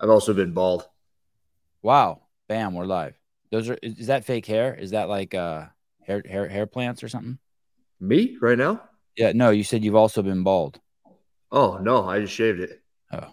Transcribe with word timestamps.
I've 0.00 0.10
also 0.10 0.34
been 0.34 0.52
bald. 0.52 0.88
Wow. 1.82 2.22
Bam, 2.48 2.74
we're 2.74 2.84
live. 2.84 3.18
Those 3.50 3.70
are 3.70 3.78
is 3.82 4.08
that 4.08 4.24
fake 4.24 4.46
hair? 4.46 4.74
Is 4.74 4.90
that 4.90 5.08
like 5.08 5.34
uh 5.34 5.66
hair 6.02 6.22
hair 6.24 6.48
hair 6.48 6.66
plants 6.66 7.02
or 7.02 7.08
something? 7.08 7.38
Me 8.00 8.36
right 8.40 8.58
now? 8.58 8.82
Yeah, 9.16 9.32
no, 9.32 9.50
you 9.50 9.64
said 9.64 9.84
you've 9.84 9.96
also 9.96 10.22
been 10.22 10.42
bald. 10.42 10.78
Oh 11.50 11.78
no, 11.78 12.08
I 12.08 12.20
just 12.20 12.34
shaved 12.34 12.60
it. 12.60 12.82
Oh. 13.12 13.32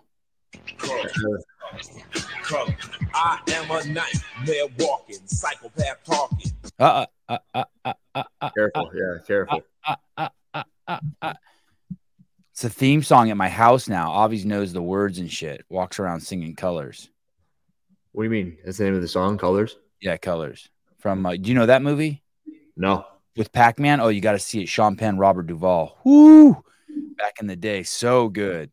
I 3.16 3.40
am 3.50 3.72
a 3.72 3.84
nightmare 3.86 4.68
walking, 4.80 5.20
psychopath 5.26 6.04
talking. 6.06 6.52
Uh, 6.80 7.06
uh, 7.30 7.38
uh, 7.54 7.64
uh, 7.86 7.94
uh, 8.16 8.24
uh, 8.42 8.50
Careful, 8.52 8.92
yeah, 8.96 9.18
careful. 9.26 9.62
uh, 9.86 9.96
uh, 10.18 10.30
uh, 10.54 10.64
uh, 10.88 11.00
uh. 11.22 11.34
It's 12.54 12.64
a 12.64 12.70
theme 12.70 13.02
song 13.02 13.32
at 13.32 13.38
my 13.38 13.50
house 13.50 13.88
now. 13.88 14.24
Avi's 14.24 14.46
knows 14.46 14.74
the 14.74 14.82
words 14.82 15.18
and 15.18 15.32
shit. 15.32 15.66
Walks 15.70 15.98
around 16.00 16.20
singing 16.22 16.56
colors. 16.56 17.10
What 18.12 18.24
do 18.24 18.26
you 18.26 18.30
mean? 18.30 18.58
That's 18.64 18.78
the 18.78 18.84
name 18.84 18.94
of 18.94 19.02
the 19.02 19.08
song, 19.08 19.40
Colors? 19.40 19.76
Yeah, 20.00 20.18
colors. 20.18 20.70
From 21.00 21.26
uh, 21.26 21.32
do 21.36 21.50
you 21.50 21.56
know 21.56 21.66
that 21.66 21.82
movie 21.82 22.22
No. 22.78 23.06
with 23.36 23.52
Pac 23.52 23.80
Man? 23.80 24.00
Oh, 24.00 24.10
you 24.10 24.22
got 24.22 24.34
to 24.34 24.40
see 24.40 24.62
it. 24.62 24.70
Sean 24.70 24.96
Penn, 24.96 25.18
Robert 25.18 25.48
Duvall. 25.48 25.98
Woo! 26.04 26.64
Back 27.18 27.38
in 27.42 27.48
the 27.48 27.56
day, 27.56 27.82
so 27.82 28.30
good. 28.30 28.72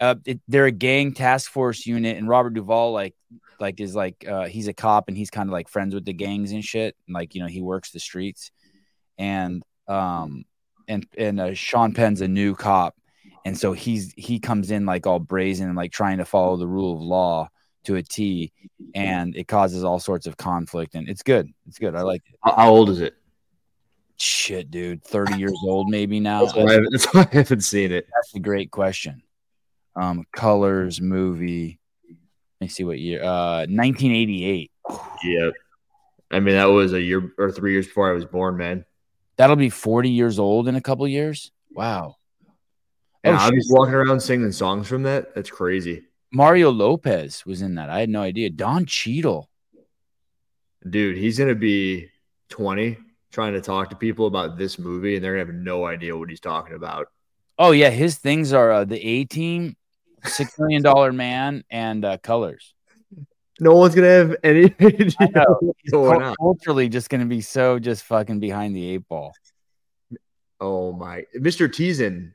Uh, 0.00 0.14
it, 0.24 0.40
they're 0.48 0.64
a 0.66 0.72
gang 0.72 1.12
task 1.12 1.50
force 1.50 1.84
unit, 1.86 2.16
and 2.16 2.26
Robert 2.26 2.54
Duvall 2.54 2.92
like 2.92 3.14
like 3.58 3.80
is 3.80 3.94
like 3.94 4.26
uh, 4.26 4.46
he's 4.46 4.66
a 4.66 4.72
cop 4.72 5.08
and 5.08 5.16
he's 5.16 5.28
kind 5.30 5.46
of 5.46 5.52
like 5.52 5.68
friends 5.68 5.94
with 5.94 6.06
the 6.06 6.14
gangs 6.14 6.52
and 6.52 6.64
shit. 6.64 6.96
And, 7.06 7.12
like 7.14 7.34
you 7.34 7.42
know, 7.42 7.48
he 7.48 7.60
works 7.60 7.90
the 7.90 8.00
streets, 8.00 8.50
and 9.18 9.62
um 9.88 10.46
and 10.88 11.06
and 11.18 11.38
uh, 11.38 11.52
Sean 11.54 11.92
Penn's 11.92 12.22
a 12.22 12.28
new 12.28 12.54
cop, 12.54 12.94
and 13.44 13.58
so 13.58 13.72
he's 13.72 14.12
he 14.16 14.38
comes 14.38 14.70
in 14.70 14.86
like 14.86 15.06
all 15.06 15.18
brazen 15.18 15.68
and 15.68 15.76
like 15.76 15.92
trying 15.92 16.18
to 16.18 16.24
follow 16.24 16.56
the 16.56 16.66
rule 16.66 16.94
of 16.94 17.00
law 17.00 17.48
to 17.84 17.96
a 17.96 18.02
T, 18.02 18.52
and 18.94 19.34
it 19.36 19.48
causes 19.48 19.84
all 19.84 19.98
sorts 19.98 20.26
of 20.26 20.36
conflict. 20.36 20.94
And 20.94 21.08
it's 21.08 21.22
good. 21.22 21.48
It's 21.66 21.78
good. 21.78 21.94
I 21.94 22.02
like 22.02 22.22
it. 22.26 22.38
How, 22.42 22.70
old 22.70 22.90
is 22.90 23.00
it? 23.00 23.14
Shit, 24.16 24.70
dude, 24.70 25.02
thirty 25.02 25.38
years 25.38 25.58
old 25.64 25.88
maybe 25.88 26.20
now. 26.20 26.44
That's 26.44 26.56
why, 26.56 26.64
I 26.64 26.72
haven't, 26.72 26.90
that's 26.92 27.14
why 27.14 27.28
I 27.32 27.36
haven't 27.36 27.62
seen 27.62 27.92
it. 27.92 28.06
That's 28.14 28.34
a 28.34 28.40
great 28.40 28.70
question. 28.70 29.22
Um, 29.96 30.26
colors 30.32 31.00
movie. 31.00 31.78
Let 32.60 32.66
me 32.66 32.68
see 32.68 32.84
what 32.84 32.98
year. 32.98 33.22
Uh, 33.22 33.64
1988. 33.66 34.70
Yeah. 35.24 35.50
I 36.30 36.40
mean, 36.40 36.54
that 36.54 36.66
was 36.66 36.92
a 36.92 37.00
year 37.00 37.32
or 37.38 37.50
three 37.50 37.72
years 37.72 37.86
before 37.86 38.10
I 38.10 38.12
was 38.12 38.26
born, 38.26 38.58
man. 38.58 38.84
That'll 39.36 39.56
be 39.56 39.70
40 39.70 40.10
years 40.10 40.38
old 40.38 40.68
in 40.68 40.76
a 40.76 40.80
couple 40.80 41.08
years. 41.08 41.50
Wow. 41.70 42.16
And 43.24 43.36
Oh, 43.36 43.38
I 43.38 43.50
was 43.50 43.68
walking 43.70 43.94
around 43.94 44.20
singing 44.20 44.52
songs 44.52 44.88
from 44.88 45.02
that. 45.04 45.34
That's 45.34 45.50
crazy. 45.50 46.04
Mario 46.32 46.70
Lopez 46.70 47.44
was 47.44 47.60
in 47.62 47.74
that. 47.74 47.90
I 47.90 48.00
had 48.00 48.08
no 48.08 48.22
idea. 48.22 48.50
Don 48.50 48.86
Cheadle. 48.86 49.50
Dude, 50.88 51.16
he's 51.18 51.36
going 51.38 51.48
to 51.50 51.54
be 51.54 52.08
20 52.48 52.96
trying 53.30 53.52
to 53.52 53.60
talk 53.60 53.90
to 53.90 53.96
people 53.96 54.26
about 54.26 54.56
this 54.56 54.78
movie, 54.78 55.14
and 55.16 55.24
they're 55.24 55.34
going 55.36 55.46
to 55.46 55.52
have 55.52 55.62
no 55.62 55.84
idea 55.86 56.16
what 56.16 56.30
he's 56.30 56.40
talking 56.40 56.74
about. 56.74 57.08
Oh 57.58 57.72
yeah, 57.72 57.90
his 57.90 58.16
things 58.16 58.52
are 58.54 58.72
uh, 58.72 58.84
the 58.86 58.98
A 59.06 59.24
Team, 59.24 59.76
Six 60.24 60.58
Million 60.58 60.82
Dollar 60.82 61.12
Man, 61.12 61.62
and 61.70 62.04
uh, 62.04 62.16
Colors. 62.18 62.74
No 63.60 63.74
one's 63.76 63.94
going 63.94 64.04
to 64.08 64.10
have 64.30 64.36
any 64.42 64.64
idea 64.80 65.28
know. 65.34 65.56
what's 65.60 65.90
going 65.90 66.20
Cul- 66.20 66.28
on. 66.30 66.34
Culturally, 66.36 66.88
just 66.88 67.10
going 67.10 67.20
to 67.20 67.26
be 67.26 67.42
so 67.42 67.78
just 67.78 68.04
fucking 68.04 68.40
behind 68.40 68.74
the 68.74 68.88
eight 68.88 69.06
ball. 69.06 69.34
Oh, 70.60 70.92
my. 70.92 71.24
Mr. 71.36 71.70
T's 71.70 72.00
in 72.00 72.32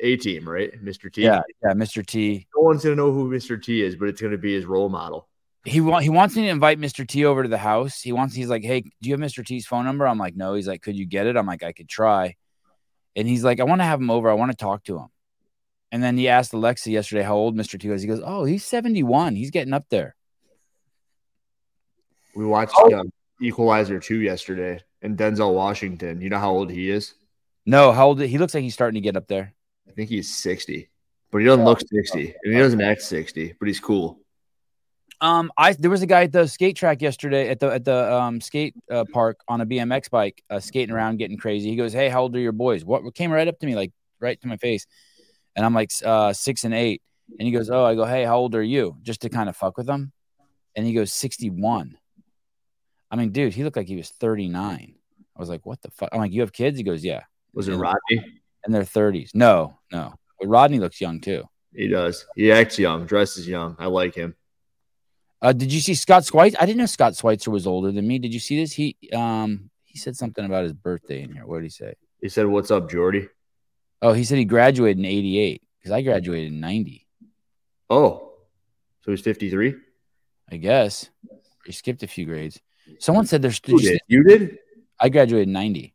A 0.00 0.16
Team, 0.16 0.48
right? 0.48 0.72
Mr. 0.84 1.12
T. 1.12 1.22
Yeah, 1.22 1.40
yeah, 1.62 1.72
Mr. 1.72 2.04
T. 2.04 2.46
No 2.56 2.62
one's 2.62 2.82
going 2.84 2.96
to 2.96 3.02
know 3.02 3.12
who 3.12 3.30
Mr. 3.30 3.62
T 3.62 3.82
is, 3.82 3.96
but 3.96 4.08
it's 4.08 4.20
going 4.20 4.32
to 4.32 4.38
be 4.38 4.54
his 4.54 4.64
role 4.64 4.88
model. 4.88 5.28
he 5.64 5.80
want 5.80 6.02
he 6.02 6.10
wants 6.10 6.34
me 6.36 6.42
to 6.42 6.48
invite 6.48 6.78
Mr. 6.80 7.06
T 7.06 7.24
over 7.24 7.42
to 7.42 7.48
the 7.48 7.58
house. 7.58 8.00
He 8.00 8.12
wants 8.12 8.34
he's 8.34 8.48
like, 8.48 8.64
"Hey, 8.64 8.80
do 8.80 9.08
you 9.08 9.12
have 9.12 9.20
Mr. 9.20 9.44
T's 9.44 9.66
phone 9.66 9.84
number?" 9.84 10.06
I'm 10.06 10.18
like, 10.18 10.36
"No." 10.36 10.54
He's 10.54 10.66
like, 10.68 10.82
"Could 10.82 10.96
you 10.96 11.06
get 11.06 11.26
it?" 11.26 11.36
I'm 11.36 11.46
like, 11.46 11.62
"I 11.62 11.72
could 11.72 11.88
try." 11.88 12.36
And 13.16 13.28
he's 13.28 13.44
like, 13.44 13.60
"I 13.60 13.64
want 13.64 13.80
to 13.80 13.84
have 13.84 14.00
him 14.00 14.10
over. 14.10 14.28
I 14.28 14.34
want 14.34 14.50
to 14.50 14.56
talk 14.56 14.84
to 14.84 14.98
him." 14.98 15.08
And 15.92 16.02
then 16.02 16.18
he 16.18 16.28
asked 16.28 16.52
Alexa 16.52 16.90
yesterday 16.90 17.22
how 17.22 17.36
old 17.36 17.56
Mr. 17.56 17.78
T 17.78 17.88
was. 17.88 18.02
He 18.02 18.08
goes, 18.08 18.20
"Oh, 18.24 18.44
he's 18.44 18.64
71. 18.64 19.36
He's 19.36 19.50
getting 19.52 19.72
up 19.72 19.86
there." 19.90 20.16
We 22.34 22.44
watched 22.44 22.74
Oh. 22.76 22.92
um, 22.98 23.12
Equalizer 23.40 24.00
2 24.00 24.20
yesterday, 24.20 24.80
and 25.02 25.16
Denzel 25.16 25.54
Washington. 25.54 26.20
You 26.20 26.30
know 26.30 26.38
how 26.38 26.50
old 26.52 26.70
he 26.70 26.90
is? 26.90 27.14
No, 27.64 27.92
how 27.92 28.08
old? 28.08 28.20
He 28.20 28.38
looks 28.38 28.54
like 28.54 28.62
he's 28.64 28.74
starting 28.74 29.00
to 29.00 29.06
get 29.06 29.16
up 29.16 29.28
there. 29.28 29.53
I 29.88 29.92
think 29.92 30.10
he's 30.10 30.34
60, 30.34 30.90
but 31.30 31.38
he 31.38 31.44
doesn't 31.44 31.64
look 31.64 31.80
60, 31.80 32.34
and 32.42 32.52
he 32.54 32.58
doesn't 32.58 32.80
act 32.80 33.02
60, 33.02 33.54
but 33.58 33.68
he's 33.68 33.80
cool. 33.80 34.18
Um, 35.20 35.52
I 35.56 35.72
there 35.72 35.90
was 35.90 36.02
a 36.02 36.06
guy 36.06 36.24
at 36.24 36.32
the 36.32 36.46
skate 36.46 36.76
track 36.76 37.00
yesterday 37.00 37.48
at 37.48 37.60
the 37.60 37.72
at 37.72 37.84
the 37.84 38.12
um 38.12 38.40
skate 38.40 38.74
uh, 38.90 39.04
park 39.10 39.38
on 39.48 39.60
a 39.60 39.66
BMX 39.66 40.10
bike, 40.10 40.42
uh, 40.50 40.60
skating 40.60 40.94
around, 40.94 41.18
getting 41.18 41.38
crazy. 41.38 41.70
He 41.70 41.76
goes, 41.76 41.92
"Hey, 41.92 42.08
how 42.08 42.22
old 42.22 42.36
are 42.36 42.40
your 42.40 42.52
boys?" 42.52 42.84
What 42.84 43.14
came 43.14 43.30
right 43.30 43.46
up 43.46 43.58
to 43.60 43.66
me, 43.66 43.74
like 43.74 43.92
right 44.20 44.38
to 44.40 44.48
my 44.48 44.56
face, 44.56 44.86
and 45.56 45.64
I'm 45.64 45.72
like, 45.72 45.90
uh, 46.04 46.32
six 46.32 46.64
and 46.64 46.74
eight. 46.74 47.00
And 47.38 47.46
he 47.46 47.52
goes, 47.52 47.70
"Oh," 47.70 47.84
I 47.84 47.94
go, 47.94 48.04
"Hey, 48.04 48.24
how 48.24 48.36
old 48.36 48.54
are 48.54 48.62
you?" 48.62 48.96
Just 49.02 49.22
to 49.22 49.30
kind 49.30 49.48
of 49.48 49.56
fuck 49.56 49.78
with 49.78 49.88
him, 49.88 50.12
and 50.74 50.84
he 50.84 50.92
goes, 50.92 51.12
"61." 51.12 51.96
I 53.10 53.16
mean, 53.16 53.30
dude, 53.30 53.54
he 53.54 53.64
looked 53.64 53.76
like 53.76 53.88
he 53.88 53.96
was 53.96 54.10
39. 54.10 54.94
I 55.36 55.40
was 55.40 55.48
like, 55.48 55.64
"What 55.64 55.80
the 55.80 55.90
fuck?" 55.90 56.10
I'm 56.12 56.18
like, 56.18 56.32
"You 56.32 56.42
have 56.42 56.52
kids?" 56.52 56.76
He 56.76 56.84
goes, 56.84 57.04
"Yeah," 57.04 57.22
Was 57.54 57.68
it 57.68 57.76
Rodney? 57.76 58.42
In 58.66 58.72
their 58.72 58.82
30s. 58.82 59.34
No, 59.34 59.78
no, 59.92 60.14
but 60.40 60.48
Rodney 60.48 60.78
looks 60.78 61.00
young 61.00 61.20
too. 61.20 61.44
He 61.74 61.88
does. 61.88 62.24
He 62.36 62.52
acts 62.52 62.78
young, 62.78 63.04
dresses 63.06 63.48
young. 63.48 63.76
I 63.78 63.86
like 63.86 64.14
him. 64.14 64.34
Uh, 65.42 65.52
did 65.52 65.72
you 65.72 65.80
see 65.80 65.94
Scott 65.94 66.24
Schweitzer? 66.24 66.56
I 66.60 66.66
didn't 66.66 66.78
know 66.78 66.86
Scott 66.86 67.16
Schweitzer 67.16 67.50
was 67.50 67.66
older 67.66 67.92
than 67.92 68.06
me. 68.06 68.18
Did 68.18 68.32
you 68.32 68.40
see 68.40 68.60
this? 68.60 68.72
He 68.72 68.96
um 69.12 69.70
he 69.84 69.98
said 69.98 70.16
something 70.16 70.44
about 70.44 70.64
his 70.64 70.72
birthday 70.72 71.22
in 71.22 71.32
here. 71.32 71.46
What 71.46 71.56
did 71.56 71.64
he 71.64 71.70
say? 71.70 71.94
He 72.20 72.28
said, 72.28 72.46
"What's 72.46 72.70
up, 72.70 72.90
Jordy?" 72.90 73.28
Oh, 74.00 74.12
he 74.12 74.24
said 74.24 74.38
he 74.38 74.44
graduated 74.44 74.98
in 74.98 75.04
'88 75.04 75.62
because 75.78 75.92
I 75.92 76.02
graduated 76.02 76.52
in 76.52 76.60
'90. 76.60 77.06
Oh, 77.90 78.32
so 79.02 79.10
he's 79.10 79.20
53. 79.20 79.74
I 80.50 80.56
guess 80.56 81.10
he 81.66 81.72
skipped 81.72 82.02
a 82.02 82.06
few 82.06 82.24
grades. 82.24 82.60
Someone 82.98 83.26
said 83.26 83.42
there's. 83.42 83.60
Who 83.66 83.78
did? 83.78 84.00
You 84.08 84.24
did? 84.24 84.58
I 84.98 85.10
graduated 85.10 85.48
in 85.48 85.52
'90. 85.52 85.94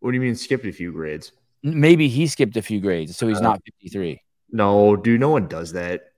What 0.00 0.10
do 0.10 0.14
you 0.16 0.20
mean 0.20 0.34
skipped 0.34 0.66
a 0.66 0.72
few 0.72 0.92
grades? 0.92 1.32
Maybe 1.74 2.08
he 2.08 2.26
skipped 2.28 2.56
a 2.56 2.62
few 2.62 2.80
grades, 2.80 3.16
so 3.16 3.26
he's 3.26 3.38
Uh, 3.38 3.42
not 3.42 3.62
53. 3.64 4.22
No, 4.52 4.94
dude, 4.94 5.20
no 5.20 5.30
one 5.30 5.48
does 5.48 5.72
that. 5.72 6.12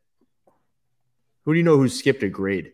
Who 1.45 1.55
do 1.55 1.59
you 1.59 1.65
know 1.65 1.79
who 1.79 1.89
skipped 1.89 2.23
a 2.23 2.29
grade? 2.29 2.73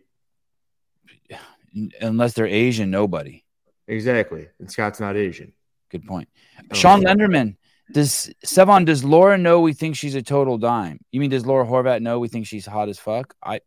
Unless 2.00 2.34
they're 2.34 2.46
Asian, 2.46 2.90
nobody. 2.90 3.44
Exactly. 3.86 4.48
And 4.58 4.70
Scott's 4.70 4.98
not 4.98 5.16
Asian. 5.16 5.52
Good 5.90 6.04
point. 6.06 6.28
Sean. 6.72 7.02
Lenderman. 7.02 7.56
Does 7.92 8.32
Sevan? 8.44 8.86
Does 8.86 9.04
Laura 9.04 9.36
know 9.38 9.60
we 9.60 9.74
think 9.74 9.94
she's 9.94 10.14
a 10.14 10.22
total 10.22 10.58
dime? 10.58 10.98
You 11.12 11.20
mean 11.20 11.30
does 11.30 11.46
Laura 11.46 11.66
Horvath 11.66 12.00
know 12.00 12.18
we 12.18 12.28
think 12.28 12.46
she's 12.46 12.66
hot 12.66 12.88
as 12.88 12.98
fuck? 12.98 13.34
I 13.42 13.60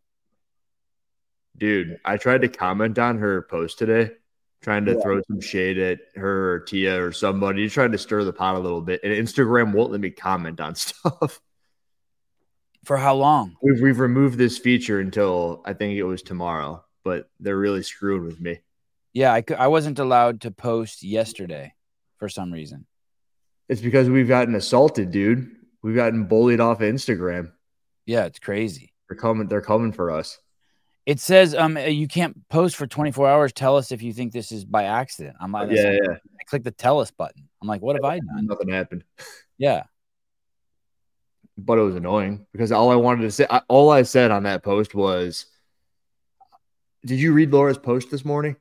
Dude, 1.56 1.98
I 2.04 2.16
tried 2.18 2.42
to 2.42 2.48
comment 2.48 2.98
on 2.98 3.18
her 3.18 3.42
post 3.42 3.78
today, 3.78 4.10
trying 4.62 4.84
to 4.86 5.00
throw 5.00 5.20
some 5.22 5.40
shade 5.40 5.78
at 5.78 6.00
her 6.16 6.54
or 6.54 6.60
Tia 6.60 7.02
or 7.02 7.12
somebody—you 7.12 7.68
trying 7.70 7.92
to 7.92 7.98
stir 7.98 8.24
the 8.24 8.32
pot 8.32 8.56
a 8.56 8.58
little 8.58 8.80
bit. 8.80 9.00
And 9.04 9.12
Instagram 9.12 9.72
won't 9.72 9.92
let 9.92 10.00
me 10.00 10.10
comment 10.10 10.60
on 10.60 10.74
stuff. 10.76 11.40
For 12.84 12.96
how 12.96 13.14
long? 13.14 13.56
We've 13.62 13.80
we've 13.80 13.98
removed 13.98 14.38
this 14.38 14.58
feature 14.58 15.00
until 15.00 15.62
I 15.64 15.72
think 15.72 15.98
it 15.98 16.04
was 16.04 16.22
tomorrow, 16.22 16.84
but 17.04 17.28
they're 17.40 17.56
really 17.56 17.82
screwed 17.82 18.22
with 18.22 18.40
me. 18.40 18.60
Yeah, 19.12 19.32
I, 19.32 19.42
I 19.58 19.66
wasn't 19.68 19.98
allowed 19.98 20.42
to 20.42 20.50
post 20.50 21.02
yesterday 21.02 21.74
for 22.18 22.28
some 22.28 22.52
reason. 22.52 22.86
It's 23.68 23.80
because 23.80 24.08
we've 24.08 24.28
gotten 24.28 24.54
assaulted, 24.54 25.10
dude. 25.10 25.50
We've 25.82 25.94
gotten 25.94 26.24
bullied 26.24 26.60
off 26.60 26.80
Instagram. 26.80 27.52
Yeah, 28.06 28.24
it's 28.24 28.38
crazy. 28.38 28.94
They're 29.08 29.18
coming. 29.18 29.48
They're 29.48 29.60
coming 29.60 29.92
for 29.92 30.10
us. 30.10 30.38
It 31.08 31.20
says 31.20 31.54
um 31.54 31.78
you 31.78 32.06
can't 32.06 32.46
post 32.50 32.76
for 32.76 32.86
24 32.86 33.26
hours. 33.26 33.52
Tell 33.54 33.78
us 33.78 33.92
if 33.92 34.02
you 34.02 34.12
think 34.12 34.30
this 34.30 34.52
is 34.52 34.66
by 34.66 34.84
accident. 34.84 35.36
I'm 35.40 35.52
like, 35.52 35.70
Yeah, 35.70 35.92
yeah. 35.92 36.16
I 36.38 36.44
click 36.44 36.64
the 36.64 36.70
tell 36.70 37.00
us 37.00 37.10
button. 37.10 37.48
I'm 37.62 37.66
like, 37.66 37.80
what 37.80 37.96
have 37.96 38.04
I 38.04 38.18
done? 38.18 38.44
Nothing 38.46 38.68
happened, 38.68 39.04
Yeah. 39.56 39.84
but 41.56 41.78
it 41.78 41.80
was 41.80 41.96
annoying 41.96 42.46
because 42.52 42.72
all 42.72 42.90
I 42.90 42.96
wanted 42.96 43.22
to 43.22 43.30
say, 43.30 43.46
I, 43.48 43.62
all 43.68 43.88
I 43.90 44.02
said 44.02 44.30
on 44.30 44.42
that 44.42 44.62
post 44.62 44.94
was, 44.94 45.46
"Did 47.06 47.18
you 47.18 47.32
read 47.32 47.54
Laura's 47.54 47.78
post 47.78 48.10
this 48.10 48.22
morning?" 48.22 48.56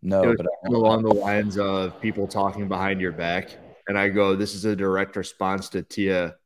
No, 0.00 0.22
it 0.22 0.26
was 0.28 0.36
but 0.38 0.46
I, 0.64 0.68
along 0.74 1.02
the 1.02 1.12
lines 1.12 1.58
of 1.58 2.00
people 2.00 2.26
talking 2.26 2.68
behind 2.68 3.02
your 3.02 3.12
back, 3.12 3.50
and 3.86 3.98
I 3.98 4.08
go, 4.08 4.34
"This 4.34 4.54
is 4.54 4.64
a 4.64 4.74
direct 4.74 5.14
response 5.14 5.68
to 5.70 5.82
Tia 5.82 6.36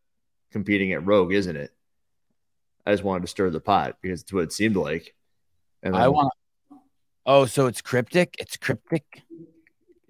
competing 0.51 0.93
at 0.93 1.07
Rogue, 1.07 1.33
isn't 1.33 1.55
it?" 1.55 1.71
I 2.87 2.93
just 2.93 3.05
wanted 3.05 3.23
to 3.23 3.29
stir 3.29 3.51
the 3.51 3.61
pot 3.61 3.99
because 4.01 4.23
it's 4.23 4.33
what 4.33 4.45
it 4.45 4.53
seemed 4.53 4.77
like. 4.77 5.15
And 5.83 5.97
I 5.97 6.09
want. 6.09 6.33
Oh, 7.27 7.47
so 7.47 7.67
it's 7.67 7.81
cryptic. 7.81 8.37
It's 8.39 8.57
cryptic. 8.57 9.23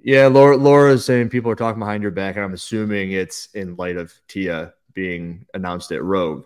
Yeah, 0.03 0.29
Laura 0.29 0.57
Laura 0.57 0.93
is 0.93 1.05
saying 1.05 1.29
people 1.29 1.51
are 1.51 1.57
talking 1.57 1.79
behind 1.79 2.03
your 2.03 2.13
back, 2.13 2.37
and 2.37 2.45
I'm 2.45 2.55
assuming 2.55 3.13
it's 3.13 3.49
in 3.55 3.77
light 3.77 3.97
of 3.97 4.13
Tia 4.29 4.73
being 4.95 5.47
announced 5.55 5.93
at 5.93 6.03
Rogue. 6.03 6.45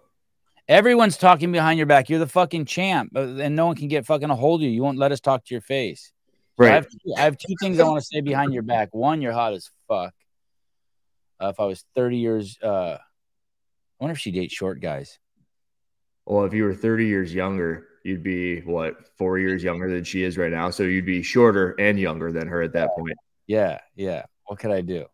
Everyone's 0.66 1.16
talking 1.16 1.52
behind 1.52 1.78
your 1.78 1.86
back. 1.86 2.08
You're 2.08 2.18
the 2.18 2.26
fucking 2.26 2.64
champ, 2.64 3.12
uh, 3.14 3.20
and 3.20 3.54
no 3.54 3.66
one 3.66 3.76
can 3.76 3.88
get 3.88 4.06
fucking 4.06 4.30
a 4.30 4.34
hold 4.34 4.60
of 4.60 4.64
you. 4.64 4.70
You 4.70 4.82
won't 4.82 4.98
let 4.98 5.12
us 5.12 5.20
talk 5.20 5.44
to 5.44 5.54
your 5.54 5.60
face. 5.60 6.12
So 6.58 6.64
I 6.64 6.68
have, 6.70 6.88
two, 6.88 7.14
I 7.16 7.20
have 7.22 7.36
two 7.36 7.54
things 7.60 7.80
I 7.80 7.84
want 7.84 8.00
to 8.00 8.06
say 8.06 8.20
behind 8.20 8.54
your 8.54 8.62
back. 8.62 8.94
One, 8.94 9.20
you're 9.20 9.32
hot 9.32 9.54
as 9.54 9.68
fuck. 9.88 10.14
Uh, 11.42 11.48
if 11.48 11.58
I 11.58 11.64
was 11.64 11.84
30 11.96 12.16
years, 12.16 12.56
uh, 12.62 12.96
I 12.98 13.00
wonder 13.98 14.12
if 14.12 14.20
she 14.20 14.30
dates 14.30 14.54
short 14.54 14.80
guys. 14.80 15.18
Well, 16.26 16.44
if 16.44 16.54
you 16.54 16.64
were 16.64 16.74
30 16.74 17.06
years 17.06 17.34
younger, 17.34 17.86
you'd 18.02 18.22
be 18.22 18.60
what 18.60 19.16
four 19.16 19.38
years 19.38 19.62
younger 19.62 19.90
than 19.90 20.04
she 20.04 20.22
is 20.22 20.38
right 20.38 20.50
now. 20.50 20.70
So 20.70 20.82
you'd 20.84 21.06
be 21.06 21.22
shorter 21.22 21.74
and 21.78 21.98
younger 21.98 22.32
than 22.32 22.48
her 22.48 22.62
at 22.62 22.72
that 22.72 22.90
point. 22.96 23.16
Yeah, 23.46 23.78
yeah. 23.94 24.24
What 24.46 24.58
could 24.58 24.70
I 24.70 24.80
do? 24.80 25.06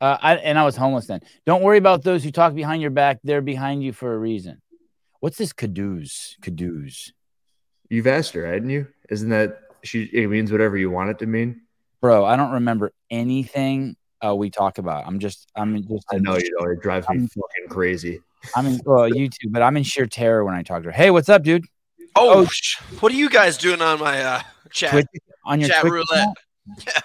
Uh, 0.00 0.18
I, 0.20 0.34
and 0.36 0.58
I 0.58 0.64
was 0.64 0.76
homeless 0.76 1.06
then. 1.06 1.20
Don't 1.46 1.62
worry 1.62 1.78
about 1.78 2.02
those 2.02 2.24
who 2.24 2.30
talk 2.32 2.54
behind 2.54 2.82
your 2.82 2.90
back. 2.90 3.18
They're 3.22 3.40
behind 3.40 3.84
you 3.84 3.92
for 3.92 4.12
a 4.12 4.18
reason. 4.18 4.60
What's 5.20 5.38
this 5.38 5.52
cadoos? 5.52 6.36
Cadoos, 6.42 7.12
You've 7.88 8.08
asked 8.08 8.32
her, 8.34 8.44
hadn't 8.44 8.70
you? 8.70 8.88
Isn't 9.10 9.28
that 9.28 9.60
she? 9.84 10.04
It 10.04 10.28
means 10.28 10.50
whatever 10.50 10.76
you 10.76 10.90
want 10.90 11.10
it 11.10 11.18
to 11.20 11.26
mean. 11.26 11.60
bro. 12.00 12.24
I 12.24 12.34
don't 12.36 12.52
remember 12.52 12.92
anything 13.10 13.96
uh, 14.24 14.34
we 14.34 14.50
talk 14.50 14.78
about. 14.78 15.06
I'm 15.06 15.18
just, 15.18 15.48
I'm 15.56 15.82
just. 15.86 16.04
I 16.12 16.18
know 16.18 16.36
you 16.36 16.50
know 16.58 16.70
it 16.70 16.80
drives 16.80 17.08
me 17.08 17.18
fucking 17.26 17.68
crazy. 17.68 18.20
I'm 18.56 18.66
in. 18.66 18.80
Well, 18.84 19.08
you 19.08 19.28
too, 19.28 19.48
but 19.50 19.62
I'm 19.62 19.76
in 19.76 19.82
sheer 19.82 20.06
terror 20.06 20.44
when 20.44 20.54
I 20.54 20.62
talk 20.62 20.82
to 20.82 20.88
her. 20.88 20.92
Hey, 20.92 21.10
what's 21.10 21.28
up, 21.28 21.42
dude? 21.42 21.64
Oh, 22.16 22.40
Oh. 22.40 22.46
sh- 22.46 22.76
what 23.00 23.10
are 23.12 23.16
you 23.16 23.30
guys 23.30 23.56
doing 23.56 23.80
on 23.80 23.98
my 24.00 24.22
uh, 24.22 24.42
chat? 24.70 24.90
Twitch 24.90 25.06
on 25.44 25.60
your 25.60 25.68
chat 25.70 25.80
Twitch 25.80 25.92
roulette. 25.92 26.28
account? 26.78 27.04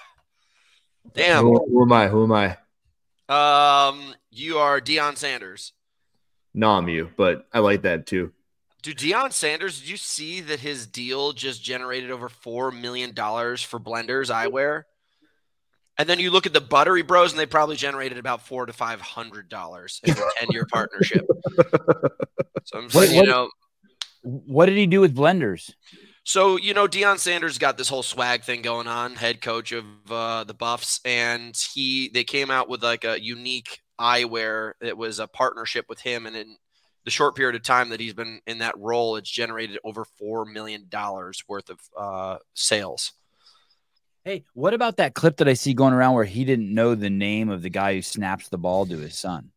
Damn. 1.14 1.44
Who, 1.44 1.66
who 1.70 1.82
am 1.82 1.92
I? 1.92 2.08
Who 2.08 2.24
am 2.24 2.32
I? 2.32 2.56
Um, 3.28 4.14
you 4.30 4.58
are 4.58 4.80
Deion 4.80 5.16
Sanders. 5.16 5.72
No, 6.54 6.70
I'm 6.70 6.88
you, 6.88 7.10
but 7.16 7.46
I 7.52 7.58
like 7.60 7.82
that 7.82 8.06
too. 8.06 8.32
Dude, 8.82 8.98
Deion 8.98 9.32
Sanders, 9.32 9.80
did 9.80 9.88
you 9.88 9.96
see 9.96 10.40
that 10.42 10.60
his 10.60 10.86
deal 10.86 11.32
just 11.32 11.62
generated 11.62 12.10
over 12.10 12.28
$4 12.28 12.78
million 12.78 13.12
for 13.12 13.80
Blenders 13.80 14.30
eyewear? 14.32 14.84
And 15.98 16.08
then 16.08 16.20
you 16.20 16.30
look 16.30 16.46
at 16.46 16.52
the 16.52 16.60
Buttery 16.60 17.02
Bros, 17.02 17.32
and 17.32 17.40
they 17.40 17.46
probably 17.46 17.74
generated 17.76 18.18
about 18.18 18.46
four 18.46 18.66
to 18.66 18.72
five 18.72 19.00
hundred 19.00 19.48
dollars 19.48 20.00
in 20.04 20.12
a 20.12 20.22
ten-year 20.38 20.66
partnership. 20.72 21.26
So 22.64 22.78
I'm 22.78 22.84
What- 22.84 22.90
saying, 23.08 23.14
you 23.14 23.20
what- 23.22 23.28
know, 23.28 23.50
What 24.22 24.66
did 24.66 24.76
he 24.76 24.86
do 24.86 25.00
with 25.00 25.14
blenders? 25.16 25.70
So 26.24 26.56
you 26.58 26.74
know, 26.74 26.86
Deion 26.86 27.18
Sanders 27.18 27.56
got 27.58 27.78
this 27.78 27.88
whole 27.88 28.02
swag 28.02 28.42
thing 28.44 28.62
going 28.62 28.86
on, 28.86 29.14
head 29.16 29.40
coach 29.40 29.72
of 29.72 29.84
uh, 30.10 30.44
the 30.44 30.54
Buffs, 30.54 31.00
and 31.04 31.56
he 31.74 32.10
they 32.12 32.24
came 32.24 32.50
out 32.50 32.68
with 32.68 32.82
like 32.82 33.04
a 33.04 33.20
unique 33.20 33.80
eyewear 33.98 34.72
that 34.80 34.96
was 34.98 35.18
a 35.18 35.26
partnership 35.26 35.86
with 35.88 36.00
him, 36.00 36.26
and 36.26 36.36
in 36.36 36.56
the 37.04 37.10
short 37.10 37.34
period 37.34 37.56
of 37.56 37.62
time 37.62 37.88
that 37.88 38.00
he's 38.00 38.12
been 38.12 38.40
in 38.46 38.58
that 38.58 38.74
role, 38.76 39.16
it's 39.16 39.30
generated 39.30 39.78
over 39.84 40.04
four 40.04 40.44
million 40.44 40.84
dollars 40.90 41.42
worth 41.48 41.70
of 41.70 41.78
uh, 41.98 42.36
sales. 42.54 43.12
Hey, 44.28 44.44
what 44.52 44.74
about 44.74 44.98
that 44.98 45.14
clip 45.14 45.38
that 45.38 45.48
I 45.48 45.54
see 45.54 45.72
going 45.72 45.94
around 45.94 46.12
where 46.12 46.22
he 46.26 46.44
didn't 46.44 46.74
know 46.74 46.94
the 46.94 47.08
name 47.08 47.48
of 47.48 47.62
the 47.62 47.70
guy 47.70 47.94
who 47.94 48.02
snaps 48.02 48.50
the 48.50 48.58
ball 48.58 48.84
to 48.84 48.98
his 48.98 49.18
son? 49.18 49.52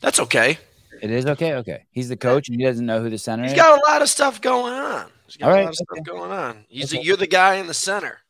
That's 0.00 0.18
okay. 0.20 0.56
It 1.02 1.10
is 1.10 1.26
okay. 1.26 1.52
Okay, 1.56 1.84
he's 1.90 2.08
the 2.08 2.16
coach 2.16 2.48
and 2.48 2.58
he 2.58 2.64
doesn't 2.64 2.86
know 2.86 3.02
who 3.02 3.10
the 3.10 3.18
center 3.18 3.42
He's 3.42 3.52
is. 3.52 3.58
got 3.58 3.78
a 3.78 3.90
lot 3.90 4.00
of 4.00 4.08
stuff 4.08 4.40
going 4.40 4.72
on. 4.72 5.10
He's 5.26 5.36
got 5.36 5.48
All 5.48 5.52
a 5.52 5.54
right, 5.54 5.64
lot 5.66 5.74
of 5.74 5.86
okay. 5.92 6.00
stuff 6.00 6.16
going 6.16 6.30
on. 6.32 6.64
He's 6.66 6.94
Okay. 6.94 7.02
you're 7.04 7.18
the 7.18 7.26
guy 7.26 7.56
in 7.56 7.66
the 7.66 7.74
center. 7.74 8.20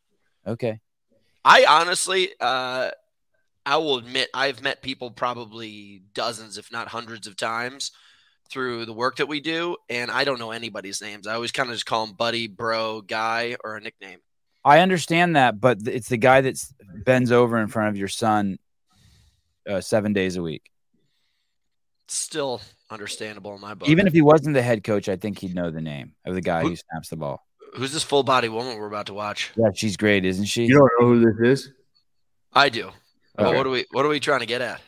okay, 0.45 0.81
I 1.45 1.67
honestly, 1.69 2.31
uh, 2.41 2.91
I 3.65 3.77
will 3.77 3.99
admit, 3.99 4.29
I've 4.35 4.61
met 4.61 4.83
people 4.83 5.13
probably 5.13 6.03
dozens, 6.15 6.59
if 6.59 6.73
not 6.73 6.89
hundreds 6.89 7.29
of 7.29 7.37
times 7.37 7.93
through 8.51 8.87
the 8.87 8.93
work 8.93 9.19
that 9.19 9.29
we 9.29 9.39
do, 9.39 9.77
and 9.89 10.11
I 10.11 10.25
don't 10.25 10.41
know 10.41 10.51
anybody's 10.51 11.01
names. 11.01 11.29
I 11.29 11.35
always 11.35 11.53
kind 11.53 11.69
of 11.69 11.77
just 11.77 11.87
call 11.87 12.07
them 12.07 12.17
buddy, 12.17 12.49
bro, 12.49 13.03
guy, 13.03 13.57
or 13.63 13.77
a 13.77 13.81
nickname. 13.81 14.19
I 14.67 14.81
understand 14.81 15.37
that, 15.37 15.61
but 15.61 15.79
it's 15.87 16.09
the 16.09 16.17
guy 16.17 16.41
that 16.41 16.57
bends 17.05 17.31
over 17.31 17.57
in 17.59 17.69
front 17.69 17.89
of 17.91 17.97
your 17.97 18.09
son 18.09 18.59
uh, 19.69 19.81
seven 19.81 20.13
days 20.13 20.37
a 20.37 20.43
week. 20.43 20.71
Still 22.09 22.61
understandable 22.91 23.55
in 23.55 23.61
my 23.61 23.75
book. 23.75 23.89
Even 23.89 24.07
if 24.07 24.13
he 24.13 24.23
wasn't 24.23 24.55
the 24.55 24.63
head 24.63 24.85
coach, 24.85 25.09
I 25.09 25.17
think 25.17 25.39
he'd 25.39 25.55
know 25.55 25.71
the 25.71 25.81
name 25.81 26.13
of 26.25 26.35
the 26.35 26.41
guy 26.41 26.63
Who- 26.63 26.71
who 26.71 26.77
snaps 26.77 27.09
the 27.11 27.17
ball. 27.17 27.47
who's 27.75 27.93
this 27.93 28.03
full 28.03 28.23
body 28.23 28.49
woman 28.49 28.77
we're 28.79 28.87
about 28.87 29.07
to 29.07 29.15
watch? 29.15 29.51
Yeah, 29.57 29.71
she's 29.75 29.97
great, 29.97 30.25
isn't 30.25 30.45
she? 30.47 30.65
You 30.65 30.75
don't 30.79 30.91
know 31.01 31.07
who 31.09 31.21
this 31.43 31.61
is? 31.65 31.73
I 32.53 32.69
do. 32.69 32.91
But 33.37 33.47
Okay. 33.47 33.57
what 33.57 33.67
are 33.67 33.71
we? 33.71 33.85
What 33.93 34.05
are 34.05 34.09
we 34.09 34.19
trying 34.21 34.41
to 34.41 34.47
get 34.47 34.63
at? 34.63 34.81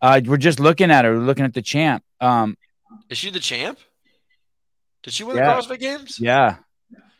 Uh, 0.00 0.20
we're 0.24 0.36
just 0.36 0.60
looking 0.60 0.90
at 0.90 1.04
her. 1.04 1.12
We're 1.18 1.24
looking 1.24 1.44
at 1.44 1.52
the 1.54 1.62
champ. 1.62 2.02
Um, 2.20 2.56
Is 3.08 3.18
she 3.18 3.30
the 3.30 3.40
champ? 3.40 3.78
Did 5.02 5.12
she 5.14 5.24
win 5.24 5.36
Yeah. 5.36 5.54
the 5.54 5.62
CrossFit 5.62 5.80
Games? 5.80 6.20
yeah, 6.20 6.56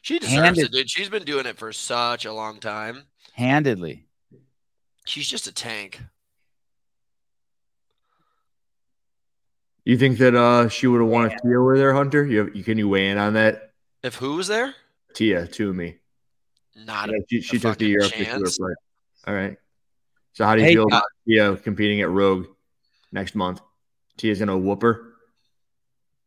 She 0.03 0.19
deserves 0.19 0.35
Handed- 0.59 0.65
it, 0.67 0.73
dude. 0.73 0.91
She's 0.91 1.09
been 1.09 1.25
doing 1.25 1.47
it 1.47 1.57
for 1.57 1.73
such 1.73 2.25
a 2.25 2.33
long 2.33 2.59
time. 2.61 3.05
handedly. 3.35 4.07
She's 5.07 5.29
just 5.29 5.47
a 5.47 5.53
tank. 5.53 6.01
You 9.85 9.99
think 9.99 10.19
that 10.19 10.35
uh 10.35 10.69
she 10.69 10.87
would 10.87 11.01
have 11.01 11.11
won 11.11 11.27
a 11.27 11.29
Tia 11.31 11.61
with 11.61 11.81
her, 11.81 11.93
Hunter? 11.93 12.25
You, 12.25 12.51
you 12.55 12.63
can 12.63 12.79
you 12.79 12.89
weigh 12.89 13.09
in 13.09 13.19
on 13.19 13.35
that? 13.35 13.73
If 14.03 14.15
who 14.17 14.37
was 14.37 14.47
there? 14.49 14.75
Tia 15.15 15.47
to 15.47 15.73
me. 15.73 15.97
Not 16.77 17.11
Yeah, 17.11 17.17
a 17.17 17.21
she 17.29 17.41
she 17.41 17.59
took 17.59 17.79
the 17.79 17.87
fucking 17.87 17.89
year 17.89 18.05
off 18.05 18.11
the 18.13 18.25
tour 18.25 18.35
chance. 18.39 18.59
play. 18.59 18.73
All 19.27 19.35
right. 19.35 19.57
So 20.35 20.45
how 20.45 20.55
do 20.55 20.61
you 20.63 20.67
Hey, 20.69 20.75
feel 20.75 20.85
uh, 20.85 20.87
about 20.87 21.03
Tia 21.27 21.57
competing 21.57 22.01
at 22.01 22.11
Rogue 22.11 22.47
next 23.11 23.35
month? 23.35 23.61
Tia's 24.17 24.39
gonna 24.39 24.57
whoop 24.57 24.83
her. 24.83 25.15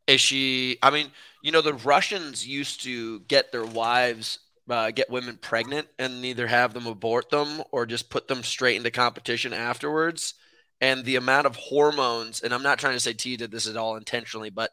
Is 0.08 0.20
she? 0.22 0.78
I 0.84 0.90
mean, 0.92 1.08
you 1.46 1.52
know, 1.52 1.62
the 1.62 1.76
Russians 1.76 2.48
used 2.48 2.82
to 2.86 3.20
get 3.20 3.52
their 3.52 3.68
wives, 3.68 4.40
uh, 4.68 4.90
get 4.90 5.12
women 5.12 5.38
pregnant, 5.38 5.88
and 6.00 6.26
either 6.26 6.48
have 6.48 6.74
them 6.74 6.88
abort 6.88 7.30
them 7.30 7.62
or 7.72 7.86
just 7.86 8.10
put 8.10 8.28
them 8.28 8.42
straight 8.42 8.78
into 8.78 8.90
competition 8.90 9.54
afterwards. 9.54 10.34
And 10.82 11.06
the 11.06 11.18
amount 11.18 11.46
of 11.46 11.56
hormones, 11.56 12.42
and 12.42 12.52
I'm 12.52 12.64
not 12.64 12.80
trying 12.80 12.96
to 12.96 13.00
say 13.00 13.14
T 13.14 13.38
did 13.38 13.52
this 13.52 13.68
at 13.70 13.78
all 13.78 13.96
intentionally, 13.96 14.50
but 14.50 14.72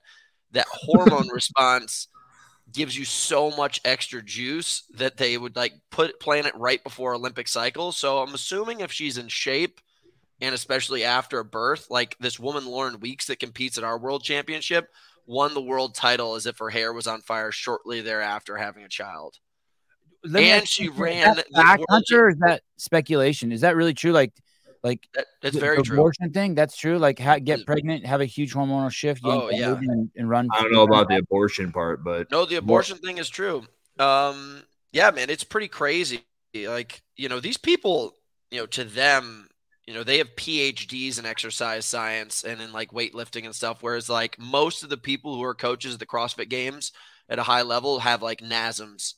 that 0.52 0.67
hormone 0.73 1.29
response 1.29 2.09
gives 2.73 2.97
you 2.97 3.05
so 3.05 3.50
much 3.50 3.83
extra 3.85 4.23
juice 4.23 4.85
that 4.95 5.19
they 5.19 5.37
would 5.37 5.55
like 5.55 5.75
put 5.91 6.21
plan 6.21 6.47
it 6.47 6.57
right 6.57 6.83
before 6.83 7.14
Olympic 7.14 7.49
cycle. 7.49 7.93
So 7.93 8.21
I'm 8.23 8.33
assuming 8.33 8.81
if 8.81 8.91
she's 8.91 9.19
in 9.19 9.29
shape 9.29 9.79
and 10.41 10.55
especially 10.55 11.05
after 11.05 11.38
a 11.38 11.45
birth, 11.45 11.88
like 11.91 12.17
this 12.19 12.41
woman 12.41 12.64
Lauren 12.64 12.99
Weeks 12.99 13.26
that 13.26 13.41
competes 13.41 13.76
at 13.76 13.85
our 13.85 13.99
world 13.99 14.25
championship 14.25 14.88
won 15.26 15.55
the 15.55 15.61
world 15.61 15.95
title 15.95 16.35
as 16.35 16.47
if 16.47 16.59
her 16.59 16.71
hair 16.71 16.93
was 16.93 17.07
on 17.07 17.21
fire 17.23 17.52
shortly 17.52 18.00
thereafter 18.00 18.57
having 18.57 18.83
a 18.85 18.88
child. 18.88 19.37
Let 20.25 20.43
And 20.43 20.69
she 20.69 20.88
ran 20.88 21.37
that 21.37 21.47
the 21.50 21.87
Hunter, 21.91 22.29
is 22.31 22.38
that 22.38 22.62
speculation? 22.76 23.50
Is 23.52 23.62
that 23.62 23.75
really 23.76 23.95
true? 23.95 24.12
Like, 24.12 24.33
like 24.85 25.09
That, 25.14 25.26
that's 25.43 25.55
the- 25.55 25.61
very 25.61 25.76
the 25.79 25.83
true. 25.83 25.97
Abortion 25.97 26.31
thing. 26.33 26.55
That's 26.55 26.76
true. 26.76 26.99
Like, 26.99 27.19
ha- 27.19 27.38
get 27.38 27.67
pregnant, 27.67 28.07
have 28.07 28.21
a 28.21 28.25
huge 28.25 28.55
hormonal 28.55 28.91
shift, 28.93 29.23
Oh, 29.25 29.50
yeah. 29.50 29.75
and, 29.75 30.11
and 30.17 30.29
run. 30.29 30.49
I 30.52 30.62
don't 30.62 30.73
know 30.73 30.83
about 30.83 31.09
the 31.09 31.17
abortion 31.17 31.73
part, 31.73 32.05
but 32.05 32.31
No, 32.31 32.45
the 32.45 32.57
abortion 32.57 32.99
thing 32.99 33.19
is 33.19 33.29
true. 33.29 33.64
Um, 33.99 34.62
yeah, 34.93 35.11
man, 35.11 35.29
it's 35.31 35.45
pretty 35.45 35.69
crazy. 35.69 36.23
Like, 36.55 37.02
you 37.17 37.29
know, 37.29 37.41
these 37.41 37.57
people, 37.57 38.14
you 38.50 38.59
know, 38.61 38.67
to 38.67 38.85
them, 38.85 39.49
you 39.86 39.94
know, 39.94 40.04
they 40.04 40.18
have 40.18 40.36
PhDs 40.36 41.18
in 41.18 41.26
exercise 41.26 41.86
science 41.86 42.44
and 42.44 42.60
in 42.60 42.72
like 42.72 42.92
weightlifting 42.92 43.44
and 43.44 43.54
stuff. 43.54 43.78
Whereas 43.80 44.08
like 44.08 44.38
most 44.38 44.82
of 44.82 44.90
the 44.90 44.96
people 44.96 45.34
who 45.34 45.42
are 45.42 45.54
coaches 45.54 45.94
at 45.94 46.00
the 46.00 46.06
CrossFit 46.06 46.48
games 46.48 46.92
at 47.28 47.38
a 47.38 47.44
high 47.44 47.62
level 47.62 47.98
have 47.98 48.22
like 48.22 48.40
NASMs. 48.40 49.14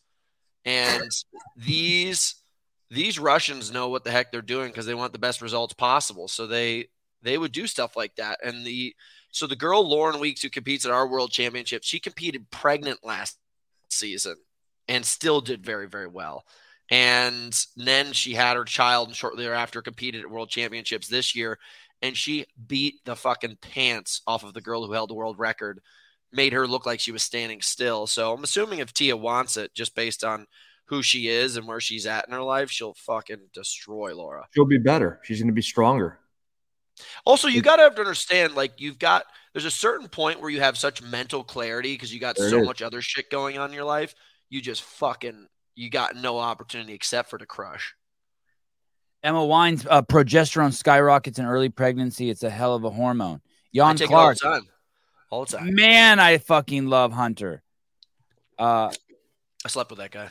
And 0.65 1.11
these 1.57 2.37
these 2.91 3.19
Russians 3.19 3.73
know 3.73 3.89
what 3.89 4.05
the 4.05 4.11
heck 4.11 4.31
they're 4.31 4.41
doing 4.41 4.69
because 4.69 4.87
they 4.87 4.95
want 4.95 5.13
the 5.13 5.19
best 5.19 5.43
results 5.43 5.75
possible. 5.75 6.29
So 6.29 6.47
they 6.47 6.89
they 7.23 7.37
would 7.37 7.53
do 7.53 7.67
stuff 7.67 7.97
like 7.97 8.17
that. 8.17 8.39
And 8.43 8.65
the 8.65 8.95
so 9.31 9.47
the 9.47 9.57
girl 9.57 9.87
Lauren 9.87 10.21
Weeks 10.21 10.43
who 10.43 10.49
competes 10.49 10.87
at 10.87 10.93
our 10.93 11.07
world 11.07 11.31
championship, 11.31 11.83
she 11.85 12.01
competed 12.01 12.51
pregnant 12.51 13.05
last 13.05 13.37
season 13.91 14.37
and 14.89 15.05
still 15.05 15.41
did 15.41 15.65
very, 15.65 15.89
very 15.89 16.07
well. 16.07 16.45
And 16.91 17.59
then 17.77 18.13
she 18.13 18.35
had 18.35 18.57
her 18.57 18.65
child 18.65 19.09
and 19.09 19.17
shortly 19.17 19.45
thereafter 19.45 19.83
competed 19.83 20.23
at 20.23 20.31
world 20.31 20.51
championships 20.51 21.09
this 21.09 21.35
year. 21.35 21.59
And 22.03 22.17
she 22.17 22.47
beat 22.67 23.05
the 23.05 23.17
fucking 23.17 23.59
pants 23.61 24.21
off 24.27 24.45
of 24.45 24.53
the 24.53 24.61
girl 24.61 24.87
who 24.87 24.93
held 24.93 25.11
the 25.11 25.15
world 25.15 25.39
record, 25.39 25.81
made 26.33 26.53
her 26.53 26.67
look 26.67 26.85
like 26.85 27.01
she 27.01 27.13
was 27.13 27.23
standing 27.23 27.63
still. 27.63 28.07
So 28.07 28.35
I'm 28.35 28.45
assuming 28.45 28.81
if 28.81 28.93
Tia 28.93 29.17
wants 29.17 29.57
it, 29.57 29.73
just 29.75 29.95
based 29.95 30.23
on 30.25 30.47
who 30.87 31.03
she 31.03 31.29
is 31.29 31.57
and 31.57 31.67
where 31.67 31.81
she's 31.81 32.07
at 32.07 32.27
in 32.27 32.35
her 32.35 32.43
life, 32.43 32.71
she'll 32.71 32.95
fucking 32.95 33.49
destroy 33.55 34.15
Laura. 34.15 34.47
She'll 34.55 34.67
be 34.67 34.79
better. 34.79 35.21
She's 35.23 35.39
going 35.39 35.49
to 35.49 35.55
be 35.55 35.63
stronger. 35.63 36.19
Also, 37.25 37.49
you 37.49 37.63
got 37.63 37.77
to 37.77 37.83
have 37.83 37.95
to 37.95 38.03
understand, 38.03 38.55
like 38.55 38.81
you've 38.81 38.99
got 38.99 39.25
there's 39.53 39.65
a 39.65 39.71
certain 39.71 40.09
point 40.09 40.41
where 40.41 40.51
you 40.51 40.61
have 40.61 40.77
such 40.77 41.03
mental 41.03 41.43
clarity 41.43 41.95
because 41.95 42.13
you 42.13 42.21
got 42.21 42.37
There 42.37 42.51
so 42.51 42.63
much 42.63 42.83
other 42.83 43.01
shit 43.01 43.31
going 43.31 43.59
on 43.59 43.71
in 43.71 43.75
your 43.75 43.85
life. 43.85 44.15
You 44.51 44.61
just 44.61 44.83
fucking 44.83 45.47
you 45.75 45.91
got 45.91 46.17
no 46.17 46.39
opportunity 46.39 46.95
except 46.95 47.31
for 47.31 47.39
to 47.39 47.47
crush. 47.47 47.95
Emma 49.23 49.45
Wines, 49.45 49.87
uh, 49.89 50.03
progesterone 50.03 50.73
skyrockets 50.73 51.39
in 51.39 51.47
early 51.47 51.71
pregnancy. 51.71 52.29
It's 52.29 52.43
a 52.43 52.51
hell 52.51 52.75
of 52.75 52.85
a 52.85 52.91
hormone. 52.91 53.41
I 53.45 53.77
Jan 53.77 53.97
take 53.97 54.11
it 54.11 54.15
all 54.15 54.21
Clark, 54.21 54.39
the 54.39 54.45
time. 54.45 54.69
All 55.31 55.45
the 55.47 55.57
time. 55.57 55.75
man, 55.75 56.21
I 56.21 56.39
fucking 56.39 56.87
love 56.87 57.13
Hunter. 57.13 57.63
Uh, 58.59 58.93
I 59.65 59.69
slept 59.69 59.91
with 59.91 59.99
that 59.99 60.11
guy. 60.11 60.29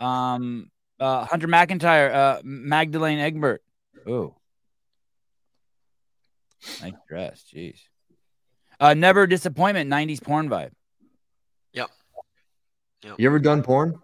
um, 0.00 0.70
uh, 1.00 1.24
Hunter 1.24 1.46
McIntyre, 1.46 2.12
uh, 2.12 2.40
Magdalene 2.42 3.20
Egbert. 3.20 3.62
Ooh, 4.08 4.34
nice 6.82 6.92
dress. 7.08 7.44
Jeez. 7.54 7.78
Uh, 8.80 8.94
never 8.94 9.26
disappointment. 9.28 9.88
'90s 9.90 10.22
porn 10.22 10.48
vibe. 10.50 10.72
Yep. 11.72 11.90
You 13.16 13.28
ever 13.28 13.38
done 13.38 13.62
porn? 13.62 13.94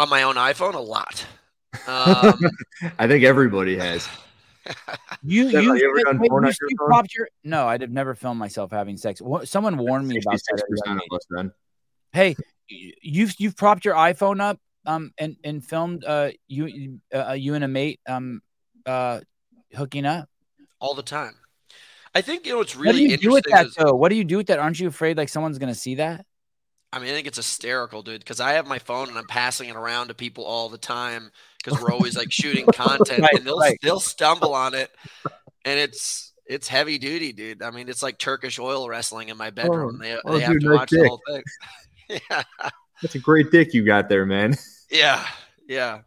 On 0.00 0.08
my 0.08 0.22
own 0.22 0.36
iPhone, 0.36 0.74
a 0.74 0.78
lot. 0.80 1.26
Um, 1.86 2.34
I 2.98 3.06
think 3.06 3.22
everybody 3.22 3.76
has. 3.78 4.08
You 5.22 5.48
Steph, 5.50 5.62
you, 5.62 5.68
have 5.72 5.78
you 5.80 5.88
ever 5.88 6.02
done 6.02 6.18
wait, 6.18 6.28
porn 6.28 6.42
you, 6.44 6.48
on 6.48 6.54
your 6.60 6.70
you 6.70 6.76
popped 6.90 7.14
your 7.14 7.28
no. 7.44 7.68
I'd 7.68 7.80
have 7.80 7.92
never 7.92 8.14
filmed 8.16 8.40
myself 8.40 8.72
having 8.72 8.96
sex. 8.96 9.22
Someone 9.44 9.78
warned 9.78 10.08
me 10.08 10.18
about 10.18 10.32
that. 10.32 10.52
at 10.52 10.54
a 10.54 10.58
Sixty-six 10.58 10.82
young 10.84 10.98
percent 10.98 11.02
age. 11.02 11.08
of 11.12 11.16
us 11.16 11.26
then. 11.30 11.52
Hey, 12.12 12.36
you've 12.68 13.34
you've 13.38 13.56
propped 13.56 13.84
your 13.84 13.94
iPhone 13.94 14.40
up 14.40 14.58
um 14.84 15.12
and 15.16 15.36
and 15.44 15.64
filmed 15.64 16.04
uh 16.04 16.30
you 16.48 16.98
uh, 17.14 17.32
you 17.32 17.54
and 17.54 17.62
a 17.62 17.68
mate 17.68 18.00
um 18.08 18.42
uh 18.86 19.20
hooking 19.74 20.06
up. 20.06 20.28
all 20.80 20.94
the 20.94 21.02
time. 21.04 21.34
I 22.16 22.20
think 22.20 22.46
you 22.46 22.52
know 22.52 22.58
what's 22.58 22.74
what 22.74 22.86
really 22.86 23.06
do 23.06 23.10
you 23.12 23.16
do 23.16 23.30
with 23.30 23.46
interesting 23.46 23.52
that 23.56 23.66
is 23.66 23.74
though? 23.76 23.94
What 23.94 24.08
do 24.08 24.16
you 24.16 24.24
do 24.24 24.38
with 24.38 24.48
that? 24.48 24.58
Aren't 24.58 24.80
you 24.80 24.88
afraid 24.88 25.16
like 25.16 25.28
someone's 25.28 25.58
gonna 25.58 25.74
see 25.74 25.94
that? 25.96 26.26
I 26.92 26.98
mean, 26.98 27.10
I 27.10 27.12
think 27.12 27.26
it's 27.26 27.36
hysterical, 27.36 28.02
dude, 28.02 28.20
because 28.20 28.40
I 28.40 28.54
have 28.54 28.66
my 28.66 28.78
phone 28.78 29.08
and 29.08 29.16
I'm 29.16 29.26
passing 29.26 29.68
it 29.68 29.76
around 29.76 30.08
to 30.08 30.14
people 30.14 30.44
all 30.44 30.68
the 30.68 30.78
time 30.78 31.30
because 31.62 31.80
we're 31.80 31.92
always 31.92 32.16
like 32.16 32.32
shooting 32.32 32.66
content 32.74 33.20
Right, 33.20 33.34
and 33.34 33.46
they'll 33.46 33.58
right. 33.58 33.78
they'll 33.82 34.00
stumble 34.00 34.54
on 34.54 34.74
it 34.74 34.90
and 35.64 35.78
it's 35.78 36.32
it's 36.46 36.66
heavy 36.66 36.98
duty, 36.98 37.32
dude. 37.32 37.62
I 37.62 37.70
mean, 37.70 37.88
it's 37.88 38.02
like 38.02 38.18
Turkish 38.18 38.58
oil 38.58 38.88
wrestling 38.88 39.28
in 39.28 39.36
my 39.36 39.50
bedroom. 39.50 39.98
they 39.98 40.18
oh, 40.24 40.34
they 40.36 40.40
have 40.40 40.58
to 40.58 40.68
nice 40.68 40.78
watch 40.78 40.90
the 40.90 41.06
whole 41.08 41.20
thing. 41.28 41.42
yeah, 42.30 42.42
That's 43.00 43.14
a 43.14 43.20
great 43.20 43.52
dick 43.52 43.72
you 43.72 43.84
got 43.84 44.08
there, 44.08 44.26
man. 44.26 44.56
yeah, 44.90 45.24
yeah. 45.68 46.00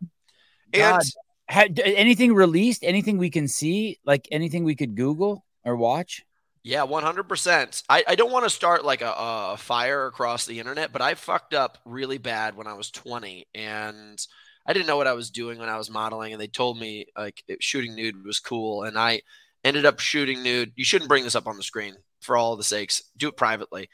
God. 0.73 1.01
And 1.01 1.03
Had 1.47 1.79
anything 1.79 2.33
released? 2.33 2.83
Anything 2.83 3.17
we 3.17 3.29
can 3.29 3.47
see? 3.47 3.99
Like 4.05 4.27
anything 4.31 4.65
we 4.65 4.75
could 4.75 4.95
Google 4.95 5.45
or 5.63 5.77
watch? 5.77 6.25
Yeah, 6.63 6.83
one 6.83 7.03
hundred 7.03 7.27
percent. 7.27 7.83
I 7.89 8.03
I 8.07 8.15
don't 8.15 8.31
want 8.31 8.45
to 8.45 8.49
start 8.49 8.85
like 8.85 9.01
a, 9.01 9.13
a 9.17 9.57
fire 9.57 10.05
across 10.05 10.45
the 10.45 10.59
internet, 10.59 10.93
but 10.93 11.01
I 11.01 11.15
fucked 11.15 11.53
up 11.53 11.77
really 11.85 12.17
bad 12.17 12.55
when 12.55 12.67
I 12.67 12.73
was 12.73 12.89
twenty, 12.89 13.47
and 13.53 14.17
I 14.65 14.71
didn't 14.71 14.87
know 14.87 14.95
what 14.95 15.07
I 15.07 15.13
was 15.13 15.29
doing 15.29 15.59
when 15.59 15.67
I 15.67 15.77
was 15.77 15.89
modeling, 15.89 16.31
and 16.31 16.41
they 16.41 16.47
told 16.47 16.79
me 16.79 17.07
like 17.17 17.43
it- 17.49 17.61
shooting 17.61 17.95
nude 17.95 18.25
was 18.25 18.39
cool, 18.39 18.83
and 18.83 18.97
I 18.97 19.21
ended 19.65 19.85
up 19.85 19.99
shooting 19.99 20.41
nude. 20.41 20.71
You 20.77 20.85
shouldn't 20.85 21.09
bring 21.09 21.25
this 21.25 21.35
up 21.35 21.47
on 21.47 21.57
the 21.57 21.63
screen 21.63 21.95
for 22.21 22.37
all 22.37 22.55
the 22.55 22.63
sakes. 22.63 23.03
Do 23.17 23.27
it 23.27 23.35
privately. 23.35 23.89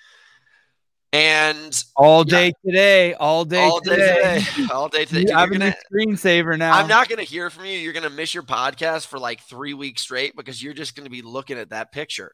And 1.12 1.84
All 1.96 2.24
Yeah. 2.28 2.32
day 2.38 2.54
today. 2.64 3.14
All 3.16 3.46
day 3.46 3.64
all 3.64 3.80
day 3.80 3.96
today. 3.96 4.42
today, 4.56 4.68
all 4.72 4.90
day 4.90 5.06
today. 5.06 5.22
Dude, 5.26 5.30
a 5.32 5.48
gonna, 5.48 5.58
new 5.58 5.74
screensaver 6.14 6.56
now. 6.56 6.74
I'm 6.78 6.88
not 6.88 7.10
gonna 7.10 7.24
hear 7.24 7.50
from 7.50 7.66
you. 7.66 7.80
You're 7.80 7.94
gonna 7.94 8.12
miss 8.12 8.36
your 8.36 8.44
podcast 8.44 9.08
for 9.08 9.18
like 9.18 9.42
three 9.42 9.74
weeks 9.74 10.04
straight 10.04 10.36
because 10.36 10.62
you're 10.62 10.76
just 10.76 10.96
gonna 10.96 11.10
be 11.10 11.24
looking 11.24 11.58
at 11.58 11.72
that 11.72 11.92
picture. 11.92 12.32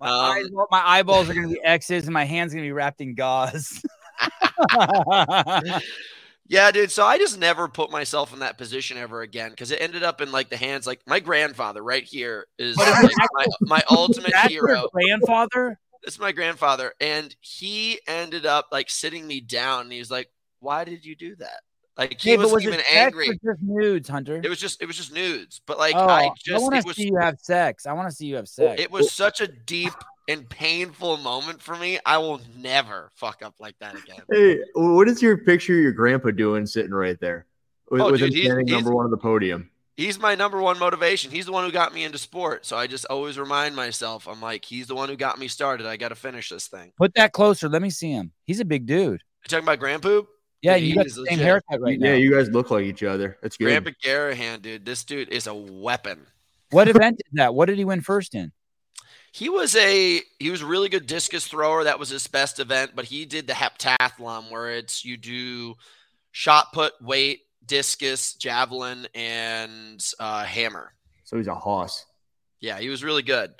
My, 0.00 0.08
Um, 0.08 0.20
eyes- 0.38 0.50
my 0.70 0.82
eyeballs 0.88 1.28
are 1.28 1.34
gonna 1.34 1.48
be 1.48 1.60
X's 1.62 2.04
and 2.04 2.12
my 2.14 2.24
hands 2.24 2.52
gonna 2.52 2.64
be 2.64 2.72
wrapped 2.72 3.00
in 3.00 3.14
gauze. 3.14 3.82
Yeah, 6.46 6.70
dude. 6.70 6.90
So 6.90 7.04
I 7.06 7.16
just 7.16 7.38
never 7.38 7.68
put 7.68 7.90
myself 7.90 8.34
in 8.34 8.40
that 8.40 8.58
position 8.58 8.98
ever 8.98 9.22
again 9.22 9.48
because 9.50 9.70
it 9.70 9.80
ended 9.80 10.02
up 10.02 10.20
in 10.20 10.30
like 10.30 10.50
the 10.50 10.58
hands. 10.58 10.86
Like 10.86 11.00
my 11.06 11.18
grandfather, 11.18 11.82
right 11.82 12.04
here, 12.04 12.46
is 12.58 12.76
What 12.76 12.86
is 12.88 13.02
like, 13.02 13.12
my, 13.32 13.46
my 13.62 13.82
ultimate 13.90 14.32
That's 14.34 14.52
hero. 14.52 14.88
grandfather. 14.92 15.78
This 16.04 16.14
is 16.14 16.20
my 16.20 16.32
grandfather, 16.32 16.92
and 17.00 17.34
he 17.40 17.98
ended 18.06 18.44
up 18.44 18.66
like 18.70 18.90
sitting 18.90 19.26
me 19.26 19.40
down, 19.40 19.84
and 19.84 19.92
he 19.92 19.98
was 19.98 20.10
like, 20.10 20.28
"Why 20.60 20.84
did 20.84 21.02
you 21.06 21.16
do 21.16 21.34
that?" 21.36 21.60
Like 21.96 22.20
he 22.20 22.30
Hey, 22.30 22.36
but 22.36 22.42
wasn't 22.50 22.54
was 22.56 22.64
even 22.64 22.80
it 22.80 22.86
sex 22.86 22.94
angry. 23.06 23.28
or 23.28 23.34
just 23.52 23.62
nudes, 23.62 24.08
Hunter? 24.08 24.40
It 24.42 24.48
was 24.48 24.58
just 24.58 24.82
it 24.82 24.86
was 24.86 24.96
just 24.96 25.12
nudes, 25.12 25.60
but 25.66 25.78
like 25.78 25.94
oh, 25.94 26.08
I 26.08 26.30
just 26.44 26.62
want 26.62 26.74
to 26.86 26.94
see 26.94 27.06
you 27.06 27.16
have 27.20 27.38
sex. 27.40 27.86
I 27.86 27.92
want 27.92 28.08
to 28.08 28.14
see 28.14 28.26
you 28.26 28.36
have 28.36 28.48
sex. 28.48 28.80
it 28.80 28.90
was 28.90 29.12
such 29.12 29.40
a 29.40 29.46
deep 29.46 29.92
and 30.28 30.48
painful 30.48 31.18
moment 31.18 31.62
for 31.62 31.76
me. 31.76 31.98
I 32.04 32.18
will 32.18 32.40
never 32.58 33.10
fuck 33.14 33.42
up 33.44 33.54
like 33.60 33.78
that 33.78 33.94
again. 33.94 34.22
Hey, 34.32 34.58
what 34.74 35.06
is 35.08 35.22
your 35.22 35.38
picture 35.38 35.74
of 35.76 35.82
your 35.82 35.92
grandpa 35.92 36.30
doing 36.30 36.66
sitting 36.66 36.92
right 36.92 37.20
there? 37.20 37.46
With, 37.90 38.00
Oh, 38.00 38.10
with 38.10 38.20
dude, 38.20 38.32
him 38.34 38.42
standing 38.44 38.66
he's- 38.66 38.76
number 38.76 38.94
one 38.94 39.04
on 39.04 39.10
the 39.10 39.16
podium. 39.18 39.70
He's 39.96 40.18
my 40.18 40.34
number 40.34 40.60
one 40.60 40.76
motivation. 40.80 41.30
He's 41.30 41.46
the 41.46 41.52
one 41.52 41.64
who 41.64 41.70
got 41.70 41.94
me 41.94 42.02
into 42.02 42.18
sport. 42.18 42.66
So 42.66 42.76
I 42.76 42.88
just 42.88 43.04
always 43.08 43.38
remind 43.38 43.76
myself, 43.76 44.26
I'm 44.26 44.40
like, 44.40 44.64
he's 44.64 44.88
the 44.88 44.96
one 44.96 45.08
who 45.08 45.14
got 45.14 45.38
me 45.38 45.46
started. 45.46 45.86
I 45.86 45.96
got 45.96 46.08
to 46.08 46.16
finish 46.16 46.48
this 46.48 46.66
thing. 46.66 46.90
Put 46.98 47.14
that 47.14 47.32
closer. 47.32 47.68
Let 47.68 47.80
me 47.80 47.90
see 47.90 48.10
him. 48.10 48.32
He's 48.42 48.58
a 48.58 48.64
big 48.64 48.86
dude. 48.86 49.20
You 49.44 49.48
talking 49.48 49.62
about 49.62 49.78
Grandpoop? 49.78 50.26
Yeah, 50.64 50.76
you 50.76 50.94
got 50.94 51.04
the 51.04 51.10
same 51.10 51.24
legit. 51.24 51.40
haircut 51.40 51.80
right 51.80 52.00
yeah, 52.00 52.12
now. 52.12 52.16
you 52.16 52.32
guys 52.32 52.48
look 52.48 52.70
like 52.70 52.86
each 52.86 53.02
other. 53.02 53.36
That's 53.42 53.58
good. 53.58 53.66
Grandpa 53.66 53.90
Garahan, 54.02 54.62
dude. 54.62 54.86
This 54.86 55.04
dude 55.04 55.28
is 55.28 55.46
a 55.46 55.54
weapon. 55.54 56.26
What 56.70 56.88
event 56.88 57.20
is 57.26 57.32
that? 57.34 57.54
What 57.54 57.66
did 57.66 57.76
he 57.76 57.84
win 57.84 58.00
first 58.00 58.34
in? 58.34 58.50
He 59.30 59.50
was 59.50 59.76
a 59.76 60.22
he 60.38 60.50
was 60.50 60.62
a 60.62 60.66
really 60.66 60.88
good 60.88 61.06
discus 61.06 61.46
thrower. 61.46 61.84
That 61.84 61.98
was 61.98 62.08
his 62.08 62.26
best 62.28 62.60
event, 62.60 62.92
but 62.94 63.04
he 63.04 63.26
did 63.26 63.46
the 63.46 63.52
heptathlon 63.52 64.50
where 64.50 64.70
it's 64.70 65.04
you 65.04 65.18
do 65.18 65.74
shot 66.32 66.72
put, 66.72 66.94
weight, 67.02 67.40
discus, 67.66 68.32
javelin, 68.32 69.06
and 69.14 70.02
uh, 70.18 70.44
hammer. 70.44 70.94
So 71.24 71.36
he's 71.36 71.46
a 71.46 71.54
hoss. 71.54 72.06
Yeah, 72.60 72.78
he 72.78 72.88
was 72.88 73.04
really 73.04 73.22
good. 73.22 73.52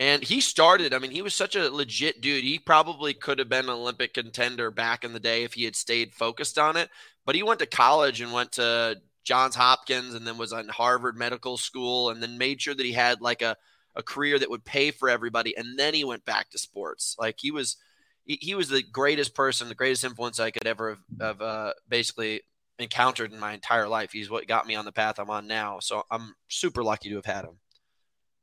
And 0.00 0.24
he 0.24 0.40
started, 0.40 0.92
I 0.92 0.98
mean, 0.98 1.12
he 1.12 1.22
was 1.22 1.34
such 1.34 1.54
a 1.54 1.70
legit 1.70 2.20
dude. 2.20 2.42
He 2.42 2.58
probably 2.58 3.14
could 3.14 3.38
have 3.38 3.48
been 3.48 3.66
an 3.66 3.70
Olympic 3.70 4.14
contender 4.14 4.70
back 4.70 5.04
in 5.04 5.12
the 5.12 5.20
day 5.20 5.44
if 5.44 5.54
he 5.54 5.64
had 5.64 5.76
stayed 5.76 6.14
focused 6.14 6.58
on 6.58 6.76
it. 6.76 6.90
But 7.24 7.36
he 7.36 7.44
went 7.44 7.60
to 7.60 7.66
college 7.66 8.20
and 8.20 8.32
went 8.32 8.52
to 8.52 9.00
Johns 9.22 9.54
Hopkins 9.54 10.14
and 10.14 10.26
then 10.26 10.36
was 10.36 10.52
on 10.52 10.68
Harvard 10.68 11.16
Medical 11.16 11.56
School 11.56 12.10
and 12.10 12.22
then 12.22 12.38
made 12.38 12.60
sure 12.60 12.74
that 12.74 12.84
he 12.84 12.92
had 12.92 13.20
like 13.20 13.40
a, 13.40 13.56
a 13.94 14.02
career 14.02 14.38
that 14.38 14.50
would 14.50 14.64
pay 14.64 14.90
for 14.90 15.08
everybody. 15.08 15.56
And 15.56 15.78
then 15.78 15.94
he 15.94 16.04
went 16.04 16.24
back 16.24 16.50
to 16.50 16.58
sports. 16.58 17.16
Like 17.18 17.36
he 17.38 17.52
was 17.52 17.76
he, 18.24 18.38
he 18.40 18.54
was 18.54 18.68
the 18.68 18.82
greatest 18.82 19.34
person, 19.34 19.68
the 19.68 19.74
greatest 19.74 20.04
influence 20.04 20.40
I 20.40 20.50
could 20.50 20.66
ever 20.66 20.90
have, 20.90 21.20
have 21.20 21.42
uh, 21.42 21.72
basically 21.88 22.42
encountered 22.78 23.32
in 23.32 23.38
my 23.38 23.52
entire 23.52 23.88
life. 23.88 24.12
He's 24.12 24.30
what 24.30 24.48
got 24.48 24.66
me 24.66 24.74
on 24.74 24.84
the 24.84 24.92
path 24.92 25.18
I'm 25.18 25.30
on 25.30 25.46
now. 25.46 25.78
So 25.78 26.04
I'm 26.10 26.34
super 26.48 26.82
lucky 26.82 27.10
to 27.10 27.16
have 27.16 27.26
had 27.26 27.44
him. 27.44 27.58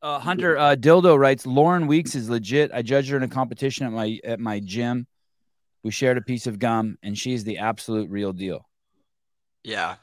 Uh, 0.01 0.19
Hunter 0.19 0.57
uh, 0.57 0.75
Dildo 0.75 1.17
writes, 1.17 1.45
Lauren 1.45 1.85
Weeks 1.85 2.15
is 2.15 2.29
legit. 2.29 2.71
I 2.73 2.81
judged 2.81 3.09
her 3.09 3.17
in 3.17 3.23
a 3.23 3.27
competition 3.27 3.85
at 3.85 3.91
my 3.91 4.19
at 4.23 4.39
my 4.39 4.59
gym. 4.59 5.05
We 5.83 5.91
shared 5.91 6.17
a 6.17 6.21
piece 6.21 6.47
of 6.47 6.59
gum, 6.59 6.97
and 7.03 7.17
she's 7.17 7.43
the 7.43 7.59
absolute 7.59 8.09
real 8.09 8.33
deal. 8.33 8.67
Yeah. 9.63 9.95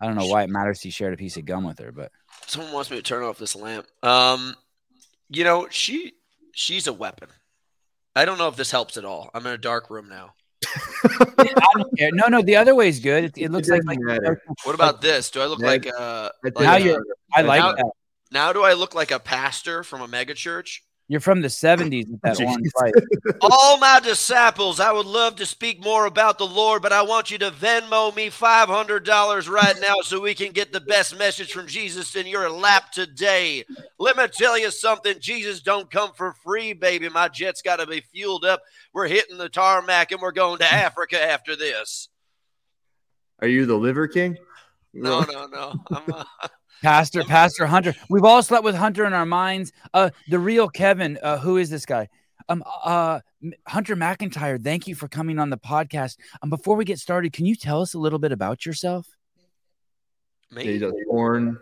I 0.00 0.06
don't 0.06 0.14
know 0.16 0.26
why 0.26 0.42
it 0.42 0.50
matters 0.50 0.80
he 0.82 0.90
shared 0.90 1.14
a 1.14 1.16
piece 1.16 1.36
of 1.38 1.44
gum 1.46 1.64
with 1.64 1.78
her, 1.78 1.90
but 1.92 2.12
Someone 2.46 2.72
wants 2.72 2.90
me 2.90 2.96
to 2.98 3.02
turn 3.02 3.22
off 3.22 3.38
this 3.38 3.56
lamp. 3.56 3.86
Um, 4.02 4.54
you 5.30 5.42
know, 5.44 5.68
she 5.70 6.12
she's 6.52 6.86
a 6.86 6.92
weapon. 6.92 7.28
I 8.14 8.24
don't 8.24 8.38
know 8.38 8.48
if 8.48 8.56
this 8.56 8.70
helps 8.70 8.96
at 8.96 9.04
all. 9.04 9.30
I'm 9.34 9.44
in 9.46 9.52
a 9.52 9.58
dark 9.58 9.90
room 9.90 10.08
now. 10.08 10.34
I 11.04 11.54
don't 11.76 11.98
care. 11.98 12.10
No, 12.12 12.28
no, 12.28 12.40
the 12.42 12.56
other 12.56 12.74
way 12.74 12.88
is 12.88 13.00
good. 13.00 13.24
It, 13.24 13.38
it 13.38 13.50
looks 13.50 13.68
like, 13.68 13.82
like. 13.84 13.98
What 14.64 14.74
about 14.74 15.00
this? 15.02 15.30
Do 15.30 15.40
I 15.42 15.46
look 15.46 15.60
Yeah. 15.60 15.66
like 15.66 15.86
a? 15.86 16.30
I 16.44 16.50
think 16.50 16.56
Like 16.58 16.64
Now 16.64 16.74
a- 16.76 16.80
you're- 16.80 17.04
I 17.34 17.42
like 17.42 17.60
Now- 17.60 17.72
that. 17.74 17.92
Now 18.30 18.52
do 18.52 18.62
I 18.62 18.74
look 18.74 18.94
like 18.94 19.10
a 19.10 19.18
pastor 19.18 19.82
from 19.82 20.00
a 20.00 20.08
megachurch? 20.08 20.80
You're 21.08 21.20
from 21.20 21.40
the 21.40 21.48
'70s 21.48 22.10
with 22.10 22.20
that 22.22 22.36
Jeez. 22.36 22.48
orange 22.48 22.70
light. 22.80 22.94
All 23.40 23.78
my 23.78 24.00
disciples, 24.00 24.80
I 24.80 24.90
would 24.90 25.06
love 25.06 25.36
to 25.36 25.46
speak 25.46 25.80
more 25.80 26.06
about 26.06 26.36
the 26.36 26.46
Lord, 26.46 26.82
but 26.82 26.92
I 26.92 27.02
want 27.02 27.30
you 27.30 27.38
to 27.38 27.52
Venmo 27.52 28.14
me 28.16 28.28
$500 28.28 29.48
right 29.48 29.76
now 29.80 29.94
so 30.02 30.20
we 30.20 30.34
can 30.34 30.50
get 30.50 30.72
the 30.72 30.80
best 30.80 31.16
message 31.16 31.52
from 31.52 31.68
Jesus 31.68 32.16
in 32.16 32.26
your 32.26 32.50
lap 32.50 32.90
today. 32.90 33.64
Let 34.00 34.16
me 34.16 34.26
tell 34.26 34.58
you 34.58 34.72
something 34.72 35.14
Jesus 35.20 35.62
don't 35.62 35.88
come 35.92 36.10
for 36.12 36.32
free, 36.42 36.72
baby. 36.72 37.08
My 37.08 37.28
jet's 37.28 37.62
got 37.62 37.76
to 37.76 37.86
be 37.86 38.00
fueled 38.00 38.44
up. 38.44 38.62
We're 38.92 39.06
hitting 39.06 39.38
the 39.38 39.48
tarmac 39.48 40.10
and 40.10 40.20
we're 40.20 40.32
going 40.32 40.58
to 40.58 40.72
Africa 40.72 41.22
after 41.22 41.54
this. 41.54 42.08
Are 43.40 43.48
you 43.48 43.64
the 43.64 43.76
liver 43.76 44.08
king? 44.08 44.38
No, 44.92 45.20
no, 45.20 45.46
no. 45.46 45.74
I'm, 45.92 46.02
uh, 46.12 46.24
Pastor, 46.82 47.24
Pastor 47.24 47.66
Hunter. 47.66 47.94
We've 48.08 48.24
all 48.24 48.42
slept 48.42 48.64
with 48.64 48.74
Hunter 48.74 49.04
in 49.04 49.12
our 49.12 49.26
minds. 49.26 49.72
Uh, 49.94 50.10
the 50.28 50.38
real 50.38 50.68
Kevin. 50.68 51.18
Uh, 51.22 51.38
who 51.38 51.56
is 51.56 51.70
this 51.70 51.86
guy? 51.86 52.08
Um, 52.48 52.62
uh, 52.84 53.20
Hunter 53.66 53.96
McIntyre. 53.96 54.62
Thank 54.62 54.86
you 54.86 54.94
for 54.94 55.08
coming 55.08 55.38
on 55.38 55.50
the 55.50 55.58
podcast. 55.58 56.16
Um, 56.42 56.50
before 56.50 56.76
we 56.76 56.84
get 56.84 56.98
started, 56.98 57.32
can 57.32 57.46
you 57.46 57.56
tell 57.56 57.82
us 57.82 57.94
a 57.94 57.98
little 57.98 58.18
bit 58.18 58.32
about 58.32 58.64
yourself? 58.66 59.06
Yeah, 60.52 60.62
he 60.62 60.68
me. 60.68 60.78
does 60.78 60.92
porn. 61.08 61.58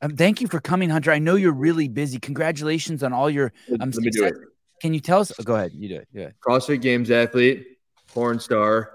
Um, 0.00 0.16
thank 0.16 0.40
you 0.40 0.46
for 0.46 0.60
coming, 0.60 0.90
Hunter. 0.90 1.10
I 1.10 1.18
know 1.18 1.34
you're 1.34 1.52
really 1.52 1.88
busy. 1.88 2.18
Congratulations 2.18 3.02
on 3.02 3.12
all 3.12 3.28
your. 3.28 3.52
Um, 3.80 3.90
Let 3.90 3.96
me 3.96 4.10
do 4.10 4.24
it. 4.24 4.34
Can 4.80 4.94
you 4.94 5.00
tell 5.00 5.20
us? 5.20 5.32
oh, 5.38 5.42
go 5.42 5.56
ahead. 5.56 5.72
You 5.74 5.88
do 5.88 5.96
it. 5.96 6.08
Yeah. 6.12 6.30
CrossFit 6.40 6.80
Games 6.80 7.10
athlete, 7.10 7.66
porn 8.06 8.38
star. 8.38 8.92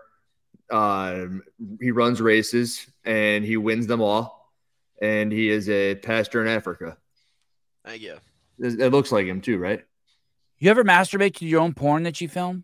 Um, 0.71 1.43
he 1.81 1.91
runs 1.91 2.21
races 2.21 2.87
and 3.03 3.43
he 3.43 3.57
wins 3.57 3.85
them 3.85 4.01
all. 4.01 4.42
And 5.01 5.31
he 5.31 5.49
is 5.49 5.69
a 5.69 5.95
pastor 5.95 6.41
in 6.41 6.47
Africa. 6.47 6.97
Thank 7.85 8.01
you. 8.01 8.17
It 8.59 8.79
it 8.79 8.91
looks 8.91 9.11
like 9.11 9.25
him 9.25 9.41
too, 9.41 9.57
right? 9.57 9.83
You 10.59 10.69
ever 10.69 10.83
masturbate 10.83 11.35
to 11.35 11.45
your 11.45 11.61
own 11.61 11.73
porn 11.73 12.03
that 12.03 12.21
you 12.21 12.29
film? 12.29 12.63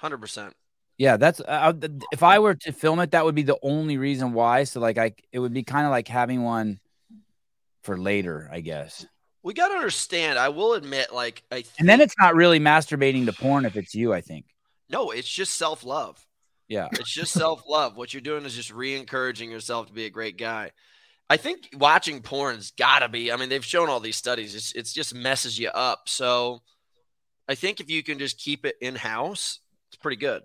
100%. 0.00 0.52
Yeah, 0.96 1.16
that's 1.16 1.40
uh, 1.40 1.72
if 2.12 2.22
I 2.22 2.38
were 2.38 2.54
to 2.54 2.72
film 2.72 3.00
it, 3.00 3.12
that 3.12 3.24
would 3.24 3.34
be 3.34 3.42
the 3.42 3.58
only 3.62 3.96
reason 3.96 4.32
why. 4.32 4.64
So 4.64 4.80
like, 4.80 4.98
I 4.98 5.14
it 5.32 5.38
would 5.38 5.54
be 5.54 5.62
kind 5.62 5.86
of 5.86 5.90
like 5.90 6.08
having 6.08 6.42
one 6.42 6.78
for 7.82 7.96
later, 7.96 8.48
I 8.52 8.60
guess. 8.60 9.06
We 9.42 9.54
got 9.54 9.68
to 9.68 9.74
understand, 9.74 10.38
I 10.38 10.50
will 10.50 10.74
admit, 10.74 11.14
like, 11.14 11.42
I 11.50 11.64
And 11.78 11.88
then 11.88 12.02
it's 12.02 12.14
not 12.18 12.34
really 12.34 12.60
masturbating 12.60 13.24
to 13.24 13.32
porn 13.32 13.64
if 13.64 13.76
it's 13.76 13.94
you. 13.94 14.12
I 14.12 14.20
think. 14.20 14.44
no, 14.90 15.10
it's 15.10 15.28
just 15.28 15.54
self 15.54 15.84
love. 15.84 16.24
Yeah. 16.68 16.88
It's 16.92 17.10
just 17.10 17.32
self 17.32 17.62
love. 17.66 17.96
What 17.96 18.12
you're 18.12 18.20
doing 18.20 18.44
is 18.44 18.54
just 18.54 18.70
re 18.70 18.94
encouraging 18.94 19.50
yourself 19.50 19.86
to 19.86 19.92
be 19.94 20.04
a 20.04 20.10
great 20.10 20.36
guy. 20.36 20.70
I 21.30 21.36
think 21.36 21.68
watching 21.78 22.20
porn's 22.22 22.72
gotta 22.72 23.08
be. 23.08 23.30
I 23.30 23.36
mean, 23.36 23.48
they've 23.48 23.64
shown 23.64 23.88
all 23.88 24.00
these 24.00 24.16
studies. 24.16 24.54
It's 24.56 24.72
it's 24.72 24.92
just 24.92 25.14
messes 25.14 25.58
you 25.58 25.68
up. 25.68 26.08
So 26.08 26.60
I 27.48 27.54
think 27.54 27.78
if 27.78 27.88
you 27.88 28.02
can 28.02 28.18
just 28.18 28.36
keep 28.36 28.66
it 28.66 28.74
in 28.80 28.96
house, 28.96 29.60
it's 29.88 29.96
pretty 29.96 30.16
good. 30.16 30.42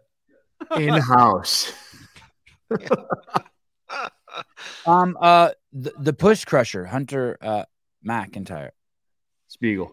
In 0.78 0.94
house. 0.94 1.74
Um. 4.86 5.18
Uh. 5.20 5.52
The, 5.72 5.94
the 5.98 6.14
push 6.14 6.46
crusher, 6.46 6.86
Hunter 6.86 7.38
uh, 7.42 7.64
McIntyre. 8.06 8.72
Speegle. 9.50 9.92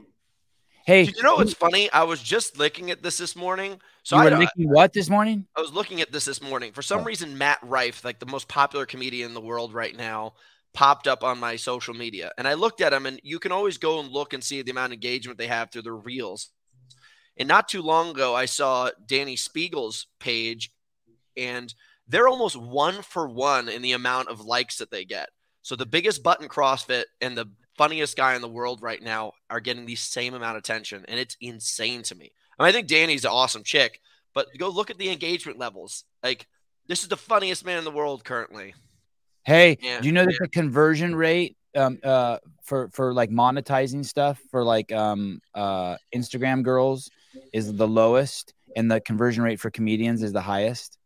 Hey, 0.84 1.06
Did 1.06 1.16
you 1.16 1.22
know 1.22 1.36
what's 1.36 1.54
funny? 1.54 1.90
I 1.92 2.02
was 2.02 2.20
just 2.20 2.58
looking 2.58 2.90
at 2.90 3.02
this 3.02 3.18
this 3.18 3.36
morning. 3.36 3.80
So 4.02 4.16
you 4.16 4.22
I, 4.22 4.30
were 4.30 4.38
making 4.38 4.68
what 4.68 4.92
this 4.92 5.08
morning? 5.08 5.46
I 5.56 5.60
was 5.60 5.72
looking 5.72 6.00
at 6.00 6.10
this 6.10 6.24
this 6.24 6.42
morning. 6.42 6.72
For 6.72 6.82
some 6.82 7.00
Oh. 7.00 7.04
reason, 7.04 7.38
Matt 7.38 7.58
Rife, 7.62 8.04
like 8.04 8.18
the 8.18 8.26
most 8.26 8.48
popular 8.48 8.84
comedian 8.84 9.28
in 9.28 9.34
the 9.34 9.40
world 9.40 9.72
right 9.72 9.96
now, 9.96 10.34
popped 10.74 11.06
up 11.06 11.22
on 11.22 11.38
my 11.38 11.56
social 11.56 11.94
media. 11.94 12.32
And 12.38 12.48
I 12.48 12.54
looked 12.54 12.80
at 12.80 12.90
them, 12.90 13.06
and 13.06 13.20
you 13.22 13.38
can 13.38 13.52
always 13.52 13.78
go 13.78 14.00
and 14.00 14.10
look 14.10 14.32
and 14.32 14.42
see 14.42 14.62
the 14.62 14.70
amount 14.70 14.92
of 14.92 14.96
engagement 14.96 15.38
they 15.38 15.46
have 15.46 15.70
through 15.70 15.82
their 15.82 15.96
reels. 15.96 16.50
And 17.36 17.48
not 17.48 17.68
too 17.68 17.82
long 17.82 18.10
ago, 18.10 18.34
I 18.34 18.46
saw 18.46 18.90
Dani 19.06 19.38
Speegle's 19.38 20.06
page, 20.18 20.70
and 21.36 21.72
they're 22.06 22.28
almost 22.28 22.56
one 22.56 23.02
for 23.02 23.28
one 23.28 23.68
in 23.68 23.82
the 23.82 23.92
amount 23.92 24.28
of 24.28 24.40
likes 24.40 24.78
that 24.78 24.90
they 24.90 25.04
get. 25.04 25.30
So 25.62 25.76
the 25.76 25.86
biggest 25.86 26.22
button 26.22 26.48
CrossFit 26.48 27.04
and 27.20 27.36
the 27.36 27.46
funniest 27.76 28.16
guy 28.16 28.34
in 28.34 28.42
the 28.42 28.48
world 28.48 28.82
right 28.82 29.02
now 29.02 29.32
are 29.48 29.60
getting 29.60 29.86
the 29.86 29.94
same 29.94 30.34
amount 30.34 30.56
of 30.56 30.60
attention, 30.60 31.04
and 31.08 31.18
it's 31.18 31.36
insane 31.40 32.02
to 32.04 32.14
me. 32.14 32.32
I, 32.58 32.62
mean, 32.62 32.68
I 32.68 32.72
think 32.72 32.88
Dani's 32.88 33.24
an 33.24 33.30
awesome 33.30 33.62
chick, 33.62 34.00
but 34.34 34.46
go 34.58 34.68
look 34.68 34.90
at 34.90 34.98
the 34.98 35.10
engagement 35.10 35.58
levels. 35.58 36.04
Like 36.22 36.46
this 36.86 37.02
is 37.02 37.08
the 37.08 37.16
funniest 37.16 37.64
man 37.64 37.78
in 37.78 37.84
the 37.84 37.90
world 37.90 38.24
currently. 38.24 38.74
Hey, 39.44 39.78
Yeah, 39.80 40.00
do 40.00 40.06
you 40.06 40.12
know 40.12 40.24
that 40.24 40.32
yeah. 40.32 40.38
the 40.40 40.48
conversion 40.48 41.14
rate 41.14 41.56
um 41.74 41.98
uh 42.04 42.38
for 42.62 42.88
for 42.90 43.14
like 43.14 43.30
monetizing 43.30 44.04
stuff 44.04 44.38
for 44.50 44.62
like 44.62 44.92
um 44.92 45.40
uh 45.54 45.96
Instagram 46.14 46.62
girls 46.62 47.10
is 47.52 47.72
the 47.74 47.88
lowest 47.88 48.52
and 48.76 48.90
the 48.90 49.00
conversion 49.00 49.42
rate 49.42 49.58
for 49.60 49.70
comedians 49.70 50.22
is 50.22 50.32
the 50.32 50.40
highest? 50.42 50.98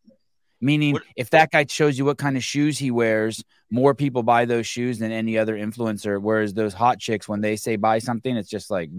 Meaning 0.60 0.94
What- 0.94 1.02
if 1.16 1.30
that 1.30 1.50
guy 1.50 1.66
shows 1.68 1.98
you 1.98 2.04
what 2.04 2.18
kind 2.18 2.36
of 2.36 2.42
shoes 2.42 2.78
he 2.78 2.90
wears, 2.90 3.44
more 3.70 3.94
people 3.94 4.22
buy 4.22 4.44
those 4.46 4.66
shoes 4.66 4.98
than 4.98 5.12
any 5.12 5.36
other 5.38 5.54
influencer. 5.56 6.20
Whereas 6.20 6.54
those 6.54 6.72
hot 6.74 6.98
chicks, 6.98 7.28
when 7.28 7.40
they 7.42 7.56
say 7.56 7.76
buy 7.76 7.98
something, 7.98 8.36
it's 8.36 8.48
just 8.50 8.70
like 8.70 8.90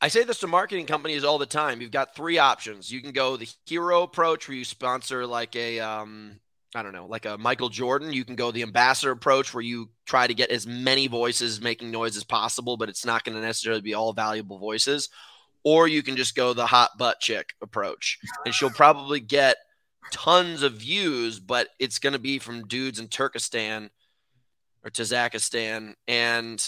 I 0.00 0.08
say 0.08 0.24
this 0.24 0.38
to 0.40 0.46
marketing 0.46 0.86
companies 0.86 1.24
all 1.24 1.38
the 1.38 1.46
time. 1.46 1.80
You've 1.80 1.90
got 1.90 2.14
three 2.14 2.38
options. 2.38 2.90
You 2.92 3.00
can 3.00 3.12
go 3.12 3.36
the 3.36 3.48
hero 3.66 4.02
approach 4.02 4.48
where 4.48 4.56
you 4.56 4.64
sponsor 4.64 5.26
like 5.26 5.56
a 5.56 5.80
um 5.80 6.38
I 6.74 6.82
don't 6.82 6.92
know, 6.92 7.06
like 7.06 7.24
a 7.24 7.38
Michael 7.38 7.68
Jordan. 7.68 8.12
You 8.12 8.24
can 8.24 8.34
go 8.34 8.50
the 8.50 8.62
ambassador 8.62 9.12
approach 9.12 9.54
where 9.54 9.62
you 9.62 9.90
try 10.06 10.26
to 10.26 10.34
get 10.34 10.50
as 10.50 10.66
many 10.66 11.06
voices 11.06 11.60
making 11.60 11.90
noise 11.90 12.16
as 12.16 12.24
possible, 12.24 12.76
but 12.76 12.88
it's 12.88 13.06
not 13.06 13.24
going 13.24 13.36
to 13.36 13.40
necessarily 13.40 13.80
be 13.80 13.94
all 13.94 14.12
valuable 14.12 14.58
voices. 14.58 15.08
Or 15.62 15.86
you 15.86 16.02
can 16.02 16.16
just 16.16 16.34
go 16.34 16.52
the 16.52 16.66
hot 16.66 16.90
butt 16.98 17.20
chick 17.20 17.54
approach, 17.62 18.18
and 18.44 18.54
she'll 18.54 18.70
probably 18.70 19.20
get 19.20 19.56
tons 20.10 20.62
of 20.62 20.74
views, 20.74 21.40
but 21.40 21.68
it's 21.78 21.98
going 21.98 22.12
to 22.12 22.18
be 22.18 22.38
from 22.38 22.66
dudes 22.66 22.98
in 22.98 23.08
Turkestan 23.08 23.90
or 24.84 24.90
Tajikistan, 24.90 25.94
and 26.06 26.62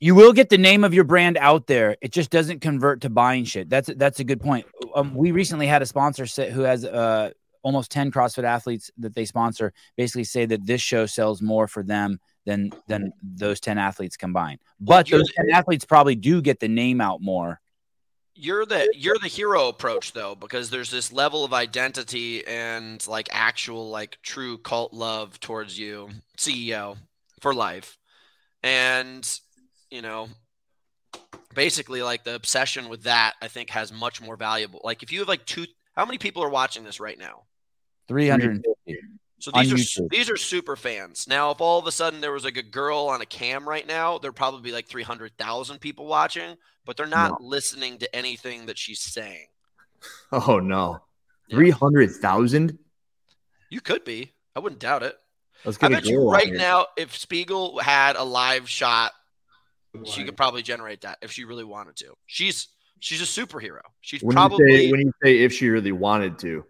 you 0.00 0.14
will 0.14 0.32
get 0.32 0.50
the 0.50 0.58
name 0.58 0.84
of 0.84 0.94
your 0.94 1.04
brand 1.04 1.38
out 1.38 1.66
there. 1.66 1.96
It 2.00 2.12
just 2.12 2.30
doesn't 2.30 2.60
convert 2.60 3.00
to 3.02 3.10
buying 3.10 3.44
shit. 3.44 3.70
That's 3.70 3.90
that's 3.96 4.20
a 4.20 4.24
good 4.24 4.40
point. 4.40 4.66
Um, 4.94 5.14
we 5.14 5.30
recently 5.30 5.66
had 5.66 5.82
a 5.82 5.86
sponsor 5.86 6.24
who 6.50 6.62
has 6.62 6.84
uh 6.84 7.30
almost 7.62 7.90
10 7.90 8.10
CrossFit 8.10 8.44
athletes 8.44 8.90
that 8.98 9.14
they 9.14 9.24
sponsor 9.24 9.72
basically 9.96 10.24
say 10.24 10.46
that 10.46 10.66
this 10.66 10.80
show 10.80 11.06
sells 11.06 11.42
more 11.42 11.66
for 11.68 11.82
them 11.82 12.18
than 12.46 12.72
than 12.86 13.12
those 13.22 13.60
10 13.60 13.78
athletes 13.78 14.16
combined. 14.16 14.60
But 14.80 15.08
those 15.08 15.30
10 15.32 15.50
athletes 15.50 15.84
probably 15.84 16.14
do 16.14 16.40
get 16.40 16.60
the 16.60 16.68
name 16.68 17.00
out 17.00 17.20
more. 17.20 17.60
You're 18.34 18.64
the 18.64 18.88
you're 18.94 19.18
the 19.20 19.28
hero 19.28 19.68
approach 19.68 20.12
though, 20.12 20.36
because 20.36 20.70
there's 20.70 20.90
this 20.90 21.12
level 21.12 21.44
of 21.44 21.52
identity 21.52 22.46
and 22.46 23.04
like 23.08 23.28
actual 23.32 23.90
like 23.90 24.18
true 24.22 24.58
cult 24.58 24.92
love 24.92 25.40
towards 25.40 25.76
you, 25.76 26.08
CEO 26.36 26.96
for 27.40 27.52
life, 27.52 27.98
and 28.62 29.28
you 29.90 30.02
know, 30.02 30.28
basically 31.52 32.00
like 32.00 32.22
the 32.22 32.36
obsession 32.36 32.88
with 32.88 33.02
that 33.02 33.34
I 33.42 33.48
think 33.48 33.70
has 33.70 33.92
much 33.92 34.22
more 34.22 34.36
valuable. 34.36 34.80
Like 34.84 35.02
if 35.02 35.10
you 35.10 35.18
have 35.18 35.28
like 35.28 35.44
two, 35.44 35.66
how 35.94 36.06
many 36.06 36.18
people 36.18 36.44
are 36.44 36.48
watching 36.48 36.84
this 36.84 37.00
right 37.00 37.18
now? 37.18 37.42
Mm. 38.08 38.62
350. 38.64 38.96
So 39.40 39.52
these 39.52 39.72
are 39.72 39.76
YouTube. 39.76 40.08
these 40.10 40.28
are 40.30 40.36
super 40.36 40.74
fans. 40.74 41.26
Now, 41.28 41.52
if 41.52 41.60
all 41.60 41.78
of 41.78 41.86
a 41.86 41.92
sudden 41.92 42.20
there 42.20 42.32
was 42.32 42.42
like 42.44 42.56
a 42.56 42.62
girl 42.62 43.06
on 43.06 43.20
a 43.20 43.26
cam 43.26 43.68
right 43.68 43.86
now, 43.86 44.18
there'd 44.18 44.34
probably 44.34 44.62
be 44.62 44.72
like 44.72 44.88
three 44.88 45.04
hundred 45.04 45.30
thousand 45.38 45.80
people 45.80 46.06
watching, 46.06 46.56
but 46.84 46.96
they're 46.96 47.06
not 47.06 47.40
listening 47.40 47.98
to 47.98 48.16
anything 48.16 48.66
that 48.66 48.76
she's 48.78 49.00
saying. 49.00 49.46
Oh 50.32 50.58
no. 50.58 51.00
Yeah. 51.48 51.56
300,000? 51.56 52.78
You 53.70 53.80
could 53.80 54.04
be. 54.04 54.32
I 54.54 54.60
wouldn't 54.60 54.80
doubt 54.80 55.02
it. 55.02 55.16
Let's 55.64 55.78
I 55.80 55.88
get 55.88 55.92
a 55.98 56.02
bet 56.02 56.06
you 56.10 56.30
right 56.30 56.46
here. 56.46 56.56
now, 56.58 56.86
if 56.96 57.12
Speegle 57.18 57.80
had 57.80 58.16
a 58.16 58.22
live 58.24 58.68
shot, 58.68 59.12
she 60.04 60.24
could 60.24 60.36
probably 60.36 60.62
generate 60.62 61.00
that 61.02 61.18
if 61.22 61.32
she 61.32 61.44
really 61.44 61.64
wanted 61.64 61.96
to. 61.96 62.14
She's 62.26 62.68
she's 63.00 63.22
a 63.22 63.24
superhero. 63.24 63.80
She's 64.00 64.22
When 64.22 64.34
probably. 64.34 64.70
you 64.72 64.78
say 64.78 64.90
when 64.90 65.00
you 65.00 65.12
say 65.22 65.38
if 65.38 65.52
she 65.52 65.68
really 65.68 65.92
wanted 65.92 66.38
to. 66.40 66.64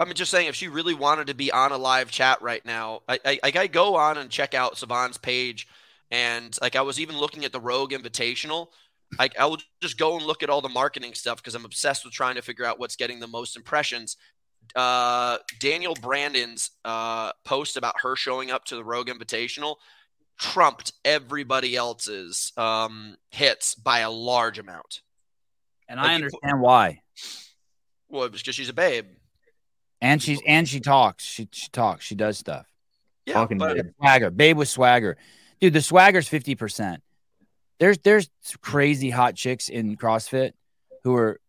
I'm 0.00 0.12
just 0.14 0.30
saying, 0.30 0.48
if 0.48 0.54
she 0.56 0.68
really 0.68 0.94
wanted 0.94 1.28
to 1.28 1.34
be 1.34 1.52
on 1.52 1.72
a 1.72 1.78
live 1.78 2.10
chat 2.10 2.42
right 2.42 2.64
now, 2.64 3.00
I, 3.08 3.18
I, 3.24 3.40
I 3.44 3.66
go 3.68 3.96
on 3.96 4.18
and 4.18 4.28
check 4.30 4.52
out 4.54 4.74
Sevan's 4.76 5.18
page, 5.18 5.68
and 6.10 6.56
like 6.60 6.74
I 6.76 6.82
was 6.82 6.98
even 6.98 7.16
looking 7.16 7.44
at 7.44 7.52
the 7.52 7.60
Rogue 7.60 7.92
Invitational. 7.92 8.68
Like 9.18 9.38
I 9.38 9.46
will 9.46 9.58
just 9.80 9.96
go 9.98 10.16
and 10.16 10.26
look 10.26 10.42
at 10.42 10.50
all 10.50 10.60
the 10.60 10.68
marketing 10.68 11.14
stuff 11.14 11.36
because 11.36 11.54
I'm 11.54 11.64
obsessed 11.64 12.04
with 12.04 12.12
trying 12.14 12.34
to 12.34 12.42
figure 12.42 12.64
out 12.64 12.78
what's 12.80 12.96
getting 12.96 13.20
the 13.20 13.28
most 13.28 13.56
impressions. 13.56 14.16
Uh, 14.74 15.36
Danielle 15.60 15.94
Brandon's 15.94 16.70
uh, 16.84 17.30
post 17.44 17.76
about 17.76 17.94
her 18.02 18.16
showing 18.16 18.50
up 18.50 18.64
to 18.66 18.76
the 18.76 18.82
Rogue 18.84 19.08
Invitational 19.08 19.76
trumped 20.40 20.92
everybody 21.04 21.76
else's 21.76 22.52
um, 22.56 23.16
hits 23.30 23.76
by 23.76 24.00
a 24.00 24.10
large 24.10 24.58
amount. 24.58 25.02
And 25.88 26.00
Like 26.00 26.08
I 26.08 26.10
you- 26.12 26.16
understand 26.16 26.60
why. 26.60 27.00
Well, 28.08 28.24
it 28.24 28.32
was 28.32 28.42
because 28.42 28.56
she's 28.56 28.68
a 28.68 28.72
babe. 28.74 29.06
And 30.00 30.22
she's 30.22 30.40
and 30.46 30.68
she 30.68 30.80
talks. 30.80 31.24
She 31.24 31.48
she 31.50 31.68
talks. 31.70 32.04
She 32.04 32.14
does 32.14 32.36
stuff. 32.38 32.66
Yeah, 33.26 33.34
Talking 33.34 33.58
but 33.58 33.76
babe. 33.76 33.86
Swagger, 33.98 34.30
babe 34.30 34.56
with 34.58 34.68
swagger, 34.68 35.16
dude. 35.60 35.72
The 35.72 35.80
swagger's 35.80 36.28
fifty 36.28 36.54
percent. 36.54 37.02
There's 37.78 37.98
there's 37.98 38.28
crazy 38.60 39.10
hot 39.10 39.34
chicks 39.34 39.68
in 39.68 39.96
CrossFit 39.96 40.52
who 41.04 41.14
are 41.16 41.40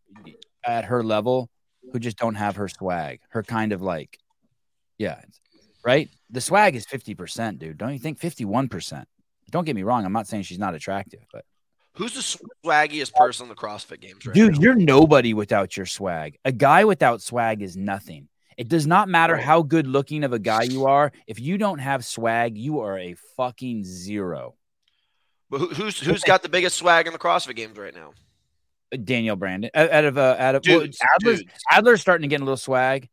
at 0.65 0.85
her 0.85 1.03
level 1.03 1.49
who 1.91 1.99
just 1.99 2.17
don't 2.17 2.35
have 2.35 2.55
her 2.55 2.67
swag. 2.67 3.19
Her 3.29 3.43
kind 3.43 3.73
of 3.73 3.81
like, 3.81 4.17
yeah, 4.97 5.21
right. 5.83 6.09
The 6.29 6.41
swag 6.41 6.75
is 6.75 6.85
fifty 6.85 7.13
percent, 7.13 7.59
dude. 7.59 7.77
Don't 7.77 7.93
you 7.93 7.99
think? 7.99 8.19
Fifty 8.19 8.45
one 8.45 8.69
percent. 8.69 9.07
Don't 9.51 9.65
get 9.65 9.75
me 9.75 9.83
wrong. 9.83 10.05
I'm 10.05 10.13
not 10.13 10.27
saying 10.27 10.43
she's 10.43 10.59
not 10.59 10.75
attractive, 10.75 11.21
but 11.31 11.45
who's 11.93 12.13
the 12.13 12.39
swaggiest 12.65 13.13
person 13.13 13.45
in 13.45 13.49
the 13.49 13.55
CrossFit 13.55 13.99
Games 13.99 14.25
right 14.25 14.33
dude, 14.33 14.53
now? 14.53 14.59
you're 14.61 14.75
nobody 14.75 15.33
without 15.33 15.75
your 15.77 15.85
swag. 15.85 16.37
A 16.45 16.51
guy 16.51 16.85
without 16.85 17.21
swag 17.21 17.61
is 17.61 17.75
nothing. 17.77 18.27
It 18.57 18.69
does 18.69 18.87
not 18.87 19.09
matter 19.09 19.35
how 19.35 19.61
good 19.61 19.85
looking 19.85 20.23
of 20.23 20.31
a 20.33 20.39
guy 20.39 20.63
you 20.63 20.85
are. 20.85 21.11
If 21.27 21.39
you 21.39 21.57
don't 21.57 21.79
have 21.79 22.05
swag, 22.05 22.57
you 22.57 22.79
are 22.79 22.97
a 22.97 23.15
fucking 23.35 23.83
zero. 23.83 24.55
But 25.49 25.73
who's 25.73 25.99
who's 25.99 26.23
got 26.23 26.41
the 26.41 26.49
biggest 26.49 26.77
swag 26.77 27.07
in 27.07 27.13
the 27.13 27.19
CrossFit 27.19 27.55
Games 27.55 27.77
right 27.77 27.93
now? 27.93 28.13
Danielle 29.03 29.35
Brandon 29.35 29.69
out 29.75 29.91
out 29.91 30.05
of 30.05 30.17
uh, 30.17 30.35
out 30.39 30.55
of 30.55 30.63
well, 30.67 30.81
Adler's, 30.81 31.39
dudes. 31.39 31.53
Adler's 31.71 32.01
starting 32.01 32.29
to 32.29 32.33
get 32.33 32.41
a 32.41 32.43
little 32.43 32.57
swag. 32.57 33.09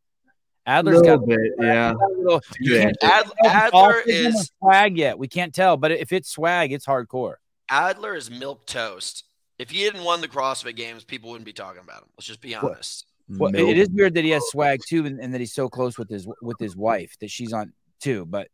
Adler's 0.67 1.01
little 1.01 1.19
got 1.19 1.27
bit, 1.29 1.41
yeah. 1.59 1.93
a 1.93 2.19
little. 2.19 2.41
Yeah. 2.61 2.83
can't 2.83 2.97
Ad, 3.03 3.25
tell 3.25 3.67
if 3.67 3.75
all 3.75 3.91
Adler 3.91 4.03
three 4.03 4.13
of 4.13 4.23
them 4.23 4.27
are 4.27 4.37
is 4.37 4.51
swag 4.61 4.97
yet. 4.97 5.19
We 5.19 5.29
can't 5.29 5.53
tell, 5.53 5.77
but 5.77 5.91
if 5.91 6.13
it's 6.13 6.31
swag, 6.31 6.73
it's 6.73 6.87
hardcore. 6.87 7.35
Adler 7.69 8.15
is 8.15 8.31
milk 8.31 8.67
toast. 8.67 9.25
If 9.59 9.71
he 9.71 9.83
hadn't 9.83 10.05
won 10.05 10.21
the 10.21 10.29
CrossFit 10.29 10.77
Games, 10.77 11.05
people 11.05 11.31
wouldn't 11.31 11.47
be 11.47 11.53
talking 11.53 11.83
about 11.83 12.03
him. 12.03 12.09
Let's 12.17 12.27
just 12.27 12.41
be 12.41 12.55
What? 12.55 12.65
honest. 12.65 13.07
Well, 13.29 13.55
it- 13.55 13.61
it 13.61 13.79
is 13.79 13.89
weird 13.91 14.15
that 14.15 14.25
he 14.25 14.31
has 14.31 14.43
swag 14.51 14.81
too, 14.87 15.07
and, 15.07 15.21
and 15.21 15.33
that 15.35 15.41
he's 15.41 15.55
so 15.55 15.69
close 15.69 15.97
with 15.99 16.09
his 16.11 16.27
with 16.43 16.59
his 16.59 16.77
wife 16.77 17.15
that 17.21 17.31
she's 17.31 17.53
on 17.53 17.73
too. 18.01 18.27
But 18.27 18.49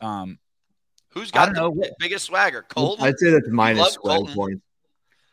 um, 0.00 0.38
Who's 1.10 1.30
I 1.32 1.46
got 1.46 1.54
don't 1.54 1.78
the 1.78 1.86
know. 1.86 1.90
biggest 1.98 2.24
swagger? 2.26 2.64
Colten. 2.68 3.00
I'd 3.02 3.18
say 3.18 3.30
that's 3.30 3.48
minus 3.48 3.80
love 3.80 3.92
swag 3.92 4.20
Colten. 4.20 4.34
points. 4.34 4.62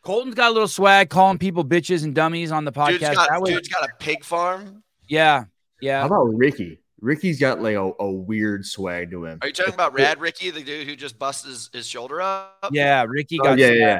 Colten's 0.06 0.36
got 0.36 0.50
a 0.50 0.54
little 0.54 0.68
swag, 0.68 1.10
calling 1.10 1.38
people 1.38 1.66
bitches 1.66 2.04
and 2.04 2.14
dummies 2.16 2.52
on 2.52 2.64
the 2.66 2.72
Dude's 2.72 3.00
podcast. 3.04 3.14
got, 3.16 3.30
That 3.30 3.42
was- 3.42 3.50
dude's 3.52 3.68
got 3.70 3.84
a 3.84 3.90
pig 4.00 4.24
farm. 4.24 4.84
yeah, 5.08 5.46
yeah. 5.82 6.02
How 6.02 6.08
about 6.08 6.26
Ricky? 6.36 6.80
Ricky's 7.02 7.40
got 7.40 7.62
like 7.62 7.76
a, 7.76 7.92
a 8.00 8.12
weird 8.12 8.66
swag 8.66 9.12
to 9.12 9.24
him. 9.26 9.40
Are 9.42 9.48
you 9.48 9.54
talking 9.54 9.74
about 9.74 9.94
Rad 9.94 10.20
Ricky, 10.20 10.50
the 10.52 10.62
dude 10.62 10.86
who 10.86 10.98
just 10.98 11.18
busted 11.18 11.50
his, 11.52 11.70
his 11.72 11.88
shoulder 11.88 12.22
up? 12.22 12.70
Yeah, 12.72 13.06
Ricky 13.08 13.40
Oh, 13.40 13.44
got 13.46 13.58
yeah, 13.58 13.68
swag. 13.68 13.80
yeah, 13.80 14.00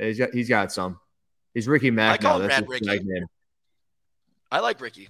yeah. 0.00 0.06
He's 0.06 0.18
got 0.18 0.30
he's 0.32 0.48
got 0.48 0.72
some. 0.72 0.98
He's 1.52 1.68
Ricky 1.68 1.90
Mack 1.90 2.20
I 2.20 2.22
call 2.22 2.38
now. 2.38 2.44
him 2.44 2.48
That's 2.48 2.60
Rad 2.62 2.68
Ricky. 2.70 3.04
name. 3.04 3.26
I 4.50 4.60
like 4.60 4.80
Ricky. 4.80 5.08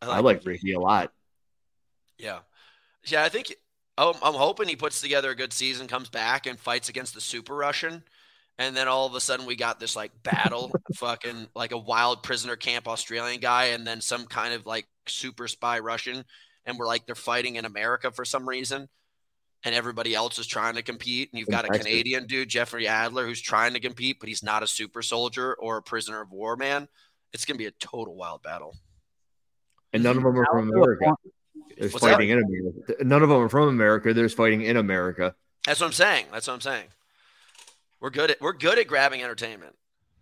I 0.00 0.20
like 0.20 0.44
Ricky 0.44 0.72
a 0.72 0.80
lot. 0.80 1.12
Yeah. 2.18 2.40
Yeah, 3.06 3.22
I 3.22 3.28
think 3.28 3.54
I'm, 3.98 4.14
I'm 4.22 4.34
hoping 4.34 4.68
he 4.68 4.76
puts 4.76 5.00
together 5.00 5.30
a 5.30 5.36
good 5.36 5.52
season, 5.52 5.86
comes 5.86 6.08
back 6.08 6.46
and 6.46 6.58
fights 6.58 6.88
against 6.88 7.14
the 7.14 7.20
Super 7.20 7.54
Russian. 7.54 8.02
And 8.58 8.76
then 8.76 8.86
all 8.86 9.06
of 9.06 9.14
a 9.14 9.20
sudden 9.20 9.46
we 9.46 9.56
got 9.56 9.80
this 9.80 9.96
like 9.96 10.12
battle, 10.22 10.72
fucking 10.94 11.48
like 11.54 11.72
a 11.72 11.78
wild 11.78 12.22
prisoner 12.22 12.56
camp 12.56 12.86
Australian 12.86 13.40
guy, 13.40 13.66
and 13.66 13.86
then 13.86 14.00
some 14.00 14.26
kind 14.26 14.54
of 14.54 14.64
like 14.64 14.86
super 15.06 15.48
spy 15.48 15.80
Russian. 15.80 16.24
And 16.64 16.78
we're 16.78 16.86
like, 16.86 17.04
they're 17.04 17.14
fighting 17.14 17.56
in 17.56 17.64
America 17.64 18.10
for 18.10 18.24
some 18.24 18.48
reason. 18.48 18.88
And 19.66 19.74
everybody 19.74 20.14
else 20.14 20.38
is 20.38 20.46
trying 20.46 20.74
to 20.74 20.82
compete. 20.82 21.30
And 21.32 21.40
you've 21.40 21.48
got 21.48 21.64
a 21.64 21.78
Canadian 21.78 22.26
dude, 22.26 22.50
Jeffrey 22.50 22.86
Adler, 22.86 23.26
who's 23.26 23.40
trying 23.40 23.72
to 23.72 23.80
compete, 23.80 24.20
but 24.20 24.28
he's 24.28 24.42
not 24.42 24.62
a 24.62 24.66
super 24.66 25.00
soldier 25.00 25.54
or 25.54 25.78
a 25.78 25.82
prisoner 25.82 26.20
of 26.20 26.30
war 26.30 26.54
man. 26.56 26.86
It's 27.34 27.44
going 27.44 27.56
to 27.56 27.58
be 27.58 27.66
a 27.66 27.72
total 27.72 28.14
wild 28.14 28.42
battle. 28.42 28.74
And 29.92 30.02
none 30.02 30.16
of 30.16 30.22
them 30.22 30.38
are 30.38 30.46
from 30.46 30.70
America. 30.70 31.14
There's 31.76 31.92
What's 31.92 32.04
that? 32.04 32.12
fighting 32.12 32.30
in 32.30 32.38
America. 32.38 33.04
None 33.04 33.22
of 33.22 33.28
them 33.28 33.38
are 33.38 33.48
from 33.48 33.68
America. 33.68 34.14
There's 34.14 34.32
fighting 34.32 34.62
in 34.62 34.76
America. 34.76 35.34
That's 35.66 35.80
what 35.80 35.86
I'm 35.86 35.92
saying. 35.92 36.26
That's 36.32 36.46
what 36.46 36.54
I'm 36.54 36.60
saying. 36.60 36.86
We're 38.00 38.10
good 38.10 38.30
at 38.30 38.40
we're 38.40 38.52
good 38.52 38.78
at 38.78 38.86
grabbing 38.86 39.22
entertainment. 39.22 39.74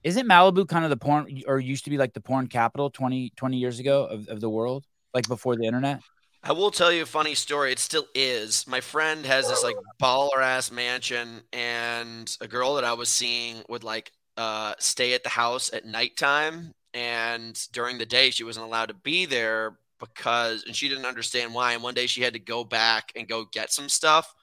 Isn't 0.05 0.29
Malibu 0.29 0.69
kind 0.69 0.85
of 0.85 0.91
the 0.91 0.97
porn 0.97 1.43
or 1.47 1.61
used 1.61 1.85
to 1.85 1.91
be 1.91 1.99
like 1.99 2.13
the 2.13 2.21
porn 2.21 2.49
capital 2.49 2.91
20, 2.91 3.33
20 3.37 3.57
years 3.57 3.79
ago 3.79 4.05
of, 4.05 4.29
of 4.29 4.41
the 4.41 4.51
world, 4.51 4.85
like 5.15 5.29
before 5.29 5.57
the 5.57 5.65
internet? 5.65 6.01
I 6.43 6.53
will 6.53 6.73
tell 6.73 6.91
you 6.91 7.03
a 7.03 7.07
funny 7.07 7.35
story. 7.37 7.71
It 7.71 7.79
still 7.79 8.07
is. 8.15 8.67
My 8.67 8.81
friend 8.81 9.25
has 9.27 9.49
this 9.49 9.63
like 9.63 9.77
baller 10.03 10.43
ass 10.43 10.73
mansion, 10.73 11.43
and 11.53 12.37
a 12.41 12.49
girl 12.49 12.75
that 12.75 12.85
I 12.85 12.95
was 12.95 13.09
seeing 13.09 13.63
would 13.69 13.85
like 13.85 14.11
uh, 14.37 14.75
stay 14.79 15.15
at 15.15 15.23
the 15.23 15.29
house 15.29 15.73
at 15.73 15.85
nighttime, 15.85 16.73
and 16.95 17.59
during 17.73 17.99
the 17.99 18.07
day 18.07 18.31
she 18.31 18.45
wasn't 18.45 18.67
allowed 18.67 18.87
to 18.87 18.95
be 18.95 19.27
there 19.27 19.77
because, 20.01 20.65
and 20.65 20.75
she 20.75 20.89
didn't 20.89 21.07
understand 21.07 21.55
why. 21.55 21.73
And 21.73 21.83
one 21.83 21.95
day 21.95 22.07
she 22.07 22.23
had 22.23 22.33
to 22.33 22.39
go 22.39 22.65
back 22.65 23.13
and 23.15 23.29
go 23.29 23.45
get 23.45 23.73
some 23.73 23.89
stuff, 23.89 24.35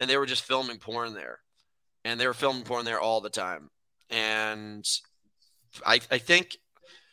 and 0.00 0.10
they 0.10 0.16
were 0.16 0.26
just 0.26 0.42
filming 0.42 0.78
porn 0.78 1.14
there, 1.14 1.40
and 2.04 2.18
they 2.20 2.26
were 2.26 2.34
filming 2.34 2.64
porn 2.64 2.84
there 2.84 3.00
all 3.00 3.20
the 3.20 3.30
time, 3.30 3.70
and 4.10 4.86
I 5.84 6.00
I 6.10 6.18
think 6.18 6.56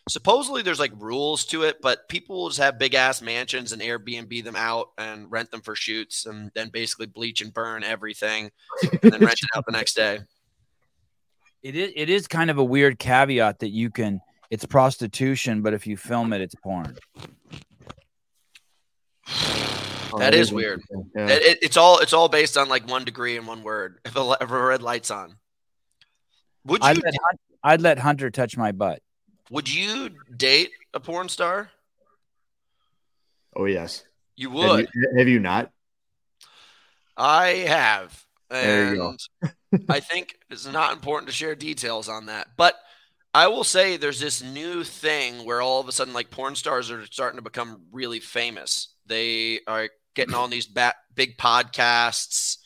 supposedly 0.10 0.62
there's 0.62 0.80
like 0.80 0.92
rules 0.98 1.46
to 1.46 1.64
it, 1.64 1.82
but 1.82 2.08
people 2.10 2.36
will 2.36 2.50
just 2.50 2.62
have 2.62 2.80
big 2.80 2.94
ass 2.94 3.22
mansions 3.22 3.72
and 3.72 3.82
Airbnb 3.82 4.44
them 4.44 4.56
out 4.56 4.90
and 4.98 5.32
rent 5.32 5.52
them 5.52 5.62
for 5.62 5.76
shoots 5.76 6.26
and 6.26 6.52
then 6.56 6.70
basically 6.70 7.06
bleach 7.06 7.42
and 7.42 7.54
burn 7.54 7.84
everything 7.84 8.52
and 8.82 9.12
then 9.12 9.22
rent 9.22 9.40
it 9.42 9.50
out 9.56 9.66
the 9.66 9.72
next 9.72 9.94
day. 9.94 10.20
It 11.64 11.78
is 11.78 11.94
it 11.96 12.10
is 12.10 12.28
kind 12.28 12.52
of 12.52 12.58
a 12.58 12.64
weird 12.64 13.00
caveat 13.00 13.60
that 13.60 13.70
you 13.70 13.90
can 13.90 14.20
it's 14.54 14.66
prostitution, 14.66 15.62
but 15.64 15.74
if 15.74 15.88
you 15.88 15.98
film 15.98 16.32
it, 16.32 16.42
it's 16.42 16.54
porn. 16.56 16.96
Oh, 20.16 20.20
That 20.20 20.36
is 20.36 20.52
weird. 20.54 20.82
Yeah. 21.16 21.28
It, 21.28 21.42
it- 21.42 21.58
it's 21.64 21.78
all 21.78 21.98
it's 22.00 22.14
all 22.14 22.30
based 22.30 22.56
on 22.58 22.70
like 22.70 22.88
one 22.88 23.04
degree 23.04 23.36
and 23.38 23.48
one 23.48 23.64
word. 23.64 23.98
If 24.06 24.16
a, 24.16 24.38
if 24.42 24.52
a 24.52 24.64
red 24.64 24.82
light's 24.84 25.10
on, 25.10 25.38
would 26.66 26.84
you 26.84 26.88
I'd 26.90 26.98
let, 27.04 27.14
Hun- 27.26 27.38
I'd 27.64 27.82
let 27.82 27.98
Hunter 28.00 28.30
touch 28.30 28.56
my 28.58 28.72
butt. 28.72 29.02
would 29.50 29.74
you 29.74 30.10
date 30.36 30.70
a 30.94 31.00
porn 31.00 31.30
star? 31.30 31.72
oh 33.56 33.66
yes. 33.66 34.04
You 34.36 34.50
Have 34.52 34.70
would. 34.72 34.90
you, 34.94 35.10
have 35.18 35.28
you 35.28 35.40
not? 35.40 35.72
I 37.18 37.48
have. 37.68 38.26
There 38.50 38.94
you 38.96 39.16
And 39.72 39.86
I 39.90 40.00
think 40.00 40.36
it's 40.52 40.72
not 40.72 40.94
important 40.94 41.28
to 41.30 41.34
share 41.36 41.56
details 41.56 42.08
on 42.10 42.28
that. 42.28 42.48
But 42.58 42.76
I 43.34 43.48
will 43.48 43.64
say 43.64 43.98
there's 43.98 44.20
this 44.20 44.44
new 44.44 44.84
thing 44.84 45.44
where 45.46 45.62
all 45.62 45.80
of 45.80 45.88
a 45.88 45.92
sudden, 45.92 46.14
like 46.14 46.30
porn 46.30 46.56
stars 46.56 46.92
are 46.92 47.06
starting 47.08 47.38
to 47.38 47.44
become 47.44 47.82
really 47.92 48.20
famous. 48.20 48.94
They 49.08 49.62
are 49.68 49.90
getting 50.14 50.36
on 50.36 50.52
these 50.52 50.68
ba- 50.68 50.94
big 51.16 51.38
podcasts, 51.38 52.58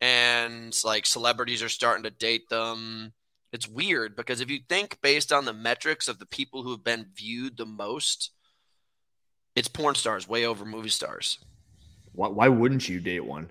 and 0.00 0.76
like 0.84 1.06
celebrities 1.06 1.62
are 1.62 1.68
starting 1.68 2.02
to 2.02 2.10
date 2.10 2.48
them. 2.48 3.12
It's 3.52 3.68
weird 3.68 4.16
because 4.16 4.40
if 4.40 4.50
you 4.50 4.58
think 4.68 5.00
based 5.02 5.32
on 5.32 5.44
the 5.44 5.52
metrics 5.52 6.08
of 6.08 6.18
the 6.18 6.26
people 6.26 6.62
who 6.62 6.72
have 6.72 6.84
been 6.84 7.06
viewed 7.14 7.56
the 7.56 7.64
most, 7.64 8.32
it's 9.54 9.68
porn 9.68 9.94
stars 9.94 10.28
way 10.28 10.44
over 10.44 10.64
movie 10.64 10.88
stars. 10.88 11.38
Why, 12.12 12.28
why 12.28 12.48
wouldn't 12.48 12.88
you 12.88 13.00
date 13.00 13.24
one? 13.24 13.50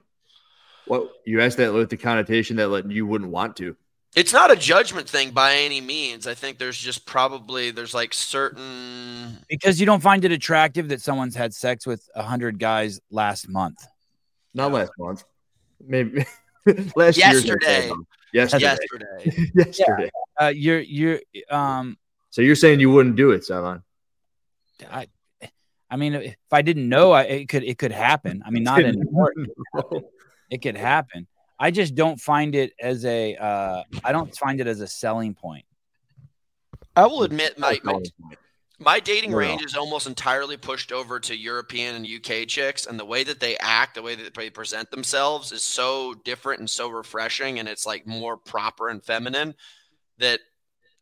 What 0.85 1.09
you 1.25 1.41
asked 1.41 1.57
that 1.57 1.73
with 1.73 1.89
the 1.89 1.97
connotation 1.97 2.57
that 2.57 2.67
like, 2.67 2.85
you 2.87 3.07
wouldn't 3.07 3.31
want 3.31 3.55
to. 3.57 3.75
It's 4.15 4.33
not 4.33 4.49
a 4.51 4.55
judgment 4.55 5.07
thing 5.07 5.31
by 5.31 5.55
any 5.57 5.81
means. 5.81 6.25
I 6.27 6.33
think 6.33 6.57
there's 6.57 6.77
just 6.77 7.05
probably 7.05 7.71
there's 7.71 7.93
like 7.93 8.13
certain 8.13 9.37
Because 9.47 9.79
you 9.79 9.85
don't 9.85 10.01
find 10.01 10.25
it 10.25 10.31
attractive 10.31 10.89
that 10.89 11.01
someone's 11.01 11.35
had 11.35 11.53
sex 11.53 11.85
with 11.85 12.07
a 12.15 12.23
hundred 12.23 12.57
guys 12.57 12.99
last 13.11 13.47
month. 13.47 13.85
Not 14.53 14.71
last 14.71 14.91
month. 14.97 15.23
Maybe 15.85 16.25
last 16.95 17.17
year. 17.17 17.27
Yesterday. 17.27 17.91
Yesterday. 18.33 18.65
yesterday. 18.65 19.49
Yesterday. 19.53 20.09
Uh, 20.39 20.47
you're 20.47 20.79
you're 20.79 21.19
um 21.49 21.97
So 22.31 22.41
you're 22.41 22.55
saying 22.55 22.79
you 22.79 22.89
wouldn't 22.89 23.15
do 23.17 23.31
it, 23.31 23.41
Sevan? 23.41 23.83
I 24.89 25.07
I 25.89 25.95
mean 25.97 26.15
if 26.15 26.35
I 26.51 26.61
didn't 26.61 26.89
know 26.89 27.11
I 27.11 27.23
it 27.23 27.49
could 27.49 27.63
it 27.63 27.77
could 27.77 27.91
happen. 27.91 28.41
I 28.45 28.49
mean 28.49 28.63
not 28.63 28.81
in 28.81 29.03
it 30.49 30.61
could 30.61 30.77
happen. 30.77 31.27
I 31.59 31.71
just 31.71 31.95
don't 31.95 32.19
find 32.19 32.55
it 32.55 32.73
as 32.79 33.05
a 33.05 33.35
uh 33.35 33.83
I 34.03 34.11
don't 34.11 34.35
find 34.37 34.59
it 34.61 34.67
as 34.67 34.81
a 34.81 34.87
selling 34.87 35.33
point. 35.33 35.65
I 36.95 37.05
will 37.05 37.23
admit 37.23 37.57
my 37.57 37.79
my, 37.83 37.99
my 38.79 38.99
dating 38.99 39.31
No, 39.31 39.37
no. 39.37 39.41
range 39.47 39.63
is 39.63 39.75
almost 39.75 40.07
entirely 40.07 40.57
pushed 40.57 40.91
over 40.91 41.19
to 41.21 41.35
European 41.35 41.95
and 41.95 42.07
UK 42.07 42.47
chicks, 42.47 42.85
and 42.85 42.99
the 42.99 43.05
way 43.05 43.23
that 43.23 43.39
they 43.39 43.57
act, 43.57 43.95
the 43.95 44.01
way 44.01 44.15
that 44.15 44.33
they 44.33 44.49
present 44.49 44.91
themselves, 44.91 45.51
is 45.51 45.63
so 45.63 46.13
different 46.25 46.59
and 46.59 46.69
so 46.69 46.89
refreshing, 46.89 47.59
and 47.59 47.67
it's 47.67 47.85
like 47.85 48.05
more 48.05 48.37
proper 48.37 48.89
and 48.89 49.03
feminine 49.03 49.55
that 50.19 50.39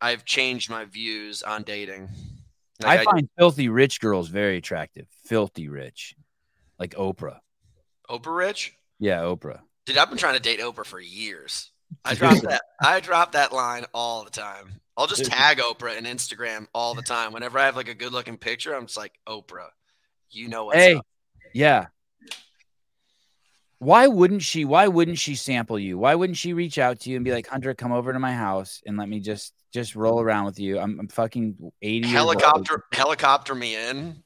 I've 0.02 0.26
changed 0.26 0.70
my 0.70 0.86
views 0.86 1.44
on 1.44 1.64
dating. 1.64 2.10
Like, 2.82 3.00
I 3.00 3.04
find 3.04 3.30
filthy 3.38 3.70
rich 3.70 4.02
girls 4.02 4.28
very 4.28 4.58
attractive. 4.58 5.08
Filthy 5.24 5.70
rich. 5.70 6.16
Like 6.78 6.92
Oprah. 6.92 7.40
Oprah 8.10 8.38
Rich. 8.38 8.76
Yeah, 9.00 9.22
Oprah. 9.22 9.62
Dude, 9.86 9.98
I've 9.98 10.10
been 10.10 10.18
trying 10.18 10.36
to 10.36 10.42
date 10.42 10.60
Oprah 10.60 10.86
for 10.86 11.00
years. 11.00 11.72
I 12.04 12.16
drop 12.16 12.42
that. 12.42 12.62
I 12.82 13.00
drop 13.00 13.34
that 13.34 13.54
line 13.54 13.86
all 13.94 14.24
the 14.24 14.32
time. 14.32 14.82
I'll 14.98 15.08
just 15.08 15.26
tag 15.26 15.58
Oprah 15.58 15.98
in 15.98 16.06
Instagram 16.06 16.68
all 16.74 16.96
the 16.96 17.02
time. 17.02 17.34
Whenever 17.34 17.60
I 17.60 17.66
have 17.66 17.76
like 17.76 17.90
a 17.90 17.94
good 17.94 18.14
looking 18.14 18.38
picture, 18.38 18.74
I'm 18.74 18.86
just 18.86 18.98
like 18.98 19.14
Oprah. 19.28 19.70
You 20.32 20.48
know 20.48 20.66
what's 20.66 20.78
hey, 20.78 20.96
up. 20.96 21.06
yeah. 21.54 21.88
Why 23.80 24.08
wouldn't 24.08 24.42
she? 24.42 24.66
Why 24.66 24.88
wouldn't 24.88 25.20
she 25.20 25.36
sample 25.36 25.78
you? 25.78 25.98
Why 25.98 26.16
wouldn't 26.16 26.38
she 26.38 26.54
reach 26.54 26.80
out 26.80 27.02
to 27.02 27.10
you 27.10 27.18
and 27.18 27.26
be 27.26 27.32
like, 27.32 27.48
Hunter, 27.48 27.74
come 27.74 27.92
over 27.92 28.14
to 28.14 28.20
my 28.20 28.34
house 28.34 28.82
and 28.86 28.98
let 28.98 29.10
me 29.10 29.20
just 29.20 29.54
just 29.74 29.96
roll 29.96 30.22
around 30.22 30.46
with 30.46 30.60
you? 30.60 30.80
I'm, 30.80 31.00
I'm 31.00 31.08
fucking 31.10 31.72
80. 31.82 32.08
Helicopter 32.08 32.84
helicopter 32.94 33.54
me 33.54 33.76
in. 33.76 34.24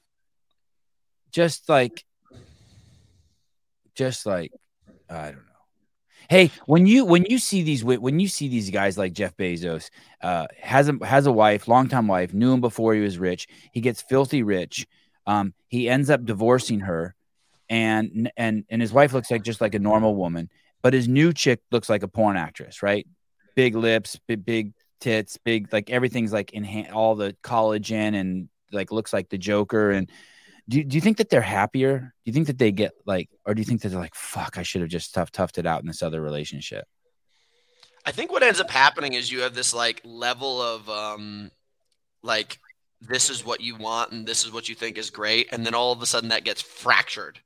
Just 1.31 1.67
like, 1.67 2.05
just 3.95 4.25
like, 4.25 4.51
I 5.09 5.25
don't 5.25 5.35
know. 5.35 5.48
Hey, 6.29 6.51
when 6.67 6.85
you 6.85 7.05
when 7.05 7.25
you 7.25 7.39
see 7.39 7.63
these 7.63 7.83
when 7.83 8.19
you 8.19 8.27
see 8.27 8.47
these 8.49 8.69
guys 8.69 8.99
like 8.99 9.13
Jeff 9.13 9.35
Bezos, 9.35 9.89
uh, 10.21 10.45
has 10.61 10.87
a 10.87 11.03
has 11.03 11.25
a 11.25 11.31
wife, 11.31 11.67
longtime 11.67 12.07
wife, 12.07 12.35
knew 12.35 12.53
him 12.53 12.61
before 12.61 12.93
he 12.93 13.01
was 13.01 13.17
rich. 13.17 13.47
He 13.73 13.81
gets 13.81 14.03
filthy 14.03 14.43
rich. 14.43 14.85
Um, 15.25 15.55
he 15.69 15.89
ends 15.89 16.11
up 16.11 16.23
divorcing 16.25 16.81
her, 16.81 17.15
and 17.67 18.31
and 18.37 18.63
and 18.69 18.79
his 18.79 18.93
wife 18.93 19.11
looks 19.11 19.31
like 19.31 19.41
just 19.41 19.59
like 19.59 19.73
a 19.73 19.79
normal 19.79 20.15
woman, 20.15 20.51
but 20.83 20.93
his 20.93 21.07
new 21.07 21.33
chick 21.33 21.61
looks 21.71 21.89
like 21.89 22.03
a 22.03 22.07
porn 22.07 22.37
actress, 22.37 22.83
right? 22.83 23.07
Big 23.55 23.75
lips, 23.75 24.19
big 24.27 24.45
big 24.45 24.73
tits, 25.01 25.37
big 25.37 25.73
like 25.73 25.89
everything's 25.89 26.31
like 26.31 26.53
in 26.53 26.91
all 26.93 27.15
the 27.15 27.35
collagen 27.43 28.13
and 28.13 28.49
like 28.71 28.91
looks 28.91 29.13
like 29.13 29.29
the 29.29 29.39
Joker. 29.39 29.89
And 29.89 30.11
do 30.69 30.83
do 30.83 30.95
you 30.95 31.01
think 31.01 31.17
that 31.17 31.29
they're 31.29 31.41
happier? 31.41 31.99
Do 31.99 32.29
you 32.29 32.33
think 32.33 32.47
that 32.47 32.59
they 32.59 32.71
get 32.71 32.91
like, 33.05 33.29
or 33.45 33.53
do 33.53 33.59
you 33.59 33.65
think 33.65 33.81
that 33.81 33.89
they're 33.89 33.99
like, 33.99 34.15
fuck, 34.15 34.57
I 34.57 34.63
should 34.63 34.81
have 34.81 34.89
just 34.89 35.13
tough 35.13 35.31
toughed 35.31 35.57
it 35.57 35.65
out 35.65 35.81
in 35.81 35.87
this 35.87 36.03
other 36.03 36.21
relationship? 36.21 36.85
I 38.05 38.11
think 38.11 38.31
what 38.31 38.43
ends 38.43 38.61
up 38.61 38.69
happening 38.69 39.13
is 39.13 39.31
you 39.31 39.41
have 39.41 39.55
this 39.55 39.73
like 39.73 40.01
level 40.05 40.61
of 40.61 40.87
um 40.89 41.51
like 42.23 42.59
this 43.01 43.29
is 43.29 43.45
what 43.45 43.61
you 43.61 43.75
want 43.75 44.11
and 44.11 44.27
this 44.27 44.45
is 44.45 44.51
what 44.51 44.69
you 44.69 44.75
think 44.75 44.97
is 44.97 45.09
great 45.09 45.49
and 45.51 45.65
then 45.65 45.73
all 45.73 45.91
of 45.91 46.01
a 46.01 46.05
sudden 46.05 46.29
that 46.29 46.43
gets 46.43 46.61
fractured 46.61 47.39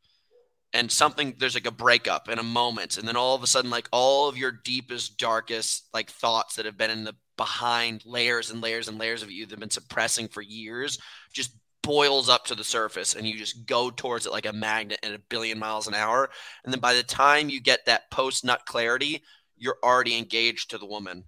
and 0.73 0.91
something 0.91 1.35
there's 1.37 1.53
like 1.53 1.67
a 1.67 1.71
breakup 1.71 2.27
in 2.27 2.39
a 2.39 2.43
moment 2.43 2.97
and 2.97 3.07
then 3.07 3.15
all 3.15 3.35
of 3.35 3.43
a 3.43 3.47
sudden 3.47 3.69
like 3.69 3.87
all 3.91 4.27
of 4.27 4.37
your 4.37 4.51
deepest 4.51 5.17
darkest 5.17 5.87
like 5.93 6.09
thoughts 6.09 6.55
that 6.55 6.65
have 6.65 6.77
been 6.77 6.89
in 6.89 7.03
the 7.03 7.15
behind 7.37 8.03
layers 8.05 8.51
and 8.51 8.61
layers 8.61 8.87
and 8.87 8.99
layers 8.99 9.23
of 9.23 9.31
you 9.31 9.45
that 9.45 9.51
have 9.51 9.59
been 9.59 9.69
suppressing 9.69 10.27
for 10.27 10.41
years 10.41 10.97
just 11.31 11.51
boils 11.83 12.29
up 12.29 12.45
to 12.45 12.55
the 12.55 12.63
surface 12.63 13.13
and 13.15 13.27
you 13.27 13.37
just 13.37 13.65
go 13.67 13.91
towards 13.91 14.25
it 14.25 14.31
like 14.31 14.45
a 14.47 14.53
magnet 14.53 14.99
at 15.03 15.13
a 15.13 15.19
billion 15.29 15.59
miles 15.59 15.87
an 15.87 15.93
hour 15.93 16.29
and 16.63 16.73
then 16.73 16.79
by 16.79 16.93
the 16.93 17.03
time 17.03 17.49
you 17.49 17.61
get 17.61 17.85
that 17.85 18.09
post 18.09 18.43
nut 18.43 18.61
clarity 18.65 19.21
you're 19.57 19.77
already 19.83 20.17
engaged 20.17 20.71
to 20.71 20.77
the 20.77 20.85
woman 20.85 21.23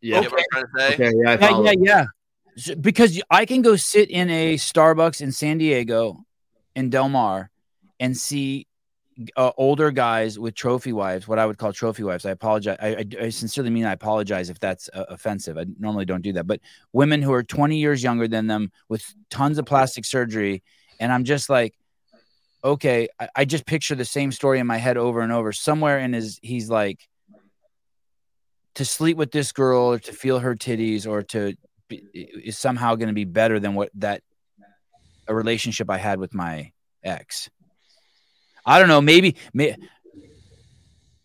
Yeah. 0.00 0.16
you 0.16 0.22
know 0.24 0.30
what 0.30 0.44
I'm 0.54 0.64
trying 0.64 0.64
to 0.64 0.96
say? 0.98 1.04
Okay. 1.06 1.16
Yeah. 1.24 1.38
Yeah, 1.40 1.62
yeah, 1.62 1.72
yeah. 1.78 2.04
So- 2.56 2.74
because 2.74 3.22
I 3.30 3.46
can 3.46 3.62
go 3.62 3.76
sit 3.76 4.10
in 4.10 4.28
a 4.30 4.54
Starbucks 4.56 5.20
in 5.20 5.30
San 5.32 5.58
Diego, 5.58 6.24
in 6.74 6.90
Del 6.90 7.08
Mar, 7.08 7.50
and 8.00 8.16
see 8.16 8.66
uh, 9.36 9.52
older 9.56 9.90
guys 9.90 10.38
with 10.38 10.54
trophy 10.54 10.92
wives, 10.92 11.26
what 11.28 11.38
I 11.38 11.46
would 11.46 11.58
call 11.58 11.72
trophy 11.72 12.02
wives. 12.02 12.26
I 12.26 12.30
apologize. 12.30 12.76
I, 12.80 12.88
I, 12.88 13.04
I 13.24 13.28
sincerely 13.28 13.70
mean 13.70 13.84
I 13.84 13.92
apologize 13.92 14.50
if 14.50 14.58
that's 14.58 14.88
uh, 14.92 15.04
offensive. 15.08 15.58
I 15.58 15.66
normally 15.78 16.04
don't 16.04 16.22
do 16.22 16.32
that, 16.34 16.46
but 16.46 16.60
women 16.92 17.22
who 17.22 17.32
are 17.32 17.42
20 17.42 17.76
years 17.76 18.02
younger 18.02 18.28
than 18.28 18.46
them 18.46 18.70
with 18.88 19.04
tons 19.30 19.58
of 19.58 19.66
plastic 19.66 20.04
surgery, 20.04 20.62
and 21.00 21.12
I'm 21.12 21.24
just 21.24 21.48
like, 21.48 21.74
okay, 22.64 23.08
I, 23.18 23.28
I 23.36 23.44
just 23.44 23.66
picture 23.66 23.94
the 23.94 24.04
same 24.04 24.32
story 24.32 24.58
in 24.58 24.66
my 24.66 24.76
head 24.76 24.96
over 24.96 25.20
and 25.20 25.32
over. 25.32 25.52
Somewhere 25.52 25.98
in 25.98 26.12
his, 26.12 26.38
he's 26.42 26.70
like, 26.70 27.08
to 28.76 28.84
sleep 28.84 29.16
with 29.16 29.30
this 29.30 29.52
girl 29.52 29.92
or 29.92 29.98
to 29.98 30.12
feel 30.12 30.38
her 30.38 30.54
titties 30.54 31.06
or 31.06 31.22
to 31.22 31.54
be, 31.88 32.02
is 32.14 32.56
somehow 32.56 32.94
going 32.94 33.08
to 33.08 33.14
be 33.14 33.24
better 33.24 33.60
than 33.60 33.74
what 33.74 33.90
that 33.94 34.22
a 35.28 35.34
relationship 35.34 35.90
I 35.90 35.98
had 35.98 36.18
with 36.18 36.34
my 36.34 36.72
ex. 37.04 37.50
I 38.64 38.78
don't 38.78 38.88
know. 38.88 39.00
Maybe, 39.00 39.36
may, 39.52 39.74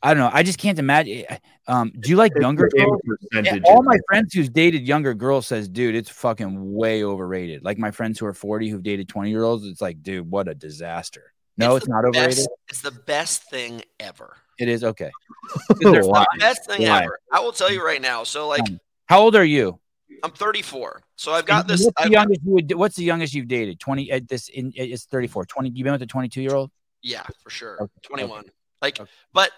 I 0.02 0.14
don't 0.14 0.22
know. 0.22 0.30
I 0.32 0.44
just 0.44 0.60
can't 0.60 0.78
imagine. 0.80 1.26
Um, 1.68 1.92
do 2.00 2.10
you 2.10 2.16
like 2.16 2.32
It's 2.36 2.42
younger 2.42 2.70
girls? 2.70 3.02
Yeah, 3.34 3.58
all 3.66 3.84
my 3.84 3.94
there. 3.96 4.02
friends 4.08 4.34
who's 4.34 4.48
dated 4.50 4.88
younger 4.88 5.14
girls 5.14 5.48
says, 5.48 5.68
dude, 5.68 5.96
it's 5.96 6.10
fucking 6.10 6.74
way 6.74 7.04
overrated. 7.04 7.64
Like 7.64 7.78
my 7.78 7.92
friends 7.92 8.18
who 8.20 8.26
are 8.26 8.34
40 8.34 8.70
who've 8.70 8.84
dated 8.84 9.10
20 9.10 9.30
year 9.30 9.44
olds, 9.44 9.66
it's 9.66 9.82
like, 9.82 10.02
dude, 10.04 10.30
what 10.30 10.48
a 10.48 10.56
disaster. 10.56 11.34
No, 11.58 11.76
it's, 11.76 11.88
the 11.88 11.92
not 11.94 12.06
overrated. 12.06 12.38
best- 12.38 12.50
It's 12.70 12.82
the 12.82 12.92
best 12.92 13.44
thing 13.50 13.82
ever. 14.00 14.38
It 14.60 14.70
is 14.70 14.84
okay. 14.84 15.12
they're 15.82 16.04
Why? 16.04 16.26
Best 16.40 16.66
thing 16.68 16.84
Why? 16.88 17.04
ever. 17.04 17.20
I 17.34 17.40
will 17.42 17.52
tell 17.52 17.72
you 17.72 17.84
right 17.86 18.02
now. 18.02 18.24
So 18.24 18.48
like 18.48 18.62
Um, 18.62 18.80
How 19.08 19.22
old 19.22 19.36
are 19.36 19.44
you? 19.46 19.80
I'm 20.24 20.32
34. 20.32 21.02
So 21.16 21.32
I've 21.34 21.46
got 21.46 21.62
And 21.62 21.70
this. 21.70 21.84
What's 21.84 21.96
the 21.96 22.02
I've 22.04 22.12
got- 22.12 22.20
youngest 22.22 22.42
you 22.46 22.52
would, 22.54 22.74
what's 22.74 22.96
the 22.96 23.04
youngest 23.04 23.34
you've 23.34 23.48
dated? 23.48 23.80
20 23.80 24.12
at 24.12 24.28
this 24.28 24.48
in 24.50 24.72
it's 24.76 25.06
34. 25.06 25.46
20 25.46 25.70
you've 25.74 25.84
been 25.84 25.94
with 25.94 26.02
a 26.04 26.06
22 26.08 26.42
year 26.42 26.54
old? 26.56 26.72
Yeah, 27.02 27.24
for 27.44 27.50
sure. 27.50 27.78
Okay, 27.82 27.92
21. 28.04 28.46
Like, 28.82 29.00
Okay. 29.00 29.10
but 29.34 29.52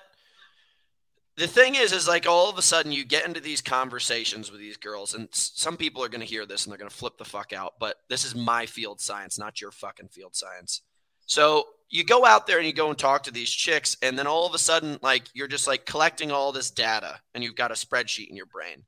the 1.35 1.47
thing 1.47 1.75
is, 1.75 1.93
is 1.93 2.07
like 2.07 2.27
all 2.27 2.49
of 2.49 2.57
a 2.57 2.61
sudden 2.61 2.91
you 2.91 3.05
get 3.05 3.25
into 3.25 3.39
these 3.39 3.61
conversations 3.61 4.51
with 4.51 4.59
these 4.59 4.77
girls, 4.77 5.13
and 5.13 5.29
some 5.31 5.77
people 5.77 6.03
are 6.03 6.09
going 6.09 6.19
to 6.21 6.27
hear 6.27 6.45
this 6.45 6.65
and 6.65 6.71
they're 6.71 6.77
going 6.77 6.89
to 6.89 6.95
flip 6.95 7.17
the 7.17 7.25
fuck 7.25 7.53
out. 7.53 7.75
But 7.79 7.95
this 8.09 8.25
is 8.25 8.35
my 8.35 8.65
field 8.65 8.99
science, 8.99 9.39
not 9.39 9.61
your 9.61 9.71
fucking 9.71 10.09
field 10.09 10.35
science. 10.35 10.81
So 11.25 11.67
you 11.89 12.03
go 12.03 12.25
out 12.25 12.45
there 12.45 12.57
and 12.57 12.67
you 12.67 12.73
go 12.73 12.89
and 12.89 12.97
talk 12.97 13.23
to 13.23 13.31
these 13.31 13.49
chicks, 13.49 13.95
and 14.01 14.17
then 14.19 14.27
all 14.27 14.45
of 14.45 14.53
a 14.53 14.57
sudden, 14.59 14.99
like 15.01 15.23
you're 15.33 15.47
just 15.47 15.67
like 15.67 15.85
collecting 15.85 16.31
all 16.31 16.51
this 16.51 16.71
data, 16.71 17.19
and 17.33 17.43
you've 17.43 17.55
got 17.55 17.71
a 17.71 17.75
spreadsheet 17.75 18.29
in 18.29 18.35
your 18.35 18.45
brain. 18.45 18.83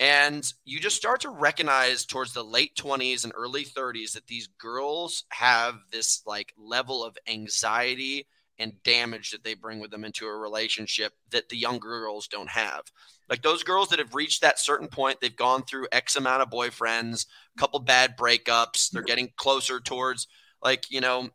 And 0.00 0.44
you 0.64 0.80
just 0.80 0.96
start 0.96 1.20
to 1.20 1.30
recognize 1.30 2.04
towards 2.04 2.32
the 2.32 2.42
late 2.42 2.76
20s 2.76 3.24
and 3.24 3.32
early 3.36 3.64
30s 3.64 4.12
that 4.12 4.26
these 4.26 4.48
girls 4.58 5.24
have 5.28 5.76
this 5.92 6.22
like 6.26 6.52
level 6.58 7.04
of 7.04 7.16
anxiety 7.28 8.26
and 8.58 8.82
damage 8.82 9.30
that 9.30 9.44
they 9.44 9.54
bring 9.54 9.80
with 9.80 9.90
them 9.90 10.04
into 10.04 10.26
a 10.26 10.36
relationship 10.36 11.12
that 11.30 11.48
the 11.48 11.56
younger 11.56 11.88
girls 12.00 12.28
don't 12.28 12.50
have. 12.50 12.82
Like 13.28 13.42
those 13.42 13.62
girls 13.62 13.88
that 13.88 13.98
have 13.98 14.14
reached 14.14 14.42
that 14.42 14.58
certain 14.58 14.88
point, 14.88 15.20
they've 15.20 15.34
gone 15.34 15.64
through 15.64 15.88
X 15.90 16.16
amount 16.16 16.42
of 16.42 16.50
boyfriends, 16.50 17.26
a 17.56 17.60
couple 17.60 17.80
bad 17.80 18.16
breakups, 18.16 18.90
they're 18.90 19.02
getting 19.02 19.30
closer 19.36 19.80
towards 19.80 20.26
like, 20.62 20.90
you 20.90 21.00
know, 21.00 21.30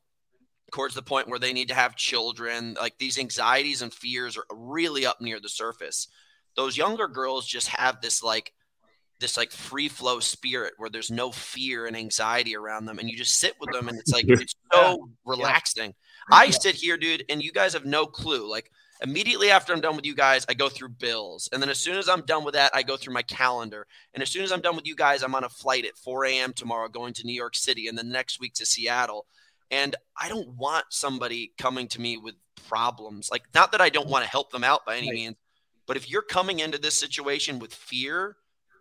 towards 0.71 0.95
the 0.95 1.01
point 1.01 1.27
where 1.27 1.39
they 1.39 1.53
need 1.53 1.69
to 1.69 1.75
have 1.75 1.95
children. 1.95 2.75
Like 2.79 2.97
these 2.97 3.17
anxieties 3.17 3.81
and 3.81 3.93
fears 3.93 4.37
are 4.37 4.45
really 4.51 5.05
up 5.05 5.19
near 5.21 5.39
the 5.39 5.49
surface. 5.49 6.07
Those 6.55 6.77
younger 6.77 7.07
girls 7.07 7.45
just 7.45 7.67
have 7.67 8.01
this 8.01 8.23
like 8.23 8.53
this 9.19 9.37
like 9.37 9.51
free 9.51 9.89
flow 9.89 10.19
spirit 10.19 10.73
where 10.77 10.89
there's 10.89 11.11
no 11.11 11.31
fear 11.31 11.85
and 11.85 11.95
anxiety 11.95 12.55
around 12.55 12.85
them 12.85 12.99
and 12.99 13.09
you 13.09 13.17
just 13.17 13.37
sit 13.37 13.53
with 13.59 13.69
them 13.71 13.89
and 13.89 13.99
it's 13.99 14.11
like 14.11 14.25
it's 14.27 14.55
so 14.73 15.09
relaxing. 15.25 15.93
I 16.31 16.51
sit 16.51 16.75
here, 16.75 16.97
dude, 16.97 17.25
and 17.29 17.41
you 17.41 17.51
guys 17.51 17.73
have 17.73 17.85
no 17.85 18.05
clue. 18.05 18.49
Like 18.49 18.71
immediately 19.01 19.49
after 19.49 19.73
I'm 19.73 19.81
done 19.81 19.95
with 19.95 20.05
you 20.05 20.15
guys, 20.15 20.45
I 20.49 20.53
go 20.53 20.69
through 20.69 20.89
bills. 20.89 21.49
And 21.51 21.61
then 21.61 21.69
as 21.69 21.79
soon 21.79 21.97
as 21.97 22.09
I'm 22.09 22.21
done 22.21 22.43
with 22.43 22.53
that, 22.53 22.71
I 22.73 22.83
go 22.83 22.97
through 22.97 23.13
my 23.13 23.21
calendar. 23.21 23.87
And 24.13 24.21
as 24.21 24.29
soon 24.29 24.43
as 24.43 24.51
I'm 24.51 24.61
done 24.61 24.75
with 24.75 24.87
you 24.87 24.95
guys, 24.95 25.23
I'm 25.23 25.35
on 25.35 25.43
a 25.43 25.49
flight 25.49 25.85
at 25.85 25.97
4 25.97 26.25
a.m. 26.25 26.53
tomorrow 26.53 26.87
going 26.87 27.13
to 27.13 27.25
New 27.25 27.33
York 27.33 27.55
City 27.55 27.87
and 27.87 27.97
then 27.97 28.09
next 28.09 28.39
week 28.39 28.53
to 28.55 28.65
Seattle. 28.65 29.25
And 29.71 29.95
I 30.17 30.29
don't 30.29 30.49
want 30.49 30.85
somebody 30.89 31.53
coming 31.57 31.87
to 31.89 32.01
me 32.01 32.17
with 32.17 32.35
problems. 32.67 33.29
Like, 33.31 33.43
not 33.53 33.71
that 33.71 33.81
I 33.81 33.89
don't 33.89 34.07
mm. 34.07 34.11
want 34.11 34.25
to 34.25 34.31
help 34.31 34.51
them 34.51 34.63
out 34.63 34.85
by 34.85 34.97
any 34.97 35.09
Right. 35.09 35.15
means, 35.15 35.35
but 35.89 35.97
if 35.97 36.09
you're 36.09 36.21
coming 36.21 36.59
into 36.59 36.77
this 36.77 36.93
situation 36.95 37.57
with 37.59 37.73
fear, 37.73 38.37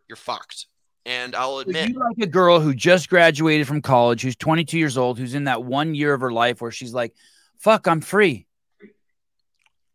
you're 0.09 0.17
fucked. 0.17 0.67
And 1.07 1.35
I'll 1.35 1.59
admit, 1.61 1.89
you 1.89 1.99
like 1.99 2.19
a 2.21 2.27
girl 2.27 2.61
who 2.61 2.75
just 2.75 3.09
graduated 3.09 3.67
from 3.67 3.81
college, 3.81 4.21
who's 4.21 4.37
22 4.37 4.79
years 4.79 4.99
old, 4.99 5.19
who's 5.19 5.35
in 5.35 5.45
that 5.45 5.65
one 5.65 5.95
year 5.95 6.13
of 6.13 6.21
her 6.21 6.31
life 6.31 6.61
where 6.61 6.71
she's 6.71 6.93
like, 6.93 7.15
fuck, 7.57 7.89
I'm 7.89 8.03
free. 8.03 8.47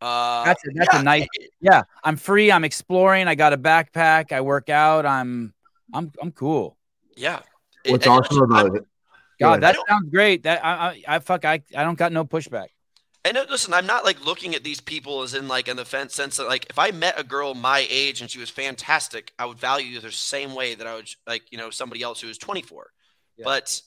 uh, 0.01 0.43
That's 0.43 0.65
a, 0.65 0.69
that's 0.73 0.93
yeah, 0.93 0.99
a 0.99 1.03
nice, 1.03 1.27
yeah, 1.61 1.83
I'm 2.03 2.17
free. 2.17 2.51
I'm 2.51 2.63
exploring. 2.63 3.27
I 3.27 3.35
got 3.35 3.53
a 3.53 3.57
backpack. 3.57 4.31
I 4.31 4.41
work 4.41 4.69
out. 4.69 5.05
I'm, 5.05 5.53
I'm, 5.93 6.11
I'm 6.21 6.31
cool. 6.31 6.77
yeah. 7.15 7.41
What's 7.87 8.07
And- 8.07 8.15
awesome 8.15 8.41
about 8.43 8.75
it? 8.75 8.83
God, 9.39 9.61
that 9.61 9.75
sounds 9.89 10.09
great. 10.09 10.43
That 10.43 10.63
I, 10.65 10.71
I, 10.71 11.03
I 11.15 11.19
fuck, 11.19 11.43
I, 11.43 11.61
I 11.75 11.83
don't 11.83 11.97
got 11.97 12.11
no 12.11 12.23
pushback. 12.23 12.67
And 13.25 13.37
uh, 13.37 13.45
listen, 13.49 13.73
I'm 13.73 13.85
not 13.85 14.03
like 14.03 14.25
looking 14.25 14.53
at 14.53 14.63
these 14.63 14.81
people 14.81 15.21
as 15.21 15.33
in 15.33 15.47
like 15.47 15.67
an 15.67 15.79
offense 15.79 16.13
sense 16.13 16.37
that 16.37 16.47
like 16.47 16.67
if 16.69 16.77
I 16.77 16.91
met 16.91 17.19
a 17.19 17.23
girl 17.23 17.53
my 17.53 17.87
age 17.89 18.21
and 18.21 18.29
she 18.29 18.39
was 18.39 18.49
fantastic, 18.49 19.31
I 19.39 19.45
would 19.45 19.59
value 19.59 19.95
her 19.95 20.07
the 20.07 20.11
same 20.11 20.53
way 20.53 20.75
that 20.75 20.87
I 20.87 20.95
would 20.95 21.09
like 21.25 21.43
you 21.51 21.57
know 21.57 21.69
somebody 21.69 22.01
else 22.01 22.19
who 22.19 22.29
is 22.29 22.37
24. 22.37 22.91
Yeah. 23.37 23.43
But 23.45 23.81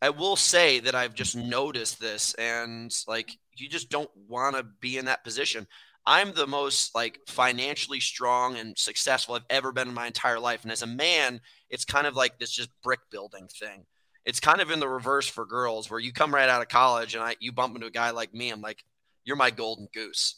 I 0.00 0.10
will 0.10 0.36
say 0.36 0.80
that 0.80 0.94
I've 0.94 1.14
just 1.14 1.34
noticed 1.34 2.00
this, 2.00 2.34
and 2.34 2.94
like 3.08 3.30
you 3.56 3.68
just 3.68 3.90
don't 3.90 4.10
want 4.28 4.56
to 4.56 4.62
be 4.62 4.98
in 4.98 5.06
that 5.06 5.24
position. 5.24 5.66
I'm 6.08 6.32
the 6.32 6.46
most 6.46 6.94
like 6.94 7.18
financially 7.26 7.98
strong 7.98 8.56
and 8.56 8.78
successful 8.78 9.34
I've 9.34 9.42
ever 9.50 9.72
been 9.72 9.88
in 9.88 9.94
my 9.94 10.06
entire 10.06 10.38
life, 10.38 10.62
and 10.62 10.70
as 10.70 10.82
a 10.82 10.86
man, 10.86 11.40
it's 11.70 11.84
kind 11.84 12.06
of 12.06 12.14
like 12.14 12.38
this 12.38 12.52
just 12.52 12.70
brick 12.82 13.00
building 13.10 13.48
thing 13.48 13.84
it's 14.26 14.40
kind 14.40 14.60
of 14.60 14.70
in 14.70 14.80
the 14.80 14.88
reverse 14.88 15.26
for 15.28 15.46
girls 15.46 15.90
where 15.90 16.00
you 16.00 16.12
come 16.12 16.34
right 16.34 16.48
out 16.48 16.60
of 16.60 16.68
college 16.68 17.14
and 17.14 17.24
I 17.24 17.36
you 17.40 17.52
bump 17.52 17.74
into 17.74 17.86
a 17.86 17.90
guy 17.90 18.10
like 18.10 18.34
me, 18.34 18.50
I'm 18.50 18.60
like, 18.60 18.84
you're 19.24 19.36
my 19.36 19.50
golden 19.50 19.88
goose. 19.94 20.36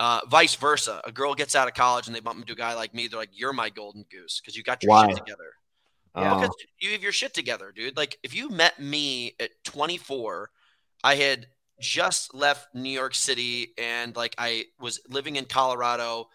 Uh, 0.00 0.20
vice 0.28 0.54
versa, 0.54 1.00
a 1.04 1.12
girl 1.12 1.34
gets 1.34 1.54
out 1.54 1.68
of 1.68 1.74
college 1.74 2.06
and 2.06 2.16
they 2.16 2.20
bump 2.20 2.40
into 2.40 2.52
a 2.52 2.56
guy 2.56 2.74
like 2.74 2.94
me. 2.94 3.06
They're 3.06 3.18
like, 3.18 3.30
"You're 3.32 3.52
my 3.52 3.70
golden 3.70 4.04
goose" 4.10 4.40
because 4.40 4.56
you 4.56 4.64
got 4.64 4.82
your 4.82 4.90
Why? 4.90 5.06
shit 5.08 5.16
together. 5.18 5.52
Oh, 6.16 6.40
Because 6.40 6.54
you 6.80 6.90
have 6.92 7.02
your 7.02 7.12
shit 7.12 7.34
together, 7.34 7.72
dude. 7.74 7.96
Like 7.96 8.18
if 8.22 8.34
you 8.34 8.48
met 8.48 8.78
me 8.80 9.34
at 9.38 9.50
24, 9.64 10.50
I 11.04 11.14
had 11.16 11.46
just 11.80 12.34
left 12.34 12.74
New 12.74 12.90
York 12.90 13.14
City 13.14 13.72
and 13.78 14.14
like 14.16 14.34
I 14.38 14.64
was 14.80 15.00
living 15.08 15.36
in 15.36 15.44
Colorado 15.44 16.28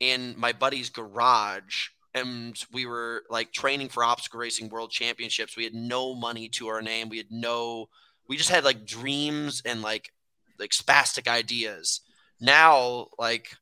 in 0.00 0.34
my 0.36 0.52
buddy's 0.52 0.90
garage 0.90 1.88
and 2.14 2.56
we 2.72 2.86
were 2.86 3.24
like 3.28 3.52
training 3.52 3.88
for 3.88 4.04
obstacle 4.04 4.40
racing 4.40 4.68
world 4.68 4.90
championships. 4.90 5.56
We 5.56 5.64
had 5.64 5.74
no 5.74 6.14
money 6.14 6.48
to 6.50 6.68
our 6.68 6.80
name. 6.80 7.08
We 7.08 7.18
had 7.18 7.30
no 7.30 7.88
we 8.28 8.36
just 8.36 8.50
had 8.50 8.64
like 8.64 8.86
dreams 8.86 9.62
and 9.64 9.82
like 9.82 10.12
like 10.58 10.70
spastic 10.70 11.28
ideas. 11.28 12.00
Now 12.40 13.08
like 13.18 13.56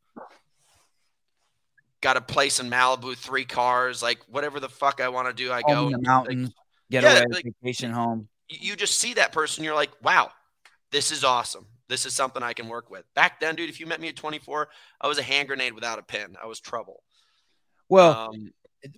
got 2.02 2.16
a 2.16 2.20
place 2.20 2.60
in 2.60 2.68
Malibu, 2.68 3.16
three 3.16 3.44
cars, 3.44 4.02
like 4.02 4.18
whatever 4.28 4.60
the 4.60 4.68
fuck 4.68 5.00
I 5.00 5.08
want 5.08 5.28
to 5.28 5.34
do, 5.34 5.50
I 5.52 5.62
go. 5.62 5.74
Home 5.74 5.86
in 5.86 5.90
the 5.92 5.96
and, 5.96 6.06
mountains, 6.06 6.48
like, 6.48 6.54
get 6.90 7.02
yeah, 7.04 7.12
away, 7.20 7.24
like- 7.30 7.44
vacation 7.62 7.90
home. 7.90 8.28
you 8.48 8.58
you 8.60 8.76
just 8.76 8.98
see 8.98 9.14
that 9.14 9.32
person, 9.32 9.64
you're 9.64 9.74
like, 9.74 9.90
wow, 10.02 10.30
this 10.90 11.10
is 11.10 11.24
awesome. 11.24 11.66
This 11.88 12.06
is 12.06 12.14
something 12.14 12.42
I 12.42 12.52
can 12.52 12.68
work 12.68 12.90
with. 12.90 13.04
Back 13.14 13.40
then, 13.40 13.54
dude, 13.54 13.68
if 13.68 13.78
you 13.78 13.86
met 13.86 14.00
me 14.00 14.08
at 14.08 14.16
24, 14.16 14.68
I 15.00 15.08
was 15.08 15.18
a 15.18 15.22
hand 15.22 15.48
grenade 15.48 15.74
without 15.74 15.98
a 15.98 16.02
pin. 16.02 16.36
I 16.42 16.46
was 16.46 16.58
trouble. 16.58 17.02
Well, 17.92 18.31
Um, 18.33 18.52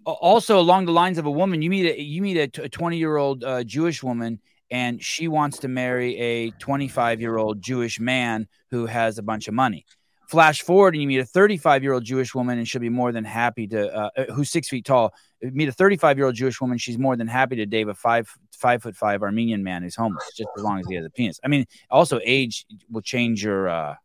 also 0.06 0.60
along 0.60 0.86
the 0.86 0.92
lines 0.92 1.18
of 1.18 1.26
a 1.26 1.30
woman, 1.30 1.60
you 1.62 1.68
meet 1.68 1.86
a 1.86 2.00
you 2.00 2.22
meet 2.22 2.36
a 2.36 2.68
20 2.68 2.96
year 2.96 3.16
old 3.16 3.42
uh, 3.42 3.64
Jewish 3.64 4.04
woman, 4.04 4.40
and 4.70 5.02
she 5.02 5.26
wants 5.26 5.58
to 5.58 5.68
marry 5.68 6.16
a 6.16 6.50
25 6.52 7.20
year 7.20 7.36
old 7.36 7.60
Jewish 7.60 7.98
man 7.98 8.46
who 8.70 8.86
has 8.86 9.18
a 9.18 9.22
bunch 9.22 9.48
of 9.48 9.54
money. 9.54 9.84
Flash 10.28 10.62
forward, 10.62 10.94
and 10.94 11.02
you 11.02 11.08
meet 11.08 11.18
a 11.18 11.24
35 11.24 11.82
year 11.82 11.92
old 11.92 12.04
Jewish 12.04 12.36
woman, 12.36 12.56
and 12.56 12.68
she'll 12.68 12.80
be 12.80 12.88
more 12.88 13.10
than 13.10 13.24
happy 13.24 13.66
to 13.66 13.92
uh, 13.92 14.10
uh, 14.16 14.32
who's 14.32 14.48
six 14.48 14.68
feet 14.68 14.84
tall. 14.84 15.12
Meet 15.42 15.68
a 15.68 15.72
35 15.72 16.16
year 16.16 16.26
old 16.26 16.36
Jewish 16.36 16.60
woman, 16.60 16.78
she's 16.78 16.96
more 16.96 17.16
than 17.16 17.26
happy 17.26 17.56
to 17.56 17.66
date 17.66 17.88
a 17.88 17.94
five 17.94 18.30
five 18.56 18.80
foot 18.80 18.94
five 18.96 19.22
Armenian 19.22 19.64
man 19.64 19.82
who's 19.82 19.96
homeless, 19.96 20.30
just 20.36 20.50
as 20.56 20.62
long 20.62 20.78
as 20.78 20.86
he 20.86 20.94
has 20.94 21.04
a 21.04 21.10
penis. 21.10 21.40
I 21.44 21.48
mean, 21.48 21.66
also 21.90 22.20
age 22.24 22.64
will 22.88 23.02
change 23.02 23.44
your 23.44 23.68
uh, 23.68 23.96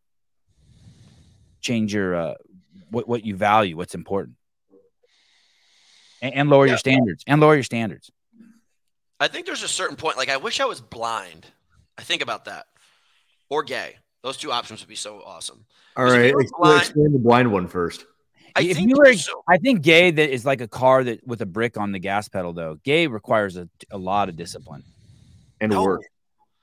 change 1.60 1.94
your 1.94 2.16
uh, 2.16 2.34
what 2.90 3.06
what 3.06 3.24
you 3.24 3.36
value, 3.36 3.76
what's 3.76 3.94
important 3.94 4.34
and, 6.22 6.34
and 6.34 6.50
lower 6.50 6.66
Yeah. 6.66 6.72
your 6.72 6.78
standards 6.78 7.24
and 7.26 7.40
lower 7.40 7.54
your 7.54 7.62
standards. 7.62 8.10
I 9.18 9.28
think 9.28 9.46
there's 9.46 9.62
a 9.62 9.68
certain 9.68 9.96
point, 9.96 10.16
like, 10.16 10.28
I 10.30 10.38
wish 10.38 10.60
I 10.60 10.64
was 10.64 10.80
blind. 10.80 11.46
I 11.98 12.02
think 12.02 12.22
about 12.22 12.46
that. 12.46 12.66
Or 13.50 13.62
gay. 13.62 13.96
Those 14.22 14.36
two 14.36 14.50
options 14.52 14.80
would 14.80 14.88
be 14.88 14.94
so 14.96 15.22
awesome. 15.24 15.64
all 15.96 16.04
Because 16.04 16.14
if 16.14 16.20
right. 16.20 16.30
you're 16.30 16.40
Ex- 16.42 16.50
blind- 16.58 16.80
Explain 16.82 17.12
the 17.12 17.18
blind 17.18 17.52
one 17.52 17.66
first. 17.68 18.04
I 18.56 18.62
if 18.62 18.76
think 18.76 18.88
you 18.90 18.96
were, 18.96 19.12
so- 19.14 19.42
I 19.48 19.58
think 19.58 19.82
gay 19.82 20.10
that 20.10 20.30
is 20.30 20.44
like 20.44 20.60
a 20.60 20.68
car 20.68 21.04
that 21.04 21.26
with 21.26 21.40
a 21.42 21.46
brick 21.46 21.76
on 21.76 21.92
the 21.92 21.98
gas 21.98 22.28
pedal 22.28 22.52
though. 22.52 22.78
Gay 22.84 23.06
requires 23.06 23.56
a, 23.56 23.68
a 23.90 23.98
lot 23.98 24.28
of 24.28 24.36
discipline. 24.36 24.84
And 25.60 25.72
No. 25.72 25.84
work. 25.84 26.02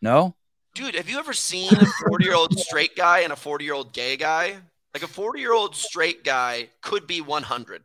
No, 0.02 0.36
Dude, 0.76 0.94
have 0.94 1.10
you 1.10 1.18
ever 1.18 1.34
seen 1.34 1.74
a 1.74 1.86
40 2.08 2.24
year 2.26 2.36
old 2.36 2.58
straight 2.60 2.96
guy 2.96 3.20
and 3.22 3.34
a 3.34 3.36
40 3.36 3.66
year 3.66 3.74
old 3.74 3.94
gay 3.94 4.16
guy? 4.16 4.58
Like 4.94 5.02
a 5.04 5.08
40 5.08 5.40
year 5.40 5.54
old 5.54 5.76
straight 5.76 6.24
guy 6.24 6.70
could 6.82 7.08
be 7.08 7.20
100. 7.22 7.82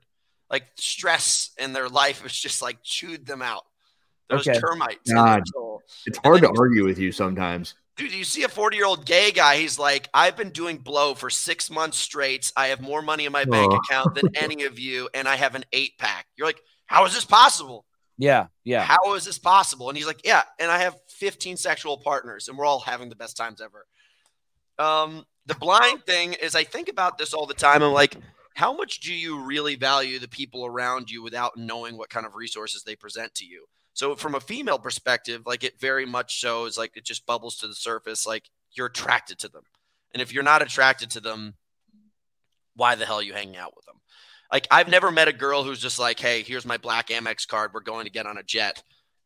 Like 0.53 0.67
stress 0.77 1.51
in 1.59 1.73
their 1.73 1.89
life 1.89 2.21
has 2.23 2.33
just 2.33 2.61
like 2.63 2.79
chewed 2.83 3.27
them 3.27 3.43
out. 3.43 3.65
Those 4.29 4.47
Okay. 4.47 4.61
termites. 4.61 5.11
God. 5.11 5.43
It's 6.07 6.19
hard 6.19 6.43
to 6.43 6.53
argue 6.59 6.85
with 6.85 6.99
you 6.99 7.11
sometimes. 7.11 7.75
Dude, 7.97 8.13
you 8.13 8.25
see 8.25 8.43
a 8.45 8.49
40 8.49 8.77
year 8.77 8.87
old 8.87 9.05
gay 9.07 9.31
guy, 9.33 9.57
he's 9.57 9.79
like, 9.79 10.09
I've 10.15 10.37
been 10.37 10.51
doing 10.51 10.79
blow 10.79 11.15
for 11.15 11.29
six 11.31 11.71
months 11.71 11.97
straight. 11.99 12.53
I 12.57 12.69
have 12.69 12.81
more 12.81 13.03
money 13.03 13.27
in 13.27 13.33
my 13.33 13.45
bank 13.45 13.73
Oh. 13.73 13.77
account 13.79 14.15
than 14.15 14.31
any 14.37 14.65
of 14.65 14.79
you, 14.79 15.09
and 15.15 15.27
I 15.27 15.37
have 15.37 15.55
an 15.55 15.65
eight 15.73 15.99
pack. 15.99 16.27
You're 16.37 16.47
like, 16.47 16.61
how 16.87 17.05
is 17.07 17.15
this 17.15 17.25
possible? 17.25 17.85
yeah, 18.19 18.47
yeah. 18.65 18.83
How 18.83 19.15
is 19.15 19.25
this 19.25 19.39
possible? 19.39 19.89
And 19.89 19.97
he's 19.99 20.07
like, 20.07 20.21
Yeah, 20.25 20.43
and 20.59 20.71
I 20.71 20.79
have 20.79 20.97
15 21.09 21.57
sexual 21.57 21.97
partners, 21.99 22.49
and 22.49 22.57
we're 22.57 22.67
all 22.67 22.81
having 22.81 23.09
the 23.09 23.17
best 23.17 23.37
times 23.37 23.61
ever. 23.61 23.87
Um, 24.79 25.25
the 25.47 25.55
blind 25.55 26.05
thing 26.07 26.35
is, 26.35 26.55
I 26.55 26.65
think 26.65 26.89
about 26.89 27.19
this 27.19 27.35
all 27.35 27.47
the 27.47 27.55
time. 27.55 27.83
I'm 27.83 27.93
like, 27.93 28.17
how 28.55 28.73
much 28.75 29.01
do 29.01 29.15
you 29.15 29.41
really 29.41 29.77
value 29.77 30.19
the 30.19 30.29
people 30.29 30.65
around 30.67 31.11
you 31.11 31.23
without 31.23 31.57
knowing 31.57 31.97
what 31.97 32.11
kind 32.11 32.27
of 32.27 32.35
resources 32.35 32.83
they 32.83 32.97
present 32.97 33.35
to 33.37 33.45
you? 33.45 33.67
So, 33.95 34.17
from 34.17 34.35
a 34.35 34.41
female 34.41 34.79
perspective, 34.79 35.43
like 35.47 35.65
it 35.65 35.79
very 35.81 36.07
much 36.07 36.33
shows, 36.35 36.79
like 36.79 36.97
it 36.97 37.05
just 37.05 37.27
bubbles 37.27 37.57
to 37.59 37.69
the 37.69 37.75
surface, 37.75 38.27
like 38.27 38.49
you're 38.73 38.87
attracted 38.87 39.39
to 39.41 39.49
them. 39.49 39.65
And 40.13 40.23
if 40.23 40.33
you're 40.33 40.43
not 40.43 40.63
attracted 40.63 41.11
to 41.13 41.21
them, 41.21 41.55
why 42.75 42.95
the 42.95 43.07
hell 43.07 43.17
are 43.21 43.23
you 43.23 43.35
hanging 43.35 43.57
out 43.57 43.75
with 43.77 43.85
them? 43.85 43.97
Like, 44.51 44.67
I've 44.71 44.89
never 44.89 45.11
met 45.11 45.29
a 45.29 45.33
girl 45.33 45.63
who's 45.63 45.81
just 45.81 45.99
like, 45.99 46.21
hey, 46.21 46.43
here's 46.43 46.67
my 46.67 46.77
black 46.77 47.09
Amex 47.09 47.47
card. 47.49 47.73
We're 47.73 47.81
going 47.81 48.05
to 48.05 48.11
get 48.11 48.27
on 48.27 48.37
a 48.37 48.43
jet. 48.43 48.83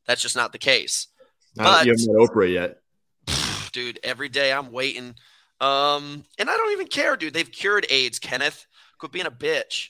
That's 0.07 0.23
just 0.23 0.37
not 0.37 0.53
the 0.53 0.59
case. 0.59 1.09
Not- 1.57 1.65
But- 1.65 1.87
you 1.87 1.93
haven't 1.93 2.07
met 2.07 2.31
Oprah 2.31 2.53
yet. 2.53 2.79
dude, 3.73 3.99
every 4.05 4.29
day 4.29 4.53
I'm 4.53 4.71
waiting. 4.71 5.17
Um, 5.61 6.25
and 6.39 6.49
I 6.51 6.57
don't 6.57 6.73
even 6.73 6.87
care, 6.87 7.17
dude. 7.17 7.35
They've 7.35 7.51
cured 7.51 7.87
AIDS, 7.91 8.19
Kenneth. 8.19 8.67
Quit 8.99 9.13
being 9.13 9.27
a 9.27 9.31
bitch. 9.31 9.89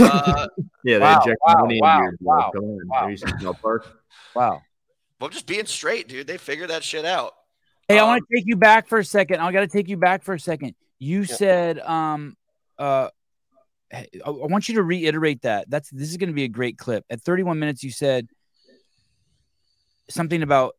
Uh, 0.00 0.46
Yeah, 0.84 0.98
they 0.98 1.04
Wow, 1.04 1.20
inject 1.20 1.40
wow, 1.44 1.54
money 1.62 1.80
wow, 1.80 1.96
into 1.98 2.02
your 2.04 2.16
blood. 2.20 2.38
wow, 2.38 2.50
Come 2.54 2.64
on. 2.64 2.80
wow. 2.86 3.00
Have 3.00 3.10
you 3.10 3.16
seen 3.16 3.38
South 3.40 3.60
Park? 3.60 3.86
Wow. 4.34 4.62
well, 5.20 5.30
just 5.30 5.46
being 5.46 5.66
straight, 5.66 6.06
dude. 6.08 6.26
They 6.26 6.36
figured 6.38 6.70
that 6.70 6.84
shit 6.84 7.04
out. 7.04 7.32
Hey, 7.88 7.98
I 7.98 8.02
Um, 8.02 8.08
want 8.10 8.24
to 8.30 8.36
take 8.36 8.46
you 8.46 8.56
back 8.56 8.86
for 8.88 8.98
a 8.98 9.04
second. 9.04 9.40
I 9.40 9.50
got 9.52 9.60
to 9.60 9.66
take 9.68 9.88
you 9.88 9.96
back 9.96 10.22
for 10.22 10.34
a 10.34 10.40
second. 10.40 10.74
You 10.98 11.20
Yeah. 11.20 11.36
said, 11.36 11.78
um, 11.80 12.36
uh, 12.78 13.08
I 13.92 14.06
I 14.24 14.30
want 14.30 14.68
you 14.68 14.76
to 14.76 14.82
reiterate 14.82 15.42
that. 15.42 15.68
That's 15.70 15.90
this 15.90 16.10
is 16.10 16.16
going 16.16 16.28
to 16.28 16.34
be 16.34 16.44
a 16.44 16.48
great 16.48 16.78
clip. 16.78 17.04
At 17.10 17.20
31 17.22 17.58
minutes, 17.58 17.82
you 17.82 17.90
said 17.90 18.28
something 20.08 20.42
about. 20.42 20.75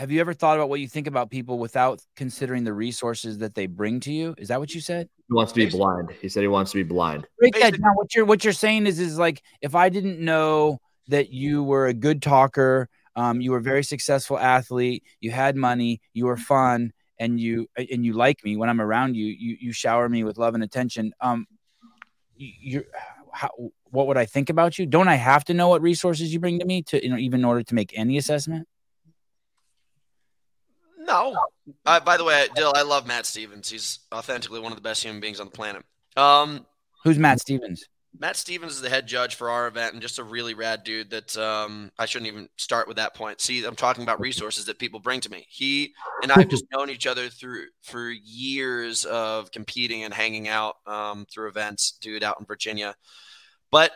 Have 0.00 0.10
you 0.10 0.18
ever 0.20 0.32
thought 0.32 0.56
about 0.56 0.70
what 0.70 0.80
you 0.80 0.88
think 0.88 1.06
about 1.06 1.28
people 1.28 1.58
without 1.58 2.00
considering 2.16 2.64
the 2.64 2.72
resources 2.72 3.36
that 3.36 3.54
they 3.54 3.66
bring 3.66 4.00
to 4.00 4.10
you? 4.10 4.34
Is 4.38 4.48
that 4.48 4.58
what 4.58 4.74
you 4.74 4.80
said? 4.80 5.10
He 5.28 5.34
wants 5.34 5.52
to 5.52 5.56
be 5.56 5.68
blind. 5.68 6.10
He 6.22 6.30
said 6.30 6.40
he 6.40 6.48
wants 6.48 6.70
to 6.70 6.78
be 6.78 6.84
blind. 6.84 7.26
Break 7.38 7.52
that 7.60 7.72
down. 7.72 7.94
What 7.96 8.14
you're 8.14 8.24
what 8.24 8.42
you're 8.42 8.54
saying 8.54 8.86
is 8.86 8.98
is 8.98 9.18
like 9.18 9.42
if 9.60 9.74
I 9.74 9.90
didn't 9.90 10.18
know 10.18 10.78
that 11.08 11.34
you 11.34 11.62
were 11.62 11.86
a 11.86 11.92
good 11.92 12.22
talker, 12.22 12.88
um, 13.14 13.42
you 13.42 13.50
were 13.50 13.58
a 13.58 13.62
very 13.62 13.84
successful 13.84 14.38
athlete, 14.38 15.04
you 15.20 15.32
had 15.32 15.54
money, 15.54 16.00
you 16.14 16.24
were 16.24 16.38
fun, 16.38 16.94
and 17.18 17.38
you 17.38 17.66
and 17.76 18.02
you 18.02 18.14
like 18.14 18.42
me 18.42 18.56
when 18.56 18.70
I'm 18.70 18.80
around 18.80 19.16
you, 19.16 19.26
you 19.26 19.58
you 19.60 19.70
shower 19.70 20.08
me 20.08 20.24
with 20.24 20.38
love 20.38 20.54
and 20.54 20.64
attention. 20.64 21.12
Um, 21.20 21.46
you, 22.38 22.52
you're 22.58 22.84
how 23.34 23.50
what 23.90 24.06
would 24.06 24.16
I 24.16 24.24
think 24.24 24.48
about 24.48 24.78
you? 24.78 24.86
Don't 24.86 25.08
I 25.08 25.16
have 25.16 25.44
to 25.44 25.52
know 25.52 25.68
what 25.68 25.82
resources 25.82 26.32
you 26.32 26.40
bring 26.40 26.58
to 26.60 26.64
me 26.64 26.80
to 26.84 27.04
you 27.04 27.10
know 27.10 27.18
even 27.18 27.40
in 27.40 27.44
order 27.44 27.62
to 27.62 27.74
make 27.74 27.92
any 27.94 28.16
assessment? 28.16 28.66
No. 31.10 31.36
Uh, 31.86 32.00
by 32.00 32.16
the 32.16 32.24
way, 32.24 32.46
Dill, 32.54 32.72
I 32.74 32.82
love 32.82 33.06
Matt 33.06 33.26
Stevens. 33.26 33.68
He's 33.68 34.00
authentically 34.14 34.60
one 34.60 34.70
of 34.70 34.76
the 34.76 34.82
best 34.82 35.02
human 35.02 35.20
beings 35.20 35.40
on 35.40 35.46
the 35.46 35.52
planet. 35.52 35.82
Um, 36.16 36.66
Who's 37.04 37.18
Matt 37.18 37.40
Stevens? 37.40 37.84
Matt 38.18 38.36
Stevens 38.36 38.72
is 38.72 38.80
the 38.80 38.90
head 38.90 39.06
judge 39.06 39.34
for 39.34 39.50
our 39.50 39.66
event 39.66 39.92
and 39.92 40.02
just 40.02 40.18
a 40.18 40.24
really 40.24 40.54
rad 40.54 40.84
dude 40.84 41.10
that 41.10 41.36
um, 41.36 41.90
I 41.98 42.06
shouldn't 42.06 42.30
even 42.30 42.48
start 42.56 42.88
with 42.88 42.96
that 42.96 43.14
point. 43.14 43.40
See, 43.40 43.64
I'm 43.64 43.76
talking 43.76 44.02
about 44.02 44.20
resources 44.20 44.66
that 44.66 44.78
people 44.78 45.00
bring 45.00 45.20
to 45.20 45.30
me. 45.30 45.46
He 45.48 45.94
and 46.22 46.30
I've 46.32 46.48
just 46.48 46.64
known 46.72 46.90
each 46.90 47.06
other 47.06 47.28
through 47.28 47.66
for 47.82 48.10
years 48.10 49.04
of 49.04 49.50
competing 49.52 50.02
and 50.04 50.12
hanging 50.12 50.48
out 50.48 50.76
um, 50.86 51.26
through 51.32 51.48
events, 51.48 51.98
dude, 52.00 52.24
out 52.24 52.36
in 52.40 52.46
Virginia. 52.46 52.94
But 53.70 53.92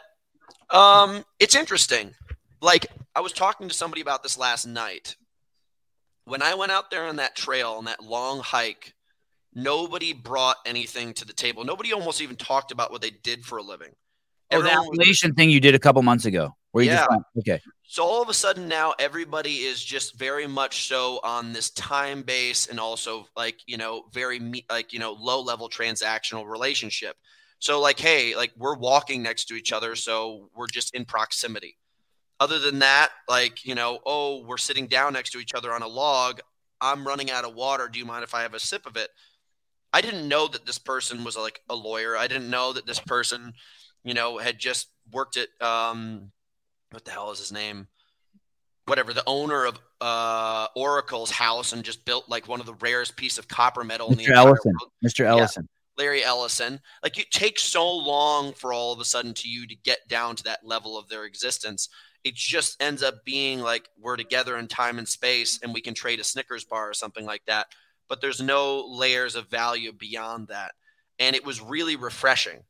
um, 0.71 1.25
it's 1.41 1.57
interesting. 1.57 2.15
Like 2.63 2.87
I 3.15 3.21
was 3.21 3.33
talking 3.33 3.69
to 3.69 3.75
somebody 3.75 4.01
about 4.01 4.23
this 4.23 4.39
last 4.39 4.67
night. 4.67 5.17
When 6.25 6.43
I 6.43 6.55
went 6.55 6.73
out 6.73 6.91
there 6.91 7.05
on 7.05 7.17
that 7.17 7.37
trail 7.37 7.73
on 7.73 7.85
that 7.85 8.03
long 8.03 8.41
hike, 8.41 8.95
nobody 9.55 10.13
brought 10.13 10.57
anything 10.65 11.15
to 11.15 11.25
the 11.25 11.33
table. 11.33 11.65
Nobody 11.65 11.93
almost 11.93 12.21
even 12.21 12.37
talked 12.37 12.73
about 12.73 12.91
what 12.91 13.03
they 13.03 13.11
did 13.11 13.45
for 13.45 13.59
a 13.59 13.63
living. 13.63 13.91
Oh, 14.51 14.63
the 14.63 14.69
was- 14.99 15.35
thing 15.37 15.51
you 15.51 15.61
did 15.61 15.75
a 15.75 15.79
couple 15.79 16.03
months 16.03 16.25
ago. 16.25 16.55
Where 16.73 16.83
you 16.83 16.91
just 16.91 17.09
went, 17.09 17.23
okay. 17.39 17.61
so 17.87 18.03
all 18.03 18.21
of 18.21 18.29
a 18.29 18.35
sudden 18.35 18.67
now 18.67 18.95
everybody 18.99 19.59
is 19.59 19.83
just 19.83 20.19
very 20.19 20.49
much 20.49 20.89
so 20.89 21.21
on 21.23 21.53
this 21.53 21.71
time 21.71 22.23
base 22.23 22.67
and 22.67 22.81
also 22.81 23.29
like 23.37 23.61
you 23.69 23.77
know 23.77 24.07
very 24.13 24.41
me- 24.41 24.67
like 24.69 24.93
you 24.93 24.99
know 24.99 25.13
low 25.13 25.41
level 25.41 25.69
transactional 25.69 26.51
relationship. 26.51 27.15
So 27.61 27.81
like 27.81 28.01
hey 28.01 28.35
like 28.35 28.51
we're 28.57 28.77
walking 28.77 29.23
next 29.23 29.45
to 29.45 29.55
each 29.55 29.73
other 29.73 29.95
so 29.95 30.49
we're 30.57 30.67
just 30.67 30.97
in 30.97 31.05
proximity. 31.05 31.77
Other 32.45 32.59
than 32.59 32.81
that 32.81 33.09
like 33.27 33.65
you 33.65 33.75
know 33.75 34.01
oh 34.05 34.45
we're 34.45 34.59
sitting 34.59 34.87
down 34.87 35.15
next 35.15 35.31
to 35.31 35.39
each 35.39 35.55
other 35.55 35.73
on 35.73 35.81
a 35.81 35.89
log. 35.89 36.41
I'm 36.79 37.07
running 37.07 37.31
out 37.31 37.47
of 37.47 37.55
water. 37.55 37.89
Do 37.89 37.99
you 37.99 38.05
mind 38.05 38.23
if 38.23 38.35
I 38.35 38.43
have 38.43 38.53
a 38.53 38.61
sip 38.61 38.85
of 38.85 38.99
it? 38.99 39.09
I 39.95 40.03
didn't 40.03 40.29
know 40.29 40.47
that 40.49 40.67
this 40.67 40.77
person 40.77 41.25
was 41.25 41.39
like 41.39 41.63
a 41.71 41.75
lawyer. 41.75 42.19
I 42.19 42.27
didn't 42.27 42.51
know 42.51 42.75
that 42.75 42.85
this 42.85 43.01
person, 43.01 43.55
you 44.03 44.13
know, 44.13 44.37
had 44.37 44.59
just 44.59 44.89
worked 45.11 45.39
at 45.39 45.49
um, 45.67 46.33
what 46.91 47.07
the 47.07 47.13
hell 47.13 47.31
is 47.31 47.39
his 47.39 47.51
name? 47.51 47.89
Whatever, 48.85 49.15
the 49.15 49.25
owner 49.27 49.65
of 49.65 49.79
uh, 50.03 50.67
Oracle's 50.77 51.31
house 51.31 51.73
and 51.73 51.83
just 51.83 52.05
built 52.05 52.29
like 52.29 52.47
one 52.47 52.61
of 52.61 52.67
the 52.67 52.75
rarest 52.75 53.17
piece 53.17 53.39
of 53.39 53.49
copper 53.49 53.85
metal 53.85 54.11
in 54.11 54.19
the 54.19 54.27
Mr. 54.27 54.37
Ellison. 54.37 54.75
world. 54.79 54.93
Mr. 55.03 55.25
Ellison. 55.25 55.67
Larry 55.97 56.23
Ellison. 56.23 56.81
Like 57.03 57.19
it 57.19 57.31
takes 57.31 57.63
so 57.63 57.91
long 57.91 58.53
for 58.53 58.73
all 58.73 58.93
of 58.93 59.01
a 59.01 59.05
sudden 59.05 59.33
to 59.35 59.49
you 59.49 59.67
to 59.67 59.75
get 59.75 60.07
down 60.09 60.37
to 60.37 60.45
that 60.45 60.67
level 60.67 60.99
of 60.99 61.09
their 61.09 61.25
existence. 61.25 61.89
It 62.25 62.35
just 62.35 62.83
ends 62.83 63.03
up 63.03 63.25
being 63.25 63.61
like 63.61 63.89
we're 64.01 64.17
together 64.17 64.57
in 64.57 64.67
time 64.67 64.99
and 64.99 65.09
space 65.09 65.61
and 65.63 65.73
we 65.75 65.81
can 65.81 65.95
trade 65.95 66.21
a 66.21 66.25
Snickers 66.25 66.65
bar 66.65 66.91
or 66.91 66.95
something 66.95 67.25
like 67.27 67.43
that. 67.47 67.67
But 68.09 68.21
there's 68.21 68.41
no 68.41 68.87
layers 68.87 69.35
of 69.35 69.49
value 69.49 69.93
beyond 69.93 70.49
that. 70.49 70.73
And 71.19 71.37
it 71.37 71.45
was 71.45 71.61
really 71.61 71.97
refreshing. 71.97 72.63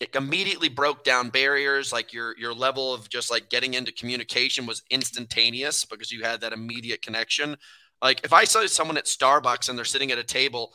It 0.00 0.14
immediately 0.14 0.68
broke 0.68 1.04
down 1.04 1.30
barriers. 1.30 1.92
Like 1.92 2.12
your 2.12 2.36
your 2.38 2.54
level 2.54 2.94
of 2.94 3.08
just 3.08 3.30
like 3.30 3.50
getting 3.50 3.74
into 3.74 3.92
communication 3.92 4.66
was 4.66 4.82
instantaneous 4.90 5.84
because 5.84 6.12
you 6.12 6.22
had 6.22 6.40
that 6.42 6.52
immediate 6.52 7.02
connection. 7.02 7.56
Like 8.02 8.20
if 8.24 8.32
I 8.32 8.44
saw 8.44 8.66
someone 8.66 8.96
at 8.96 9.04
Starbucks 9.04 9.68
and 9.68 9.76
they're 9.76 9.84
sitting 9.84 10.10
at 10.10 10.18
a 10.18 10.24
table 10.24 10.72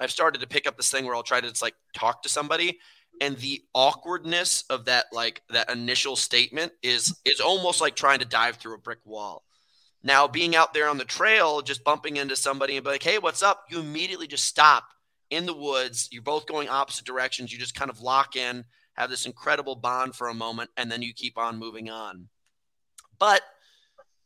I've 0.00 0.10
started 0.10 0.40
to 0.40 0.46
pick 0.46 0.66
up 0.66 0.76
this 0.76 0.90
thing 0.90 1.04
where 1.04 1.14
I'll 1.14 1.22
try 1.22 1.40
to 1.40 1.48
just 1.48 1.62
like 1.62 1.74
talk 1.94 2.22
to 2.22 2.28
somebody 2.28 2.78
and 3.20 3.36
the 3.36 3.62
awkwardness 3.74 4.64
of 4.70 4.86
that 4.86 5.06
like 5.12 5.42
that 5.50 5.70
initial 5.70 6.16
statement 6.16 6.72
is 6.82 7.20
is 7.24 7.40
almost 7.40 7.80
like 7.80 7.96
trying 7.96 8.18
to 8.18 8.24
dive 8.24 8.56
through 8.56 8.74
a 8.74 8.78
brick 8.78 9.00
wall. 9.04 9.44
Now 10.02 10.28
being 10.28 10.54
out 10.54 10.74
there 10.74 10.88
on 10.88 10.98
the 10.98 11.04
trail, 11.04 11.62
just 11.62 11.84
bumping 11.84 12.16
into 12.16 12.36
somebody 12.36 12.76
and 12.76 12.84
be 12.84 12.90
like, 12.90 13.02
"Hey, 13.02 13.18
what's 13.18 13.42
up?" 13.42 13.64
You 13.70 13.80
immediately 13.80 14.26
just 14.26 14.44
stop 14.44 14.84
in 15.30 15.46
the 15.46 15.56
woods. 15.56 16.08
You're 16.12 16.22
both 16.22 16.46
going 16.46 16.68
opposite 16.68 17.06
directions. 17.06 17.52
You 17.52 17.58
just 17.58 17.74
kind 17.74 17.90
of 17.90 18.00
lock 18.00 18.36
in, 18.36 18.64
have 18.94 19.10
this 19.10 19.26
incredible 19.26 19.76
bond 19.76 20.14
for 20.14 20.28
a 20.28 20.34
moment, 20.34 20.70
and 20.76 20.90
then 20.90 21.02
you 21.02 21.12
keep 21.14 21.38
on 21.38 21.58
moving 21.58 21.90
on. 21.90 22.28
But 23.18 23.42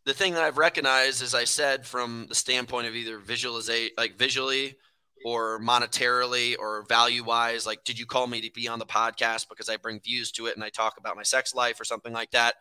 the 0.05 0.15
thing 0.15 0.35
that 0.35 0.43
I've 0.43 0.59
recognized, 0.59 1.23
as 1.23 1.35
I 1.35 1.45
said, 1.45 1.87
from 1.87 2.27
the 2.29 2.35
standpoint 2.35 2.87
of 2.87 2.97
either 2.97 3.19
visualization, 3.19 3.93
like 3.99 4.17
visually 4.17 4.77
or 5.25 5.61
monetarily 5.61 6.57
or 6.59 6.85
value 6.89 7.25
wise 7.25 7.67
like 7.67 7.83
did 7.85 7.99
you 7.99 8.07
call 8.07 8.27
me 8.27 8.41
to 8.41 8.51
be 8.53 8.69
on 8.69 8.79
the 8.79 8.87
podcast 8.87 9.49
because 9.49 9.69
i 9.69 9.77
bring 9.77 10.01
views 10.01 10.31
to 10.31 10.47
it 10.47 10.55
and 10.55 10.65
i 10.65 10.69
talk 10.69 10.97
about 10.99 11.17
my 11.17 11.23
sex 11.23 11.55
life 11.55 11.81
or 11.81 11.85
something 11.85 12.13
like 12.13 12.31
that? 12.31 12.55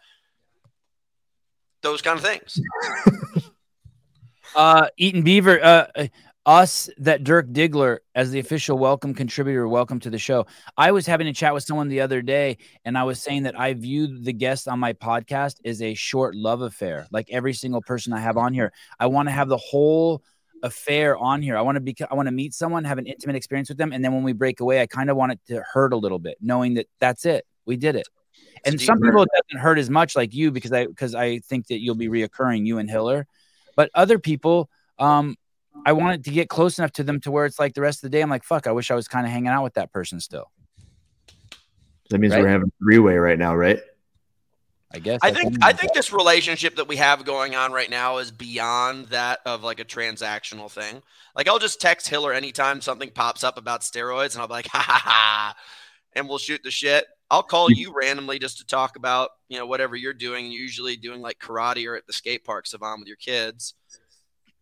Those 1.81 2.01
kind 2.01 2.17
of 2.17 2.25
things. 2.25 2.59
Uh 4.55 4.87
eaton 4.97 5.23
beaver 5.23 5.61
uh, 5.61 5.87
uh 5.93 6.07
us 6.45 6.89
that 6.97 7.25
dirk 7.25 7.49
diggler 7.49 7.97
as 8.15 8.31
the 8.31 8.39
official 8.39 8.77
welcome 8.77 9.13
contributor 9.13 9.67
welcome 9.67 9.99
to 9.99 10.09
the 10.09 10.17
show. 10.17 10.47
I 10.77 10.93
was 10.93 11.05
having 11.05 11.27
a 11.27 11.33
chat 11.33 11.53
with 11.53 11.65
someone 11.65 11.89
the 11.89 11.99
other 11.99 12.21
day 12.21 12.57
and 12.85 12.97
i 12.97 13.03
was 13.03 13.21
saying 13.21 13.43
that 13.43 13.59
i 13.59 13.73
view 13.73 14.23
the 14.23 14.31
guest 14.31 14.69
on 14.69 14.79
my 14.79 14.93
podcast 14.93 15.55
as 15.65 15.81
a 15.81 15.93
short 15.95 16.33
love 16.33 16.61
affair. 16.61 17.07
Like 17.11 17.27
every 17.29 17.53
single 17.53 17.81
person 17.81 18.13
i 18.13 18.21
have 18.21 18.37
on 18.37 18.53
here 18.53 18.71
i 18.97 19.07
want 19.07 19.27
to 19.27 19.33
have 19.33 19.49
the 19.49 19.57
whole 19.57 20.23
affair 20.63 21.17
on 21.17 21.41
here. 21.41 21.57
I 21.57 21.61
want 21.61 21.75
to 21.75 21.81
be 21.81 21.95
I 22.09 22.15
want 22.15 22.27
to 22.27 22.31
meet 22.31 22.53
someone, 22.53 22.83
have 22.83 22.97
an 22.97 23.07
intimate 23.07 23.35
experience 23.35 23.69
with 23.69 23.77
them, 23.77 23.91
and 23.91 24.03
then 24.03 24.13
when 24.13 24.23
we 24.23 24.33
break 24.33 24.59
away, 24.59 24.81
I 24.81 24.87
kind 24.87 25.09
of 25.09 25.17
want 25.17 25.33
it 25.33 25.39
to 25.47 25.63
hurt 25.73 25.93
a 25.93 25.97
little 25.97 26.19
bit, 26.19 26.37
knowing 26.41 26.75
that 26.75 26.87
that's 26.99 27.25
it. 27.25 27.45
We 27.65 27.77
did 27.77 27.95
it. 27.95 28.07
And 28.65 28.81
some 28.81 28.99
people 28.99 29.23
it 29.23 29.29
doesn't 29.33 29.61
hurt 29.61 29.77
as 29.77 29.89
much 29.89 30.15
like 30.15 30.33
you 30.33 30.51
because 30.51 30.73
I 30.73 30.87
because 30.87 31.15
I 31.15 31.39
think 31.39 31.67
that 31.67 31.79
you'll 31.79 31.95
be 31.95 32.07
reoccurring, 32.07 32.65
you 32.65 32.79
and 32.79 32.89
Hiller. 32.89 33.27
But 33.75 33.91
other 33.93 34.17
people, 34.17 34.69
um, 34.97 35.35
I 35.85 35.93
wanted 35.93 36.25
to 36.25 36.31
get 36.31 36.49
close 36.49 36.79
enough 36.79 36.91
to 36.93 37.03
them 37.03 37.19
to 37.21 37.31
where 37.31 37.45
it's 37.45 37.59
like 37.59 37.73
the 37.75 37.81
rest 37.81 37.99
of 37.99 38.09
the 38.09 38.17
day, 38.17 38.21
I'm 38.21 38.29
like, 38.29 38.43
fuck, 38.43 38.67
I 38.67 38.71
wish 38.71 38.89
I 38.89 38.95
was 38.95 39.07
kind 39.07 39.25
of 39.25 39.31
hanging 39.31 39.49
out 39.49 39.63
with 39.63 39.75
that 39.75 39.91
person 39.91 40.19
still. 40.19 40.51
That 42.09 42.19
means 42.19 42.33
right? 42.33 42.41
we're 42.41 42.49
having 42.49 42.71
three 42.79 42.99
way 42.99 43.17
right 43.17 43.37
now, 43.37 43.55
right? 43.55 43.79
I 44.93 44.99
guess. 44.99 45.19
I 45.21 45.31
think 45.31 45.57
I 45.61 45.73
think 45.73 45.93
this 45.93 46.13
relationship 46.13 46.77
that 46.77 46.87
we 46.87 46.95
have 46.95 47.25
going 47.25 47.55
on 47.55 47.73
right 47.73 47.89
now 47.89 48.19
is 48.19 48.31
beyond 48.31 49.07
that 49.07 49.39
of 49.45 49.63
like 49.63 49.79
a 49.79 49.85
transactional 49.85 50.71
thing. 50.71 51.01
Like 51.35 51.49
I'll 51.49 51.59
just 51.59 51.81
text 51.81 52.07
Hiller 52.07 52.31
anytime 52.31 52.79
something 52.79 53.09
pops 53.09 53.43
up 53.43 53.57
about 53.57 53.81
steroids, 53.81 54.33
and 54.33 54.41
I'll 54.41 54.47
be 54.47 54.53
like, 54.53 54.67
ha 54.67 54.79
ha 54.79 55.01
ha, 55.03 55.55
and 56.13 56.29
we'll 56.29 56.37
shoot 56.37 56.61
the 56.63 56.71
shit. 56.71 57.05
I'll 57.29 57.43
call 57.43 57.69
you 57.69 57.93
randomly 57.93 58.39
just 58.39 58.59
to 58.59 58.65
talk 58.65 58.95
about 58.95 59.31
you 59.49 59.57
know 59.57 59.65
whatever 59.65 59.97
you're 59.97 60.13
doing. 60.13 60.49
Usually 60.49 60.95
doing 60.95 61.21
like 61.21 61.39
karate 61.39 61.85
or 61.85 61.95
at 61.95 62.07
the 62.07 62.13
skate 62.13 62.45
park, 62.45 62.65
Sevan, 62.65 62.99
with 62.99 63.09
your 63.09 63.17
kids. 63.17 63.73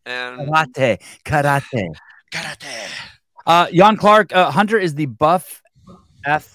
And 0.07 0.49
karate, 0.49 1.01
karate, 1.23 1.87
karate. 2.33 2.89
Uh, 3.45 3.67
Jan 3.71 3.95
Clark 3.95 4.35
uh, 4.35 4.49
Hunter 4.49 4.79
is 4.79 4.95
the 4.95 5.05
buff 5.05 5.61
F 6.25 6.54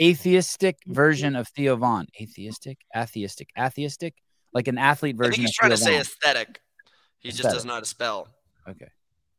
atheistic 0.00 0.78
version 0.86 1.36
of 1.36 1.48
Theo 1.48 1.76
Von. 1.76 2.06
Atheistic, 2.20 2.78
atheistic, 2.96 3.48
atheistic, 3.58 4.14
like 4.52 4.68
an 4.68 4.78
athlete 4.78 5.16
version. 5.16 5.32
I 5.32 5.36
think 5.36 5.46
he's 5.46 5.54
trying 5.54 5.70
Theo 5.70 5.76
to 5.76 5.82
say 5.82 5.98
aesthetic. 5.98 6.60
He 7.18 7.28
aesthetic. 7.28 7.42
just 7.42 7.54
doesn't 7.54 7.68
know 7.68 7.74
how 7.74 7.80
to 7.80 7.86
spell. 7.86 8.28
Okay, 8.68 8.88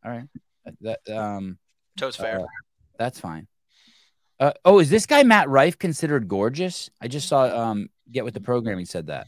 all 0.03 0.11
right. 0.11 0.27
That 0.81 0.99
um, 1.09 1.57
toes 1.97 2.15
fair. 2.15 2.41
Uh, 2.41 2.45
that's 2.97 3.19
fine. 3.19 3.47
Uh, 4.39 4.53
oh, 4.63 4.79
is 4.79 4.89
this 4.89 5.05
guy 5.05 5.23
Matt 5.23 5.49
Rife 5.49 5.77
considered 5.77 6.27
gorgeous? 6.27 6.89
I 7.01 7.07
just 7.07 7.27
saw 7.27 7.43
um 7.45 7.89
get 8.11 8.25
with 8.25 8.33
the 8.33 8.41
program. 8.41 8.77
He 8.79 8.85
said 8.85 9.07
that. 9.07 9.27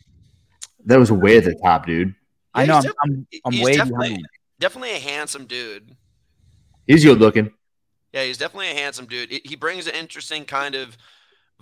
That 0.86 0.98
was 0.98 1.12
way 1.12 1.38
at 1.38 1.44
the 1.44 1.56
top, 1.56 1.86
dude. 1.86 2.10
Yeah, 2.10 2.14
I 2.54 2.66
know. 2.66 2.78
I'm, 2.78 2.94
I'm, 3.04 3.28
I'm 3.46 3.62
way 3.62 3.78
definitely, 3.78 4.10
behind. 4.10 4.28
Definitely 4.60 4.96
a 4.96 5.00
handsome 5.00 5.46
dude. 5.46 5.96
He's 6.88 7.04
good 7.04 7.20
looking. 7.20 7.52
Yeah, 8.14 8.24
he's 8.24 8.38
definitely 8.38 8.72
a 8.72 8.76
handsome 8.76 9.06
dude. 9.06 9.32
He 9.46 9.56
brings 9.56 9.88
an 9.88 9.96
interesting 9.96 10.44
kind 10.44 10.76
of 10.76 10.98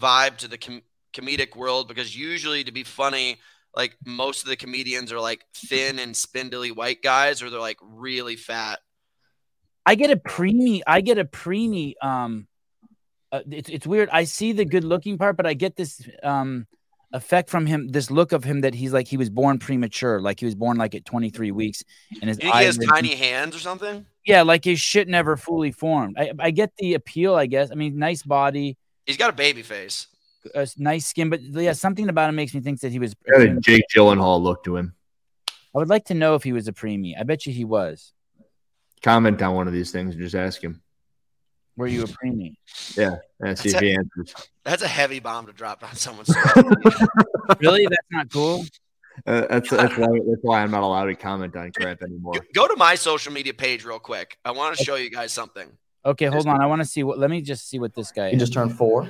vibe 0.02 0.38
to 0.38 0.48
the 0.48 0.58
com- 0.58 0.82
comedic 1.14 1.56
world 1.56 1.88
because 1.88 2.16
usually 2.16 2.64
to 2.64 2.72
be 2.72 2.84
funny, 2.84 3.38
like 3.76 3.96
most 4.06 4.44
of 4.44 4.50
the 4.50 4.56
comedians 4.56 5.12
are 5.12 5.20
like 5.20 5.46
thin 5.54 6.00
and 6.00 6.16
spindly 6.16 6.72
white 6.72 7.02
guys, 7.02 7.42
or 7.42 7.50
they're 7.50 7.60
like 7.60 7.80
really 7.82 8.36
fat. 8.36 8.80
I 9.86 9.96
get 9.96 10.12
a 10.12 10.18
preemie. 10.18 10.82
I 10.86 11.02
get 11.02 11.18
a 11.18 11.26
preemie. 11.26 11.94
Um, 12.02 12.48
uh, 13.32 13.42
it's 13.50 13.70
it's 13.70 13.88
weird. 13.88 14.10
I 14.12 14.24
see 14.24 14.52
the 14.52 14.66
good 14.66 14.84
looking 14.84 15.18
part, 15.18 15.38
but 15.38 15.46
I 15.46 15.54
get 15.54 15.76
this 15.76 16.08
um 16.24 16.68
effect 17.12 17.50
from 17.50 17.66
him. 17.66 17.88
This 17.90 18.10
look 18.12 18.32
of 18.32 18.44
him 18.44 18.62
that 18.62 18.74
he's 18.74 18.94
like 18.94 19.08
he 19.08 19.18
was 19.18 19.30
born 19.30 19.60
premature, 19.60 20.20
like 20.20 20.40
he 20.40 20.46
was 20.46 20.56
born 20.56 20.78
like 20.78 20.96
at 20.96 21.06
23 21.06 21.52
weeks, 21.52 21.84
and 22.22 22.30
his 22.30 22.38
he 22.38 22.48
has 22.50 22.78
tiny 22.78 23.16
hands 23.16 23.56
or 23.56 23.60
something. 23.60 24.06
Yeah, 24.26 24.42
like 24.44 24.64
his 24.64 24.80
shit 24.80 25.08
never 25.08 25.38
fully 25.38 25.72
formed. 25.72 26.18
I, 26.18 26.32
I 26.40 26.52
get 26.52 26.76
the 26.78 26.96
appeal, 26.96 27.36
I 27.36 27.46
guess. 27.46 27.72
I 27.72 27.76
mean, 27.76 27.98
nice 27.98 28.24
body. 28.24 28.78
He's 29.10 29.18
got 29.18 29.32
a 29.32 29.34
baby 29.34 29.64
face. 29.64 30.06
A 30.54 30.68
nice 30.78 31.08
skin, 31.08 31.32
but 31.32 31.42
yeah, 31.42 31.74
something 31.74 32.08
about 32.10 32.30
him 32.30 32.36
makes 32.36 32.54
me 32.54 32.62
think 32.62 32.80
that 32.82 32.92
he 32.92 33.00
was. 33.00 33.16
Jake 33.60 33.82
Gyllenhaal 33.92 34.40
look 34.40 34.64
to 34.66 34.76
him. 34.76 34.94
I 35.50 35.80
would 35.80 35.90
like 35.90 36.06
to 36.06 36.14
know 36.14 36.36
if 36.36 36.44
he 36.44 36.54
was 36.54 36.68
a 36.68 36.74
preemie. 36.74 37.20
I 37.20 37.24
bet 37.24 37.48
you 37.48 37.52
he 37.52 37.66
was. 37.66 38.14
Comment 39.02 39.42
on 39.42 39.56
one 39.56 39.66
of 39.66 39.74
these 39.74 39.92
things 39.92 40.14
and 40.14 40.22
just 40.22 40.36
ask 40.36 40.62
him. 40.62 40.84
Were 41.76 41.88
you 41.88 42.04
a 42.04 42.06
preemie? 42.06 42.54
Yeah, 42.96 43.16
and 43.40 43.58
see 43.58 43.70
if 43.70 43.80
he 43.80 43.96
answers. 43.96 44.36
That's 44.64 44.84
a 44.84 44.88
heavy 44.88 45.20
bomb 45.20 45.48
to 45.48 45.54
drop 45.54 45.84
on 45.84 45.96
someone. 45.96 46.28
really? 47.60 47.88
That's 47.88 48.08
not 48.12 48.32
cool. 48.32 48.64
Uh, 49.26 49.48
that's 49.50 49.72
that's 49.72 49.98
why 49.98 50.08
that's 50.08 50.44
why 50.44 50.62
I'm 50.62 50.70
not 50.70 50.84
allowed 50.84 51.06
to 51.06 51.16
comment 51.16 51.56
on 51.56 51.72
crap 51.72 52.04
anymore. 52.04 52.34
Go 52.54 52.68
to 52.68 52.76
my 52.76 52.94
social 52.94 53.34
media 53.34 53.56
page 53.56 53.84
real 53.86 53.98
quick. 53.98 54.38
I 54.46 54.52
want 54.52 54.78
to 54.78 54.84
show 54.84 54.94
you 54.94 55.10
guys 55.10 55.32
something. 55.32 55.68
Okay, 56.06 56.26
hold 56.26 56.48
on. 56.48 56.62
I 56.62 56.66
want 56.66 56.82
to 56.82 56.88
see 56.88 57.04
what. 57.04 57.20
Let 57.20 57.30
me 57.30 57.42
just 57.42 57.68
see 57.70 57.80
what 57.80 57.94
this 57.94 58.12
guy. 58.12 58.32
He 58.32 58.38
just 58.38 58.54
turned 58.54 58.76
four. 58.76 59.08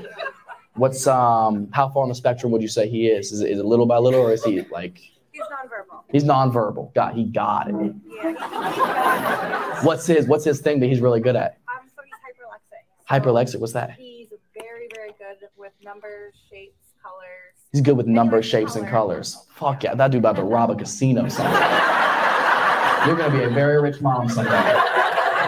What's 0.74 1.06
um? 1.08 1.70
How 1.72 1.90
far 1.90 2.04
on 2.04 2.10
the 2.10 2.16
spectrum 2.16 2.52
would 2.52 2.62
you 2.62 2.68
say 2.68 2.90
he 2.90 3.08
is? 3.08 3.32
Is 3.32 3.42
it, 3.42 3.52
is 3.52 3.60
it 3.60 3.66
little 3.66 3.86
by 3.86 3.98
little, 3.98 4.22
or 4.22 4.34
is 4.34 4.44
he 4.44 4.62
like? 4.72 5.00
He's 5.32 5.42
nonverbal. 5.44 6.04
He's 6.12 6.24
nonverbal. 6.24 6.94
Got 6.96 7.14
he 7.14 7.26
got 7.26 7.70
it. 7.70 7.96
Yeah. 8.08 9.84
what's 9.84 10.08
his 10.08 10.28
What's 10.28 10.44
his 10.44 10.62
thing 10.62 10.80
that 10.80 10.88
he's 10.88 11.00
really 11.00 11.20
good 11.20 11.36
at? 11.36 11.60
Um, 11.68 11.88
so 11.96 12.02
he's 12.04 12.14
hyperlexic. 12.26 13.54
Hyperlexic. 13.54 13.60
What's 13.60 13.74
that? 13.74 13.92
He's 13.92 14.28
very 14.56 14.88
very 14.96 15.12
good 15.20 15.48
with 15.58 15.74
numbers, 15.84 16.34
shapes, 16.50 16.94
colors. 17.02 17.54
He's 17.72 17.82
good 17.82 17.98
with 17.98 18.08
numbers, 18.08 18.46
shapes, 18.46 18.74
color. 18.74 18.84
and 18.84 18.92
colors. 18.92 19.46
Fuck 19.56 19.84
yeah, 19.84 19.94
that 19.94 20.12
dude 20.12 20.20
about 20.20 20.38
to 20.38 20.44
rob 20.44 20.72
a 20.72 20.76
casino 20.76 21.28
someday. 21.28 21.60
You're 23.06 23.16
gonna 23.16 23.38
be 23.38 23.44
a 23.44 23.50
very 23.50 23.80
rich 23.80 24.02
mom 24.02 24.28
someday. 24.28 24.74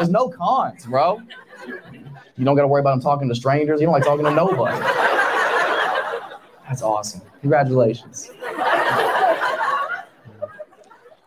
There's 0.02 0.12
no 0.12 0.30
cons, 0.30 0.86
bro. 0.86 1.22
You 2.38 2.46
don't 2.46 2.56
got 2.56 2.64
to 2.64 2.68
worry 2.68 2.82
about 2.82 2.94
him 2.94 3.02
talking 3.02 3.30
to 3.30 3.36
strangers. 3.36 3.80
You 3.80 3.86
don't 3.86 3.94
like 3.94 4.04
talking 4.04 4.26
to 4.26 4.34
nobody. 4.34 4.80
That's 6.68 6.82
awesome. 6.82 7.22
Congratulations. 7.42 8.32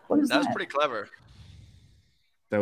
What 0.07 0.19
is 0.19 0.29
that? 0.29 0.35
That 0.35 0.37
was 0.39 0.47
pretty 0.53 0.65
clever. 0.65 1.07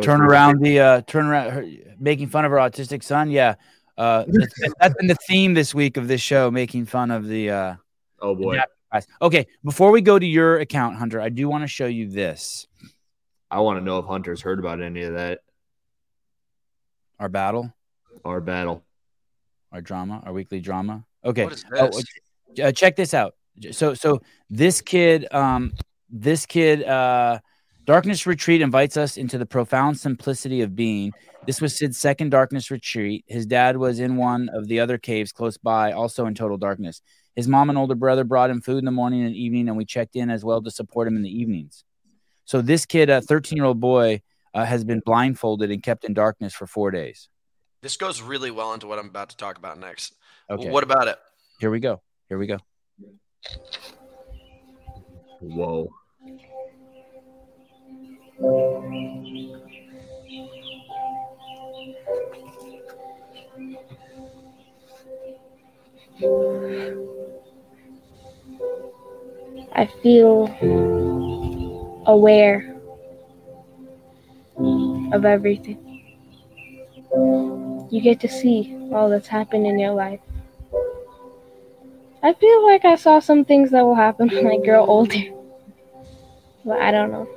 Turn 0.02 0.20
around 0.20 0.60
the 0.60 0.80
uh, 0.80 1.00
turn 1.02 1.26
around 1.26 1.50
her, 1.50 1.66
making 1.98 2.28
fun 2.28 2.44
of 2.44 2.50
her 2.50 2.58
autistic 2.58 3.02
son. 3.02 3.30
Yeah, 3.30 3.56
uh, 3.98 4.24
that's, 4.26 4.54
that's 4.80 4.94
been 4.94 5.08
the 5.08 5.16
theme 5.28 5.54
this 5.54 5.74
week 5.74 5.96
of 5.96 6.08
this 6.08 6.20
show, 6.20 6.50
making 6.50 6.86
fun 6.86 7.10
of 7.10 7.26
the. 7.26 7.50
Uh, 7.50 7.74
oh 8.20 8.34
boy. 8.34 8.60
Okay, 9.20 9.46
before 9.64 9.90
we 9.90 10.00
go 10.00 10.18
to 10.18 10.26
your 10.26 10.58
account, 10.60 10.96
Hunter, 10.96 11.20
I 11.20 11.28
do 11.28 11.48
want 11.48 11.62
to 11.62 11.68
show 11.68 11.86
you 11.86 12.08
this. 12.08 12.68
I 13.50 13.60
want 13.60 13.78
to 13.78 13.84
know 13.84 13.98
if 13.98 14.06
Hunter's 14.06 14.40
heard 14.40 14.58
about 14.58 14.80
any 14.80 15.02
of 15.02 15.14
that. 15.14 15.40
Our 17.18 17.28
battle. 17.28 17.72
Our 18.24 18.40
battle. 18.40 18.82
Our 19.72 19.80
drama. 19.80 20.22
Our 20.24 20.32
weekly 20.32 20.60
drama. 20.60 21.04
Okay. 21.24 21.48
Oh, 21.76 21.90
uh, 22.62 22.72
check 22.72 22.96
this 22.96 23.14
out. 23.14 23.34
So 23.70 23.94
so 23.94 24.20
this 24.50 24.80
kid 24.80 25.32
um 25.32 25.74
this 26.10 26.44
kid 26.46 26.82
uh 26.84 27.38
Darkness 27.84 28.26
Retreat 28.26 28.62
invites 28.62 28.96
us 28.96 29.18
into 29.18 29.36
the 29.36 29.44
profound 29.44 29.98
simplicity 30.00 30.62
of 30.62 30.74
being. 30.74 31.12
This 31.46 31.60
was 31.60 31.76
Sid's 31.76 31.98
second 31.98 32.30
darkness 32.30 32.70
retreat. 32.70 33.24
His 33.28 33.44
dad 33.44 33.76
was 33.76 34.00
in 34.00 34.16
one 34.16 34.48
of 34.48 34.68
the 34.68 34.80
other 34.80 34.96
caves 34.96 35.32
close 35.32 35.58
by, 35.58 35.92
also 35.92 36.24
in 36.24 36.34
total 36.34 36.56
darkness. 36.56 37.02
His 37.36 37.46
mom 37.46 37.68
and 37.68 37.78
older 37.78 37.94
brother 37.94 38.24
brought 38.24 38.48
him 38.48 38.62
food 38.62 38.78
in 38.78 38.86
the 38.86 38.90
morning 38.90 39.22
and 39.22 39.34
evening, 39.34 39.68
and 39.68 39.76
we 39.76 39.84
checked 39.84 40.16
in 40.16 40.30
as 40.30 40.42
well 40.42 40.62
to 40.62 40.70
support 40.70 41.06
him 41.06 41.16
in 41.16 41.22
the 41.22 41.28
evenings. 41.28 41.84
So 42.46 42.62
this 42.62 42.86
kid, 42.86 43.10
a 43.10 43.20
13 43.20 43.56
year 43.56 43.66
old 43.66 43.80
boy, 43.80 44.22
uh, 44.54 44.64
has 44.64 44.84
been 44.84 45.00
blindfolded 45.04 45.70
and 45.70 45.82
kept 45.82 46.04
in 46.04 46.14
darkness 46.14 46.54
for 46.54 46.66
four 46.66 46.90
days. 46.90 47.28
This 47.82 47.96
goes 47.96 48.22
really 48.22 48.50
well 48.50 48.72
into 48.72 48.86
what 48.86 48.98
I'm 48.98 49.08
about 49.08 49.30
to 49.30 49.36
talk 49.36 49.58
about 49.58 49.78
next. 49.78 50.14
Okay. 50.48 50.70
What 50.70 50.84
about 50.84 51.08
it? 51.08 51.18
Here 51.60 51.70
we 51.70 51.80
go. 51.80 52.00
Here 52.28 52.38
we 52.38 52.46
go. 52.46 52.58
Whoa. 55.40 55.90
I 69.76 69.86
feel 70.02 70.46
aware 72.06 72.73
of 75.14 75.24
everything. 75.24 75.78
You 77.90 78.00
get 78.02 78.18
to 78.20 78.28
see 78.28 78.76
all 78.92 79.08
that's 79.08 79.28
happened 79.28 79.66
in 79.66 79.78
your 79.78 79.94
life. 79.94 80.20
I 82.22 82.32
feel 82.32 82.66
like 82.66 82.84
I 82.84 82.96
saw 82.96 83.20
some 83.20 83.44
things 83.44 83.70
that 83.70 83.84
will 83.84 83.94
happen 83.94 84.28
when 84.32 84.46
I 84.48 84.58
grow 84.64 84.84
older. 84.84 85.22
But 86.64 86.80
I 86.80 86.90
don't 86.90 87.12
know. 87.12 87.28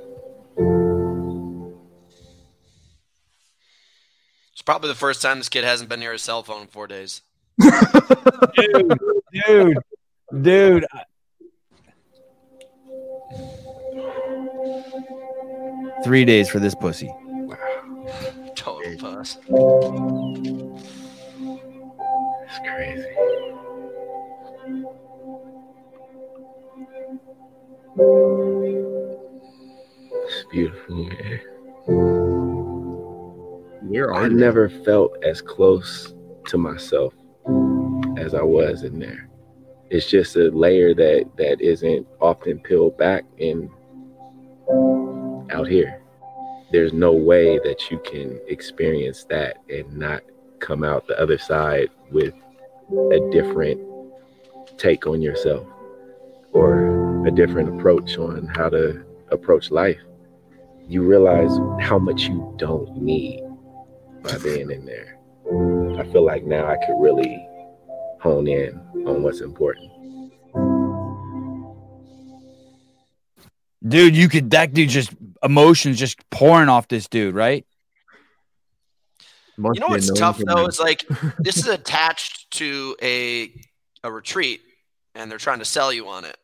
It's 4.54 4.62
probably 4.62 4.90
the 4.90 4.96
first 4.96 5.22
time 5.22 5.38
this 5.38 5.50
kid 5.50 5.64
hasn't 5.64 5.90
been 5.90 6.00
near 6.00 6.14
his 6.14 6.24
cell 6.24 6.42
phone 6.42 6.62
in 6.62 6.68
four 6.68 6.88
days. 6.88 7.22
dude, 8.56 8.98
dude, 9.46 9.78
dude. 10.42 10.86
Three 16.04 16.26
days 16.26 16.50
for 16.50 16.60
this 16.60 16.76
pussy. 16.76 17.12
It's 18.90 19.36
crazy. 22.66 23.06
It's 30.24 30.46
beautiful, 30.50 30.96
man. 31.04 31.40
Where 33.90 34.14
I 34.14 34.30
never 34.30 34.70
felt 34.70 35.22
as 35.22 35.42
close 35.42 36.14
to 36.46 36.58
myself 36.58 37.14
as 38.18 38.34
I 38.34 38.42
was 38.42 38.84
in 38.84 39.00
there. 39.00 39.30
It's 39.90 40.10
just 40.10 40.38
a 40.38 40.50
layer 40.50 40.94
that 40.94 41.30
that 41.38 41.60
isn't 41.60 42.08
often 42.22 42.60
peeled 42.60 42.98
back 42.98 43.26
in 43.38 43.70
out 45.52 45.68
here. 45.68 46.02
There's 46.72 46.94
no 46.94 47.14
way 47.14 47.60
that 47.60 47.90
you 47.90 48.00
can 48.00 48.40
experience 48.48 49.24
that 49.26 49.58
and 49.70 49.98
not 49.98 50.22
come 50.60 50.84
out 50.84 51.08
the 51.08 51.20
other 51.20 51.38
side 51.38 51.90
with 52.12 52.34
a 53.12 53.30
different 53.32 53.82
take 54.78 55.08
on 55.08 55.22
yourself 55.22 55.66
or 56.52 57.26
a 57.26 57.32
different 57.32 57.78
approach 57.78 58.18
on 58.18 58.48
how 58.48 58.70
to 58.70 59.04
approach 59.32 59.72
life. 59.72 60.00
You 60.88 61.04
realize 61.04 61.52
how 61.80 62.00
much 62.00 62.24
you 62.24 62.54
don't 62.58 63.02
need 63.02 63.44
by 64.24 64.38
being 64.38 64.72
in 64.72 64.86
there. 64.86 65.18
I 66.00 66.04
feel 66.12 66.26
like 66.26 66.44
now 66.44 66.68
I 66.68 66.78
could 66.86 67.00
really 67.02 67.46
hone 68.20 68.48
in 68.48 68.78
on 69.06 69.24
what's 69.24 69.42
important. 69.42 69.92
Dude, 73.86 74.16
you 74.16 74.28
could 74.30 74.52
that 74.52 74.74
dude 74.74 74.90
just 74.90 75.14
emotions 75.44 76.00
just 76.00 76.18
pouring 76.30 76.70
off 76.70 76.88
this 76.88 77.08
dude, 77.08 77.36
right? 77.36 77.66
Must 79.58 79.76
You 79.76 79.82
know 79.82 79.88
what's 79.88 80.12
tough 80.12 80.38
though 80.38 80.56
them. 80.56 80.70
is 80.70 80.80
like 80.80 81.06
this 81.40 81.58
is 81.58 81.68
attached 81.68 82.52
to 82.52 82.96
a 83.02 83.52
a 84.04 84.12
retreat, 84.12 84.62
and 85.16 85.30
they're 85.30 85.38
trying 85.38 85.60
to 85.60 85.66
sell 85.66 85.92
you 85.92 86.08
on 86.08 86.26
it. 86.26 86.38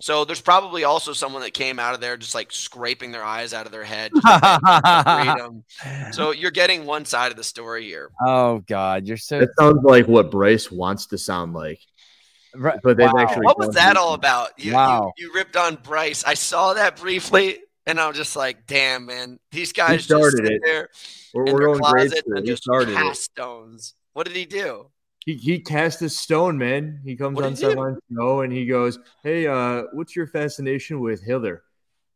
So 0.00 0.24
there's 0.24 0.40
probably 0.40 0.84
also 0.84 1.12
someone 1.12 1.42
that 1.42 1.54
came 1.54 1.78
out 1.78 1.94
of 1.94 2.00
there 2.00 2.16
just 2.16 2.34
like 2.34 2.52
scraping 2.52 3.12
their 3.12 3.24
eyes 3.24 3.54
out 3.54 3.64
of 3.66 3.72
their 3.72 3.84
head. 3.84 4.10
freedom. 4.22 5.64
So 6.12 6.32
you're 6.32 6.50
getting 6.50 6.84
one 6.84 7.04
side 7.04 7.30
of 7.30 7.36
the 7.36 7.44
story 7.44 7.86
here. 7.86 8.10
oh 8.26 8.58
God, 8.66 9.06
you're 9.06 9.16
so 9.16 9.40
That 9.40 9.50
sounds 9.58 9.82
like 9.82 10.06
what 10.06 10.30
Bryce 10.30 10.70
wants 10.70 11.06
to 11.06 11.18
sound 11.18 11.54
like. 11.54 11.80
Right. 12.56 12.78
But 12.82 12.96
they've 12.96 13.10
Wow. 13.12 13.20
actually 13.22 13.46
What 13.46 13.58
was 13.58 13.74
that 13.74 13.92
through- 13.94 14.02
all 14.02 14.14
about? 14.14 14.50
You, 14.58 14.70
you- 14.70 14.74
Wow. 14.74 15.12
you, 15.18 15.32
ripped 15.34 15.56
on 15.56 15.76
Bryce. 15.76 16.24
I 16.24 16.34
saw 16.34 16.74
that 16.74 16.96
briefly, 16.96 17.58
and 17.86 18.00
I'm 18.00 18.14
just 18.14 18.36
like, 18.36 18.66
damn, 18.66 19.06
man, 19.06 19.38
these 19.52 19.72
guys 19.72 20.06
just 20.06 20.08
started 20.08 20.46
sit 20.46 20.54
it. 20.56 20.62
there 20.64 20.88
We're, 21.32 21.44
in 21.46 21.52
we're 21.52 21.58
their 21.60 21.66
going 21.68 21.78
closet 21.80 22.22
and 22.26 22.38
He 22.38 22.50
just 22.50 22.62
started 22.62 22.94
cast 22.94 23.20
it. 23.20 23.22
stones. 23.24 23.94
What 24.12 24.26
did 24.26 24.36
he 24.36 24.44
do? 24.46 24.90
He, 25.26 25.34
he 25.34 25.58
cast 25.60 26.02
a 26.02 26.08
stone, 26.10 26.58
man. 26.58 27.00
He 27.04 27.16
comes 27.16 27.36
What'd 27.36 27.46
on 27.52 27.56
he 27.56 27.62
do? 27.62 27.68
sideline 27.70 27.98
show 28.14 28.40
and 28.42 28.52
he 28.52 28.66
goes, 28.66 28.98
"Hey, 29.22 29.46
uh, 29.46 29.84
what's 29.92 30.14
your 30.14 30.26
fascination 30.26 31.00
with 31.00 31.22
Hitler?" 31.22 31.62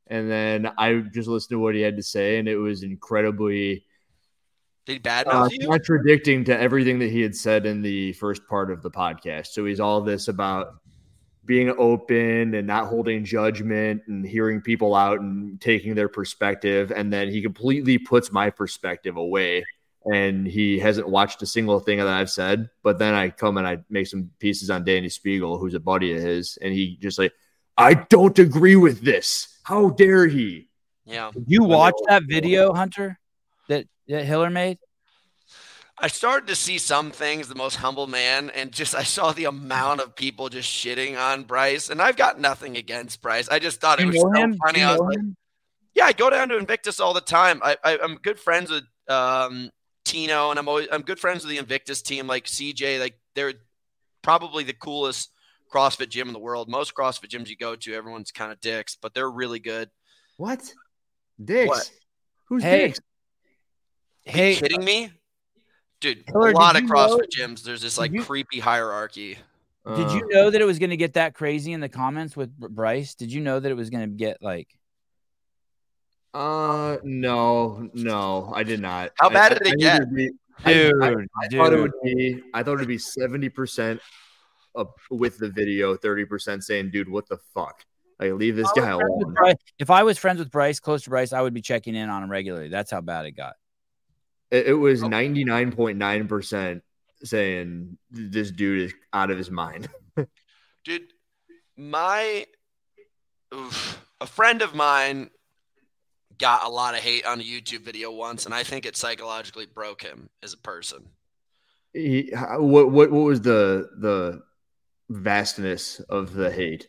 And 0.09 0.31
then 0.31 0.71
I 0.79 0.95
just 1.13 1.29
listened 1.29 1.51
to 1.51 1.59
what 1.59 1.75
he 1.75 1.81
had 1.81 1.97
to 1.97 2.03
say, 2.03 2.39
and 2.39 2.47
it 2.49 2.57
was 2.57 2.83
incredibly 2.83 3.85
Did 4.89 4.95
he 4.95 5.01
badmouth 5.01 5.47
uh, 5.47 5.49
you? 5.53 5.69
contradicting 5.69 6.45
to 6.45 6.59
everything 6.59 6.99
that 7.01 7.11
he 7.11 7.21
had 7.21 7.37
said 7.37 7.67
in 7.67 7.83
the 7.83 8.15
first 8.15 8.47
part 8.49 8.71
of 8.71 8.81
the 8.81 8.91
podcast. 8.91 9.49
So 9.49 9.67
he's 9.67 9.81
all 9.81 10.01
this 10.01 10.29
about 10.29 10.77
being 11.45 11.75
open 11.77 12.55
and 12.55 12.67
not 12.67 12.87
holding 12.87 13.23
judgment 13.23 14.01
and 14.07 14.27
hearing 14.27 14.63
people 14.63 14.95
out 14.95 15.21
and 15.21 15.61
taking 15.61 15.95
their 15.95 16.09
perspective. 16.09 16.91
And 16.91 17.13
then 17.13 17.29
he 17.29 17.43
completely 17.43 17.99
puts 17.99 18.33
my 18.33 18.49
perspective 18.49 19.19
away. 19.19 19.67
And 20.11 20.47
he 20.47 20.79
hasn't 20.79 21.07
watched 21.07 21.43
a 21.43 21.47
single 21.47 21.81
thing 21.81 21.99
that 21.99 22.09
I've 22.09 22.31
said. 22.31 22.71
But 22.83 22.99
then 22.99 23.13
I 23.13 23.29
come 23.29 23.59
and 23.59 23.67
I 23.67 23.81
make 23.91 24.07
some 24.07 24.31
pieces 24.39 24.71
on 24.71 24.87
Dani 24.87 25.13
Speegle, 25.13 25.61
who's 25.61 25.75
a 25.75 25.81
buddy 25.81 26.15
of 26.15 26.23
his, 26.23 26.57
and 26.63 26.73
he 26.73 26.97
just 26.97 27.19
like, 27.19 27.35
I 27.77 27.93
don't 27.93 28.39
agree 28.39 28.77
with 28.77 29.03
this. 29.03 29.59
How 29.65 29.91
dare 29.91 30.27
he? 30.27 30.69
Yeah. 31.05 31.31
Did 31.35 31.45
you 31.47 31.65
watch 31.65 31.95
that 32.07 32.23
video, 32.27 32.73
Hunter, 32.73 33.19
that, 33.69 33.87
that 34.09 34.25
Hiller 34.25 34.51
made? 34.51 34.79
I 36.01 36.07
started 36.07 36.47
to 36.47 36.55
see 36.55 36.79
some 36.79 37.11
things, 37.11 37.49
the 37.49 37.57
most 37.57 37.77
humble 37.77 38.07
man, 38.07 38.51
and 38.51 38.71
just 38.71 38.95
I 38.95 39.03
saw 39.03 39.33
the 39.33 39.47
amount 39.47 40.01
of 40.01 40.15
people 40.15 40.49
just 40.49 40.71
shitting 40.71 41.19
on 41.19 41.43
Bryce. 41.43 41.91
And 41.91 42.01
I've 42.01 42.17
got 42.17 42.39
nothing 42.39 42.77
against 42.77 43.21
Bryce. 43.21 43.49
I 43.49 43.59
just 43.59 43.81
thought 43.81 43.99
Do 43.99 44.05
it 44.05 44.07
was 44.13 44.21
so 44.21 44.31
him? 44.33 44.57
Funny. 44.65 44.81
you 44.81 44.87
I 44.87 44.93
was 44.93 45.01
like, 45.01 45.19
him? 45.19 45.37
yeah, 45.95 46.05
I 46.05 46.13
go 46.13 46.31
down 46.31 46.51
to 46.51 46.57
Invictus 46.57 47.01
all 47.01 47.15
the 47.15 47.21
time. 47.21 47.61
I, 47.65 47.77
I 47.83 47.99
I'm 48.01 48.15
good 48.17 48.39
friends 48.39 48.71
with 48.71 48.85
um 49.09 49.71
Tino, 50.05 50.51
and 50.51 50.59
I'm 50.59 50.69
always 50.69 50.87
I'm 50.93 51.03
good 51.03 51.19
friends 51.19 51.45
with 51.45 51.51
the 51.51 51.59
Invictus 51.59 52.01
team, 52.01 52.29
like 52.29 52.45
CJ. 52.45 53.01
Like 53.01 53.19
they're 53.35 53.55
probably 54.23 54.63
the 54.63 54.75
coolest 54.75 55.31
CrossFit 55.73 56.11
gym 56.11 56.29
in 56.29 56.33
the 56.33 56.39
world. 56.39 56.69
Most 56.69 56.95
CrossFit 56.95 57.29
gyms 57.29 57.49
you 57.49 57.57
go 57.57 57.75
to, 57.75 57.95
everyone's 57.95 58.31
kind 58.31 58.53
of 58.53 58.61
dicks, 58.61 58.97
but 58.97 59.15
they're 59.15 59.31
really 59.31 59.59
good. 59.59 59.91
What? 60.37 60.73
Dicks? 61.45 61.69
What? 61.69 61.91
Who's 62.49 62.63
Hey, 62.63 62.87
dicks? 62.89 63.01
Are 64.29 64.33
hey, 64.33 64.51
you 64.55 64.57
kidding 64.61 64.85
me? 64.85 65.11
Dude, 66.01 66.23
Hiller, 66.29 66.51
a 66.51 66.53
lot 66.53 66.75
did 66.75 66.85
of 66.85 66.91
CrossFit 66.91 67.19
know- 67.19 67.47
gyms, 67.47 67.63
there's 67.63 67.83
this 67.83 67.99
like 67.99 68.13
you- 68.13 68.23
creepy 68.23 68.61
hierarchy. 68.61 69.39
did 69.87 70.07
Uh, 70.07 70.15
you 70.15 70.29
know 70.31 70.51
that 70.51 70.61
it 70.61 70.65
was 70.67 70.79
going 70.79 70.91
to 70.91 70.97
get 70.97 71.15
that 71.15 71.35
crazy 71.35 71.73
in 71.73 71.81
the 71.81 71.89
comments 71.89 72.37
with 72.37 72.55
Bryce? 72.57 73.15
Did 73.15 73.33
you 73.33 73.41
know 73.41 73.59
that 73.59 73.71
it 73.71 73.75
was 73.75 73.91
going 73.91 74.03
to 74.09 74.15
get 74.15 74.43
like? 74.43 74.69
Uh, 76.35 76.99
no, 77.03 77.89
no, 77.95 78.53
I 78.55 78.63
did 78.63 78.81
not. 78.81 79.13
How 79.19 79.31
bad 79.31 79.53
I- 79.53 79.55
did 79.59 79.67
it 79.67 79.69
I 79.69 79.71
knew 79.71 79.79
get? 79.79 79.97
there'd 79.99 80.15
be- 80.15 80.31
I- 80.65 80.73
Dude, 80.73 81.03
I, 81.03 81.09
I 81.11 81.49
thought 81.49 81.73
it 81.73 81.81
would 81.81 81.93
be. 82.03 82.43
I 82.53 82.63
thought 82.63 82.75
it'd 82.75 82.89
be 82.89 82.99
seventy 82.99 83.49
percent 83.49 84.01
up 84.77 84.97
with 85.11 85.39
the 85.39 85.49
video, 85.49 85.97
thirty 85.97 86.25
percent 86.25 86.65
saying, 86.65 86.91
"Dude, 86.91 87.09
what 87.09 87.29
the 87.29 87.39
fuck? 87.55 87.85
Like, 88.19 88.33
leave 88.33 88.57
this 88.57 88.69
I 88.77 88.81
guy 88.81 88.95
was 88.95 89.01
friends 89.03 89.13
with 89.19 89.23
alone." 89.25 89.35
Bryce- 89.35 89.57
If 89.79 89.91
I 89.91 90.03
was 90.03 90.19
friends 90.19 90.41
with 90.41 90.51
Bryce, 90.51 90.81
close 90.81 91.03
to 91.05 91.11
Bryce, 91.11 91.33
I 91.33 91.41
would 91.43 91.55
be 91.55 91.63
checking 91.63 91.95
in 91.95 92.11
on 92.11 92.25
him 92.25 92.31
regularly. 92.31 92.69
That's 92.69 92.91
how 92.91 93.01
bad 93.01 93.25
it 93.27 93.33
got. 93.33 93.55
It, 94.51 94.69
it 94.69 94.75
was 94.75 95.03
ninety 95.03 95.45
nine 95.45 95.73
point 95.73 95.99
nine 95.99 96.29
percent 96.29 96.83
saying 97.23 97.99
this 98.11 98.51
dude 98.51 98.83
is 98.83 98.95
out 99.13 99.31
of 99.31 99.39
his 99.39 99.51
mind. 99.51 99.89
Dude, 100.85 101.03
my 101.77 102.47
oof, 103.55 104.05
a 104.21 104.27
friend 104.27 104.63
of 104.63 104.75
mine 104.75 105.31
got 106.39 106.65
a 106.65 106.69
lot 106.69 106.95
of 106.95 107.01
hate 107.01 107.27
on 107.27 107.41
a 107.41 107.45
YouTube 107.45 107.81
video 107.81 108.11
once, 108.11 108.47
and 108.47 108.55
I 108.55 108.63
think 108.63 108.87
it 108.87 108.97
psychologically 108.97 109.67
broke 109.67 110.03
him 110.03 110.31
as 110.43 110.55
a 110.55 110.59
person. 110.59 111.09
He, 111.93 112.33
what 112.33 112.91
what 112.91 113.11
what 113.11 113.23
was 113.23 113.41
the 113.41 113.89
the 113.99 114.43
vastness 115.09 116.01
of 116.01 116.33
the 116.33 116.51
hate? 116.51 116.89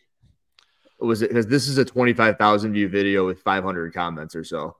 Was 0.98 1.22
it 1.22 1.30
because 1.30 1.46
this 1.46 1.68
is 1.68 1.78
a 1.78 1.84
twenty 1.84 2.12
five 2.12 2.38
thousand 2.38 2.72
view 2.72 2.88
video 2.88 3.26
with 3.26 3.40
five 3.42 3.64
hundred 3.64 3.92
comments 3.92 4.34
or 4.34 4.44
so? 4.44 4.76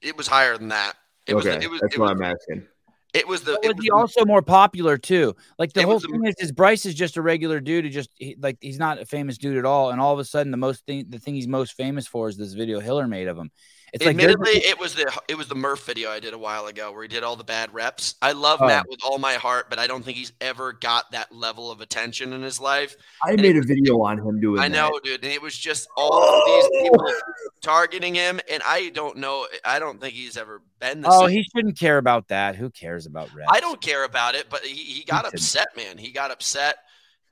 It 0.00 0.16
was 0.16 0.26
higher 0.26 0.56
than 0.56 0.68
that. 0.68 0.94
It 1.30 1.34
okay, 1.34 1.56
was. 1.56 1.64
It 1.64 1.70
was. 1.70 1.80
that's 1.80 1.94
It 1.94 1.98
what 2.00 2.10
was, 2.16 2.20
I'm 2.20 2.22
asking. 2.22 2.66
it 3.14 3.26
was 3.28 3.40
the. 3.42 3.52
But 3.52 3.64
It 3.64 3.68
was 3.68 3.76
was 3.76 3.84
he 3.84 3.90
the- 3.90 3.96
also 3.96 4.24
more 4.24 4.42
popular 4.42 4.98
too? 4.98 5.34
Like 5.58 5.72
the 5.72 5.82
whole 5.82 5.94
was 5.94 6.02
the- 6.02 6.08
thing 6.08 6.24
is, 6.26 6.34
is 6.38 6.52
Bryce 6.52 6.86
is 6.86 6.94
just 6.94 7.16
a 7.16 7.22
regular 7.22 7.60
dude 7.60 7.84
who 7.84 7.90
just 7.90 8.10
he, 8.16 8.36
like 8.40 8.58
he's 8.60 8.78
not 8.78 9.00
a 9.00 9.06
famous 9.06 9.38
dude 9.38 9.56
at 9.56 9.64
all, 9.64 9.90
and 9.90 10.00
all 10.00 10.12
of 10.12 10.18
a 10.18 10.24
sudden 10.24 10.50
the 10.50 10.56
most 10.56 10.84
thing 10.86 11.06
the 11.08 11.18
thing 11.18 11.34
he's 11.34 11.48
most 11.48 11.72
famous 11.74 12.06
for 12.06 12.28
is 12.28 12.36
this 12.36 12.52
video 12.52 12.80
Hiller 12.80 13.06
made 13.08 13.28
of 13.28 13.36
him. 13.36 13.50
It's 13.92 14.04
like 14.04 14.10
Admittedly, 14.10 14.52
it 14.52 14.78
was 14.78 14.94
the 14.94 15.10
it 15.28 15.36
was 15.36 15.48
the 15.48 15.54
Murph 15.54 15.84
video 15.84 16.10
I 16.10 16.20
did 16.20 16.32
a 16.34 16.38
while 16.38 16.66
ago 16.66 16.92
where 16.92 17.02
he 17.02 17.08
did 17.08 17.22
all 17.24 17.34
the 17.36 17.44
bad 17.44 17.72
reps. 17.74 18.14
I 18.22 18.32
love 18.32 18.60
Oh. 18.62 18.66
Matt 18.66 18.86
with 18.88 19.00
all 19.04 19.18
my 19.18 19.34
heart, 19.34 19.68
but 19.68 19.78
I 19.78 19.86
don't 19.86 20.04
think 20.04 20.16
he's 20.16 20.32
ever 20.40 20.72
got 20.72 21.10
that 21.12 21.32
level 21.34 21.70
of 21.70 21.80
attention 21.80 22.32
in 22.32 22.42
his 22.42 22.60
life. 22.60 22.96
I 23.24 23.32
And 23.32 23.42
made 23.42 23.56
it 23.56 23.64
a 23.64 23.66
video 23.66 24.00
on 24.02 24.18
him 24.18 24.40
doing. 24.40 24.60
I 24.60 24.68
that. 24.68 24.74
know, 24.74 25.00
dude, 25.02 25.24
and 25.24 25.32
it 25.32 25.42
was 25.42 25.56
just 25.58 25.88
all 25.96 26.22
of 26.22 26.44
these 26.46 26.82
people 26.82 27.04
oh. 27.08 27.20
targeting 27.62 28.14
him, 28.14 28.40
and 28.50 28.62
I 28.64 28.90
don't 28.90 29.16
know. 29.18 29.46
I 29.64 29.78
don't 29.78 30.00
think 30.00 30.14
he's 30.14 30.36
ever 30.36 30.62
been 30.78 31.02
oh, 31.06 31.26
same. 31.26 31.36
he 31.36 31.42
shouldn't 31.42 31.78
care 31.78 31.98
about 31.98 32.28
that. 32.28 32.56
Who 32.56 32.70
cares 32.70 33.06
about 33.06 33.34
reps? 33.34 33.50
I 33.52 33.60
don't 33.60 33.80
care 33.80 34.04
about 34.04 34.34
it, 34.34 34.46
but 34.50 34.60
he, 34.64 34.74
he 34.76 35.04
got 35.04 35.24
shouldn't. 35.24 35.34
upset, 35.34 35.68
man. 35.76 35.98
He 35.98 36.12
got 36.12 36.30
upset, 36.30 36.76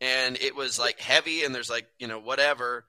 and 0.00 0.36
it 0.40 0.56
was 0.56 0.78
like 0.78 0.98
heavy, 1.00 1.44
and 1.44 1.54
there's 1.54 1.70
like 1.70 1.86
you 1.98 2.08
know 2.08 2.18
whatever, 2.18 2.84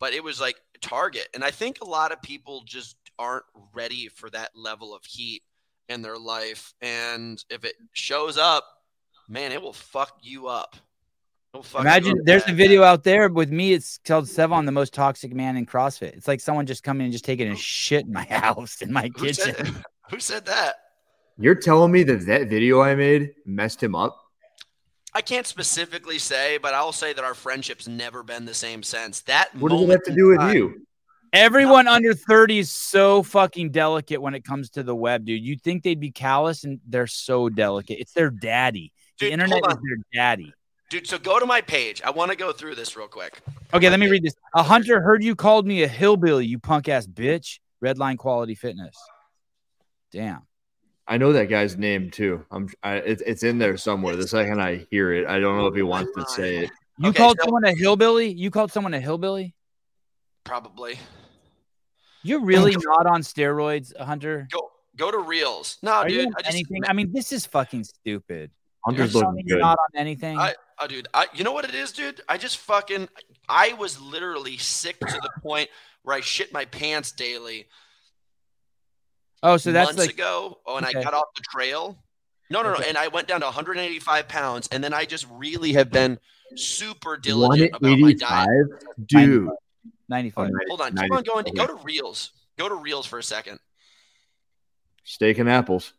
but 0.00 0.12
it 0.12 0.24
was 0.24 0.40
like 0.40 0.56
target, 0.80 1.28
and 1.34 1.44
I 1.44 1.50
think 1.52 1.78
a 1.80 1.84
lot 1.88 2.10
of 2.12 2.20
people 2.22 2.62
just 2.66 2.96
aren't 3.22 3.44
ready 3.72 4.08
for 4.08 4.28
that 4.30 4.50
level 4.56 4.94
of 4.94 5.04
heat 5.04 5.42
in 5.88 6.02
their 6.02 6.18
life, 6.18 6.74
and 6.80 7.42
if 7.50 7.64
it 7.64 7.74
shows 7.92 8.36
up, 8.36 8.64
man, 9.28 9.52
it 9.52 9.62
will 9.62 9.72
fuck 9.72 10.18
you 10.22 10.48
up. 10.48 10.74
It'll 11.54 11.64
you 11.74 11.80
Imagine 11.80 12.12
up 12.12 12.24
there's 12.24 12.48
a 12.48 12.52
video 12.52 12.82
out 12.82 13.04
there 13.04 13.28
with 13.28 13.50
me. 13.50 13.74
It's 13.74 13.98
called 14.04 14.24
Sevan, 14.24 14.64
the 14.66 14.72
most 14.72 14.94
toxic 14.94 15.32
man 15.34 15.56
in 15.56 15.66
CrossFit. 15.66 16.14
It's 16.16 16.26
like 16.26 16.40
someone 16.40 16.66
just 16.66 16.82
coming 16.82 17.04
and 17.04 17.12
just 17.12 17.24
taking 17.24 17.48
a 17.48 17.56
shit 17.56 18.06
in 18.06 18.12
my 18.12 18.24
house 18.30 18.80
in 18.82 18.92
my 18.92 19.10
Who 19.16 19.26
kitchen. 19.26 19.54
said, 19.54 19.68
who 20.10 20.18
said 20.18 20.46
that? 20.46 20.76
You're 21.38 21.54
telling 21.54 21.92
me 21.92 22.02
that 22.04 22.26
that 22.26 22.48
video 22.48 22.80
I 22.80 22.94
made 22.94 23.32
messed 23.46 23.82
him 23.82 23.94
up? 23.94 24.18
I 25.14 25.20
can't 25.20 25.46
specifically 25.46 26.18
say, 26.18 26.58
but 26.58 26.72
I'll 26.74 26.92
say 26.92 27.12
that 27.12 27.22
our 27.24 27.34
friendship's 27.34 27.86
never 27.86 28.22
been 28.22 28.46
the 28.46 28.54
same 28.54 28.82
since 28.82 29.20
that. 29.22 29.54
What 29.56 29.70
does 29.70 29.82
it 29.82 29.90
have 29.90 30.02
to 30.04 30.14
do 30.14 30.28
with 30.28 30.38
time- 30.38 30.56
you? 30.56 30.86
Everyone 31.32 31.88
under 31.88 32.12
30 32.12 32.58
is 32.58 32.70
so 32.70 33.22
fucking 33.22 33.70
delicate 33.70 34.20
when 34.20 34.34
it 34.34 34.44
comes 34.44 34.68
to 34.70 34.82
the 34.82 34.94
web, 34.94 35.24
dude. 35.24 35.42
You'd 35.42 35.62
think 35.62 35.82
they'd 35.82 35.98
be 35.98 36.10
callous 36.10 36.64
and 36.64 36.78
they're 36.86 37.06
so 37.06 37.48
delicate. 37.48 37.98
It's 38.00 38.12
their 38.12 38.30
daddy. 38.30 38.92
The 39.18 39.26
Dude, 39.26 39.32
internet 39.32 39.58
is 39.66 39.74
their 39.74 39.96
daddy. 40.12 40.52
Dude, 40.90 41.06
so 41.06 41.16
go 41.18 41.40
to 41.40 41.46
my 41.46 41.62
page. 41.62 42.02
I 42.04 42.10
want 42.10 42.30
to 42.32 42.36
go 42.36 42.52
through 42.52 42.74
this 42.74 42.96
real 42.98 43.08
quick. 43.08 43.40
Okay, 43.72 43.88
let 43.88 43.98
me 43.98 44.08
read 44.10 44.22
this. 44.22 44.34
A 44.54 44.62
hunter 44.62 45.00
heard 45.00 45.24
you 45.24 45.34
called 45.34 45.66
me 45.66 45.82
a 45.84 45.88
hillbilly, 45.88 46.44
you 46.44 46.58
punk 46.58 46.88
ass 46.88 47.06
bitch. 47.06 47.60
Redline 47.82 48.18
quality 48.18 48.54
fitness. 48.54 48.94
Damn. 50.12 50.42
I 51.08 51.16
know 51.16 51.32
that 51.32 51.46
guy's 51.48 51.76
name 51.78 52.10
too. 52.10 52.44
I'm. 52.50 52.68
I, 52.82 52.96
it's 52.96 53.22
it's 53.26 53.42
in 53.42 53.58
there 53.58 53.76
somewhere. 53.76 54.14
The 54.14 54.28
second 54.28 54.60
I 54.62 54.86
hear 54.90 55.12
it, 55.12 55.26
I 55.26 55.40
don't 55.40 55.56
know 55.56 55.66
if 55.66 55.74
he 55.74 55.82
wants 55.82 56.12
to 56.16 56.24
say 56.26 56.58
it. 56.58 56.70
You 56.98 57.08
Okay, 57.08 57.18
called 57.18 57.38
so- 57.40 57.46
someone 57.46 57.64
a 57.64 57.74
hillbilly? 57.74 58.30
You 58.30 58.50
called 58.50 58.70
someone 58.70 58.94
a 58.94 59.00
hillbilly? 59.00 59.54
Probably. 60.44 60.98
You're 62.22 62.40
really 62.44 62.76
not 62.76 63.06
on 63.06 63.22
steroids, 63.22 63.96
Hunter? 63.96 64.48
Go 64.50 64.70
go 64.96 65.10
to 65.10 65.18
Reels. 65.18 65.78
No, 65.82 65.92
Are 65.92 66.08
dude. 66.08 66.28
I 66.36 66.42
just 66.42 66.54
anything? 66.54 66.82
I 66.86 66.92
mean, 66.92 67.12
this 67.12 67.32
is 67.32 67.46
fucking 67.46 67.84
stupid. 67.84 68.50
Hunter's 68.84 69.14
You're 69.14 69.22
looking 69.22 69.22
telling 69.22 69.36
me 69.36 69.42
you're 69.46 69.58
good. 69.58 69.62
not 69.62 69.78
on 69.78 70.00
anything. 70.00 70.38
I, 70.38 70.54
oh, 70.80 70.86
dude. 70.88 71.06
I, 71.14 71.26
you 71.34 71.44
know 71.44 71.52
what 71.52 71.64
it 71.64 71.74
is, 71.74 71.92
dude? 71.92 72.20
I 72.28 72.36
just 72.36 72.58
fucking. 72.58 73.08
I 73.48 73.74
was 73.74 74.00
literally 74.00 74.56
sick 74.58 74.98
to 75.00 75.06
the 75.06 75.30
point 75.42 75.68
where 76.02 76.16
I 76.16 76.20
shit 76.20 76.52
my 76.52 76.64
pants 76.64 77.12
daily 77.12 77.66
oh, 79.42 79.56
so 79.56 79.72
that's 79.72 79.88
months 79.88 80.00
like 80.00 80.10
ago. 80.14 80.58
Oh, 80.66 80.76
and 80.76 80.86
Okay. 80.86 80.98
I 80.98 81.02
got 81.02 81.14
off 81.14 81.26
the 81.36 81.42
trail. 81.50 81.98
No, 82.50 82.62
no, 82.62 82.74
no. 82.74 82.80
And 82.86 82.98
I 82.98 83.08
went 83.08 83.28
down 83.28 83.40
to 83.40 83.46
185 83.46 84.28
pounds, 84.28 84.68
and 84.70 84.84
then 84.84 84.92
I 84.92 85.04
just 85.04 85.26
really 85.30 85.72
have 85.72 85.90
been 85.90 86.18
super 86.54 87.16
diligent 87.16 87.74
about 87.74 87.98
my 87.98 88.12
diet. 88.12 88.66
dude. 89.06 89.48
95. 90.12 90.50
Hold 90.68 90.80
on, 90.80 90.94
keep 90.94 91.12
on 91.12 91.22
going. 91.22 91.44
Go 91.54 91.66
to 91.66 91.74
Reels. 91.82 92.32
Go 92.58 92.68
to 92.68 92.74
Reels 92.74 93.06
for 93.06 93.18
a 93.18 93.22
second. 93.22 93.58
Steak 95.04 95.38
and 95.38 95.48
apples. 95.48 95.92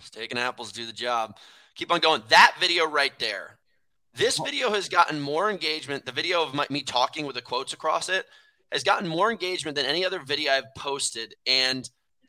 Steak 0.00 0.30
and 0.30 0.38
apples 0.38 0.72
do 0.72 0.84
the 0.84 0.92
job. 0.92 1.36
Keep 1.76 1.92
on 1.92 2.00
going. 2.00 2.22
That 2.28 2.54
video 2.60 2.86
right 2.86 3.16
there. 3.18 3.58
This 4.14 4.40
oh. 4.40 4.44
video 4.44 4.72
has 4.72 4.88
gotten 4.88 5.20
more 5.20 5.50
engagement. 5.50 6.04
The 6.04 6.12
video 6.12 6.42
of 6.42 6.54
my, 6.54 6.66
me 6.70 6.82
talking 6.82 7.24
with 7.24 7.36
the 7.36 7.42
quotes 7.42 7.72
across 7.72 8.08
it 8.08 8.26
has 8.72 8.82
gotten 8.82 9.08
more 9.08 9.30
engagement 9.30 9.76
than 9.76 9.86
any 9.86 10.04
other 10.04 10.18
video 10.18 10.52
I've 10.52 10.74
posted. 10.76 11.34
And 11.46 11.88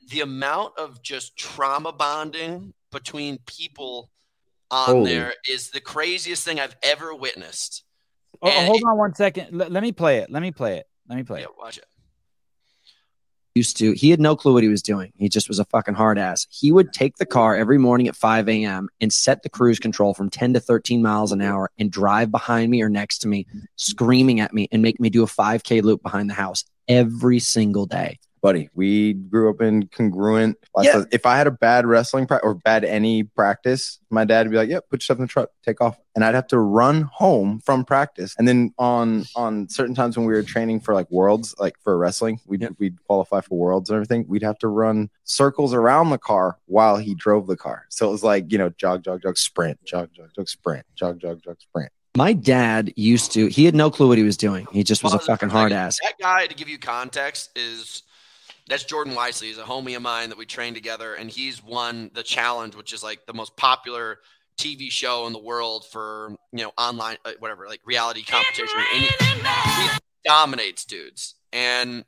the 0.09 0.21
amount 0.21 0.77
of 0.77 1.01
just 1.01 1.35
trauma 1.35 1.91
bonding 1.91 2.73
between 2.91 3.39
people 3.45 4.11
on 4.71 4.85
Holy. 4.87 5.13
there 5.13 5.33
is 5.49 5.71
the 5.71 5.81
craziest 5.81 6.45
thing 6.45 6.59
I've 6.59 6.75
ever 6.83 7.13
witnessed. 7.13 7.83
Oh, 8.41 8.49
And 8.49 8.67
hold 8.67 8.81
on 8.85 8.97
one 8.97 9.13
second. 9.15 9.49
Let, 9.51 9.71
let 9.71 9.83
me 9.83 9.91
play 9.91 10.19
it. 10.19 10.29
Let 10.29 10.41
me 10.41 10.51
play 10.51 10.77
it. 10.77 10.87
Let 11.09 11.15
me 11.17 11.23
play 11.23 11.39
Yeah, 11.41 11.45
it. 11.47 11.51
watch 11.57 11.77
it. 11.77 11.85
used 13.55 13.75
to 13.77 13.91
he 13.93 14.09
had 14.11 14.19
no 14.19 14.35
clue 14.35 14.53
what 14.53 14.63
he 14.63 14.69
was 14.69 14.81
doing 14.81 15.11
he 15.17 15.27
just 15.27 15.49
was 15.49 15.59
a 15.59 15.65
fucking 15.65 15.95
hard 15.95 16.17
ass 16.19 16.45
he 16.49 16.71
would 16.71 16.93
take 16.93 17.17
the 17.17 17.25
car 17.25 17.55
every 17.55 17.77
morning 17.79 18.07
at 18.07 18.15
5 18.15 18.47
a.m 18.47 18.87
and 19.01 19.11
set 19.11 19.41
the 19.41 19.49
cruise 19.49 19.79
control 19.79 20.13
from 20.13 20.29
10 20.29 20.53
to 20.53 20.59
13 20.59 21.01
miles 21.01 21.31
an 21.31 21.41
hour 21.41 21.69
and 21.79 21.91
drive 21.91 22.29
behind 22.31 22.69
me 22.71 22.81
or 22.81 22.89
next 22.89 23.17
to 23.19 23.27
me 23.27 23.47
screaming 23.75 24.39
at 24.39 24.53
me 24.53 24.67
and 24.71 24.81
make 24.81 24.99
me 24.99 25.09
do 25.09 25.23
a 25.23 25.27
5k 25.27 25.81
loop 25.83 26.01
behind 26.03 26.29
the 26.29 26.35
house 26.35 26.63
every 26.87 27.39
single 27.39 27.85
day 27.87 28.19
buddy. 28.41 28.69
We 28.73 29.13
grew 29.13 29.49
up 29.49 29.61
in 29.61 29.87
congruent. 29.87 30.57
Yeah. 30.81 31.03
If 31.11 31.25
I 31.25 31.37
had 31.37 31.47
a 31.47 31.51
bad 31.51 31.85
wrestling 31.85 32.27
practice 32.27 32.45
or 32.45 32.55
bad 32.55 32.83
any 32.83 33.23
practice, 33.23 33.99
my 34.09 34.25
dad 34.25 34.45
would 34.45 34.51
be 34.51 34.57
like, 34.57 34.69
"Yep, 34.69 34.89
put 34.89 35.01
yourself 35.01 35.19
in 35.19 35.23
the 35.23 35.27
truck, 35.27 35.49
take 35.63 35.81
off," 35.81 35.97
and 36.15 36.23
I'd 36.23 36.35
have 36.35 36.47
to 36.47 36.59
run 36.59 37.03
home 37.03 37.59
from 37.59 37.85
practice. 37.85 38.35
And 38.37 38.47
then 38.47 38.73
on 38.77 39.25
on 39.35 39.67
certain 39.69 39.95
times 39.95 40.17
when 40.17 40.25
we 40.25 40.33
were 40.33 40.43
training 40.43 40.79
for 40.79 40.93
like 40.93 41.09
worlds, 41.11 41.55
like 41.59 41.75
for 41.83 41.97
wrestling, 41.97 42.39
we'd 42.45 42.67
we'd 42.77 43.03
qualify 43.05 43.41
for 43.41 43.57
worlds 43.57 43.89
and 43.89 43.95
everything. 43.95 44.25
We'd 44.27 44.43
have 44.43 44.59
to 44.59 44.67
run 44.67 45.09
circles 45.23 45.73
around 45.73 46.09
the 46.09 46.17
car 46.17 46.57
while 46.65 46.97
he 46.97 47.15
drove 47.15 47.47
the 47.47 47.57
car. 47.57 47.85
So 47.89 48.07
it 48.07 48.11
was 48.11 48.23
like 48.23 48.51
you 48.51 48.57
know, 48.57 48.69
jog, 48.69 49.03
jog, 49.03 49.21
jog, 49.21 49.37
sprint, 49.37 49.83
jog, 49.85 50.09
jog, 50.13 50.29
jog, 50.35 50.49
sprint, 50.49 50.85
jog, 50.95 51.19
jog, 51.19 51.41
jog, 51.43 51.59
sprint. 51.59 51.91
my 52.17 52.33
dad 52.33 52.91
used 52.95 53.31
to 53.33 53.47
he 53.47 53.65
had 53.65 53.75
no 53.75 53.91
clue 53.91 54.07
what 54.07 54.17
he 54.17 54.23
was 54.23 54.35
doing 54.35 54.67
he 54.71 54.83
just 54.83 55.03
was 55.03 55.13
a 55.13 55.17
Pause 55.17 55.23
it 55.23 55.25
for 55.25 55.31
fucking 55.33 55.49
hard 55.49 55.71
ass 55.71 55.99
That 56.01 56.15
guy, 56.19 56.47
to 56.47 56.55
give 56.55 56.67
you 56.67 56.79
context, 56.79 57.51
is 57.55 58.01
that's 58.69 58.83
Jordan 58.83 59.13
Wiseley. 59.15 59.47
He's 59.47 59.57
a 59.57 59.63
homie 59.63 59.95
of 59.95 60.01
mine 60.01 60.29
that 60.29 60.37
we 60.37 60.45
trained 60.45 60.75
together, 60.75 61.15
and 61.15 61.29
he's 61.29 61.63
won 61.63 62.11
the 62.13 62.23
challenge, 62.23 62.75
which 62.75 62.93
is 62.93 63.03
like 63.03 63.25
the 63.25 63.33
most 63.33 63.57
popular 63.57 64.19
TV 64.57 64.91
show 64.91 65.25
in 65.27 65.33
the 65.33 65.39
world 65.39 65.85
for 65.91 66.35
you 66.51 66.63
know 66.63 66.71
online 66.77 67.17
uh, 67.25 67.31
whatever 67.39 67.67
like 67.67 67.81
reality 67.85 68.23
competition. 68.23 68.77
And 68.93 69.03
he, 69.03 69.09
he 69.83 69.89
dominates 70.23 70.85
dudes, 70.85 71.35
and 71.51 72.05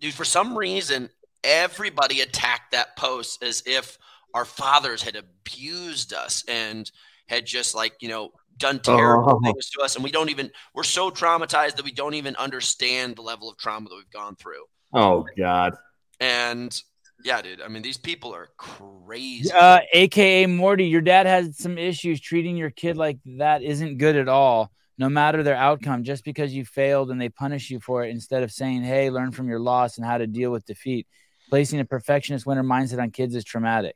dude, 0.00 0.14
for 0.14 0.24
some 0.24 0.56
reason, 0.56 1.08
everybody 1.42 2.20
attacked 2.20 2.72
that 2.72 2.96
post 2.96 3.42
as 3.42 3.62
if 3.66 3.98
our 4.34 4.44
fathers 4.44 5.02
had 5.02 5.16
abused 5.16 6.12
us 6.12 6.44
and 6.48 6.90
had 7.28 7.46
just 7.46 7.74
like 7.74 7.94
you 8.00 8.08
know 8.08 8.30
done 8.58 8.78
terrible 8.80 9.30
Oh. 9.36 9.40
things 9.42 9.70
to 9.70 9.80
us 9.82 9.94
and 9.94 10.04
we 10.04 10.10
don't 10.10 10.28
even 10.28 10.50
we're 10.74 10.82
so 10.84 11.10
traumatized 11.10 11.76
that 11.76 11.84
we 11.84 11.90
don't 11.90 12.14
even 12.14 12.36
understand 12.36 13.16
the 13.16 13.22
level 13.22 13.48
of 13.50 13.56
trauma 13.56 13.88
that 13.88 13.96
we've 13.96 14.10
gone 14.10 14.36
through 14.36 14.64
Oh 14.92 15.26
God. 15.36 15.74
and 16.20 16.80
yeah 17.24 17.40
dude 17.40 17.60
i 17.62 17.68
mean 17.68 17.82
these 17.82 17.96
people 17.98 18.34
are 18.34 18.48
crazy 18.56 19.50
Uh, 19.54 19.80
AKA 19.92 20.46
Morty, 20.46 20.86
your 20.86 21.00
dad 21.00 21.26
has 21.26 21.56
some 21.58 21.78
issues. 21.78 22.20
Treating 22.20 22.56
your 22.56 22.70
kid 22.70 22.96
like 22.96 23.18
that 23.38 23.62
isn't 23.62 23.98
good 23.98 24.16
at 24.16 24.28
all, 24.28 24.70
no 24.98 25.08
matter 25.08 25.42
their 25.42 25.56
outcome. 25.56 26.02
Just 26.04 26.24
because 26.24 26.52
you 26.52 26.64
failed 26.64 27.10
and 27.10 27.20
they 27.20 27.28
punish 27.28 27.70
you 27.70 27.78
for 27.80 28.04
it, 28.04 28.10
instead 28.10 28.42
of 28.42 28.50
saying, 28.52 28.82
hey, 28.82 29.10
learn 29.10 29.30
from 29.32 29.48
your 29.48 29.60
loss 29.60 29.98
and 29.98 30.06
how 30.06 30.18
to 30.18 30.26
deal 30.26 30.50
with 30.50 30.64
defeat. 30.66 31.06
Placing 31.50 31.80
a 31.80 31.84
perfectionist 31.84 32.46
winner 32.46 32.64
mindset 32.64 33.00
on 33.00 33.10
kids 33.10 33.34
is 33.34 33.44
traumatic. 33.44 33.94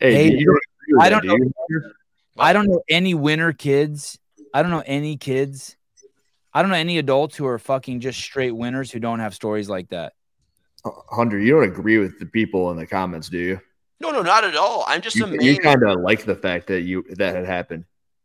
Hey, 0.00 0.12
Hey, 0.14 0.24
you 0.36 0.44
don't 0.46 0.56
agree 0.56 0.94
with 0.94 1.02
I 1.02 1.08
don't 1.08 1.22
do 1.22 1.28
know. 1.28 1.36
you? 1.68 1.82
I 2.38 2.52
don't 2.52 2.66
know 2.66 2.82
any 2.88 3.14
winner 3.14 3.52
kids. 3.52 4.18
I 4.52 4.62
don't 4.62 4.70
know 4.70 4.82
any 4.86 5.16
kids. 5.16 5.76
I 6.54 6.62
don't 6.62 6.70
know 6.70 6.76
any 6.76 6.98
adults 6.98 7.36
who 7.36 7.46
are 7.46 7.58
fucking 7.58 8.00
just 8.00 8.18
straight 8.20 8.52
winners 8.52 8.90
who 8.90 9.00
don't 9.00 9.20
have 9.20 9.34
stories 9.34 9.68
like 9.68 9.88
that. 9.90 10.12
Hunter, 10.84 11.38
you 11.38 11.52
don't 11.52 11.64
agree 11.64 11.98
with 11.98 12.18
the 12.18 12.26
people 12.26 12.70
in 12.70 12.76
the 12.76 12.86
comments, 12.86 13.28
do 13.28 13.38
you? 13.38 13.60
no 14.02 14.10
no 14.10 14.20
not 14.20 14.42
at 14.42 14.56
all 14.56 14.84
i'm 14.88 15.00
just 15.00 15.16
You, 15.16 15.24
amazed 15.24 15.44
you 15.44 15.58
kind 15.60 15.82
of 15.84 16.00
like 16.00 16.24
the 16.24 16.34
fact 16.34 16.66
that 16.66 16.80
you 16.80 17.04
that 17.10 17.34
had 17.34 17.46
happened. 17.46 17.84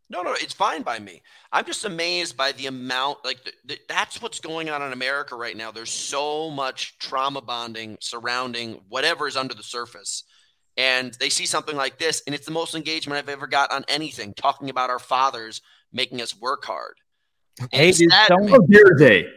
No, 0.10 0.22
no, 0.22 0.34
it's 0.34 0.54
fine 0.54 0.84
by 0.84 1.00
me. 1.00 1.22
I'm 1.52 1.66
just 1.66 1.84
amazed 1.84 2.38
by 2.38 2.54
the 2.54 2.68
amount, 2.68 3.26
like, 3.26 3.44
the, 3.44 3.52
the, 3.66 3.78
that's 3.90 4.22
what's 4.22 4.40
going 4.40 4.70
on 4.70 4.82
in 4.82 4.94
America 4.94 5.36
right 5.36 5.58
now. 5.58 5.70
There's 5.70 5.92
so 5.92 6.50
much 6.50 6.98
trauma 6.98 7.42
bonding 7.42 7.98
surrounding 8.00 8.80
whatever 8.88 9.28
is 9.28 9.36
under 9.36 9.54
the 9.54 9.64
surface. 9.64 10.24
And 10.78 11.14
they 11.16 11.28
see 11.28 11.46
something 11.46 11.76
like 11.76 12.00
this, 12.00 12.24
and 12.26 12.34
it's 12.34 12.46
the 12.46 12.54
most 12.54 12.74
engagement 12.74 13.20
I've 13.20 13.28
ever 13.28 13.48
got 13.48 13.70
on 13.74 13.84
anything, 13.90 14.34
talking 14.34 14.70
about 14.70 14.90
our 14.90 15.00
fathers 15.00 15.62
making 15.92 16.22
us 16.22 16.40
work 16.40 16.64
hard. 16.64 16.96
Hey, 17.72 17.92
dude, 17.92 18.12
sad 18.12 18.28
to 18.28 18.34
someone- 18.34 18.46
me. 18.46 18.78
How 18.78 18.84
dare 18.84 18.98
they? 18.98 19.28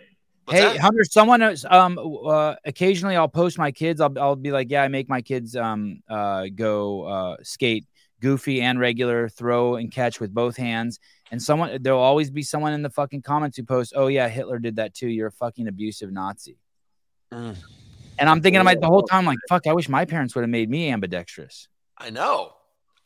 What's 0.44 0.58
hey, 0.60 0.66
that? 0.66 0.78
Hunter, 0.78 1.04
someone 1.04 1.42
else, 1.42 1.64
um 1.68 1.98
uh 1.98 2.56
occasionally 2.64 3.16
I'll 3.16 3.28
post 3.28 3.56
my 3.58 3.70
kids. 3.70 4.00
I'll 4.00 4.18
I'll 4.18 4.36
be 4.36 4.50
like, 4.50 4.70
yeah, 4.70 4.82
I 4.82 4.88
make 4.88 5.08
my 5.08 5.20
kids 5.22 5.54
um 5.54 6.02
uh 6.08 6.46
go 6.54 7.02
uh 7.04 7.36
skate 7.42 7.86
goofy 8.20 8.60
and 8.60 8.78
regular, 8.80 9.28
throw 9.28 9.76
and 9.76 9.90
catch 9.92 10.20
with 10.20 10.34
both 10.34 10.56
hands. 10.56 10.98
And 11.30 11.40
someone 11.40 11.80
there'll 11.80 12.00
always 12.00 12.30
be 12.30 12.42
someone 12.42 12.72
in 12.72 12.82
the 12.82 12.90
fucking 12.90 13.22
comments 13.22 13.56
who 13.56 13.62
posts, 13.62 13.92
Oh 13.94 14.08
yeah, 14.08 14.28
Hitler 14.28 14.58
did 14.58 14.76
that 14.76 14.92
too. 14.94 15.08
You're 15.08 15.28
a 15.28 15.32
fucking 15.32 15.68
abusive 15.68 16.10
Nazi. 16.10 16.58
Mm. 17.32 17.56
And 18.18 18.28
I'm 18.28 18.42
thinking 18.42 18.60
about 18.60 18.80
the 18.80 18.86
whole 18.86 19.02
time, 19.02 19.24
like, 19.24 19.38
fuck, 19.48 19.66
I 19.66 19.72
wish 19.72 19.88
my 19.88 20.04
parents 20.04 20.34
would 20.34 20.42
have 20.42 20.50
made 20.50 20.68
me 20.68 20.90
ambidextrous. 20.90 21.68
I 21.96 22.10
know. 22.10 22.52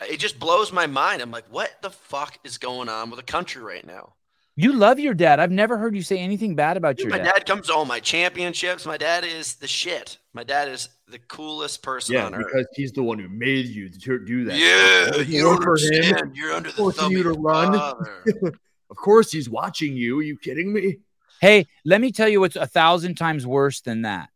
It 0.01 0.19
just 0.19 0.41
blows 0.41 0.73
my 0.73 0.89
mind. 0.89 1.23
I'm 1.23 1.31
like, 1.31 1.45
what 1.51 1.71
the 1.83 1.91
fuck 1.91 2.39
is 2.43 2.59
going 2.59 2.89
on 2.89 3.11
with 3.11 3.21
the 3.21 3.25
country 3.25 3.63
right 3.63 3.87
now? 3.87 4.15
You 4.57 4.73
love 4.73 5.01
your 5.01 5.15
dad. 5.15 5.41
I've 5.41 5.51
never 5.51 5.77
heard 5.77 5.97
you 5.97 6.03
say 6.03 6.19
anything 6.19 6.55
bad 6.55 6.77
about 6.77 6.97
Dude, 6.97 7.07
your 7.07 7.11
my 7.11 7.19
dad. 7.19 7.25
My 7.25 7.33
dad 7.33 7.47
comes 7.47 7.67
to 7.67 7.75
all 7.75 7.85
my 7.85 7.99
championships. 7.99 8.87
My 8.87 8.97
dad 8.97 9.25
is 9.25 9.55
the 9.57 9.67
shit. 9.67 10.19
My 10.33 10.45
dad 10.45 10.69
is 10.69 10.91
the 11.09 11.19
coolest 11.19 11.83
person 11.83 12.15
Yeah, 12.15 12.27
on 12.27 12.35
earth. 12.37 12.47
because 12.53 12.67
he's 12.75 12.93
the 12.93 13.03
one 13.03 13.19
who 13.19 13.29
made 13.29 13.67
you 13.67 13.89
to 13.89 14.19
do 14.25 14.45
that. 14.45 14.57
Yeah, 14.57 15.23
you 15.23 15.45
weren't 15.47 15.63
don't 15.63 15.79
for 15.79 15.93
him. 15.93 16.33
You're 16.35 16.53
under 16.53 16.71
the 16.71 16.93
thumb 16.93 17.11
you 17.13 17.19
of 17.19 17.25
to 17.25 17.31
your 17.33 17.41
run. 17.41 17.75
of 18.91 18.97
course, 18.97 19.33
he's 19.33 19.51
watching 19.51 19.97
you. 19.97 20.21
Are 20.21 20.23
you 20.23 20.37
kidding 20.39 20.73
me? 20.73 20.99
Hey, 21.41 21.67
let 21.85 22.01
me 22.01 22.13
tell 22.13 22.29
you 22.29 22.41
what's 22.41 22.57
a 22.57 22.67
thousand 22.67 23.17
times 23.17 23.45
worse 23.47 23.81
than 23.81 24.03
that. 24.03 24.29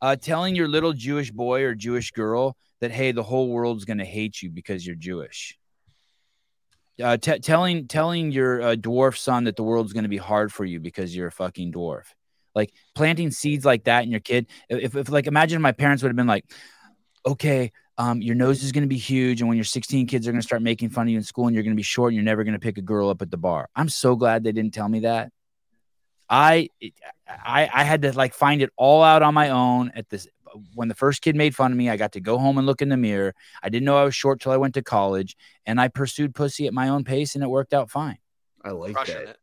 Uh, 0.00 0.14
telling 0.14 0.54
your 0.54 0.68
little 0.68 0.92
Jewish 0.92 1.32
boy 1.32 1.62
or 1.64 1.74
Jewish 1.74 2.12
girl 2.12 2.56
that, 2.80 2.92
hey, 2.92 3.10
the 3.10 3.22
whole 3.24 3.48
world's 3.48 3.84
going 3.84 3.98
to 3.98 4.04
hate 4.04 4.40
you 4.40 4.50
because 4.50 4.86
you're 4.86 4.94
Jewish. 4.94 5.58
Uh, 7.02 7.16
t- 7.16 7.38
telling 7.40 7.88
telling 7.88 8.32
your 8.32 8.62
uh, 8.62 8.74
dwarf 8.74 9.18
son 9.18 9.44
that 9.44 9.56
the 9.56 9.62
world's 9.62 9.92
going 9.92 10.04
to 10.04 10.08
be 10.08 10.16
hard 10.16 10.52
for 10.52 10.64
you 10.64 10.80
because 10.80 11.14
you're 11.14 11.28
a 11.28 11.32
fucking 11.32 11.72
dwarf. 11.72 12.04
Like 12.54 12.72
planting 12.94 13.30
seeds 13.30 13.66
like 13.66 13.84
that 13.84 14.04
in 14.04 14.10
your 14.10 14.20
kid. 14.20 14.46
If, 14.70 14.96
if 14.96 15.10
like, 15.10 15.26
imagine 15.26 15.60
my 15.60 15.72
parents 15.72 16.02
would 16.02 16.08
have 16.08 16.16
been 16.16 16.26
like, 16.26 16.46
okay, 17.26 17.70
um, 17.98 18.22
your 18.22 18.34
nose 18.34 18.62
is 18.62 18.72
going 18.72 18.82
to 18.82 18.88
be 18.88 18.98
huge, 18.98 19.40
and 19.40 19.48
when 19.48 19.56
you're 19.56 19.64
16, 19.64 20.06
kids 20.06 20.26
are 20.26 20.32
going 20.32 20.40
to 20.40 20.46
start 20.46 20.62
making 20.62 20.90
fun 20.90 21.06
of 21.06 21.10
you 21.10 21.16
in 21.16 21.22
school, 21.22 21.46
and 21.46 21.54
you're 21.54 21.62
going 21.62 21.74
to 21.74 21.78
be 21.78 21.82
short, 21.82 22.10
and 22.10 22.16
you're 22.16 22.24
never 22.24 22.44
going 22.44 22.54
to 22.54 22.60
pick 22.60 22.78
a 22.78 22.82
girl 22.82 23.08
up 23.08 23.22
at 23.22 23.30
the 23.30 23.36
bar. 23.36 23.68
I'm 23.74 23.88
so 23.88 24.16
glad 24.16 24.44
they 24.44 24.52
didn't 24.52 24.74
tell 24.74 24.88
me 24.88 25.00
that. 25.00 25.32
I, 26.28 26.70
I, 27.28 27.70
I 27.72 27.84
had 27.84 28.02
to 28.02 28.12
like 28.12 28.34
find 28.34 28.60
it 28.60 28.70
all 28.76 29.02
out 29.02 29.22
on 29.22 29.32
my 29.32 29.50
own. 29.50 29.92
At 29.94 30.08
this, 30.10 30.28
when 30.74 30.88
the 30.88 30.94
first 30.94 31.22
kid 31.22 31.36
made 31.36 31.54
fun 31.54 31.72
of 31.72 31.78
me, 31.78 31.88
I 31.90 31.96
got 31.96 32.12
to 32.12 32.20
go 32.20 32.38
home 32.38 32.58
and 32.58 32.66
look 32.66 32.82
in 32.82 32.88
the 32.88 32.96
mirror. 32.96 33.34
I 33.62 33.68
didn't 33.68 33.84
know 33.84 33.96
I 33.96 34.04
was 34.04 34.14
short 34.14 34.40
till 34.40 34.52
I 34.52 34.56
went 34.56 34.74
to 34.74 34.82
college, 34.82 35.36
and 35.64 35.80
I 35.80 35.88
pursued 35.88 36.34
pussy 36.34 36.66
at 36.66 36.74
my 36.74 36.88
own 36.88 37.04
pace, 37.04 37.34
and 37.34 37.42
it 37.44 37.48
worked 37.48 37.74
out 37.74 37.90
fine. 37.90 38.18
I 38.64 38.70
like 38.70 38.94
Crushing 38.94 39.14
that. 39.14 39.28
it. 39.28 39.38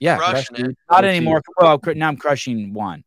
Yeah, 0.00 0.16
Crushing 0.18 0.34
crushing- 0.56 0.70
it. 0.70 0.78
not 0.90 1.02
Let's 1.04 1.16
anymore. 1.16 1.42
Well, 1.60 1.78
cr- 1.78 1.92
now 1.92 2.08
I'm 2.08 2.16
crushing 2.16 2.72
one. 2.72 3.04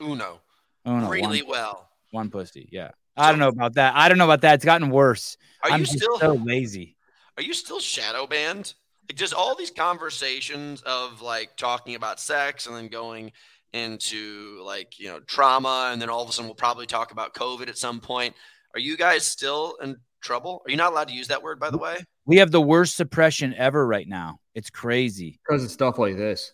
Uno. 0.00 0.40
Uno 0.86 1.08
really 1.08 1.42
one, 1.42 1.50
well. 1.50 1.88
one 2.10 2.30
pussy. 2.30 2.68
Yeah, 2.70 2.90
I 3.16 3.30
don't 3.30 3.38
know 3.40 3.48
about 3.48 3.74
that. 3.74 3.94
I 3.96 4.08
don't 4.08 4.18
know 4.18 4.24
about 4.24 4.42
that. 4.42 4.54
It's 4.54 4.64
gotten 4.64 4.90
worse. 4.90 5.36
Are 5.64 5.70
I'm 5.70 5.80
you 5.80 5.86
still 5.86 6.18
so 6.18 6.32
lazy. 6.34 6.96
Are 7.36 7.42
you 7.42 7.52
still 7.54 7.80
shadow 7.80 8.26
banned? 8.26 8.74
Like 9.08 9.16
just 9.16 9.32
all 9.32 9.54
these 9.54 9.70
conversations 9.70 10.82
of 10.82 11.22
like 11.22 11.56
talking 11.56 11.94
about 11.94 12.20
sex 12.20 12.66
and 12.66 12.76
then 12.76 12.88
going 12.88 13.32
into 13.72 14.62
like 14.64 14.98
you 14.98 15.08
know 15.08 15.20
trauma 15.20 15.90
and 15.92 16.00
then 16.00 16.08
all 16.08 16.22
of 16.22 16.28
a 16.28 16.32
sudden 16.32 16.48
we'll 16.48 16.54
probably 16.54 16.86
talk 16.86 17.12
about 17.12 17.34
COVID 17.34 17.68
at 17.68 17.78
some 17.78 18.00
point. 18.00 18.34
Are 18.74 18.80
you 18.80 18.96
guys 18.96 19.24
still 19.26 19.76
in 19.82 19.96
trouble? 20.22 20.62
Are 20.66 20.70
you 20.70 20.76
not 20.76 20.92
allowed 20.92 21.08
to 21.08 21.14
use 21.14 21.28
that 21.28 21.42
word 21.42 21.60
by 21.60 21.70
the 21.70 21.78
way? 21.78 21.98
We 22.26 22.38
have 22.38 22.50
the 22.50 22.60
worst 22.60 22.96
suppression 22.96 23.54
ever 23.54 23.86
right 23.86 24.06
now. 24.08 24.40
It's 24.54 24.70
crazy. 24.70 25.38
Because 25.46 25.64
of 25.64 25.70
stuff 25.70 25.98
like 25.98 26.16
this. 26.16 26.52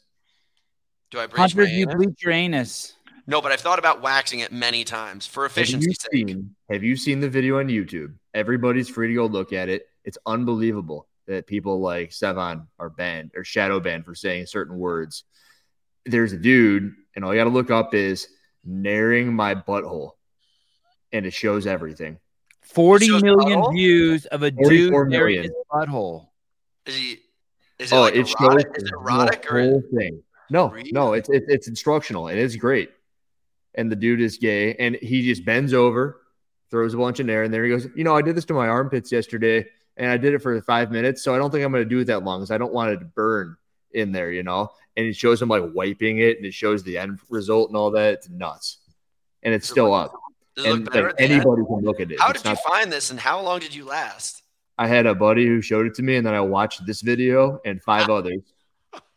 Do 1.11 1.21
I 1.21 1.27
breach 1.27 1.39
Hunter, 1.39 1.59
my 1.63 1.65
do 1.67 1.71
you 1.73 1.83
anus? 1.83 1.95
bleach 1.95 2.23
your 2.23 2.33
anus? 2.33 2.95
No, 3.27 3.41
but 3.41 3.53
I've 3.53 3.61
thought 3.61 3.79
about 3.79 4.03
waxing 4.03 4.41
it 4.41 4.53
many 4.53 4.85
times 4.85 5.27
for 5.27 5.45
Have 5.45 5.53
efficiency's 5.53 5.87
you 5.87 5.95
sake. 5.95 6.29
seen? 6.29 6.55
Have 6.71 6.83
you 6.85 6.97
seen 6.97 7.21
the 7.21 7.29
video 7.29 7.59
on 7.59 7.69
YouTube? 7.69 8.15
Everybody's 8.35 8.89
free 8.89 9.09
to 9.09 9.15
go 9.15 9.27
look 9.27 9.53
at 9.53 9.69
it. 9.69 9.87
It's 10.05 10.19
unbelievable 10.27 11.09
that 11.27 11.47
people 11.47 11.81
like 11.81 12.11
Sevan 12.11 12.67
are 12.79 12.91
banned 12.91 13.31
or 13.35 13.45
shadow 13.45 13.81
banned 13.81 14.05
for 14.05 14.15
saying 14.15 14.47
certain 14.47 14.77
words. 14.77 15.25
There's 16.05 16.35
a 16.35 16.37
dude, 16.37 16.95
and 17.15 17.25
all 17.25 17.33
you 17.35 17.41
got 17.41 17.45
to 17.45 17.51
look 17.51 17.71
up 17.71 17.95
is 17.95 18.29
"naring 18.67 19.33
my 19.33 19.55
butthole," 19.55 20.13
and 21.13 21.27
it 21.27 21.33
shows 21.33 21.67
everything. 21.67 22.19
Forty 22.63 23.07
shows 23.09 23.23
million 23.23 23.61
butthole? 23.61 23.73
views 23.73 24.27
of 24.27 24.43
a 24.43 24.51
dude 24.51 24.89
staring 24.89 25.09
million. 25.11 25.43
his 25.45 25.53
butthole. 25.73 26.29
Is 26.87 26.97
he? 26.97 27.19
Is 27.79 27.93
it 27.93 27.95
oh, 27.95 28.03
like 28.03 28.15
it 28.15 28.29
erotic? 28.41 28.67
shows 28.67 28.77
Is 28.77 28.83
it 28.83 28.91
the 28.91 28.99
erotic 28.99 29.53
or 29.53 29.63
whole 29.63 29.83
thing. 29.97 30.23
No, 30.51 30.69
Really? 30.71 30.93
no, 30.93 31.13
it's 31.15 31.29
it's 31.31 31.47
it's 31.49 31.69
instructional 31.69 32.29
and 32.29 32.39
it's 32.39 32.57
great. 32.57 32.91
And 33.75 33.91
the 33.91 33.97
dude 33.97 34.21
is 34.21 34.39
gay, 34.39 34.75
and 34.77 34.95
he 34.97 35.23
just 35.27 35.45
bends 35.45 35.75
over, 35.75 36.21
throws 36.71 36.95
a 36.95 36.97
bunch 36.97 37.19
in 37.19 37.27
there, 37.27 37.43
and 37.43 37.53
there 37.53 37.65
he 37.65 37.71
goes. 37.71 37.89
You 37.97 38.05
know, 38.05 38.15
I 38.15 38.23
did 38.23 38.37
this 38.37 38.45
to 38.47 38.55
my 38.55 38.69
armpits 38.69 39.11
yesterday, 39.11 39.67
and 39.97 40.11
I 40.11 40.17
did 40.17 40.33
it 40.33 40.39
for 40.43 40.61
five 40.63 40.93
minutes, 40.93 41.23
so 41.23 41.35
I 41.35 41.39
don't 41.39 41.51
think 41.51 41.65
I'm 41.65 41.73
going 41.73 41.83
to 41.83 41.89
do 41.89 41.99
it 41.99 42.05
that 42.05 42.23
long 42.23 42.39
because 42.41 42.53
I 42.53 42.59
don't 42.59 42.73
want 42.73 42.93
it 42.93 42.99
to 42.99 43.05
burn 43.05 43.57
in 43.91 44.13
there, 44.13 44.31
you 44.31 44.45
know. 44.45 44.71
And 44.97 45.07
it 45.07 45.17
shows 45.17 45.43
him 45.43 45.49
like 45.49 45.65
wiping 45.75 46.19
it, 46.19 46.37
and 46.37 46.47
it 46.47 46.55
shows 46.55 46.83
the 46.85 46.97
end 46.99 47.19
result 47.29 47.69
and 47.71 47.77
all 47.77 47.91
that. 47.93 48.15
It's 48.15 48.29
nuts, 48.29 48.79
and 49.43 49.53
it's 49.53 49.69
still 49.69 49.93
up. 49.93 50.13
it 50.57 50.63
look 50.63 50.77
And 50.77 50.85
better 50.91 51.03
like, 51.07 51.11
at 51.13 51.17
the 51.19 51.23
end? 51.25 51.33
anybody 51.33 51.63
can 51.67 51.81
look 51.81 52.01
at 52.01 52.11
it. 52.13 52.21
How 52.21 52.31
It's 52.31 52.43
did 52.43 52.51
you 52.51 52.57
find 52.69 52.93
this 52.93 53.11
and 53.11 53.19
how 53.19 53.41
long 53.41 53.59
did 53.59 53.75
you 53.75 53.85
last? 53.87 54.43
I 54.79 54.87
had 54.87 55.07
a 55.07 55.15
buddy 55.15 55.47
who 55.47 55.61
showed 55.61 55.87
it 55.87 55.95
to 55.97 56.03
me, 56.03 56.17
and 56.17 56.27
then 56.27 56.35
I 56.35 56.41
watched 56.41 56.87
this 56.87 57.01
video 57.01 57.61
and 57.65 57.83
five 57.83 58.09
others. 58.19 58.43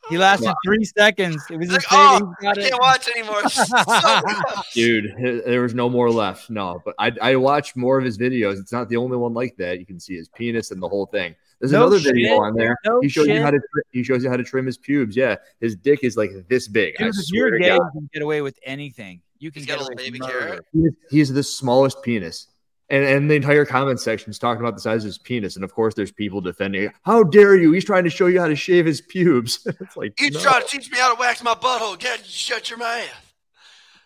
He 0.09 0.17
lasted 0.17 0.53
three 0.65 0.86
seconds. 0.86 1.43
It 1.51 1.57
was 1.57 1.69
like, 1.69 1.84
oh, 1.91 2.34
favorite. 2.39 2.57
I 2.57 2.69
can't 2.69 2.82
watch 2.82 3.09
anymore. 3.09 3.41
It's 3.43 3.55
so 3.67 3.75
rough. 3.88 4.71
Dude, 4.73 5.13
there 5.45 5.61
was 5.61 5.73
no 5.73 5.89
more 5.89 6.09
left. 6.09 6.49
No, 6.49 6.82
but 6.86 6.95
I 6.97 7.11
I 7.21 7.36
watched 7.36 7.75
more 7.75 7.97
of 7.99 8.05
his 8.05 8.17
videos. 8.17 8.57
It's 8.59 8.71
not 8.71 8.88
the 8.88 8.95
only 8.97 9.17
one 9.17 9.34
like 9.34 9.57
that. 9.57 9.80
You 9.80 9.86
can 9.86 9.99
see 9.99 10.15
his 10.15 10.30
penis 10.30 10.71
and 10.71 10.82
the 10.82 10.88
whole 10.88 11.07
thing. 11.07 11.36
There's 11.60 11.72
No 11.72 11.82
another 11.88 11.99
shit. 11.99 12.14
video 12.14 12.39
on 12.39 12.55
there. 12.55 12.78
No 12.86 12.99
he 13.01 13.10
shows 13.10 13.28
you 13.28 13.41
how 13.41 13.49
to 13.51 13.58
tri- 13.58 13.82
he 13.91 14.03
shows 14.03 14.24
you 14.24 14.30
how 14.30 14.38
to 14.38 14.43
trim 14.43 14.66
his 14.66 14.78
pubes. 14.78 15.16
Yeah, 15.16 15.38
his 15.60 15.76
dick 15.76 16.03
is 16.03 16.16
like 16.18 16.32
this 16.49 16.68
big. 16.68 16.95
I 16.99 17.05
Dude, 17.05 17.16
if 17.16 17.26
you're 17.32 17.58
gay, 17.60 17.74
you 17.74 17.89
can 17.93 18.10
get 18.14 18.22
away 18.22 18.41
with 18.41 18.60
anything. 18.64 19.22
You 19.39 19.51
can 19.51 19.62
He's 19.62 19.68
get 19.68 19.78
got 19.80 19.82
a 19.82 19.84
little 19.89 19.97
baby 19.97 20.20
carrot. 20.20 20.66
He's, 20.74 20.91
he's 21.10 21.34
the 21.34 21.43
smallest 21.43 22.01
penis. 22.03 22.47
And, 22.89 23.03
and 23.03 23.30
the 23.30 23.36
entire 23.36 23.66
comment 23.66 23.99
section 23.99 24.32
is 24.32 24.39
talking 24.39 24.62
about 24.62 24.76
the 24.76 24.82
size 24.82 25.03
of 25.03 25.08
his 25.08 25.18
penis. 25.18 25.55
And 25.58 25.66
of 25.66 25.74
course, 25.74 25.93
there's 25.93 26.12
people 26.12 26.39
defending, 26.39 26.84
it. 26.84 26.91
how 27.03 27.22
dare 27.24 27.55
you? 27.58 27.72
He's 27.74 27.84
trying 27.84 28.05
to 28.05 28.10
show 28.10 28.28
you 28.28 28.39
how 28.39 28.47
to 28.47 28.55
shave 28.55 28.86
his 28.86 29.01
pubes. 29.01 29.68
it's 29.82 29.97
like, 29.97 30.20
You 30.22 30.32
no. 30.32 30.39
trying 30.39 30.62
to 30.62 30.68
teach 30.68 30.89
me 30.89 30.97
how 30.97 31.14
to 31.14 31.20
wax 31.20 31.43
my 31.43 31.53
butthole? 31.53 31.99
Get 31.99 32.26
shut 32.26 32.70
your 32.70 32.80
mouth. 32.80 33.34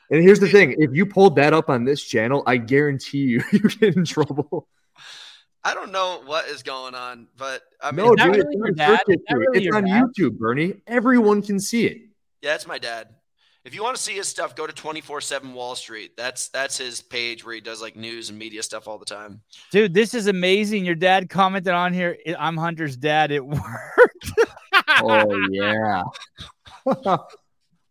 And 0.10 0.22
here's 0.24 0.40
the 0.40 0.50
thing 0.50 0.76
if 0.80 0.90
you 0.94 1.06
pulled 1.06 1.36
that 1.36 1.54
up 1.54 1.70
on 1.70 1.86
this 1.86 2.02
channel, 2.04 2.44
I 2.48 2.58
guarantee 2.58 3.20
you, 3.20 3.44
you 3.52 3.60
get 3.60 3.96
in 3.96 4.04
trouble. 4.04 4.68
I 5.64 5.74
don't 5.74 5.92
know 5.92 6.22
what 6.26 6.48
is 6.48 6.64
going 6.64 6.96
on, 6.96 7.28
but 7.38 7.62
I 7.82 7.92
mean, 7.92 8.06
no, 8.06 8.16
dude, 8.16 8.36
really 8.36 8.40
it's, 8.52 8.62
on 8.70 8.74
dad? 8.76 8.88
search 8.90 9.00
Is 9.00 9.06
that 9.08 9.20
history. 9.28 9.40
really 9.48 9.68
It's 9.68 9.76
on 9.76 9.86
dad? 9.86 10.04
YouTube, 10.18 10.38
Bernie. 10.38 10.74
Everyone 10.88 11.42
can 11.42 11.60
see 11.60 11.86
it. 11.86 11.98
yeah, 12.42 12.56
it's 12.56 12.66
my 12.68 12.78
dad. 12.80 13.10
If 13.64 13.76
you 13.76 13.84
want 13.84 13.96
to 13.96 14.02
see 14.02 14.14
his 14.14 14.28
stuff, 14.28 14.56
go 14.56 14.66
to 14.66 14.74
24/7 14.74 15.54
Wall 15.54 15.76
Street. 15.76 16.18
That's 16.18 16.48
that's 16.50 16.80
his 16.80 17.00
page 17.00 17.46
where 17.46 17.54
he 17.54 17.62
does 17.62 17.80
like 17.80 17.96
news 17.96 18.30
and 18.32 18.40
media 18.40 18.64
stuff 18.64 18.88
all 18.88 18.98
the 18.98 19.06
time. 19.06 19.42
Dude, 19.72 19.94
this 19.94 20.16
is 20.16 20.26
amazing. 20.26 20.84
Your 20.84 20.96
dad 20.96 21.30
commented 21.30 21.74
on 21.74 21.94
here. 21.94 22.18
I'm 22.40 22.58
Hunter's 22.58 22.98
dad. 22.98 23.32
It 23.32 23.46
worked. 23.46 23.62
Oh, 25.04 25.48
yeah. 25.52 26.04
what 26.84 27.28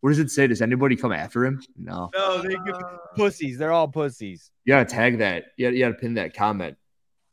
does 0.07 0.19
it 0.19 0.31
say? 0.31 0.47
Does 0.47 0.63
anybody 0.63 0.97
come 0.97 1.13
after 1.13 1.45
him? 1.45 1.61
No. 1.77 2.11
No, 2.15 2.41
they 2.43 2.55
give 2.67 2.77
pussies. 3.17 3.59
They're 3.59 3.73
all 3.73 3.89
pussies. 3.89 4.51
You 4.65 4.75
gotta 4.75 4.85
tag 4.85 5.19
that. 5.19 5.47
You 5.57 5.67
gotta, 5.67 5.77
you 5.77 5.85
gotta 5.85 5.95
pin 5.95 6.15
that 6.15 6.35
comment. 6.35 6.77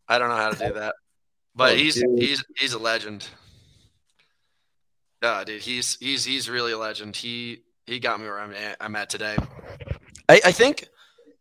I 0.07 0.17
don't 0.17 0.29
know 0.29 0.35
how 0.35 0.51
to 0.51 0.67
do 0.67 0.73
that, 0.75 0.95
but 1.55 1.73
Oh, 1.73 1.75
he's 1.75 1.95
dude. 1.95 2.19
he's 2.19 2.43
he's 2.57 2.73
a 2.73 2.79
legend. 2.79 3.27
Yeah, 5.21 5.43
dude, 5.43 5.61
he's 5.61 5.97
he's 5.99 6.23
he's 6.23 6.49
really 6.49 6.71
a 6.71 6.77
legend. 6.77 7.15
He 7.15 7.63
he 7.85 7.99
got 7.99 8.19
me 8.19 8.25
where 8.27 8.39
I'm 8.39 8.53
at, 8.53 8.77
I'm 8.79 8.95
at 8.95 9.09
today. 9.09 9.35
I, 10.29 10.41
I 10.45 10.51
think 10.51 10.87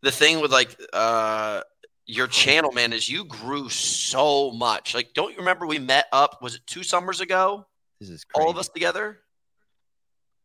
the 0.01 0.11
thing 0.11 0.39
with 0.41 0.51
like 0.51 0.75
uh 0.93 1.61
your 2.05 2.27
channel, 2.27 2.71
man, 2.71 2.93
is 2.93 3.09
you 3.09 3.25
grew 3.25 3.67
so 3.69 4.51
much. 4.51 4.95
Like, 4.95 5.13
don't 5.13 5.31
you 5.31 5.39
remember 5.39 5.67
we 5.67 5.77
met 5.79 6.05
up? 6.13 6.41
Was 6.41 6.55
it 6.55 6.61
two 6.65 6.81
summers 6.83 7.19
ago? 7.21 7.65
This 7.99 8.09
is 8.09 8.23
crazy. 8.23 8.43
All 8.45 8.49
of 8.49 8.57
us 8.57 8.69
together. 8.69 9.19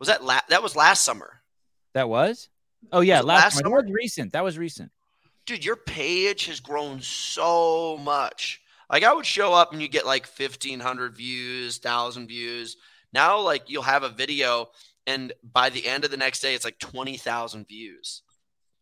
Was 0.01 0.09
that 0.09 0.25
la- 0.25 0.41
that 0.49 0.63
was 0.63 0.75
last 0.77 1.05
summer? 1.05 1.41
That 1.95 2.09
was? 2.09 2.49
Oh 2.91 3.01
yeah, 3.01 3.19
Was 3.19 3.27
last, 3.27 3.43
last 3.45 3.59
summer. 3.59 3.77
That 3.81 3.85
was 3.87 3.93
recent. 3.93 4.33
That 4.33 4.43
was 4.45 4.59
recent. 4.59 4.91
Dude, 5.47 5.65
your 5.65 5.77
page 5.77 6.47
has 6.47 6.61
grown 6.61 7.01
so 7.01 7.97
much. 7.99 8.61
Like 8.91 9.05
I 9.05 9.13
would 9.13 9.27
show 9.27 9.53
up 9.55 9.73
and 9.73 9.81
you 9.81 9.89
get 9.89 10.07
like 10.07 10.27
fifteen 10.27 10.81
hundred 10.81 11.17
views, 11.17 11.79
thousand 11.79 12.29
views. 12.29 12.77
Now, 13.13 13.41
like 13.41 13.69
you'll 13.69 13.83
have 13.83 14.03
a 14.03 14.09
video, 14.09 14.71
and 15.07 15.33
by 15.43 15.71
the 15.71 15.87
end 15.87 16.05
of 16.05 16.11
the 16.11 16.17
next 16.17 16.41
day, 16.41 16.55
it's 16.55 16.65
like 16.65 16.79
twenty 16.79 17.17
thousand 17.17 17.69
views. 17.69 18.23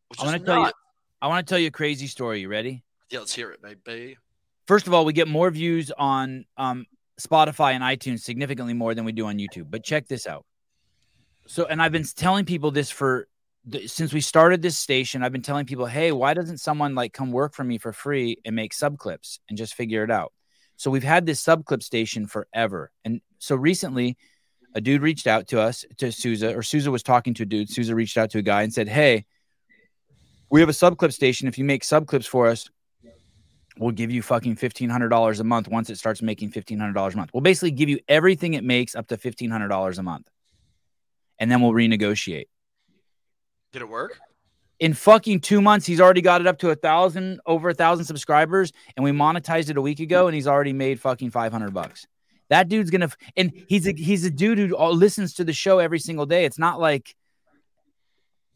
Which 0.09 0.21
I 0.21 0.25
is 0.25 0.33
want 0.33 0.41
to 0.41 0.47
tell 0.47 0.67
you. 0.67 0.73
I 1.23 1.29
want 1.29 1.47
to 1.47 1.51
tell 1.51 1.59
you 1.59 1.69
a 1.69 1.73
crazy 1.73 2.07
story. 2.07 2.41
You 2.41 2.49
ready? 2.49 2.83
Yeah, 3.11 3.21
let's 3.21 3.35
hear 3.35 3.51
it, 3.51 3.61
baby. 3.85 4.17
First 4.67 4.87
of 4.87 4.95
all, 4.95 5.05
we 5.05 5.13
get 5.13 5.29
more 5.29 5.51
views 5.51 5.91
on 5.91 6.45
um, 6.57 6.87
Spotify 7.21 7.73
and 7.73 7.83
iTunes, 7.83 8.21
significantly 8.21 8.73
more 8.73 8.95
than 8.95 9.05
we 9.05 9.13
do 9.13 9.27
on 9.27 9.39
YouTube. 9.39 9.67
But 9.69 9.85
check 9.85 10.07
this 10.07 10.27
out. 10.27 10.45
So, 11.47 11.67
and 11.67 11.83
I've 11.83 11.93
been 11.93 12.05
telling 12.05 12.45
people 12.45 12.71
this 12.71 12.91
for 12.91 13.27
since 13.87 14.13
we 14.13 14.21
started 14.21 14.63
this 14.63 14.79
station. 14.79 15.23
I've 15.23 15.33
been 15.33 15.43
telling 15.43 15.67
people, 15.67 15.87
hey, 15.87 16.13
why 16.13 16.35
doesn't 16.35 16.59
someone 16.59 16.95
like 16.95 17.13
come 17.13 17.31
work 17.33 17.55
for 17.55 17.65
me 17.65 17.79
for 17.79 17.93
free 17.93 18.39
and 18.45 18.57
make 18.57 18.73
sub 18.73 18.99
clips 18.99 19.41
and 19.49 19.59
just 19.59 19.75
figure 19.75 20.03
it 20.05 20.11
out? 20.11 20.33
So 20.77 20.91
we've 20.91 21.03
had 21.03 21.27
this 21.27 21.41
sub 21.41 21.67
clip 21.67 21.83
station 21.83 22.27
forever, 22.27 22.91
and 23.05 23.21
so 23.39 23.57
recently, 23.57 24.17
a 24.75 24.81
dude 24.81 25.03
reached 25.03 25.27
out 25.27 25.49
to 25.49 25.61
us 25.61 25.85
to 25.99 26.13
Souza, 26.13 26.55
or 26.57 26.63
Souza 26.63 26.91
was 26.91 27.03
talking 27.03 27.35
to 27.35 27.43
a 27.43 27.47
dude. 27.47 27.69
Souza 27.69 27.95
reached 27.95 28.17
out 28.17 28.31
to 28.31 28.39
a 28.39 28.43
guy 28.43 28.63
and 28.63 28.73
said, 28.73 28.89
hey, 28.89 29.27
we 30.49 30.61
have 30.61 30.69
a 30.69 30.73
sub 30.73 30.97
clip 30.97 31.13
station. 31.13 31.49
If 31.49 31.59
you 31.59 31.65
make 31.65 31.85
sub 31.85 32.07
clips 32.07 32.27
for 32.27 32.47
us, 32.47 32.71
we'll 33.79 33.91
give 33.91 34.11
you 34.11 34.23
fucking 34.23 34.57
fifteen 34.57 34.89
hundred 34.89 35.09
dollars 35.09 35.41
a 35.41 35.45
month 35.45 35.69
once 35.69 35.91
it 35.91 35.97
starts 35.97 36.23
making 36.23 36.51
fifteen 36.51 36.79
hundred 36.79 36.95
dollars 36.95 37.15
a 37.15 37.17
month. 37.19 37.31
We'll 37.35 37.41
basically 37.41 37.73
give 37.73 37.89
you 37.89 37.99
everything 38.09 38.55
it 38.55 38.65
makes 38.65 38.95
up 38.95 39.09
to 39.09 39.17
fifteen 39.17 39.51
hundred 39.51 39.69
dollars 39.69 39.99
a 39.99 40.03
month, 40.03 40.29
and 41.39 41.51
then 41.51 41.61
we'll 41.61 41.73
renegotiate. 41.73 42.47
Did 43.73 43.83
it 43.83 43.89
work? 43.89 44.19
In 44.79 44.95
fucking 44.95 45.41
two 45.41 45.61
months, 45.61 45.87
he's 45.87 46.01
already 46.01 46.23
got 46.23 46.41
it 46.41 46.47
up 46.47 46.59
to 46.61 46.71
a 46.71 46.75
thousand, 46.75 47.41
over 47.45 47.69
a 47.69 47.75
thousand 47.75 48.07
subscribers, 48.07 48.73
and 48.97 49.05
we 49.05 49.11
monetized 49.11 49.69
it 49.69 49.77
a 49.77 49.83
week 49.83 50.01
ago, 50.01 50.27
and 50.27 50.35
he's 50.35 50.47
already 50.47 50.73
made 50.73 51.01
fucking 51.01 51.31
five 51.31 51.53
hundred 51.53 51.75
bucks. 51.75 52.07
That 52.49 52.69
dude's 52.69 52.91
gonna, 52.91 53.11
and 53.37 53.53
he's 53.69 53.87
a 53.87 53.93
he's 53.93 54.25
a 54.25 54.31
dude 54.31 54.59
who 54.59 54.77
listens 54.77 55.35
to 55.35 55.45
the 55.45 55.53
show 55.53 55.79
every 55.79 55.99
single 55.99 56.27
day. 56.27 56.47
It's 56.47 56.59
not 56.59 56.81
like, 56.81 57.15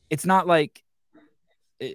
it's 0.09 0.25
not 0.25 0.47
like 0.47 0.83
uh, 1.83 1.89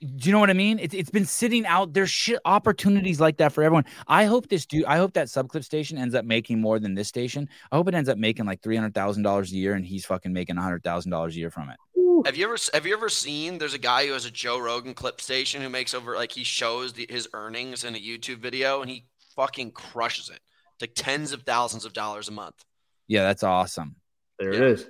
do 0.00 0.28
you 0.28 0.32
know 0.32 0.40
what 0.40 0.50
I 0.50 0.54
mean? 0.54 0.78
It's 0.78 0.94
it's 0.94 1.10
been 1.10 1.24
sitting 1.24 1.64
out. 1.64 1.94
There's 1.94 2.10
shit 2.10 2.38
opportunities 2.44 3.18
like 3.18 3.38
that 3.38 3.52
for 3.52 3.62
everyone. 3.62 3.86
I 4.06 4.26
hope 4.26 4.48
this 4.48 4.66
dude. 4.66 4.84
I 4.84 4.98
hope 4.98 5.14
that 5.14 5.28
subclip 5.28 5.64
station 5.64 5.96
ends 5.96 6.14
up 6.14 6.26
making 6.26 6.60
more 6.60 6.78
than 6.78 6.94
this 6.94 7.08
station. 7.08 7.48
I 7.72 7.76
hope 7.76 7.88
it 7.88 7.94
ends 7.94 8.10
up 8.10 8.18
making 8.18 8.44
like 8.44 8.62
three 8.62 8.76
hundred 8.76 8.94
thousand 8.94 9.22
dollars 9.22 9.52
a 9.52 9.56
year, 9.56 9.72
and 9.72 9.86
he's 9.86 10.04
fucking 10.04 10.34
making 10.34 10.56
hundred 10.56 10.84
thousand 10.84 11.12
dollars 11.12 11.34
a 11.34 11.38
year 11.38 11.50
from 11.50 11.70
it. 11.70 11.76
Have 12.24 12.36
you 12.36 12.44
ever 12.44 12.56
have 12.72 12.86
you 12.86 12.94
ever 12.94 13.08
seen? 13.08 13.58
There's 13.58 13.74
a 13.74 13.78
guy 13.78 14.06
who 14.06 14.12
has 14.12 14.24
a 14.24 14.30
Joe 14.30 14.58
Rogan 14.58 14.94
clip 14.94 15.20
station 15.20 15.62
who 15.62 15.68
makes 15.68 15.94
over 15.94 16.14
like 16.14 16.32
he 16.32 16.44
shows 16.44 16.92
the, 16.92 17.06
his 17.08 17.28
earnings 17.32 17.84
in 17.84 17.94
a 17.94 17.98
YouTube 17.98 18.38
video, 18.38 18.80
and 18.80 18.90
he 18.90 19.06
fucking 19.34 19.72
crushes 19.72 20.28
it. 20.28 20.40
It's 20.74 20.82
like 20.82 20.92
tens 20.94 21.32
of 21.32 21.42
thousands 21.42 21.84
of 21.84 21.92
dollars 21.92 22.28
a 22.28 22.32
month. 22.32 22.64
Yeah, 23.06 23.22
that's 23.22 23.42
awesome. 23.42 23.96
There 24.38 24.52
it 24.52 24.60
is. 24.60 24.86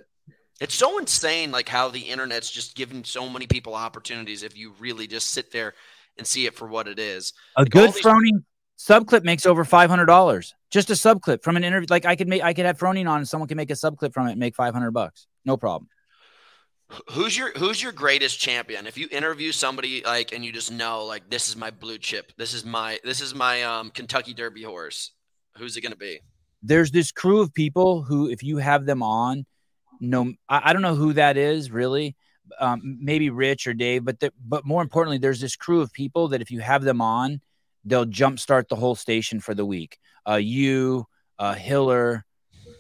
It's 0.60 0.74
so 0.74 0.98
insane, 0.98 1.50
like 1.52 1.68
how 1.68 1.88
the 1.88 2.00
internet's 2.00 2.50
just 2.50 2.74
giving 2.76 3.04
so 3.04 3.28
many 3.28 3.46
people 3.46 3.74
opportunities. 3.74 4.42
If 4.42 4.56
you 4.56 4.72
really 4.78 5.06
just 5.06 5.30
sit 5.30 5.52
there 5.52 5.74
and 6.16 6.26
see 6.26 6.46
it 6.46 6.54
for 6.54 6.66
what 6.66 6.88
it 6.88 6.98
is, 6.98 7.34
A 7.56 7.62
Like, 7.62 7.76
all 7.76 7.82
good 7.82 7.94
these- 7.94 8.02
Froning 8.02 8.44
subclip 8.78 9.24
makes 9.24 9.44
over 9.46 9.64
five 9.64 9.90
hundred 9.90 10.06
dollars. 10.06 10.54
Just 10.70 10.90
a 10.90 10.94
subclip 10.94 11.42
from 11.42 11.56
an 11.56 11.64
interview. 11.64 11.86
Like 11.90 12.06
I 12.06 12.16
could 12.16 12.28
make, 12.28 12.42
I 12.42 12.54
could 12.54 12.66
have 12.66 12.78
Froning 12.78 13.08
on, 13.08 13.18
and 13.18 13.28
someone 13.28 13.48
can 13.48 13.56
make 13.56 13.70
a 13.70 13.74
subclip 13.74 14.12
from 14.12 14.26
it 14.28 14.32
and 14.32 14.40
make 14.40 14.54
five 14.54 14.72
hundred 14.74 14.92
bucks. 14.92 15.26
No 15.44 15.56
problem. 15.56 15.88
Who's 17.12 17.36
your 17.36 17.52
Who's 17.58 17.82
your 17.82 17.92
greatest 17.92 18.38
champion? 18.38 18.86
If 18.86 18.96
you 18.96 19.08
interview 19.10 19.52
somebody 19.52 20.02
like, 20.04 20.32
and 20.32 20.44
you 20.44 20.52
just 20.52 20.70
know, 20.70 21.04
like, 21.04 21.28
this 21.28 21.48
is 21.48 21.56
my 21.56 21.70
blue 21.70 21.98
chip. 21.98 22.32
This 22.36 22.54
is 22.54 22.64
my 22.64 22.98
This 23.04 23.20
is 23.20 23.34
my 23.34 23.62
um, 23.62 23.90
Kentucky 23.90 24.34
Derby 24.34 24.62
horse. 24.62 25.12
Who's 25.56 25.76
it 25.76 25.80
going 25.80 25.92
to 25.92 25.98
be? 25.98 26.20
there's 26.66 26.90
this 26.90 27.12
crew 27.12 27.40
of 27.40 27.54
people 27.54 28.02
who, 28.02 28.28
if 28.28 28.42
you 28.42 28.58
have 28.58 28.86
them 28.86 29.02
on, 29.02 29.46
no, 30.00 30.32
I, 30.48 30.62
I 30.64 30.72
don't 30.72 30.82
know 30.82 30.94
who 30.94 31.12
that 31.14 31.36
is 31.36 31.70
really. 31.70 32.16
Um, 32.60 32.98
maybe 33.00 33.30
Rich 33.30 33.66
or 33.66 33.74
Dave, 33.74 34.04
but 34.04 34.20
the, 34.20 34.32
but 34.44 34.64
more 34.64 34.82
importantly, 34.82 35.18
there's 35.18 35.40
this 35.40 35.56
crew 35.56 35.80
of 35.80 35.92
people 35.92 36.28
that 36.28 36.40
if 36.40 36.50
you 36.50 36.60
have 36.60 36.82
them 36.82 37.00
on, 37.00 37.40
they'll 37.84 38.06
jumpstart 38.06 38.68
the 38.68 38.76
whole 38.76 38.94
station 38.94 39.40
for 39.40 39.54
the 39.54 39.66
week. 39.66 39.98
Uh, 40.28 40.36
you, 40.36 41.06
uh, 41.40 41.54
Hiller, 41.54 42.24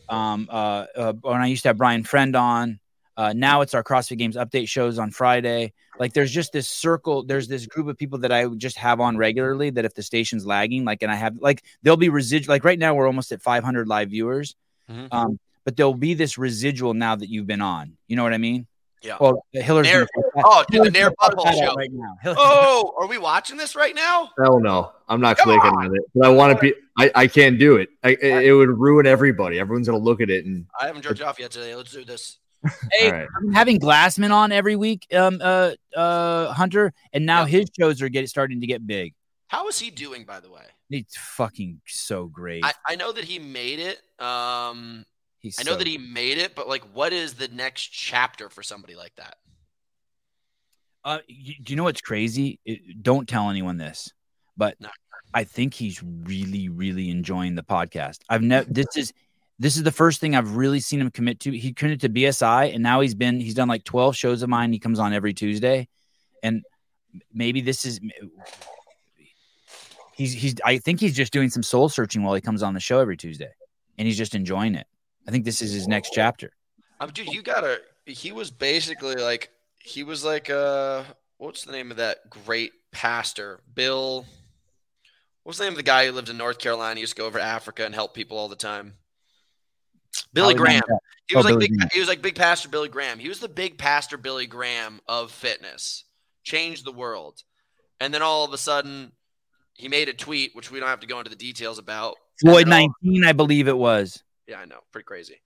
um, 0.08 0.48
uh, 0.50 0.86
uh, 0.94 1.12
when 1.14 1.40
I 1.40 1.46
used 1.46 1.62
to 1.62 1.70
have 1.70 1.78
Brian 1.78 2.04
Friend 2.04 2.34
on. 2.36 2.80
Uh, 3.16 3.32
now 3.34 3.62
it's 3.62 3.72
our 3.74 3.82
CrossFit 3.82 4.18
Games 4.18 4.36
update 4.36 4.68
shows 4.68 4.98
on 4.98 5.10
Friday. 5.10 5.72
Like 5.98 6.12
there's 6.12 6.30
just 6.32 6.52
this 6.52 6.68
circle, 6.68 7.22
there's 7.22 7.48
this 7.48 7.66
group 7.66 7.88
of 7.88 7.96
people 7.96 8.18
that 8.18 8.32
I 8.32 8.46
just 8.56 8.76
have 8.76 9.00
on 9.00 9.16
regularly 9.16 9.70
that 9.70 9.84
if 9.86 9.94
the 9.94 10.02
station's 10.02 10.44
lagging, 10.44 10.84
like, 10.84 11.02
and 11.02 11.10
I 11.10 11.14
have 11.14 11.36
like, 11.40 11.62
there'll 11.82 11.96
be 11.96 12.10
residual, 12.10 12.52
like 12.52 12.64
right 12.64 12.78
now 12.78 12.94
we're 12.94 13.06
almost 13.06 13.32
at 13.32 13.40
500 13.40 13.88
live 13.88 14.10
viewers. 14.10 14.54
Mhm. 14.90 15.08
Um, 15.10 15.38
but 15.64 15.76
there'll 15.76 15.94
be 15.94 16.14
this 16.14 16.36
residual 16.38 16.94
now 16.94 17.16
that 17.16 17.28
you've 17.28 17.46
been 17.46 17.62
on. 17.62 17.96
You 18.06 18.16
know 18.16 18.22
what 18.22 18.34
I 18.34 18.38
mean? 18.38 18.66
Yeah. 19.02 19.16
Well, 19.20 19.44
Hiller's 19.52 19.84
Nair- 19.86 20.06
gonna- 20.14 20.44
oh, 20.46 20.64
dude, 20.70 20.80
the 20.84 20.84
Hiller's 20.84 20.92
Nair 20.92 21.10
Butthole 21.10 21.44
cut 21.44 21.44
that 21.44 21.46
out 21.64 21.70
show. 21.70 21.74
right 21.74 21.90
now. 21.92 22.16
Hiller- 22.22 22.36
Oh, 22.38 22.94
are 22.98 23.06
we 23.06 23.18
watching 23.18 23.56
this 23.56 23.74
right 23.76 23.94
now? 23.94 24.30
Hell 24.42 24.60
no, 24.60 24.92
I'm 25.08 25.20
not 25.20 25.36
Come 25.38 25.44
clicking 25.52 25.70
on. 25.78 25.86
on 25.86 25.94
it. 25.96 26.02
But 26.14 26.26
I 26.26 26.30
want 26.30 26.54
to 26.54 26.60
be. 26.60 26.74
I, 26.98 27.10
I 27.14 27.26
can't 27.26 27.58
do 27.58 27.76
it. 27.76 27.88
I, 28.04 28.10
it. 28.10 28.46
It 28.46 28.52
would 28.52 28.68
ruin 28.70 29.06
everybody. 29.06 29.58
Everyone's 29.60 29.86
gonna 29.88 29.98
look 30.02 30.20
at 30.20 30.30
it 30.30 30.44
and 30.46 30.66
I 30.80 30.86
haven't 30.86 31.02
jerked 31.02 31.20
off 31.22 31.38
yet 31.38 31.50
today. 31.50 31.74
Let's 31.74 31.92
do 31.92 32.04
this. 32.04 32.38
Hey, 32.92 33.06
All 33.06 33.12
right. 33.12 33.28
I'm 33.36 33.52
having 33.52 33.78
Glassman 33.78 34.32
on 34.32 34.52
every 34.52 34.76
week, 34.76 35.06
um, 35.14 35.40
uh, 35.42 35.72
uh, 35.94 36.52
Hunter, 36.52 36.92
and 37.12 37.26
now 37.26 37.44
his 37.44 37.68
shows 37.78 38.02
are 38.02 38.08
getting 38.08 38.26
starting 38.26 38.60
to 38.60 38.66
get 38.66 38.86
big. 38.86 39.14
How 39.48 39.68
is 39.68 39.78
he 39.78 39.90
doing, 39.90 40.24
by 40.24 40.40
the 40.40 40.50
way? 40.50 40.64
He's 40.88 41.06
fucking 41.16 41.80
so 41.86 42.26
great. 42.26 42.64
I, 42.64 42.72
I 42.86 42.96
know 42.96 43.12
that 43.12 43.24
he 43.24 43.38
made 43.38 43.78
it. 43.78 44.00
Um, 44.24 45.04
He's 45.40 45.60
I 45.60 45.62
know 45.62 45.72
so 45.72 45.78
that 45.78 45.86
he 45.86 45.98
made 45.98 46.38
it, 46.38 46.54
but 46.56 46.68
like, 46.68 46.82
what 46.92 47.12
is 47.12 47.34
the 47.34 47.48
next 47.48 47.82
chapter 47.88 48.48
for 48.48 48.62
somebody 48.62 48.96
like 48.96 49.14
that? 49.16 49.36
Uh, 51.04 51.18
you, 51.28 51.54
do 51.62 51.72
you 51.72 51.76
know 51.76 51.84
what's 51.84 52.00
crazy? 52.00 52.58
It- 52.64 53.02
don't 53.02 53.28
tell 53.28 53.48
anyone 53.50 53.76
this, 53.76 54.12
but 54.56 54.74
No. 54.80 54.88
I 55.34 55.44
think 55.44 55.74
he's 55.74 56.02
really, 56.02 56.68
really 56.68 57.10
enjoying 57.10 57.54
the 57.54 57.62
podcast. 57.62 58.18
I've 58.28 58.42
never. 58.42 58.66
This 58.72 58.96
is 58.96 59.12
this 59.58 59.76
is 59.76 59.82
the 59.82 59.92
first 59.92 60.20
thing 60.20 60.34
I've 60.34 60.56
really 60.56 60.80
seen 60.80 61.00
him 61.00 61.10
commit 61.10 61.40
to. 61.40 61.52
He 61.52 61.72
committed 61.72 62.00
to 62.02 62.08
BSI, 62.08 62.74
and 62.74 62.82
now 62.82 63.00
he's 63.00 63.14
been 63.14 63.40
he's 63.40 63.54
done 63.54 63.68
like 63.68 63.84
twelve 63.84 64.16
shows 64.16 64.42
of 64.42 64.48
mine. 64.48 64.72
He 64.72 64.78
comes 64.78 64.98
on 64.98 65.12
every 65.12 65.32
Tuesday, 65.32 65.88
and 66.42 66.62
maybe 67.32 67.60
this 67.60 67.84
is. 67.84 68.00
He's 70.14 70.32
he's. 70.32 70.54
I 70.64 70.78
think 70.78 71.00
he's 71.00 71.16
just 71.16 71.32
doing 71.32 71.48
some 71.48 71.62
soul 71.62 71.88
searching 71.88 72.22
while 72.22 72.34
he 72.34 72.40
comes 72.40 72.62
on 72.62 72.74
the 72.74 72.80
show 72.80 73.00
every 73.00 73.16
Tuesday, 73.16 73.50
and 73.98 74.06
he's 74.06 74.18
just 74.18 74.34
enjoying 74.34 74.74
it. 74.74 74.86
I 75.26 75.30
think 75.30 75.44
this 75.44 75.62
is 75.62 75.72
his 75.72 75.88
next 75.88 76.10
chapter. 76.12 76.52
Um, 77.00 77.10
dude, 77.10 77.28
you 77.28 77.42
gotta. 77.42 77.80
He 78.04 78.32
was 78.32 78.50
basically 78.50 79.16
like 79.16 79.50
he 79.78 80.04
was 80.04 80.24
like 80.24 80.50
uh, 80.50 81.04
what's 81.38 81.64
the 81.64 81.72
name 81.72 81.90
of 81.90 81.96
that 81.96 82.28
great 82.28 82.72
pastor, 82.92 83.60
Bill? 83.74 84.26
What's 85.44 85.58
the 85.58 85.64
name 85.64 85.74
of 85.74 85.76
the 85.76 85.82
guy 85.82 86.06
who 86.06 86.12
lived 86.12 86.28
in 86.28 86.36
North 86.36 86.58
Carolina? 86.58 86.96
He 86.96 87.00
used 87.02 87.14
to 87.14 87.22
go 87.22 87.26
over 87.26 87.38
to 87.38 87.44
Africa 87.44 87.86
and 87.86 87.94
help 87.94 88.14
people 88.14 88.36
all 88.36 88.48
the 88.48 88.56
time. 88.56 88.94
Billy 90.32 90.54
Graham. 90.54 90.82
He 91.28 91.34
Oh, 91.34 91.38
was 91.38 91.44
like 91.44 91.54
Billy 91.54 91.68
big, 91.68 91.78
Graham. 91.78 91.88
he 91.92 91.98
was 92.00 92.08
like 92.08 92.22
big 92.22 92.34
pastor 92.36 92.68
Billy 92.68 92.88
Graham. 92.88 93.18
He 93.18 93.28
was 93.28 93.40
the 93.40 93.48
big 93.48 93.78
pastor 93.78 94.16
Billy 94.16 94.46
Graham 94.46 95.00
of 95.08 95.30
fitness. 95.32 96.04
Changed 96.44 96.84
the 96.84 96.92
world. 96.92 97.42
And 98.00 98.12
then 98.14 98.22
all 98.22 98.44
of 98.44 98.52
a 98.52 98.58
sudden 98.58 99.12
he 99.74 99.88
made 99.88 100.08
a 100.08 100.12
tweet 100.12 100.54
which 100.54 100.70
we 100.70 100.78
don't 100.80 100.88
have 100.88 101.00
to 101.00 101.06
go 101.06 101.18
into 101.18 101.30
the 101.30 101.36
details 101.36 101.78
about. 101.78 102.14
Floyd 102.40 102.62
And 102.64 102.72
then 102.72 102.80
all- 102.82 102.88
nineteen, 103.02 103.24
I 103.24 103.32
believe 103.32 103.66
it 103.68 103.76
was. 103.76 104.22
yeah, 104.46 104.58
I 104.60 104.64
know. 104.66 104.80
Pretty 104.92 105.04
crazy. 105.06 105.40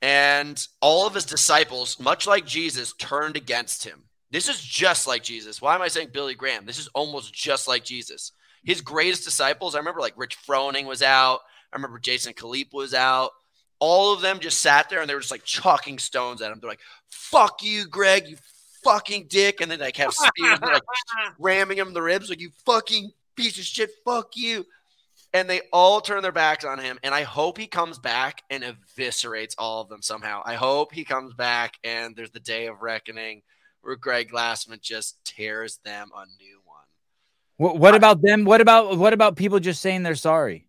And 0.00 0.66
all 0.80 1.06
of 1.06 1.14
his 1.14 1.24
disciples, 1.24 2.00
much 2.00 2.26
like 2.26 2.44
Jesus, 2.44 2.92
turned 2.98 3.36
against 3.36 3.84
him. 3.84 4.04
This 4.32 4.48
is 4.48 4.60
just 4.60 5.06
like 5.06 5.22
Jesus. 5.22 5.60
Why 5.62 5.74
am 5.74 5.82
I 5.82 5.88
saying 5.88 6.08
Billy 6.12 6.34
Graham? 6.34 6.64
This 6.66 6.78
is 6.78 6.88
almost 6.88 7.32
just 7.32 7.68
like 7.68 7.84
Jesus. 7.84 8.32
His 8.64 8.80
greatest 8.80 9.24
disciples, 9.24 9.74
I 9.74 9.78
remember 9.78 10.00
like 10.00 10.14
Rich 10.16 10.38
Froning 10.46 10.86
was 10.86 11.02
out. 11.02 11.40
I 11.72 11.76
remember 11.76 11.98
Jason 11.98 12.32
Khalipa 12.32 12.74
was 12.74 12.94
out. 12.94 13.30
All 13.84 14.14
of 14.14 14.20
them 14.20 14.38
just 14.38 14.60
sat 14.60 14.88
there 14.88 15.00
and 15.00 15.10
they 15.10 15.14
were 15.14 15.20
just 15.20 15.32
like 15.32 15.44
chalking 15.44 15.98
stones 15.98 16.40
at 16.40 16.52
him. 16.52 16.60
They're 16.60 16.70
like, 16.70 16.78
fuck 17.10 17.64
you, 17.64 17.88
Greg, 17.88 18.28
you 18.28 18.36
fucking 18.84 19.26
dick. 19.28 19.60
And 19.60 19.68
then 19.68 19.80
like 19.80 19.96
have 19.96 20.12
spears 20.14 20.58
and 20.58 20.62
they're, 20.62 20.74
like 20.74 20.82
ramming 21.40 21.78
him 21.78 21.88
in 21.88 21.94
the 21.94 22.02
ribs, 22.02 22.30
like, 22.30 22.40
you 22.40 22.50
fucking 22.64 23.10
piece 23.34 23.58
of 23.58 23.64
shit, 23.64 23.90
fuck 24.04 24.36
you 24.36 24.64
and 25.34 25.48
they 25.48 25.62
all 25.72 26.00
turn 26.00 26.22
their 26.22 26.32
backs 26.32 26.64
on 26.64 26.78
him. 26.78 26.98
And 27.02 27.14
I 27.14 27.22
hope 27.22 27.58
he 27.58 27.66
comes 27.66 27.98
back 27.98 28.42
and 28.50 28.62
eviscerates 28.62 29.54
all 29.58 29.80
of 29.80 29.88
them 29.88 30.02
somehow. 30.02 30.42
I 30.44 30.54
hope 30.54 30.92
he 30.92 31.04
comes 31.04 31.34
back 31.34 31.78
and 31.84 32.14
there's 32.14 32.30
the 32.30 32.40
day 32.40 32.66
of 32.66 32.82
reckoning 32.82 33.42
where 33.80 33.96
Greg 33.96 34.30
Glassman 34.30 34.80
just 34.80 35.24
tears 35.24 35.78
them 35.84 36.10
a 36.14 36.26
new 36.38 36.60
one. 36.64 36.76
What, 37.56 37.78
what 37.78 37.94
about 37.94 38.22
them? 38.22 38.44
What 38.44 38.60
about 38.60 38.98
what 38.98 39.12
about 39.12 39.36
people 39.36 39.60
just 39.60 39.80
saying 39.80 40.02
they're 40.02 40.14
sorry? 40.14 40.66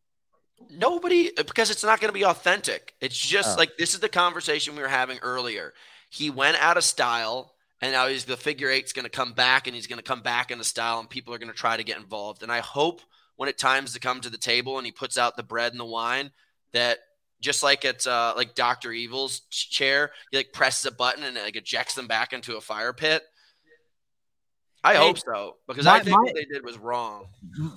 Nobody, 0.72 1.32
because 1.36 1.70
it's 1.70 1.84
not 1.84 2.00
going 2.00 2.10
to 2.10 2.18
be 2.18 2.26
authentic. 2.26 2.96
It's 3.02 3.18
just 3.18 3.56
Oh. 3.56 3.58
like 3.60 3.78
this 3.78 3.94
is 3.94 4.00
the 4.00 4.10
conversation 4.10 4.76
we 4.76 4.82
were 4.82 4.88
having 4.88 5.20
earlier. 5.20 5.74
He 6.10 6.30
went 6.30 6.58
out 6.58 6.78
of 6.78 6.84
style, 6.84 7.54
and 7.82 7.92
now 7.92 8.08
he's 8.08 8.26
the 8.26 8.38
figure 8.38 8.70
eight's 8.70 8.94
going 8.94 9.04
to 9.06 9.10
come 9.10 9.34
back, 9.34 9.68
and 9.68 9.76
he's 9.76 9.88
going 9.88 9.98
to 9.98 10.04
come 10.04 10.22
back 10.22 10.52
in 10.52 10.56
into 10.56 10.64
style, 10.66 11.00
and 11.00 11.10
people 11.10 11.34
are 11.34 11.38
going 11.40 11.52
to 11.52 11.58
try 11.58 11.76
to 11.78 11.84
get 11.84 11.98
involved. 11.98 12.44
And 12.44 12.52
I 12.52 12.60
hope 12.60 13.02
when 13.36 13.50
it 13.50 13.58
times 13.58 13.94
to 13.94 14.00
come 14.00 14.22
to 14.22 14.30
the 14.30 14.38
table 14.38 14.78
and 14.78 14.86
he 14.86 14.92
puts 14.92 15.18
out 15.18 15.36
the 15.36 15.44
bread 15.44 15.72
and 15.72 15.80
the 15.80 15.86
wine, 15.86 16.32
that 16.72 17.00
just 17.42 17.64
like 17.64 17.84
it's 17.84 18.06
uh, 18.08 18.34
like 18.38 18.54
Doctor 18.56 18.92
Evil's 18.92 19.42
chair, 19.50 20.12
he 20.32 20.38
like 20.38 20.54
presses 20.54 20.86
a 20.86 20.92
button 20.92 21.24
and 21.24 21.36
it 21.36 21.44
like 21.44 21.56
ejects 21.56 21.96
them 21.96 22.08
back 22.08 22.32
into 22.32 22.58
a 22.58 22.62
fire 22.62 22.94
pit. 22.94 23.24
I 24.84 24.94
Hey, 24.94 25.00
hope 25.00 25.18
so 25.18 25.56
because 25.68 25.88
I 25.88 26.00
think 26.00 26.16
my- 26.18 26.24
what 26.24 26.36
they 26.36 26.46
did 26.46 26.64
was 26.64 26.78
wrong. 26.78 27.28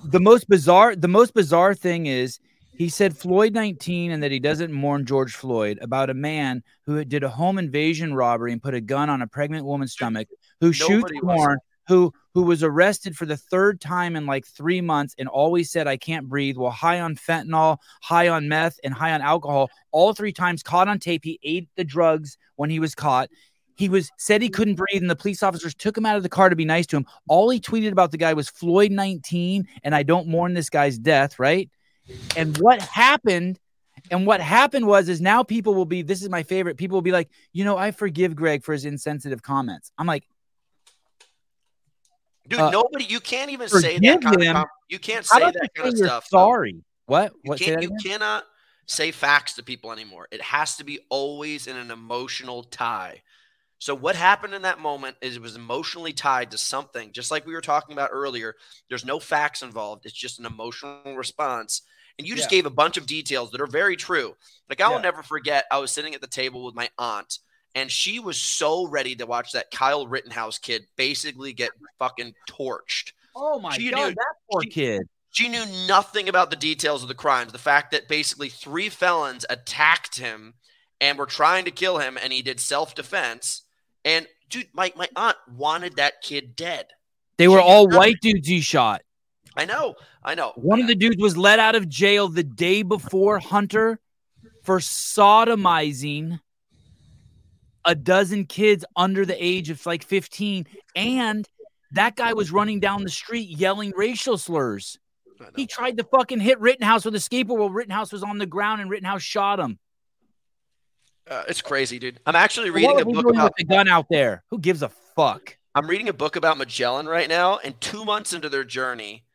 the 0.05 0.19
most 0.19 0.47
bizarre 0.49 0.95
the 0.95 1.07
most 1.07 1.33
bizarre 1.33 1.73
thing 1.73 2.05
is 2.05 2.39
He 2.77 2.89
said 2.89 3.17
Floyd 3.17 3.53
19 3.53 4.11
and 4.11 4.21
that 4.21 4.31
he 4.31 4.39
doesn't 4.39 4.71
mourn 4.71 5.05
George 5.05 5.33
Floyd 5.33 5.79
about 5.81 6.11
a 6.11 6.13
man 6.13 6.63
who 6.85 7.03
did 7.03 7.23
a 7.23 7.29
home 7.29 7.57
invasion 7.57 8.13
robbery 8.13 8.51
and 8.51 8.61
put 8.61 8.75
a 8.75 8.81
gun 8.81 9.09
on 9.09 9.23
a 9.23 9.27
pregnant 9.27 9.65
woman's 9.65 9.93
stomach, 9.93 10.27
who 10.61 10.71
shoots 10.71 10.89
Nobody 11.11 11.19
was- 11.21 11.35
porn, 11.35 11.59
who 11.87 12.13
who 12.35 12.43
was 12.43 12.61
arrested 12.61 13.17
for 13.17 13.25
the 13.25 13.37
third 13.37 13.81
time 13.81 14.15
in 14.15 14.27
like 14.27 14.45
three 14.45 14.79
months 14.79 15.15
and 15.17 15.27
always 15.27 15.71
said 15.71 15.87
I 15.87 15.97
can't 15.97 16.29
breathe. 16.29 16.55
Well, 16.55 16.69
high 16.69 16.99
on 16.99 17.15
fentanyl, 17.15 17.79
high 18.03 18.27
on 18.27 18.47
meth, 18.47 18.79
and 18.83 18.93
high 18.93 19.13
on 19.13 19.21
alcohol. 19.21 19.71
All 19.91 20.13
three 20.13 20.33
times 20.33 20.61
caught 20.61 20.87
on 20.87 20.99
tape. 20.99 21.23
He 21.23 21.39
ate 21.43 21.67
the 21.77 21.83
drugs 21.83 22.37
when 22.57 22.69
he 22.69 22.79
was 22.79 22.93
caught. 22.93 23.29
He 23.75 23.89
was 23.89 24.11
said 24.17 24.43
he 24.43 24.49
couldn't 24.49 24.75
breathe, 24.75 25.01
and 25.01 25.09
the 25.09 25.15
police 25.15 25.41
officers 25.41 25.73
took 25.73 25.97
him 25.97 26.05
out 26.05 26.17
of 26.17 26.21
the 26.21 26.29
car 26.29 26.49
to 26.49 26.55
be 26.55 26.65
nice 26.65 26.85
to 26.87 26.97
him. 26.97 27.07
All 27.27 27.49
he 27.49 27.59
tweeted 27.59 27.91
about 27.91 28.11
the 28.11 28.17
guy 28.17 28.33
was 28.33 28.49
Floyd 28.49 28.91
19, 28.91 29.67
and 29.83 29.95
I 29.95 30.03
don't 30.03 30.27
mourn 30.27 30.53
this 30.53 30.69
guy's 30.69 30.99
death, 30.99 31.39
right? 31.39 31.71
And 32.35 32.57
what 32.59 32.81
happened? 32.81 33.59
And 34.11 34.25
what 34.25 34.39
happened 34.39 34.87
was 34.87 35.09
is 35.09 35.19
now 35.19 35.43
people 35.43 35.75
will 35.75 35.85
be 35.85 36.01
this 36.01 36.21
is 36.21 36.29
my 36.29 36.43
favorite. 36.43 36.77
People 36.77 36.95
will 36.95 37.01
be 37.01 37.11
like, 37.11 37.29
you 37.51 37.65
know, 37.65 37.77
I 37.77 37.91
forgive 37.91 38.35
Greg 38.35 38.63
for 38.63 38.73
his 38.73 38.85
insensitive 38.85 39.41
comments. 39.41 39.91
I'm 39.97 40.07
like, 40.07 40.23
Dude, 42.47 42.59
Uh, 42.59 42.69
nobody. 42.69 43.05
You 43.05 43.19
can't 43.19 43.51
even 43.51 43.67
say 43.67 43.99
that 43.99 44.21
kind 44.21 44.41
him? 44.41 44.55
of. 44.55 44.67
You 44.89 44.99
can't 44.99 45.25
say 45.25 45.39
that 45.39 45.53
kind 45.53 45.87
of 45.89 45.93
say 45.93 45.97
you're 45.99 46.07
stuff. 46.07 46.27
though. 46.31 46.37
sorry? 46.37 46.83
What? 47.05 47.33
You 47.43 47.49
What? 47.49 47.61
You 47.61 47.91
cannot 48.01 48.45
say 48.85 49.11
facts 49.11 49.55
to 49.55 49.63
people 49.63 49.91
anymore. 49.91 50.27
It 50.31 50.41
has 50.41 50.77
to 50.77 50.83
be 50.83 50.99
always 51.09 51.67
in 51.67 51.75
an 51.75 51.91
emotional 51.91 52.63
tie. 52.63 53.21
So 53.79 53.93
what 53.93 54.15
happened 54.15 54.53
in 54.53 54.63
that 54.63 54.79
moment 54.79 55.17
is 55.21 55.35
it 55.35 55.41
was 55.41 55.55
emotionally 55.55 56.13
tied 56.13 56.51
to 56.51 56.57
something, 56.57 57.11
just 57.11 57.29
like 57.29 57.45
we 57.45 57.53
were 57.53 57.61
talking 57.61 57.93
about 57.93 58.09
earlier. 58.11 58.55
There's 58.89 59.05
no 59.05 59.19
facts 59.19 59.61
involved. 59.61 60.05
It's 60.05 60.15
just 60.15 60.39
an 60.39 60.45
emotional 60.45 61.15
response. 61.15 61.83
And 62.17 62.27
you 62.27 62.35
just 62.35 62.51
Yeah. 62.51 62.57
gave 62.57 62.65
a 62.65 62.69
bunch 62.71 62.97
of 62.97 63.05
details 63.05 63.51
that 63.51 63.61
are 63.61 63.67
very 63.67 63.95
true. 63.95 64.35
Like 64.69 64.81
I 64.81 64.87
will 64.89 64.95
Yeah. 64.95 65.01
never 65.03 65.23
forget, 65.23 65.65
I 65.71 65.77
was 65.77 65.91
sitting 65.91 66.15
at 66.15 66.21
the 66.21 66.27
table 66.27 66.63
with 66.63 66.73
my 66.75 66.89
aunt, 66.97 67.39
and 67.75 67.91
she 67.91 68.19
was 68.19 68.41
so 68.41 68.87
ready 68.87 69.15
to 69.15 69.25
watch 69.25 69.51
that 69.51 69.69
Kyle 69.71 70.07
Rittenhouse 70.07 70.57
kid 70.57 70.87
basically 70.95 71.53
get 71.53 71.71
fucking 71.99 72.33
torched. 72.49 73.11
Oh 73.35 73.59
my 73.59 73.75
She 73.77 73.91
god, 73.91 73.97
knew- 74.09 74.15
that 74.15 74.35
poor 74.51 74.61
kid. 74.63 75.03
She 75.31 75.49
knew 75.49 75.65
nothing 75.87 76.27
about 76.29 76.49
the 76.49 76.55
details 76.55 77.03
of 77.03 77.09
the 77.09 77.13
crimes. 77.13 77.51
The 77.51 77.59
fact 77.59 77.91
that 77.91 78.07
basically 78.07 78.49
three 78.49 78.89
felons 78.89 79.45
attacked 79.49 80.17
him 80.17 80.55
and 80.99 81.19
were 81.19 81.27
trying 81.27 81.65
to 81.65 81.71
kill 81.71 81.99
him, 81.99 82.17
and 82.17 82.33
he 82.33 82.41
did 82.41 82.59
self 82.59 82.95
defense. 82.95 83.61
And 84.03 84.27
dude, 84.49 84.69
my, 84.73 84.91
my 84.95 85.07
aunt 85.15 85.37
wanted 85.47 85.97
that 85.97 86.21
kid 86.23 86.55
dead. 86.55 86.87
They 87.37 87.47
were 87.47 87.61
all 87.61 87.87
white 87.87 88.19
dudes 88.21 88.47
he 88.47 88.61
shot. 88.61 89.03
I 89.57 89.65
know, 89.65 89.95
I 90.23 90.35
know. 90.35 90.53
One 90.55 90.79
of 90.79 90.87
the 90.87 90.95
dudes 90.95 91.21
was 91.21 91.35
let 91.35 91.57
out 91.57 91.75
of 91.75 91.89
jail 91.89 92.29
the 92.29 92.43
day 92.43 92.83
before 92.83 93.39
Hunter 93.39 93.99
for 94.63 94.79
sodomizing 94.79 96.39
a 97.83 97.95
dozen 97.95 98.45
kids 98.45 98.85
under 98.95 99.25
the 99.25 99.43
age 99.43 99.69
of 99.71 99.83
like 99.85 100.03
15. 100.03 100.67
And 100.95 101.47
that 101.91 102.15
guy 102.15 102.33
was 102.33 102.51
running 102.51 102.79
down 102.79 103.03
the 103.03 103.09
street 103.09 103.49
yelling 103.49 103.93
racial 103.95 104.37
slurs. 104.37 104.99
He 105.55 105.65
tried 105.65 105.97
to 105.97 106.03
fucking 106.03 106.39
hit 106.39 106.59
Rittenhouse 106.59 107.05
with 107.05 107.15
a 107.15 107.19
skateboard 107.19 107.57
while 107.57 107.69
Rittenhouse 107.69 108.11
was 108.11 108.23
on 108.23 108.37
the 108.37 108.45
ground 108.45 108.81
and 108.81 108.89
Rittenhouse 108.89 109.23
shot 109.23 109.59
him. 109.59 109.79
Uh, 111.29 111.43
it's 111.47 111.61
crazy, 111.61 111.99
dude. 111.99 112.19
I'm 112.25 112.35
actually 112.35 112.69
reading 112.69 113.01
a 113.01 113.05
book 113.05 113.29
about. 113.29 113.53
the 113.57 113.63
gun 113.63 113.87
out 113.87 114.07
there? 114.09 114.43
Who 114.49 114.59
gives 114.59 114.81
a 114.81 114.89
fuck? 115.15 115.57
I'm 115.75 115.87
reading 115.87 116.09
a 116.09 116.13
book 116.13 116.35
about 116.35 116.57
Magellan 116.57 117.05
right 117.07 117.27
now, 117.27 117.59
and 117.63 117.79
two 117.79 118.03
months 118.03 118.33
into 118.33 118.49
their 118.49 118.63
journey, 118.63 119.25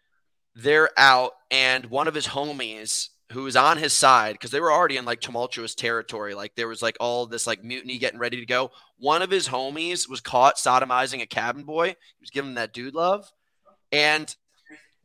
they're 0.54 0.90
out, 0.96 1.32
and 1.50 1.86
one 1.86 2.08
of 2.08 2.14
his 2.14 2.26
homies 2.26 3.08
who 3.32 3.44
was 3.44 3.56
on 3.56 3.78
his 3.78 3.92
side 3.92 4.34
because 4.34 4.50
they 4.50 4.60
were 4.60 4.72
already 4.72 4.96
in 4.98 5.04
like 5.04 5.20
tumultuous 5.20 5.74
territory, 5.74 6.34
like 6.34 6.54
there 6.54 6.68
was 6.68 6.82
like 6.82 6.96
all 7.00 7.26
this 7.26 7.46
like 7.46 7.64
mutiny 7.64 7.98
getting 7.98 8.18
ready 8.18 8.38
to 8.38 8.46
go. 8.46 8.70
One 8.98 9.22
of 9.22 9.30
his 9.30 9.48
homies 9.48 10.08
was 10.08 10.20
caught 10.20 10.56
sodomizing 10.56 11.22
a 11.22 11.26
cabin 11.26 11.64
boy. 11.64 11.88
He 11.88 12.20
was 12.20 12.30
giving 12.30 12.54
that 12.54 12.72
dude 12.72 12.94
love, 12.94 13.30
and 13.90 14.34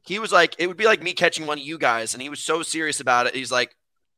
he 0.05 0.19
was 0.19 0.31
like, 0.31 0.55
"It 0.59 0.67
would 0.67 0.77
be 0.77 0.85
like 0.85 1.01
me 1.01 1.13
catching 1.13 1.47
one 1.47 1.59
of 1.59 1.65
you 1.65 1.77
guys," 1.77 2.13
and 2.13 2.21
he 2.21 2.29
was 2.29 2.43
so 2.43 2.63
serious 2.63 2.99
about 2.99 3.27
it. 3.27 3.35
He's 3.35 3.51
like, 3.51 3.75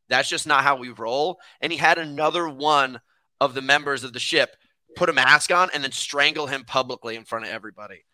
"That's 0.07 0.29
just 0.29 0.47
not 0.47 0.63
how 0.63 0.75
we 0.75 0.89
roll." 0.89 1.39
And 1.61 1.71
he 1.71 1.77
had 1.77 1.97
another 1.97 2.49
one 2.49 3.01
of 3.39 3.53
the 3.53 3.61
members 3.61 4.03
of 4.03 4.13
the 4.13 4.19
ship 4.19 4.55
put 4.95 5.09
a 5.09 5.13
mask 5.13 5.51
on 5.51 5.69
and 5.73 5.83
then 5.83 5.91
strangle 5.91 6.47
him 6.47 6.63
publicly 6.65 7.15
in 7.15 7.25
front 7.25 7.45
of 7.45 7.51
everybody. 7.51 8.05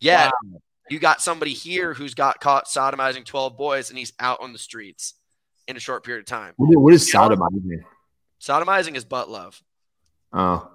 Yet 0.00 0.32
you 0.90 0.98
got 0.98 1.20
somebody 1.22 1.52
here 1.52 1.94
who's 1.94 2.14
got 2.14 2.40
caught 2.40 2.66
sodomizing 2.66 3.24
12 3.24 3.56
boys 3.56 3.88
and 3.90 3.98
he's 3.98 4.12
out 4.18 4.40
on 4.40 4.52
the 4.52 4.58
streets 4.58 5.14
in 5.68 5.76
a 5.76 5.80
short 5.80 6.04
period 6.04 6.20
of 6.20 6.26
time. 6.26 6.52
What 6.56 6.70
is, 6.70 6.76
what 6.76 6.94
is 6.94 7.12
You 7.12 7.18
know? 7.20 7.28
sodomizing? 7.28 7.84
Sodomizing 8.40 8.96
is 8.96 9.04
butt 9.04 9.30
love. 9.30 9.62
Oh, 10.32 10.68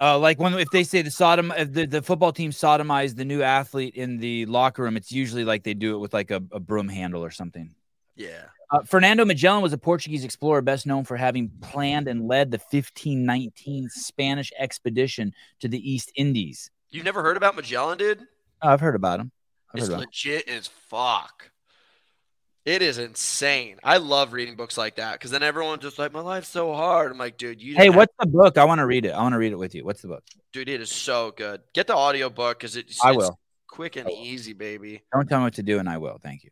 Uh, 0.00 0.18
like 0.18 0.38
when 0.38 0.54
if 0.54 0.70
they 0.70 0.84
say 0.84 1.02
the 1.02 1.10
sodom 1.10 1.52
the, 1.58 1.86
the 1.86 2.02
football 2.02 2.32
team 2.32 2.50
sodomized 2.50 3.16
the 3.16 3.24
new 3.24 3.42
athlete 3.42 3.94
in 3.94 4.18
the 4.18 4.46
locker 4.46 4.82
room, 4.82 4.96
it's 4.96 5.12
usually 5.12 5.44
like 5.44 5.62
they 5.64 5.74
do 5.74 5.94
it 5.94 5.98
with 5.98 6.12
like 6.14 6.30
a, 6.30 6.42
a 6.52 6.60
broom 6.60 6.88
handle 6.88 7.24
or 7.24 7.30
something. 7.30 7.74
Yeah. 8.16 8.46
Uh, 8.70 8.82
Fernando 8.82 9.24
Magellan 9.24 9.62
was 9.62 9.72
a 9.72 9.78
Portuguese 9.78 10.24
explorer 10.24 10.60
best 10.60 10.86
known 10.86 11.04
for 11.04 11.16
having 11.16 11.48
planned 11.62 12.06
and 12.06 12.28
led 12.28 12.50
the 12.50 12.58
1519 12.58 13.88
Spanish 13.90 14.52
expedition 14.58 15.32
to 15.60 15.68
the 15.68 15.90
East 15.90 16.12
Indies. 16.16 16.70
You've 16.90 17.04
never 17.04 17.22
heard 17.22 17.36
about 17.36 17.56
Magellan, 17.56 17.96
dude? 17.98 18.26
Oh, 18.62 18.68
I've 18.68 18.80
heard 18.80 18.94
about 18.96 19.20
him. 19.20 19.30
I've 19.74 19.78
It's 19.80 19.88
about 19.88 20.00
him. 20.02 20.06
legit 20.06 20.48
as 20.48 20.66
fuck. 20.88 21.50
It 22.64 22.82
is 22.82 22.98
insane. 22.98 23.78
I 23.82 23.96
love 23.96 24.32
reading 24.34 24.54
books 24.56 24.76
like 24.76 24.96
that 24.96 25.12
because 25.12 25.30
then 25.30 25.42
everyone's 25.42 25.82
just 25.82 25.98
like, 25.98 26.12
"My 26.12 26.20
life's 26.20 26.48
so 26.48 26.74
hard." 26.74 27.10
I'm 27.10 27.16
like, 27.16 27.38
"Dude, 27.38 27.62
you." 27.62 27.74
Hey, 27.76 27.86
have- 27.86 27.96
what's 27.96 28.12
the 28.18 28.26
book? 28.26 28.58
I 28.58 28.64
want 28.64 28.80
to 28.80 28.86
read 28.86 29.06
it. 29.06 29.10
I 29.12 29.22
want 29.22 29.32
to 29.32 29.38
read 29.38 29.52
it 29.52 29.58
with 29.58 29.74
you. 29.74 29.84
What's 29.84 30.02
the 30.02 30.08
book? 30.08 30.24
dude? 30.52 30.68
It 30.68 30.80
is 30.80 30.90
so 30.90 31.30
good. 31.30 31.62
Get 31.72 31.86
the 31.86 31.94
audio 31.94 32.28
book 32.28 32.58
because 32.58 32.76
it's, 32.76 33.02
I 33.02 33.10
it's 33.10 33.16
will. 33.18 33.38
quick 33.68 33.96
and 33.96 34.10
easy, 34.10 34.52
baby. 34.52 35.02
Don't 35.14 35.26
tell 35.28 35.38
me 35.38 35.44
what 35.44 35.54
to 35.54 35.62
do, 35.62 35.78
and 35.78 35.88
I 35.88 35.96
will. 35.98 36.18
Thank 36.22 36.44
you. 36.44 36.50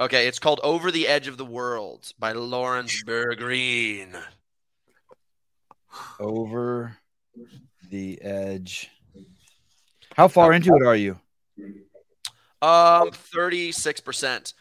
Okay, 0.00 0.26
it's 0.28 0.38
called 0.38 0.60
Over 0.62 0.90
the 0.90 1.08
Edge 1.08 1.28
of 1.28 1.38
the 1.38 1.44
World 1.46 2.12
by 2.18 2.32
Lawrence 2.32 3.02
Bergreen. 3.04 4.14
Over 6.20 6.96
the 7.90 8.20
edge. 8.22 8.90
How 10.14 10.28
far 10.28 10.52
into 10.52 10.74
it 10.74 10.84
are 10.86 10.96
you? 10.96 11.18
Um, 12.60 13.10
36%. 13.10 14.52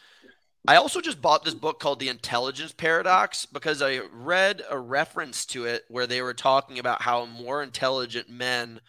I 0.68 0.76
also 0.76 1.00
just 1.00 1.22
bought 1.22 1.46
this 1.46 1.54
book 1.54 1.80
called 1.80 2.00
The 2.00 2.10
Intelligence 2.10 2.74
Paradox 2.74 3.46
because 3.46 3.82
I 3.82 4.02
read 4.12 4.64
a 4.70 4.78
reference 4.78 5.46
to 5.48 5.66
it 5.66 5.84
where 5.88 6.06
they 6.08 6.22
were 6.22 6.34
talking 6.34 6.78
about 6.80 7.02
how 7.02 7.26
more 7.26 7.64
intelligent 7.64 8.30
men 8.30 8.82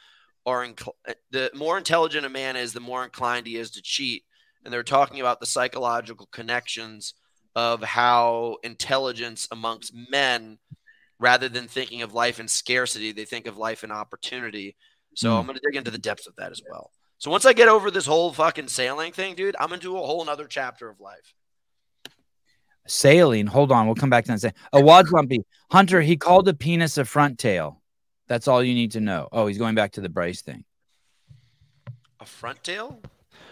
are 0.44 0.66
incl- 0.66 0.94
the 1.30 1.50
more 1.54 1.78
intelligent 1.78 2.26
a 2.26 2.28
man 2.28 2.56
is, 2.56 2.72
the 2.72 2.80
more 2.80 3.04
inclined 3.04 3.46
he 3.46 3.56
is 3.56 3.70
to 3.72 3.82
cheat. 3.82 4.24
And 4.64 4.74
they're 4.74 4.82
talking 4.82 5.20
about 5.20 5.40
the 5.40 5.46
psychological 5.46 6.26
connections 6.32 7.14
of 7.54 7.82
how 7.82 8.56
intelligence 8.64 9.46
amongst 9.52 9.94
men, 10.11 10.59
rather 11.20 11.48
than 11.48 11.68
thinking 11.68 12.02
of 12.02 12.12
life 12.12 12.40
in 12.40 12.48
scarcity, 12.48 13.12
they 13.12 13.24
think 13.24 13.46
of 13.46 13.56
life 13.56 13.84
in 13.84 13.92
opportunity. 13.92 14.76
So 15.14 15.30
Hmm. 15.30 15.38
I'm 15.38 15.46
going 15.46 15.59
to 15.59 15.62
dig 15.64 15.76
into 15.76 15.90
the 15.90 15.98
depths 15.98 16.26
of 16.26 16.34
that 16.36 16.50
as 16.50 16.61
well. 16.68 16.90
So 17.18 17.30
once 17.30 17.44
I 17.44 17.52
get 17.52 17.68
over 17.68 17.90
this 17.90 18.06
whole 18.06 18.32
fucking 18.32 18.68
sailing 18.68 19.12
thing, 19.12 19.34
dude, 19.34 19.56
I'm 19.58 19.72
into 19.72 19.96
a 19.96 20.00
whole 20.00 20.24
nother 20.24 20.46
chapter 20.46 20.88
of 20.88 21.00
life. 21.00 21.34
Sailing. 22.86 23.46
Hold 23.48 23.72
on. 23.72 23.86
We'll 23.86 23.96
come 23.96 24.08
back 24.08 24.24
to 24.26 24.36
that. 24.36 24.54
A 24.72 24.80
wad's 24.80 25.10
lumpy. 25.10 25.44
Hunter, 25.70 26.00
he 26.00 26.16
called 26.16 26.48
a 26.48 26.54
penis 26.54 26.96
a 26.96 27.04
front 27.04 27.38
tail. 27.38 27.82
That's 28.28 28.46
all 28.46 28.62
you 28.62 28.74
need 28.74 28.92
to 28.92 29.00
know. 29.00 29.28
Oh, 29.32 29.46
he's 29.46 29.58
going 29.58 29.74
back 29.74 29.92
to 29.92 30.00
the 30.00 30.08
Bryce 30.08 30.42
thing. 30.42 30.64
A 32.20 32.24
front 32.24 32.62
tail? 32.62 33.00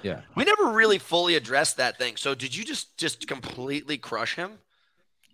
Yeah. 0.02 0.20
We 0.36 0.44
never 0.44 0.66
really 0.70 0.98
fully 0.98 1.34
addressed 1.34 1.78
that 1.78 1.98
thing. 1.98 2.16
So 2.16 2.34
did 2.34 2.54
you 2.54 2.64
just 2.64 2.96
just 2.96 3.26
completely 3.26 3.98
crush 3.98 4.36
him? 4.36 4.52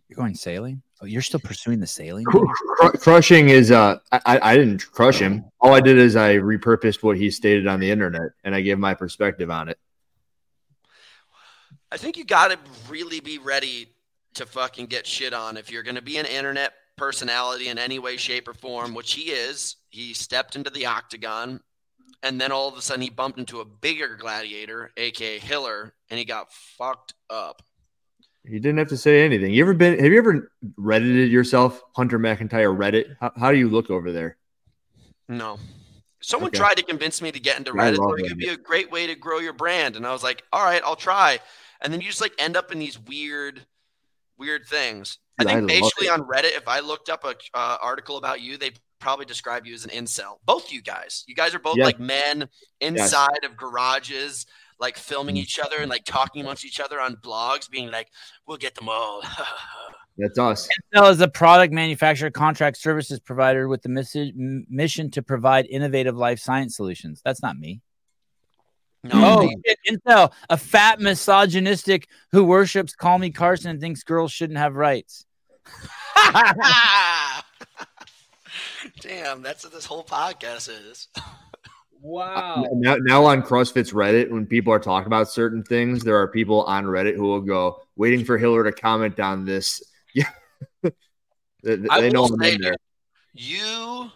You're 0.08 0.16
going 0.16 0.34
sailing? 0.34 0.82
Oh, 1.02 1.06
you're 1.06 1.22
still 1.22 1.40
pursuing 1.40 1.80
the 1.80 1.86
sailing? 1.86 2.24
Cr- 2.24 2.38
cr- 2.78 2.96
crushing 2.96 3.48
is 3.48 3.72
uh 3.72 3.98
I, 4.12 4.20
I 4.24 4.52
I 4.52 4.56
didn't 4.56 4.90
crush 4.92 5.18
him. 5.18 5.44
All 5.60 5.74
I 5.74 5.80
did 5.80 5.98
is 5.98 6.14
I 6.14 6.36
repurposed 6.36 7.02
what 7.02 7.16
he 7.16 7.30
stated 7.30 7.66
on 7.66 7.80
the 7.80 7.90
internet 7.90 8.30
and 8.44 8.54
I 8.54 8.60
gave 8.60 8.78
my 8.78 8.94
perspective 8.94 9.50
on 9.50 9.68
it. 9.68 9.78
I 11.90 11.96
think 11.96 12.16
you 12.16 12.24
got 12.24 12.52
to 12.52 12.58
really 12.88 13.20
be 13.20 13.38
ready 13.38 13.88
to 14.34 14.46
fucking 14.46 14.86
get 14.86 15.06
shit 15.06 15.34
on 15.34 15.56
if 15.56 15.70
you're 15.70 15.82
going 15.82 15.96
to 15.96 16.02
be 16.02 16.18
an 16.18 16.26
internet 16.26 16.72
personality 16.96 17.68
in 17.68 17.78
any 17.78 17.98
way, 17.98 18.16
shape, 18.16 18.48
or 18.48 18.54
form, 18.54 18.94
which 18.94 19.12
he 19.12 19.30
is. 19.30 19.76
He 19.90 20.14
stepped 20.14 20.56
into 20.56 20.70
the 20.70 20.86
octagon, 20.86 21.60
and 22.22 22.40
then 22.40 22.50
all 22.50 22.68
of 22.68 22.78
a 22.78 22.80
sudden 22.80 23.02
he 23.02 23.10
bumped 23.10 23.38
into 23.38 23.60
a 23.60 23.64
bigger 23.64 24.16
gladiator, 24.16 24.90
aka 24.96 25.38
Hiller, 25.38 25.92
and 26.08 26.18
he 26.18 26.24
got 26.24 26.50
fucked 26.50 27.12
up. 27.28 27.62
You 28.44 28.58
didn't 28.58 28.78
have 28.78 28.88
to 28.88 28.96
say 28.96 29.24
anything. 29.24 29.52
You 29.52 29.62
ever 29.62 29.74
been 29.74 29.98
have 29.98 30.12
you 30.12 30.18
ever 30.18 30.52
reddited 30.76 31.30
yourself, 31.30 31.80
Hunter 31.94 32.18
McIntyre 32.18 32.76
Reddit? 32.76 33.16
How, 33.20 33.32
how 33.38 33.52
do 33.52 33.58
you 33.58 33.68
look 33.68 33.90
over 33.90 34.10
there? 34.10 34.36
No. 35.28 35.58
Someone 36.20 36.48
Okay. 36.48 36.58
tried 36.58 36.76
to 36.76 36.82
convince 36.82 37.22
me 37.22 37.32
to 37.32 37.40
get 37.40 37.58
into 37.58 37.72
Reddit. 37.72 37.94
it 38.18 38.28
could 38.28 38.38
be 38.38 38.48
a 38.48 38.56
great 38.56 38.90
way 38.90 39.06
to 39.06 39.14
grow 39.14 39.38
your 39.38 39.52
brand. 39.52 39.96
And 39.96 40.06
I 40.06 40.12
was 40.12 40.22
like, 40.22 40.42
all 40.52 40.64
right, 40.64 40.82
I'll 40.84 40.96
try. 40.96 41.38
And 41.80 41.92
then 41.92 42.00
you 42.00 42.08
just 42.08 42.20
like 42.20 42.32
end 42.38 42.56
up 42.56 42.70
in 42.72 42.78
these 42.78 42.98
weird 42.98 43.64
weird 44.38 44.66
things. 44.66 45.18
I 45.38 45.44
Dude, 45.44 45.50
I 45.50 45.54
think 45.54 45.70
love 45.70 45.80
basically 45.80 46.08
on 46.08 46.22
Reddit, 46.22 46.56
if 46.56 46.66
I 46.66 46.80
looked 46.80 47.08
up 47.08 47.24
a 47.24 47.34
uh, 47.54 47.78
article 47.80 48.16
about 48.16 48.40
you, 48.40 48.56
they 48.56 48.72
probably 48.98 49.24
describe 49.24 49.66
you 49.66 49.74
as 49.74 49.84
an 49.84 49.90
incel. 49.90 50.38
Both 50.44 50.72
you 50.72 50.82
guys. 50.82 51.24
You 51.26 51.34
guys 51.34 51.54
are 51.54 51.58
both 51.58 51.76
Yeah. 51.76 51.86
like 51.86 51.98
men 52.00 52.48
inside 52.80 53.44
of 53.44 53.56
garages, 53.56 54.46
like 54.82 54.98
filming 54.98 55.36
mm. 55.36 55.38
each 55.38 55.58
other 55.58 55.76
and 55.78 55.88
like 55.88 56.04
talking 56.04 56.42
amongst 56.42 56.66
each 56.66 56.80
other 56.80 57.00
on 57.00 57.16
blogs, 57.16 57.70
being 57.70 57.90
like, 57.90 58.08
"We'll 58.46 58.58
get 58.58 58.74
them 58.74 58.90
all." 58.90 59.22
That's 60.18 60.38
us. 60.38 60.68
Intel 60.94 61.10
is 61.10 61.22
a 61.22 61.28
product 61.28 61.72
manufacturer, 61.72 62.30
contract 62.30 62.76
services 62.76 63.18
provider 63.18 63.66
with 63.66 63.80
the 63.80 63.88
missi- 63.88 64.34
mission 64.36 65.10
to 65.12 65.22
provide 65.22 65.64
innovative 65.66 66.14
life 66.16 66.38
science 66.38 66.76
solutions. 66.76 67.22
That's 67.24 67.40
not 67.40 67.56
me. 67.56 67.80
No, 69.04 69.12
Oh, 69.14 69.50
shit, 69.66 69.78
incel, 69.90 70.32
a 70.50 70.56
fat 70.56 71.00
misogynistic 71.00 72.08
who 72.30 72.44
worships 72.44 72.94
Call 72.94 73.18
Me 73.18 73.30
Carson 73.30 73.70
and 73.70 73.80
thinks 73.80 74.02
girls 74.04 74.30
shouldn't 74.30 74.58
have 74.58 74.76
rights. 74.76 75.24
Damn, 79.00 79.42
that's 79.42 79.64
what 79.64 79.72
this 79.72 79.86
whole 79.86 80.04
podcast 80.04 80.68
is. 80.68 81.08
Wow. 82.02 82.66
Now, 82.72 82.96
now 82.98 83.24
on 83.24 83.42
CrossFit's 83.42 83.92
Reddit, 83.92 84.28
when 84.28 84.44
people 84.44 84.72
are 84.72 84.80
talking 84.80 85.06
about 85.06 85.30
certain 85.30 85.62
things, 85.62 86.02
there 86.02 86.16
are 86.16 86.26
people 86.26 86.64
on 86.64 86.84
Reddit 86.84 87.14
who 87.14 87.22
will 87.22 87.40
go 87.40 87.80
waiting 87.96 88.24
for 88.24 88.36
Hiller 88.36 88.64
to 88.64 88.72
comment 88.72 89.18
on 89.20 89.44
this. 89.44 89.82
Yeah, 90.14 90.90
they, 91.62 91.88
I 91.88 92.02
they 92.02 92.10
know 92.10 92.22
will 92.22 92.34
I'm 92.34 92.42
in 92.42 92.60
there. 92.60 92.76
you 93.32 94.10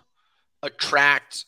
attract 0.63 1.47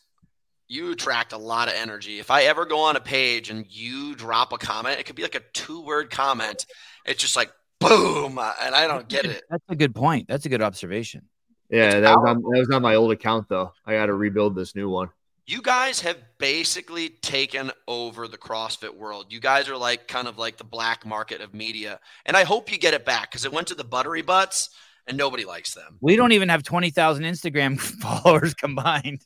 you 0.67 0.91
attract 0.91 1.33
a 1.33 1.37
lot 1.37 1.67
of 1.67 1.75
energy. 1.75 2.17
If 2.17 2.31
I 2.31 2.43
ever 2.43 2.65
go 2.65 2.79
on 2.79 2.95
a 2.95 2.99
page 2.99 3.51
and 3.51 3.65
you 3.69 4.15
drop 4.15 4.51
a 4.51 4.57
comment, 4.57 4.99
it 4.99 5.05
could 5.05 5.15
be 5.15 5.21
like 5.21 5.35
a 5.35 5.41
two 5.53 5.83
word 5.83 6.09
comment. 6.09 6.65
It's 7.05 7.21
just 7.21 7.35
like 7.35 7.51
boom, 7.79 8.39
uh, 8.39 8.53
and 8.61 8.73
I 8.73 8.87
don't 8.87 9.07
get 9.07 9.25
it. 9.25 9.43
That's 9.51 9.63
a 9.69 9.75
good 9.75 9.93
point. 9.93 10.27
That's 10.27 10.45
a 10.45 10.49
good 10.49 10.63
observation. 10.63 11.27
Yeah, 11.69 11.99
that 11.99 12.17
was, 12.17 12.29
on, 12.29 12.41
that 12.41 12.59
was 12.59 12.69
on 12.71 12.81
my 12.81 12.95
old 12.95 13.11
account 13.11 13.49
though. 13.49 13.73
I 13.85 13.93
got 13.93 14.07
to 14.07 14.13
rebuild 14.13 14.55
this 14.55 14.75
new 14.75 14.89
one. 14.89 15.09
You 15.49 15.63
guys 15.63 15.99
have 16.01 16.17
basically 16.37 17.09
taken 17.09 17.71
over 17.87 18.27
the 18.27 18.37
CrossFit 18.37 18.95
world. 18.95 19.33
You 19.33 19.39
guys 19.39 19.67
are 19.67 19.75
like 19.75 20.07
kind 20.07 20.27
of 20.27 20.37
like 20.37 20.57
the 20.57 20.63
black 20.63 21.07
market 21.07 21.41
of 21.41 21.55
media, 21.55 21.99
and 22.27 22.37
I 22.37 22.43
hope 22.43 22.71
you 22.71 22.77
get 22.77 22.93
it 22.93 23.03
back 23.03 23.31
because 23.31 23.45
it 23.45 23.51
went 23.51 23.65
to 23.69 23.73
the 23.73 23.83
buttery 23.83 24.21
butts, 24.21 24.69
and 25.07 25.17
nobody 25.17 25.45
likes 25.45 25.73
them. 25.73 25.97
We 26.01 26.15
don't 26.15 26.33
even 26.33 26.49
have 26.49 26.61
20,000 26.61 27.23
Instagram 27.23 27.79
followers 28.23 28.53
combined. 28.53 29.25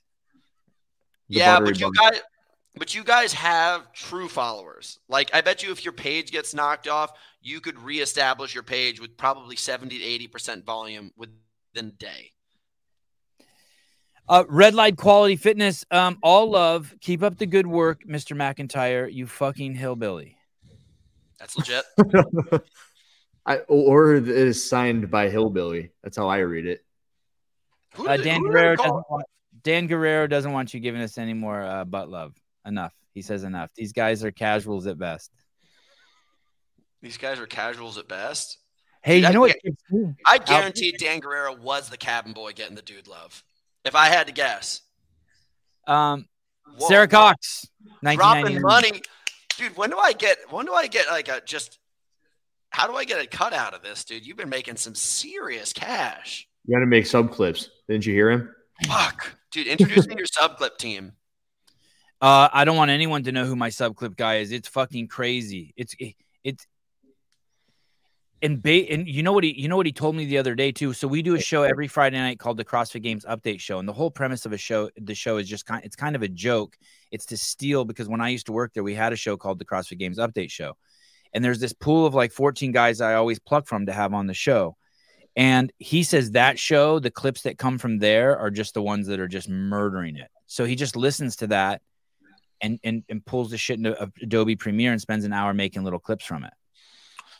The 1.28 1.40
yeah, 1.40 1.60
but 1.60 1.78
you 1.78 1.92
guys, 1.92 2.22
but 2.78 2.96
you 2.96 3.04
guys 3.04 3.34
have 3.34 3.92
true 3.92 4.30
followers. 4.30 5.00
Like 5.10 5.30
I 5.34 5.42
bet 5.42 5.62
you, 5.62 5.74
if 5.74 5.84
your 5.84 5.92
page 5.92 6.32
gets 6.32 6.54
knocked 6.54 6.88
off, 6.88 7.12
you 7.42 7.60
could 7.60 7.78
reestablish 7.78 8.54
your 8.54 8.64
page 8.64 9.02
with 9.02 9.18
probably 9.18 9.58
seventy 9.58 10.00
to 10.00 10.06
eighty 10.06 10.28
percent 10.28 10.64
volume 10.64 11.12
within 11.18 11.36
a 11.76 11.82
day. 11.84 12.32
Uh, 14.28 14.44
Red 14.48 14.74
Light 14.74 14.98
Quality 14.98 15.36
Fitness. 15.36 15.86
Um, 15.92 16.18
all 16.24 16.52
love. 16.52 16.96
Keep 17.02 17.24
up 17.24 17.38
the 17.38 17.46
good 17.46 17.68
work, 17.68 18.04
Mr. 18.06 18.36
McIntyre. 18.36 19.12
You 19.12 19.28
fucking 19.28 19.76
hillbilly. 19.76 20.38
That's 21.40 21.58
legit. 21.58 21.84
I, 23.46 23.58
or 23.68 24.16
it 24.16 24.30
is 24.30 24.68
signed 24.68 25.12
by 25.12 25.30
Hillbilly. 25.30 25.92
That's 26.02 26.16
how 26.16 26.30
I 26.30 26.38
read 26.40 26.66
it. 26.66 26.86
Uh, 28.00 28.16
Dan 28.16 28.42
they 28.42 28.50
Guerrero 28.50 28.76
doesn't 28.78 29.06
want, 29.10 29.26
Dan 29.62 29.88
Guerrero 29.88 30.28
doesn't 30.28 30.52
want 30.54 30.74
you 30.74 30.80
giving 30.80 31.02
us 31.02 31.18
any 31.18 31.34
more 31.34 31.62
uh, 31.62 31.84
butt 31.84 32.10
love. 32.10 32.34
Enough. 32.66 32.94
He 33.14 33.22
says 33.22 33.44
enough. 33.44 33.70
These 33.76 33.92
guys 33.92 34.24
are 34.24 34.32
casuals 34.32 34.88
at 34.88 34.98
best. 34.98 35.32
These 37.02 37.18
guys 37.18 37.40
are 37.40 37.46
casuals 37.46 37.98
at 37.98 38.08
best. 38.08 38.60
Hey, 39.02 39.16
Dude, 39.16 39.24
you 39.24 39.28
I 39.28 39.32
know 39.34 39.40
what? 39.42 40.16
I 40.26 40.38
guarantee 40.38 40.96
Dan 40.98 41.20
Guerrero 41.20 41.58
was 41.58 41.90
the 41.90 41.98
cabin 41.98 42.32
boy 42.32 42.54
getting 42.54 42.76
the 42.76 42.82
dude 42.82 43.10
love. 43.10 43.44
If 43.86 43.96
I 43.96 44.08
had 44.08 44.28
to 44.28 44.34
guess, 44.34 44.82
Um, 45.88 46.26
Whoa. 46.78 46.88
Sarah 46.88 47.08
Cox, 47.08 47.68
dropping 48.02 48.62
money, 48.62 49.02
dude. 49.58 49.76
When 49.78 49.90
do 49.90 49.98
I 49.98 50.14
get? 50.14 50.38
When 50.50 50.66
do 50.66 50.74
I 50.74 50.88
get 50.88 51.08
like 51.08 51.28
a 51.28 51.42
just? 51.46 51.80
How 52.70 52.88
do 52.88 52.96
I 52.96 53.06
get 53.06 53.24
a 53.24 53.28
cut 53.28 53.54
out 53.54 53.74
of 53.74 53.84
this, 53.84 54.04
dude? 54.04 54.26
You've 54.26 54.38
been 54.38 54.50
making 54.50 54.78
some 54.78 54.96
serious 54.96 55.74
cash. 55.74 56.48
You 56.66 56.76
got 56.76 56.80
to 56.80 56.86
make 56.88 57.06
sub 57.06 57.32
clips. 57.32 57.70
Didn't 57.88 58.06
you 58.06 58.14
hear 58.14 58.32
him? 58.32 58.56
Fuck, 58.88 59.36
dude. 59.52 59.68
Introduce 59.68 60.08
me 60.08 60.16
to 60.16 60.20
your 60.22 60.28
subclip 60.28 60.78
team. 60.78 61.12
Uh, 62.20 62.48
I 62.52 62.64
don't 62.66 62.78
want 62.78 62.90
anyone 62.90 63.24
to 63.24 63.32
know 63.32 63.46
who 63.46 63.56
my 63.56 63.70
subclip 63.70 64.16
guy 64.16 64.38
is. 64.38 64.52
It's 64.52 64.70
fucking 64.70 65.10
crazy. 65.10 65.74
It's 65.76 65.94
it's 66.44 66.66
and 68.44 68.62
ba- 68.62 68.92
and 68.92 69.08
you 69.08 69.24
know 69.24 69.32
what 69.32 69.46
he 69.46 69.60
you 69.60 69.70
know 69.70 69.78
what 69.78 69.86
he 69.86 69.94
told 69.94 70.16
me 70.16 70.26
the 70.26 70.38
other 70.38 70.54
day 70.54 70.72
too. 70.72 70.92
So 70.94 71.08
we 71.08 71.22
do 71.22 71.34
a 71.34 71.40
show 71.40 71.64
every 71.64 71.88
Friday 71.88 72.18
night 72.18 72.40
called 72.40 72.58
the 72.58 72.66
CrossFit 72.66 73.02
Games 73.02 73.24
Update 73.26 73.62
Show, 73.62 73.80
and 73.80 73.88
the 73.88 73.94
whole 73.94 74.12
premise 74.12 74.46
of 74.46 74.52
a 74.52 74.58
show 74.58 74.90
the 74.98 75.16
show 75.16 75.38
is 75.38 75.48
just 75.48 75.66
kind 75.66 75.84
it's 75.86 75.96
kind 75.96 76.16
of 76.16 76.22
a 76.22 76.28
joke. 76.28 76.78
It's 77.10 77.26
to 77.28 77.38
steal 77.38 77.86
because 77.86 78.10
when 78.10 78.20
I 78.22 78.30
used 78.30 78.48
to 78.48 78.52
work 78.52 78.74
there, 78.74 78.84
we 78.84 78.94
had 78.94 79.14
a 79.14 79.16
show 79.16 79.38
called 79.38 79.60
the 79.60 79.66
CrossFit 79.66 79.98
Games 79.98 80.20
Update 80.20 80.52
Show, 80.52 80.76
and 81.34 81.44
there's 81.44 81.60
this 81.60 81.74
pool 81.74 82.06
of 82.06 82.14
like 82.14 82.34
14 82.34 82.74
guys 82.74 83.00
I 83.00 83.16
always 83.16 83.40
pluck 83.40 83.66
from 83.66 83.86
to 83.86 83.94
have 83.94 84.14
on 84.14 84.28
the 84.28 84.34
show. 84.34 84.76
And 85.36 85.72
he 85.80 86.04
says 86.04 86.32
that 86.32 86.60
show, 86.60 87.00
the 87.00 87.10
clips 87.10 87.44
that 87.44 87.58
come 87.58 87.80
from 87.80 87.98
there 87.98 88.38
are 88.38 88.52
just 88.52 88.76
the 88.76 88.84
ones 88.84 89.08
that 89.08 89.20
are 89.20 89.28
just 89.28 89.50
murdering 89.50 90.18
it. 90.18 90.30
So 90.46 90.66
he 90.66 90.76
just 90.76 90.96
listens 90.96 91.38
to 91.38 91.48
that 91.48 91.82
and 92.62 92.78
and, 92.84 93.04
and 93.08 93.26
pulls 93.26 93.52
the 93.52 93.58
shit 93.58 93.78
into 93.78 94.10
Adobe 94.22 94.58
Premiere 94.58 94.92
and 94.92 95.00
spends 95.02 95.24
an 95.24 95.34
hour 95.34 95.54
making 95.54 95.86
little 95.86 96.00
clips 96.00 96.26
from 96.26 96.44
it. 96.44 96.54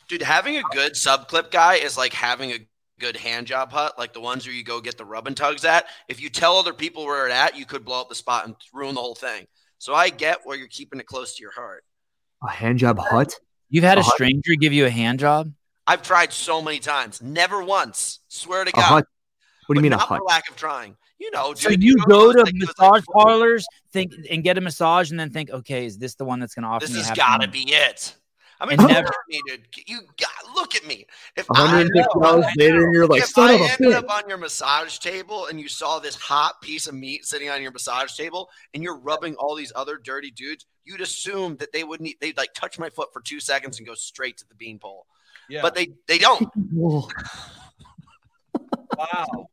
Dude, 0.08 0.22
having 0.22 0.56
a 0.56 0.62
good 0.72 0.96
sub 0.96 1.28
clip 1.28 1.50
guy 1.50 1.74
is 1.76 1.96
like 1.96 2.12
having 2.12 2.50
a 2.52 2.66
good 3.00 3.16
hand 3.16 3.46
job 3.46 3.72
hut, 3.72 3.98
like 3.98 4.12
the 4.12 4.20
ones 4.20 4.46
where 4.46 4.54
you 4.54 4.62
go 4.62 4.80
get 4.80 4.96
the 4.98 5.04
rub 5.04 5.26
and 5.26 5.36
tugs 5.36 5.64
at. 5.64 5.86
If 6.08 6.20
you 6.20 6.28
tell 6.30 6.56
other 6.56 6.72
people 6.72 7.04
where 7.04 7.26
it's 7.26 7.34
at, 7.34 7.56
you 7.58 7.66
could 7.66 7.84
blow 7.84 8.00
up 8.00 8.08
the 8.08 8.14
spot 8.14 8.46
and 8.46 8.54
ruin 8.72 8.94
the 8.94 9.00
whole 9.00 9.14
thing. 9.14 9.46
So 9.78 9.94
I 9.94 10.10
get 10.10 10.38
where 10.44 10.56
you're 10.56 10.68
keeping 10.68 11.00
it 11.00 11.06
close 11.06 11.36
to 11.36 11.42
your 11.42 11.52
heart. 11.52 11.84
A 12.42 12.50
hand 12.50 12.78
job 12.78 12.98
hut? 12.98 13.34
You've 13.70 13.84
had 13.84 13.98
a 13.98 14.00
A 14.00 14.04
hut? 14.04 14.14
stranger 14.14 14.54
give 14.58 14.72
you 14.72 14.86
a 14.86 14.90
hand 14.90 15.18
job? 15.18 15.52
I've 15.86 16.02
tried 16.02 16.32
so 16.32 16.62
many 16.62 16.78
times, 16.78 17.20
never 17.20 17.62
once. 17.62 18.20
Swear 18.28 18.64
to 18.64 18.70
A 18.70 18.72
God. 18.72 18.82
hut? 18.82 19.06
What 19.66 19.74
do 19.74 19.78
you 19.78 19.80
But 19.80 19.82
mean 19.82 19.92
a 19.92 19.96
not 19.96 20.08
hut? 20.08 20.18
for 20.20 20.24
lack 20.26 20.48
of 20.50 20.56
trying. 20.56 20.96
You 21.18 21.30
know, 21.30 21.54
So 21.54 21.70
dude, 21.70 21.82
you 21.82 21.96
go 21.96 22.04
go 22.06 22.32
those, 22.32 22.34
to 22.34 22.42
like, 22.42 22.54
massage 22.54 23.04
parlors, 23.12 23.66
think 23.92 24.12
and 24.30 24.42
get 24.44 24.58
a 24.58 24.60
massage, 24.60 25.10
and 25.10 25.18
then 25.18 25.30
think, 25.30 25.48
okay, 25.50 25.86
is 25.86 25.96
this 25.96 26.14
the 26.16 26.24
one 26.24 26.38
that's 26.40 26.54
going 26.54 26.64
to 26.64 26.68
offer 26.68 26.86
This 26.86 26.94
me? 26.94 27.02
has 27.02 27.10
got 27.16 27.40
to 27.40 27.48
be 27.48 27.72
it. 27.72 28.14
I 28.64 28.70
mean, 28.70 28.80
And 28.80 28.88
never- 28.88 29.08
at 29.08 29.14
me, 29.28 29.40
dude. 29.46 29.66
You 29.86 30.00
got 30.16 30.54
look 30.54 30.74
at 30.74 30.86
me. 30.86 31.06
If 31.36 31.46
I, 31.50 31.84
$150 31.84 32.46
later, 32.56 32.84
and 32.86 32.94
you're 32.94 33.06
like, 33.06 33.22
if 33.22 33.28
son 33.28 33.50
I 33.50 33.52
of 33.54 33.60
a 33.60 33.64
ended 33.64 33.78
bitch. 33.80 33.94
up 33.94 34.10
on 34.10 34.28
your 34.28 34.38
massage 34.38 34.98
table 34.98 35.46
and 35.46 35.60
you 35.60 35.68
saw 35.68 35.98
this 35.98 36.14
hot 36.14 36.60
piece 36.62 36.86
of 36.86 36.94
meat 36.94 37.26
sitting 37.26 37.50
on 37.50 37.60
your 37.62 37.72
massage 37.72 38.16
table, 38.16 38.48
and 38.72 38.82
you're 38.82 38.96
rubbing 38.98 39.34
all 39.36 39.54
these 39.54 39.72
other 39.76 39.98
dirty 39.98 40.30
dudes, 40.30 40.64
you'd 40.84 41.00
assume 41.02 41.56
that 41.56 41.72
they 41.72 41.84
wouldn't. 41.84 42.10
They'd 42.20 42.36
like 42.36 42.54
touch 42.54 42.78
my 42.78 42.88
foot 42.88 43.12
for 43.12 43.20
two 43.20 43.40
seconds 43.40 43.78
and 43.78 43.86
go 43.86 43.94
straight 43.94 44.38
to 44.38 44.48
the 44.48 44.54
beanpole. 44.54 45.06
Yeah. 45.48 45.60
But 45.62 45.74
they 45.74 45.88
they 46.08 46.18
don't. 46.18 46.48
Wow. 48.96 49.48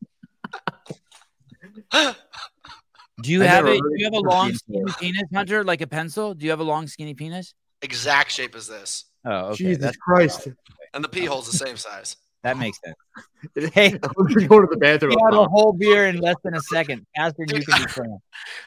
Do 3.22 3.32
you 3.32 3.44
I 3.44 3.48
have 3.48 3.66
never 3.66 3.76
a 3.76 3.80
do 3.80 3.90
you 3.98 4.06
have 4.06 4.14
a 4.14 4.20
long 4.20 4.54
skinny 4.54 4.92
penis, 5.00 5.24
Hunter, 5.34 5.64
like 5.64 5.82
a 5.82 5.88
pencil? 5.88 6.34
Do 6.34 6.46
you 6.46 6.52
have 6.52 6.60
a 6.60 6.64
long 6.64 6.88
skinny 6.88 7.14
penis? 7.14 7.54
Exact 7.82 8.32
shape 8.32 8.56
as 8.56 8.68
this, 8.68 9.06
Oh, 9.26 9.32
okay. 9.50 9.56
Jesus 9.58 9.82
That's, 9.82 9.98
Christ. 9.98 10.48
and 10.94 11.04
the 11.04 11.10
pee 11.10 11.26
hole's 11.26 11.50
the 11.52 11.58
same 11.58 11.78
size. 11.78 12.18
that 12.44 12.58
makes 12.58 12.80
sense. 12.84 12.96
Hey, 13.74 13.88
I'm 14.04 14.14
gonna 14.28 14.48
go 14.48 14.62
to 14.62 14.68
the 14.70 14.78
bathroom. 14.78 15.12
he 15.14 15.18
had 15.24 15.34
a 15.34 15.48
whole 15.48 15.74
beer 15.74 16.08
in 16.08 16.20
less 16.20 16.36
than 16.44 16.54
a 16.56 16.60
second. 16.62 17.06
Faster 17.16 17.44
than 17.48 17.58
you 17.60 17.66
can 17.66 17.82
be 17.84 17.88
friends. 17.92 18.20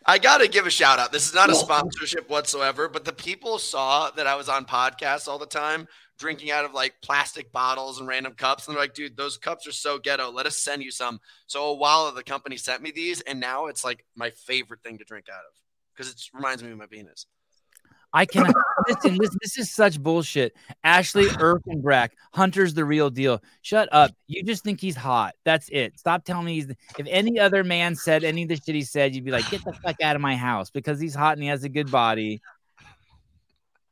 I 0.04 0.18
got 0.18 0.38
to 0.38 0.48
give 0.48 0.66
a 0.66 0.70
shout 0.70 0.98
out. 0.98 1.12
This 1.12 1.26
is 1.28 1.34
not 1.34 1.48
a 1.50 1.54
sponsorship 1.54 2.28
whatsoever, 2.28 2.88
but 2.88 3.04
the 3.04 3.12
people 3.12 3.58
saw 3.58 4.10
that 4.10 4.26
I 4.26 4.34
was 4.34 4.48
on 4.48 4.64
podcasts 4.64 5.28
all 5.28 5.38
the 5.38 5.46
time 5.46 5.86
drinking 6.18 6.50
out 6.52 6.64
of 6.64 6.72
like 6.72 6.94
plastic 7.02 7.50
bottles 7.52 7.98
and 7.98 8.08
random 8.08 8.34
cups. 8.34 8.66
And 8.66 8.74
they're 8.76 8.82
like, 8.82 8.94
dude, 8.94 9.16
those 9.16 9.36
cups 9.38 9.66
are 9.66 9.72
so 9.72 9.98
ghetto. 9.98 10.30
Let 10.30 10.46
us 10.46 10.56
send 10.56 10.82
you 10.82 10.90
some. 10.90 11.20
So 11.46 11.66
a 11.66 11.74
while 11.74 12.10
the 12.12 12.22
company 12.24 12.56
sent 12.56 12.82
me 12.82 12.90
these, 12.92 13.20
and 13.22 13.38
now 13.40 13.66
it's 13.66 13.84
like 13.84 14.04
my 14.16 14.30
favorite 14.30 14.82
thing 14.82 14.98
to 14.98 15.04
drink 15.04 15.26
out 15.28 15.38
of 15.38 15.54
because 15.96 16.12
it 16.12 16.20
reminds 16.34 16.62
me 16.62 16.70
of 16.72 16.78
my 16.78 16.86
penis. 16.86 17.26
I 18.14 18.24
can 18.26 18.50
listen. 18.88 19.18
This, 19.18 19.36
this 19.42 19.58
is 19.58 19.70
such 19.70 20.00
bullshit. 20.00 20.54
Ashley 20.84 21.24
Erkenbrack, 21.26 22.10
Hunter's 22.32 22.72
the 22.72 22.84
real 22.84 23.10
deal. 23.10 23.42
Shut 23.62 23.88
up. 23.90 24.12
You 24.28 24.44
just 24.44 24.62
think 24.62 24.80
he's 24.80 24.94
hot. 24.94 25.34
That's 25.44 25.68
it. 25.70 25.98
Stop 25.98 26.24
telling 26.24 26.46
me 26.46 26.54
he's. 26.54 26.68
If 26.96 27.06
any 27.08 27.40
other 27.40 27.64
man 27.64 27.96
said 27.96 28.22
any 28.22 28.44
of 28.44 28.48
the 28.48 28.56
shit 28.56 28.76
he 28.76 28.82
said, 28.82 29.14
you'd 29.14 29.24
be 29.24 29.32
like, 29.32 29.50
get 29.50 29.64
the 29.64 29.72
fuck 29.72 30.00
out 30.00 30.14
of 30.14 30.22
my 30.22 30.36
house 30.36 30.70
because 30.70 31.00
he's 31.00 31.14
hot 31.14 31.34
and 31.34 31.42
he 31.42 31.48
has 31.48 31.64
a 31.64 31.68
good 31.68 31.90
body. 31.90 32.40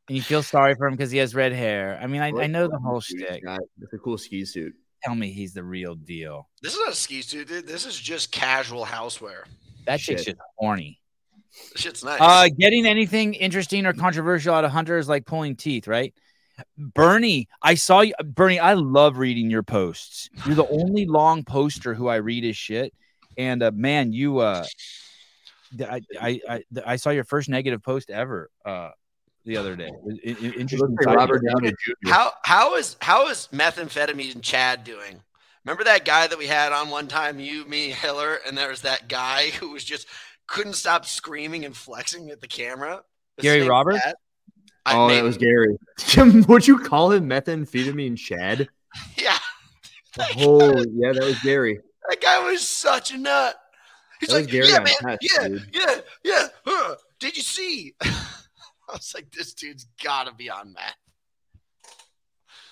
And 0.08 0.16
you 0.16 0.22
feel 0.22 0.42
sorry 0.42 0.76
for 0.76 0.86
him 0.86 0.94
because 0.94 1.10
he 1.10 1.18
has 1.18 1.34
red 1.34 1.52
hair. 1.52 1.98
I 2.00 2.06
mean, 2.06 2.22
I, 2.22 2.28
I 2.28 2.46
know 2.46 2.68
the 2.68 2.78
whole 2.78 3.00
shtick. 3.00 3.42
It's 3.80 3.92
a 3.92 3.98
cool 3.98 4.18
ski 4.18 4.44
suit. 4.44 4.72
Tell 5.02 5.16
me 5.16 5.32
he's 5.32 5.52
the 5.52 5.64
real 5.64 5.96
deal. 5.96 6.48
This 6.62 6.74
is 6.74 6.78
not 6.78 6.90
a 6.90 6.94
ski 6.94 7.22
suit, 7.22 7.48
dude. 7.48 7.66
This 7.66 7.86
is 7.86 7.98
just 7.98 8.30
casual 8.30 8.84
houseware. 8.84 9.44
That 9.86 9.98
chick's 9.98 10.22
Shit. 10.22 10.36
just 10.36 10.46
horny. 10.56 11.00
This 11.72 11.82
shit's 11.82 12.04
nice. 12.04 12.20
Uh, 12.20 12.48
getting 12.56 12.86
anything 12.86 13.34
interesting 13.34 13.86
or 13.86 13.92
controversial 13.92 14.54
out 14.54 14.64
of 14.64 14.70
Hunter 14.70 14.98
is 14.98 15.08
like 15.08 15.26
pulling 15.26 15.56
teeth, 15.56 15.86
right? 15.86 16.14
Bernie, 16.76 17.48
I 17.62 17.74
saw 17.74 18.00
you. 18.02 18.14
Bernie, 18.24 18.58
I 18.60 18.74
love 18.74 19.18
reading 19.18 19.50
your 19.50 19.62
posts. 19.62 20.28
You're 20.46 20.54
the 20.54 20.68
only 20.68 21.06
long 21.06 21.44
poster 21.44 21.94
who 21.94 22.08
I 22.08 22.16
read 22.16 22.44
his 22.44 22.56
shit. 22.56 22.94
And 23.38 23.62
uh, 23.62 23.70
man, 23.74 24.12
you, 24.12 24.38
uh, 24.38 24.64
I, 25.80 26.02
I, 26.20 26.40
I, 26.48 26.62
I 26.86 26.96
saw 26.96 27.10
your 27.10 27.24
first 27.24 27.48
negative 27.48 27.82
post 27.82 28.10
ever 28.10 28.50
uh, 28.64 28.90
the 29.44 29.56
other 29.56 29.74
day. 29.76 29.88
I- 29.88 30.30
I- 30.30 30.52
Interesting. 30.58 30.96
like 31.04 31.16
Robert. 31.16 31.42
Downey 31.46 31.70
Jr. 31.70 32.10
How 32.12 32.32
how 32.44 32.76
is 32.76 32.96
how 33.00 33.28
is 33.28 33.48
methamphetamine 33.52 34.42
Chad 34.42 34.84
doing? 34.84 35.20
Remember 35.64 35.84
that 35.84 36.04
guy 36.04 36.26
that 36.26 36.38
we 36.38 36.46
had 36.48 36.72
on 36.72 36.90
one 36.90 37.06
time, 37.06 37.38
you, 37.38 37.64
me, 37.66 37.90
Hiller, 37.90 38.38
and 38.46 38.58
there 38.58 38.68
was 38.68 38.82
that 38.82 39.08
guy 39.08 39.50
who 39.60 39.70
was 39.70 39.84
just 39.84 40.06
couldn't 40.46 40.74
stop 40.74 41.06
screaming 41.06 41.64
and 41.64 41.76
flexing 41.76 42.30
at 42.30 42.40
the 42.40 42.48
camera. 42.48 43.02
His 43.36 43.42
Gary 43.44 43.58
name 43.58 43.64
was 43.64 43.70
Roberts? 43.70 44.02
Chad. 44.04 44.14
Oh, 44.86 45.08
made- 45.08 45.16
that 45.18 45.24
was 45.24 45.38
Gary. 45.38 45.76
Would 46.48 46.66
you 46.66 46.78
call 46.78 47.12
him 47.12 47.28
methamphetamine 47.28 48.16
Chad? 48.18 48.68
yeah. 49.16 49.38
Oh, 50.38 50.76
yeah, 50.92 51.12
that 51.12 51.22
was 51.24 51.38
Gary. 51.40 51.78
That 52.08 52.20
guy 52.20 52.38
was 52.50 52.66
such 52.66 53.12
a 53.12 53.18
nut. 53.18 53.54
He's 54.20 54.28
That 54.28 54.34
like, 54.42 54.48
Gary 54.48 54.68
yeah, 54.68 54.78
on 54.78 54.84
man, 54.84 54.94
test, 55.18 55.18
yeah, 55.22 55.48
dude. 55.48 55.68
yeah, 55.72 55.94
yeah. 56.24 56.46
huh, 56.66 56.96
Did 57.18 57.36
you 57.36 57.42
see? 57.42 57.94
I 58.02 58.12
was 58.92 59.12
like, 59.14 59.30
this 59.32 59.54
dude's 59.54 59.86
got 60.02 60.26
to 60.26 60.34
be 60.34 60.50
on 60.50 60.74
meth. 60.74 60.96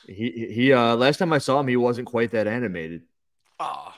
He 0.07 0.49
he. 0.53 0.73
Uh, 0.73 0.97
last 0.97 1.19
time 1.19 1.33
I 1.33 1.39
saw 1.39 1.61
him, 1.61 1.69
he 1.69 1.77
wasn't 1.77 2.07
quite 2.09 2.33
that 2.33 2.47
animated. 2.47 3.03
Oh, 3.59 3.93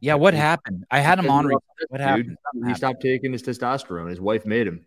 Yeah, 0.00 0.14
what 0.14 0.32
happened? 0.34 0.86
I 0.90 1.00
had 1.00 1.18
him 1.18 1.28
on. 1.30 1.46
re- 1.46 1.54
What 1.88 1.98
Dude, 1.98 2.00
happened? 2.00 2.38
He 2.66 2.74
stopped 2.74 3.02
taking 3.02 3.32
his 3.32 3.42
testosterone. 3.42 4.08
His 4.08 4.20
wife 4.20 4.46
made 4.46 4.66
him. 4.66 4.86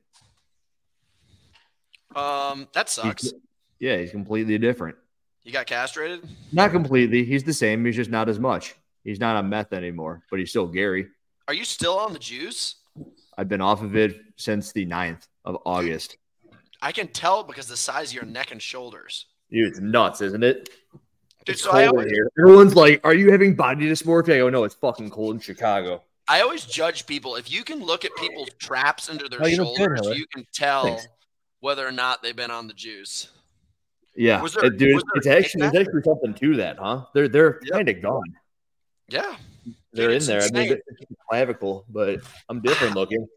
um, 2.15 2.67
that 2.73 2.89
He's- 2.89 2.93
sucks. 2.93 3.33
yeah, 3.79 3.97
he's 3.97 4.11
completely 4.11 4.57
different. 4.57 4.97
He 5.43 5.51
got 5.51 5.65
castrated? 5.67 6.27
Not 6.51 6.71
completely. 6.71 7.25
He's 7.25 7.43
the 7.43 7.53
same. 7.53 7.83
He's 7.85 7.95
just 7.95 8.09
not 8.11 8.29
as 8.29 8.39
much. 8.39 8.75
He's 9.03 9.19
not 9.19 9.35
on 9.35 9.49
meth 9.49 9.73
anymore, 9.73 10.23
but 10.29 10.39
he's 10.39 10.49
still 10.49 10.67
Gary. 10.67 11.07
Are 11.47 11.53
you 11.53 11.65
still 11.65 11.97
on 11.99 12.13
the 12.13 12.19
juice? 12.19 12.75
I've 13.37 13.49
been 13.49 13.61
off 13.61 13.81
of 13.81 13.95
it 13.95 14.21
since 14.37 14.71
the 14.71 14.85
9th 14.85 15.27
of 15.43 15.57
August. 15.65 16.17
I 16.81 16.91
can 16.91 17.07
tell 17.07 17.43
because 17.43 17.67
the 17.67 17.75
size 17.75 18.09
of 18.11 18.15
your 18.15 18.25
neck 18.25 18.51
and 18.51 18.61
shoulders. 18.61 19.25
Dude, 19.51 19.67
it's 19.67 19.79
nuts, 19.79 20.21
isn't 20.21 20.43
it? 20.43 20.69
Dude, 21.45 21.53
It's 21.55 21.63
so 21.63 21.71
I 21.71 21.85
cold 21.85 21.97
always, 21.97 22.11
here. 22.11 22.31
Everyone's 22.39 22.75
like, 22.75 23.01
"Are 23.03 23.13
you 23.13 23.31
having 23.31 23.55
body 23.55 23.85
dysmorphia?" 23.89 24.35
I 24.35 24.37
go, 24.39 24.49
"No, 24.49 24.63
it's 24.63 24.75
fucking 24.75 25.09
cold 25.09 25.35
in 25.35 25.41
Chicago." 25.41 26.03
I 26.27 26.41
always 26.41 26.63
judge 26.65 27.05
people. 27.05 27.35
If 27.35 27.51
you 27.51 27.63
can 27.63 27.83
look 27.83 28.05
at 28.05 28.15
people's 28.15 28.49
traps 28.57 29.09
under 29.09 29.27
their 29.27 29.43
Oh, 29.43 29.45
you 29.47 29.57
shoulders, 29.57 29.99
Hiller. 30.01 30.15
you 30.15 30.25
can 30.27 30.45
tell 30.53 30.83
Thanks. 30.85 31.07
whether 31.59 31.85
or 31.85 31.91
not 31.91 32.23
they've 32.23 32.35
been 32.35 32.51
on 32.51 32.67
the 32.67 32.73
juice. 32.73 33.27
Yeah, 34.15 34.37
there- 34.53 34.65
Uh, 34.65 34.69
dude, 34.69 35.01
it's 35.15 35.27
actually 35.27 35.61
there's 35.69 35.87
actually 35.87 36.03
something 36.03 36.33
to 36.35 36.55
that, 36.57 36.77
huh? 36.77 37.05
They're 37.13 37.27
they're 37.27 37.59
kind 37.71 37.89
of 37.89 38.01
gone. 38.01 38.37
Yeah. 39.09 39.35
They're 39.91 40.09
Dude, 40.09 40.21
in 40.21 40.27
there. 40.27 40.41
I 40.41 40.49
mean, 40.51 40.61
insane. 40.63 40.81
it's 40.87 41.01
a 41.11 41.15
clavicle, 41.29 41.85
but 41.89 42.19
I'm 42.49 42.61
different 42.61 42.95
looking. 42.95 43.27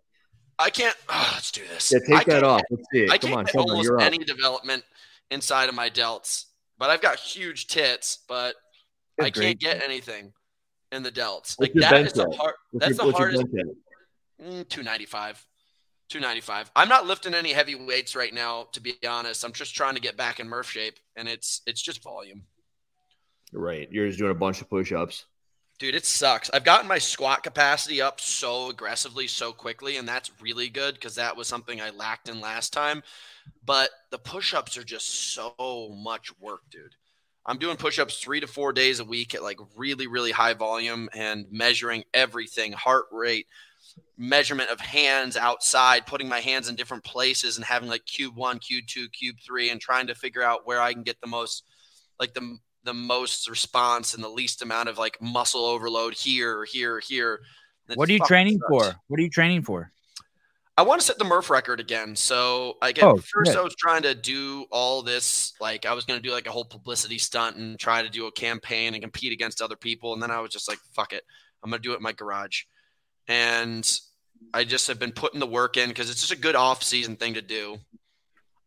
I 0.58 0.70
can't. 0.70 0.96
oh, 1.08 1.30
let's 1.34 1.50
do 1.50 1.62
this. 1.66 1.92
Yeah, 1.92 1.98
I 2.14 2.18
take 2.18 2.26
that 2.28 2.44
off. 2.44 2.62
Let's 2.70 2.84
see 2.92 3.02
it. 3.04 3.10
I 3.10 3.18
Come 3.18 3.30
can't 3.30 3.38
on, 3.40 3.46
Summer, 3.48 3.64
almost 3.74 3.90
any 4.00 4.18
development 4.18 4.84
inside 5.30 5.68
of 5.68 5.74
my 5.74 5.90
delts, 5.90 6.44
but 6.78 6.90
I've 6.90 7.00
got 7.00 7.18
huge 7.18 7.66
tits, 7.66 8.18
but 8.28 8.54
I 9.18 9.24
can't 9.24 9.34
great. 9.34 9.58
get 9.60 9.82
anything 9.82 10.32
in 10.92 11.02
the 11.02 11.10
delts. 11.10 11.58
Like 11.58 11.72
that 11.74 12.06
is 12.06 12.12
the 12.12 12.30
hard. 12.30 12.54
That's 12.72 12.98
your- 12.98 13.06
the 13.12 13.12
hardest. 13.16 13.44
Mm, 14.42 14.68
295. 14.68 15.44
295. 16.08 16.70
I'm 16.76 16.88
not 16.88 17.06
lifting 17.06 17.34
any 17.34 17.52
heavy 17.52 17.74
weights 17.74 18.14
right 18.14 18.32
now, 18.32 18.68
to 18.72 18.80
be 18.80 18.94
honest. 19.08 19.44
I'm 19.44 19.52
just 19.52 19.74
trying 19.74 19.94
to 19.96 20.00
get 20.00 20.16
back 20.16 20.38
in 20.38 20.48
Murph 20.48 20.70
shape, 20.70 20.98
and 21.16 21.26
it's 21.28 21.62
it's 21.66 21.82
just 21.82 22.02
volume. 22.02 22.42
Right, 23.52 23.88
you're 23.90 24.06
just 24.06 24.18
doing 24.18 24.30
a 24.30 24.34
bunch 24.34 24.60
of 24.60 24.68
push-ups. 24.68 25.24
Dude, 25.78 25.94
it 25.94 26.06
sucks. 26.06 26.48
I've 26.54 26.64
gotten 26.64 26.88
my 26.88 26.96
squat 26.98 27.42
capacity 27.42 28.00
up 28.00 28.18
so 28.18 28.70
aggressively, 28.70 29.26
so 29.26 29.52
quickly, 29.52 29.98
and 29.98 30.08
that's 30.08 30.30
really 30.40 30.70
good 30.70 30.94
because 30.94 31.16
that 31.16 31.36
was 31.36 31.48
something 31.48 31.80
I 31.80 31.90
lacked 31.90 32.30
in 32.30 32.40
last 32.40 32.72
time. 32.72 33.02
But 33.64 33.90
the 34.10 34.18
push 34.18 34.54
ups 34.54 34.78
are 34.78 34.84
just 34.84 35.34
so 35.34 35.54
much 36.02 36.32
work, 36.40 36.62
dude. 36.70 36.94
I'm 37.44 37.58
doing 37.58 37.76
push 37.76 37.98
ups 37.98 38.18
three 38.18 38.40
to 38.40 38.46
four 38.46 38.72
days 38.72 39.00
a 39.00 39.04
week 39.04 39.34
at 39.34 39.42
like 39.42 39.58
really, 39.76 40.06
really 40.06 40.32
high 40.32 40.54
volume 40.54 41.10
and 41.14 41.44
measuring 41.50 42.04
everything 42.14 42.72
heart 42.72 43.04
rate, 43.12 43.46
measurement 44.16 44.70
of 44.70 44.80
hands 44.80 45.36
outside, 45.36 46.06
putting 46.06 46.28
my 46.28 46.40
hands 46.40 46.68
in 46.68 46.74
different 46.74 47.04
places 47.04 47.56
and 47.56 47.66
having 47.66 47.88
like 47.88 48.06
cube 48.06 48.34
one, 48.34 48.58
cube 48.58 48.86
two, 48.88 49.08
cube 49.10 49.36
three, 49.44 49.68
and 49.68 49.80
trying 49.80 50.06
to 50.06 50.14
figure 50.14 50.42
out 50.42 50.66
where 50.66 50.80
I 50.80 50.94
can 50.94 51.02
get 51.02 51.20
the 51.20 51.28
most, 51.28 51.64
like 52.18 52.32
the 52.32 52.56
the 52.86 52.94
most 52.94 53.50
response 53.50 54.14
and 54.14 54.24
the 54.24 54.28
least 54.28 54.62
amount 54.62 54.88
of 54.88 54.96
like 54.96 55.20
muscle 55.20 55.66
overload 55.66 56.14
here, 56.14 56.58
or 56.60 56.64
here, 56.64 56.94
or 56.94 57.00
here. 57.00 57.40
What 57.94 58.08
are 58.08 58.12
you 58.12 58.18
training 58.20 58.58
sucks. 58.58 58.68
for? 58.68 59.00
What 59.08 59.20
are 59.20 59.22
you 59.22 59.30
training 59.30 59.62
for? 59.62 59.92
I 60.78 60.82
want 60.82 61.00
to 61.00 61.06
set 61.06 61.18
the 61.18 61.24
Murph 61.24 61.48
record 61.48 61.80
again. 61.80 62.14
So 62.16 62.74
I 62.82 62.92
get 62.92 63.04
Oh, 63.04 63.16
first 63.16 63.52
good. 63.52 63.56
I 63.56 63.62
was 63.62 63.74
trying 63.76 64.02
to 64.02 64.14
do 64.14 64.66
all 64.70 65.02
this, 65.02 65.54
like 65.60 65.86
I 65.86 65.92
was 65.94 66.04
gonna 66.04 66.20
do 66.20 66.30
like 66.32 66.46
a 66.46 66.50
whole 66.50 66.64
publicity 66.66 67.18
stunt 67.18 67.56
and 67.56 67.78
try 67.78 68.02
to 68.02 68.08
do 68.10 68.26
a 68.26 68.32
campaign 68.32 68.94
and 68.94 69.02
compete 69.02 69.32
against 69.32 69.62
other 69.62 69.76
people. 69.76 70.12
And 70.12 70.22
then 70.22 70.30
I 70.30 70.40
was 70.40 70.50
just 70.50 70.68
like, 70.68 70.78
fuck 70.94 71.12
it. 71.12 71.22
I'm 71.62 71.70
gonna 71.70 71.82
do 71.82 71.92
it 71.92 71.96
in 71.96 72.02
my 72.02 72.12
garage. 72.12 72.64
And 73.28 73.90
I 74.52 74.64
just 74.64 74.86
have 74.88 74.98
been 74.98 75.12
putting 75.12 75.40
the 75.40 75.46
work 75.46 75.76
in 75.76 75.88
because 75.88 76.10
it's 76.10 76.20
just 76.20 76.32
a 76.32 76.36
good 76.36 76.54
off 76.56 76.82
season 76.82 77.16
thing 77.16 77.34
to 77.34 77.42
do. 77.42 77.78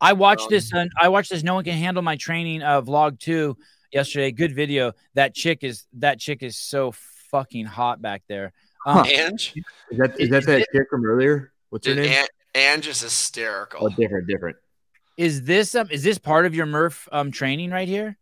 I 0.01 0.13
watched 0.13 0.43
Um, 0.43 0.49
this. 0.49 0.73
Uh, 0.73 0.85
I 0.99 1.09
watched 1.09 1.29
this. 1.29 1.43
No 1.43 1.55
one 1.55 1.63
can 1.63 1.77
handle 1.77 2.01
my 2.01 2.15
training 2.15 2.63
uh, 2.63 2.81
vlog 2.81 3.19
two 3.19 3.55
yesterday. 3.91 4.31
Good 4.31 4.55
video. 4.55 4.93
That 5.15 5.33
chick 5.33 5.63
is 5.63 5.85
that 5.93 6.19
chick 6.19 6.43
is 6.43 6.57
so 6.57 6.93
fucking 7.31 7.65
hot 7.65 8.01
back 8.01 8.23
there. 8.27 8.53
Um, 8.85 9.05
Ange, 9.05 9.53
Is 9.91 9.97
that 9.97 10.19
is 10.19 10.29
that 10.29 10.45
that 10.45 10.65
chick 10.73 10.87
from 10.89 11.05
earlier? 11.05 11.51
What's 11.69 11.85
her 11.87 11.95
name? 11.95 12.11
An- 12.11 12.27
Ange 12.55 12.87
is 12.87 13.01
hysterical. 13.01 13.85
Oh, 13.85 13.89
different, 13.89 14.27
different. 14.27 14.57
is 15.17 15.43
this 15.43 15.75
um 15.75 15.87
is 15.91 16.03
this 16.03 16.17
part 16.17 16.45
of 16.45 16.55
your 16.55 16.65
Murph 16.65 17.07
um 17.11 17.31
training 17.31 17.71
right 17.71 17.87
here? 17.87 18.17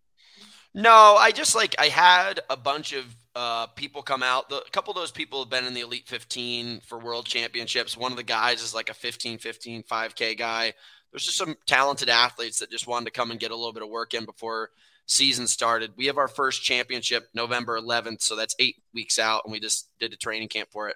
No, 0.73 1.15
I 1.17 1.31
just 1.31 1.55
like 1.55 1.75
I 1.79 1.87
had 1.87 2.41
a 2.49 2.57
bunch 2.57 2.93
of 2.93 3.05
uh, 3.35 3.67
people 3.67 4.01
come 4.01 4.23
out. 4.23 4.49
The, 4.49 4.57
a 4.57 4.69
couple 4.71 4.91
of 4.91 4.95
those 4.97 5.11
people 5.11 5.39
have 5.39 5.49
been 5.49 5.65
in 5.65 5.75
the 5.75 5.81
Elite 5.81 6.07
15 6.07 6.81
for 6.81 6.97
World 6.97 7.25
Championships. 7.27 7.95
One 7.95 8.11
of 8.11 8.17
the 8.17 8.23
guys 8.23 8.63
is 8.63 8.73
like 8.73 8.89
a 8.89 8.95
15, 8.95 9.37
15, 9.37 9.83
5K 9.83 10.35
guy. 10.37 10.73
There's 11.11 11.23
just 11.23 11.37
some 11.37 11.55
talented 11.67 12.09
athletes 12.09 12.59
that 12.59 12.71
just 12.71 12.87
wanted 12.87 13.05
to 13.05 13.11
come 13.11 13.29
and 13.29 13.39
get 13.39 13.51
a 13.51 13.55
little 13.55 13.73
bit 13.73 13.83
of 13.83 13.89
work 13.89 14.15
in 14.15 14.25
before 14.25 14.71
season 15.07 15.47
started. 15.47 15.93
We 15.97 16.05
have 16.05 16.17
our 16.17 16.27
first 16.27 16.63
championship 16.63 17.27
November 17.33 17.79
11th, 17.79 18.21
so 18.21 18.35
that's 18.35 18.55
eight 18.59 18.75
weeks 18.93 19.17
out, 19.17 19.41
and 19.45 19.51
we 19.51 19.59
just 19.59 19.89
did 19.99 20.13
a 20.13 20.17
training 20.17 20.49
camp 20.49 20.69
for 20.71 20.89
it. 20.89 20.95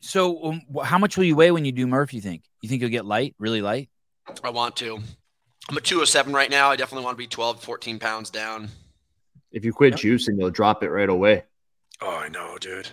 So 0.00 0.44
um, 0.44 0.62
how 0.82 0.98
much 0.98 1.16
will 1.16 1.24
you 1.24 1.36
weigh 1.36 1.50
when 1.50 1.64
you 1.64 1.72
do 1.72 1.86
Murph? 1.86 2.14
You 2.14 2.20
think? 2.20 2.44
You 2.60 2.68
think 2.68 2.80
you'll 2.80 2.90
get 2.90 3.04
light, 3.04 3.34
really 3.38 3.62
light? 3.62 3.88
I 4.42 4.50
want 4.50 4.76
to. 4.76 4.98
I'm 5.68 5.76
a 5.76 5.80
207 5.80 6.32
right 6.32 6.50
now. 6.50 6.70
I 6.70 6.76
definitely 6.76 7.04
want 7.04 7.16
to 7.16 7.18
be 7.18 7.28
12, 7.28 7.62
14 7.62 7.98
pounds 7.98 8.30
down. 8.30 8.68
If 9.52 9.64
you 9.64 9.72
quit 9.72 9.94
juicing, 9.94 10.38
you'll 10.38 10.50
drop 10.50 10.82
it 10.82 10.90
right 10.90 11.08
away. 11.08 11.44
Oh, 12.00 12.16
I 12.16 12.28
know, 12.28 12.56
dude. 12.58 12.88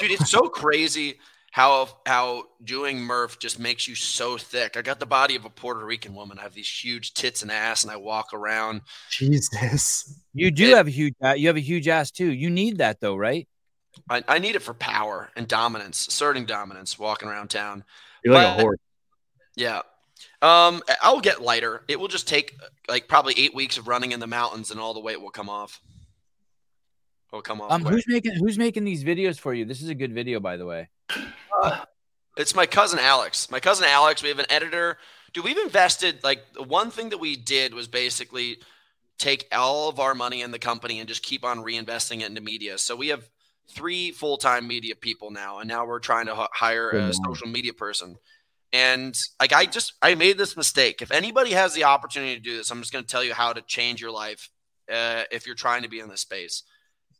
Dude, 0.00 0.12
it's 0.12 0.30
so 0.30 0.42
crazy 0.48 1.18
how 1.56 1.88
how 2.04 2.44
doing 2.62 3.00
Murph 3.00 3.38
just 3.38 3.58
makes 3.58 3.88
you 3.88 3.94
so 3.94 4.36
thick. 4.36 4.76
I 4.76 4.82
got 4.82 5.00
the 5.00 5.06
body 5.06 5.36
of 5.36 5.46
a 5.46 5.48
Puerto 5.48 5.82
Rican 5.82 6.14
woman. 6.14 6.38
I 6.38 6.42
have 6.42 6.52
these 6.52 6.68
huge 6.68 7.14
tits 7.14 7.40
and 7.40 7.50
ass, 7.50 7.82
and 7.82 7.90
I 7.90 7.96
walk 7.96 8.34
around. 8.34 8.82
Jesus. 9.08 10.20
You 10.34 10.50
do 10.50 10.74
have 10.74 10.86
a 10.86 10.90
huge. 10.90 11.14
Uh, 11.24 11.32
you 11.32 11.46
have 11.46 11.56
a 11.56 11.60
huge 11.60 11.88
ass 11.88 12.10
too. 12.10 12.30
You 12.30 12.50
need 12.50 12.76
that 12.76 13.00
though, 13.00 13.16
right? 13.16 13.48
I, 14.10 14.22
I 14.28 14.38
need 14.38 14.54
it 14.54 14.58
for 14.60 14.74
power 14.74 15.30
and 15.34 15.48
dominance, 15.48 16.06
asserting 16.06 16.44
dominance, 16.44 16.98
walking 16.98 17.26
around 17.26 17.48
town. 17.48 17.84
You're 18.22 18.34
like 18.34 18.58
a 18.58 18.60
horse. 18.60 18.78
Yeah. 19.54 19.80
Um, 20.42 20.82
I'll 21.00 21.22
get 21.22 21.40
lighter. 21.40 21.84
It 21.88 21.98
will 21.98 22.08
just 22.08 22.28
take 22.28 22.54
like 22.86 23.08
probably 23.08 23.32
eight 23.38 23.54
weeks 23.54 23.78
of 23.78 23.88
running 23.88 24.12
in 24.12 24.20
the 24.20 24.26
mountains, 24.26 24.70
and 24.70 24.78
all 24.78 24.92
the 24.92 25.00
weight 25.00 25.22
will 25.22 25.30
come 25.30 25.48
off. 25.48 25.80
Will 27.32 27.40
come 27.40 27.62
off. 27.62 27.72
Um, 27.72 27.80
quick. 27.80 27.94
who's 27.94 28.04
making 28.06 28.34
who's 28.34 28.58
making 28.58 28.84
these 28.84 29.04
videos 29.04 29.40
for 29.40 29.54
you? 29.54 29.64
This 29.64 29.80
is 29.80 29.88
a 29.88 29.94
good 29.94 30.12
video, 30.12 30.38
by 30.38 30.58
the 30.58 30.66
way. 30.66 30.90
It's 32.36 32.54
my 32.54 32.66
cousin 32.66 32.98
Alex. 32.98 33.50
My 33.50 33.60
cousin 33.60 33.86
Alex. 33.88 34.22
We 34.22 34.28
have 34.28 34.38
an 34.38 34.46
editor. 34.50 34.98
Dude, 35.32 35.44
we've 35.44 35.58
invested 35.58 36.22
like 36.22 36.52
the 36.52 36.62
one 36.62 36.90
thing 36.90 37.10
that 37.10 37.18
we 37.18 37.36
did 37.36 37.72
was 37.72 37.88
basically 37.88 38.58
take 39.18 39.46
all 39.52 39.88
of 39.88 39.98
our 39.98 40.14
money 40.14 40.42
in 40.42 40.50
the 40.50 40.58
company 40.58 41.00
and 41.00 41.08
just 41.08 41.22
keep 41.22 41.44
on 41.44 41.58
reinvesting 41.58 42.20
it 42.20 42.26
into 42.26 42.40
media. 42.40 42.76
So 42.78 42.94
we 42.94 43.08
have 43.08 43.28
three 43.68 44.12
full 44.12 44.36
time 44.36 44.66
media 44.66 44.94
people 44.94 45.30
now, 45.30 45.58
and 45.58 45.68
now 45.68 45.86
we're 45.86 45.98
trying 45.98 46.26
to 46.26 46.32
h- 46.32 46.48
hire 46.52 46.90
a 46.90 47.12
social 47.12 47.48
media 47.48 47.72
person. 47.72 48.16
And 48.72 49.16
like 49.40 49.52
I 49.52 49.66
just 49.66 49.94
I 50.02 50.14
made 50.14 50.38
this 50.38 50.56
mistake. 50.56 51.00
If 51.00 51.10
anybody 51.10 51.52
has 51.52 51.74
the 51.74 51.84
opportunity 51.84 52.34
to 52.34 52.40
do 52.40 52.56
this, 52.56 52.70
I'm 52.70 52.80
just 52.80 52.92
going 52.92 53.04
to 53.04 53.10
tell 53.10 53.24
you 53.24 53.32
how 53.32 53.52
to 53.52 53.62
change 53.62 54.00
your 54.00 54.10
life 54.10 54.50
uh, 54.92 55.22
if 55.30 55.46
you're 55.46 55.54
trying 55.54 55.82
to 55.82 55.88
be 55.88 56.00
in 56.00 56.08
this 56.08 56.20
space. 56.20 56.62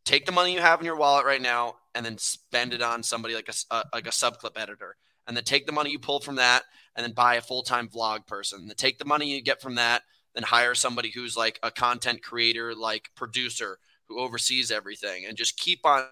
Take 0.07 0.25
the 0.25 0.33
money 0.33 0.55
you 0.55 0.61
have 0.61 0.81
in 0.81 0.87
your 0.87 0.97
wallet 0.97 1.27
right 1.27 1.43
now 1.43 1.75
and 1.95 2.07
then 2.07 2.17
spend 2.17 2.73
it 2.73 2.81
on 2.81 3.03
somebody 3.03 3.35
like 3.35 3.49
a 3.49 3.51
s- 3.51 3.67
uh, 3.71 3.83
like 3.93 4.07
a 4.07 4.11
subclip 4.11 4.57
editor, 4.57 4.97
and 5.27 5.37
then 5.37 5.45
take 5.45 5.67
the 5.67 5.73
money 5.73 5.91
you 5.91 5.99
pull 5.99 6.21
from 6.21 6.37
that 6.37 6.63
and 6.95 7.05
then 7.05 7.13
buy 7.13 7.35
a 7.35 7.43
full 7.43 7.63
time 7.63 7.89
vlog 7.89 8.27
person. 8.27 8.61
And 8.61 8.71
then 8.71 8.77
take 8.77 8.99
the 8.99 9.05
money 9.05 9.35
you 9.35 9.43
get 9.43 9.61
from 9.61 9.75
that, 9.75 10.03
then 10.35 10.45
hire 10.45 10.75
somebody 10.75 11.11
who's 11.11 11.37
like 11.37 11.59
a 11.63 11.71
content 11.71 12.23
creator, 12.23 12.75
like 12.75 13.11
producer 13.17 13.79
who 14.09 14.21
oversees 14.21 14.71
everything, 14.71 15.27
and 15.27 15.37
just 15.37 15.59
keep 15.59 15.85
on 15.85 16.05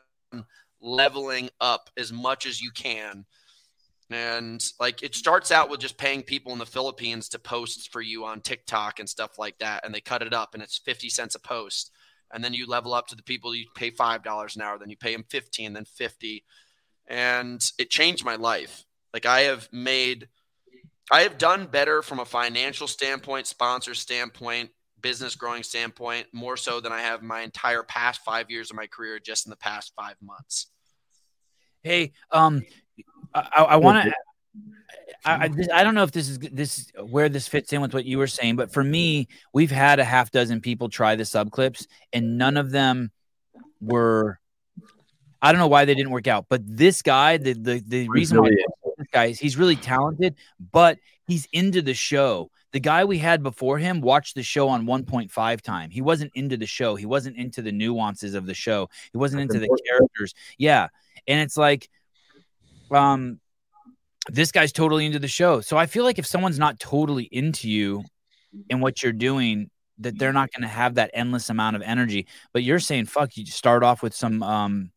leveling 0.81 1.49
up 1.61 1.89
as 1.97 2.13
much 2.13 2.47
as 2.47 2.61
you 2.61 2.71
can. 2.71 3.25
And 4.11 4.65
like 4.79 5.03
it 5.03 5.15
starts 5.15 5.51
out 5.51 5.71
with 5.71 5.81
just 5.81 5.97
paying 5.97 6.23
people 6.23 6.53
in 6.53 6.59
the 6.59 6.67
Philippines 6.67 7.29
to 7.31 7.39
post 7.39 7.91
for 7.91 8.03
you 8.03 8.25
on 8.25 8.41
TikTok 8.41 9.01
and 9.01 9.09
stuff 9.09 9.39
like 9.39 9.59
that. 9.59 9.85
And 9.85 9.95
they 9.95 10.01
cut 10.01 10.23
it 10.23 10.35
up 10.35 10.55
and 10.55 10.63
it's 10.63 10.79
50 10.79 11.09
cents 11.09 11.35
a 11.35 11.41
post. 11.41 11.91
And 12.35 12.43
then 12.43 12.53
you 12.53 12.67
level 12.67 12.93
up 12.93 13.07
to 13.09 13.17
the 13.17 13.23
people 13.23 13.55
you 13.55 13.67
pay 13.75 13.91
$5 13.91 14.57
an 14.57 14.63
hour, 14.63 14.79
then 14.79 14.91
you 14.91 14.97
pay 14.97 15.13
them 15.15 15.25
15, 15.31 15.73
then 15.73 15.85
50. 15.85 16.45
And 17.07 17.65
it 17.79 17.91
changed 17.91 18.25
my 18.25 18.35
life. 18.35 18.85
Like 19.13 19.25
I 19.25 19.43
have 19.43 19.69
made, 19.73 20.29
I 21.11 21.21
have 21.21 21.39
done 21.39 21.67
better 21.67 22.03
from 22.03 22.19
a 22.19 22.25
financial 22.25 22.89
standpoint, 22.89 23.47
sponsor 23.47 23.95
standpoint, 23.95 24.71
business 25.01 25.37
growing 25.37 25.63
standpoint, 25.63 26.27
more 26.33 26.57
so 26.57 26.81
than 26.81 26.91
I 26.91 27.03
have 27.03 27.23
my 27.23 27.43
entire 27.43 27.85
past 27.85 28.23
five 28.25 28.51
years 28.51 28.71
of 28.71 28.77
my 28.77 28.89
career 28.89 29.21
just 29.21 29.47
in 29.47 29.51
the 29.51 29.57
past 29.57 29.93
five 29.97 30.17
months. 30.21 30.67
Hey, 31.83 32.13
um, 32.31 32.63
I, 33.33 33.67
I 33.69 33.77
want 33.77 34.05
to. 34.05 34.13
I, 35.25 35.45
I, 35.45 35.49
this- 35.49 35.69
I 35.73 35.83
don't 35.83 35.95
know 35.95 36.03
if 36.03 36.13
this 36.13 36.29
is 36.29 36.39
this 36.39 36.91
where 37.03 37.29
this 37.29 37.49
fits 37.49 37.73
in 37.73 37.81
with 37.81 37.95
what 37.95 38.05
you 38.05 38.19
were 38.19 38.27
saying, 38.27 38.57
but 38.57 38.73
for 38.73 38.85
me, 38.85 39.29
we've 39.53 39.71
had 39.71 39.99
a 40.01 40.05
half 40.05 40.31
dozen 40.31 40.61
people 40.61 40.89
try 40.89 41.17
the 41.17 41.25
sub 41.25 41.51
clips, 41.51 41.87
and 42.13 42.39
none 42.39 42.57
of 42.57 42.71
them 42.71 43.11
were. 43.81 44.39
I 45.43 45.53
don't 45.53 45.59
know 45.59 45.69
why 45.69 45.85
they 45.85 45.95
didn't 45.95 46.11
work 46.13 46.27
out, 46.27 46.47
but 46.49 46.63
this 46.65 47.03
guy, 47.03 47.37
the 47.37 47.53
the, 47.53 47.83
the 47.87 48.09
reason 48.09 48.41
why 48.41 48.51
this 48.97 49.09
guy 49.13 49.27
is 49.27 49.39
he's 49.39 49.57
really 49.59 49.77
talented, 49.77 50.37
but 50.73 50.99
he's 51.27 51.47
into 51.53 51.83
the 51.83 51.95
show. 51.95 52.51
The 52.73 52.81
guy 52.81 53.05
we 53.05 53.19
had 53.19 53.43
before 53.43 53.79
him 53.79 54.01
watched 54.01 54.35
the 54.35 54.43
show 54.43 54.69
on 54.69 54.85
1.5 54.85 55.61
time. 55.61 55.91
He 55.91 56.01
wasn't 56.01 56.33
into 56.35 56.57
the 56.57 56.67
show. 56.67 56.97
He 56.97 57.07
wasn't 57.07 57.37
into 57.37 57.63
the 57.63 57.71
nuances 57.71 58.35
of 58.35 58.47
the 58.47 58.55
show. 58.55 58.91
He 59.13 59.19
wasn't 59.19 59.43
into 59.43 59.61
the 59.61 59.69
characters. 59.87 60.35
Yeah. 60.59 60.89
And 61.29 61.41
it's 61.41 61.57
like, 61.57 61.89
um, 62.91 63.39
this 64.29 64.53
guy's 64.53 64.73
totally 64.73 65.07
into 65.07 65.19
the 65.19 65.29
show. 65.29 65.61
So 65.61 65.77
I 65.77 65.87
feel 65.87 66.05
like 66.05 66.19
if 66.19 66.27
someone's 66.27 66.59
not 66.59 66.81
totally 66.81 67.25
into 67.25 67.69
you 67.69 68.03
and 68.71 68.81
what 68.81 69.03
you're 69.03 69.13
doing, 69.13 69.71
that 69.99 70.19
they're 70.19 70.33
not 70.33 70.51
going 70.53 70.63
to 70.63 70.75
have 70.75 70.95
that 70.95 71.11
endless 71.15 71.51
amount 71.51 71.77
of 71.77 71.83
energy. 71.83 72.27
But 72.53 72.63
you're 72.63 72.81
saying, 72.81 73.07
fuck, 73.07 73.37
you 73.37 73.47
start 73.47 73.83
off 73.83 74.03
with 74.03 74.15
some, 74.15 74.43
um, 74.43 74.91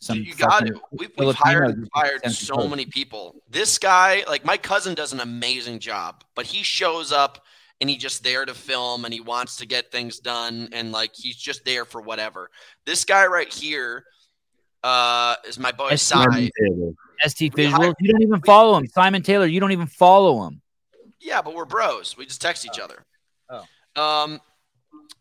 some 0.00 0.18
you 0.18 0.34
got 0.34 0.66
it. 0.66 0.76
We've, 0.92 1.10
we've 1.16 1.34
hired 1.34 1.88
so 2.30 2.68
many 2.68 2.86
people. 2.86 3.42
This 3.48 3.78
guy, 3.78 4.24
like 4.28 4.44
my 4.44 4.56
cousin, 4.56 4.94
does 4.94 5.12
an 5.12 5.20
amazing 5.20 5.78
job, 5.80 6.24
but 6.34 6.46
he 6.46 6.62
shows 6.62 7.12
up 7.12 7.44
and 7.80 7.88
he's 7.88 8.00
just 8.02 8.24
there 8.24 8.44
to 8.44 8.54
film 8.54 9.04
and 9.04 9.14
he 9.14 9.20
wants 9.20 9.56
to 9.56 9.66
get 9.66 9.90
things 9.90 10.18
done 10.18 10.68
and 10.72 10.92
like 10.92 11.12
he's 11.14 11.36
just 11.36 11.64
there 11.64 11.84
for 11.84 12.00
whatever. 12.00 12.50
This 12.86 13.04
guy 13.04 13.26
right 13.26 13.52
here 13.52 14.04
uh, 14.82 15.36
is 15.46 15.58
my 15.58 15.72
boy 15.72 15.94
Sai. 15.96 16.50
ST 17.26 17.54
Visuals. 17.54 17.94
You 18.00 18.12
don't 18.12 18.22
even 18.22 18.40
follow 18.42 18.78
him. 18.78 18.86
Simon 18.88 19.22
Taylor, 19.22 19.46
you 19.46 19.60
don't 19.60 19.72
even 19.72 19.86
follow 19.86 20.46
him. 20.46 20.60
Yeah, 21.20 21.42
but 21.42 21.54
we're 21.54 21.64
bros. 21.64 22.16
We 22.16 22.26
just 22.26 22.40
text 22.40 22.64
each 22.66 22.78
other. 22.78 23.04
Oh. 23.50 23.64
Um, 24.00 24.40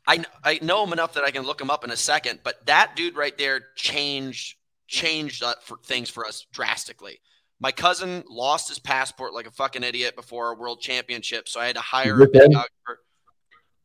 I 0.06 0.24
I 0.44 0.60
know 0.62 0.84
him 0.84 0.94
enough 0.94 1.14
that 1.14 1.24
I 1.24 1.32
can 1.32 1.44
look 1.44 1.60
him 1.60 1.70
up 1.70 1.84
in 1.84 1.92
a 1.92 1.98
second, 1.98 2.40
but 2.44 2.66
that 2.68 2.96
dude 2.96 3.16
right 3.16 3.38
there 3.38 3.62
changed 3.76 4.56
changed 4.88 5.44
uh, 5.44 5.54
for 5.62 5.78
things 5.84 6.10
for 6.10 6.26
us 6.26 6.46
drastically. 6.54 7.20
My 7.60 7.72
cousin 7.72 8.24
lost 8.30 8.70
his 8.70 8.78
passport 8.80 9.34
like 9.34 9.48
a 9.48 9.52
fucking 9.52 9.84
idiot 9.84 10.16
before 10.16 10.52
a 10.52 10.56
world 10.56 10.80
championship, 10.80 11.50
so 11.50 11.60
I 11.60 11.66
had 11.66 11.76
to 11.76 11.82
hire 11.82 12.16
a 12.16 12.20
with 12.20 12.36
him? 12.36 12.52
videographer. 12.52 12.96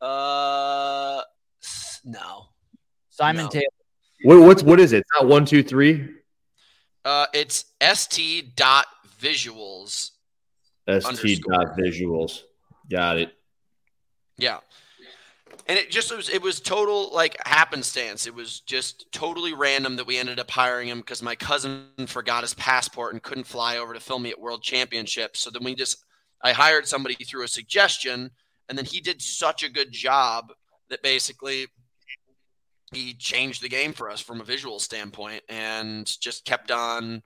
Uh, 0.01 1.23
no. 2.05 2.49
Simon 3.11 3.45
No. 3.45 3.51
Taylor. 3.51 3.65
What, 4.25 4.41
what's 4.41 4.63
what 4.63 4.79
is 4.81 4.93
it? 4.93 4.99
It's 4.99 5.11
not 5.19 5.27
one, 5.29 5.45
two, 5.45 5.63
three. 5.63 6.09
Uh, 7.05 7.27
it's 7.33 7.65
st 7.81 8.55
dot 8.57 8.87
visuals. 9.21 10.11
St 10.89 11.43
dot 11.43 11.77
visuals. 11.77 12.43
Got 12.91 13.19
it. 13.19 13.33
Yeah. 14.37 14.59
And 15.69 15.79
it 15.79 15.91
just 15.91 16.15
was 16.15 16.29
it 16.29 16.43
was 16.43 16.61
total 16.61 17.11
like 17.13 17.37
happenstance. 17.47 18.27
It 18.27 18.35
was 18.35 18.61
just 18.61 19.11
totally 19.13 19.53
random 19.53 19.97
that 19.97 20.07
we 20.07 20.19
ended 20.19 20.41
up 20.41 20.51
hiring 20.51 20.89
him 20.89 20.99
because 20.99 21.23
my 21.23 21.37
cousin 21.37 21.87
forgot 22.07 22.43
his 22.43 22.55
passport 22.55 23.13
and 23.13 23.23
couldn't 23.23 23.45
fly 23.45 23.77
over 23.77 23.95
to 23.95 24.01
film 24.01 24.23
me 24.23 24.31
at 24.31 24.41
World 24.41 24.63
Championships. 24.63 25.41
So 25.41 25.51
then 25.51 25.63
we 25.63 25.75
just 25.75 26.05
I 26.43 26.53
hired 26.53 26.89
somebody 26.89 27.15
through 27.15 27.45
a 27.45 27.49
suggestion 27.49 28.31
and 28.69 28.79
then 28.79 28.85
he 28.85 29.01
did 29.01 29.21
such 29.21 29.63
a 29.63 29.71
good 29.71 29.93
job 29.93 30.53
that 30.89 31.03
basically 31.03 31.67
he 32.93 33.15
changed 33.15 33.63
the 33.63 33.69
game 33.69 33.93
for 33.93 34.11
us 34.11 34.21
from 34.21 34.41
a 34.41 34.45
visual 34.45 34.79
standpoint 34.79 35.43
and 35.49 36.07
just 36.21 36.45
kept 36.45 36.71
on 36.71 37.23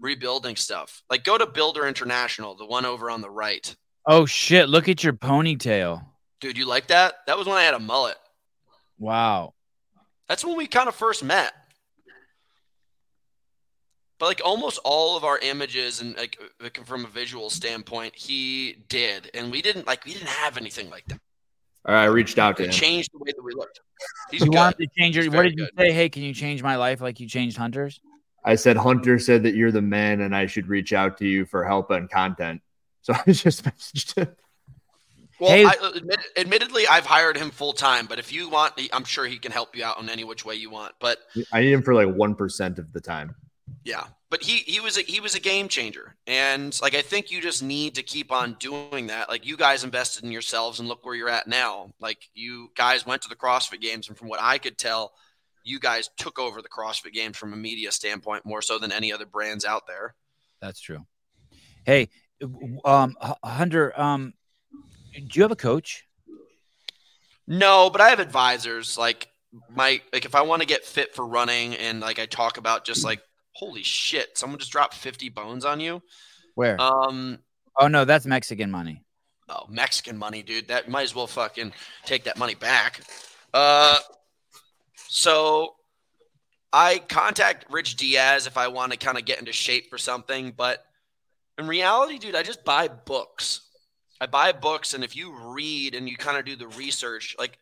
rebuilding 0.00 0.56
stuff. 0.56 1.02
Like 1.10 1.24
go 1.24 1.38
to 1.38 1.46
Builder 1.46 1.86
International, 1.86 2.54
the 2.54 2.66
one 2.66 2.84
over 2.84 3.10
on 3.10 3.20
the 3.20 3.30
right. 3.30 3.74
Oh 4.06 4.26
shit! 4.26 4.68
Look 4.68 4.88
at 4.88 5.04
your 5.04 5.12
ponytail. 5.12 6.04
Dude, 6.40 6.56
you 6.56 6.66
like 6.66 6.86
that? 6.88 7.14
That 7.26 7.36
was 7.36 7.46
when 7.46 7.56
I 7.56 7.62
had 7.62 7.74
a 7.74 7.80
mullet. 7.80 8.16
Wow. 8.98 9.54
That's 10.28 10.44
when 10.44 10.56
we 10.56 10.66
kind 10.66 10.88
of 10.88 10.94
first 10.94 11.24
met. 11.24 11.52
But 14.18 14.26
like 14.26 14.40
almost 14.44 14.80
all 14.84 15.16
of 15.16 15.24
our 15.24 15.38
images 15.38 16.00
and 16.00 16.16
like 16.16 16.38
like, 16.60 16.84
from 16.86 17.04
a 17.04 17.08
visual 17.08 17.50
standpoint, 17.50 18.16
he 18.16 18.84
did, 18.88 19.30
and 19.32 19.52
we 19.52 19.62
didn't 19.62 19.86
like 19.86 20.04
we 20.04 20.12
didn't 20.12 20.28
have 20.28 20.56
anything 20.56 20.90
like 20.90 21.04
that. 21.06 21.20
All 21.88 21.94
right, 21.94 22.02
I 22.02 22.06
reached 22.06 22.38
out 22.38 22.58
to 22.58 22.64
It 22.64 22.66
him. 22.66 22.72
changed 22.72 23.10
the 23.14 23.18
way 23.18 23.30
that 23.34 23.42
we 23.42 23.54
looked. 23.54 23.80
He's 24.30 24.40
you 24.42 24.46
good. 24.50 24.56
wanted 24.56 24.78
to 24.78 24.86
change 24.98 25.16
your. 25.16 25.24
He's 25.24 25.32
What 25.32 25.42
did 25.44 25.58
you 25.58 25.64
good. 25.74 25.86
say? 25.88 25.92
Hey, 25.92 26.08
can 26.10 26.22
you 26.22 26.34
change 26.34 26.62
my 26.62 26.76
life 26.76 27.00
like 27.00 27.18
you 27.18 27.26
changed 27.26 27.56
Hunter's? 27.56 27.98
I 28.44 28.54
said 28.56 28.76
Hunter 28.76 29.18
said 29.18 29.42
that 29.44 29.54
you're 29.54 29.72
the 29.72 29.82
man 29.82 30.20
and 30.20 30.36
I 30.36 30.46
should 30.46 30.68
reach 30.68 30.92
out 30.92 31.16
to 31.18 31.26
you 31.26 31.44
for 31.46 31.64
help 31.64 31.90
and 31.90 32.08
content. 32.10 32.60
So 33.00 33.14
I 33.14 33.32
just 33.32 33.64
messaged 33.64 34.16
him. 34.16 34.28
Well, 35.40 35.50
Hey- 35.50 35.64
I, 35.64 35.74
admit, 35.94 36.18
admittedly, 36.36 36.86
I've 36.86 37.06
hired 37.06 37.38
him 37.38 37.50
full 37.50 37.72
time, 37.72 38.04
but 38.06 38.18
if 38.18 38.32
you 38.34 38.50
want, 38.50 38.74
I'm 38.92 39.04
sure 39.04 39.24
he 39.24 39.38
can 39.38 39.50
help 39.50 39.74
you 39.74 39.82
out 39.84 39.98
in 40.02 40.10
any 40.10 40.24
which 40.24 40.44
way 40.44 40.56
you 40.56 40.68
want. 40.68 40.92
But 41.00 41.18
I 41.50 41.60
need 41.62 41.72
him 41.72 41.80
for 41.82 41.94
like 41.94 42.08
one 42.14 42.34
percent 42.34 42.78
of 42.78 42.92
the 42.92 43.00
time. 43.00 43.34
Yeah, 43.88 44.04
but 44.28 44.42
he 44.42 44.58
he 44.58 44.80
was 44.80 44.98
a, 44.98 45.00
he 45.00 45.18
was 45.18 45.34
a 45.34 45.40
game 45.40 45.66
changer, 45.66 46.14
and 46.26 46.78
like 46.82 46.94
I 46.94 47.00
think 47.00 47.30
you 47.30 47.40
just 47.40 47.62
need 47.62 47.94
to 47.94 48.02
keep 48.02 48.30
on 48.30 48.54
doing 48.60 49.06
that. 49.06 49.30
Like 49.30 49.46
you 49.46 49.56
guys 49.56 49.82
invested 49.82 50.24
in 50.24 50.30
yourselves, 50.30 50.78
and 50.78 50.86
look 50.86 51.06
where 51.06 51.14
you're 51.14 51.30
at 51.30 51.48
now. 51.48 51.94
Like 51.98 52.18
you 52.34 52.68
guys 52.76 53.06
went 53.06 53.22
to 53.22 53.30
the 53.30 53.34
CrossFit 53.34 53.80
Games, 53.80 54.06
and 54.06 54.18
from 54.18 54.28
what 54.28 54.42
I 54.42 54.58
could 54.58 54.76
tell, 54.76 55.14
you 55.64 55.80
guys 55.80 56.10
took 56.18 56.38
over 56.38 56.60
the 56.60 56.68
CrossFit 56.68 57.14
Games 57.14 57.38
from 57.38 57.54
a 57.54 57.56
media 57.56 57.90
standpoint 57.90 58.44
more 58.44 58.60
so 58.60 58.78
than 58.78 58.92
any 58.92 59.10
other 59.10 59.24
brands 59.24 59.64
out 59.64 59.86
there. 59.86 60.14
That's 60.60 60.80
true. 60.80 61.06
Hey, 61.86 62.10
um, 62.84 63.16
Hunter, 63.42 63.98
um, 63.98 64.34
do 65.14 65.30
you 65.32 65.40
have 65.40 65.50
a 65.50 65.56
coach? 65.56 66.04
No, 67.46 67.88
but 67.88 68.02
I 68.02 68.10
have 68.10 68.20
advisors. 68.20 68.98
Like 68.98 69.28
my 69.74 70.02
like 70.12 70.26
if 70.26 70.34
I 70.34 70.42
want 70.42 70.60
to 70.60 70.68
get 70.68 70.84
fit 70.84 71.14
for 71.14 71.26
running, 71.26 71.74
and 71.76 72.00
like 72.00 72.18
I 72.18 72.26
talk 72.26 72.58
about 72.58 72.84
just 72.84 73.02
like 73.02 73.22
holy 73.58 73.82
shit, 73.82 74.38
someone 74.38 74.58
just 74.60 74.70
dropped 74.70 74.94
fifty 74.94 75.28
bones 75.28 75.64
on 75.64 75.80
you. 75.80 76.00
Where? 76.54 76.80
Um, 76.80 77.40
oh 77.78 77.88
no, 77.88 78.04
that's 78.04 78.24
Mexican 78.24 78.70
money. 78.70 79.02
Oh, 79.48 79.64
Mexican 79.68 80.16
money, 80.16 80.42
dude. 80.42 80.68
That 80.68 80.88
might 80.88 81.02
as 81.02 81.14
well 81.14 81.26
fucking 81.26 81.72
take 82.04 82.24
that 82.24 82.38
money 82.38 82.54
back. 82.54 83.00
Uh, 83.52 83.98
so 85.08 85.74
I 86.72 86.98
contact 87.08 87.66
Rich 87.70 87.96
Diaz 87.96 88.46
if 88.46 88.56
I 88.56 88.68
want 88.68 88.92
to 88.92 88.98
kind 88.98 89.18
of 89.18 89.24
get 89.24 89.40
into 89.40 89.52
shape 89.52 89.90
for 89.90 89.98
something, 89.98 90.52
but 90.56 90.84
in 91.56 91.66
reality, 91.66 92.18
dude, 92.18 92.36
I 92.36 92.42
just 92.42 92.64
buy 92.64 92.88
books. 92.88 93.62
I 94.20 94.26
buy 94.26 94.52
books, 94.52 94.94
and 94.94 95.02
if 95.02 95.16
you 95.16 95.34
read 95.52 95.94
and 95.94 96.08
you 96.08 96.16
kind 96.16 96.38
of 96.38 96.44
do 96.44 96.54
the 96.54 96.68
research, 96.68 97.34
like 97.38 97.58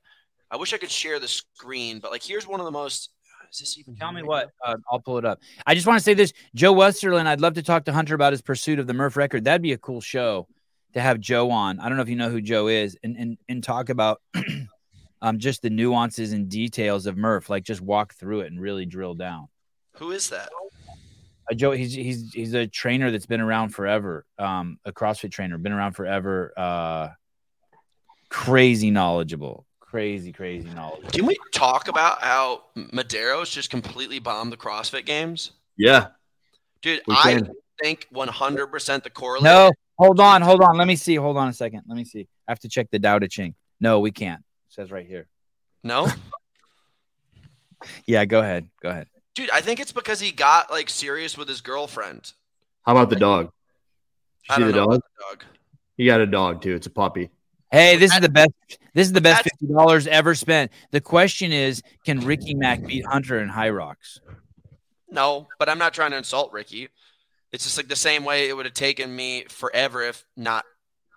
I 0.51 0.57
wish 0.57 0.75
I 0.75 0.79
could 0.79 0.91
share 0.91 1.19
the 1.19 1.29
screen, 1.29 2.01
but 2.01 2.11
like 2.11 2.23
here's 2.23 2.47
one 2.47 2.61
of 2.61 2.67
the 2.67 2.73
most. 2.73 3.11
Is 3.53 3.59
this 3.59 3.79
even? 3.79 3.97
Tell 3.97 4.13
me 4.13 4.23
what. 4.23 4.51
Uh, 4.65 4.77
I'll 4.91 5.01
pull 5.01 5.19
it 5.19 5.25
up. 5.25 5.41
I 5.67 5.75
just 5.75 5.87
want 5.87 5.99
to 5.99 6.05
say 6.05 6.15
this, 6.15 6.33
Joe 6.55 6.75
Westerland. 6.75 7.27
I'd 7.27 7.41
love 7.41 7.55
to 7.55 7.63
talk 7.63 7.85
to 7.87 7.93
Hunter 7.93 8.15
about 8.15 8.33
his 8.33 8.43
pursuit 8.43 8.79
of 8.79 8.87
the 8.87 8.95
Murph 8.95 9.17
record. 9.17 9.45
That'd 9.45 9.63
be 9.63 9.73
a 9.73 9.79
cool 9.79 10.01
show 10.01 10.47
to 10.95 11.01
have 11.01 11.21
Joe 11.21 11.51
on. 11.51 11.81
I 11.81 11.89
don't 11.89 11.97
know 11.97 12.03
if 12.03 12.09
you 12.09 12.17
know 12.17 12.31
who 12.31 12.41
Joe 12.41 12.69
is, 12.69 12.97
and 13.03 13.17
and 13.17 13.39
and 13.49 13.63
talk 13.63 13.89
about 13.89 14.21
um 15.23 15.39
just 15.39 15.63
the 15.63 15.71
nuances 15.71 16.33
and 16.33 16.49
details 16.49 17.07
of 17.07 17.17
Murph. 17.17 17.51
Like 17.51 17.65
just 17.65 17.81
walk 17.81 18.15
through 18.15 18.41
it 18.41 18.53
and 18.53 18.61
really 18.61 18.87
drill 18.87 19.15
down. 19.15 19.49
Who 19.97 20.11
is 20.11 20.31
that? 20.31 20.51
Uh, 21.51 21.55
Joe, 21.55 21.73
he's 21.73 21.93
he's 21.93 22.33
he's 22.33 22.55
a 22.55 22.67
trainer 22.67 23.11
that's 23.11 23.27
been 23.27 23.41
around 23.41 23.71
forever. 23.71 24.25
Um, 24.39 24.79
a 24.85 24.93
CrossFit 24.93 25.31
trainer, 25.31 25.59
been 25.59 25.73
around 25.73 25.93
forever. 25.93 26.53
Uh, 26.57 27.09
crazy 28.29 28.91
knowledgeable, 28.91 29.67
crazy 29.87 30.33
crazy 30.33 30.69
knowledgeable. 30.71 31.11
Can 31.11 31.27
we 31.27 31.37
talk 31.53 31.89
about 31.89 32.21
how 32.23 32.65
Medeiros 32.77 33.51
just 33.53 33.71
completely 33.71 34.19
bombed 34.19 34.53
the 34.53 34.57
CrossFit 34.57 35.07
Games? 35.07 35.53
Yeah. 35.77 36.09
Dude, 36.83 37.01
I 37.09 37.41
think 37.83 38.07
100% 38.15 39.03
the 39.03 39.11
correlate. 39.11 39.45
No, 39.45 39.71
hold 39.99 40.21
on, 40.21 40.43
hold 40.43 40.63
on. 40.63 40.77
Let 40.77 40.87
me 40.87 40.97
see. 40.97 41.15
Hold 41.17 41.37
on 41.37 41.49
a 41.49 41.53
second. 41.53 41.83
Let 41.89 41.97
me 41.97 42.05
see. 42.05 42.29
I 42.47 42.51
have 42.53 42.61
to 42.61 42.69
check 42.69 42.89
the 42.91 42.99
Tao 42.99 43.19
Te 43.19 43.29
Ching. 43.29 43.55
No, 43.81 44.01
we 44.01 44.11
can't. 44.11 44.41
It 44.69 44.75
says 44.75 44.91
right 44.91 45.07
here. 45.07 45.27
No, 45.83 46.09
Yeah, 48.07 48.25
go 48.25 48.41
ahead. 48.41 48.69
Go 48.83 48.89
ahead. 48.91 49.07
dude, 49.35 49.51
I 49.51 49.61
think 49.61 49.81
it's 49.81 49.93
because 49.93 50.19
he 50.21 50.33
got 50.33 50.71
like 50.71 50.89
serious 50.89 51.37
with 51.37 51.49
his 51.49 51.61
girlfriend. 51.61 52.33
How 52.85 52.93
about 52.93 53.11
the 53.11 53.17
dog? 53.17 53.51
I 54.49 54.57
See 54.57 54.63
don't 54.63 54.71
the 54.73 54.77
know 54.77 54.85
dog? 54.87 54.95
about 54.95 55.03
the 55.05 55.37
dog. 55.37 55.45
He 55.97 56.07
got 56.07 56.21
a 56.21 56.27
dog 56.27 56.63
too. 56.63 56.75
It's 56.75 56.87
a 56.87 56.91
puppy. 56.91 57.31
Hey, 57.77 57.97
this 57.97 58.15
is 58.15 58.21
the 58.21 58.31
best. 58.31 58.51
This 58.95 59.07
is 59.07 59.13
the 59.13 59.21
best 59.21 59.43
fifty 59.43 59.67
dollars 59.67 60.07
ever 60.07 60.35
spent. 60.35 60.73
The 60.93 61.01
question 61.03 61.53
is, 61.53 61.83
can 62.05 62.21
Ricky 62.21 62.55
Mack 62.55 62.87
beat 62.87 63.05
Hunter 63.05 63.39
in 63.39 63.51
Hyrox? 63.51 64.21
No, 65.11 65.49
but 65.59 65.69
I'm 65.69 65.77
not 65.77 65.93
trying 65.93 66.13
to 66.13 66.17
insult 66.17 66.53
Ricky. 66.53 66.89
It's 67.53 67.65
just 67.65 67.77
like 67.77 67.89
the 67.89 67.97
same 67.97 68.25
way 68.25 68.49
it 68.49 68.57
would 68.57 68.65
have 68.65 68.75
taken 68.75 69.15
me 69.15 69.45
forever, 69.51 70.01
if 70.03 70.25
not 70.39 70.65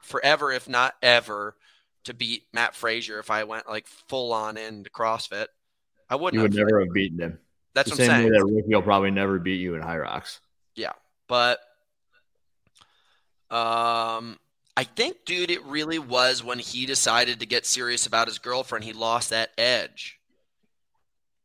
forever, 0.02 0.52
if 0.52 0.68
not 0.68 0.96
ever, 1.02 1.56
to 2.04 2.14
beat 2.14 2.44
Mat 2.54 2.76
Fraser 2.76 3.20
if 3.20 3.32
I 3.32 3.46
went 3.46 3.70
like 3.70 3.88
full 3.88 4.34
on 4.34 4.58
into 4.58 4.90
CrossFit. 4.90 5.48
I 6.10 6.16
wouldn't. 6.18 6.36
You 6.36 6.42
would 6.42 6.54
have. 6.54 6.68
never 6.68 6.82
have 6.82 6.94
beaten 6.94 7.22
him. 7.22 7.40
That's 7.74 7.90
the 7.90 7.94
what 7.94 8.02
I'm 8.02 8.06
same 8.06 8.22
saying. 8.22 8.34
way 8.34 8.38
that 8.38 8.54
Ricky 8.54 8.76
will 8.76 8.82
probably 8.82 9.12
never 9.12 9.40
beat 9.40 9.62
you 9.62 9.76
in 9.76 9.82
Hyrox. 9.82 10.42
Yeah, 10.76 10.92
but 11.30 11.60
um, 13.50 14.38
I 14.78 14.84
think, 14.84 15.18
dude, 15.26 15.52
it 15.52 15.64
really 15.66 16.00
was 16.00 16.44
when 16.44 16.60
he 16.60 16.86
decided 16.86 17.40
to 17.40 17.46
get 17.46 17.66
serious 17.66 18.06
about 18.06 18.28
his 18.28 18.40
girlfriend. 18.40 18.86
He 18.86 18.94
lost 18.94 19.30
that 19.32 19.50
edge. 19.58 20.20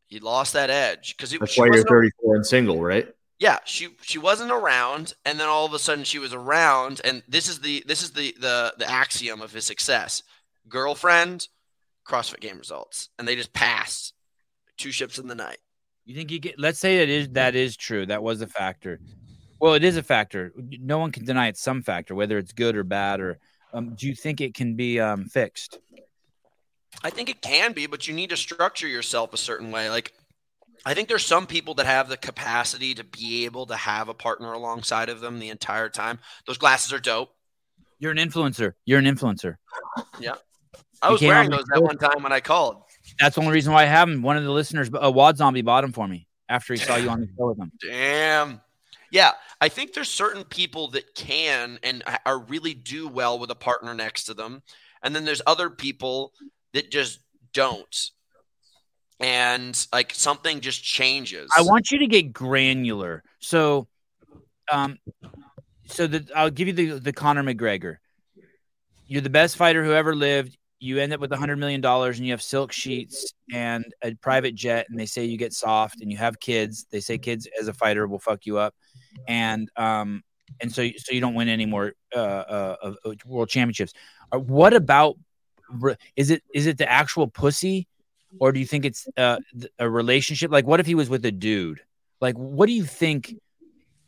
He 0.06 0.20
lost 0.20 0.52
that 0.52 0.70
edge 0.70 1.16
because 1.16 1.32
That's 1.32 1.52
she 1.52 1.60
why 1.60 1.66
you're 1.66 1.72
wasn't. 1.74 1.88
34 1.88 2.36
and 2.36 2.46
single, 2.46 2.80
right? 2.80 3.09
yeah, 3.40 3.59
she 3.64 3.88
she 4.02 4.18
wasn't 4.18 4.52
around, 4.52 5.14
and 5.24 5.40
then 5.40 5.48
all 5.48 5.66
of 5.66 5.74
a 5.74 5.78
sudden 5.78 6.05
she 6.05 6.18
was 6.18 6.32
around, 6.32 7.01
and 7.05 7.22
this 7.28 7.48
is 7.48 7.59
the 7.60 7.82
this 7.86 8.02
is 8.02 8.12
the 8.12 8.34
the 8.38 8.74
the 8.78 8.88
axiom 8.88 9.42
of 9.42 9.52
his 9.52 9.64
success: 9.64 10.22
girlfriend, 10.68 11.48
CrossFit 12.06 12.40
game 12.40 12.59
results, 12.59 13.09
and 13.18 13.26
they 13.26 13.34
just 13.34 13.52
passed 13.52 14.14
two 14.76 14.92
ships 14.92 15.18
in 15.18 15.26
the 15.26 15.34
night. 15.34 15.59
You 16.05 16.14
think 16.14 16.30
you 16.30 16.38
get? 16.38 16.59
Let's 16.59 16.78
say 16.78 16.98
it 17.02 17.09
is 17.10 17.30
that 17.30 17.55
is 17.56 17.76
true. 17.76 18.06
That 18.06 18.22
was 18.22 18.40
a 18.40 18.46
factor. 18.46 19.01
Well, 19.64 19.72
it 19.72 19.82
is 19.82 19.96
a 19.96 20.02
factor. 20.02 20.52
No 20.58 20.98
one 20.98 21.10
can 21.10 21.24
deny 21.24 21.48
it's 21.48 21.62
some 21.62 21.80
factor, 21.80 22.14
whether 22.14 22.36
it's 22.36 22.52
good 22.52 22.76
or 22.76 22.84
bad. 22.84 23.22
Or 23.22 23.38
um, 23.72 23.94
do 23.94 24.06
you 24.06 24.14
think 24.14 24.42
it 24.42 24.52
can 24.52 24.76
be 24.76 25.00
um, 25.00 25.24
fixed? 25.24 25.78
I 27.02 27.08
think 27.08 27.30
it 27.30 27.40
can 27.40 27.72
be, 27.72 27.86
but 27.86 28.06
you 28.06 28.12
need 28.12 28.28
to 28.28 28.36
structure 28.36 28.86
yourself 28.86 29.32
a 29.32 29.38
certain 29.38 29.70
way. 29.70 29.88
Like, 29.88 30.12
I 30.84 30.92
think 30.92 31.08
there's 31.08 31.24
some 31.24 31.46
people 31.46 31.72
that 31.76 31.86
have 31.86 32.10
the 32.10 32.18
capacity 32.18 32.92
to 32.96 33.04
be 33.04 33.46
able 33.46 33.64
to 33.64 33.74
have 33.74 34.10
a 34.10 34.12
partner 34.12 34.52
alongside 34.52 35.08
of 35.08 35.20
them 35.20 35.38
the 35.38 35.48
entire 35.48 35.88
time. 35.88 36.18
Those 36.46 36.58
glasses 36.58 36.92
are 36.92 37.00
dope. 37.00 37.34
You're 37.98 38.12
an 38.12 38.18
influencer. 38.18 38.74
You're 38.84 38.98
an 38.98 39.06
influencer. 39.06 39.56
Yeah. 40.20 40.34
I 41.00 41.10
was 41.10 41.22
wearing 41.22 41.48
those 41.48 41.64
that 41.72 41.82
one 41.82 41.96
time 41.96 42.22
when 42.22 42.32
I 42.32 42.40
called. 42.40 42.82
That's 43.18 43.36
the 43.36 43.40
only 43.40 43.54
reason 43.54 43.72
why 43.72 43.84
I 43.84 43.86
have 43.86 44.10
them. 44.10 44.20
One 44.20 44.36
of 44.36 44.44
the 44.44 44.52
listeners, 44.52 44.90
uh, 44.92 45.10
Wad 45.10 45.38
Zombie, 45.38 45.62
bought 45.62 45.80
them 45.80 45.92
for 45.92 46.06
me 46.06 46.28
after 46.50 46.74
he 46.74 46.80
saw 46.80 46.96
you 46.96 47.08
on 47.08 47.22
the 47.22 47.28
show 47.28 47.48
with 47.48 47.58
him. 47.58 47.72
Damn. 47.80 48.60
Yeah, 49.14 49.30
I 49.60 49.68
think 49.68 49.92
there's 49.92 50.10
certain 50.10 50.42
people 50.42 50.88
that 50.88 51.14
can 51.14 51.78
and 51.84 52.02
are 52.26 52.40
really 52.40 52.74
do 52.74 53.06
well 53.06 53.38
with 53.38 53.48
a 53.48 53.54
partner 53.54 53.94
next 53.94 54.24
to 54.24 54.34
them, 54.34 54.60
and 55.04 55.14
then 55.14 55.24
there's 55.24 55.40
other 55.46 55.70
people 55.70 56.32
that 56.72 56.90
just 56.90 57.20
don't, 57.52 58.10
and 59.20 59.86
like 59.92 60.12
something 60.12 60.60
just 60.60 60.82
changes. 60.82 61.48
I 61.56 61.62
want 61.62 61.92
you 61.92 62.00
to 62.00 62.08
get 62.08 62.32
granular. 62.32 63.22
So, 63.38 63.86
um, 64.72 64.98
so 65.86 66.08
that 66.08 66.32
I'll 66.34 66.50
give 66.50 66.66
you 66.66 66.74
the 66.74 66.98
the 66.98 67.12
Conor 67.12 67.44
McGregor. 67.44 67.98
You're 69.06 69.22
the 69.22 69.30
best 69.30 69.56
fighter 69.56 69.84
who 69.84 69.92
ever 69.92 70.16
lived. 70.16 70.58
You 70.80 70.98
end 70.98 71.12
up 71.12 71.20
with 71.20 71.30
a 71.30 71.36
hundred 71.36 71.60
million 71.60 71.80
dollars, 71.80 72.18
and 72.18 72.26
you 72.26 72.32
have 72.32 72.42
silk 72.42 72.72
sheets 72.72 73.32
and 73.52 73.84
a 74.02 74.12
private 74.16 74.56
jet, 74.56 74.86
and 74.90 74.98
they 74.98 75.06
say 75.06 75.24
you 75.24 75.38
get 75.38 75.52
soft, 75.52 76.00
and 76.00 76.10
you 76.10 76.18
have 76.18 76.40
kids. 76.40 76.86
They 76.90 76.98
say 76.98 77.16
kids 77.16 77.46
as 77.60 77.68
a 77.68 77.72
fighter 77.72 78.08
will 78.08 78.18
fuck 78.18 78.44
you 78.44 78.58
up, 78.58 78.74
and 79.26 79.70
um, 79.76 80.22
and 80.60 80.72
so 80.72 80.88
so 80.96 81.12
you 81.12 81.20
don't 81.20 81.34
win 81.34 81.48
any 81.48 81.66
more 81.66 81.92
uh, 82.14 82.18
uh, 82.18 82.94
world 83.26 83.48
championships. 83.48 83.92
Uh, 84.32 84.38
what 84.38 84.74
about 84.74 85.16
is 86.16 86.30
it 86.30 86.42
is 86.52 86.66
it 86.66 86.78
the 86.78 86.90
actual 86.90 87.26
pussy, 87.28 87.86
or 88.38 88.52
do 88.52 88.60
you 88.60 88.66
think 88.66 88.84
it's 88.84 89.08
uh, 89.16 89.38
a 89.78 89.88
relationship? 89.88 90.50
Like, 90.50 90.66
what 90.66 90.80
if 90.80 90.86
he 90.86 90.94
was 90.94 91.08
with 91.08 91.24
a 91.24 91.32
dude? 91.32 91.80
Like, 92.20 92.36
what 92.36 92.66
do 92.66 92.72
you 92.72 92.84
think 92.84 93.34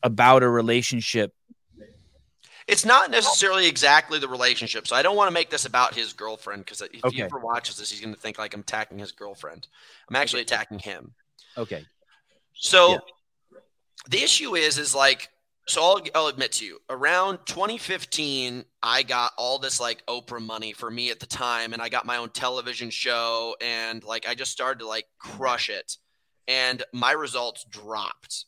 about 0.03 0.43
a 0.43 0.49
relationship? 0.49 1.33
It's 2.67 2.85
not 2.85 3.11
necessarily 3.11 3.69
exactly 3.69 4.19
the 4.19 4.29
relationship, 4.29 4.89
so 4.89 4.97
I 4.97 5.03
don't 5.03 5.17
want 5.17 5.29
to 5.29 5.33
make 5.33 5.51
this 5.51 5.67
about 5.67 5.95
his 5.95 6.13
girlfriend 6.13 6.65
because 6.65 6.81
if 6.81 7.05
Okay. 7.05 7.17
he 7.17 7.23
ever 7.23 7.39
watches 7.39 7.77
this, 7.77 7.91
he's 7.91 8.01
going 8.01 8.15
to 8.15 8.21
think 8.21 8.39
like 8.39 8.55
I'm 8.55 8.61
attacking 8.61 8.99
his 8.99 9.13
girlfriend. 9.13 9.69
I'm 10.09 10.17
actually 10.17 10.43
attacking 10.43 10.81
him. 10.81 11.15
Okay, 11.57 11.85
So 12.55 13.01
the 14.09 14.23
issue 14.23 14.55
is, 14.55 14.79
is 14.79 14.95
like, 14.95 15.29
so 15.69 15.83
I'll, 15.83 16.01
I'll 16.15 16.27
admit 16.29 16.53
to 16.53 16.65
you, 16.65 16.79
around 16.89 17.41
2015, 17.47 18.65
I 18.83 19.03
got 19.03 19.33
all 19.37 19.59
this 19.59 19.81
like 19.81 20.05
Oprah 20.07 20.41
money 20.41 20.73
for 20.73 20.91
me 20.91 21.11
at 21.11 21.19
the 21.19 21.27
time, 21.27 21.73
and 21.73 21.83
I 21.83 21.89
got 21.89 22.07
my 22.07 22.19
own 22.19 22.31
television 22.31 22.91
show, 22.91 23.57
and 23.61 24.05
like 24.05 24.29
I 24.29 24.35
just 24.35 24.53
started 24.53 24.79
to 24.81 24.87
like 24.87 25.07
crush 25.19 25.69
it, 25.69 25.97
and 26.47 26.85
my 26.93 27.13
results 27.13 27.65
dropped. 27.69 28.45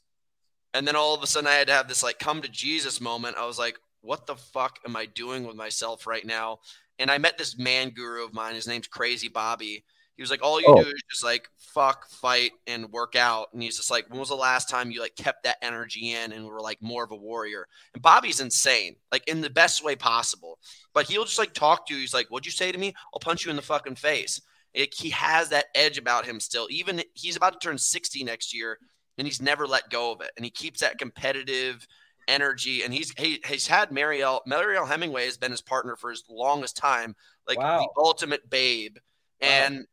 And 0.74 0.86
then 0.86 0.94
all 0.94 1.14
of 1.14 1.22
a 1.22 1.26
sudden, 1.26 1.48
I 1.48 1.54
had 1.54 1.66
to 1.68 1.72
have 1.72 1.88
this 1.88 2.04
like 2.04 2.20
come 2.20 2.40
to 2.42 2.48
Jesus 2.48 3.00
moment. 3.00 3.36
I 3.36 3.46
was 3.46 3.58
like, 3.58 3.78
what 4.00 4.26
the 4.26 4.36
fuck 4.36 4.78
am 4.86 4.94
I 4.94 5.06
doing 5.06 5.44
with 5.44 5.56
myself 5.56 6.06
right 6.06 6.24
now? 6.24 6.58
And 7.00 7.10
I 7.10 7.18
met 7.18 7.38
this 7.38 7.58
man 7.58 7.90
guru 7.90 8.24
of 8.24 8.32
mine. 8.32 8.54
His 8.54 8.68
name's 8.68 8.86
Crazy 8.86 9.28
Bobby. 9.28 9.84
He 10.18 10.22
was 10.22 10.30
like, 10.30 10.42
all 10.42 10.60
you 10.60 10.66
Oh. 10.68 10.82
do 10.82 10.90
is 10.90 11.02
just 11.10 11.24
like 11.24 11.48
fuck, 11.56 12.10
fight, 12.10 12.50
and 12.66 12.90
work 12.92 13.14
out. 13.16 13.48
And 13.54 13.62
he's 13.62 13.76
just 13.76 13.90
like, 13.90 14.10
when 14.10 14.18
was 14.18 14.28
the 14.30 14.34
last 14.34 14.68
time 14.68 14.90
you 14.90 15.00
like 15.00 15.14
kept 15.16 15.44
that 15.44 15.56
energy 15.62 16.12
in 16.12 16.32
and 16.32 16.44
were 16.44 16.60
like 16.60 16.82
more 16.82 17.04
of 17.04 17.12
a 17.12 17.16
warrior? 17.16 17.66
And 17.94 18.02
Bobby's 18.02 18.40
insane, 18.40 18.96
like 19.12 19.26
in 19.28 19.40
the 19.40 19.48
best 19.48 19.82
way 19.84 19.94
possible. 19.96 20.58
But 20.92 21.06
he'll 21.08 21.24
just 21.24 21.38
like 21.38 21.54
talk 21.54 21.86
to 21.86 21.94
you. 21.94 22.00
He's 22.00 22.12
like, 22.12 22.26
what'd 22.28 22.44
you 22.46 22.52
say 22.52 22.72
to 22.72 22.78
me? 22.78 22.92
I'll 23.14 23.20
punch 23.20 23.44
you 23.44 23.50
in 23.50 23.56
the 23.56 23.62
fucking 23.62 23.94
face. 23.94 24.40
Like, 24.76 24.92
he 24.92 25.10
has 25.10 25.48
that 25.50 25.66
edge 25.74 25.98
about 25.98 26.26
him 26.26 26.40
still. 26.40 26.66
Even 26.68 27.00
he's 27.14 27.36
about 27.36 27.52
to 27.52 27.58
turn 27.66 27.78
60 27.78 28.22
next 28.24 28.52
year, 28.52 28.78
and 29.18 29.26
he's 29.26 29.40
never 29.40 29.66
let 29.68 29.88
go 29.88 30.10
of 30.12 30.20
it. 30.20 30.30
And 30.36 30.44
he 30.44 30.50
keeps 30.50 30.80
that 30.80 30.98
competitive 30.98 31.86
energy. 32.26 32.82
And 32.82 32.92
he's 32.92 33.12
he, 33.16 33.40
he's 33.46 33.66
had 33.68 33.92
Mariel 33.92 34.42
Mariel 34.46 34.84
Hemingway 34.86 35.24
has 35.26 35.36
been 35.38 35.52
his 35.52 35.62
partner 35.62 35.94
for 35.96 36.10
his 36.10 36.24
longest 36.28 36.76
time, 36.76 37.14
like 37.46 37.58
Wow. 37.58 37.78
the 37.78 37.88
ultimate 38.02 38.50
babe. 38.50 38.96
And 39.40 39.86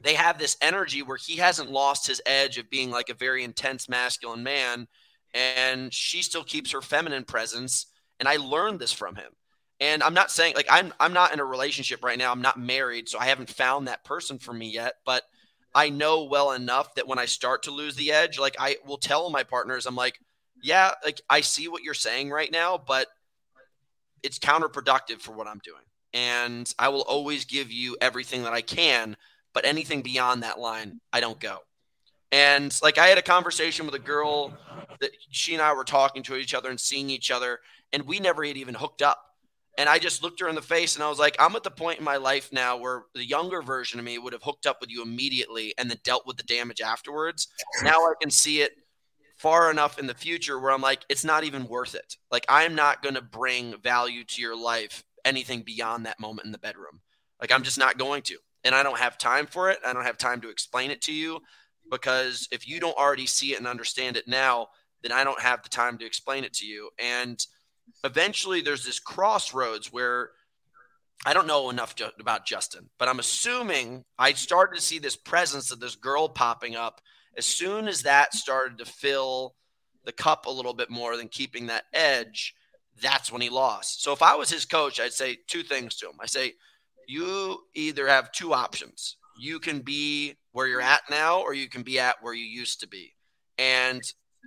they 0.00 0.14
have 0.14 0.38
this 0.38 0.56
energy 0.60 1.02
where 1.02 1.18
he 1.18 1.36
hasn't 1.36 1.70
lost 1.70 2.06
his 2.06 2.22
edge 2.24 2.58
of 2.58 2.70
being 2.70 2.90
like 2.90 3.10
a 3.10 3.14
very 3.14 3.44
intense 3.44 3.88
masculine 3.88 4.42
man, 4.42 4.88
and 5.34 5.92
she 5.92 6.22
still 6.22 6.44
keeps 6.44 6.72
her 6.72 6.80
feminine 6.80 7.24
presence. 7.24 7.86
And 8.18 8.28
I 8.28 8.36
learned 8.36 8.80
this 8.80 8.92
from 8.92 9.16
him. 9.16 9.32
And 9.80 10.02
I'm 10.02 10.14
not 10.14 10.30
saying 10.30 10.54
like 10.54 10.66
I'm 10.70 10.92
I'm 11.00 11.14
not 11.14 11.32
in 11.32 11.40
a 11.40 11.44
relationship 11.44 12.04
right 12.04 12.18
now. 12.18 12.32
I'm 12.32 12.42
not 12.42 12.58
married, 12.58 13.08
so 13.08 13.18
I 13.18 13.26
haven't 13.26 13.48
found 13.48 13.88
that 13.88 14.04
person 14.04 14.38
for 14.38 14.52
me 14.52 14.70
yet. 14.70 14.94
But 15.06 15.22
I 15.74 15.88
know 15.88 16.24
well 16.24 16.52
enough 16.52 16.94
that 16.96 17.06
when 17.06 17.18
I 17.18 17.26
start 17.26 17.62
to 17.64 17.70
lose 17.70 17.96
the 17.96 18.12
edge, 18.12 18.38
like 18.38 18.56
I 18.58 18.76
will 18.86 18.98
tell 18.98 19.30
my 19.30 19.42
partners, 19.42 19.86
I'm 19.86 19.96
like, 19.96 20.18
yeah, 20.62 20.92
like 21.04 21.20
I 21.30 21.40
see 21.40 21.68
what 21.68 21.82
you're 21.82 21.94
saying 21.94 22.30
right 22.30 22.50
now, 22.50 22.76
but 22.78 23.06
it's 24.22 24.38
counterproductive 24.38 25.20
for 25.20 25.32
what 25.32 25.46
I'm 25.46 25.60
doing. 25.64 25.82
And 26.12 26.72
I 26.78 26.88
will 26.88 27.02
always 27.02 27.44
give 27.44 27.70
you 27.70 27.96
everything 28.00 28.42
that 28.42 28.52
I 28.52 28.62
can, 28.62 29.16
but 29.54 29.64
anything 29.64 30.02
beyond 30.02 30.42
that 30.42 30.58
line, 30.58 31.00
I 31.12 31.20
don't 31.20 31.40
go. 31.40 31.58
And 32.32 32.78
like 32.82 32.98
I 32.98 33.06
had 33.08 33.18
a 33.18 33.22
conversation 33.22 33.86
with 33.86 33.94
a 33.94 34.00
girl 34.00 34.56
that 35.00 35.10
she 35.30 35.54
and 35.54 35.62
I 35.62 35.72
were 35.72 35.84
talking 35.84 36.22
to 36.24 36.36
each 36.36 36.54
other 36.54 36.70
and 36.70 36.78
seeing 36.78 37.10
each 37.10 37.30
other, 37.30 37.58
and 37.92 38.04
we 38.04 38.20
never 38.20 38.44
had 38.44 38.56
even 38.56 38.74
hooked 38.74 39.02
up. 39.02 39.18
And 39.78 39.88
I 39.88 39.98
just 39.98 40.22
looked 40.22 40.40
her 40.40 40.48
in 40.48 40.54
the 40.54 40.62
face 40.62 40.94
and 40.94 41.02
I 41.02 41.08
was 41.08 41.18
like, 41.18 41.36
I'm 41.38 41.56
at 41.56 41.62
the 41.62 41.70
point 41.70 41.98
in 41.98 42.04
my 42.04 42.16
life 42.16 42.50
now 42.52 42.76
where 42.76 43.04
the 43.14 43.24
younger 43.24 43.62
version 43.62 43.98
of 43.98 44.04
me 44.04 44.18
would 44.18 44.32
have 44.32 44.42
hooked 44.42 44.66
up 44.66 44.78
with 44.80 44.90
you 44.90 45.02
immediately 45.02 45.72
and 45.78 45.88
then 45.88 45.98
dealt 46.04 46.26
with 46.26 46.36
the 46.36 46.42
damage 46.42 46.80
afterwards. 46.80 47.48
Now 47.82 47.92
I 47.92 48.12
can 48.20 48.30
see 48.30 48.60
it 48.60 48.72
far 49.40 49.70
enough 49.70 49.98
in 49.98 50.06
the 50.06 50.12
future 50.12 50.60
where 50.60 50.70
I'm 50.70 50.82
like, 50.82 51.00
it's 51.08 51.24
not 51.24 51.44
even 51.44 51.66
worth 51.66 51.94
it. 51.94 52.16
Like, 52.30 52.44
I'm 52.46 52.74
not 52.74 53.02
going 53.02 53.14
to 53.14 53.22
bring 53.22 53.74
value 53.80 54.22
to 54.24 54.42
your 54.42 54.54
life 54.54 55.02
anything 55.24 55.62
beyond 55.62 56.04
that 56.04 56.20
moment 56.20 56.44
in 56.44 56.52
the 56.52 56.58
bedroom. 56.58 57.00
Like, 57.40 57.50
I'm 57.50 57.62
just 57.62 57.78
not 57.78 57.96
going 57.96 58.20
to. 58.24 58.36
And 58.64 58.74
I 58.74 58.82
don't 58.82 58.98
have 58.98 59.18
time 59.18 59.46
for 59.46 59.70
it. 59.70 59.78
I 59.84 59.92
don't 59.92 60.04
have 60.04 60.18
time 60.18 60.40
to 60.42 60.50
explain 60.50 60.90
it 60.90 61.02
to 61.02 61.12
you 61.12 61.40
because 61.90 62.46
if 62.52 62.68
you 62.68 62.80
don't 62.80 62.96
already 62.96 63.26
see 63.26 63.52
it 63.52 63.58
and 63.58 63.66
understand 63.66 64.16
it 64.16 64.28
now, 64.28 64.68
then 65.02 65.12
I 65.12 65.24
don't 65.24 65.40
have 65.40 65.62
the 65.62 65.68
time 65.68 65.98
to 65.98 66.06
explain 66.06 66.44
it 66.44 66.52
to 66.54 66.66
you. 66.66 66.90
And 66.98 67.38
eventually 68.04 68.60
there's 68.60 68.84
this 68.84 69.00
crossroads 69.00 69.92
where 69.92 70.30
I 71.24 71.34
don't 71.34 71.46
know 71.46 71.68
enough 71.70 71.94
ju- 71.94 72.10
about 72.18 72.46
Justin, 72.46 72.88
but 72.98 73.08
I'm 73.08 73.18
assuming 73.18 74.04
I 74.18 74.32
started 74.32 74.76
to 74.76 74.82
see 74.82 74.98
this 74.98 75.16
presence 75.16 75.70
of 75.70 75.80
this 75.80 75.96
girl 75.96 76.28
popping 76.28 76.76
up 76.76 77.00
as 77.36 77.44
soon 77.46 77.88
as 77.88 78.02
that 78.02 78.34
started 78.34 78.78
to 78.78 78.86
fill 78.86 79.54
the 80.04 80.12
cup 80.12 80.46
a 80.46 80.50
little 80.50 80.72
bit 80.72 80.90
more 80.90 81.16
than 81.16 81.28
keeping 81.28 81.66
that 81.66 81.84
edge. 81.92 82.54
That's 83.02 83.30
when 83.30 83.42
he 83.42 83.50
lost. 83.50 84.02
So 84.02 84.12
if 84.12 84.22
I 84.22 84.34
was 84.34 84.50
his 84.50 84.64
coach, 84.64 84.98
I'd 84.98 85.12
say 85.12 85.38
two 85.46 85.62
things 85.62 85.96
to 85.96 86.06
him. 86.06 86.14
I 86.20 86.26
say, 86.26 86.54
you 87.10 87.58
either 87.74 88.06
have 88.06 88.30
two 88.30 88.54
options. 88.54 89.16
You 89.38 89.58
can 89.58 89.80
be 89.80 90.36
where 90.52 90.66
you're 90.66 90.80
at 90.80 91.02
now, 91.10 91.40
or 91.40 91.54
you 91.54 91.68
can 91.68 91.82
be 91.82 91.98
at 91.98 92.16
where 92.22 92.34
you 92.34 92.44
used 92.44 92.80
to 92.80 92.88
be. 92.88 93.14
And 93.58 94.00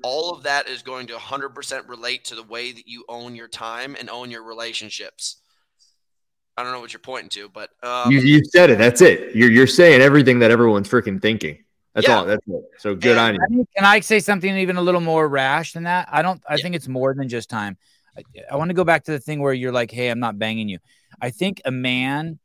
all 0.04 0.32
of 0.34 0.44
that 0.44 0.68
is 0.70 0.82
going 0.82 1.08
to 1.08 1.14
100% 1.14 1.90
relate 1.90 2.26
to 2.26 2.36
the 2.36 2.44
way 2.44 2.72
that 2.72 2.88
you 2.88 3.04
own 3.10 3.36
your 3.36 3.48
time 3.48 3.96
and 4.00 4.10
own 4.10 4.32
your 4.32 4.44
relationships. 4.44 5.42
I 6.56 6.64
don't 6.64 6.72
know 6.72 6.80
what 6.80 6.94
you're 6.94 7.00
pointing 7.00 7.30
to, 7.30 7.50
but 7.50 7.72
um, 7.82 8.12
you, 8.12 8.20
you 8.20 8.44
said 8.46 8.70
it. 8.70 8.78
That's 8.78 9.02
it. 9.02 9.36
You're 9.36 9.50
you're 9.50 9.68
saying 9.68 10.02
everything 10.02 10.40
that 10.40 10.52
everyone's 10.52 10.88
freaking 10.88 11.22
thinking. 11.22 11.64
That's 11.96 12.08
Yeah. 12.08 12.20
all. 12.20 12.26
That's 12.26 12.48
it. 12.48 12.64
So 12.78 12.96
good 12.96 13.18
on 13.18 13.36
you. 13.50 13.66
Can 13.76 13.86
I 13.86 14.00
say 14.02 14.20
something 14.20 14.56
even 14.58 14.78
a 14.78 14.82
little 14.82 15.02
more 15.02 15.28
rash 15.28 15.74
than 15.74 15.84
that? 15.84 16.10
I 16.12 16.22
don't. 16.22 16.42
I 16.48 16.58
think 16.58 16.76
it's 16.76 16.88
more 16.88 17.14
than 17.16 17.28
just 17.28 17.50
time. 17.50 17.78
I, 18.16 18.24
I 18.52 18.56
want 18.56 18.70
to 18.70 18.76
go 18.76 18.84
back 18.84 19.04
to 19.06 19.12
the 19.12 19.20
thing 19.20 19.42
where 19.42 19.54
you're 19.54 19.72
like, 19.72 19.90
"Hey, 19.90 20.10
I'm 20.10 20.20
not 20.20 20.38
banging 20.38 20.70
you." 20.70 20.78
I 21.20 21.32
think 21.32 21.62
a 21.66 21.72
man 21.72 22.40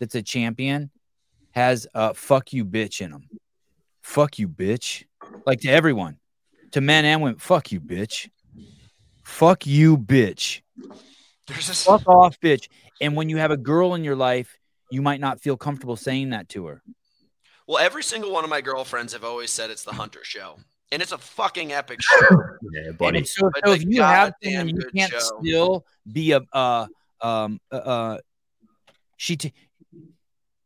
that's 0.00 0.16
a 0.16 0.22
champion 0.22 0.90
has 1.52 1.86
a 1.94 2.14
"fuck 2.14 2.52
you, 2.52 2.64
bitch" 2.64 3.00
in 3.00 3.12
him. 3.12 3.28
Fuck 4.02 4.38
you, 4.38 4.48
bitch. 4.48 5.04
Like 5.46 5.60
to 5.60 5.68
everyone, 5.68 6.18
to 6.72 6.80
men 6.80 7.04
and 7.04 7.22
women. 7.22 7.38
Fuck 7.38 7.70
you, 7.70 7.80
bitch. 7.80 8.28
Fuck 9.22 9.66
you, 9.66 9.96
bitch. 9.96 10.62
There's 11.46 11.68
a 11.68 11.74
fuck 11.74 12.06
off, 12.08 12.40
bitch. 12.40 12.68
And 13.00 13.14
when 13.16 13.28
you 13.28 13.36
have 13.38 13.50
a 13.50 13.56
girl 13.56 13.94
in 13.94 14.02
your 14.04 14.16
life, 14.16 14.56
you 14.90 15.02
might 15.02 15.20
not 15.20 15.40
feel 15.40 15.56
comfortable 15.56 15.96
saying 15.96 16.30
that 16.30 16.48
to 16.50 16.66
her. 16.66 16.82
well, 17.66 17.78
every 17.78 18.02
single 18.02 18.32
one 18.32 18.44
of 18.44 18.50
my 18.50 18.60
girlfriends 18.60 19.12
have 19.12 19.24
always 19.24 19.50
said 19.50 19.70
it's 19.70 19.84
the 19.84 19.92
Hunter 19.92 20.20
show, 20.24 20.58
and 20.92 21.00
it's 21.02 21.12
a 21.12 21.18
fucking 21.18 21.72
epic 21.72 22.00
show. 22.02 22.28
Yeah, 22.72 22.92
buddy. 22.92 23.20
it's 23.20 23.34
so, 23.34 23.50
But 23.52 23.62
so 23.64 23.70
the 23.74 23.76
if 23.76 23.84
you 23.88 24.02
have 24.02 24.32
goddamn 24.42 24.68
someone, 24.68 24.76
you 24.76 24.90
can't 24.94 25.12
show. 25.12 25.18
still 25.42 25.86
be 26.12 26.32
a 26.32 26.40
uh 26.52 26.86
um 27.20 27.58
uh, 27.72 27.76
uh 27.76 28.18
she 29.16 29.36
t- 29.36 29.52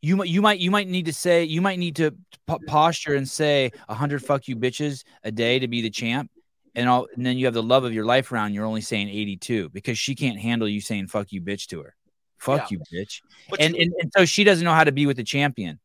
you 0.05 0.17
might 0.17 0.29
you 0.29 0.43
might 0.43 0.59
you 0.61 0.71
might 0.71 0.89
need 0.89 1.07
to 1.07 1.13
say 1.13 1.45
you 1.45 1.63
might 1.63 1.79
need 1.79 1.97
to 1.97 2.11
p- 2.47 2.59
posture 2.67 3.15
and 3.15 3.29
say 3.29 3.73
a 3.89 3.95
hundred 3.95 4.23
fuck 4.23 4.47
you 4.47 4.55
bitches 4.57 5.03
a 5.23 5.33
day 5.33 5.59
to 5.59 5.67
be 5.67 5.81
the 5.81 5.91
champ 5.91 6.31
and 6.75 6.89
all 6.89 7.09
and 7.17 7.25
then 7.25 7.39
you 7.39 7.47
have 7.47 7.55
the 7.55 7.63
love 7.63 7.85
of 7.85 7.93
your 7.95 8.05
life 8.05 8.31
around 8.31 8.53
you're 8.53 8.67
only 8.67 8.81
saying 8.83 9.09
82 9.09 9.71
because 9.71 9.99
she 9.99 10.15
can't 10.15 10.39
handle 10.39 10.69
you 10.69 10.81
saying 10.81 11.07
fuck 11.07 11.33
you 11.33 11.41
bitch 11.41 11.67
to 11.69 11.83
her 11.83 11.95
fuck 12.39 12.71
you 12.71 12.81
bitch 12.93 13.23
But 13.49 13.61
and, 13.61 13.75
you- 13.75 13.83
and 13.83 13.93
and 14.01 14.13
so 14.17 14.25
she 14.25 14.45
doesn't 14.45 14.65
know 14.65 14.75
how 14.75 14.85
to 14.85 14.93
be 14.93 15.07
with 15.07 15.17
the 15.17 15.25
champion 15.25 15.81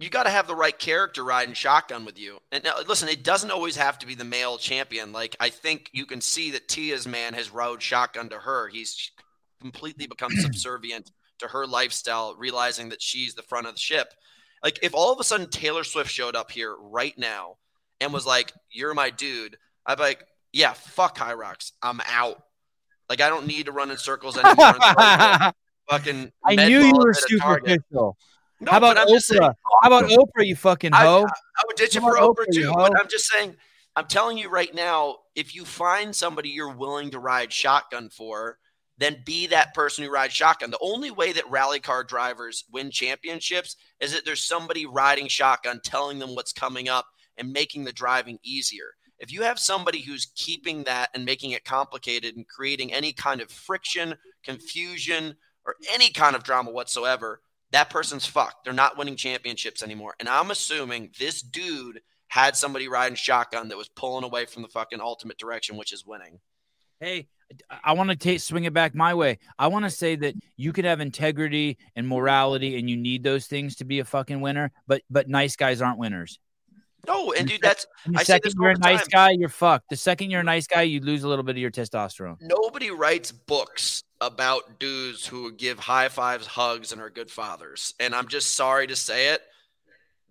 you 0.00 0.10
got 0.10 0.24
to 0.24 0.30
have 0.30 0.46
the 0.48 0.56
right 0.56 0.76
character 0.76 1.22
riding 1.22 1.54
shotgun 1.54 2.04
with 2.04 2.18
you. 2.18 2.38
And 2.50 2.64
now, 2.64 2.74
listen, 2.88 3.08
it 3.08 3.22
doesn't 3.22 3.52
always 3.52 3.76
have 3.76 3.96
to 4.00 4.06
be 4.08 4.16
the 4.16 4.24
male 4.24 4.58
champion. 4.58 5.12
Like 5.12 5.36
I 5.38 5.50
think 5.50 5.88
you 5.92 6.04
can 6.04 6.20
see 6.20 6.50
that 6.50 6.66
Tia's 6.66 7.06
man 7.06 7.32
has 7.34 7.52
rode 7.52 7.80
shotgun 7.80 8.28
to 8.30 8.38
her. 8.38 8.66
He's 8.66 9.12
completely 9.60 10.08
become 10.08 10.32
subservient 10.40 11.12
to 11.38 11.48
her 11.48 11.66
lifestyle, 11.66 12.34
realizing 12.38 12.90
that 12.90 13.02
she's 13.02 13.34
the 13.34 13.42
front 13.42 13.66
of 13.66 13.74
the 13.74 13.80
ship. 13.80 14.12
Like 14.62 14.78
if 14.82 14.94
all 14.94 15.12
of 15.12 15.20
a 15.20 15.24
sudden 15.24 15.48
Taylor 15.48 15.84
Swift 15.84 16.10
showed 16.10 16.36
up 16.36 16.50
here 16.50 16.74
right 16.78 17.16
now 17.18 17.56
and 18.00 18.12
was 18.12 18.26
like, 18.26 18.52
"You're 18.70 18.94
my 18.94 19.10
dude," 19.10 19.56
I'd 19.86 19.96
be 19.98 20.02
like, 20.04 20.24
"Yeah, 20.52 20.72
fuck 20.72 21.18
Hyrox, 21.18 21.72
I'm 21.82 22.00
out." 22.08 22.42
Like 23.08 23.20
I 23.20 23.28
don't 23.28 23.46
need 23.46 23.66
to 23.66 23.72
run 23.72 23.90
in 23.90 23.98
circles 23.98 24.38
anymore. 24.38 24.74
fucking. 25.90 26.32
I 26.44 26.54
knew 26.56 26.80
you 26.80 26.94
were 26.96 27.12
superficial 27.12 28.16
No, 28.60 28.70
how 28.70 28.78
about 28.78 28.96
but 28.96 29.20
saying- 29.20 29.40
Oprah? 29.42 29.54
How 29.82 29.88
about 29.88 30.10
Oprah, 30.10 30.46
you 30.46 30.56
fucking 30.56 30.94
I, 30.94 31.02
hoe? 31.02 31.26
I 31.26 31.62
would 31.66 31.76
ditch 31.76 31.96
it 31.96 32.00
for 32.00 32.16
Oprah 32.16 32.46
Oprah, 32.46 32.52
too. 32.54 32.72
But 32.74 32.98
I'm 32.98 33.08
just 33.08 33.28
saying, 33.28 33.56
I'm 33.96 34.06
telling 34.06 34.38
you 34.38 34.48
right 34.48 34.74
now, 34.74 35.18
if 35.34 35.54
you 35.54 35.64
find 35.64 36.14
somebody 36.16 36.48
you're 36.48 36.74
willing 36.74 37.10
to 37.10 37.18
ride 37.18 37.52
shotgun 37.52 38.08
for, 38.08 38.58
then 38.98 39.22
be 39.24 39.46
that 39.48 39.74
person 39.74 40.04
who 40.04 40.10
rides 40.10 40.34
shotgun. 40.34 40.70
The 40.70 40.78
only 40.80 41.10
way 41.10 41.32
that 41.32 41.50
rally 41.50 41.80
car 41.80 42.04
drivers 42.04 42.64
win 42.70 42.90
championships 42.90 43.76
is 44.00 44.12
that 44.12 44.24
there's 44.24 44.44
somebody 44.44 44.86
riding 44.86 45.28
shotgun 45.28 45.80
telling 45.84 46.18
them 46.18 46.34
what's 46.34 46.52
coming 46.52 46.88
up 46.88 47.06
and 47.36 47.52
making 47.52 47.84
the 47.84 47.92
driving 47.92 48.38
easier. 48.42 48.94
If 49.18 49.32
you 49.32 49.42
have 49.42 49.58
somebody 49.58 50.00
who's 50.00 50.32
keeping 50.36 50.84
that 50.84 51.10
and 51.14 51.24
making 51.24 51.52
it 51.52 51.64
complicated 51.64 52.36
and 52.36 52.46
creating 52.46 52.92
any 52.92 53.12
kind 53.12 53.40
of 53.40 53.50
friction, 53.50 54.14
confusion, 54.44 55.36
or 55.64 55.76
any 55.92 56.10
kind 56.10 56.36
of 56.36 56.44
drama 56.44 56.70
whatsoever, 56.70 57.40
that 57.72 57.90
person's 57.90 58.26
fucked. 58.26 58.64
They're 58.64 58.72
not 58.72 58.96
winning 58.96 59.16
championships 59.16 59.82
anymore. 59.82 60.14
And 60.20 60.28
I'm 60.28 60.50
assuming 60.50 61.10
this 61.18 61.42
dude 61.42 62.00
had 62.28 62.56
somebody 62.56 62.88
riding 62.88 63.16
shotgun 63.16 63.68
that 63.68 63.78
was 63.78 63.88
pulling 63.88 64.24
away 64.24 64.46
from 64.46 64.62
the 64.62 64.68
fucking 64.68 65.00
ultimate 65.00 65.38
direction, 65.38 65.76
which 65.76 65.92
is 65.92 66.06
winning. 66.06 66.40
Hey, 67.00 67.28
I 67.82 67.92
want 67.92 68.10
to 68.10 68.16
take 68.16 68.40
swing 68.40 68.64
it 68.64 68.72
back 68.72 68.94
my 68.94 69.14
way. 69.14 69.38
I 69.58 69.68
want 69.68 69.84
to 69.84 69.90
say 69.90 70.16
that 70.16 70.34
you 70.56 70.72
can 70.72 70.84
have 70.84 71.00
integrity 71.00 71.78
and 71.96 72.06
morality, 72.08 72.78
and 72.78 72.88
you 72.88 72.96
need 72.96 73.22
those 73.22 73.46
things 73.46 73.76
to 73.76 73.84
be 73.84 73.98
a 74.00 74.04
fucking 74.04 74.40
winner. 74.40 74.72
But 74.86 75.02
but 75.10 75.28
nice 75.28 75.56
guys 75.56 75.80
aren't 75.82 75.98
winners. 75.98 76.38
No, 77.06 77.32
and 77.32 77.46
dude, 77.48 77.60
that's 77.60 77.86
And 78.06 78.14
the 78.14 78.20
I 78.20 78.22
second 78.22 78.54
you're 78.58 78.70
a 78.70 78.78
nice 78.78 79.00
time. 79.00 79.08
guy, 79.10 79.30
you're 79.32 79.48
fucked. 79.48 79.90
The 79.90 79.96
second 79.96 80.30
you're 80.30 80.40
a 80.40 80.44
nice 80.44 80.66
guy, 80.66 80.82
you 80.82 81.00
lose 81.00 81.22
a 81.22 81.28
little 81.28 81.44
bit 81.44 81.56
of 81.56 81.58
your 81.58 81.70
testosterone. 81.70 82.36
Nobody 82.40 82.90
writes 82.90 83.30
books 83.30 84.02
about 84.20 84.78
dudes 84.80 85.26
who 85.26 85.52
give 85.52 85.78
high 85.78 86.08
fives, 86.08 86.46
hugs, 86.46 86.92
and 86.92 87.00
are 87.00 87.10
good 87.10 87.30
fathers. 87.30 87.94
And 88.00 88.14
I'm 88.14 88.26
just 88.28 88.56
sorry 88.56 88.86
to 88.86 88.96
say 88.96 89.34
it. 89.34 89.42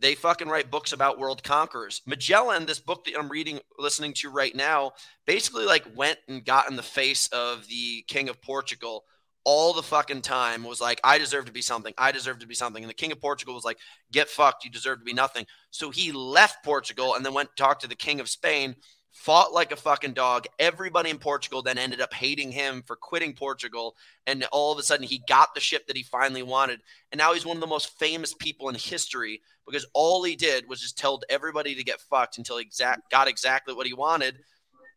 They 0.04 0.16
fucking 0.16 0.50
write 0.50 0.70
books 0.70 0.92
about 0.92 1.18
world 1.18 1.44
conquerors. 1.44 2.02
Magellan, 2.06 2.66
this 2.66 2.82
book 2.82 3.06
that 3.06 3.18
I'm 3.18 3.30
reading, 3.30 3.62
listening 3.80 4.12
to 4.16 4.30
right 4.30 4.54
now, 4.54 4.92
basically 5.26 5.64
like 5.64 5.86
went 5.96 6.20
and 6.28 6.44
got 6.44 6.70
in 6.70 6.76
the 6.76 6.84
face 6.84 7.28
of 7.28 7.66
the 7.70 8.02
king 8.10 8.28
of 8.28 8.42
Portugal 8.42 9.06
all 9.46 9.72
the 9.72 9.82
fucking 9.82 10.22
time. 10.22 10.66
Was 10.66 10.82
like, 10.82 11.00
I 11.06 11.20
deserve 11.20 11.46
to 11.46 11.54
be 11.54 11.62
something. 11.62 11.94
I 11.98 12.12
deserve 12.12 12.40
to 12.40 12.48
be 12.48 12.54
something. 12.54 12.84
And 12.84 12.90
the 12.90 12.94
king 12.94 13.14
of 13.14 13.22
Portugal 13.22 13.56
was 13.56 13.64
like, 13.64 13.78
get 14.12 14.28
fucked. 14.28 14.66
You 14.66 14.72
deserve 14.72 15.00
to 15.00 15.06
be 15.06 15.14
nothing. 15.14 15.46
So 15.72 15.90
he 15.90 16.12
left 16.12 16.66
Portugal 16.66 17.16
and 17.16 17.26
then 17.26 17.34
went 17.34 17.56
talk 17.56 17.80
to 17.80 17.88
the 17.88 17.96
king 17.96 18.20
of 18.20 18.28
Spain 18.28 18.76
fought 19.14 19.54
like 19.54 19.72
a 19.72 19.78
fucking 19.78 20.14
dog. 20.14 20.48
Everybody 20.58 21.12
in 21.12 21.20
Portugal 21.20 21.62
then 21.62 21.78
ended 21.78 22.02
up 22.02 22.14
hating 22.14 22.52
him 22.52 22.82
for 22.82 22.96
quitting 22.96 23.34
Portugal. 23.34 23.96
And 24.26 24.44
all 24.52 24.74
of 24.74 24.80
a 24.80 24.84
sudden, 24.84 25.06
he 25.06 25.22
got 25.30 25.54
the 25.54 25.62
ship 25.62 25.88
that 25.88 25.96
he 25.96 26.04
finally 26.04 26.44
wanted. 26.44 26.82
And 27.12 27.20
now 27.20 27.34
he's 27.34 27.46
one 27.46 27.56
of 27.56 27.62
the 27.62 27.68
most 27.68 27.98
famous 28.00 28.34
people 28.34 28.70
in 28.70 28.76
history 28.76 29.42
because 29.66 29.86
all 29.94 30.24
he 30.24 30.36
did 30.36 30.68
was 30.68 30.82
just 30.82 30.98
told 30.98 31.26
everybody 31.30 31.76
to 31.76 31.84
get 31.84 32.02
fucked 32.02 32.40
until 32.40 32.58
he 32.58 32.66
exact, 32.66 33.12
got 33.12 33.28
exactly 33.28 33.74
what 33.76 33.86
he 33.86 33.94
wanted. 33.94 34.40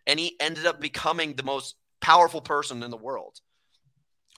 And 0.06 0.18
he 0.18 0.34
ended 0.40 0.66
up 0.66 0.80
becoming 0.80 1.34
the 1.34 1.42
most 1.42 1.76
powerful 2.00 2.40
person 2.40 2.82
in 2.82 2.90
the 2.90 2.96
world. 2.96 3.40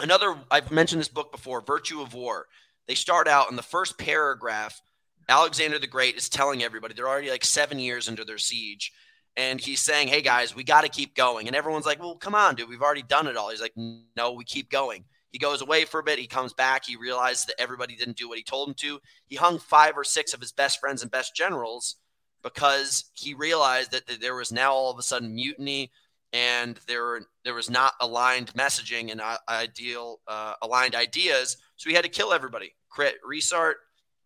Another, 0.00 0.36
I've 0.50 0.72
mentioned 0.72 1.00
this 1.00 1.09
book 1.09 1.30
before, 1.30 1.60
Virtue 1.60 2.02
of 2.02 2.14
War. 2.14 2.46
They 2.88 2.94
start 2.94 3.28
out 3.28 3.48
in 3.50 3.56
the 3.56 3.62
first 3.62 3.96
paragraph. 3.96 4.80
Alexander 5.28 5.78
the 5.78 5.86
Great 5.86 6.16
is 6.16 6.28
telling 6.28 6.62
everybody 6.62 6.94
they're 6.94 7.09
already 7.09 7.30
like 7.30 7.44
seven 7.44 7.78
years 7.78 8.09
into 8.09 8.24
their 8.24 8.38
siege 8.38 8.92
and 9.39 9.60
he's 9.60 9.81
saying, 9.81 10.09
"Hey 10.09 10.20
guys, 10.20 10.55
we 10.55 10.65
got 10.65 10.82
to 10.82 10.89
keep 10.90 11.15
going." 11.15 11.47
And 11.47 11.56
everyone's 11.56 11.86
like, 11.86 12.01
"Well, 12.01 12.16
come 12.16 12.35
on, 12.35 12.56
dude, 12.56 12.69
we've 12.69 12.82
already 12.82 13.02
done 13.02 13.27
it 13.27 13.36
all." 13.36 13.48
He's 13.48 13.62
like, 13.62 13.77
"No, 14.16 14.32
we 14.32 14.44
keep 14.44 14.69
going." 14.69 15.05
He 15.31 15.39
goes 15.39 15.62
away 15.62 15.85
for 15.85 16.01
a 16.01 16.02
bit. 16.02 16.19
He 16.19 16.27
comes 16.27 16.52
back. 16.52 16.85
He 16.85 16.97
realizes 16.97 17.47
that 17.47 17.60
everybody 17.60 17.97
didn't 17.97 18.16
do 18.16 18.28
what 18.28 18.39
he 18.39 18.44
told 18.44 18.69
him 18.69 18.74
to. 18.74 19.01
He 19.27 19.36
hung 19.36 19.59
five 19.59 19.97
or 19.97 20.05
six 20.05 20.35
of 20.35 20.40
his 20.40 20.52
best 20.52 20.81
friends 20.81 21.02
and 21.02 21.10
best 21.10 21.35
generals 21.35 21.97
because 22.43 23.10
he 23.15 23.35
realized 23.35 23.93
that, 23.93 24.06
that 24.06 24.20
there 24.20 24.35
was 24.35 24.52
now 24.52 24.73
all 24.73 24.90
of 24.90 24.98
a 24.98 25.02
sudden 25.02 25.35
mutiny 25.35 25.90
and 26.32 26.78
there 26.86 27.20
there 27.44 27.55
was 27.55 27.70
not 27.70 27.94
aligned 28.01 28.52
messaging 28.55 29.10
and 29.10 29.20
uh, 29.20 29.39
ideal 29.48 30.20
uh, 30.27 30.55
aligned 30.62 30.94
ideas. 30.94 31.56
So 31.77 31.89
he 31.89 31.97
had 31.97 32.05
to 32.05 32.10
kill 32.10 32.32
everybody. 32.32 32.74
Crit, 32.89 33.16
restart, 33.24 33.77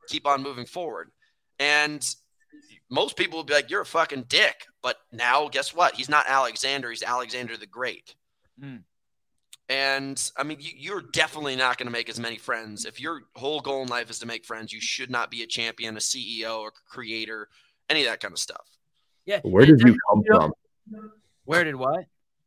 keep 0.09 0.26
on 0.26 0.43
moving 0.43 0.66
forward. 0.66 1.10
And 1.59 2.02
most 2.93 3.16
people 3.16 3.39
would 3.39 3.47
be 3.47 3.55
like, 3.55 3.70
"You're 3.70 3.81
a 3.81 3.86
fucking 3.86 4.27
dick." 4.28 4.66
But 4.82 4.98
now, 5.10 5.48
guess 5.48 5.74
what? 5.74 5.97
He's 5.97 6.09
not 6.09 6.27
Alexander. 6.28 6.90
He's 6.90 7.02
Alexander 7.02 7.56
the 7.56 7.66
Great. 7.66 8.14
Hmm. 8.60 8.77
And 9.69 10.31
I 10.36 10.43
mean, 10.43 10.59
you, 10.60 10.73
you're 10.77 11.02
definitely 11.12 11.56
not 11.56 11.78
going 11.78 11.86
to 11.86 11.93
make 11.93 12.10
as 12.10 12.20
many 12.20 12.36
friends. 12.36 12.85
If 12.85 13.01
your 13.01 13.23
whole 13.35 13.60
goal 13.60 13.82
in 13.82 13.89
life 13.89 14.10
is 14.10 14.19
to 14.19 14.27
make 14.27 14.44
friends, 14.44 14.73
you 14.73 14.81
should 14.81 15.10
not 15.10 15.31
be 15.31 15.43
a 15.43 15.47
champion, 15.47 15.97
a 15.97 16.01
CEO, 16.01 16.60
or 16.60 16.73
creator, 16.86 17.48
any 17.89 18.02
of 18.02 18.10
that 18.10 18.20
kind 18.20 18.32
of 18.32 18.39
stuff. 18.39 18.69
Yeah. 19.24 19.40
Where 19.43 19.64
did 19.64 19.81
you 19.81 19.97
come 20.10 20.23
from? 20.27 20.52
Where 21.44 21.64
did 21.64 21.77
what? 21.77 22.05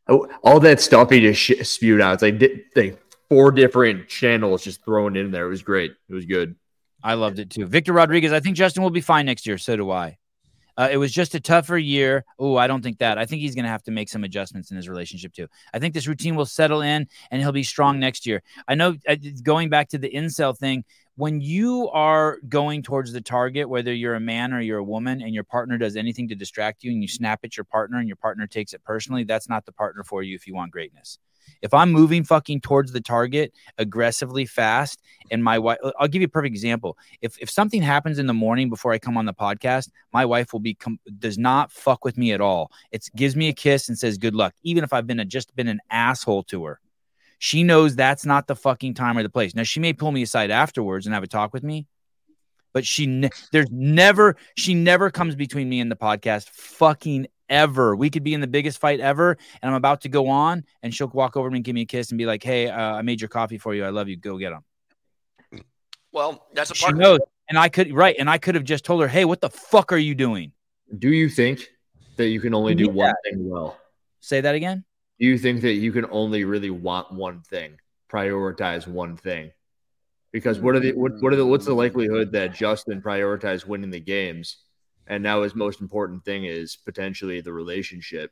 Oh, 0.07 0.27
all 0.43 0.59
that 0.59 0.79
stuff 0.79 1.09
he 1.09 1.19
just 1.19 1.39
sh- 1.39 1.63
spewed 1.63 2.01
out. 2.01 2.13
It's 2.13 2.21
like, 2.21 2.37
di- 2.37 2.63
like 2.75 3.01
four 3.27 3.51
different 3.51 4.07
channels 4.07 4.63
just 4.63 4.85
thrown 4.85 5.15
in 5.15 5.31
there. 5.31 5.47
It 5.47 5.49
was 5.49 5.63
great. 5.63 5.95
It 6.09 6.13
was 6.13 6.25
good. 6.25 6.55
I 7.03 7.15
loved 7.15 7.39
it 7.39 7.49
too. 7.49 7.65
Victor 7.65 7.93
Rodriguez, 7.93 8.31
I 8.31 8.39
think 8.39 8.55
Justin 8.55 8.83
will 8.83 8.91
be 8.91 9.01
fine 9.01 9.25
next 9.25 9.47
year. 9.47 9.57
So 9.57 9.75
do 9.75 9.89
I. 9.89 10.17
Uh, 10.77 10.89
it 10.91 10.97
was 10.97 11.11
just 11.11 11.35
a 11.35 11.39
tougher 11.39 11.77
year. 11.77 12.25
Oh, 12.37 12.57
I 12.57 12.67
don't 12.67 12.81
think 12.81 12.99
that. 12.99 13.17
I 13.17 13.25
think 13.25 13.41
he's 13.41 13.55
going 13.55 13.63
to 13.63 13.71
have 13.71 13.83
to 13.83 13.91
make 13.91 14.09
some 14.09 14.23
adjustments 14.23 14.71
in 14.71 14.77
his 14.77 14.89
relationship 14.89 15.33
too. 15.33 15.47
I 15.73 15.79
think 15.79 15.93
this 15.93 16.07
routine 16.07 16.35
will 16.35 16.45
settle 16.45 16.81
in 16.81 17.07
and 17.31 17.41
he'll 17.41 17.51
be 17.51 17.63
strong 17.63 17.99
next 17.99 18.25
year. 18.25 18.43
I 18.67 18.75
know 18.75 18.95
uh, 19.07 19.15
going 19.43 19.69
back 19.69 19.89
to 19.89 19.97
the 19.97 20.09
incel 20.09 20.57
thing, 20.57 20.83
when 21.17 21.39
you 21.39 21.89
are 21.89 22.39
going 22.49 22.83
towards 22.83 23.13
the 23.13 23.21
target, 23.21 23.69
whether 23.69 23.93
you're 23.93 24.15
a 24.15 24.19
man 24.19 24.53
or 24.53 24.59
you're 24.59 24.79
a 24.79 24.83
woman, 24.83 25.21
and 25.21 25.33
your 25.33 25.45
partner 25.45 25.77
does 25.77 25.95
anything 25.95 26.27
to 26.27 26.35
distract 26.35 26.83
you 26.83 26.91
and 26.91 27.01
you 27.01 27.07
snap 27.07 27.39
at 27.43 27.55
your 27.55 27.63
partner 27.63 27.99
and 27.99 28.07
your 28.07 28.17
partner 28.17 28.47
takes 28.47 28.73
it 28.73 28.83
personally, 28.83 29.23
that's 29.23 29.47
not 29.47 29.65
the 29.65 29.71
partner 29.71 30.03
for 30.03 30.23
you 30.23 30.35
if 30.35 30.45
you 30.45 30.53
want 30.53 30.71
greatness. 30.71 31.19
If 31.61 31.73
I'm 31.73 31.91
moving 31.91 32.23
fucking 32.23 32.61
towards 32.61 32.91
the 32.91 33.01
target 33.01 33.53
aggressively 33.77 34.45
fast, 34.45 35.01
and 35.31 35.43
my 35.43 35.59
wife, 35.59 35.77
I'll 35.99 36.07
give 36.07 36.21
you 36.21 36.27
a 36.27 36.29
perfect 36.29 36.53
example. 36.53 36.97
If 37.21 37.37
if 37.39 37.49
something 37.49 37.81
happens 37.81 38.19
in 38.19 38.27
the 38.27 38.33
morning 38.33 38.69
before 38.69 38.91
I 38.91 38.99
come 38.99 39.17
on 39.17 39.25
the 39.25 39.33
podcast, 39.33 39.89
my 40.13 40.25
wife 40.25 40.53
will 40.53 40.59
be 40.59 40.75
com- 40.75 40.99
does 41.19 41.37
not 41.37 41.71
fuck 41.71 42.05
with 42.05 42.17
me 42.17 42.31
at 42.31 42.41
all. 42.41 42.71
It 42.91 43.07
gives 43.15 43.35
me 43.35 43.49
a 43.49 43.53
kiss 43.53 43.89
and 43.89 43.97
says 43.97 44.17
good 44.17 44.35
luck, 44.35 44.53
even 44.63 44.83
if 44.83 44.93
I've 44.93 45.07
been 45.07 45.19
a, 45.19 45.25
just 45.25 45.55
been 45.55 45.67
an 45.67 45.81
asshole 45.89 46.43
to 46.43 46.65
her. 46.65 46.79
She 47.39 47.63
knows 47.63 47.95
that's 47.95 48.25
not 48.25 48.47
the 48.47 48.55
fucking 48.55 48.93
time 48.93 49.17
or 49.17 49.23
the 49.23 49.29
place. 49.29 49.55
Now 49.55 49.63
she 49.63 49.79
may 49.79 49.93
pull 49.93 50.11
me 50.11 50.21
aside 50.21 50.51
afterwards 50.51 51.05
and 51.05 51.13
have 51.13 51.23
a 51.23 51.27
talk 51.27 51.53
with 51.53 51.63
me, 51.63 51.87
but 52.73 52.85
she 52.85 53.07
ne- 53.07 53.29
there's 53.51 53.69
never 53.71 54.35
she 54.55 54.73
never 54.73 55.09
comes 55.09 55.35
between 55.35 55.69
me 55.69 55.79
and 55.79 55.91
the 55.91 55.95
podcast 55.95 56.49
fucking 56.49 57.27
ever. 57.49 57.95
We 57.95 58.09
could 58.09 58.23
be 58.23 58.33
in 58.33 58.41
the 58.41 58.47
biggest 58.47 58.79
fight 58.79 58.99
ever, 58.99 59.37
and 59.61 59.69
I'm 59.69 59.75
about 59.75 60.01
to 60.01 60.09
go 60.09 60.27
on, 60.27 60.65
and 60.83 60.93
she'll 60.93 61.07
walk 61.07 61.37
over 61.37 61.49
to 61.49 61.51
me 61.51 61.59
and 61.59 61.65
give 61.65 61.75
me 61.75 61.81
a 61.81 61.85
kiss 61.85 62.11
and 62.11 62.17
be 62.17 62.25
like, 62.25 62.43
"Hey, 62.43 62.69
uh, 62.69 62.95
I 62.95 63.01
made 63.01 63.21
your 63.21 63.29
coffee 63.29 63.57
for 63.57 63.73
you. 63.73 63.85
I 63.85 63.89
love 63.89 64.07
you. 64.09 64.17
Go 64.17 64.37
get 64.37 64.51
them." 64.51 65.63
Well, 66.11 66.45
that's 66.53 66.71
a 66.71 66.75
She 66.75 66.85
part. 66.85 66.97
knows, 66.97 67.19
and 67.49 67.57
I 67.57 67.69
could 67.69 67.93
right, 67.93 68.15
and 68.17 68.29
I 68.29 68.37
could 68.37 68.55
have 68.55 68.63
just 68.63 68.85
told 68.85 69.01
her, 69.01 69.07
"Hey, 69.07 69.25
what 69.25 69.41
the 69.41 69.49
fuck 69.49 69.91
are 69.91 69.97
you 69.97 70.15
doing?" 70.15 70.51
Do 70.97 71.09
you 71.09 71.29
think 71.29 71.67
that 72.17 72.27
you 72.27 72.39
can 72.39 72.53
only 72.53 72.75
do 72.75 72.85
Yeah. 72.85 72.91
one 72.91 73.13
thing 73.23 73.49
well? 73.49 73.77
Say 74.19 74.41
that 74.41 74.55
again. 74.55 74.85
Do 75.19 75.27
you 75.27 75.37
think 75.37 75.61
that 75.61 75.73
you 75.73 75.91
can 75.91 76.05
only 76.11 76.43
really 76.43 76.69
want 76.69 77.11
one 77.11 77.41
thing, 77.41 77.79
prioritize 78.09 78.87
one 78.87 79.17
thing? 79.17 79.51
Because 80.31 80.59
what 80.59 80.75
are 80.75 80.79
the 80.79 80.91
what, 80.93 81.13
what 81.21 81.31
are 81.31 81.37
the 81.37 81.45
what's 81.45 81.65
the 81.65 81.73
likelihood 81.73 82.31
that 82.33 82.53
Justin 82.53 83.01
prioritized 83.01 83.65
winning 83.65 83.89
the 83.89 83.99
games, 83.99 84.57
and 85.07 85.23
now 85.23 85.43
his 85.43 85.55
most 85.55 85.81
important 85.81 86.23
thing 86.25 86.45
is 86.45 86.75
potentially 86.75 87.41
the 87.41 87.53
relationship? 87.53 88.31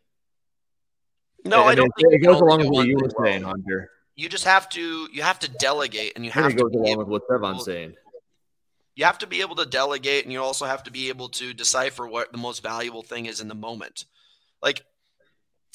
No, 1.45 1.61
And 1.61 1.69
I 1.69 1.75
don't 1.75 1.91
it, 1.97 2.01
think 2.01 2.13
it 2.13 2.25
goes 2.25 2.39
along 2.41 2.59
with 2.59 2.69
what 2.69 2.87
you 2.87 2.95
were 2.95 3.09
well. 3.15 3.25
saying, 3.25 3.43
Hunter. 3.43 3.89
You 4.15 4.29
just 4.29 4.45
have 4.45 4.69
to 4.69 5.07
you 5.11 5.21
have 5.23 5.39
to 5.39 5.49
delegate, 5.49 6.13
and 6.15 6.23
you 6.25 6.31
have 6.31 6.51
it 6.51 6.57
to 6.57 6.63
goes 6.63 6.73
along 6.73 6.97
with 6.97 7.07
what 7.07 7.27
Sevan's 7.27 7.65
saying. 7.65 7.95
you 8.95 9.05
have 9.05 9.17
to 9.19 9.27
be 9.27 9.41
able 9.41 9.55
to 9.55 9.65
delegate, 9.65 10.23
and 10.23 10.31
you 10.31 10.41
also 10.41 10.65
have 10.65 10.83
to 10.83 10.91
be 10.91 11.09
able 11.09 11.29
to 11.29 11.53
decipher 11.53 12.07
what 12.07 12.31
the 12.31 12.37
most 12.37 12.61
valuable 12.63 13.01
thing 13.03 13.25
is 13.25 13.41
in 13.41 13.47
the 13.47 13.55
moment. 13.55 14.05
Like 14.61 14.83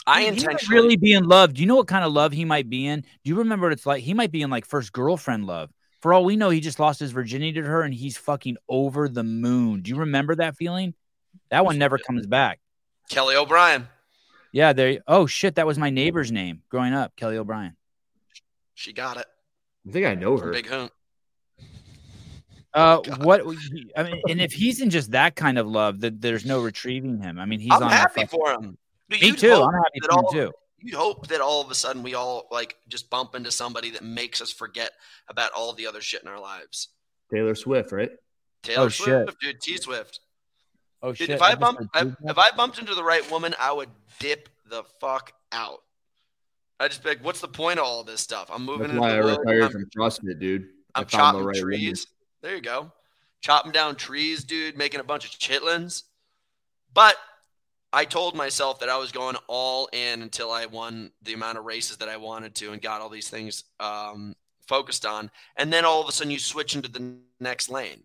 I 0.06 0.20
He 0.22 0.26
might 0.30 0.34
intentionally 0.38 0.80
really 0.82 0.96
be 0.96 1.12
in 1.12 1.24
love. 1.24 1.52
Do 1.54 1.60
you 1.60 1.66
know 1.66 1.76
what 1.76 1.88
kind 1.88 2.04
of 2.04 2.12
love 2.12 2.32
he 2.32 2.44
might 2.44 2.70
be 2.70 2.86
in? 2.86 3.00
Do 3.00 3.08
you 3.24 3.36
remember 3.36 3.66
what 3.66 3.72
it's 3.72 3.86
like? 3.86 4.02
He 4.02 4.14
might 4.14 4.32
be 4.32 4.42
in 4.42 4.50
like 4.50 4.64
first 4.64 4.92
girlfriend 4.92 5.46
love. 5.46 5.70
For 6.00 6.12
all 6.14 6.24
we 6.24 6.36
know, 6.36 6.50
he 6.50 6.60
just 6.60 6.78
lost 6.78 7.00
his 7.00 7.10
virginity 7.12 7.54
to 7.54 7.62
her 7.62 7.82
and 7.82 7.92
he's 7.92 8.16
fucking 8.16 8.56
over 8.68 9.08
the 9.08 9.24
moon. 9.24 9.82
Do 9.82 9.90
you 9.90 9.96
remember 9.96 10.34
that 10.36 10.56
feeling? 10.56 10.94
That 11.50 11.64
one 11.64 11.78
never 11.78 11.98
comes 11.98 12.26
back. 12.26 12.60
Kelly 13.10 13.34
O'Brien. 13.36 13.88
Yeah, 14.52 14.72
there. 14.72 14.98
Oh 15.06 15.26
shit, 15.26 15.56
that 15.56 15.66
was 15.66 15.78
my 15.78 15.90
neighbor's 15.90 16.30
name 16.32 16.62
growing 16.68 16.94
up, 16.94 17.16
Kelly 17.16 17.36
O'Brien. 17.36 17.76
She 18.74 18.92
got 18.92 19.16
it. 19.16 19.26
I 19.88 19.90
think 19.92 20.06
I 20.06 20.14
know 20.14 20.36
her. 20.38 20.52
Big 20.52 20.68
hunt. 20.68 20.92
Uh, 22.74 23.00
what? 23.22 23.40
I 23.96 24.02
mean, 24.04 24.22
and 24.28 24.40
if 24.40 24.52
he's 24.52 24.80
in 24.80 24.90
just 24.90 25.12
that 25.12 25.34
kind 25.36 25.58
of 25.58 25.66
love, 25.66 26.00
that 26.00 26.20
there's 26.20 26.44
no 26.44 26.60
retrieving 26.62 27.20
him. 27.20 27.38
I 27.38 27.46
mean, 27.46 27.60
he's 27.60 27.72
I'm 27.72 27.82
on. 27.84 27.90
happy 27.90 28.22
fucking- 28.22 28.28
for 28.28 28.50
him. 28.52 28.78
Dude, 29.10 29.20
Me 29.22 29.32
too. 29.32 29.52
I'm 29.54 29.72
happy 29.72 30.00
that 30.02 30.12
for 30.12 30.18
him 30.18 30.24
all- 30.24 30.32
too. 30.32 30.52
You'd 30.80 30.94
hope 30.94 31.26
that 31.28 31.40
all 31.40 31.60
of 31.60 31.70
a 31.70 31.74
sudden 31.74 32.02
we 32.02 32.14
all 32.14 32.46
like 32.50 32.76
just 32.88 33.10
bump 33.10 33.34
into 33.34 33.50
somebody 33.50 33.90
that 33.90 34.02
makes 34.04 34.40
us 34.40 34.52
forget 34.52 34.92
about 35.28 35.50
all 35.52 35.72
the 35.72 35.86
other 35.86 36.00
shit 36.00 36.22
in 36.22 36.28
our 36.28 36.40
lives. 36.40 36.88
Taylor 37.32 37.54
Swift, 37.54 37.90
right? 37.92 38.10
Taylor 38.62 38.86
Oh, 38.86 38.88
Swift, 38.88 39.30
shit. 39.30 39.38
dude, 39.40 39.60
T 39.60 39.76
Swift. 39.76 40.20
Oh 41.02 41.08
Dude, 41.10 41.18
shit! 41.18 41.30
if 41.30 41.42
I 41.42 41.50
just 41.50 41.60
bumped, 41.60 41.82
heard 41.94 42.16
if, 42.24 42.38
I 42.38 42.50
bumped 42.56 42.78
into 42.78 42.94
the 42.94 43.04
right 43.04 43.28
woman, 43.30 43.54
I 43.58 43.72
would 43.72 43.88
dip 44.18 44.48
the 44.68 44.82
fuck 45.00 45.32
out. 45.52 45.78
I 46.80 46.88
just 46.88 47.02
be 47.02 47.10
like, 47.10 47.24
what's 47.24 47.40
the 47.40 47.48
point 47.48 47.78
of 47.80 47.84
all 47.84 48.04
this 48.04 48.20
stuff? 48.20 48.50
I'm 48.52 48.64
moving 48.64 48.82
That's 48.88 48.90
into 48.92 49.00
why 49.00 49.10
I 49.12 49.16
the 49.16 49.22
world. 49.24 49.38
retired 49.40 49.62
I'm, 49.64 49.70
from 49.72 49.84
CrossFit, 49.96 50.38
dude. 50.40 50.68
I 50.94 51.00
I'm 51.00 51.06
found 51.06 51.36
the 51.36 51.40
chopping 51.40 51.46
right 51.46 51.56
woman. 51.56 51.78
trees. 51.78 52.06
There 52.42 52.54
you 52.54 52.60
go, 52.62 52.92
chopping 53.40 53.72
down 53.72 53.96
trees, 53.96 54.44
dude, 54.44 54.76
making 54.76 55.00
a 55.00 55.04
bunch 55.04 55.24
of 55.24 55.32
chitlins. 55.32 56.04
But 56.94 57.16
I 57.92 58.04
told 58.04 58.34
myself 58.36 58.80
that 58.80 58.88
I 58.88 58.98
was 58.98 59.12
going 59.12 59.36
all 59.46 59.88
in 59.92 60.22
until 60.22 60.50
I 60.52 60.66
won 60.66 61.10
the 61.22 61.32
amount 61.34 61.58
of 61.58 61.64
races 61.64 61.96
that 61.98 62.08
I 62.08 62.16
wanted 62.18 62.54
to 62.56 62.72
and 62.72 62.82
got 62.82 63.00
all 63.00 63.08
these 63.08 63.28
things 63.30 63.64
um, 63.80 64.34
focused 64.66 65.06
on. 65.06 65.30
And 65.56 65.72
then 65.72 65.84
all 65.84 66.00
of 66.02 66.08
a 66.08 66.12
sudden, 66.12 66.30
you 66.30 66.38
switch 66.38 66.76
into 66.76 66.90
the 66.90 67.16
next 67.40 67.70
lane. 67.70 68.02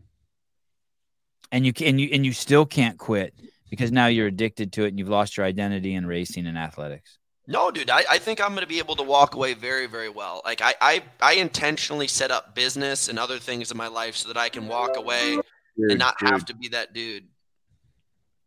and 1.51 1.65
you 1.65 1.73
can 1.73 1.99
you 1.99 2.09
and 2.11 2.25
you 2.25 2.33
still 2.33 2.65
can't 2.65 2.97
quit 2.97 3.33
because 3.69 3.91
now 3.91 4.07
you're 4.07 4.27
addicted 4.27 4.71
to 4.73 4.85
it 4.85 4.89
and 4.89 4.99
you've 4.99 5.09
lost 5.09 5.37
your 5.37 5.45
identity 5.45 5.93
in 5.95 6.05
racing 6.05 6.47
and 6.47 6.57
athletics. 6.57 7.17
No, 7.45 7.71
dude, 7.71 7.89
I, 7.89 8.03
I 8.09 8.17
think 8.19 8.39
I'm 8.41 8.49
going 8.51 8.61
to 8.61 8.67
be 8.67 8.79
able 8.79 8.95
to 8.95 9.03
walk 9.03 9.35
away 9.35 9.53
very, 9.53 9.85
very 9.85 10.09
well. 10.09 10.41
Like 10.45 10.61
I, 10.61 10.75
I, 10.79 11.03
I 11.21 11.33
intentionally 11.33 12.07
set 12.07 12.31
up 12.31 12.55
business 12.55 13.09
and 13.09 13.19
other 13.19 13.37
things 13.37 13.69
in 13.69 13.77
my 13.77 13.87
life 13.87 14.15
so 14.15 14.29
that 14.29 14.37
I 14.37 14.47
can 14.49 14.67
walk 14.67 14.95
away 14.95 15.41
Dude, 15.77 15.91
and 15.91 15.99
not 15.99 16.17
dude. 16.19 16.29
have 16.29 16.45
to 16.45 16.55
be 16.55 16.69
that 16.69 16.93
dude. 16.93 17.27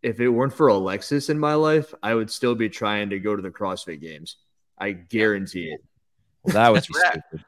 If 0.03 0.21
it 0.21 0.29
weren't 0.29 0.53
for 0.53 0.69
Alexis 0.69 1.29
in 1.31 1.39
my 1.39 1.55
life, 1.55 1.93
I 2.03 2.15
would 2.15 2.31
still 2.31 2.55
be 2.55 2.69
trying 2.69 3.11
to 3.11 3.19
go 3.19 3.35
to 3.35 3.43
the 3.43 3.51
CrossFit 3.51 4.01
games. 4.01 4.37
I 4.79 4.93
guarantee 4.93 5.71
it. 5.73 5.81
Well, 6.43 6.55
that 6.55 6.69
would 6.69 6.77
That's 6.79 6.87
be 6.89 6.95
rad. 7.03 7.23
stupid. 7.29 7.45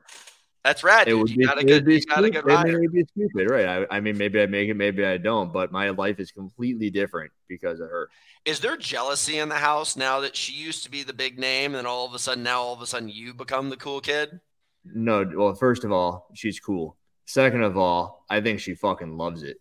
That's 0.65 0.83
rad, 0.85 1.09
It 1.09 1.13
dude. 1.13 1.21
would 1.23 1.31
You 1.31 1.37
be, 1.39 1.45
got 1.47 1.57
a 1.59 1.61
it 1.61 1.67
good, 1.67 1.73
would 1.75 1.85
be 1.87 1.95
you 1.95 2.01
got 2.07 2.19
a 2.19 2.27
stupid. 2.27 2.45
good 2.45 2.53
I 2.53 2.65
mean, 2.65 2.75
rider. 2.75 2.77
it 2.77 2.81
would 2.81 2.93
be 2.93 3.05
stupid, 3.05 3.51
right? 3.51 3.67
I, 3.91 3.97
I 3.97 4.01
mean, 4.01 4.19
maybe 4.19 4.41
I 4.41 4.47
make 4.47 4.69
it, 4.69 4.75
maybe 4.75 5.05
I 5.05 5.17
don't, 5.17 5.53
but 5.53 5.71
my 5.73 5.91
life 5.91 6.19
is 6.19 6.31
completely 6.33 6.91
different 6.91 7.31
because 7.49 7.81
of 7.81 7.89
her. 7.89 8.09
Is 8.45 8.61
there 8.61 8.77
jealousy 8.77 9.39
in 9.39 9.49
the 9.49 9.55
house 9.57 9.97
now 9.97 10.21
that 10.21 10.35
she 10.37 10.53
used 10.53 10.83
to 10.85 10.91
be 10.91 11.03
the 11.03 11.13
big 11.13 11.39
name 11.39 11.75
and 11.75 11.87
all 11.87 12.07
of 12.07 12.15
a 12.15 12.19
sudden 12.19 12.43
now 12.43 12.61
all 12.61 12.75
of 12.75 12.83
a 12.83 12.87
sudden 12.87 13.09
you 13.09 13.35
become 13.35 13.71
the 13.71 13.77
cool 13.77 14.01
kid? 14.01 14.41
No, 14.85 15.31
well, 15.35 15.55
first 15.55 15.85
of 15.85 15.93
all, 15.93 16.29
she's 16.35 16.59
cool. 16.61 16.97
Second 17.27 17.63
of 17.63 17.77
all, 17.77 18.25
I 18.29 18.41
think 18.41 18.59
she 18.61 18.75
fucking 18.75 19.17
loves 19.17 19.43
it. 19.43 19.59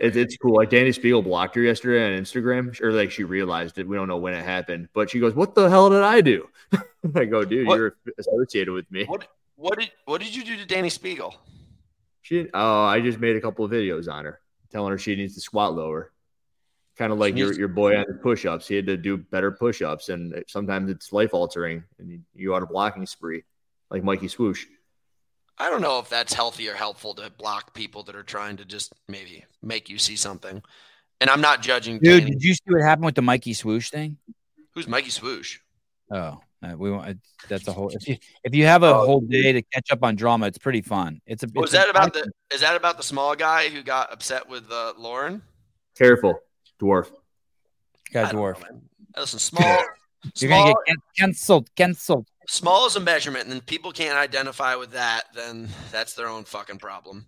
It, 0.00 0.16
it's 0.16 0.36
cool. 0.36 0.56
Like 0.56 0.70
Dani 0.70 0.88
Speegle 0.88 1.24
blocked 1.24 1.54
her 1.56 1.62
yesterday 1.62 2.04
on 2.16 2.22
Instagram, 2.22 2.80
or 2.80 2.92
like 2.92 3.10
she 3.10 3.24
realized 3.24 3.78
it. 3.78 3.88
We 3.88 3.96
don't 3.96 4.08
know 4.08 4.16
when 4.18 4.34
it 4.34 4.44
happened, 4.44 4.88
but 4.92 5.10
she 5.10 5.20
goes, 5.20 5.34
"What 5.34 5.54
the 5.54 5.68
hell 5.68 5.90
did 5.90 6.02
I 6.02 6.20
do?" 6.20 6.48
I 7.14 7.24
go, 7.24 7.44
"Dude, 7.44 7.66
What- 7.66 7.78
you're 7.78 7.96
associated 8.18 8.72
with 8.72 8.90
me." 8.90 9.04
What 9.04 9.26
what 9.56 9.78
did 9.78 9.90
what 10.06 10.20
did 10.20 10.34
you 10.34 10.44
do 10.44 10.56
to 10.56 10.66
Dani 10.66 10.86
Speegle? 10.86 11.34
She, 12.22 12.46
oh, 12.54 12.84
I 12.84 13.00
just 13.00 13.18
made 13.18 13.36
a 13.36 13.40
couple 13.40 13.64
of 13.64 13.70
videos 13.72 14.10
on 14.10 14.24
her, 14.24 14.40
telling 14.70 14.92
her 14.92 14.98
she 14.98 15.16
needs 15.16 15.34
to 15.34 15.40
squat 15.40 15.74
lower. 15.74 16.12
Kind 16.96 17.12
of 17.12 17.18
like 17.18 17.36
your, 17.36 17.52
your 17.54 17.68
boy 17.68 17.96
on 17.96 18.04
the 18.06 18.14
push 18.14 18.44
ups. 18.46 18.68
He 18.68 18.76
had 18.76 18.86
to 18.86 18.96
do 18.96 19.16
better 19.16 19.50
push 19.50 19.82
ups, 19.82 20.08
and 20.08 20.44
sometimes 20.46 20.90
it's 20.90 21.12
life 21.12 21.34
altering, 21.34 21.82
and 21.98 22.10
you, 22.10 22.20
you 22.34 22.54
on 22.54 22.62
a 22.62 22.66
blocking 22.66 23.06
spree, 23.06 23.42
like 23.90 24.04
Mikey 24.04 24.28
Swoosh. 24.28 24.66
I 25.62 25.70
don't 25.70 25.80
know 25.80 26.00
if 26.00 26.08
that's 26.08 26.34
healthy 26.34 26.68
or 26.68 26.74
helpful 26.74 27.14
to 27.14 27.30
block 27.30 27.72
people 27.72 28.02
that 28.04 28.16
are 28.16 28.24
trying 28.24 28.56
to 28.56 28.64
just 28.64 28.92
maybe 29.06 29.44
make 29.62 29.88
you 29.88 29.96
see 29.96 30.16
something. 30.16 30.60
And 31.20 31.30
I'm 31.30 31.40
not 31.40 31.62
judging 31.62 32.00
Dude, 32.00 32.24
Dani. 32.24 32.30
did 32.30 32.42
you 32.42 32.54
see 32.54 32.64
what 32.66 32.82
happened 32.82 33.04
with 33.04 33.14
the 33.14 33.22
Mikey 33.22 33.52
Swoosh 33.52 33.88
thing? 33.88 34.16
Who's 34.74 34.88
Mikey 34.88 35.10
Swoosh? 35.10 35.60
Oh, 36.10 36.40
uh, 36.64 36.74
we 36.76 36.90
want. 36.90 37.16
That's 37.48 37.68
a 37.68 37.72
whole. 37.72 37.90
If 37.90 38.08
you, 38.08 38.16
if 38.42 38.56
you 38.56 38.66
have 38.66 38.82
a 38.82 38.92
whole 38.92 39.20
day 39.20 39.52
to 39.52 39.62
catch 39.62 39.92
up 39.92 40.02
on 40.02 40.16
drama, 40.16 40.48
it's 40.48 40.58
pretty 40.58 40.80
fun. 40.80 41.20
It's 41.26 41.44
a. 41.44 41.46
Oh, 41.56 41.62
is 41.62 41.70
that 41.70 41.88
about 41.88 42.12
the 42.12 42.28
is 42.52 42.62
that 42.62 42.74
about 42.74 42.96
the 42.96 43.04
small 43.04 43.36
guy 43.36 43.68
who 43.68 43.84
got 43.84 44.12
upset 44.12 44.48
with 44.48 44.68
uh, 44.68 44.94
Lauren? 44.98 45.42
Careful, 45.96 46.40
dwarf. 46.80 47.08
guy 48.12 48.24
dwarf? 48.32 48.60
know, 48.62 48.66
man. 48.68 48.82
Listen, 49.16 49.38
small 49.38 49.78
You're 50.36 50.50
gonna 50.50 50.74
get 50.86 50.96
canceled. 51.16 51.74
Canceled. 51.76 52.26
Small 52.48 52.86
is 52.86 52.96
a 52.96 53.00
measurement, 53.00 53.44
and 53.44 53.52
then 53.52 53.60
people 53.62 53.92
can't 53.92 54.16
identify 54.18 54.74
with 54.74 54.92
that, 54.92 55.24
then 55.34 55.68
that's 55.90 56.14
their 56.14 56.28
own 56.28 56.44
fucking 56.44 56.78
problem. 56.78 57.26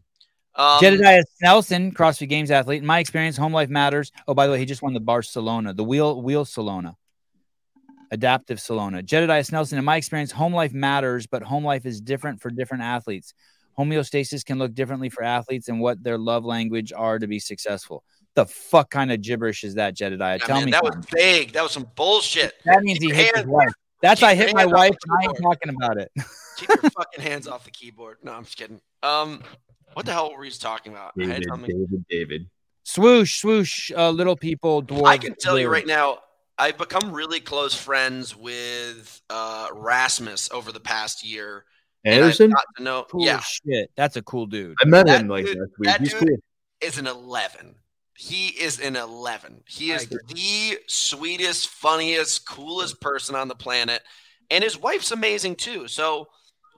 Um, 0.57 0.78
Jedediah 0.81 1.24
Nelson, 1.43 1.91
CrossFit 1.93 2.28
Games 2.28 2.51
athlete. 2.51 2.81
In 2.81 2.86
my 2.86 3.01
experience, 3.01 3.36
home 3.36 3.53
life 3.53 3.69
matters. 3.69 4.12
Oh, 4.28 4.35
by 4.35 4.47
the 4.47 4.53
way, 4.53 4.59
he 4.59 4.65
just 4.66 4.82
won 4.82 4.95
the 4.95 5.01
Barcelona, 5.01 5.74
the 5.74 5.82
wheel 5.82 6.23
wheel 6.23 6.45
Salona, 6.45 6.97
adaptive 8.11 8.61
Salona. 8.61 9.03
Jedediah 9.03 9.45
Nelson, 9.51 9.78
In 9.78 9.85
my 9.85 9.97
experience, 9.97 10.31
home 10.31 10.55
life 10.55 10.73
matters, 10.73 11.27
but 11.27 11.43
home 11.43 11.65
life 11.65 11.86
is 11.86 12.01
different 12.01 12.41
for 12.41 12.51
different 12.51 12.85
athletes. 12.85 13.35
Homeostasis 13.78 14.45
can 14.45 14.59
look 14.61 14.73
differently 14.74 15.09
for 15.09 15.24
athletes 15.24 15.69
and 15.69 15.81
what 15.81 16.01
their 16.05 16.19
love 16.19 16.45
language 16.45 16.93
are 16.93 17.19
to 17.19 17.27
be 17.27 17.41
successful. 17.41 18.05
The 18.36 18.47
fuck 18.47 18.91
kind 18.91 19.11
of 19.11 19.20
gibberish 19.20 19.65
is 19.65 19.74
that, 19.74 19.95
Jedediah? 19.97 20.39
yeah, 20.41 20.47
Tell 20.47 20.57
man, 20.59 20.66
me. 20.66 20.70
that 20.73 20.85
was 20.85 20.93
something. 20.95 21.11
vague. 21.19 21.53
That 21.53 21.62
was 21.65 21.73
some 21.73 21.89
bullshit. 21.97 22.53
that 22.65 22.82
means 22.82 22.99
he 23.03 23.11
hit 23.12 23.36
his 23.36 23.47
wife. 23.47 23.73
That's 24.05 24.20
keep 24.20 24.28
I 24.28 24.35
hit 24.35 24.55
my 24.55 24.66
wife, 24.66 24.94
I 25.10 25.24
ain't 25.24 25.36
talking 25.39 25.74
about 25.74 25.97
it. 25.98 26.10
Keep 26.59 26.68
your 26.68 26.90
fucking 26.90 27.20
hands 27.22 27.48
off 27.48 27.64
the 27.64 27.70
keyboard. 27.72 28.18
No, 28.22 28.32
I'm 28.32 28.44
just 28.44 28.56
kidding. 28.56 28.81
Um, 29.02 29.43
what 29.94 30.06
the 30.06 30.12
hell 30.12 30.31
were 30.32 30.39
we 30.40 30.48
just 30.48 30.62
talking 30.62 30.93
about? 30.93 31.12
I 31.20 31.24
had 31.24 31.43
David, 31.43 31.66
David, 31.66 32.05
David. 32.09 32.47
swoosh, 32.85 33.40
swoosh, 33.40 33.90
uh, 33.97 34.10
little 34.10 34.36
people, 34.36 34.81
dwarves. 34.82 35.06
I 35.09 35.18
can 35.18 35.35
tell 35.35 35.59
you 35.59 35.68
right 35.68 35.86
now, 35.86 36.18
I've 36.56 36.78
become 36.78 37.10
really 37.12 37.40
close 37.40 37.74
friends 37.74 38.36
with 38.36 39.20
uh, 39.31 39.68
Rasmus 39.72 40.51
over 40.52 40.70
the 40.70 40.78
past 40.81 41.26
year. 41.26 41.64
Andersen. 42.05 42.51
got 42.51 42.64
to 42.76 42.82
know, 42.85 43.06
Cool 43.10 43.24
yeah, 43.24 43.40
shit. 43.40 43.90
That's 43.97 44.16
a 44.16 44.22
cool 44.22 44.47
dude. 44.47 44.76
I 44.81 44.86
met 44.86 45.06
That 45.06 45.22
him 45.22 45.28
like 45.28 45.47
dude- 45.47 45.59
last 45.59 45.70
week. 45.78 45.86
that 45.89 46.01
He's 46.02 46.12
dude- 46.12 46.28
cool. 46.28 46.36
is 46.82 46.98
an 46.98 47.06
11. 47.09 47.74
He 48.16 48.49
is 48.49 48.78
an 48.81 48.97
11. 48.97 49.62
He 49.66 49.91
is 49.91 50.07
the 50.09 50.78
sweetest, 50.86 51.69
funniest, 51.69 52.47
coolest 52.47 53.01
person 53.01 53.35
on 53.35 53.49
the 53.49 53.55
planet. 53.55 54.03
and 54.51 54.62
his 54.62 54.78
wife's 54.78 55.11
amazing 55.11 55.57
too. 55.57 55.89
So 55.89 56.28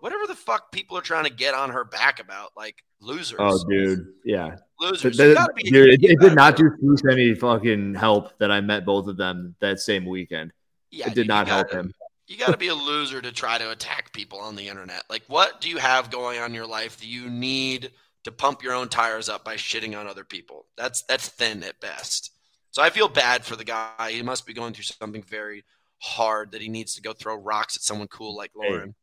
whatever 0.01 0.27
the 0.27 0.35
fuck 0.35 0.71
people 0.73 0.97
are 0.97 1.03
trying 1.03 1.25
to 1.25 1.31
get 1.33 1.53
on 1.55 1.71
her 1.71 1.85
back 1.85 2.21
about, 2.21 2.53
like 2.57 2.77
losers. 3.01 3.39
Oh, 3.41 3.63
dude, 3.69 4.07
yeah. 4.25 4.57
Losers. 4.81 5.17
But 5.17 5.25
You 5.27 5.35
that- 5.35 5.55
be- 5.55 5.71
dude, 5.71 5.91
it, 5.91 6.05
it 6.05 6.21
did 6.21 6.35
not 6.35 6.57
do 6.57 6.71
any 7.11 7.35
fucking 7.35 7.95
help 7.95 8.39
that 8.39 8.51
I 8.51 8.61
met 8.61 8.85
both 8.87 9.09
of 9.09 9.17
them 9.17 9.55
that 9.61 9.81
same 9.81 10.05
weekend. 10.07 10.53
Yeah, 10.91 11.09
it 11.09 11.15
did 11.15 11.27
not 11.29 11.49
help 11.49 11.71
him. 11.71 11.93
You 12.29 12.37
got 12.39 12.51
to 12.53 12.57
be 12.57 12.69
a 12.69 12.75
loser 12.75 13.21
to 13.21 13.31
try 13.33 13.59
to 13.59 13.71
attack 13.71 14.13
people 14.13 14.39
on 14.39 14.57
the 14.57 14.69
internet. 14.69 15.03
Like, 15.11 15.23
what 15.29 15.61
do 15.61 15.69
you 15.69 15.77
have 15.79 16.11
going 16.11 16.39
on 16.39 16.47
in 16.47 16.55
your 16.55 16.67
life 16.67 16.97
that 16.99 17.07
you 17.07 17.29
need 17.29 17.91
to 18.27 18.33
pump 18.33 18.63
your 18.63 18.75
own 18.75 18.89
tires 18.89 19.29
up 19.29 19.45
by 19.45 19.55
shitting 19.55 19.99
on 19.99 20.07
other 20.07 20.25
people? 20.25 20.67
That's 20.77 21.03
that's 21.03 21.29
thin 21.29 21.63
at 21.63 21.81
best. 21.81 22.33
So 22.73 22.83
I 22.83 22.91
feel 22.91 23.09
bad 23.09 23.45
for 23.45 23.57
the 23.57 23.65
guy. 23.65 24.11
He 24.11 24.23
must 24.23 24.47
be 24.47 24.53
going 24.53 24.75
through 24.75 24.85
something 24.85 25.23
very 25.23 25.65
hard 25.99 26.53
that 26.53 26.61
he 26.61 26.69
needs 26.69 26.95
to 26.97 27.03
go 27.03 27.13
throw 27.13 27.37
rocks 27.37 27.77
at 27.77 27.83
someone 27.83 28.09
cool 28.09 28.37
like 28.37 28.51
Lauren. 28.55 28.95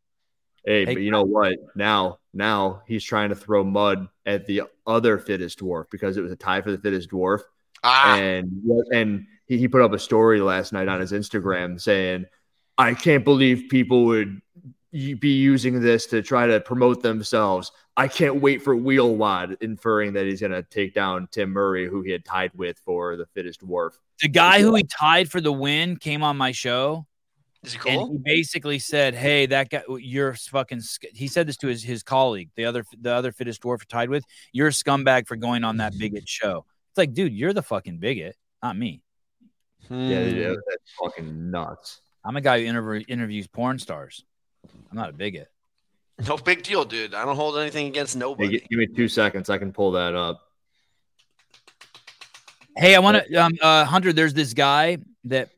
Hey, 0.65 0.85
Hey, 0.85 0.93
but 0.93 1.01
you 1.01 1.11
know 1.11 1.23
what? 1.23 1.57
Now, 1.75 2.19
now 2.33 2.83
he's 2.87 3.03
trying 3.03 3.29
to 3.29 3.35
throw 3.35 3.63
mud 3.63 4.07
at 4.25 4.45
the 4.45 4.63
other 4.87 5.17
fittest 5.17 5.59
dwarf 5.59 5.85
because 5.91 6.15
it 6.17 6.21
was 6.21 6.31
a 6.31 6.37
tie 6.37 6.61
for 6.61 6.71
the 6.71 6.77
fittest 6.77 7.09
dwarf. 7.09 7.41
Ah. 7.83 8.17
And 8.17 8.63
and 8.93 9.25
he, 9.45 9.57
he 9.57 9.67
put 9.67 9.81
up 9.81 9.91
a 9.91 9.99
story 9.99 10.39
last 10.39 10.71
night 10.71 10.87
on 10.87 11.01
his 11.01 11.11
Instagram 11.11 11.81
saying, 11.81 12.25
"I 12.77 12.93
can't 12.93 13.25
believe 13.25 13.69
people 13.69 14.05
would 14.05 14.29
y- 14.35 14.41
be 14.93 15.33
using 15.33 15.81
this 15.81 16.05
to 16.07 16.21
try 16.21 16.47
to 16.47 16.59
promote 16.59 17.01
themselves. 17.01 17.71
I 17.97 18.07
can't 18.07 18.41
wait 18.41 18.61
for 18.61 18.75
WheelWOD," 18.75 19.61
inferring 19.61 20.13
that 20.13 20.25
he's 20.25 20.39
going 20.39 20.51
to 20.51 20.63
take 20.63 20.93
down 20.93 21.27
Tim 21.31 21.49
Murray, 21.49 21.87
who 21.87 22.01
he 22.01 22.11
had 22.11 22.23
tied 22.23 22.51
with 22.53 22.79
for 22.79 23.15
the 23.17 23.25
fittest 23.25 23.61
dwarf. 23.65 23.91
The 24.21 24.29
guy 24.29 24.61
who 24.61 24.75
he 24.75 24.83
tied 24.83 25.29
for 25.29 25.41
the 25.41 25.51
win 25.51 25.97
came 25.97 26.23
on 26.23 26.37
my 26.37 26.51
show. 26.51 27.05
Is 27.63 27.73
he 27.73 27.89
And 27.89 28.11
he 28.11 28.17
basically 28.17 28.77
said, 28.79 29.15
"Hey, 29.15 29.45
that 29.47 29.69
guy, 29.69 29.83
you're 29.97 30.33
fucking." 30.33 30.81
sc-" 30.81 31.05
He 31.13 31.27
said 31.27 31.47
this 31.47 31.57
to 31.57 31.67
his 31.67 31.81
his 31.81 32.03
colleague, 32.03 32.49
the 32.55 32.65
other 32.65 32.83
the 32.99 33.13
other 33.13 33.31
fittest 33.31 33.61
dwarf 33.63 33.85
tied 33.87 34.09
with. 34.09 34.23
You're 34.51 34.67
a 34.67 34.71
scumbag 34.71 35.27
for 35.27 35.35
going 35.35 35.63
on 35.63 35.77
that 35.77 35.97
bigot 35.97 36.27
show. 36.27 36.65
It's 36.91 36.97
like, 36.97 37.13
dude, 37.13 37.33
you're 37.33 37.53
the 37.53 37.63
fucking 37.63 37.97
bigot, 37.99 38.35
not 38.61 38.77
me. 38.77 39.01
Yeah, 39.89 39.97
Hmm. 39.97 40.09
yeah, 40.37 40.47
that's 40.49 40.91
fucking 41.01 41.51
nuts. 41.51 42.01
I'm 42.25 42.35
a 42.37 42.41
guy 42.41 42.59
who 42.61 42.65
interview, 42.65 43.03
interviews 43.07 43.47
porn 43.47 43.79
stars. 43.79 44.23
I'm 44.91 44.97
not 44.97 45.09
a 45.09 45.13
bigot. 45.13 45.49
No 46.27 46.37
big 46.37 46.63
deal, 46.63 46.85
dude. 46.85 47.13
I 47.13 47.25
don't 47.25 47.35
hold 47.35 47.57
anything 47.57 47.87
against 47.87 48.15
nobody. 48.15 48.59
gi- 48.59 48.67
give 48.69 48.79
me 48.79 48.87
two 48.87 49.07
seconds. 49.07 49.49
I 49.49 49.57
can 49.57 49.73
pull 49.73 49.91
that 49.93 50.15
up. 50.15 50.41
Hey, 52.77 52.95
I 52.95 52.99
want 52.99 53.25
to, 53.25 53.35
um, 53.35 53.53
uh, 53.61 53.85
Hunter. 53.85 54.13
There's 54.13 54.33
this 54.33 54.53
guy 54.53 54.97
that, 55.25 55.49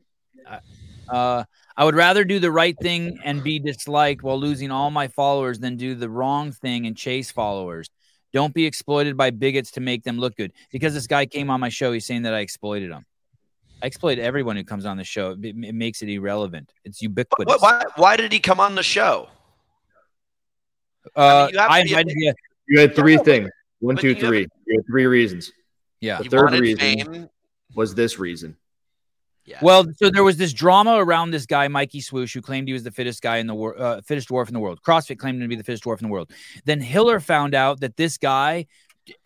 uh, 0.48 0.58
uh, 1.08 1.44
I 1.76 1.84
would 1.84 1.94
rather 1.94 2.24
do 2.24 2.38
the 2.38 2.50
right 2.50 2.76
thing 2.78 3.18
and 3.22 3.42
be 3.42 3.58
disliked 3.58 4.22
while 4.22 4.38
losing 4.38 4.70
all 4.70 4.90
my 4.90 5.08
followers 5.08 5.58
than 5.58 5.76
do 5.76 5.94
the 5.94 6.08
wrong 6.08 6.52
thing 6.52 6.86
and 6.86 6.96
chase 6.96 7.30
followers. 7.30 7.90
Don't 8.32 8.54
be 8.54 8.64
exploited 8.64 9.16
by 9.16 9.30
bigots 9.30 9.72
to 9.72 9.80
make 9.80 10.02
them 10.02 10.18
look 10.18 10.36
good. 10.36 10.52
Because 10.72 10.94
this 10.94 11.06
guy 11.06 11.26
came 11.26 11.50
on 11.50 11.60
my 11.60 11.68
show, 11.68 11.92
he's 11.92 12.06
saying 12.06 12.22
that 12.22 12.34
I 12.34 12.40
exploited 12.40 12.90
him. 12.90 13.04
I 13.82 13.86
exploit 13.86 14.18
everyone 14.18 14.56
who 14.56 14.64
comes 14.64 14.86
on 14.86 14.96
the 14.96 15.04
show. 15.04 15.32
It, 15.32 15.54
it 15.64 15.74
makes 15.74 16.02
it 16.02 16.08
irrelevant. 16.08 16.72
It's 16.84 17.02
ubiquitous. 17.02 17.60
What, 17.60 17.62
why, 17.62 17.84
why 17.96 18.16
did 18.16 18.32
he 18.32 18.38
come 18.40 18.58
on 18.60 18.74
the 18.74 18.82
show? 18.82 19.28
Uh, 21.14 21.48
you 21.52 21.58
have 21.58 21.68
to 21.68 21.72
I 21.72 21.82
be 21.84 21.92
a 21.92 21.98
invited 21.98 22.14
you. 22.16 22.32
You 22.68 22.80
had 22.80 22.96
three 22.96 23.16
things. 23.18 23.50
One, 23.80 23.96
two, 23.96 24.08
you 24.08 24.14
have- 24.24 24.34
You 24.34 24.48
had 24.78 24.86
three 24.86 25.06
reasons. 25.06 25.52
Yeah. 26.00 26.18
The 26.18 26.24
You 26.24 26.30
third 26.30 26.52
reason 26.52 26.78
fame. 26.78 27.28
was 27.74 27.94
this 27.94 28.18
reason. 28.18 28.56
Yeah. 29.44 29.58
Well, 29.62 29.84
so 29.96 30.10
there 30.10 30.24
was 30.24 30.36
this 30.36 30.52
drama 30.52 30.96
around 30.96 31.30
this 31.30 31.46
guy, 31.46 31.68
Mikey 31.68 32.00
Swoosh, 32.00 32.34
who 32.34 32.42
claimed 32.42 32.66
he 32.66 32.74
was 32.74 32.82
the 32.82 32.90
fittest 32.90 33.22
guy 33.22 33.36
in 33.36 33.46
the 33.46 33.54
world, 33.54 33.80
uh, 33.80 34.00
fittest 34.00 34.28
dwarf 34.28 34.48
in 34.48 34.54
the 34.54 34.60
world. 34.60 34.80
CrossFit 34.82 35.18
claimed 35.18 35.36
him 35.36 35.42
to 35.42 35.48
be 35.48 35.54
the 35.54 35.62
fittest 35.62 35.84
dwarf 35.84 36.00
in 36.00 36.08
the 36.08 36.12
world. 36.12 36.32
Then 36.64 36.80
Hiller 36.80 37.20
found 37.20 37.54
out 37.54 37.78
that 37.80 37.96
this 37.96 38.18
guy 38.18 38.66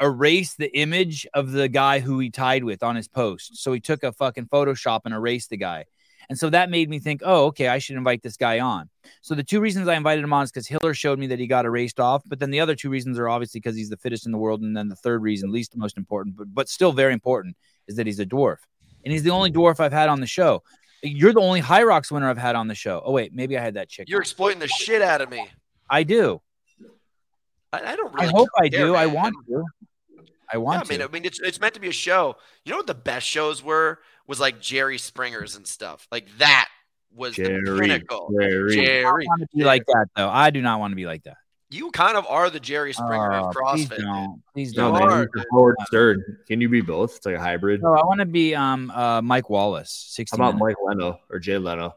erased 0.01 0.59
the 0.59 0.77
image 0.77 1.27
of 1.35 1.53
the 1.53 1.69
guy 1.69 2.01
who 2.01 2.19
he 2.19 2.31
tied 2.31 2.65
with 2.65 2.83
on 2.83 2.97
his 2.97 3.09
post. 3.09 3.57
So 3.57 3.73
he 3.73 3.81
took 3.81 4.03
a 4.03 4.13
fucking 4.13 4.47
Photoshop 4.47 5.03
and 5.05 5.15
erased 5.15 5.51
the 5.51 5.57
guy. 5.57 5.85
And 6.29 6.39
so 6.39 6.49
that 6.51 6.71
made 6.71 6.89
me 6.89 7.01
think, 7.01 7.23
oh, 7.25 7.47
okay, 7.47 7.67
I 7.67 7.79
should 7.79 7.97
invite 7.97 8.23
this 8.23 8.37
guy 8.37 8.61
on. 8.61 8.89
So 9.21 9.35
the 9.35 9.43
two 9.43 9.61
reasons 9.61 9.89
I 9.89 9.97
invited 9.97 10.23
him 10.23 10.33
on 10.33 10.45
is 10.45 10.53
because 10.53 10.69
Hiller 10.69 10.95
showed 10.95 11.19
me 11.19 11.27
that 11.27 11.41
he 11.41 11.49
got 11.49 11.65
erased 11.65 11.99
off. 11.99 12.23
But 12.25 12.39
then 12.39 12.51
the 12.51 12.61
other 12.61 12.77
two 12.77 12.89
reasons 12.89 13.19
are 13.19 13.29
obviously 13.29 13.59
because 13.59 13.75
he's 13.75 13.89
the 13.89 13.97
fittest 13.97 14.27
in 14.27 14.33
the 14.33 14.39
world. 14.39 14.61
And 14.63 14.77
then 14.77 14.89
the 14.89 14.95
third 14.95 15.23
reason, 15.23 15.51
least 15.51 15.77
most 15.77 15.99
important, 15.99 16.37
but, 16.37 16.55
but 16.55 16.69
still 16.69 16.93
very 16.93 17.13
important, 17.13 17.57
is 17.89 17.97
that 17.97 18.07
he's 18.07 18.21
a 18.21 18.27
dwarf. 18.27 18.59
And 19.05 19.13
he's 19.13 19.25
the 19.25 19.31
only 19.31 19.51
dwarf 19.51 19.81
I've 19.81 19.93
had 19.93 20.09
on 20.09 20.21
the 20.21 20.27
show. 20.27 20.63
You're 21.03 21.33
the 21.33 21.41
only 21.41 21.63
Hyrox 21.63 22.13
winner 22.13 22.29
I've 22.29 22.39
had 22.39 22.55
on 22.55 22.69
the 22.69 22.75
show. 22.77 23.03
Oh, 23.05 23.11
wait, 23.11 23.35
maybe 23.35 23.59
I 23.59 23.63
had 23.63 23.75
that 23.75 23.89
chick. 23.89 24.09
You're 24.09 24.21
exploiting 24.21 24.61
the 24.61 24.69
shit 24.69 25.03
out 25.03 25.21
of 25.21 25.31
me. 25.31 25.49
I 25.89 26.05
do. 26.05 26.43
I, 27.73 27.93
I 27.93 27.97
don't 27.97 28.13
Really 28.15 28.27
I 28.27 28.31
really. 28.31 28.39
hope 28.39 28.49
I 28.59 28.69
care, 28.69 28.87
do. 28.87 28.95
I 28.95 29.07
want 29.07 29.35
to. 29.49 29.65
I 30.53 30.57
Yeah, 30.57 30.59
want 30.59 30.87
I 30.87 30.89
mean, 30.91 30.99
to. 31.01 31.05
I 31.05 31.09
mean, 31.09 31.25
it's 31.25 31.41
it's 31.41 31.61
meant 31.61 31.75
to 31.75 31.81
be 31.81 31.89
a 31.89 31.93
show. 31.93 32.37
You 32.65 32.73
know 32.73 32.79
what 32.79 32.87
the 32.87 32.95
best 32.95 33.27
shows 33.27 33.63
were? 33.63 34.01
Was 34.27 34.41
like 34.41 34.61
Jerry 34.61 34.99
Springer's 34.99 35.57
and 35.57 35.67
stuff. 35.67 36.07
Like 36.11 36.27
that 36.39 36.69
was 37.15 37.37
the 37.37 37.43
pinnacle. 37.79 38.33
Jerry. 38.39 39.01
I 39.01 39.03
don't 39.03 39.25
want 39.27 39.41
to 39.43 39.49
be 39.57 39.65
like 39.65 39.85
that, 39.87 40.07
though. 40.17 40.29
I 40.29 40.51
do 40.51 40.63
not 40.63 40.81
want 40.81 40.93
to 40.93 40.97
be 40.97 41.07
like 41.07 41.23
that. 41.25 41.37
You 41.73 41.93
kind 41.93 42.17
of 42.17 42.27
are 42.27 42.51
the 42.51 42.59
Jerry 42.59 42.93
Springer 42.93 43.33
Oh, 43.33 43.49
of 43.51 43.55
please 43.55 43.89
don't. 43.89 44.43
Please 44.53 44.75
No, 44.75 44.91
don't. 44.93 45.09
man, 45.09 45.19
he's 45.21 45.29
the 45.35 45.45
Howard 45.53 45.77
Stern. 45.87 46.39
Can 46.49 46.61
you 46.61 46.69
be 46.69 46.81
both? 46.81 47.17
It's 47.17 47.25
like 47.27 47.37
a 47.37 47.41
hybrid. 47.41 47.81
No, 47.81 47.95
I 47.95 48.05
want 48.05 48.19
to 48.19 48.27
be 48.27 48.57
um 48.57 48.91
uh 48.91 49.23
Mike 49.23 49.49
Wallace. 49.49 49.93
60 50.11 50.37
How 50.37 50.49
about 50.49 50.59
minutes. 50.59 50.79
Mike 50.83 50.97
Leno 50.99 51.21
or 51.31 51.39
Jay 51.39 51.59
Leno? 51.59 51.95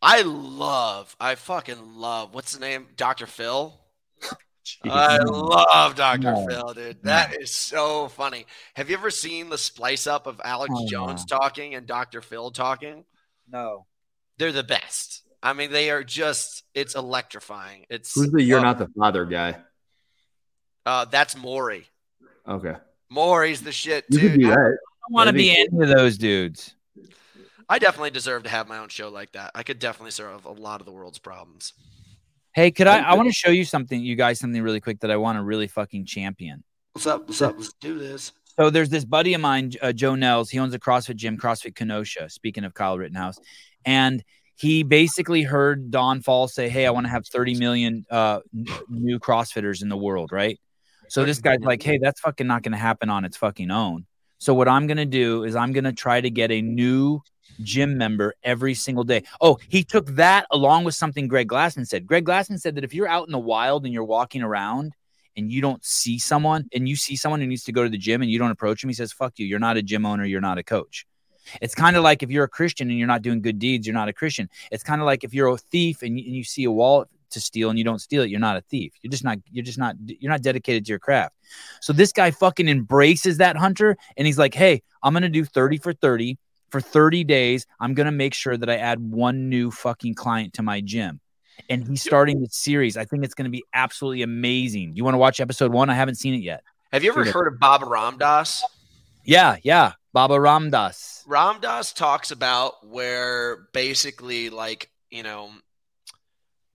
I 0.00 0.22
love, 0.22 1.14
I 1.20 1.34
fucking 1.34 1.96
love. 1.96 2.34
What's 2.34 2.52
the 2.54 2.60
name? 2.60 2.88
Dr. 2.96 3.26
Phil. 3.26 3.74
I 4.84 5.18
love 5.18 5.94
Dr. 5.94 6.32
No. 6.32 6.46
Phil, 6.46 6.72
dude. 6.74 7.02
That 7.02 7.40
is 7.40 7.50
so 7.50 8.08
funny. 8.08 8.46
Have 8.74 8.88
you 8.90 8.96
ever 8.96 9.10
seen 9.10 9.50
the 9.50 9.58
splice 9.58 10.06
up 10.06 10.26
of 10.26 10.40
Alex 10.44 10.72
Oh, 10.76 10.86
Jones 10.88 11.24
no. 11.30 11.38
talking 11.38 11.74
and 11.74 11.86
Dr. 11.86 12.20
Phil 12.22 12.50
talking? 12.50 13.04
No. 13.50 13.86
They're 14.38 14.52
the 14.52 14.62
best. 14.62 15.22
I 15.42 15.52
mean, 15.52 15.70
they 15.70 15.90
are 15.90 16.02
just, 16.02 16.64
it's 16.74 16.94
electrifying. 16.94 17.84
It's 17.90 18.14
Who's 18.14 18.30
the 18.30 18.42
you're 18.42 18.60
uh, 18.60 18.62
not 18.62 18.78
the 18.78 18.88
father 18.98 19.24
guy? 19.26 19.56
Uh, 20.86 21.04
that's 21.06 21.36
Maury. 21.36 21.86
Okay. 22.48 22.74
Maury's 23.10 23.62
the 23.62 23.72
shit, 23.72 24.04
You 24.08 24.18
dude. 24.20 24.40
do 24.40 24.46
I, 24.46 24.50
that. 24.50 24.56
I 24.56 24.60
don't 24.60 24.78
want 25.10 25.26
to 25.28 25.32
be 25.34 25.54
be 25.54 25.58
any 25.58 25.82
of 25.90 25.96
those 25.96 26.16
dudes. 26.18 26.74
I 27.68 27.78
definitely 27.78 28.10
deserve 28.10 28.42
to 28.44 28.48
have 28.50 28.68
my 28.68 28.78
own 28.78 28.88
show 28.88 29.08
like 29.08 29.32
that. 29.32 29.50
I 29.54 29.62
could 29.62 29.78
definitely 29.78 30.10
solve 30.10 30.44
a 30.44 30.50
lot 30.52 30.80
of 30.80 30.86
the 30.86 30.92
world's 30.92 31.18
problems. 31.18 31.72
Hey, 32.54 32.70
could 32.70 32.86
I? 32.86 33.00
I 33.00 33.14
want 33.14 33.28
to 33.28 33.32
show 33.32 33.50
you 33.50 33.64
something, 33.64 34.00
you 34.00 34.14
guys, 34.14 34.38
something 34.38 34.62
really 34.62 34.80
quick 34.80 35.00
that 35.00 35.10
I 35.10 35.16
want 35.16 35.38
to 35.38 35.42
really 35.42 35.66
fucking 35.66 36.06
champion. 36.06 36.62
What's 36.92 37.04
up? 37.04 37.26
What's 37.26 37.42
up? 37.42 37.56
Let's 37.58 37.72
do 37.80 37.98
this. 37.98 38.32
So 38.56 38.70
there's 38.70 38.90
this 38.90 39.04
buddy 39.04 39.34
of 39.34 39.40
mine, 39.40 39.72
uh, 39.82 39.92
Joe 39.92 40.14
Nels. 40.14 40.50
He 40.50 40.60
owns 40.60 40.72
a 40.72 40.78
CrossFit 40.78 41.16
gym, 41.16 41.36
CrossFit 41.36 41.74
Kenosha. 41.74 42.30
Speaking 42.30 42.62
of 42.62 42.72
Kyle 42.72 42.96
Rittenhouse, 42.96 43.40
and 43.84 44.22
he 44.54 44.84
basically 44.84 45.42
heard 45.42 45.90
Don 45.90 46.20
Faul 46.20 46.46
say, 46.46 46.68
"Hey, 46.68 46.86
I 46.86 46.90
want 46.90 47.06
to 47.06 47.10
have 47.10 47.26
30 47.26 47.56
million 47.56 48.06
uh, 48.08 48.38
new 48.88 49.18
CrossFitters 49.18 49.82
in 49.82 49.88
the 49.88 49.96
world." 49.96 50.30
Right. 50.30 50.60
So 51.08 51.24
this 51.24 51.40
guy's 51.40 51.58
like, 51.60 51.82
"Hey, 51.82 51.98
that's 52.00 52.20
fucking 52.20 52.46
not 52.46 52.62
going 52.62 52.72
to 52.72 52.78
happen 52.78 53.10
on 53.10 53.24
its 53.24 53.36
fucking 53.36 53.72
own." 53.72 54.06
So 54.38 54.54
what 54.54 54.68
I'm 54.68 54.86
going 54.86 54.98
to 54.98 55.06
do 55.06 55.42
is 55.42 55.56
I'm 55.56 55.72
going 55.72 55.84
to 55.84 55.92
try 55.92 56.20
to 56.20 56.30
get 56.30 56.52
a 56.52 56.62
new 56.62 57.20
gym 57.62 57.96
member 57.98 58.34
every 58.42 58.74
single 58.74 59.04
day. 59.04 59.24
Oh, 59.40 59.58
he 59.68 59.84
took 59.84 60.06
that 60.16 60.46
along 60.50 60.84
with 60.84 60.94
something 60.94 61.28
Greg 61.28 61.48
Glassman 61.48 61.86
said. 61.86 62.06
Greg 62.06 62.24
Glassman 62.24 62.60
said 62.60 62.74
that 62.76 62.84
if 62.84 62.94
you're 62.94 63.08
out 63.08 63.26
in 63.26 63.32
the 63.32 63.38
wild 63.38 63.84
and 63.84 63.92
you're 63.92 64.04
walking 64.04 64.42
around 64.42 64.92
and 65.36 65.50
you 65.50 65.60
don't 65.60 65.84
see 65.84 66.18
someone 66.18 66.68
and 66.72 66.88
you 66.88 66.96
see 66.96 67.16
someone 67.16 67.40
who 67.40 67.46
needs 67.46 67.64
to 67.64 67.72
go 67.72 67.82
to 67.82 67.90
the 67.90 67.98
gym 67.98 68.22
and 68.22 68.30
you 68.30 68.38
don't 68.38 68.50
approach 68.50 68.82
him, 68.82 68.88
he 68.88 68.94
says, 68.94 69.12
fuck 69.12 69.38
you. 69.38 69.46
You're 69.46 69.58
not 69.58 69.76
a 69.76 69.82
gym 69.82 70.06
owner. 70.06 70.24
You're 70.24 70.40
not 70.40 70.58
a 70.58 70.62
coach. 70.62 71.06
It's 71.60 71.74
kind 71.74 71.96
of 71.96 72.02
like 72.02 72.22
if 72.22 72.30
you're 72.30 72.44
a 72.44 72.48
Christian 72.48 72.88
and 72.88 72.98
you're 72.98 73.08
not 73.08 73.22
doing 73.22 73.42
good 73.42 73.58
deeds, 73.58 73.86
you're 73.86 73.94
not 73.94 74.08
a 74.08 74.12
Christian. 74.12 74.48
It's 74.70 74.82
kind 74.82 75.00
of 75.00 75.06
like 75.06 75.24
if 75.24 75.34
you're 75.34 75.48
a 75.48 75.58
thief 75.58 76.02
and 76.02 76.18
you, 76.18 76.24
and 76.24 76.34
you 76.34 76.44
see 76.44 76.64
a 76.64 76.70
wallet 76.70 77.08
to 77.30 77.40
steal 77.40 77.68
and 77.68 77.78
you 77.78 77.84
don't 77.84 78.00
steal 78.00 78.22
it, 78.22 78.30
you're 78.30 78.40
not 78.40 78.56
a 78.56 78.62
thief. 78.62 78.94
You're 79.02 79.10
just 79.10 79.24
not, 79.24 79.38
you're 79.50 79.64
just 79.64 79.78
not, 79.78 79.96
you're 80.06 80.30
not 80.30 80.42
dedicated 80.42 80.86
to 80.86 80.90
your 80.90 80.98
craft. 80.98 81.34
So 81.80 81.92
this 81.92 82.12
guy 82.12 82.30
fucking 82.30 82.68
embraces 82.68 83.38
that 83.38 83.56
hunter 83.56 83.96
and 84.16 84.26
he's 84.26 84.38
like, 84.38 84.54
hey, 84.54 84.82
I'm 85.02 85.12
going 85.12 85.22
to 85.22 85.28
do 85.28 85.44
30 85.44 85.78
for 85.78 85.92
30 85.92 86.38
for 86.70 86.80
30 86.80 87.24
days. 87.24 87.66
I'm 87.80 87.94
going 87.94 88.06
to 88.06 88.12
make 88.12 88.34
sure 88.34 88.56
that 88.56 88.68
I 88.68 88.76
add 88.76 89.00
one 89.00 89.48
new 89.48 89.70
fucking 89.70 90.14
client 90.14 90.54
to 90.54 90.62
my 90.62 90.80
gym. 90.80 91.20
And 91.68 91.86
he's 91.86 92.02
starting 92.02 92.40
this 92.40 92.56
series. 92.56 92.96
I 92.96 93.04
think 93.04 93.24
it's 93.24 93.34
going 93.34 93.44
to 93.44 93.50
be 93.50 93.64
absolutely 93.72 94.22
amazing. 94.22 94.96
You 94.96 95.04
want 95.04 95.14
to 95.14 95.18
watch 95.18 95.40
episode 95.40 95.72
one? 95.72 95.88
I 95.88 95.94
haven't 95.94 96.16
seen 96.16 96.34
it 96.34 96.42
yet. 96.42 96.64
Have 96.92 97.04
you 97.04 97.10
ever 97.10 97.24
heard 97.24 97.52
of 97.52 97.60
Baba 97.60 97.86
Ram 97.86 98.18
Dass? 98.18 98.64
Yeah, 99.24 99.56
yeah. 99.62 99.92
Baba 100.12 100.38
Ram 100.40 100.70
Dass. 100.70 101.24
Ramdas 101.28 101.94
talks 101.94 102.30
about 102.30 102.86
where 102.86 103.68
basically, 103.72 104.50
like, 104.50 104.90
you 105.10 105.22
know, 105.22 105.50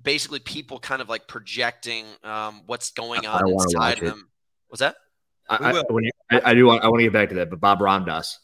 basically 0.04 0.40
people 0.40 0.80
kind 0.80 1.02
of 1.02 1.10
like 1.10 1.28
projecting 1.28 2.06
um, 2.24 2.64
what's 2.66 2.92
going 2.92 3.26
I 3.26 3.32
on 3.32 3.40
don't 3.42 3.54
wanna 3.54 3.64
inside 3.64 3.80
watch 3.80 3.98
of 3.98 4.04
it. 4.04 4.08
them. 4.08 4.30
Was 4.72 4.80
that? 4.80 4.96
I, 5.50 5.72
I, 5.72 5.84
when 5.90 6.04
you, 6.04 6.12
I, 6.30 6.42
I 6.52 6.54
do 6.54 6.66
want. 6.66 6.84
I 6.84 6.90
want 6.90 7.00
to 7.00 7.04
get 7.06 7.14
back 7.14 7.30
to 7.30 7.36
that, 7.36 7.50
but 7.50 7.60
Bob 7.60 7.82
Ram 7.82 8.06
Dass. 8.06 8.40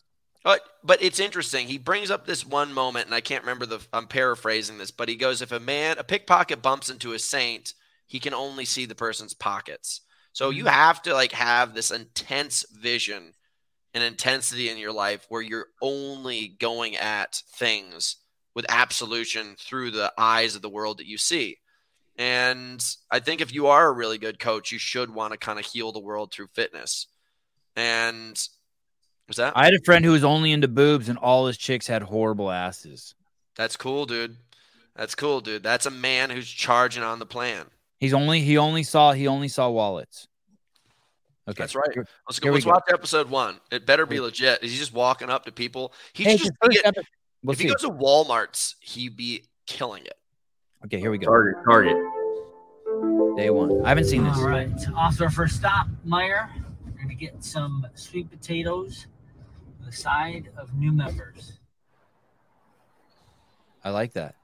But 0.45 0.61
but 0.84 1.01
it's 1.01 1.19
interesting. 1.19 1.67
He 1.67 1.80
brings 1.80 2.11
up 2.11 2.26
this 2.26 2.45
one 2.45 2.72
moment, 2.72 3.07
and 3.07 3.15
I 3.15 3.19
can't 3.19 3.43
remember 3.43 3.65
the. 3.65 3.80
I'm 3.91 4.07
paraphrasing 4.07 4.77
this, 4.77 4.91
but 4.91 5.09
he 5.09 5.15
goes, 5.15 5.41
"If 5.41 5.51
a 5.51 5.59
man, 5.59 5.97
a 5.97 6.03
pickpocket 6.03 6.61
bumps 6.61 6.89
into 6.89 7.13
a 7.13 7.19
saint, 7.19 7.73
he 8.05 8.19
can 8.19 8.34
only 8.34 8.63
see 8.63 8.85
the 8.85 8.95
person's 8.95 9.34
pockets. 9.34 10.01
So 10.34 10.51
you 10.51 10.65
mm-hmm. 10.65 10.73
have 10.73 11.01
to 11.03 11.13
like 11.13 11.31
have 11.31 11.73
this 11.73 11.89
intense 11.89 12.63
vision 12.72 13.34
and 13.95 14.03
intensity 14.03 14.69
in 14.69 14.77
your 14.77 14.91
life 14.91 15.26
where 15.30 15.41
you're 15.41 15.69
only 15.81 16.49
going 16.59 16.95
at 16.95 17.41
things 17.53 18.17
with 18.53 18.65
absolution 18.69 19.55
through 19.57 19.91
the 19.91 20.13
eyes 20.17 20.55
of 20.55 20.61
the 20.61 20.69
world 20.69 20.99
that 20.99 21.07
you 21.07 21.17
see. 21.17 21.57
And 22.17 22.85
I 23.09 23.19
think 23.19 23.41
if 23.41 23.53
you 23.53 23.67
are 23.67 23.88
a 23.88 23.93
really 23.93 24.17
good 24.19 24.39
coach, 24.39 24.72
you 24.72 24.77
should 24.77 25.13
want 25.13 25.34
to 25.34 25.39
kind 25.39 25.57
of 25.57 25.65
heal 25.65 25.91
the 25.91 25.99
world 25.99 26.31
through 26.31 26.47
fitness. 26.53 27.07
And 27.76 28.39
was 29.27 29.38
that? 29.38 29.53
I 29.56 29.65
had 29.65 29.73
a 29.73 29.81
friend 29.84 30.03
who 30.06 30.11
was 30.11 30.23
only 30.23 30.52
into 30.52 30.68
boobs, 30.68 31.10
and 31.10 31.18
all 31.18 31.47
his 31.47 31.57
chicks 31.57 31.88
had 31.88 32.03
horrible 32.03 32.52
asses. 32.52 33.15
That's 33.56 33.76
cool, 33.77 34.06
dude. 34.06 34.35
That's 34.95 35.15
cool, 35.15 35.41
dude. 35.41 35.64
That's 35.64 35.85
a 35.85 35.91
man 35.91 36.30
who's 36.30 36.49
charging 36.49 37.03
on 37.03 37.19
the 37.19 37.26
plan. 37.26 37.65
He's 37.99 38.14
only 38.14 38.41
he 38.41 38.57
only 38.57 38.84
saw 38.84 39.14
he 39.14 39.27
only 39.27 39.47
saw 39.47 39.69
wallets. 39.69 40.27
Okay, 41.47 41.61
That's 41.64 41.76
right. 41.76 41.89
Let's 42.27 42.39
go. 42.39 42.52
Let's 42.52 42.65
go. 42.65 42.72
watch 42.72 42.84
episode 42.89 43.30
one. 43.30 43.60
It 43.72 43.85
better 43.85 44.06
be 44.06 44.19
legit. 44.19 44.64
Is 44.64 44.72
he 44.72 44.77
just 44.77 44.93
walking 44.93 45.30
up 45.30 45.45
to 45.45 45.52
people? 45.52 45.93
He 46.14 46.23
Hey, 46.23 46.38
just 46.38 46.52
the 46.61 46.69
be 46.69 46.76
first 46.77 46.84
get- 46.95 47.06
we'll 47.43 47.53
if 47.53 47.60
he 47.60 47.68
goes 47.68 47.81
to 47.81 47.89
Walmart's, 47.89 48.76
he'd 48.80 49.15
be 49.15 49.43
killing 49.68 50.06
it. 50.06 50.18
Okay, 50.85 50.99
here 50.99 51.11
we 51.11 51.18
go. 51.19 51.27
Target, 51.27 51.56
target. 51.64 51.95
Day 53.38 53.49
one. 53.49 53.85
I 53.85 53.89
haven't 53.89 54.06
seen 54.06 54.23
this. 54.23 54.38
All 54.38 54.47
right, 54.47 54.69
off 54.95 55.18
to 55.18 55.26
our 55.26 55.30
first 55.30 55.56
stop, 55.57 55.88
Meijer. 56.07 56.49
We're 56.85 56.99
gonna 57.02 57.14
get 57.15 57.43
some 57.43 57.85
sweet 57.93 58.30
potatoes 58.31 59.07
with 59.86 59.94
a 59.94 59.98
side 59.98 60.49
of 60.57 60.74
new 60.76 60.91
members. 60.91 61.53
I 63.84 63.90
like 63.91 64.14
that. 64.14 64.36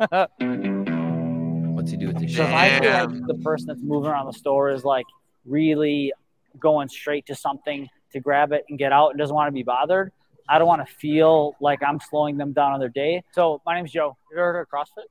Mm-hmm. 0.00 1.74
What's 1.74 1.90
he 1.90 1.96
do 1.96 2.08
with 2.08 2.18
the 2.18 2.28
So 2.28 2.42
if 2.42 2.50
I 2.50 2.80
feel 2.80 2.90
like 2.90 3.26
the 3.26 3.40
person 3.42 3.68
that's 3.68 3.82
moving 3.82 4.10
around 4.10 4.26
the 4.26 4.32
store 4.32 4.70
is 4.70 4.84
like 4.84 5.06
really 5.44 6.12
going 6.58 6.88
straight 6.88 7.26
to 7.26 7.34
something 7.34 7.88
to 8.12 8.20
grab 8.20 8.52
it 8.52 8.64
and 8.68 8.78
get 8.78 8.92
out 8.92 9.10
and 9.10 9.18
doesn't 9.18 9.34
want 9.34 9.48
to 9.48 9.52
be 9.52 9.62
bothered, 9.62 10.12
I 10.48 10.58
don't 10.58 10.68
want 10.68 10.86
to 10.86 10.92
feel 10.94 11.54
like 11.60 11.82
I'm 11.82 12.00
slowing 12.00 12.36
them 12.36 12.52
down 12.52 12.72
on 12.72 12.80
their 12.80 12.88
day. 12.88 13.22
So 13.32 13.60
my 13.64 13.76
name's 13.76 13.92
Joe. 13.92 14.16
You 14.30 14.38
ever 14.38 14.52
heard 14.52 14.62
of 14.62 14.68
CrossFit? 14.68 15.04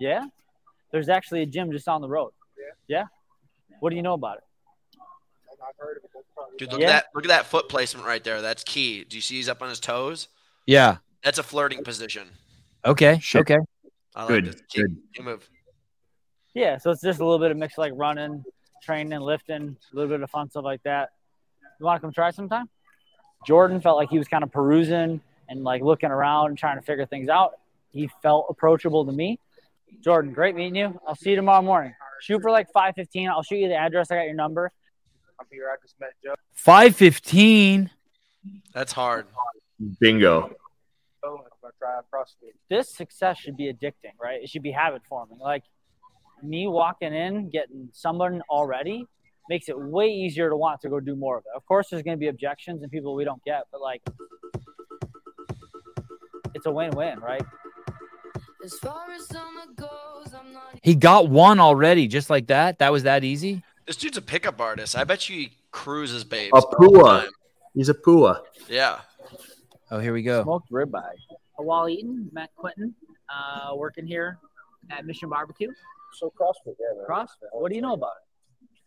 Yeah. 0.00 0.08
Yeah? 0.08 0.26
There's 0.90 1.08
actually 1.08 1.42
a 1.42 1.46
gym 1.46 1.70
just 1.72 1.88
on 1.88 2.00
the 2.00 2.08
road. 2.08 2.32
Yeah. 2.58 2.98
Yeah? 2.98 3.04
What 3.80 3.90
do 3.90 3.96
you 3.96 4.02
know 4.02 4.14
about 4.14 4.38
it? 4.38 4.44
Dude, 6.58 6.72
look 6.72 6.80
Yeah. 6.80 6.86
at 6.86 6.90
that! 6.90 7.04
Look 7.14 7.24
at 7.24 7.28
that 7.28 7.46
foot 7.46 7.68
placement 7.68 8.06
right 8.06 8.22
there. 8.22 8.42
That's 8.42 8.64
key. 8.64 9.04
Do 9.04 9.16
you 9.16 9.20
see 9.22 9.36
he's 9.36 9.48
up 9.48 9.62
on 9.62 9.68
his 9.68 9.80
toes? 9.80 10.28
Yeah. 10.66 10.98
That's 11.22 11.38
a 11.38 11.42
flirting 11.42 11.84
position. 11.84 12.28
Okay. 12.84 13.20
Okay. 13.34 13.58
I 14.14 14.22
like 14.22 14.28
Good, 14.28 14.44
this. 14.46 14.62
Keep, 14.68 14.82
good. 14.82 14.96
keep 15.14 15.24
move. 15.24 15.48
Yeah, 16.54 16.78
so 16.78 16.90
it's 16.90 17.02
just 17.02 17.20
a 17.20 17.24
little 17.24 17.38
bit 17.38 17.50
of 17.50 17.56
mix 17.56 17.78
like 17.78 17.92
running, 17.94 18.44
training, 18.82 19.20
lifting, 19.20 19.76
a 19.92 19.96
little 19.96 20.08
bit 20.10 20.22
of 20.22 20.30
fun 20.30 20.50
stuff 20.50 20.64
like 20.64 20.82
that. 20.84 21.10
You 21.78 21.86
want 21.86 22.00
to 22.00 22.06
come 22.06 22.12
try 22.12 22.30
sometime? 22.30 22.68
Jordan 23.46 23.80
felt 23.80 23.96
like 23.96 24.10
he 24.10 24.18
was 24.18 24.26
kind 24.26 24.42
of 24.42 24.50
perusing 24.50 25.20
and 25.48 25.64
like 25.64 25.82
looking 25.82 26.10
around 26.10 26.48
and 26.48 26.58
trying 26.58 26.76
to 26.76 26.82
figure 26.82 27.06
things 27.06 27.28
out. 27.28 27.52
He 27.92 28.10
felt 28.22 28.46
approachable 28.48 29.04
to 29.06 29.12
me. 29.12 29.38
Jordan, 30.02 30.32
great 30.32 30.54
meeting 30.56 30.74
you. 30.74 31.00
I'll 31.06 31.14
see 31.14 31.30
you 31.30 31.36
tomorrow 31.36 31.62
morning. 31.62 31.94
Shoot 32.20 32.42
for 32.42 32.50
like 32.50 32.68
5:15. 32.72 33.28
I'll 33.30 33.42
shoot 33.42 33.56
you 33.58 33.68
the 33.68 33.76
address. 33.76 34.10
I 34.10 34.16
got 34.16 34.22
your 34.24 34.34
number. 34.34 34.72
I'm 35.40 35.46
here. 35.50 35.68
I 35.72 35.76
just 35.82 35.98
met 36.00 36.10
Joe. 36.22 36.34
Five 36.52 36.96
fifteen. 36.96 37.90
That's 38.72 38.92
hard. 38.92 39.26
Bingo. 40.00 40.50
I'm 41.24 41.30
gonna 41.30 41.72
try 41.78 42.00
CrossFit. 42.12 42.54
This 42.70 42.94
success 42.94 43.38
should 43.38 43.56
be 43.56 43.72
addicting, 43.72 44.12
right? 44.20 44.42
It 44.42 44.48
should 44.48 44.62
be 44.62 44.70
habit 44.70 45.02
forming. 45.08 45.38
Like 45.38 45.64
me 46.42 46.66
walking 46.68 47.14
in, 47.14 47.50
getting 47.50 47.88
someone 47.92 48.42
already 48.48 49.06
makes 49.48 49.68
it 49.68 49.78
way 49.78 50.06
easier 50.06 50.50
to 50.50 50.56
want 50.56 50.80
to 50.82 50.88
go 50.88 51.00
do 51.00 51.16
more 51.16 51.38
of 51.38 51.44
it. 51.46 51.56
Of 51.56 51.64
course, 51.66 51.88
there's 51.90 52.02
going 52.02 52.16
to 52.16 52.20
be 52.20 52.28
objections 52.28 52.82
and 52.82 52.92
people 52.92 53.14
we 53.14 53.24
don't 53.24 53.42
get, 53.44 53.62
but 53.72 53.80
like 53.80 54.02
it's 56.54 56.66
a 56.66 56.70
win-win, 56.70 57.18
right? 57.20 57.42
As 58.64 58.74
far 58.74 59.10
as 59.10 59.26
summer 59.26 59.62
goes, 59.74 60.34
I'm 60.34 60.52
not 60.52 60.78
He 60.82 60.94
got 60.94 61.28
one 61.28 61.60
already, 61.60 62.08
just 62.08 62.28
like 62.28 62.48
that. 62.48 62.78
That 62.80 62.92
was 62.92 63.04
that 63.04 63.24
easy. 63.24 63.62
This 63.88 63.96
dude's 63.96 64.18
a 64.18 64.22
pickup 64.22 64.60
artist. 64.60 64.94
I 64.94 65.04
bet 65.04 65.30
you 65.30 65.36
he 65.36 65.52
cruises 65.70 66.22
babes. 66.22 66.52
A 66.54 66.60
pua. 66.60 67.26
He's 67.72 67.88
a 67.88 67.94
pua. 67.94 68.42
Yeah. 68.68 69.00
Oh, 69.90 69.98
here 69.98 70.12
we 70.12 70.22
go. 70.22 70.42
Smoked 70.42 70.70
ribeye. 70.70 71.00
Wall 71.58 71.88
Eaton, 71.88 72.28
Matt 72.30 72.50
Quinton, 72.54 72.94
uh, 73.30 73.74
working 73.74 74.06
here 74.06 74.38
at 74.90 75.06
Mission 75.06 75.30
Barbecue. 75.30 75.70
So 76.12 76.30
CrossFit, 76.38 76.74
yeah, 76.78 76.98
man. 76.98 77.06
CrossFit. 77.08 77.48
What 77.52 77.70
do 77.70 77.76
you 77.76 77.80
know 77.80 77.94
about 77.94 78.12
it? 78.20 78.27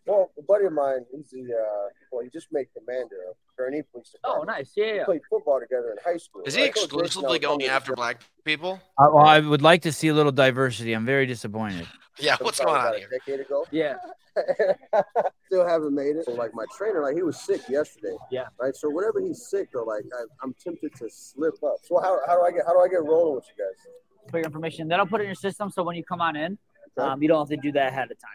Well, 0.05 0.31
a 0.37 0.41
buddy 0.41 0.65
of 0.65 0.73
mine, 0.73 1.05
he's 1.11 1.29
the 1.29 1.43
uh, 1.53 1.89
well, 2.11 2.23
he 2.23 2.29
just 2.29 2.47
made 2.51 2.67
commander 2.75 3.17
of 3.29 3.35
Gurnee 3.57 3.83
Police 3.91 4.15
Oh, 4.23 4.43
nice. 4.43 4.71
Yeah, 4.75 4.99
We 4.99 5.03
played 5.05 5.21
football 5.29 5.59
together 5.59 5.91
in 5.91 5.97
high 6.03 6.17
school. 6.17 6.41
Is 6.45 6.55
he 6.55 6.63
I 6.63 6.69
told 6.69 6.89
Jason 6.89 6.99
I 6.99 7.03
exclusively 7.03 7.39
going 7.39 7.63
after 7.65 7.93
black 7.93 8.21
people? 8.43 8.79
I, 8.97 9.07
well, 9.07 9.25
I 9.25 9.39
would 9.39 9.61
like 9.61 9.83
to 9.83 9.91
see 9.91 10.07
a 10.07 10.13
little 10.13 10.31
diversity. 10.31 10.93
I'm 10.93 11.05
very 11.05 11.25
disappointed. 11.25 11.87
Yeah. 12.19 12.35
What's 12.41 12.59
going 12.59 12.75
on 12.75 12.81
about 12.81 12.97
here? 12.97 13.07
A 13.07 13.19
decade 13.19 13.39
ago. 13.39 13.65
Yeah. 13.71 13.95
Still 15.47 15.65
haven't 15.65 15.95
made 15.95 16.17
it. 16.17 16.25
So, 16.25 16.33
like 16.33 16.53
my 16.53 16.65
trainer, 16.77 17.01
like 17.01 17.15
he 17.15 17.23
was 17.23 17.39
sick 17.39 17.61
yesterday. 17.69 18.15
Yeah. 18.29 18.47
Right. 18.59 18.75
So 18.75 18.89
whenever 18.89 19.21
he's 19.21 19.47
sick, 19.49 19.69
or 19.73 19.85
like 19.85 20.03
I, 20.13 20.23
I'm 20.43 20.53
tempted 20.61 20.93
to 20.95 21.09
slip 21.09 21.55
up. 21.63 21.77
So 21.83 21.99
how, 21.99 22.19
how 22.27 22.35
do 22.35 22.43
I 22.43 22.51
get 22.51 22.65
how 22.65 22.73
do 22.73 22.81
I 22.81 22.89
get 22.89 23.03
rolling 23.03 23.35
with 23.35 23.45
you 23.47 23.63
guys? 23.63 23.93
Put 24.29 24.37
your 24.39 24.45
information. 24.45 24.87
Then 24.89 24.99
I'll 24.99 25.07
put 25.07 25.21
it 25.21 25.23
in 25.23 25.29
your 25.29 25.35
system 25.35 25.69
so 25.69 25.83
when 25.83 25.95
you 25.95 26.03
come 26.03 26.21
on 26.21 26.35
in, 26.35 26.57
um, 26.97 27.21
you 27.21 27.29
don't 27.29 27.39
have 27.39 27.49
to 27.49 27.57
do 27.57 27.71
that 27.71 27.87
ahead 27.87 28.11
of 28.11 28.19
time. 28.19 28.29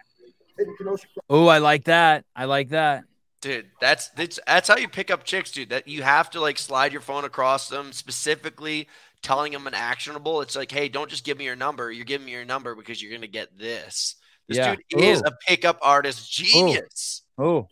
Oh, 1.29 1.47
I 1.49 1.59
like 1.59 1.85
that. 1.85 2.25
I 2.35 2.45
like 2.47 2.71
that. 2.71 3.05
Dude, 3.43 3.67
that's 3.81 4.09
that's 4.11 4.41
that's 4.47 4.69
how 4.69 4.77
you 4.77 4.89
pick 4.89 5.11
up 5.11 5.25
chicks, 5.25 5.51
dude. 5.53 5.69
That 5.71 5.87
you 5.87 6.03
have 6.03 6.31
to 6.31 6.41
like 6.41 6.59
slide 6.59 6.93
your 6.93 7.01
phone 7.03 7.25
across 7.25 7.69
them, 7.69 7.93
specifically 7.93 8.89
telling 9.23 9.53
them 9.53 9.67
an 9.67 9.75
actionable. 9.75 10.41
It's 10.41 10.57
like, 10.57 10.71
hey, 10.71 10.89
don't 10.89 11.11
just 11.11 11.25
give 11.25 11.37
me 11.39 11.45
your 11.45 11.57
number. 11.57 11.93
You're 11.93 12.05
giving 12.07 12.25
me 12.27 12.33
your 12.33 12.45
number 12.45 12.75
because 12.75 13.03
you're 13.03 13.13
gonna 13.13 13.27
get 13.27 13.57
this. 13.59 14.17
This 14.49 14.57
Yeah. 14.59 14.77
dude 14.91 15.01
is 15.03 15.23
a 15.27 15.33
pickup 15.47 15.79
artist 15.83 16.31
genius. 16.33 17.23
Oh, 17.39 17.67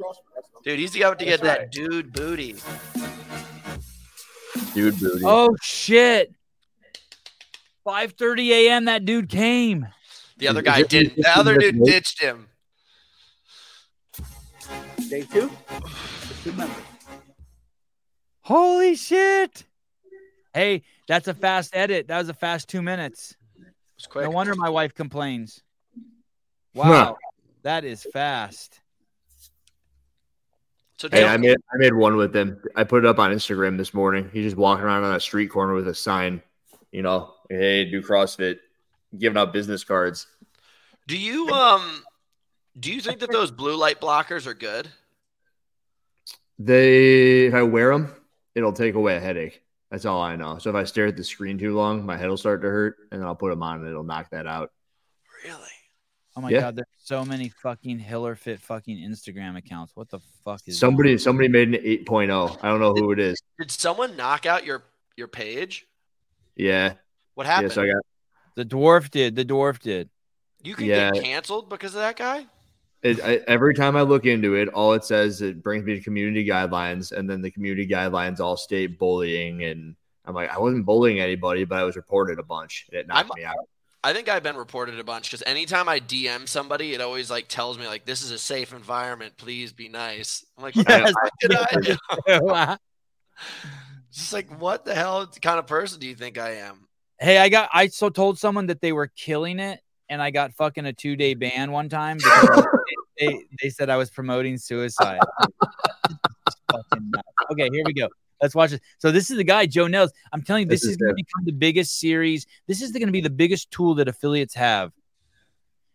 Dude, 0.64 0.78
he's 0.78 0.94
got 0.96 1.18
to 1.18 1.24
get 1.24 1.40
That's 1.40 1.58
that 1.60 1.72
dude 1.72 2.12
booty. 2.12 2.56
Dude 4.74 4.98
booty. 4.98 5.22
oh 5.24 5.56
shit. 5.62 6.32
5:30 7.86 8.48
a.m. 8.50 8.84
That 8.86 9.04
dude 9.04 9.28
came. 9.28 9.86
The 10.38 10.48
other 10.48 10.62
guy 10.62 10.82
did. 10.82 11.12
is 11.18 11.24
The 11.24 11.38
other 11.38 11.56
dude 11.58 11.82
ditched 11.84 12.20
him. 12.20 12.48
Day 15.08 15.22
two, 15.22 15.50
two 16.42 16.52
members. 16.52 16.76
Holy 18.42 18.94
shit. 18.94 19.64
Hey, 20.52 20.82
that's 21.08 21.28
a 21.28 21.34
fast 21.34 21.74
edit. 21.74 22.08
That 22.08 22.18
was 22.18 22.28
a 22.28 22.34
fast 22.34 22.68
two 22.68 22.82
minutes. 22.82 23.36
It's 23.96 24.06
quick. 24.06 24.24
No 24.24 24.30
wonder 24.30 24.54
my 24.54 24.68
wife 24.68 24.94
complains. 24.94 25.62
Huh. 26.76 26.82
Wow, 26.90 27.16
that 27.62 27.84
is 27.84 28.06
fast. 28.12 28.80
So 30.98 31.08
Hey, 31.10 31.24
I 31.24 31.36
made 31.36 31.56
I 31.72 31.76
made 31.76 31.92
one 31.94 32.16
with 32.16 32.34
him. 32.34 32.62
I 32.76 32.84
put 32.84 33.04
it 33.04 33.06
up 33.06 33.18
on 33.18 33.32
Instagram 33.32 33.76
this 33.76 33.94
morning. 33.94 34.30
He's 34.32 34.44
just 34.44 34.56
walking 34.56 34.84
around 34.84 35.04
on 35.04 35.14
a 35.14 35.20
street 35.20 35.48
corner 35.48 35.74
with 35.74 35.88
a 35.88 35.94
sign, 35.94 36.40
you 36.92 37.02
know, 37.02 37.34
hey, 37.50 37.84
do 37.84 38.00
CrossFit, 38.00 38.58
giving 39.18 39.36
out 39.36 39.52
business 39.52 39.84
cards. 39.84 40.26
do 41.06 41.18
you 41.18 41.48
um 41.50 42.03
do 42.78 42.92
you 42.92 43.00
think 43.00 43.20
that 43.20 43.30
those 43.32 43.50
blue 43.50 43.76
light 43.76 44.00
blockers 44.00 44.46
are 44.46 44.54
good? 44.54 44.88
They, 46.58 47.46
if 47.46 47.54
I 47.54 47.62
wear 47.62 47.92
them, 47.92 48.14
it'll 48.54 48.72
take 48.72 48.94
away 48.94 49.16
a 49.16 49.20
headache. 49.20 49.62
That's 49.90 50.04
all 50.06 50.20
I 50.22 50.36
know. 50.36 50.58
So 50.58 50.70
if 50.70 50.76
I 50.76 50.84
stare 50.84 51.06
at 51.06 51.16
the 51.16 51.24
screen 51.24 51.58
too 51.58 51.74
long, 51.74 52.04
my 52.04 52.16
head 52.16 52.28
will 52.28 52.36
start 52.36 52.62
to 52.62 52.68
hurt, 52.68 52.96
and 53.10 53.20
then 53.20 53.26
I'll 53.28 53.34
put 53.34 53.50
them 53.50 53.62
on, 53.62 53.80
and 53.80 53.88
it'll 53.88 54.02
knock 54.02 54.30
that 54.30 54.46
out. 54.46 54.72
Really? 55.44 55.58
Oh 56.36 56.40
my 56.40 56.50
Yeah. 56.50 56.60
god, 56.62 56.76
there's 56.76 56.86
so 56.98 57.24
many 57.24 57.48
fucking 57.48 58.00
Hiller 58.00 58.34
Fit 58.34 58.60
fucking 58.60 58.96
Instagram 58.98 59.56
accounts. 59.56 59.94
What 59.94 60.10
the 60.10 60.18
fuck 60.44 60.62
is 60.66 60.78
Somebody, 60.78 61.16
somebody 61.18 61.48
made 61.48 61.68
an 61.68 61.74
8.0. 61.74 62.58
I 62.62 62.68
don't 62.68 62.80
know 62.80 62.92
who 62.92 63.12
it 63.12 63.20
is. 63.20 63.40
Did 63.58 63.70
someone 63.70 64.16
knock 64.16 64.46
out 64.46 64.64
your 64.64 64.82
your 65.16 65.28
page? 65.28 65.86
Yeah. 66.56 66.94
What 67.34 67.46
happened? 67.46 67.70
Yeah, 67.70 67.74
so 67.74 67.82
I 67.82 67.86
got 67.86 68.02
The 68.56 68.64
dwarf 68.64 69.10
did. 69.10 69.36
The 69.36 69.44
dwarf 69.44 69.78
did. 69.78 70.08
you 70.64 70.74
can 70.74 70.86
yeah. 70.86 71.12
get 71.12 71.22
canceled 71.22 71.68
because 71.68 71.94
of 71.94 72.00
that 72.00 72.16
guy? 72.16 72.46
It, 73.04 73.22
I, 73.22 73.40
every 73.46 73.74
time 73.74 73.96
I 73.96 74.02
look 74.02 74.24
into 74.26 74.54
it, 74.54 74.68
all 74.70 74.94
it 74.94 75.04
says 75.04 75.42
it 75.42 75.62
brings 75.62 75.84
me 75.84 75.94
to 75.94 76.00
community 76.00 76.44
guidelines, 76.46 77.12
and 77.12 77.28
then 77.28 77.42
the 77.42 77.50
community 77.50 77.86
guidelines 77.86 78.40
all 78.40 78.56
state 78.56 78.98
bullying, 78.98 79.62
and 79.62 79.94
I'm 80.24 80.34
like, 80.34 80.50
I 80.50 80.58
wasn't 80.58 80.86
bullying 80.86 81.20
anybody, 81.20 81.64
but 81.64 81.78
I 81.78 81.84
was 81.84 81.96
reported 81.96 82.38
a 82.38 82.42
bunch, 82.42 82.86
and 82.90 82.98
it 82.98 83.06
knocked 83.06 83.30
I'm- 83.30 83.38
me 83.38 83.44
out. 83.44 83.56
I 84.02 84.12
think 84.12 84.28
I've 84.28 84.42
been 84.42 84.56
reported 84.56 85.00
a 85.00 85.04
bunch 85.04 85.30
because 85.30 85.42
anytime 85.46 85.88
I 85.88 85.98
DM 85.98 86.46
somebody, 86.46 86.92
it 86.92 87.00
always 87.00 87.30
like 87.30 87.48
tells 87.48 87.78
me 87.78 87.86
like 87.86 88.04
this 88.04 88.20
is 88.20 88.32
a 88.32 88.38
safe 88.38 88.74
environment. 88.74 89.32
Please 89.38 89.72
be 89.72 89.88
nice. 89.88 90.44
I'm 90.58 90.64
like, 90.64 90.76
I- 90.76 91.10
what 91.10 91.32
did 91.40 91.56
I 91.56 91.80
do? 91.80 92.76
Just 94.12 94.32
like, 94.34 94.60
what 94.60 94.84
the 94.84 94.94
hell 94.94 95.26
kind 95.40 95.58
of 95.58 95.66
person 95.66 96.00
do 96.00 96.06
you 96.06 96.14
think 96.14 96.36
I 96.36 96.56
am? 96.56 96.86
Hey, 97.18 97.38
I 97.38 97.48
got 97.48 97.70
I 97.72 97.86
so 97.88 98.10
told 98.10 98.38
someone 98.38 98.66
that 98.66 98.82
they 98.82 98.92
were 98.92 99.06
killing 99.06 99.58
it, 99.58 99.80
and 100.10 100.20
I 100.20 100.30
got 100.30 100.52
fucking 100.52 100.84
a 100.84 100.92
two 100.92 101.16
day 101.16 101.32
ban 101.32 101.72
one 101.72 101.88
time 101.88 102.18
because 102.18 102.66
they, 103.18 103.26
they 103.26 103.38
they 103.62 103.68
said 103.70 103.90
I 103.90 103.96
was 103.96 104.10
promoting 104.10 104.56
suicide. 104.58 105.20
Okay, 107.52 107.68
here 107.72 107.82
we 107.86 107.92
go. 107.92 108.08
Let's 108.42 108.54
watch 108.54 108.70
this. 108.70 108.80
So 108.98 109.12
this 109.12 109.30
is 109.30 109.36
the 109.36 109.44
guy, 109.44 109.66
Joe 109.66 109.86
Nels. 109.86 110.10
I'm 110.32 110.42
telling 110.42 110.62
you, 110.64 110.68
this, 110.68 110.80
This 110.80 110.88
is, 110.88 110.90
is 110.92 110.96
going 110.96 111.10
to 111.10 111.14
good. 111.14 111.24
become 111.26 111.44
the 111.44 111.52
biggest 111.52 112.00
series. 112.00 112.46
This 112.66 112.82
is 112.82 112.90
going 112.90 113.06
to 113.06 113.12
be 113.12 113.20
the 113.20 113.30
biggest 113.30 113.70
tool 113.70 113.94
that 113.96 114.08
affiliates 114.08 114.54
have. 114.54 114.90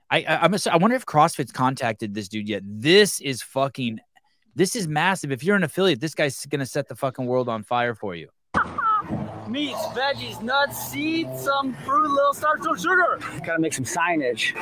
I 0.09 0.19
I, 0.23 0.45
I'm 0.45 0.55
I 0.71 0.77
wonder 0.77 0.95
if 0.95 1.05
CrossFit's 1.05 1.51
contacted 1.51 2.13
this 2.13 2.27
dude 2.29 2.47
yet. 2.47 2.63
This 2.65 3.19
is 3.19 3.41
fucking. 3.41 3.99
This 4.55 4.75
is 4.75 4.87
massive. 4.87 5.31
If 5.31 5.43
you're 5.43 5.55
an 5.55 5.63
affiliate, 5.63 5.99
this 5.99 6.15
guy's 6.15 6.45
going 6.45 6.59
to 6.59 6.65
set 6.65 6.87
the 6.87 6.95
fucking 6.95 7.25
world 7.25 7.49
on 7.49 7.63
fire 7.63 7.93
for 7.95 8.15
you. 8.15 8.29
Meats, 9.47 9.77
veggies, 9.87 10.41
nuts, 10.41 10.91
seeds, 10.91 11.43
some 11.43 11.73
fruit, 11.73 12.05
a 12.05 12.13
little 12.13 12.33
starch, 12.33 12.59
no 12.63 12.75
sugar. 12.75 13.19
Gotta 13.45 13.59
make 13.59 13.73
some 13.73 13.85
signage. 13.85 14.53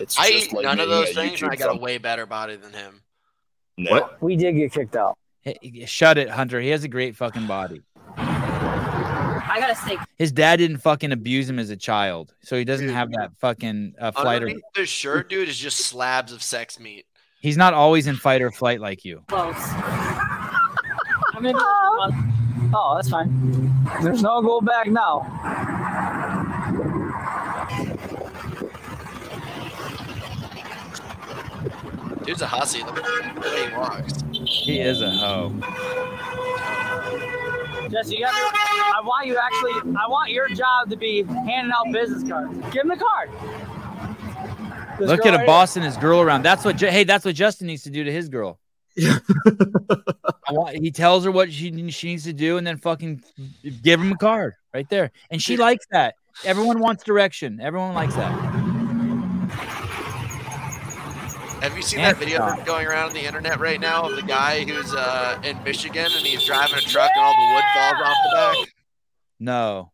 It's 0.00 0.18
I 0.18 0.30
just 0.30 0.46
eat 0.48 0.52
like 0.52 0.64
none 0.64 0.80
of 0.80 0.88
those 0.88 1.10
a 1.10 1.14
things, 1.14 1.42
and 1.42 1.50
I 1.50 1.56
got 1.56 1.74
a 1.74 1.78
way 1.78 1.98
better 1.98 2.26
body 2.26 2.56
than 2.56 2.72
him. 2.72 3.02
What? 3.78 4.22
We 4.22 4.36
did 4.36 4.52
get 4.52 4.72
kicked 4.72 4.96
out. 4.96 5.16
Hey, 5.40 5.84
shut 5.86 6.18
it, 6.18 6.28
Hunter. 6.28 6.60
He 6.60 6.68
has 6.68 6.84
a 6.84 6.88
great 6.88 7.16
fucking 7.16 7.46
body. 7.46 7.82
I 8.16 9.56
got 9.58 9.70
a 9.70 9.74
steak. 9.74 9.98
His 10.16 10.32
dad 10.32 10.56
didn't 10.56 10.78
fucking 10.78 11.12
abuse 11.12 11.48
him 11.48 11.58
as 11.58 11.70
a 11.70 11.76
child, 11.76 12.34
so 12.42 12.56
he 12.56 12.64
doesn't 12.64 12.88
have 12.88 13.10
that 13.12 13.32
fucking 13.38 13.94
uh, 14.00 14.12
fight 14.12 14.42
or. 14.42 14.46
Underneath 14.46 14.62
this 14.74 14.88
shirt, 14.88 15.28
dude, 15.28 15.48
is 15.48 15.58
just 15.58 15.78
slabs 15.78 16.32
of 16.32 16.42
sex 16.42 16.78
meat. 16.78 17.06
He's 17.40 17.56
not 17.56 17.74
always 17.74 18.06
in 18.06 18.16
fight 18.16 18.40
or 18.40 18.50
flight 18.52 18.80
like 18.80 19.04
you. 19.04 19.24
Close. 19.28 19.54
I 19.56 21.38
mean, 21.40 21.54
oh, 21.56 22.92
that's 22.94 23.10
fine. 23.10 23.84
There's 24.00 24.22
no 24.22 24.40
go 24.42 24.60
back 24.60 24.86
now. 24.86 25.81
Dude's 32.24 32.42
a 32.42 32.46
hussy. 32.46 32.82
The 32.82 33.40
way 33.40 33.68
he 33.68 33.76
walks. 33.76 34.12
He 34.32 34.80
is 34.80 35.02
a 35.02 35.10
hoe. 35.10 35.50
Jesse, 37.90 38.16
you 38.16 38.22
got. 38.22 38.32
I 38.32 39.00
want 39.04 39.26
you 39.26 39.36
actually. 39.36 39.96
I 39.96 40.08
want 40.08 40.30
your 40.30 40.48
job 40.48 40.88
to 40.90 40.96
be 40.96 41.22
handing 41.24 41.72
out 41.72 41.92
business 41.92 42.28
cards. 42.28 42.58
Give 42.70 42.82
him 42.82 42.88
the 42.88 42.96
card. 42.96 43.30
This 44.98 45.08
Look 45.08 45.26
at 45.26 45.34
a 45.34 45.38
right 45.38 45.46
boss 45.46 45.76
and 45.76 45.84
his 45.84 45.96
girl 45.96 46.20
around. 46.20 46.42
That's 46.42 46.64
what. 46.64 46.80
Hey, 46.80 47.04
that's 47.04 47.24
what 47.24 47.34
Justin 47.34 47.66
needs 47.66 47.82
to 47.82 47.90
do 47.90 48.04
to 48.04 48.12
his 48.12 48.28
girl. 48.28 48.58
I 48.98 50.52
want, 50.52 50.76
he 50.76 50.90
tells 50.90 51.24
her 51.24 51.30
what 51.30 51.52
she 51.52 51.90
she 51.90 52.08
needs 52.08 52.24
to 52.24 52.32
do, 52.32 52.56
and 52.56 52.66
then 52.66 52.76
fucking 52.76 53.22
give 53.82 54.00
him 54.00 54.12
a 54.12 54.16
card 54.16 54.54
right 54.72 54.88
there. 54.88 55.10
And 55.30 55.42
she 55.42 55.56
likes 55.56 55.86
that. 55.90 56.14
Everyone 56.44 56.78
wants 56.78 57.04
direction. 57.04 57.60
Everyone 57.60 57.94
likes 57.94 58.14
that. 58.14 58.71
Have 61.62 61.76
you 61.76 61.82
seen 61.82 62.00
And 62.00 62.06
that 62.14 62.18
video 62.18 62.38
stop. 62.38 62.56
that's 62.56 62.66
going 62.66 62.86
around 62.88 63.10
on 63.10 63.14
the 63.14 63.24
internet 63.24 63.60
right 63.60 63.80
now 63.80 64.02
of 64.02 64.16
the 64.16 64.22
guy 64.22 64.64
who's 64.64 64.92
uh, 64.92 65.40
in 65.44 65.62
Michigan 65.62 66.06
and 66.06 66.26
he's 66.26 66.44
driving 66.44 66.76
a 66.76 66.80
truck 66.80 67.10
and 67.14 67.24
all 67.24 67.32
the 67.32 67.54
wood 67.54 67.64
falls 67.72 68.02
off 68.04 68.16
the 68.24 68.30
back? 68.64 68.74
No. 69.38 69.92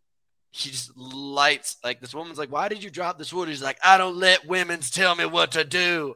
He 0.50 0.70
just 0.70 0.96
lights 0.96 1.76
like 1.84 2.00
this 2.00 2.14
woman's 2.14 2.38
like, 2.38 2.50
"Why 2.50 2.68
did 2.68 2.82
you 2.82 2.88
drop 2.90 3.18
this 3.18 3.32
wood?" 3.34 3.48
He's 3.50 3.62
like, 3.62 3.78
"I 3.84 3.98
don't 3.98 4.16
let 4.16 4.46
women 4.46 4.80
tell 4.80 5.14
me 5.14 5.26
what 5.26 5.52
to 5.52 5.62
do." 5.64 6.14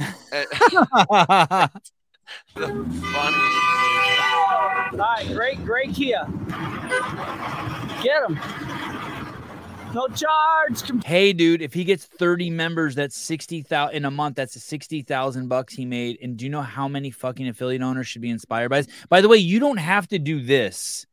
And- 0.00 0.10
the 0.32 1.70
funny. 2.56 3.36
All 4.92 4.98
right, 4.98 5.26
great, 5.34 5.64
great 5.66 5.94
Kia. 5.94 6.26
Get 8.02 8.22
him. 8.24 8.38
No 9.94 10.08
charge. 10.08 11.04
hey, 11.04 11.32
dude, 11.32 11.62
if 11.62 11.72
he 11.72 11.84
gets 11.84 12.04
30 12.04 12.50
members, 12.50 12.94
that's 12.94 13.16
60,000 13.16 13.94
in 13.94 14.04
a 14.04 14.10
month. 14.10 14.36
That's 14.36 14.60
60,000 14.60 15.48
bucks 15.48 15.74
he 15.74 15.84
made. 15.84 16.18
And 16.20 16.36
do 16.36 16.44
you 16.44 16.50
know 16.50 16.62
how 16.62 16.88
many 16.88 17.10
fucking 17.10 17.46
affiliate 17.48 17.82
owners 17.82 18.08
should 18.08 18.22
be 18.22 18.30
inspired 18.30 18.70
by 18.70 18.82
this? 18.82 18.92
By 19.08 19.20
the 19.20 19.28
way, 19.28 19.36
you 19.36 19.60
don't 19.60 19.76
have 19.76 20.08
to 20.08 20.18
do 20.18 20.42
this. 20.42 21.06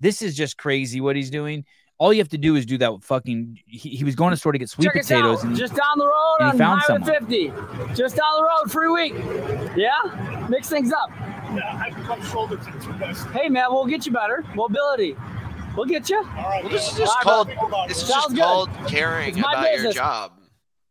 This 0.00 0.22
is 0.22 0.36
just 0.36 0.56
crazy 0.56 1.00
what 1.00 1.16
he's 1.16 1.30
doing. 1.30 1.64
All 1.98 2.12
you 2.12 2.20
have 2.20 2.28
to 2.28 2.38
do 2.38 2.54
is 2.54 2.64
do 2.64 2.78
that 2.78 3.02
fucking. 3.02 3.58
He, 3.66 3.88
he 3.88 4.04
was 4.04 4.14
going 4.14 4.30
to 4.30 4.36
store 4.36 4.52
to 4.52 4.58
get 4.58 4.70
sweet 4.70 4.84
Check 4.84 5.02
potatoes. 5.02 5.42
And 5.42 5.56
Just 5.56 5.74
down 5.74 5.98
the 5.98 6.06
road 6.06 6.36
and 6.38 6.46
he 6.46 6.52
on 6.52 6.58
found 6.58 6.80
Highway 6.82 7.04
someone. 7.04 7.26
50. 7.26 7.94
Just 8.00 8.14
down 8.14 8.36
the 8.36 8.44
road, 8.44 8.70
free 8.70 8.88
week. 8.88 9.14
Yeah? 9.76 10.46
Mix 10.48 10.68
things 10.68 10.92
up. 10.92 11.10
Yeah, 11.10 11.82
I 11.84 11.90
become 11.90 12.22
shoulder 12.22 12.56
to 12.56 12.64
the 12.86 12.92
best. 13.00 13.26
Hey, 13.28 13.48
man, 13.48 13.66
we'll 13.70 13.86
get 13.86 14.06
you 14.06 14.12
better. 14.12 14.44
Mobility. 14.54 15.16
We'll 15.78 15.86
get 15.86 16.10
you. 16.10 16.16
All 16.16 16.24
right. 16.24 16.64
Well, 16.64 16.72
this 16.72 16.90
is 16.90 16.98
just 16.98 17.20
called. 17.20 17.48
This 17.86 18.02
is 18.02 18.08
just 18.08 18.36
called 18.36 18.68
caring 18.88 19.28
It's 19.28 19.38
my 19.38 19.52
about 19.52 19.80
your 19.80 19.92
job. 19.92 20.32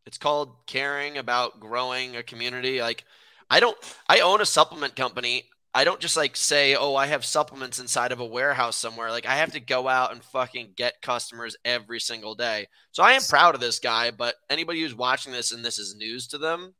It's 0.06 0.18
called 0.18 0.66
caring 0.66 1.18
about 1.18 1.60
growing 1.60 2.16
a 2.16 2.24
community. 2.24 2.80
Like, 2.80 3.04
I 3.50 3.60
don't. 3.60 3.78
I 4.08 4.22
own 4.22 4.40
a 4.40 4.46
supplement 4.46 4.96
company. 4.96 5.44
I 5.74 5.84
don't 5.84 6.00
just 6.00 6.16
like 6.16 6.38
say, 6.38 6.78
"Oh, 6.78 6.96
I 6.96 7.08
have 7.08 7.26
supplements 7.26 7.80
inside 7.80 8.14
of 8.14 8.22
a 8.22 8.26
warehouse 8.26 8.78
somewhere." 8.78 9.12
Like, 9.12 9.26
I 9.26 9.36
have 9.36 9.52
to 9.52 9.60
go 9.60 9.90
out 9.90 10.14
and 10.14 10.24
fucking 10.24 10.76
get 10.78 11.02
customers 11.02 11.58
every 11.66 12.00
single 12.00 12.36
day. 12.36 12.68
So 12.94 13.04
I 13.04 13.12
am 13.12 13.22
proud 13.24 13.56
of 13.56 13.62
this 13.62 13.80
guy. 13.80 14.12
But 14.12 14.36
anybody 14.50 14.80
who's 14.80 14.96
watching 14.96 15.34
this 15.34 15.52
and 15.52 15.66
this 15.66 15.80
is 15.80 15.98
news 15.98 16.28
to 16.28 16.38
them, 16.38 16.76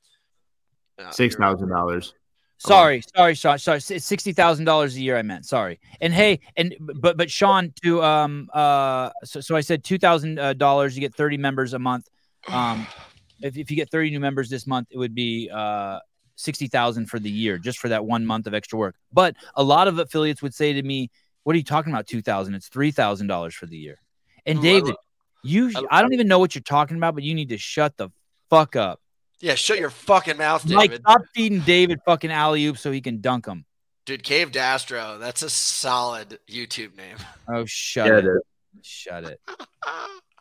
uh, 0.98 1.12
Six 1.12 1.36
thousand 1.36 1.68
dollars. 1.68 2.14
Sorry, 2.60 3.04
sorry, 3.16 3.36
sorry, 3.36 3.60
sorry. 3.60 3.80
Sixty 3.80 4.34
thousand 4.34 4.66
dollars 4.66 4.96
a 4.96 5.02
year. 5.02 5.18
I 5.18 5.22
meant 5.22 5.46
sorry. 5.46 5.80
And 6.02 6.14
hey, 6.14 6.40
and 6.56 6.76
but 6.80 7.16
but 7.16 7.30
Sean, 7.30 7.72
to 7.84 8.04
um 8.04 8.50
uh, 8.54 9.12
so 9.24 9.42
so 9.42 9.56
I 9.56 9.62
said 9.62 9.84
two 9.84 9.98
thousand 9.98 10.58
dollars. 10.58 10.96
You 10.96 11.02
get 11.02 11.14
thirty 11.14 11.38
members 11.38 11.74
a 11.74 11.80
month. 11.80 12.08
Um, 12.48 12.88
if 13.42 13.58
if 13.58 13.70
you 13.70 13.78
get 13.78 13.92
thirty 13.92 14.10
new 14.10 14.20
members 14.20 14.50
this 14.50 14.66
month, 14.66 14.88
it 14.90 14.98
would 14.98 15.14
be 15.14 15.50
uh 15.54 16.00
sixty 16.36 16.68
thousand 16.68 17.08
for 17.08 17.20
the 17.20 17.30
year, 17.30 17.60
just 17.60 17.78
for 17.78 17.90
that 17.90 18.06
one 18.06 18.26
month 18.26 18.48
of 18.48 18.54
extra 18.56 18.80
work. 18.80 18.96
But 19.14 19.36
a 19.56 19.64
lot 19.64 19.88
of 19.88 20.00
affiliates 20.00 20.42
would 20.42 20.56
say 20.56 20.74
to 20.74 20.82
me, 20.82 21.12
"What 21.44 21.54
are 21.54 21.58
you 21.58 21.64
talking 21.64 21.94
about? 21.94 22.08
Two 22.08 22.24
thousand? 22.24 22.56
It's 22.56 22.70
three 22.70 22.92
thousand 22.92 23.28
dollars 23.28 23.54
for 23.54 23.68
the 23.68 23.78
year." 23.78 24.00
And 24.48 24.62
David, 24.62 24.96
you, 25.44 25.72
I 25.92 26.02
don't 26.02 26.14
even 26.14 26.28
know 26.28 26.40
what 26.40 26.56
you're 26.56 26.62
talking 26.62 26.98
about, 26.98 27.14
but 27.14 27.24
you 27.24 27.36
need 27.36 27.50
to 27.50 27.58
shut 27.58 27.98
the 27.98 28.10
fuck 28.50 28.76
up. 28.76 29.02
Yeah, 29.40 29.56
shut 29.56 29.80
your 29.80 29.90
fucking 29.90 30.38
mouth, 30.38 30.66
Like, 30.66 30.90
David. 30.92 31.02
stop 31.02 31.22
feeding 31.34 31.60
David 31.62 32.00
fucking 32.06 32.32
alley 32.32 32.66
oop 32.66 32.78
so 32.78 32.92
he 32.92 33.02
can 33.02 33.22
dunk 33.22 33.46
them. 33.46 33.66
Dude, 34.06 34.24
Cave 34.24 34.52
Dastro. 34.52 35.20
That's 35.20 35.42
a 35.44 35.50
solid 35.50 36.40
YouTube 36.50 36.96
name. 36.96 37.18
Oh, 37.48 37.66
shut 37.66 38.08
Yeah, 38.08 38.18
it. 38.20 38.26
it 38.26 38.30
is. 38.30 38.42
Shut 38.88 39.24
it. 39.26 39.42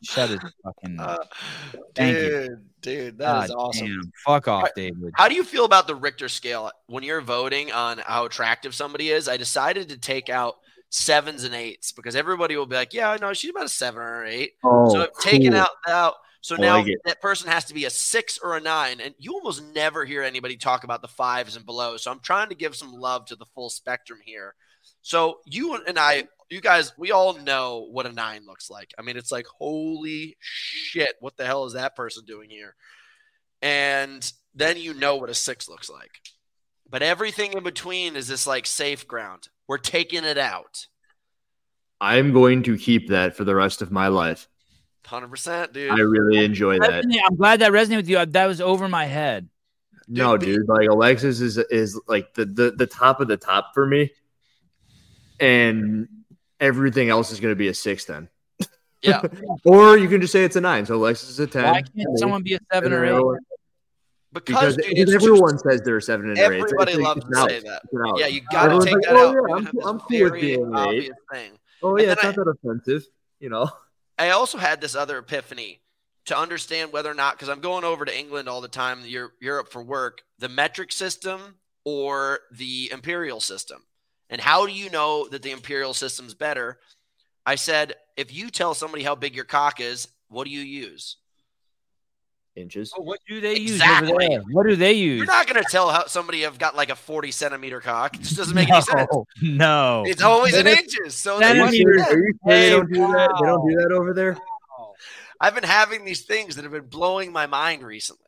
Shut 0.04 0.30
it. 0.30 0.40
Fucking. 0.62 1.00
Uh, 1.00 1.16
Thank 1.94 2.16
dude, 2.18 2.50
you. 2.50 2.58
dude, 2.82 3.18
that 3.18 3.44
is 3.44 3.50
God 3.50 3.56
awesome. 3.56 3.86
damn. 3.86 4.12
Fuck 4.26 4.46
off, 4.46 4.68
David. 4.76 5.10
How 5.14 5.26
do 5.26 5.34
you 5.34 5.42
feel 5.42 5.64
about 5.64 5.86
the 5.86 5.94
Richter 5.94 6.28
scale 6.28 6.70
when 6.86 7.02
you're 7.02 7.22
voting 7.22 7.72
on 7.72 7.98
how 7.98 8.26
attractive 8.26 8.74
somebody 8.74 9.08
is? 9.08 9.26
I 9.26 9.38
decided 9.38 9.88
to 9.88 9.96
take 9.98 10.28
out 10.28 10.56
sevens 10.90 11.44
and 11.44 11.54
eights 11.54 11.92
because 11.92 12.14
everybody 12.14 12.56
will 12.56 12.66
be 12.66 12.76
like, 12.76 12.92
"Yeah, 12.92 13.16
no, 13.20 13.32
she's 13.32 13.50
about 13.50 13.64
a 13.64 13.68
seven 13.70 14.00
or 14.02 14.22
an 14.24 14.32
eight. 14.32 14.52
Oh, 14.62 14.90
so 14.90 15.02
I've 15.02 15.14
taken 15.14 15.52
cool. 15.52 15.60
out 15.62 15.70
out. 15.88 16.14
So 16.46 16.54
I 16.54 16.58
now 16.58 16.76
like 16.76 16.94
that 17.04 17.20
person 17.20 17.50
has 17.50 17.64
to 17.64 17.74
be 17.74 17.86
a 17.86 17.90
six 17.90 18.38
or 18.38 18.56
a 18.56 18.60
nine, 18.60 19.00
and 19.00 19.16
you 19.18 19.32
almost 19.32 19.64
never 19.74 20.04
hear 20.04 20.22
anybody 20.22 20.56
talk 20.56 20.84
about 20.84 21.02
the 21.02 21.08
fives 21.08 21.56
and 21.56 21.66
below. 21.66 21.96
So 21.96 22.08
I'm 22.08 22.20
trying 22.20 22.50
to 22.50 22.54
give 22.54 22.76
some 22.76 22.92
love 22.92 23.26
to 23.26 23.34
the 23.34 23.46
full 23.46 23.68
spectrum 23.68 24.20
here. 24.24 24.54
So 25.02 25.40
you 25.44 25.74
and 25.74 25.98
I, 25.98 26.28
you 26.48 26.60
guys, 26.60 26.92
we 26.96 27.10
all 27.10 27.36
know 27.36 27.88
what 27.90 28.06
a 28.06 28.12
nine 28.12 28.46
looks 28.46 28.70
like. 28.70 28.94
I 28.96 29.02
mean, 29.02 29.16
it's 29.16 29.32
like 29.32 29.46
holy 29.58 30.36
shit, 30.38 31.16
what 31.18 31.36
the 31.36 31.44
hell 31.44 31.64
is 31.64 31.72
that 31.72 31.96
person 31.96 32.24
doing 32.24 32.48
here? 32.48 32.76
And 33.60 34.32
then 34.54 34.76
you 34.76 34.94
know 34.94 35.16
what 35.16 35.30
a 35.30 35.34
six 35.34 35.68
looks 35.68 35.90
like. 35.90 36.12
But 36.88 37.02
everything 37.02 37.54
in 37.54 37.64
between 37.64 38.14
is 38.14 38.28
this 38.28 38.46
like 38.46 38.66
safe 38.66 39.08
ground. 39.08 39.48
We're 39.66 39.78
taking 39.78 40.22
it 40.22 40.38
out. 40.38 40.86
I'm 42.00 42.32
going 42.32 42.62
to 42.62 42.78
keep 42.78 43.08
that 43.08 43.34
for 43.34 43.42
the 43.42 43.56
rest 43.56 43.82
of 43.82 43.90
my 43.90 44.06
life. 44.06 44.46
Hundred 45.06 45.28
percent, 45.28 45.72
dude. 45.72 45.92
I 45.92 46.00
really 46.00 46.44
enjoy 46.44 46.78
that. 46.80 47.04
Resonate- 47.04 47.20
I'm 47.24 47.36
glad 47.36 47.60
that 47.60 47.70
resonated 47.72 47.96
with 47.96 48.08
you. 48.08 48.26
That 48.26 48.46
was 48.46 48.60
over 48.60 48.88
my 48.88 49.04
head. 49.06 49.48
No, 50.08 50.36
dude, 50.36 50.68
like 50.68 50.88
Alexis 50.88 51.40
is 51.40 51.58
is 51.58 52.00
like 52.08 52.34
the, 52.34 52.44
the 52.44 52.70
the 52.72 52.86
top 52.86 53.20
of 53.20 53.28
the 53.28 53.36
top 53.36 53.72
for 53.74 53.86
me, 53.86 54.10
and 55.40 56.08
everything 56.60 57.08
else 57.08 57.30
is 57.30 57.40
going 57.40 57.52
to 57.52 57.56
be 57.56 57.68
a 57.68 57.74
six 57.74 58.04
then. 58.04 58.28
Yeah. 59.02 59.22
or 59.64 59.96
you 59.96 60.08
can 60.08 60.20
just 60.20 60.32
say 60.32 60.44
it's 60.44 60.56
a 60.56 60.60
nine. 60.60 60.86
So 60.86 60.96
Alexis 60.96 61.30
is 61.30 61.40
a 61.40 61.46
ten. 61.46 61.64
Why 61.64 61.82
can't 61.82 62.18
someone 62.18 62.42
be 62.42 62.54
a 62.54 62.58
seven 62.72 62.92
or 62.92 63.00
then 63.00 63.04
eight? 63.08 63.10
everyone- 63.12 63.38
Because, 64.32 64.76
Because, 64.76 64.76
dude, 64.76 64.86
because 64.96 65.14
it's 65.14 65.24
everyone 65.24 65.58
says 65.58 65.82
they're 65.82 66.00
seven 66.00 66.30
and 66.30 66.38
an 66.38 66.44
eight. 66.44 66.60
Everybody 66.62 66.92
it's- 66.92 67.04
loves 67.04 67.18
it's 67.18 67.28
to 67.28 67.34
say 67.34 67.40
out. 67.58 67.62
that. 67.64 67.80
It's 67.84 67.92
an 67.92 68.00
out. 68.08 68.18
Yeah, 68.18 68.26
you 68.26 68.40
got 68.50 68.50
to 68.50 68.58
Everyone's 68.64 68.84
take 68.84 68.94
like, 68.94 69.02
that 69.02 69.12
oh, 69.14 69.28
out. 69.28 69.34
Yeah, 69.48 69.54
I'm, 69.54 69.64
have 69.66 69.74
I'm 69.84 70.00
cool 70.00 70.22
with 70.24 70.32
being 70.40 70.74
an 70.74 70.88
eight. 70.88 71.12
thing. 71.32 71.52
Oh 71.82 71.96
yeah, 71.98 72.12
it's 72.12 72.22
then 72.22 72.34
not 72.36 72.44
that 72.44 72.50
offensive, 72.64 73.06
you 73.38 73.50
know. 73.50 73.70
I 74.18 74.30
also 74.30 74.58
had 74.58 74.80
this 74.80 74.94
other 74.94 75.18
epiphany 75.18 75.80
to 76.26 76.38
understand 76.38 76.92
whether 76.92 77.10
or 77.10 77.14
not, 77.14 77.34
because 77.34 77.48
I'm 77.48 77.60
going 77.60 77.84
over 77.84 78.04
to 78.04 78.18
England 78.18 78.48
all 78.48 78.60
the 78.60 78.68
time, 78.68 79.04
Europe, 79.04 79.70
for 79.70 79.82
work, 79.82 80.22
the 80.38 80.48
metric 80.48 80.90
system 80.90 81.56
or 81.84 82.40
the 82.50 82.90
imperial 82.92 83.40
system. 83.40 83.82
And 84.28 84.40
how 84.40 84.66
do 84.66 84.72
you 84.72 84.90
know 84.90 85.28
that 85.28 85.42
the 85.42 85.52
imperial 85.52 85.94
system's 85.94 86.34
better? 86.34 86.78
I 87.44 87.54
said, 87.54 87.94
if 88.16 88.34
you 88.34 88.50
tell 88.50 88.74
somebody 88.74 89.04
how 89.04 89.14
big 89.14 89.36
your 89.36 89.44
cock 89.44 89.80
is, 89.80 90.08
what 90.28 90.44
do 90.46 90.50
you 90.50 90.62
use? 90.62 91.16
Inches. 92.56 92.90
Oh, 92.96 93.02
what 93.02 93.20
do 93.28 93.40
they 93.40 93.58
use 93.58 93.72
Exactly. 93.72 94.10
over 94.12 94.18
there? 94.18 94.40
What 94.50 94.66
do 94.66 94.76
they 94.76 94.94
use? 94.94 95.18
You're 95.18 95.26
not 95.26 95.46
going 95.46 95.62
to 95.62 95.68
tell 95.70 95.90
how 95.90 96.06
somebody 96.06 96.40
have 96.42 96.58
got 96.58 96.74
like 96.74 96.88
a 96.90 96.96
40 96.96 97.30
centimeter 97.30 97.80
cock. 97.80 98.14
It 98.16 98.22
just 98.22 98.36
doesn't 98.36 98.54
make 98.54 98.70
any 98.70 98.80
sense. 98.80 99.08
No, 99.12 99.24
No. 99.42 100.04
It's 100.06 100.22
always 100.22 100.54
in 100.56 100.64
But 100.64 100.78
inches. 100.78 101.14
So 101.14 101.36
Are 101.36 101.40
they- 101.40 101.60
Are 101.60 101.72
you 101.74 101.82
sure 101.82 102.06
they 102.46 102.70
don't 102.70 102.90
do 102.90 103.00
that? 103.00 103.36
They 103.40 103.46
don't 103.46 103.68
do 103.68 103.76
that 103.76 103.92
over 103.92 104.14
there. 104.14 104.38
I've 105.38 105.54
been 105.54 105.64
having 105.64 106.06
these 106.06 106.22
things 106.22 106.56
that 106.56 106.62
have 106.62 106.72
been 106.72 106.86
blowing 106.86 107.30
my 107.30 107.46
mind 107.46 107.82
recently. 107.82 108.22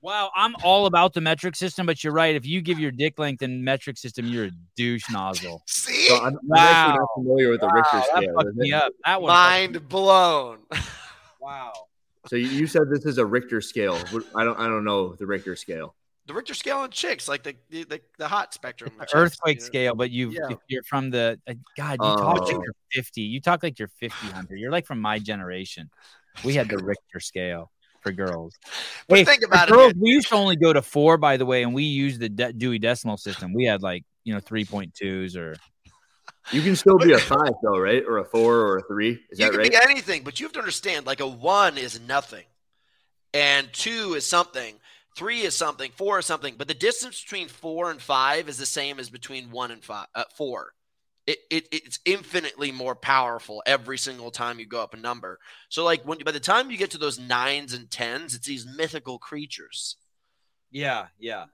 Wow, 0.00 0.30
I'm 0.34 0.54
all 0.64 0.86
about 0.86 1.12
the 1.12 1.20
metric 1.20 1.54
system, 1.56 1.86
but 1.86 2.02
you're 2.02 2.12
right. 2.12 2.34
If 2.34 2.44
you 2.46 2.60
give 2.60 2.78
your 2.80 2.90
dick 2.90 3.18
length 3.20 3.42
in 3.42 3.62
metric 3.64 3.98
system, 3.98 4.26
you're 4.26 4.46
a 4.46 4.50
douche 4.76 5.08
nozzle. 5.10 5.62
See? 5.68 6.06
So 6.08 6.16
I'm, 6.16 6.36
I'm 6.52 6.52
actually 6.58 6.98
not 6.98 7.00
Wow. 7.00 7.08
familiar 7.16 7.50
with 7.50 7.60
the 7.60 7.66
Wow, 7.66 7.72
Richter 7.74 7.96
that 7.98 8.06
scale. 8.16 8.34
fucked 8.36 8.54
me 8.56 8.70
it? 8.70 8.74
up. 8.74 8.92
That 9.04 9.22
one. 9.22 9.28
Mind 9.32 9.88
blown. 9.88 10.58
Wow. 11.40 11.72
So 12.28 12.36
you, 12.36 12.46
you 12.48 12.66
said 12.66 12.82
this 12.90 13.04
is 13.04 13.18
a 13.18 13.26
Richter 13.26 13.60
scale. 13.60 13.98
I 14.34 14.44
don't. 14.44 14.58
I 14.58 14.66
don't 14.68 14.84
know 14.84 15.14
the 15.14 15.26
Richter 15.26 15.56
scale. 15.56 15.94
The 16.26 16.34
Richter 16.34 16.54
scale 16.54 16.78
on 16.78 16.90
chicks, 16.90 17.26
like 17.28 17.42
the 17.42 17.56
the, 17.68 17.84
the, 17.84 18.00
the 18.18 18.28
hot 18.28 18.54
spectrum. 18.54 18.92
of 19.00 19.00
chicks, 19.00 19.14
earthquake 19.14 19.56
you 19.56 19.60
know? 19.60 19.66
scale, 19.66 19.94
but 19.94 20.10
you 20.10 20.30
yeah. 20.30 20.56
you're 20.68 20.84
from 20.84 21.10
the 21.10 21.40
uh, 21.48 21.54
God, 21.76 21.92
you 21.94 21.98
talk 21.98 22.40
like 22.42 22.54
Oh. 22.54 22.62
you're 22.62 22.74
50. 22.92 23.22
You 23.22 23.40
talk 23.40 23.62
like 23.62 23.78
you're 23.78 23.88
50, 23.88 24.14
You're 24.50 24.70
like 24.70 24.86
from 24.86 25.00
my 25.00 25.18
generation. 25.18 25.90
We 26.44 26.54
had 26.54 26.68
the 26.68 26.78
Richter 26.78 27.20
scale 27.20 27.70
for 28.02 28.12
girls. 28.12 28.54
But 29.08 29.26
think 29.26 29.42
about 29.42 29.68
it, 29.68 29.72
girls. 29.72 29.94
We 29.94 30.10
used 30.10 30.28
to 30.28 30.36
only 30.36 30.56
go 30.56 30.72
to 30.72 30.80
four, 30.80 31.18
by 31.18 31.36
the 31.36 31.44
way, 31.44 31.64
and 31.64 31.74
we 31.74 31.82
used 31.82 32.20
the 32.20 32.28
De- 32.28 32.52
Dewey 32.52 32.78
Decimal 32.78 33.16
System. 33.16 33.52
We 33.52 33.64
had 33.64 33.82
like 33.82 34.04
you 34.24 34.32
know 34.32 34.40
3.2s 34.40 35.36
or 35.36 35.56
You 36.50 36.62
can 36.62 36.76
still 36.76 36.98
be 36.98 37.12
a 37.12 37.18
five 37.18 37.54
though, 37.62 37.78
right? 37.78 38.02
Or 38.06 38.18
a 38.18 38.24
four 38.24 38.56
or 38.56 38.78
a 38.78 38.82
three. 38.82 39.20
Is 39.30 39.38
you 39.38 39.44
that 39.44 39.52
can 39.52 39.60
right? 39.60 39.70
be 39.70 39.76
anything, 39.76 40.24
but 40.24 40.40
you 40.40 40.46
have 40.46 40.52
to 40.54 40.58
understand 40.58 41.06
like 41.06 41.20
a 41.20 41.26
one 41.26 41.78
is 41.78 42.00
nothing, 42.00 42.44
and 43.32 43.72
two 43.72 44.14
is 44.14 44.26
something, 44.26 44.74
three 45.16 45.42
is 45.42 45.54
something, 45.54 45.92
four 45.92 46.18
is 46.18 46.26
something. 46.26 46.54
But 46.58 46.68
the 46.68 46.74
distance 46.74 47.22
between 47.22 47.48
four 47.48 47.90
and 47.90 48.00
five 48.00 48.48
is 48.48 48.58
the 48.58 48.66
same 48.66 48.98
as 48.98 49.08
between 49.08 49.50
one 49.50 49.70
and 49.70 49.84
five, 49.84 50.06
uh, 50.14 50.24
four. 50.36 50.72
It, 51.26 51.38
it 51.50 51.68
it's 51.70 52.00
infinitely 52.04 52.72
more 52.72 52.96
powerful 52.96 53.62
every 53.64 53.96
single 53.96 54.32
time 54.32 54.58
you 54.58 54.66
go 54.66 54.82
up 54.82 54.94
a 54.94 54.96
number. 54.96 55.38
So 55.68 55.84
like 55.84 56.02
when 56.02 56.18
by 56.24 56.32
the 56.32 56.40
time 56.40 56.70
you 56.70 56.76
get 56.76 56.90
to 56.92 56.98
those 56.98 57.20
nines 57.20 57.72
and 57.74 57.88
tens, 57.88 58.34
it's 58.34 58.46
these 58.46 58.66
mythical 58.66 59.18
creatures. 59.20 59.96
yeah, 60.72 61.06
yeah. 61.20 61.44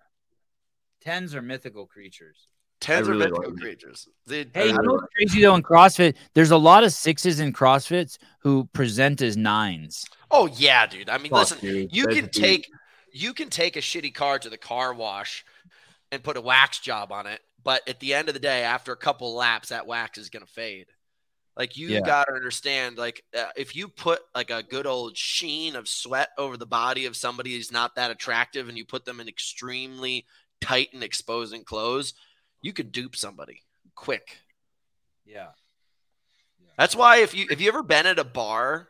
Tens 1.03 1.35
are 1.35 1.43
mythical 1.43 1.87
creatures. 1.87 2.49
Tens 2.81 3.09
I 3.09 3.11
are 3.11 3.15
really 3.15 3.27
mythical 3.31 3.51
like 3.51 3.59
it. 3.59 3.61
creatures. 3.61 4.09
They- 4.27 4.47
Hey, 4.55 4.67
you 4.69 4.73
know 4.83 4.93
what's 4.95 5.07
crazy 5.15 5.43
though 5.43 5.55
in 5.57 5.63
CrossFit? 5.63 6.15
There's 6.35 6.51
a 6.53 6.57
lot 6.57 6.85
of 6.85 6.93
sixes 6.93 7.41
in 7.41 7.53
CrossFits 7.53 8.19
who 8.41 8.67
present 8.73 9.21
as 9.21 9.37
nines. 9.37 10.05
Oh 10.31 10.47
yeah, 10.47 10.87
dude. 10.87 11.09
I 11.09 11.19
mean, 11.19 11.31
Fuck, 11.31 11.39
listen, 11.41 11.59
dude. 11.61 11.95
you 11.95 12.05
That's 12.05 12.15
can 12.17 12.25
deep. 12.27 12.33
take 12.33 12.71
you 13.13 13.33
can 13.33 13.49
take 13.51 13.77
a 13.77 13.81
shitty 13.81 14.15
car 14.15 14.39
to 14.39 14.51
the 14.51 14.59
car 14.59 14.95
wash 14.95 15.45
and 16.13 16.23
put 16.23 16.37
a 16.37 16.41
wax 16.41 16.79
job 16.79 17.11
on 17.11 17.27
it, 17.27 17.41
but 17.65 17.87
at 17.89 17.99
the 18.01 18.15
end 18.15 18.29
of 18.29 18.35
the 18.35 18.41
day, 18.41 18.63
after 18.63 18.93
a 18.93 18.97
couple 18.97 19.35
laps, 19.35 19.71
that 19.71 19.87
wax 19.87 20.19
is 20.19 20.29
gonna 20.31 20.47
fade. 20.47 20.87
Like 21.57 21.77
you 21.77 21.89
Yeah. 21.89 22.01
got 22.03 22.25
to 22.29 22.35
understand, 22.35 22.97
like 22.99 23.25
uh, 23.37 23.47
if 23.57 23.75
you 23.75 23.89
put 23.89 24.21
like 24.37 24.51
a 24.51 24.63
good 24.63 24.87
old 24.87 25.17
sheen 25.17 25.75
of 25.75 25.89
sweat 25.89 26.29
over 26.39 26.57
the 26.57 26.67
body 26.67 27.07
of 27.07 27.17
somebody 27.17 27.57
who's 27.57 27.73
not 27.73 27.97
that 27.97 28.13
attractive, 28.13 28.69
and 28.69 28.79
you 28.79 28.85
put 28.85 29.05
them 29.05 29.19
in 29.19 29.27
extremely 29.29 30.25
tight 30.61 30.91
and 30.93 31.03
exposing 31.03 31.65
clothes, 31.65 32.15
you 32.63 32.73
could 32.73 32.93
dupe 32.93 33.17
somebody 33.17 33.63
quick. 33.95 34.39
Yeah. 35.25 35.49
That's 36.77 36.95
why 36.97 37.19
if 37.19 37.35
you 37.35 37.47
if 37.51 37.61
you 37.61 37.69
ever 37.69 37.83
been 37.83 38.07
at 38.07 38.19
a 38.19 38.25
bar 38.25 38.89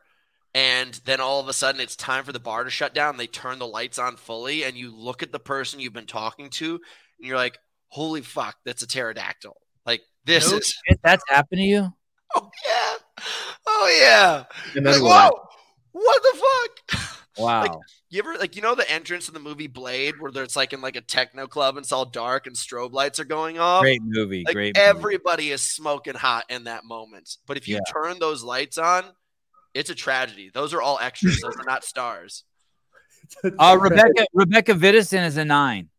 and 0.54 0.92
then 1.04 1.20
all 1.20 1.40
of 1.40 1.48
a 1.48 1.52
sudden 1.52 1.80
it's 1.80 1.96
time 1.96 2.24
for 2.24 2.32
the 2.32 2.38
bar 2.40 2.64
to 2.64 2.70
shut 2.70 2.94
down, 2.94 3.16
they 3.16 3.26
turn 3.26 3.58
the 3.58 3.66
lights 3.66 3.98
on 3.98 4.16
fully, 4.16 4.64
and 4.64 4.76
you 4.76 4.94
look 4.94 5.22
at 5.22 5.32
the 5.32 5.38
person 5.38 5.80
you've 5.80 5.92
been 5.92 6.06
talking 6.06 6.50
to, 6.50 6.74
and 6.74 7.26
you're 7.26 7.36
like, 7.36 7.58
"Holy 7.88 8.20
fuck, 8.22 8.56
that's 8.64 8.82
a 8.82 8.86
pterodactyl!" 8.86 9.56
Like 9.86 10.02
this 10.24 10.50
No 10.50 10.58
is, 10.58 10.66
shit, 10.86 11.00
that's 11.02 11.24
happened 11.28 11.60
to 11.60 11.64
you? 11.64 11.92
oh 12.36 12.50
yeah, 12.66 13.24
oh 13.66 13.98
yeah. 14.00 14.44
And 14.74 14.84
Like, 14.84 14.94
then 14.96 15.04
what? 15.04 15.32
whoa, 15.34 15.40
what 15.92 16.22
the 16.22 16.38
fuck? 16.38 17.08
Wow. 17.38 17.60
Like, 17.62 17.72
you 18.10 18.18
ever 18.20 18.36
like 18.38 18.56
you 18.56 18.62
know 18.62 18.74
the 18.74 18.90
entrance 18.90 19.28
of 19.28 19.34
the 19.34 19.40
movie 19.40 19.66
Blade 19.66 20.14
where 20.18 20.32
there's 20.32 20.56
like 20.56 20.72
in 20.72 20.80
like 20.80 20.96
a 20.96 21.00
techno 21.00 21.46
club 21.46 21.76
and 21.76 21.84
it's 21.84 21.92
all 21.92 22.04
dark 22.06 22.46
and 22.46 22.56
strobe 22.56 22.92
lights 22.92 23.20
are 23.20 23.24
going 23.24 23.58
off? 23.58 23.82
great 23.82 24.02
movie. 24.02 24.44
Like 24.46 24.54
great 24.54 24.76
movie. 24.76 24.86
everybody 24.86 25.50
is 25.50 25.62
smoking 25.62 26.14
hot 26.14 26.44
in 26.48 26.64
that 26.64 26.84
moment. 26.84 27.36
But 27.46 27.56
if 27.56 27.68
you 27.68 27.76
Yeah. 27.76 27.80
turn 27.92 28.18
those 28.18 28.42
lights 28.42 28.78
on, 28.78 29.04
it's 29.74 29.90
a 29.90 29.94
tragedy. 29.94 30.50
Those 30.52 30.72
are 30.72 30.80
all 30.80 30.98
extras. 31.00 31.40
Those 31.40 31.56
are 31.56 31.64
not 31.64 31.84
stars. 31.84 32.44
Uh, 33.58 33.76
Rebecca 33.78 34.26
Rebecca 34.32 34.72
Vidison 34.72 35.26
is 35.26 35.36
a 35.36 35.44
nine. 35.44 35.90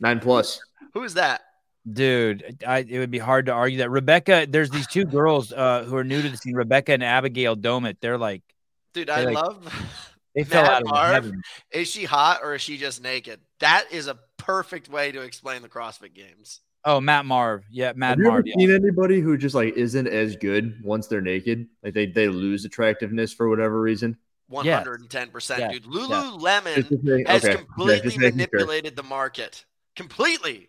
Nine 0.00 0.18
plus. 0.18 0.60
Who 0.94 1.04
is 1.04 1.14
that? 1.14 1.42
Dude, 1.88 2.64
I, 2.66 2.78
it 2.78 2.98
would 2.98 3.12
be 3.12 3.18
hard 3.18 3.46
to 3.46 3.52
argue 3.52 3.78
that. 3.78 3.90
Rebecca, 3.90 4.44
there's 4.48 4.70
these 4.70 4.88
two 4.88 5.04
girls 5.04 5.52
uh, 5.52 5.84
who 5.84 5.94
are 5.94 6.02
new 6.02 6.20
to 6.20 6.28
the 6.28 6.36
scene, 6.36 6.54
Rebecca 6.54 6.92
and 6.92 7.04
Abigail 7.04 7.54
Domit. 7.54 7.98
They're 8.00 8.18
like, 8.18 8.42
Dude, 8.92 9.06
They, 9.06 9.12
I 9.12 9.24
like, 9.24 9.34
love 9.36 10.15
they 10.36 10.44
fell 10.44 10.62
Matt 10.62 10.72
out 10.72 10.82
of 10.82 10.88
Marv. 10.88 11.12
heaven. 11.12 11.42
Is 11.72 11.88
she 11.90 12.04
hot 12.04 12.40
or 12.44 12.54
is 12.54 12.62
she 12.62 12.76
just 12.76 13.02
naked? 13.02 13.40
That 13.58 13.86
is 13.90 14.06
a 14.06 14.18
perfect 14.36 14.88
way 14.88 15.10
to 15.10 15.22
explain 15.22 15.62
the 15.62 15.68
CrossFit 15.68 16.14
games. 16.14 16.60
Oh, 16.84 17.00
Matt 17.00 17.26
Marv. 17.26 17.64
Yeah, 17.68 17.94
Matt 17.96 18.10
Have 18.10 18.18
you 18.18 18.24
ever 18.26 18.32
Marv. 18.34 18.46
Yeah. 18.46 18.54
seen 18.58 18.70
anybody 18.70 19.18
who 19.20 19.36
just 19.36 19.56
like 19.56 19.74
isn't 19.76 20.06
as 20.06 20.36
good 20.36 20.80
once 20.84 21.08
they're 21.08 21.20
naked? 21.20 21.66
Like 21.82 21.94
they 21.94 22.06
they 22.06 22.28
lose 22.28 22.64
attractiveness 22.64 23.32
for 23.32 23.48
whatever 23.48 23.80
reason. 23.80 24.16
Hundred 24.54 25.00
and 25.00 25.10
ten 25.10 25.30
percent, 25.30 25.58
Yeah. 25.60 25.72
dude. 25.72 25.82
Just 25.82 25.94
Lululemon 26.10 26.86
to 26.88 27.00
say- 27.04 27.24
has 27.26 27.44
okay. 27.44 27.56
Completely 27.56 27.94
just 28.02 28.18
making 28.18 28.38
sure. 28.38 28.48
manipulated 28.50 28.94
the 28.94 29.02
market. 29.02 29.64
Completely. 29.96 30.68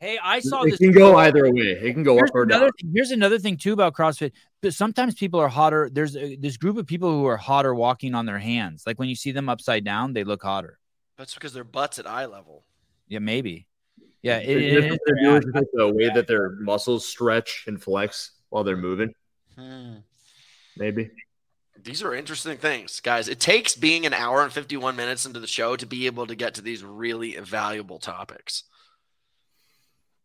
Hey, 0.00 0.18
I 0.22 0.40
saw 0.40 0.64
this. 0.64 0.74
It 0.74 0.78
this. 0.78 0.88
can 0.88 0.92
go 0.92 1.16
either 1.16 1.44
way. 1.52 1.60
It 1.82 1.92
can 1.92 2.02
go 2.02 2.14
Here's 2.16 2.30
up 2.30 2.34
or 2.34 2.42
another 2.44 2.64
down. 2.66 2.72
thing. 2.80 2.92
Here's 2.94 3.10
another 3.10 3.38
thing 3.38 3.56
too 3.58 3.74
about 3.74 3.94
CrossFit. 3.94 4.32
But 4.62 4.72
sometimes 4.74 5.14
people 5.14 5.38
are 5.40 5.48
hotter. 5.48 5.90
There's 5.92 6.16
a, 6.16 6.36
this 6.36 6.56
group 6.56 6.78
of 6.78 6.86
people 6.86 7.10
who 7.10 7.26
are 7.26 7.36
hotter 7.36 7.74
walking 7.74 8.14
on 8.14 8.24
their 8.24 8.38
hands. 8.38 8.84
Like 8.86 8.98
when 8.98 9.08
you 9.10 9.14
see 9.14 9.30
them 9.30 9.48
upside 9.50 9.84
down, 9.84 10.14
they 10.14 10.24
look 10.24 10.42
hotter. 10.42 10.78
That's 11.18 11.34
because 11.34 11.52
their 11.52 11.64
butts 11.64 11.98
at 11.98 12.06
eye 12.06 12.24
level. 12.24 12.64
Yeah, 13.08 13.18
maybe. 13.18 13.66
Yeah, 14.22 14.38
it, 14.38 14.48
It's 14.48 14.72
it 14.72 14.74
just 14.74 14.84
is 14.86 14.90
what 14.90 15.00
they're 15.06 15.14
their 15.16 15.24
doing 15.24 15.36
act. 15.36 15.46
is 15.46 15.52
just 15.62 15.66
the 15.74 15.88
way 15.92 16.10
that 16.14 16.26
their 16.26 16.50
muscles 16.60 17.06
stretch 17.06 17.64
and 17.66 17.82
flex 17.82 18.32
while 18.48 18.64
they're 18.64 18.76
moving. 18.78 19.14
Hmm. 19.54 19.96
Maybe. 20.76 21.10
These 21.82 22.02
are 22.02 22.14
interesting 22.14 22.56
things, 22.58 23.00
guys. 23.00 23.28
It 23.28 23.40
takes 23.40 23.74
being 23.74 24.04
an 24.06 24.12
hour 24.14 24.42
and 24.42 24.52
51 24.52 24.96
minutes 24.96 25.24
into 25.26 25.40
the 25.40 25.46
show 25.46 25.76
to 25.76 25.86
be 25.86 26.06
able 26.06 26.26
to 26.26 26.34
get 26.34 26.54
to 26.54 26.62
these 26.62 26.84
really 26.84 27.36
valuable 27.36 27.98
topics. 27.98 28.64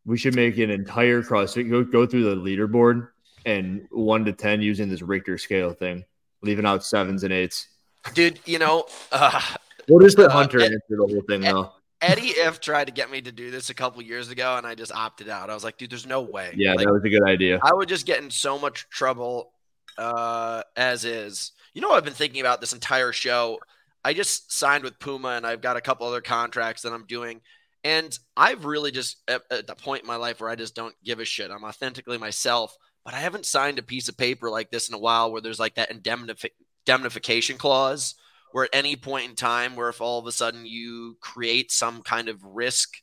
We 0.06 0.18
should 0.18 0.36
make 0.36 0.57
an 0.57 0.69
entire 0.69 1.22
CrossFit 1.23 1.69
go 1.69 1.84
go 1.84 2.06
through 2.06 2.23
the 2.23 2.36
leaderboard 2.36 3.10
and 3.45 3.88
one 3.91 4.26
to 4.26 4.34
ten 4.34 4.61
using 4.61 4.90
this 4.90 5.02
Richter 5.02 5.38
scale 5.38 5.73
thing, 5.73 6.06
leaving 6.41 6.65
out 6.65 6.84
sevens 6.84 7.23
and 7.23 7.34
eights. 7.34 7.68
Dude, 8.14 8.40
you 8.45 8.60
know, 8.60 8.86
uh, 9.11 9.41
We'll 9.88 9.99
just 10.06 10.18
let 10.18 10.30
Uh, 10.30 10.34
Hunter 10.34 10.60
Ed- 10.60 10.65
answer 10.72 10.80
the 10.90 11.07
whole 11.07 11.23
thing 11.27 11.41
though. 11.41 11.72
Eddie 12.02 12.27
If 12.27 12.60
tried 12.60 12.86
to 12.86 12.94
get 12.94 13.10
me 13.10 13.22
to 13.22 13.32
do 13.32 13.49
this 13.49 13.69
a 13.69 13.73
couple 13.73 14.02
years 14.02 14.30
ago, 14.30 14.57
and 14.57 14.68
I 14.68 14.76
just 14.76 14.91
opted 14.91 15.30
out. 15.30 15.49
I 15.49 15.53
was 15.53 15.64
like, 15.64 15.77
dude, 15.77 15.90
there's 15.90 16.06
no 16.06 16.22
way. 16.22 16.53
Yeah, 16.56 16.73
Like, 16.73 16.86
that 16.86 16.91
was 16.91 17.03
a 17.03 17.10
good 17.10 17.23
idea. 17.23 17.60
I 17.64 17.73
would 17.73 17.88
just 17.90 18.06
get 18.06 18.22
in 18.22 18.30
so 18.30 18.60
much 18.60 18.88
trouble 18.90 19.53
uh, 19.98 20.61
as 20.76 21.06
is. 21.06 21.53
You 21.73 21.82
know, 21.82 21.91
I've 21.91 22.03
been 22.03 22.14
thinking 22.14 22.41
about 22.41 22.61
this 22.61 22.73
entire 22.73 23.11
show. 23.11 23.60
I 24.03 24.14
just 24.14 24.52
signed 24.52 24.84
with 24.84 24.99
Puma, 24.99 25.30
and 25.30 25.48
I've 25.48 25.61
got 25.61 25.77
a 25.77 25.82
couple 25.82 26.06
other 26.06 26.22
contracts 26.22 26.84
that 26.84 26.94
I'm 26.94 27.06
doing. 27.06 27.41
And 27.85 28.17
I've 28.35 28.65
really 28.65 28.89
just 28.91 29.17
at, 29.27 29.43
at 29.51 29.67
the 29.67 29.75
point 29.75 30.01
in 30.01 30.07
my 30.07 30.15
life 30.15 30.41
where 30.41 30.49
I 30.49 30.55
just 30.55 30.73
don't 30.73 30.95
give 31.03 31.19
a 31.19 31.25
shit. 31.25 31.51
I'm 31.51 31.63
authentically 31.63 32.17
myself, 32.17 32.75
but 33.05 33.13
I 33.13 33.19
haven't 33.19 33.45
signed 33.45 33.77
a 33.77 33.83
piece 33.83 34.09
of 34.09 34.17
paper 34.17 34.49
like 34.49 34.71
this 34.71 34.89
in 34.89 34.95
a 34.95 34.99
while 34.99 35.31
where 35.31 35.39
there's 35.39 35.59
like 35.59 35.75
that 35.75 35.91
indemnifi- 35.91 36.49
indemnification 36.87 37.57
clause 37.57 38.15
where 38.53 38.63
at 38.65 38.71
any 38.73 38.95
point 38.95 39.29
in 39.29 39.35
time 39.35 39.75
where 39.75 39.89
if 39.89 40.01
all 40.01 40.17
of 40.17 40.25
a 40.25 40.31
sudden 40.31 40.65
you 40.65 41.15
create 41.21 41.71
some 41.71 42.01
kind 42.01 42.27
of 42.27 42.43
risk 42.43 42.95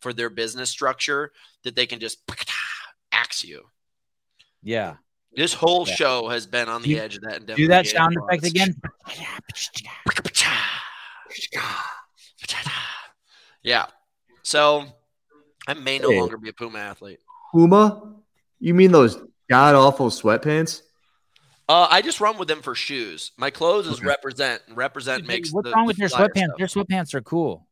for 0.00 0.12
their 0.12 0.28
business 0.28 0.68
structure 0.68 1.32
that 1.64 1.74
they 1.74 1.86
can 1.86 1.98
just 1.98 2.18
axe 3.12 3.42
you. 3.42 3.62
Yeah. 4.62 4.96
This 5.34 5.54
whole 5.54 5.88
Yeah. 5.88 5.94
show 5.94 6.28
has 6.28 6.46
been 6.46 6.68
on 6.68 6.82
the 6.82 6.90
You- 6.90 6.98
edge 6.98 7.16
of 7.16 7.22
that. 7.22 7.46
Do 7.46 7.66
that 7.68 7.86
sound 7.86 8.14
clause. 8.14 8.28
effect 8.28 8.46
again. 8.46 8.74
Yeah. 13.64 13.86
So 14.42 14.86
I 15.66 15.74
may 15.74 15.98
no 15.98 16.10
Hey. 16.10 16.20
longer 16.20 16.36
be 16.36 16.48
a 16.48 16.52
Puma 16.52 16.78
athlete. 16.78 17.20
Puma? 17.52 18.14
You 18.60 18.74
mean 18.74 18.92
those 18.92 19.16
god 19.50 19.74
awful 19.74 20.08
sweatpants? 20.08 20.82
Uh, 21.68 21.86
I 21.90 22.02
just 22.02 22.20
run 22.20 22.38
with 22.38 22.48
them 22.48 22.60
for 22.60 22.74
shoes. 22.74 23.32
My 23.36 23.50
clothes 23.50 23.86
is 23.86 23.98
Okay. 23.98 24.06
represent. 24.06 24.62
Represent 24.74 25.22
Dude, 25.22 25.28
makes. 25.28 25.52
What's 25.52 25.68
the- 25.68 25.74
wrong 25.74 25.84
the 25.84 25.88
with 25.88 25.98
your 25.98 26.08
sweatpants? 26.08 26.54
stuff. 26.56 26.58
Your 26.58 26.68
sweatpants 26.68 27.14
are 27.14 27.20
cool. 27.22 27.66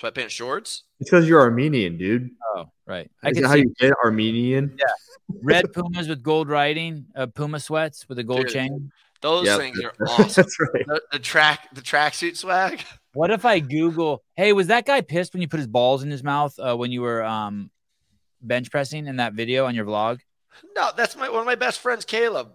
Sweatpants 0.00 0.30
shorts. 0.30 0.84
It's 1.00 1.10
because 1.10 1.28
you're 1.28 1.40
Armenian, 1.40 1.98
dude. 1.98 2.30
Oh, 2.56 2.70
right. 2.86 3.10
I 3.22 3.28
I 3.28 3.32
can 3.32 3.42
can 3.42 3.44
how 3.50 3.54
see 3.54 3.60
you 3.60 3.74
get 3.78 3.92
Armenian. 4.04 4.76
Yeah. 4.78 4.86
red 5.42 5.72
Pumas 5.72 6.08
with 6.08 6.22
gold 6.22 6.48
writing, 6.48 7.06
uh, 7.14 7.26
Puma 7.26 7.60
sweats 7.60 8.08
with 8.08 8.18
a 8.18 8.24
gold 8.24 8.42
Dude, 8.46 8.50
chain. 8.50 8.92
Those 9.20 9.46
Yep. 9.46 9.58
things 9.58 9.80
are 9.84 9.92
awesome. 10.08 10.42
That's 10.42 10.60
right. 10.60 10.86
The, 10.86 11.02
the 11.12 11.18
track, 11.18 11.68
the 11.74 11.82
tracksuit 11.82 12.36
swag. 12.36 12.82
What 13.18 13.32
if 13.32 13.44
I 13.44 13.58
Google, 13.58 14.22
hey, 14.36 14.52
was 14.52 14.68
that 14.68 14.86
guy 14.86 15.00
pissed 15.00 15.32
when 15.32 15.42
you 15.42 15.48
put 15.48 15.58
his 15.58 15.66
balls 15.66 16.04
in 16.04 16.10
his 16.12 16.22
mouth 16.22 16.56
uh, 16.60 16.76
when 16.76 16.92
you 16.92 17.00
were 17.00 17.24
um, 17.24 17.68
bench 18.40 18.70
pressing 18.70 19.08
in 19.08 19.16
that 19.16 19.32
video 19.32 19.66
on 19.66 19.74
your 19.74 19.86
vlog? 19.86 20.20
No, 20.76 20.90
that's 20.96 21.16
my 21.16 21.28
one 21.28 21.40
of 21.40 21.44
my 21.46 21.56
best 21.56 21.80
friends, 21.80 22.04
Caleb. 22.04 22.52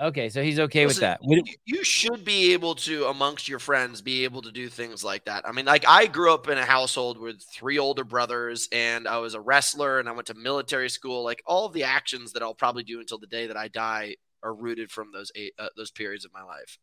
Okay, 0.00 0.30
so 0.30 0.42
he's 0.42 0.58
okay 0.58 0.86
with 0.86 1.00
that. 1.00 1.20
You- 1.22 1.42
You 1.66 1.84
should 1.84 2.24
be 2.24 2.54
able 2.54 2.76
to, 2.76 3.04
amongst 3.08 3.46
your 3.46 3.58
friends, 3.58 4.00
be 4.00 4.24
able 4.24 4.40
to 4.40 4.50
do 4.52 4.70
things 4.70 5.04
like 5.04 5.26
that. 5.26 5.46
I 5.46 5.52
mean, 5.52 5.66
like 5.66 5.84
I 5.86 6.06
grew 6.06 6.32
up 6.32 6.48
in 6.48 6.56
a 6.56 6.64
household 6.64 7.18
with 7.18 7.42
three 7.52 7.78
older 7.78 8.04
brothers, 8.04 8.70
and 8.72 9.06
I 9.06 9.18
was 9.18 9.34
a 9.34 9.40
wrestler, 9.42 10.00
and 10.00 10.08
I 10.08 10.12
went 10.12 10.28
to 10.28 10.34
military 10.34 10.88
school. 10.88 11.24
Like 11.24 11.42
all 11.44 11.66
of 11.66 11.74
the 11.74 11.84
actions 11.84 12.32
that 12.32 12.42
I'll 12.42 12.54
probably 12.54 12.84
do 12.84 13.00
until 13.00 13.18
the 13.18 13.26
day 13.26 13.48
that 13.48 13.56
I 13.58 13.68
die 13.68 14.16
are 14.42 14.54
rooted 14.54 14.90
from 14.90 15.12
those 15.12 15.30
eight, 15.36 15.52
uh, 15.58 15.68
those 15.76 15.90
periods 15.90 16.24
of 16.24 16.32
my 16.32 16.42
life. 16.42 16.78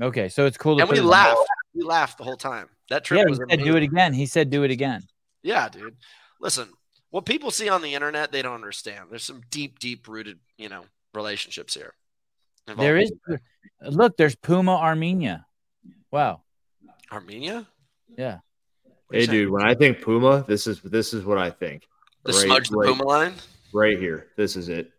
Okay, 0.00 0.30
so 0.30 0.46
it's 0.46 0.56
cool 0.56 0.76
to 0.78 0.82
And 0.82 0.90
we 0.90 1.00
laughed. 1.00 1.36
We 1.80 1.86
laughed 1.86 2.18
the 2.18 2.24
whole 2.24 2.36
time. 2.36 2.68
That 2.90 3.04
trip 3.04 3.20
Yeah, 3.20 3.24
he 3.28 3.34
said 3.34 3.44
amazing. 3.44 3.64
do 3.64 3.76
it 3.76 3.82
again. 3.82 4.12
He 4.12 4.26
said 4.26 4.50
do 4.50 4.64
it 4.64 4.70
again. 4.70 5.02
Yeah, 5.42 5.68
dude. 5.70 5.96
Listen, 6.40 6.68
what 7.08 7.24
people 7.24 7.50
see 7.50 7.70
on 7.70 7.80
the 7.80 7.94
internet, 7.94 8.32
they 8.32 8.42
don't 8.42 8.54
understand. 8.54 9.06
There's 9.08 9.24
some 9.24 9.40
deep, 9.50 9.78
deep 9.78 10.06
rooted, 10.06 10.38
you 10.58 10.68
know, 10.68 10.84
relationships 11.14 11.74
here. 11.74 11.94
There 12.76 12.98
is 12.98 13.10
look, 13.80 14.18
there's 14.18 14.34
Puma 14.34 14.76
Armenia. 14.76 15.46
Wow. 16.10 16.42
Armenia. 17.10 17.66
Yeah. 18.16 18.40
Hey, 19.10 19.26
dude. 19.26 19.50
When 19.50 19.62
I 19.62 19.74
think 19.74 20.02
Puma, 20.02 20.44
this 20.46 20.66
is 20.66 20.82
this 20.82 21.14
is 21.14 21.24
what 21.24 21.38
I 21.38 21.50
think. 21.50 21.88
The 22.24 22.34
smudge 22.34 22.68
the 22.68 22.76
Puma 22.76 23.04
line? 23.04 23.34
Right 23.72 23.98
here. 23.98 24.28
This 24.36 24.54
is 24.54 24.68
it. 24.68 24.92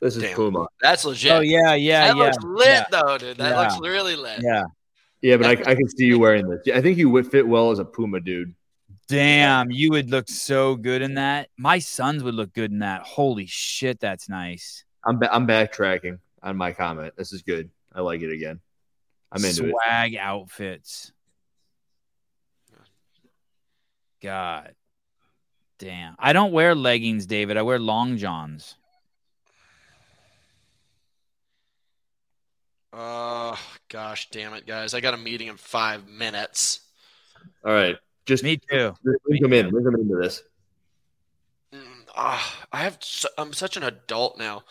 This 0.00 0.16
is 0.16 0.24
Damn. 0.24 0.36
Puma. 0.36 0.66
That's 0.82 1.04
legit. 1.04 1.32
Oh 1.32 1.40
yeah, 1.40 1.74
yeah, 1.74 1.74
yeah. 1.74 2.06
that 2.08 2.16
yeah. 2.16 2.22
looks 2.22 2.44
lit 2.44 2.66
yeah. 2.68 2.84
though, 2.90 3.18
dude. 3.18 3.36
That 3.38 3.50
Yeah. 3.50 3.60
looks 3.60 3.80
really 3.80 4.16
lit. 4.16 4.40
Yeah. 4.42 4.64
Yeah, 5.22 5.36
but 5.36 5.46
I, 5.46 5.70
I 5.70 5.74
can 5.74 5.88
see 5.88 6.04
you 6.04 6.18
wearing 6.18 6.48
this. 6.48 6.60
I 6.74 6.82
think 6.82 6.98
you 6.98 7.08
would 7.10 7.30
fit 7.30 7.46
well 7.46 7.70
as 7.70 7.78
a 7.78 7.84
Puma, 7.84 8.20
dude. 8.20 8.54
Damn, 9.08 9.70
you 9.70 9.90
would 9.90 10.10
look 10.10 10.28
so 10.28 10.74
good 10.74 11.02
in 11.02 11.14
that. 11.14 11.48
My 11.56 11.78
sons 11.78 12.22
would 12.22 12.34
look 12.34 12.52
good 12.52 12.70
in 12.70 12.80
that. 12.80 13.02
Holy 13.02 13.46
shit, 13.46 14.00
that's 14.00 14.28
nice. 14.28 14.84
I'm 15.04 15.18
ba- 15.18 15.32
I'm 15.34 15.46
backtracking 15.46 16.18
on 16.42 16.56
my 16.56 16.72
comment. 16.72 17.14
This 17.16 17.32
is 17.32 17.42
good. 17.42 17.70
I 17.94 18.00
like 18.00 18.22
it 18.22 18.32
again. 18.32 18.60
I'm 19.30 19.44
into 19.44 19.66
it. 19.66 19.70
Swag 19.70 20.16
outfits. 20.16 21.12
God 24.22 24.74
damn. 25.78 26.14
I 26.18 26.32
don't 26.32 26.52
wear 26.52 26.74
leggings, 26.74 27.26
David. 27.26 27.56
I 27.56 27.62
wear 27.62 27.78
long 27.78 28.16
johns. 28.16 28.76
Oh 32.92 33.58
gosh, 33.92 34.30
damn 34.30 34.54
it, 34.54 34.66
guys! 34.66 34.94
I 34.94 35.00
got 35.00 35.14
a 35.14 35.18
meeting 35.18 35.48
in 35.48 35.56
five 35.56 36.08
minutes. 36.08 36.80
All 37.64 37.72
right. 37.72 37.96
Just 38.24 38.42
me 38.44 38.56
too. 38.70 38.94
Link 39.28 39.42
them 39.42 39.52
in. 39.52 39.70
Link 39.70 39.84
them 39.84 39.94
into 39.96 40.16
this. 40.16 40.42
Ah, 42.14 42.58
I 42.72 42.78
have. 42.84 42.98
I'm 43.38 43.52
such 43.52 43.76
an 43.76 43.82
adult 43.82 44.38
now. 44.38 44.62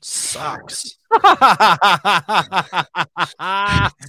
Sucks. 0.00 0.96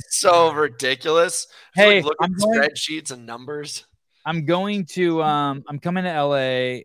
so 0.09 0.51
ridiculous. 0.53 1.43
It's 1.45 1.51
Hey, 1.75 1.95
like 1.97 2.05
look 2.05 2.17
I'm 2.21 2.33
at 2.33 2.39
going- 2.39 2.59
spreadsheets 2.59 3.11
and 3.11 3.25
numbers. 3.25 3.85
I'm 4.25 4.45
going 4.45 4.85
to 4.87 5.21
um 5.23 5.63
I'm 5.67 5.79
coming 5.79 6.03
to 6.03 6.23
LA. 6.23 6.81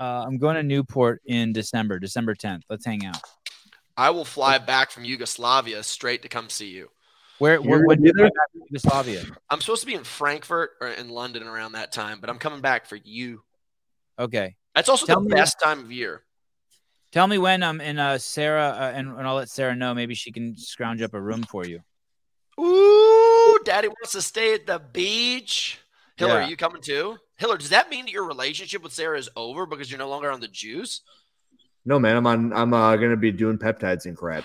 Uh, 0.00 0.24
I'm 0.26 0.38
going 0.38 0.54
to 0.54 0.62
Newport 0.62 1.20
in 1.26 1.52
December, 1.52 1.98
December 1.98 2.34
10th. 2.34 2.62
Let's 2.70 2.86
hang 2.86 3.04
out. 3.04 3.20
I 3.96 4.10
will 4.10 4.24
fly 4.24 4.58
back 4.58 4.92
from 4.92 5.04
Yugoslavia 5.04 5.82
straight 5.82 6.22
to 6.22 6.28
come 6.28 6.48
see 6.48 6.68
you. 6.68 6.88
Where 7.38 7.60
where 7.60 7.78
You're 7.78 7.86
when 7.86 7.98
gonna 7.98 8.02
be 8.02 8.08
did 8.08 8.16
there? 8.16 8.30
Yugoslavia? 8.70 9.24
I'm 9.50 9.60
supposed 9.60 9.80
to 9.82 9.86
be 9.86 9.94
in 9.94 10.04
Frankfurt 10.04 10.70
or 10.80 10.88
in 10.88 11.08
London 11.08 11.44
around 11.44 11.72
that 11.72 11.92
time, 11.92 12.18
but 12.20 12.28
I'm 12.30 12.38
coming 12.38 12.60
back 12.60 12.86
for 12.86 12.96
you. 12.96 13.42
Okay. 14.18 14.56
That's 14.74 14.88
also 14.88 15.06
Tell 15.06 15.20
the 15.20 15.28
me- 15.28 15.34
best 15.34 15.60
time 15.62 15.80
of 15.80 15.92
year. 15.92 16.22
Tell 17.12 17.26
me 17.26 17.38
when 17.38 17.62
I'm 17.62 17.76
um 17.76 17.80
and 17.80 17.98
uh 17.98 18.18
Sarah 18.18 18.68
uh, 18.78 18.92
and, 18.94 19.08
and 19.16 19.26
I'll 19.26 19.36
let 19.36 19.48
Sarah 19.48 19.74
know. 19.76 19.94
Maybe 19.94 20.14
she 20.14 20.30
can 20.32 20.56
scrounge 20.56 21.00
up 21.00 21.14
a 21.14 21.20
room 21.20 21.42
for 21.44 21.64
you. 21.64 21.80
Ooh, 22.60 23.58
Daddy 23.64 23.88
wants 23.88 24.12
to 24.12 24.22
stay 24.22 24.54
at 24.54 24.66
the 24.66 24.80
beach. 24.92 25.78
Hiller, 26.16 26.40
Yeah. 26.40 26.46
are 26.46 26.50
you 26.50 26.56
coming 26.56 26.82
too? 26.82 27.16
Hiller, 27.36 27.56
does 27.56 27.70
that 27.70 27.88
mean 27.88 28.04
that 28.06 28.10
your 28.10 28.26
relationship 28.26 28.82
with 28.82 28.92
Sarah 28.92 29.16
is 29.18 29.30
over 29.36 29.64
because 29.64 29.90
you're 29.90 29.98
no 29.98 30.08
longer 30.08 30.30
on 30.30 30.40
the 30.40 30.48
juice? 30.48 31.02
No, 31.84 31.98
man. 32.00 32.16
I'm 32.16 32.26
on. 32.26 32.52
I'm 32.52 32.74
uh, 32.74 32.96
gonna 32.96 33.16
be 33.16 33.30
doing 33.30 33.56
peptides 33.58 34.04
and 34.06 34.16
crap. 34.16 34.44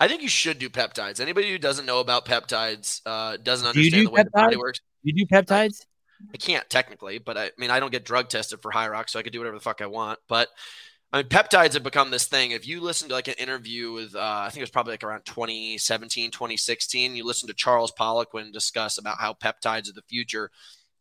I 0.00 0.08
think 0.08 0.22
you 0.22 0.28
should 0.28 0.58
do 0.58 0.70
peptides. 0.70 1.20
Anybody 1.20 1.50
who 1.50 1.58
doesn't 1.58 1.84
know 1.84 2.00
about 2.00 2.24
peptides 2.24 3.02
uh, 3.04 3.36
doesn't 3.36 3.68
understand 3.68 4.02
do 4.02 4.04
the 4.04 4.10
way 4.10 4.22
the 4.22 4.30
body 4.30 4.56
peptides? 4.56 4.58
works. 4.58 4.80
You 5.02 5.12
do 5.12 5.26
peptides? 5.26 5.84
I 6.32 6.38
can't 6.38 6.68
technically, 6.70 7.18
but 7.18 7.36
I, 7.36 7.44
I 7.46 7.50
mean, 7.58 7.70
I 7.70 7.80
don't 7.80 7.92
get 7.92 8.04
drug 8.04 8.28
tested 8.30 8.60
for 8.62 8.70
High 8.70 8.88
Rock, 8.88 9.10
so 9.10 9.18
I 9.18 9.22
could 9.22 9.32
do 9.32 9.40
whatever 9.40 9.58
the 9.58 9.62
fuck 9.62 9.82
I 9.82 9.86
want. 9.86 10.18
But 10.26 10.48
I 11.12 11.18
mean, 11.18 11.28
peptides 11.28 11.74
have 11.74 11.82
become 11.82 12.10
this 12.10 12.26
thing. 12.26 12.52
If 12.52 12.66
you 12.66 12.80
listen 12.80 13.08
to 13.08 13.14
like 13.14 13.28
an 13.28 13.34
interview 13.34 13.92
with, 13.92 14.14
uh, 14.14 14.42
I 14.44 14.48
think 14.48 14.60
it 14.60 14.64
was 14.64 14.70
probably 14.70 14.94
like 14.94 15.04
around 15.04 15.26
2017, 15.26 16.30
2016, 16.30 17.16
you 17.16 17.24
listen 17.24 17.48
to 17.48 17.54
Charles 17.54 17.92
Poliquin 17.92 18.52
discuss 18.52 18.96
about 18.96 19.18
how 19.18 19.34
peptides 19.34 19.88
are 19.90 19.94
the 19.94 20.02
future. 20.08 20.50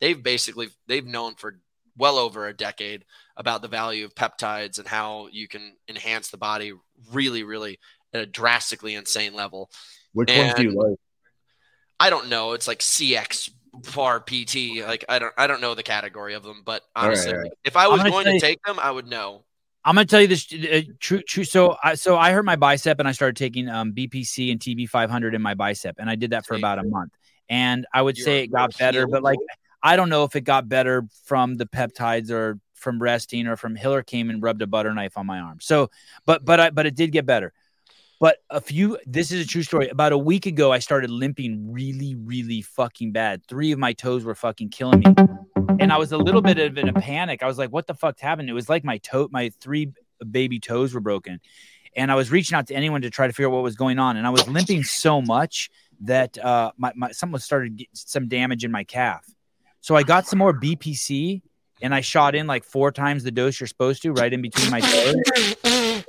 They've 0.01 0.21
basically 0.21 0.69
they've 0.88 1.05
known 1.05 1.35
for 1.35 1.59
well 1.97 2.17
over 2.17 2.47
a 2.47 2.55
decade 2.55 3.05
about 3.38 3.61
the 3.61 3.67
value 3.67 4.05
of 4.05 4.15
peptides 4.15 4.80
and 4.80 4.88
how 4.88 5.27
you 5.31 5.47
can 5.47 5.76
enhance 5.88 6.30
the 6.30 6.38
body 6.38 6.73
really, 7.11 7.43
really 7.43 7.77
at 8.14 8.22
a 8.22 8.26
drastically 8.26 8.95
insane 8.95 9.34
level. 9.34 9.69
Which 10.14 10.36
ones 10.36 10.53
do 10.56 10.64
you 10.64 10.72
like? 10.72 10.98
I 11.99 12.10
don't 12.10 12.30
know. 12.30 12.53
It's 12.53 12.68
like 12.68 12.80
CX 12.80 13.52
far 13.84 14.19
PT. 14.19 14.84
Like 14.86 15.06
I 15.10 15.19
don't 15.19 15.34
I 15.38 15.48
don't 15.48 15.61
know 15.61 15.76
the 15.76 15.84
category 15.84 16.34
of 16.34 16.44
them, 16.44 16.64
but 16.65 16.84
All 16.95 17.03
right, 17.03 17.07
honestly, 17.10 17.34
all 17.34 17.40
right. 17.40 17.52
if 17.64 17.76
I 17.76 17.88
was 17.88 17.99
gonna 17.99 18.10
going 18.10 18.27
you- 18.27 18.40
take 18.40 18.61
them, 18.64 18.80
I 18.80 18.91
would 18.91 19.07
know. 19.07 19.44
I'm 19.86 19.95
gonna 19.95 20.06
tell 20.06 20.22
you 20.22 20.27
this 20.27 20.52
uh, 20.53 20.81
true 20.99 21.22
true. 21.22 21.45
So 21.45 21.77
I 21.81 21.95
so 21.95 22.18
I 22.18 22.31
hurt 22.31 22.44
my 22.44 22.57
bicep 22.57 22.99
and 22.99 23.07
I 23.07 23.11
started 23.14 23.38
taking 23.38 23.69
um 23.69 23.94
BPC 23.94 24.52
and 24.52 24.60
TB 24.60 24.90
500 24.90 25.34
in 25.36 25.41
my 25.41 25.53
bicep 25.53 25.95
and 25.99 26.10
I 26.10 26.15
did 26.15 26.31
that 26.31 26.45
for 26.45 26.56
about 26.56 26.80
a 26.80 26.84
month. 26.84 27.14
And 27.48 27.88
I 27.94 28.02
would 28.02 28.18
say 28.18 28.44
it 28.44 28.52
got 28.52 28.77
better, 28.77 29.07
but 29.07 29.23
like 29.23 29.40
I 29.81 29.95
don't 29.95 30.10
know 30.10 30.26
if 30.26 30.36
it 30.36 30.41
got 30.41 30.68
better 30.68 31.07
from 31.26 31.56
the 31.56 31.65
peptides 31.65 32.30
or 32.30 32.60
from 32.76 33.02
resting 33.02 33.48
or 33.48 33.56
from 33.56 33.76
Hiller 33.76 34.03
came 34.03 34.30
and 34.30 34.44
rubbed 34.44 34.61
a 34.61 34.68
butter 34.68 34.94
knife 34.94 35.18
on 35.18 35.26
my 35.26 35.40
arm. 35.40 35.60
So, 35.61 35.90
but 36.26 36.44
but 36.44 36.60
I 36.60 36.69
but 36.72 36.86
it 36.86 36.95
did 36.95 37.11
get 37.11 37.26
better. 37.26 37.53
But 38.19 38.39
a 38.49 38.59
few, 38.59 38.97
this 39.05 39.31
is 39.31 39.45
a 39.45 39.47
true 39.47 39.63
story. 39.63 39.87
About 39.87 40.11
a 40.11 40.17
week 40.17 40.45
ago, 40.45 40.73
I 40.73 40.79
started 40.79 41.09
limping 41.09 41.71
really, 41.71 42.15
really 42.15 42.61
fucking 42.61 43.13
bad. 43.13 43.45
Three 43.47 43.71
of 43.71 43.79
my 43.79 43.93
toes 43.93 44.25
were 44.25 44.35
fucking 44.35 44.69
killing 44.69 44.99
me. 44.99 45.05
And 45.79 45.93
I 45.93 45.97
was 45.97 46.11
a 46.11 46.17
little 46.17 46.41
bit 46.41 46.57
of 46.59 46.77
in 46.77 46.89
a 46.89 46.93
panic. 46.93 47.41
I 47.41 47.47
was 47.47 47.57
like, 47.57 47.71
what 47.71 47.87
the 47.87 47.93
fuck 47.93 48.19
happened? 48.19 48.49
It 48.49 48.53
was 48.53 48.67
like 48.67 48.83
my 48.83 48.97
toe, 48.97 49.29
my 49.31 49.49
three 49.61 49.93
baby 50.29 50.59
toes 50.59 50.93
were 50.93 50.99
broken. 50.99 51.39
And 51.95 52.11
I 52.11 52.15
was 52.15 52.29
reaching 52.29 52.57
out 52.57 52.67
to 52.67 52.75
anyone 52.75 53.01
to 53.03 53.09
try 53.09 53.25
to 53.25 53.33
figure 53.33 53.47
out 53.47 53.53
what 53.53 53.63
was 53.63 53.75
going 53.75 53.99
on. 53.99 54.17
And 54.17 54.27
I 54.27 54.29
was 54.31 54.45
limping 54.49 54.83
so 54.83 55.21
much 55.21 55.69
that 56.01 56.37
uh, 56.37 56.71
my, 56.77 56.91
my 56.95 57.11
someone 57.11 57.39
started 57.39 57.85
some 57.93 58.27
damage 58.27 58.65
in 58.65 58.71
my 58.71 58.83
calf. 58.83 59.25
So 59.79 59.95
I 59.95 60.03
got 60.03 60.27
some 60.27 60.39
more 60.39 60.53
BPC 60.53 61.41
and 61.81 61.95
I 61.95 62.01
shot 62.01 62.35
in 62.35 62.47
like 62.47 62.65
four 62.65 62.91
times 62.91 63.23
the 63.23 63.31
dose 63.31 63.59
you're 63.61 63.67
supposed 63.67 64.01
to, 64.03 64.11
right 64.11 64.31
in 64.31 64.41
between 64.41 64.69
my 64.69 64.81
toes. 64.81 66.03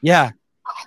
Yeah. 0.00 0.30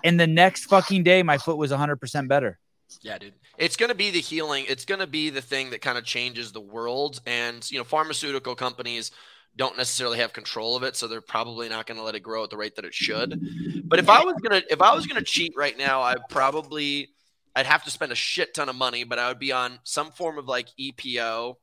And 0.04 0.20
the 0.20 0.28
next 0.28 0.66
fucking 0.66 1.04
day, 1.04 1.24
my 1.24 1.38
foot 1.38 1.58
was 1.58 1.72
100% 1.72 2.28
better. 2.28 2.60
Yeah, 3.02 3.18
dude. 3.18 3.34
It's 3.58 3.76
going 3.76 3.90
to 3.90 3.96
be 3.96 4.10
the 4.10 4.22
healing. 4.22 4.66
It's 4.68 4.86
going 4.86 5.00
to 5.00 5.08
be 5.08 5.30
the 5.30 5.42
thing 5.42 5.72
that 5.72 5.82
kind 5.82 5.98
of 5.98 6.06
changes 6.06 6.52
the 6.52 6.62
world. 6.62 7.20
And, 7.26 7.70
you 7.70 7.78
know, 7.78 7.84
pharmaceutical 7.84 8.56
companies 8.56 9.12
don't 9.56 9.78
necessarily 9.78 10.20
have 10.20 10.34
control 10.34 10.76
of 10.76 10.84
it. 10.84 10.96
So 10.96 11.08
they're 11.08 11.22
probably 11.22 11.70
not 11.70 11.86
going 11.86 11.98
to 11.98 12.04
let 12.04 12.16
it 12.16 12.22
grow 12.22 12.44
at 12.44 12.50
the 12.50 12.58
rate 12.58 12.76
that 12.78 12.86
it 12.86 12.94
should. 12.94 13.84
But 13.84 14.00
if 14.00 14.10
I 14.10 14.24
was 14.24 14.36
going 14.42 14.62
to, 14.62 14.72
if 14.72 14.82
I 14.82 14.96
was 14.96 15.06
going 15.06 15.20
to 15.20 15.26
cheat 15.26 15.54
right 15.58 15.78
now, 15.78 16.02
I'd 16.02 16.30
probably, 16.30 17.10
I'd 17.56 17.66
have 17.66 17.84
to 17.84 17.92
spend 17.92 18.12
a 18.12 18.16
shit 18.16 18.54
ton 18.54 18.70
of 18.70 18.76
money, 18.76 19.04
but 19.04 19.20
I 19.20 19.28
would 19.28 19.40
be 19.40 19.52
on 19.52 19.80
some 19.84 20.12
form 20.12 20.38
of 20.38 20.48
like 20.48 20.70
EPO. 20.80 21.56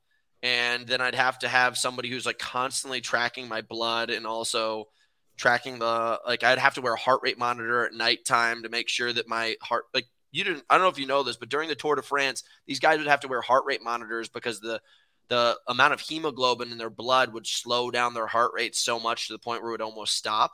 And 0.43 0.87
then 0.87 1.01
I'd 1.01 1.15
have 1.15 1.39
to 1.41 1.49
have 1.49 1.79
somebody 1.79 2.11
who's 2.11 2.27
like 2.27 2.39
constantly 2.39 3.01
tracking 3.01 3.49
my 3.49 3.63
blood 3.63 4.11
and 4.11 4.27
also 4.27 4.89
tracking 5.37 5.79
the 5.79 6.21
like 6.27 6.43
I'd 6.43 6.59
have 6.59 6.75
to 6.75 6.81
wear 6.81 6.95
a 6.95 6.99
heart 6.99 7.21
rate 7.23 7.39
monitor 7.39 7.87
at 7.87 7.93
nighttime 7.93 8.63
to 8.63 8.69
make 8.69 8.89
sure 8.89 9.13
that 9.13 9.29
my 9.29 9.57
heart 9.63 9.85
like 9.93 10.07
you 10.33 10.45
didn't 10.45 10.65
I 10.69 10.75
don't 10.75 10.85
know 10.85 10.91
if 10.91 10.99
you 10.99 11.07
know 11.07 11.23
this, 11.23 11.37
but 11.37 11.49
during 11.49 11.69
the 11.69 11.75
Tour 11.75 11.97
de 11.97 12.03
France, 12.03 12.43
these 12.67 12.81
guys 12.81 12.99
would 12.99 13.07
have 13.07 13.21
to 13.21 13.29
wear 13.29 13.41
heart 13.41 13.65
rate 13.67 13.83
monitors 13.83 14.29
because 14.29 14.61
the 14.61 14.81
the 15.29 15.59
amount 15.67 15.93
of 15.93 16.01
hemoglobin 16.01 16.71
in 16.71 16.79
their 16.79 16.91
blood 16.91 17.33
would 17.33 17.47
slow 17.47 17.91
down 17.91 18.15
their 18.15 18.29
heart 18.29 18.53
rate 18.55 18.77
so 18.77 19.01
much 19.01 19.27
to 19.27 19.33
the 19.33 19.39
point 19.39 19.61
where 19.61 19.71
it 19.71 19.75
would 19.75 19.81
almost 19.81 20.15
stop. 20.15 20.53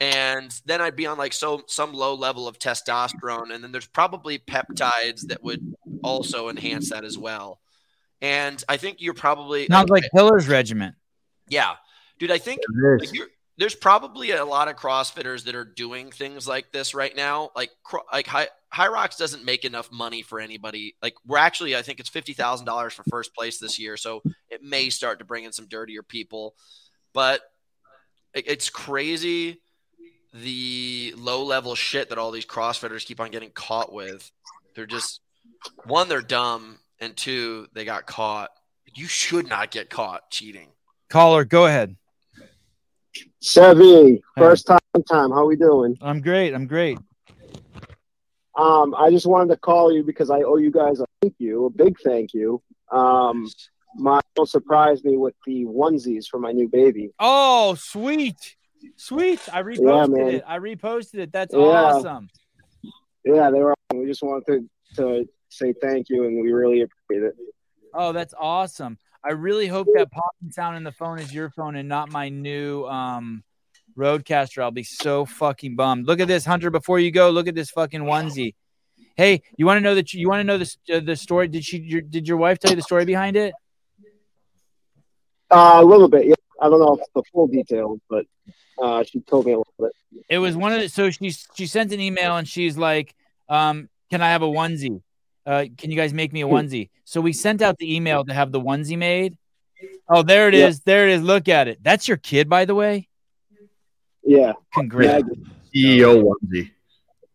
And 0.00 0.54
then 0.64 0.80
I'd 0.80 0.96
be 0.96 1.06
on 1.06 1.18
like 1.18 1.32
so 1.32 1.62
some 1.66 1.92
low 1.92 2.14
level 2.14 2.48
of 2.48 2.58
testosterone, 2.58 3.52
and 3.52 3.62
then 3.62 3.72
there's 3.72 3.86
probably 3.86 4.38
peptides 4.38 5.28
that 5.28 5.42
would 5.42 5.74
also 6.02 6.48
enhance 6.48 6.90
that 6.90 7.04
as 7.04 7.16
well. 7.16 7.60
And 8.20 8.62
I 8.68 8.76
think 8.76 9.00
you're 9.00 9.14
probably 9.14 9.66
Sounds 9.66 9.90
like 9.90 10.04
Hiller's 10.12 10.48
regiment. 10.48 10.94
yeah, 11.48 11.74
dude. 12.18 12.30
I 12.30 12.38
think 12.38 12.60
like, 12.98 13.14
you're, 13.14 13.28
there's 13.56 13.74
probably 13.74 14.32
a 14.32 14.44
lot 14.44 14.68
of 14.68 14.76
CrossFitters 14.76 15.44
that 15.44 15.54
are 15.54 15.64
doing 15.64 16.10
things 16.10 16.48
like 16.48 16.72
this 16.72 16.94
right 16.94 17.14
now. 17.14 17.50
Like 17.54 17.70
like 18.12 18.26
High 18.26 18.48
Hyrox 18.74 19.16
doesn't 19.16 19.44
make 19.44 19.64
enough 19.64 19.92
money 19.92 20.22
for 20.22 20.40
anybody. 20.40 20.96
Like 21.02 21.14
we're 21.26 21.38
actually, 21.38 21.76
I 21.76 21.82
think 21.82 22.00
it's 22.00 22.08
fifty 22.08 22.32
thousand 22.32 22.66
dollars 22.66 22.92
for 22.94 23.04
first 23.04 23.34
place 23.34 23.58
this 23.58 23.78
year, 23.78 23.96
so 23.96 24.22
it 24.50 24.62
may 24.62 24.90
start 24.90 25.20
to 25.20 25.24
bring 25.24 25.44
in 25.44 25.52
some 25.52 25.66
dirtier 25.68 26.02
people. 26.02 26.54
But 27.12 27.42
it- 28.34 28.48
it's 28.48 28.70
crazy 28.70 29.60
the 30.32 31.14
low 31.16 31.44
level 31.44 31.76
shit 31.76 32.08
that 32.08 32.18
all 32.18 32.32
these 32.32 32.44
CrossFitters 32.46 33.06
keep 33.06 33.20
on 33.20 33.30
getting 33.30 33.50
caught 33.50 33.92
with. 33.92 34.32
They're 34.74 34.84
just 34.86 35.20
one, 35.84 36.08
they're 36.08 36.20
dumb, 36.20 36.80
and 36.98 37.16
two, 37.16 37.68
they 37.72 37.84
got 37.84 38.06
caught. 38.06 38.50
You 38.96 39.06
should 39.06 39.48
not 39.48 39.70
get 39.70 39.90
caught 39.90 40.30
cheating. 40.32 40.70
Caller, 41.08 41.44
go 41.44 41.66
ahead. 41.66 41.94
Chevy, 43.44 44.22
first 44.38 44.66
time 44.66 44.78
time. 45.06 45.30
How 45.30 45.42
are 45.42 45.46
we 45.46 45.56
doing? 45.56 45.98
I'm 46.00 46.22
great. 46.22 46.54
I'm 46.54 46.66
great. 46.66 46.98
Um, 48.56 48.94
I 48.94 49.10
just 49.10 49.26
wanted 49.26 49.52
to 49.52 49.60
call 49.60 49.92
you 49.92 50.02
because 50.02 50.30
I 50.30 50.40
owe 50.40 50.56
you 50.56 50.70
guys 50.70 51.00
a 51.00 51.04
thank 51.20 51.34
you, 51.38 51.66
a 51.66 51.70
big 51.70 51.96
thank 52.02 52.32
you. 52.32 52.62
Um, 52.90 53.50
my 53.96 54.22
surprised 54.46 55.04
me 55.04 55.18
with 55.18 55.34
the 55.46 55.66
onesies 55.66 56.26
for 56.26 56.38
my 56.38 56.52
new 56.52 56.68
baby. 56.68 57.10
Oh, 57.18 57.76
sweet. 57.78 58.56
Sweet. 58.96 59.40
I 59.52 59.62
reposted 59.62 60.16
man. 60.16 60.28
it. 60.36 60.44
I 60.46 60.58
reposted 60.58 61.18
it. 61.18 61.32
That's 61.32 61.54
Yeah. 61.54 61.58
awesome. 61.60 62.30
Yeah, 63.24 63.50
they 63.50 63.60
were. 63.60 63.74
awesome. 63.90 64.00
We 64.00 64.06
just 64.06 64.22
wanted 64.22 64.46
to, 64.46 64.68
to 64.96 65.28
say 65.50 65.74
thank 65.82 66.08
you, 66.08 66.24
and 66.24 66.40
we 66.40 66.50
really 66.50 66.80
appreciate 66.80 67.26
it. 67.26 67.34
Oh, 67.92 68.12
that's 68.12 68.34
awesome. 68.38 68.96
I 69.24 69.32
really 69.32 69.66
hope 69.66 69.88
that 69.94 70.10
popping 70.10 70.50
sound 70.50 70.76
in 70.76 70.84
the 70.84 70.92
phone 70.92 71.18
is 71.18 71.32
your 71.32 71.48
phone 71.48 71.76
and 71.76 71.88
not 71.88 72.10
my 72.10 72.28
new 72.28 72.84
um 72.84 73.42
RODECaster. 73.96 74.62
I'll 74.62 74.70
be 74.70 74.82
so 74.82 75.24
fucking 75.24 75.76
bummed. 75.76 76.06
Look 76.06 76.20
at 76.20 76.28
this, 76.28 76.44
Hunter. 76.44 76.70
Before 76.70 76.98
you 76.98 77.10
go, 77.10 77.30
look 77.30 77.48
at 77.48 77.54
this 77.54 77.70
fucking 77.70 78.02
onesie. 78.02 78.54
Hey, 79.16 79.42
you 79.56 79.66
want 79.66 79.78
to 79.78 79.80
know 79.80 79.94
that 79.94 80.12
you, 80.12 80.28
want 80.28 80.40
to 80.40 80.44
know 80.44 80.58
this 80.58 80.76
uh, 80.92 81.00
the 81.00 81.14
story? 81.16 81.48
Did 81.48 81.64
she? 81.64 81.78
Your, 81.78 82.00
did 82.00 82.26
your 82.26 82.36
wife 82.36 82.58
tell 82.58 82.70
you 82.70 82.76
the 82.76 82.82
story 82.82 83.04
behind 83.04 83.36
it? 83.36 83.54
Uh, 85.50 85.78
a 85.80 85.84
little 85.84 86.08
bit. 86.08 86.26
Yeah, 86.26 86.34
I 86.60 86.68
don't 86.68 86.80
know 86.80 86.98
if 87.00 87.06
the 87.14 87.22
full 87.32 87.46
details, 87.46 88.00
but 88.10 88.26
uh, 88.82 89.04
she 89.04 89.20
told 89.20 89.46
me 89.46 89.52
a 89.52 89.58
little 89.58 89.74
bit. 89.78 89.92
It 90.28 90.38
was 90.38 90.56
one 90.56 90.72
of 90.72 90.80
the 90.80 90.88
so 90.88 91.10
she 91.10 91.30
she 91.54 91.66
sent 91.66 91.92
an 91.92 92.00
email 92.00 92.36
and 92.36 92.48
she's 92.48 92.76
like, 92.76 93.14
um, 93.48 93.88
can 94.10 94.20
I 94.20 94.30
have 94.30 94.42
a 94.42 94.46
onesie? 94.46 95.00
Uh, 95.46 95.66
can 95.76 95.90
you 95.90 95.96
guys 95.96 96.14
make 96.14 96.32
me 96.32 96.42
a 96.42 96.46
onesie? 96.46 96.88
So 97.04 97.20
we 97.20 97.32
sent 97.32 97.60
out 97.62 97.78
the 97.78 97.94
email 97.94 98.24
to 98.24 98.32
have 98.32 98.52
the 98.52 98.60
onesie 98.60 98.96
made. 98.98 99.36
Oh, 100.08 100.22
there 100.22 100.48
it 100.48 100.54
is. 100.54 100.76
Yeah. 100.76 100.82
There 100.84 101.08
it 101.08 101.14
is. 101.14 101.22
Look 101.22 101.48
at 101.48 101.68
it. 101.68 101.78
That's 101.82 102.08
your 102.08 102.16
kid, 102.16 102.48
by 102.48 102.64
the 102.64 102.74
way. 102.74 103.08
Yeah. 104.22 104.52
Congrats. 104.72 105.28
CEO 105.74 106.22
onesie. 106.22 106.70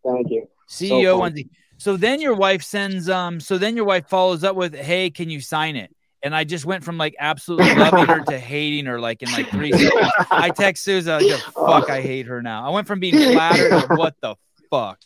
Thank 0.04 0.30
you. 0.30 0.48
CEO 0.68 1.02
So 1.02 1.20
onesie. 1.20 1.48
So 1.78 1.96
then 1.96 2.20
your 2.20 2.34
wife 2.34 2.62
sends 2.62 3.08
um 3.08 3.40
so 3.40 3.56
then 3.58 3.76
your 3.76 3.84
wife 3.84 4.08
follows 4.08 4.44
up 4.44 4.56
with, 4.56 4.74
Hey, 4.74 5.10
can 5.10 5.30
you 5.30 5.40
sign 5.40 5.76
it? 5.76 5.94
And 6.22 6.34
I 6.34 6.44
just 6.44 6.66
went 6.66 6.84
from 6.84 6.98
like 6.98 7.14
absolutely 7.18 7.74
loving 7.76 8.06
her 8.06 8.20
to 8.20 8.38
hating 8.38 8.86
her 8.86 9.00
like 9.00 9.22
in 9.22 9.30
like 9.32 9.48
three 9.50 9.72
seconds. 9.72 10.12
I 10.30 10.50
text 10.50 10.84
Susan, 10.84 11.12
I 11.12 11.20
go, 11.22 11.36
fuck, 11.38 11.88
I 11.88 12.00
hate 12.02 12.26
her 12.26 12.42
now. 12.42 12.66
I 12.66 12.70
went 12.70 12.86
from 12.86 13.00
being 13.00 13.14
flattered 13.14 13.70
to 13.70 13.94
what 13.94 14.16
the 14.20 14.34
fuck. 14.68 14.98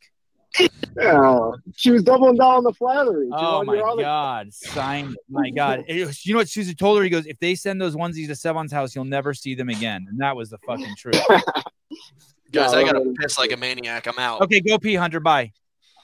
Yeah, 0.97 1.51
she 1.77 1.91
was 1.91 2.03
doubling 2.05 2.37
down 2.37 2.55
on 2.57 2.63
the 2.65 2.73
flattery. 2.73 3.27
She 3.27 3.33
Oh 3.35 3.65
my 3.65 3.77
god, 4.01 4.53
sign 4.53 5.07
it. 5.11 5.17
My 5.29 5.51
god. 5.51 5.85
Was- 5.89 6.25
you 6.25 6.35
know 6.35 6.39
what 6.39 6.49
Susie 6.49 6.75
told 6.75 6.99
her? 6.99 7.05
He 7.05 7.11
goes, 7.11 7.27
if 7.27 7.39
they 7.41 7.55
send 7.57 7.81
those 7.81 7.97
onesies 7.97 8.29
to 8.29 8.35
Sevan's 8.35 8.71
house, 8.73 8.95
you'll 8.95 9.05
never 9.05 9.35
see 9.35 9.55
them 9.57 9.69
again. 9.69 10.07
And 10.09 10.21
that 10.21 10.37
was 10.37 10.51
the 10.51 10.59
fucking 10.59 10.95
truth. 10.97 11.21
Guys, 12.53 12.73
I 12.73 12.85
gotta 12.85 13.13
piss 13.21 13.37
like 13.37 13.51
a 13.51 13.57
maniac. 13.57 14.07
I'm 14.07 14.19
out. 14.19 14.41
okay, 14.43 14.61
go 14.61 14.79
pee, 14.79 14.95
Hunter. 14.95 15.19
Bye. 15.19 15.51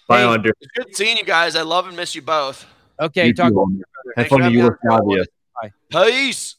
Bye, 0.09 0.21
Hey, 0.23 0.27
Hunter. 0.27 0.53
Good 0.75 0.97
seeing 0.97 1.17
you 1.17 1.25
guys. 1.25 1.55
I 1.55 1.63
love 1.63 1.87
and 1.87 1.97
miss 1.97 2.17
you 2.17 2.23
both. 2.23 2.67
Okay, 2.99 3.29
You 3.29 3.35
talk. 3.35 3.51
too, 3.53 3.61
Hunter. 3.61 3.85
Have 4.17 4.27
fun 4.27 4.41
for 4.41 4.47
in 4.49 4.53
having 4.91 5.07
me 5.07 5.21
on. 5.63 6.11
Peace. 6.11 6.57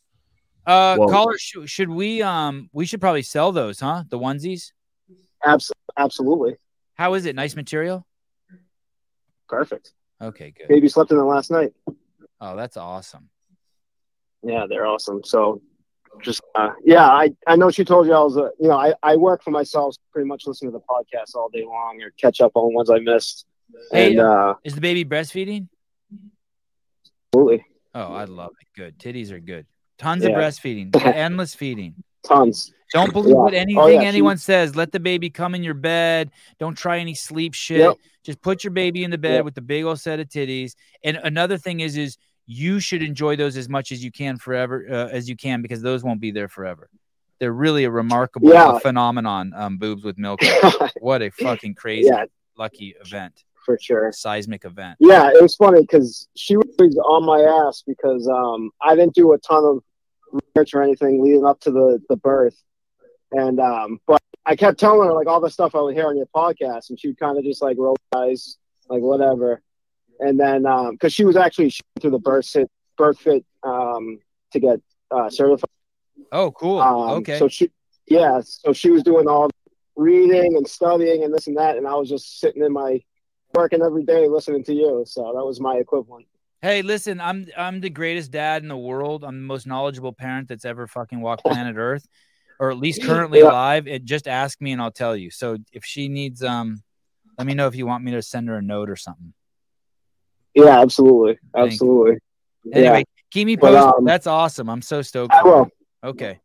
Uh, 0.66 0.96
Whoa. 0.96 1.08
caller, 1.08 1.38
should, 1.38 1.70
should 1.70 1.90
we 1.90 2.22
um 2.22 2.70
we 2.72 2.86
should 2.86 3.02
probably 3.02 3.24
sell 3.24 3.52
those, 3.52 3.80
huh? 3.82 4.04
The 4.08 4.18
onesies. 4.18 4.72
Abs- 5.44 5.72
absolutely. 5.98 6.56
How 7.02 7.16
is 7.16 7.26
it? 7.26 7.36
Nice 7.36 7.56
material. 7.56 8.06
Perfect. 9.50 9.92
Okay, 10.22 10.54
good. 10.56 10.68
Baby 10.68 10.88
slept 10.88 11.10
in 11.10 11.18
it 11.18 11.24
last 11.24 11.50
night. 11.50 11.74
Oh, 12.40 12.56
that's 12.56 12.78
awesome. 12.78 13.28
Yeah, 14.44 14.68
they're 14.70 14.86
awesome. 14.86 15.24
So 15.24 15.64
just 16.22 16.44
uh, 16.54 16.74
yeah, 16.86 17.08
I, 17.08 17.32
I 17.48 17.56
know 17.56 17.72
she 17.72 17.84
told 17.84 18.06
you 18.06 18.14
I 18.14 18.22
was 18.22 18.38
a 18.38 18.52
you 18.60 18.68
know, 18.68 18.78
I, 18.78 18.94
I 19.02 19.16
work 19.16 19.42
for 19.42 19.50
myself, 19.50 19.96
pretty 20.14 20.28
much 20.28 20.44
listen 20.46 20.68
to 20.68 20.72
the 20.72 20.80
podcast 20.82 21.34
all 21.34 21.50
day 21.50 21.66
long 21.66 22.00
or 22.04 22.12
catch 22.20 22.40
up 22.40 22.52
on 22.54 22.72
ones 22.72 22.92
I 22.92 23.00
missed. 23.00 23.48
Hey, 23.92 24.12
and 24.12 24.20
uh 24.20 24.54
Is 24.64 24.76
the 24.76 24.82
baby 24.82 25.04
breastfeeding? 25.04 25.70
absolutely 27.34 27.66
Oh, 27.96 28.14
I 28.14 28.26
love 28.26 28.52
it. 28.62 28.68
Good. 28.80 29.00
Titties 29.00 29.32
are 29.32 29.40
good. 29.40 29.66
Tons 29.98 30.24
of 30.24 30.34
breastfeeding. 30.34 30.96
endless 31.04 31.56
feeding. 31.56 31.96
Tons. 32.24 32.74
Don't 32.94 33.14
believe 33.14 33.30
Yeah. 33.36 33.42
what 33.42 33.54
Oh, 33.54 33.58
anything 33.58 33.94
yeah, 33.94 34.02
she- 34.02 34.06
anyone 34.08 34.38
says. 34.38 34.76
Let 34.76 34.92
the 34.92 35.00
baby 35.00 35.30
come 35.30 35.56
in 35.56 35.64
your 35.64 35.74
bed. 35.74 36.32
Don't 36.60 36.78
try 36.78 37.00
any 37.00 37.16
sleep 37.16 37.54
shit. 37.54 37.80
Yep. 37.80 37.96
Just 38.24 38.42
put 38.42 38.64
your 38.64 38.72
baby 38.72 39.04
in 39.04 39.12
the 39.12 39.18
bed 39.18 39.36
Yep. 39.36 39.46
with 39.46 39.56
the 39.56 39.62
big 39.62 39.86
old 39.86 40.00
set 40.00 40.20
of 40.20 40.28
titties. 40.28 40.76
And 41.04 41.18
another 41.24 41.58
thing 41.58 41.80
is, 41.80 41.96
is 41.98 42.18
you 42.48 42.80
should 42.82 43.02
enjoy 43.02 43.36
those 43.38 43.56
as 43.56 43.70
much 43.70 43.92
as 43.94 44.04
you 44.04 44.12
can 44.12 44.36
forever, 44.38 44.86
uh, 44.90 45.08
as 45.08 45.30
you 45.30 45.38
can, 45.38 45.62
because 45.62 45.82
those 45.82 46.04
won't 46.04 46.20
be 46.20 46.32
there 46.32 46.50
forever. 46.50 46.90
They're 47.40 47.54
really 47.54 47.86
a 47.86 47.92
remarkable 47.92 48.50
Yeah. 48.50 48.78
phenomenon. 48.80 49.54
Um, 49.56 49.78
boobs 49.78 50.04
with 50.04 50.18
milk. 50.18 50.42
what 51.00 51.22
a 51.22 51.30
fucking 51.32 51.76
crazy, 51.76 52.10
Yeah. 52.10 52.26
lucky 52.58 52.94
event, 53.04 53.46
for 53.66 53.78
sure. 53.82 54.12
seismic 54.12 54.66
event. 54.66 54.98
Yeah, 55.00 55.30
it 55.34 55.42
was 55.42 55.56
funny 55.56 55.82
because 55.82 56.28
she 56.36 56.58
was 56.58 56.98
on 57.10 57.26
my 57.26 57.40
ass 57.42 57.84
because 57.88 58.28
um, 58.28 58.70
I 58.82 58.96
didn't 58.96 59.16
do 59.16 59.32
a 59.34 59.38
ton 59.40 59.64
of 59.64 59.84
research 60.56 60.74
or 60.74 60.84
anything 60.84 61.24
leading 61.24 61.46
up 61.46 61.60
to 61.62 61.72
the, 61.72 62.02
the 62.10 62.16
birth. 62.16 62.56
And 63.32 63.60
um, 63.60 64.00
but 64.08 64.22
I 64.46 64.56
kept 64.56 64.80
telling 64.80 65.08
her 65.08 65.14
like 65.14 65.28
all 65.28 65.40
the 65.40 65.50
stuff 65.50 65.76
I 65.76 65.82
would 65.82 65.96
hear 65.96 66.08
on 66.08 66.18
your 66.18 66.28
podcast, 66.36 66.90
and 66.90 67.00
she 67.00 67.10
would 67.10 67.20
kind 67.20 67.38
of 67.38 67.44
just 67.44 67.62
like 67.62 67.78
roll 67.78 67.98
eyes, 68.16 68.58
like 68.90 69.02
whatever. 69.02 69.62
And 70.20 70.40
then 70.40 70.64
because 70.92 71.14
she 71.14 71.26
was 71.26 71.38
actually 71.38 71.72
through 72.00 72.12
the 72.12 72.20
BirthFit, 72.20 72.68
birth 72.98 73.20
fit 73.20 73.46
um, 73.64 74.20
to 74.52 74.60
get 74.60 74.82
uh, 75.10 75.30
certified. 75.30 75.70
Oh, 76.32 76.52
cool. 76.52 76.80
Um, 76.80 77.10
okay. 77.20 77.40
So 77.40 77.48
she, 77.48 77.72
yeah, 78.06 78.42
so 78.44 78.74
she 78.74 78.92
was 78.92 79.04
doing 79.04 79.28
all 79.28 79.50
reading 79.96 80.56
and 80.58 80.68
studying 80.68 81.24
and 81.24 81.34
this 81.34 81.48
and 81.48 81.58
that, 81.58 81.78
and 81.78 81.88
I 81.88 81.96
was 81.96 82.10
just 82.10 82.40
sitting 82.40 82.64
in 82.64 82.74
my 82.74 83.02
working 83.54 83.82
every 83.82 84.04
day 84.04 84.28
listening 84.28 84.64
to 84.66 84.74
you. 84.74 85.04
So 85.08 85.34
that 85.36 85.46
was 85.46 85.60
my 85.60 85.76
equivalent. 85.76 86.28
Hey, 86.62 86.84
listen, 86.84 87.20
I'm 87.20 87.48
I'm 87.58 87.82
the 87.82 87.90
greatest 87.90 88.30
dad 88.32 88.62
in 88.62 88.68
the 88.68 88.78
world. 88.78 89.24
I'm 89.24 89.38
the 89.38 89.46
most 89.48 89.66
knowledgeable 89.66 90.14
parent 90.14 90.48
that's 90.48 90.64
ever 90.66 90.86
fucking 90.88 91.20
walked 91.20 91.44
planet 91.48 91.76
Earth, 91.78 92.08
or 92.60 92.70
at 92.70 92.78
least 92.78 93.04
currently 93.04 93.40
Yeah. 93.40 93.50
alive. 93.50 93.88
It 93.88 94.06
just 94.06 94.28
ask 94.28 94.62
me 94.62 94.72
and 94.72 94.82
I'll 94.82 94.92
tell 94.92 95.16
you. 95.16 95.32
So 95.32 95.58
if 95.72 95.84
she 95.84 96.08
needs 96.08 96.44
um, 96.44 96.84
let 97.38 97.48
me 97.48 97.56
know 97.56 97.66
if 97.68 97.76
you 97.76 97.88
want 97.88 98.04
me 98.04 98.12
to 98.12 98.22
send 98.22 98.48
her 98.50 98.58
a 98.58 98.62
note 98.62 98.90
or 98.90 98.96
something. 98.96 99.34
Yeah, 100.54 100.80
absolutely, 100.82 101.40
Thank 101.54 101.72
you. 101.72 101.74
absolutely. 101.74 102.18
Anyway, 102.74 102.98
yeah. 103.00 103.04
keep 103.32 103.48
me 103.48 103.56
But, 103.56 103.72
posted. 103.74 103.94
um, 103.98 104.06
That's 104.06 104.28
awesome. 104.28 104.70
I'm 104.70 104.82
so 104.84 105.02
stoked. 105.02 105.34
I 105.34 105.42
for 105.42 105.48
you. 105.48 105.54
will. 105.54 105.70
Okay. 106.04 106.40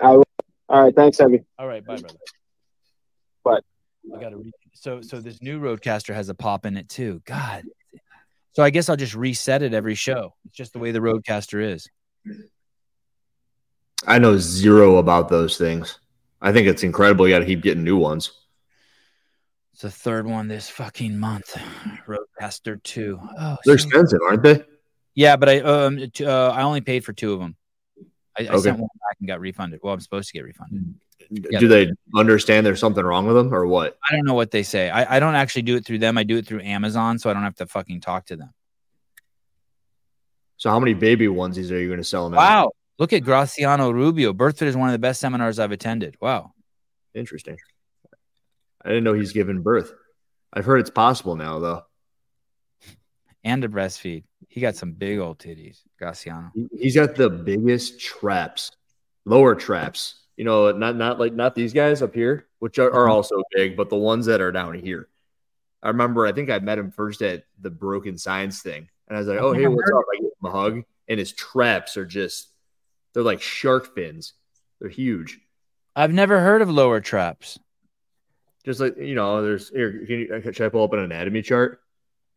I 0.00 0.12
will. 0.12 0.24
All 0.70 0.82
right, 0.82 0.94
thanks, 0.94 1.20
Abby. 1.20 1.42
All 1.58 1.66
right. 1.66 1.84
Bye, 1.84 1.98
brother. 1.98 2.16
But 3.44 3.64
I 4.14 4.20
got 4.20 4.30
to 4.30 4.38
read. 4.38 4.52
So 4.74 5.02
so 5.02 5.20
this 5.20 5.42
new 5.42 5.60
RODECaster 5.60 6.14
has 6.14 6.28
a 6.28 6.34
pop 6.34 6.64
in 6.64 6.76
it 6.76 6.88
too. 6.88 7.20
God. 7.26 7.64
So 8.58 8.64
I 8.64 8.70
guess 8.70 8.88
I'll 8.88 8.96
just 8.96 9.14
reset 9.14 9.62
it 9.62 9.72
every 9.72 9.94
show. 9.94 10.34
It's 10.44 10.56
just 10.56 10.72
the 10.72 10.80
way 10.80 10.90
the 10.90 10.98
RODECaster 10.98 11.62
is. 11.62 11.88
I 14.04 14.18
know 14.18 14.36
zero 14.36 14.96
about 14.96 15.28
those 15.28 15.56
things. 15.56 16.00
I 16.42 16.52
think 16.52 16.66
it's 16.66 16.82
incredible. 16.82 17.28
You 17.28 17.34
got 17.36 17.38
to 17.38 17.46
keep 17.46 17.62
getting 17.62 17.84
new 17.84 17.96
ones. 17.96 18.32
It's 19.74 19.82
the 19.82 19.92
third 19.92 20.26
one 20.26 20.48
this 20.48 20.68
fucking 20.68 21.16
month. 21.16 21.56
RODECaster 22.08 22.82
two. 22.82 23.20
Oh, 23.38 23.58
They're 23.64 23.78
shit. 23.78 23.86
expensive, 23.86 24.18
aren't 24.28 24.42
they? 24.42 24.64
Yeah, 25.14 25.36
but 25.36 25.48
I 25.48 25.60
um 25.60 26.00
uh, 26.20 26.48
I 26.48 26.62
only 26.62 26.80
paid 26.80 27.04
for 27.04 27.12
two 27.12 27.34
of 27.34 27.38
them. 27.38 27.54
I, 28.38 28.42
I 28.44 28.46
Okay. 28.48 28.60
sent 28.60 28.78
one 28.78 28.88
back 29.08 29.16
and 29.18 29.28
got 29.28 29.40
refunded. 29.40 29.80
Well, 29.82 29.92
I'm 29.94 30.00
supposed 30.00 30.28
to 30.28 30.32
get 30.34 30.44
refunded. 30.44 30.94
Yeah. 31.30 31.58
Do 31.58 31.68
they 31.68 31.90
understand 32.14 32.64
there's 32.64 32.80
something 32.80 33.04
wrong 33.04 33.26
with 33.26 33.36
them 33.36 33.52
or 33.52 33.66
what? 33.66 33.98
I 34.08 34.14
don't 34.14 34.24
know 34.24 34.34
what 34.34 34.50
they 34.50 34.62
say. 34.62 34.88
I, 34.88 35.16
I 35.16 35.20
don't 35.20 35.34
actually 35.34 35.62
do 35.62 35.76
it 35.76 35.84
through 35.84 35.98
them. 35.98 36.16
I 36.16 36.22
do 36.22 36.36
it 36.38 36.46
through 36.46 36.60
Amazon, 36.60 37.18
so 37.18 37.28
I 37.28 37.34
don't 37.34 37.42
have 37.42 37.56
to 37.56 37.66
fucking 37.66 38.00
talk 38.00 38.26
to 38.26 38.36
them. 38.36 38.54
So 40.56 40.70
how 40.70 40.80
many 40.80 40.94
baby 40.94 41.26
onesies 41.26 41.70
are 41.70 41.78
you 41.78 41.88
going 41.88 41.98
to 41.98 42.04
sell 42.04 42.24
them? 42.28 42.36
Wow. 42.36 42.70
Look 42.98 43.12
at 43.12 43.22
Graciano 43.22 43.92
Rubio. 43.92 44.32
BirthFit 44.32 44.62
is 44.66 44.76
one 44.76 44.88
of 44.88 44.92
the 44.92 44.98
best 44.98 45.20
seminars 45.20 45.58
I've 45.58 45.70
attended. 45.70 46.16
Wow. 46.20 46.52
Interesting. 47.14 47.58
I 48.84 48.88
didn't 48.88 49.04
know 49.04 49.12
he's 49.12 49.32
given 49.32 49.62
birth. 49.62 49.92
I've 50.52 50.64
heard 50.64 50.80
it's 50.80 50.90
possible 50.90 51.36
now, 51.36 51.58
though. 51.58 51.82
And 53.48 53.62
to 53.62 53.68
breastfeed. 53.68 54.24
He 54.48 54.60
got 54.60 54.76
some 54.76 54.92
big 54.92 55.18
old 55.18 55.38
titties, 55.38 55.80
Graciano. 56.00 56.50
He- 56.54 56.68
He's 56.78 56.94
got 56.94 57.14
the 57.14 57.30
biggest 57.30 58.00
traps, 58.00 58.72
lower 59.24 59.54
traps. 59.54 60.14
You 60.36 60.44
know, 60.44 60.70
not 60.70 60.96
not 60.96 61.18
like 61.18 61.32
not 61.32 61.54
these 61.54 61.72
guys 61.72 62.00
up 62.00 62.14
here, 62.14 62.46
which 62.60 62.78
are, 62.78 62.92
are 62.92 63.04
mm-hmm. 63.04 63.12
also 63.12 63.42
big, 63.52 63.76
but 63.76 63.90
the 63.90 63.96
ones 63.96 64.26
that 64.26 64.40
are 64.40 64.52
down 64.52 64.74
here. 64.74 65.08
I 65.82 65.88
remember, 65.88 66.26
I 66.26 66.32
think 66.32 66.50
I 66.50 66.58
met 66.58 66.78
him 66.78 66.90
first 66.90 67.22
at 67.22 67.44
the 67.60 67.70
Broken 67.70 68.18
Science 68.18 68.62
thing, 68.62 68.88
and 69.08 69.16
I 69.16 69.18
was 69.18 69.28
like, 69.28 69.40
"Oh, 69.40 69.52
hey, 69.52 69.66
what's 69.66 69.90
up?" 69.90 70.04
I 70.12 70.16
give 70.16 70.24
him 70.26 70.44
a 70.44 70.50
hug, 70.50 70.82
and 71.08 71.18
his 71.18 71.32
traps 71.32 71.96
are 71.96 72.06
just—they're 72.06 73.22
like 73.22 73.42
shark 73.42 73.94
fins. 73.94 74.34
They're 74.80 74.90
huge. 74.90 75.40
I've 75.96 76.12
never 76.12 76.38
heard 76.40 76.62
of 76.62 76.70
lower 76.70 77.00
traps. 77.00 77.58
Just 78.64 78.78
like 78.78 78.96
you 78.96 79.16
know, 79.16 79.42
there's 79.42 79.70
here. 79.70 80.04
Can 80.06 80.20
you, 80.20 80.52
should 80.52 80.66
I 80.66 80.68
pull 80.68 80.84
up 80.84 80.92
an 80.92 81.00
anatomy 81.00 81.42
chart? 81.42 81.80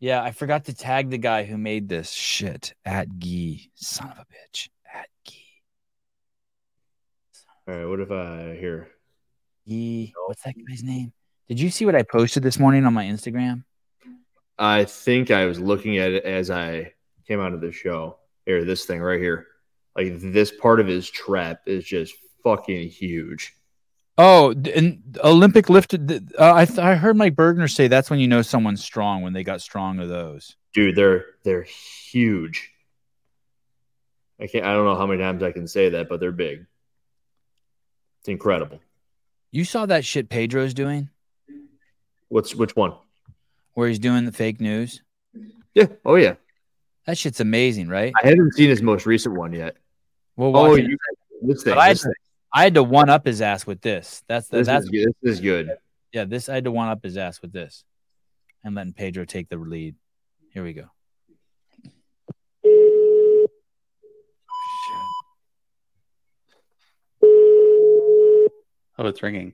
Yeah, 0.02 0.24
I 0.24 0.32
forgot 0.32 0.66
to 0.66 0.74
tag 0.74 1.12
the 1.12 1.20
guy 1.20 1.44
who 1.44 1.60
made 1.60 1.88
this 1.88 2.10
shit 2.10 2.74
at 2.84 3.08
Gee. 3.20 3.70
Son 3.76 4.10
of 4.10 4.18
a 4.18 4.26
bitch. 4.26 4.70
At 4.92 5.08
Gee. 5.24 5.46
All 7.68 7.76
right, 7.76 7.86
what 7.86 8.00
if 8.00 8.10
I 8.10 8.58
here? 8.60 8.90
Gee. 9.68 10.12
What's 10.26 10.42
that 10.42 10.56
guy's 10.68 10.82
name? 10.82 11.14
Did 11.48 11.60
you 11.60 11.70
see 11.70 11.86
what 11.86 11.94
I 11.94 12.02
posted 12.02 12.42
this 12.42 12.58
morning 12.58 12.84
on 12.86 12.96
my 12.96 13.06
Instagram? 13.06 13.64
I 14.58 14.86
think 14.86 15.30
I 15.30 15.46
was 15.46 15.60
looking 15.60 16.00
at 16.00 16.12
it 16.14 16.26
as 16.26 16.50
I 16.50 16.94
came 17.28 17.40
out 17.40 17.54
of 17.54 17.62
the 17.62 17.72
show. 17.72 18.18
Here, 18.48 18.66
this 18.66 18.86
thing 18.86 19.02
right 19.02 19.22
here. 19.22 19.46
Like 19.96 20.20
this 20.20 20.52
part 20.52 20.80
of 20.80 20.88
his 20.88 21.12
trap 21.12 21.62
is 21.68 21.86
just 21.86 22.16
fucking 22.44 22.90
huge. 22.90 23.54
Oh, 24.24 24.52
and 24.52 25.18
Olympic 25.24 25.68
lifted. 25.68 26.32
Uh, 26.38 26.54
I 26.54 26.66
th- 26.66 26.78
I 26.78 26.94
heard 26.94 27.18
Mike 27.18 27.34
Bergener 27.36 27.68
say 27.68 27.88
that's 27.88 28.12
when 28.12 28.20
you 28.20 28.28
know 28.28 28.44
someone's 28.44 28.84
strong 28.84 29.24
when 29.24 29.34
they 29.34 29.44
got 29.44 29.62
strong 29.62 30.00
of 30.00 30.10
those. 30.10 30.56
Dude, 30.76 30.96
they're 30.96 31.26
they're 31.44 31.64
huge. 31.64 32.70
I 34.40 34.46
can't 34.46 34.64
I 34.64 34.74
don't 34.74 34.86
know 34.86 34.96
how 34.96 35.08
many 35.08 35.22
times 35.24 35.42
I 35.42 35.52
can 35.52 35.68
say 35.68 35.90
that, 35.90 36.08
but 36.08 36.20
they're 36.20 36.32
big. 36.32 36.68
It's 38.20 38.30
incredible. 38.30 38.80
You 39.50 39.66
saw 39.66 39.88
that 39.88 40.06
shit 40.06 40.30
Pedro's 40.30 40.76
doing, 40.76 41.10
What's 42.30 42.54
which 42.54 42.76
one? 42.76 42.94
where 43.74 43.88
he's 43.88 43.98
doing 43.98 44.26
the 44.26 44.32
fake 44.32 44.62
news. 44.62 45.02
Yeah. 45.74 45.88
Oh 46.06 46.16
yeah. 46.16 46.36
That 47.08 47.18
shit's 47.18 47.40
amazing, 47.40 47.88
right? 47.88 48.14
I 48.22 48.28
haven't 48.28 48.54
seen 48.54 48.70
his 48.70 48.84
most 48.84 49.08
recent 49.08 49.34
one 49.34 49.54
yet. 49.54 49.78
Well, 50.36 50.56
oh, 50.56 50.76
you, 50.76 50.96
this 51.42 51.64
thing. 51.64 51.74
But 51.74 51.80
I 51.80 51.88
had, 51.88 51.96
This, 51.96 52.04
thing. 52.04 52.14
I 52.54 52.64
had 52.64 52.74
to 52.76 52.84
one 52.84 53.10
up 53.10 53.26
his 53.26 53.42
ass 53.42 53.66
with 53.66 53.82
this. 53.82 54.24
That's 54.28 54.48
the, 54.50 54.58
This 54.58 54.68
that's 54.68 54.84
is 54.86 54.90
good. 54.90 55.14
This 55.22 55.34
is 55.36 55.40
good. 55.42 55.70
yeah. 56.12 56.26
This 56.26 56.50
I 56.50 56.56
had 56.56 56.66
to 56.66 56.72
one 56.72 56.90
up 56.90 57.04
his 57.04 57.18
ass 57.18 57.42
with 57.42 57.54
this, 57.54 57.84
and 58.64 58.76
letting 58.76 58.94
Pedro 58.94 59.26
take 59.26 59.50
the 59.50 59.58
lead. 59.58 59.96
Here 60.54 60.64
we 60.64 60.74
go. 60.74 60.88
Oh, 68.98 69.08
it's 69.08 69.24
ringing. 69.24 69.54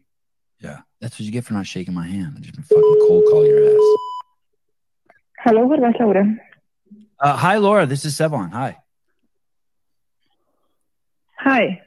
Yeah, 0.59 0.79
that's 0.99 1.15
what 1.15 1.21
you 1.21 1.31
get 1.31 1.45
for 1.45 1.53
not 1.53 1.67
shaking 1.67 1.93
my 1.93 2.07
hand. 2.07 2.33
I 2.37 2.41
just 2.41 2.55
been 2.55 2.63
fucking 2.63 3.05
cold 3.07 3.23
call 3.29 3.45
your 3.45 3.63
ass. 3.63 3.97
Hello, 5.39 5.67
Vargas 5.67 5.93
Laura. 5.99 6.35
Uh, 7.19 7.35
hi, 7.37 7.57
Laura. 7.57 7.85
This 7.85 8.03
is 8.05 8.15
Sevan. 8.15 8.51
Hi. 8.51 8.77
Hi. 11.39 11.81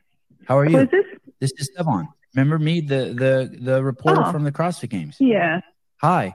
How 0.47 0.59
are 0.59 0.67
you? 0.69 0.79
is 0.79 0.89
this? 0.91 1.05
This 1.41 1.53
is 1.59 1.71
Sevan. 1.77 2.09
Remember 2.35 2.59
me, 2.59 2.81
the 2.81 3.15
the 3.15 3.57
the 3.61 3.83
reporter 3.83 4.23
Oh. 4.25 4.33
from 4.33 4.45
the 4.45 4.53
CrossFit 4.53 4.91
Games. 4.91 5.17
Yeah. 5.19 5.61
Hi. 6.03 6.35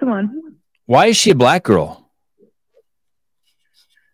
Come 0.00 0.10
on. 0.10 0.56
Why 0.86 1.06
is 1.06 1.16
she 1.16 1.30
a 1.30 1.34
black 1.34 1.62
girl? 1.64 2.10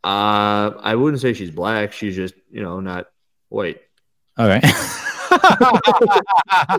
Uh 0.04 0.72
I 0.80 0.94
wouldn't 0.96 1.20
say 1.22 1.32
she's 1.32 1.50
black. 1.50 1.92
She's 1.92 2.16
just, 2.16 2.34
you 2.50 2.62
know, 2.62 2.80
not 2.80 3.06
white. 3.48 3.80
All 4.38 4.48
right. 4.48 4.62
I, 5.34 6.78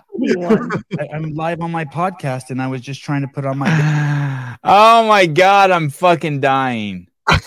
I'm 1.14 1.34
live 1.34 1.62
on 1.62 1.72
my 1.72 1.86
podcast, 1.86 2.50
and 2.50 2.62
I 2.62 2.68
was 2.68 2.82
just 2.82 3.02
trying 3.02 3.22
to 3.22 3.28
put 3.28 3.46
on 3.46 3.58
my. 3.58 3.68
oh 4.64 5.08
my 5.08 5.26
god! 5.26 5.72
I'm 5.72 5.90
fucking 5.90 6.40
dying. 6.40 7.08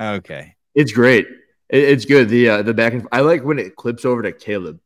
Okay. 0.00 0.54
It's 0.76 0.92
great. 0.92 1.26
It, 1.68 1.84
it's 1.84 2.04
good. 2.04 2.28
The 2.28 2.48
uh, 2.48 2.62
the 2.62 2.74
back 2.74 2.92
and 2.94 3.06
I 3.12 3.20
like 3.20 3.44
when 3.44 3.58
it 3.58 3.76
clips 3.76 4.04
over 4.04 4.22
to 4.22 4.32
Caleb. 4.32 4.80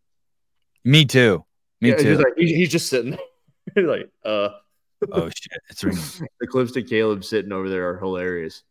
Me 0.85 1.05
too. 1.05 1.45
Me 1.81 1.91
Yeah, 1.91 1.97
too. 1.97 2.03
just 2.05 2.19
like, 2.25 2.33
he's, 2.37 2.51
he's 2.57 2.69
just 2.71 2.89
sitting 2.89 3.13
there. 3.13 3.21
Like, 3.87 4.11
uh 4.25 4.49
oh 5.13 5.29
shit! 5.31 5.53
It's 5.71 5.85
ringing. 5.85 6.03
the 6.41 6.47
clips 6.49 6.73
to 6.73 6.83
Caleb 6.83 7.25
sitting 7.25 7.53
over 7.53 7.69
there 7.69 7.91
are 7.91 7.99
hilarious. 7.99 8.65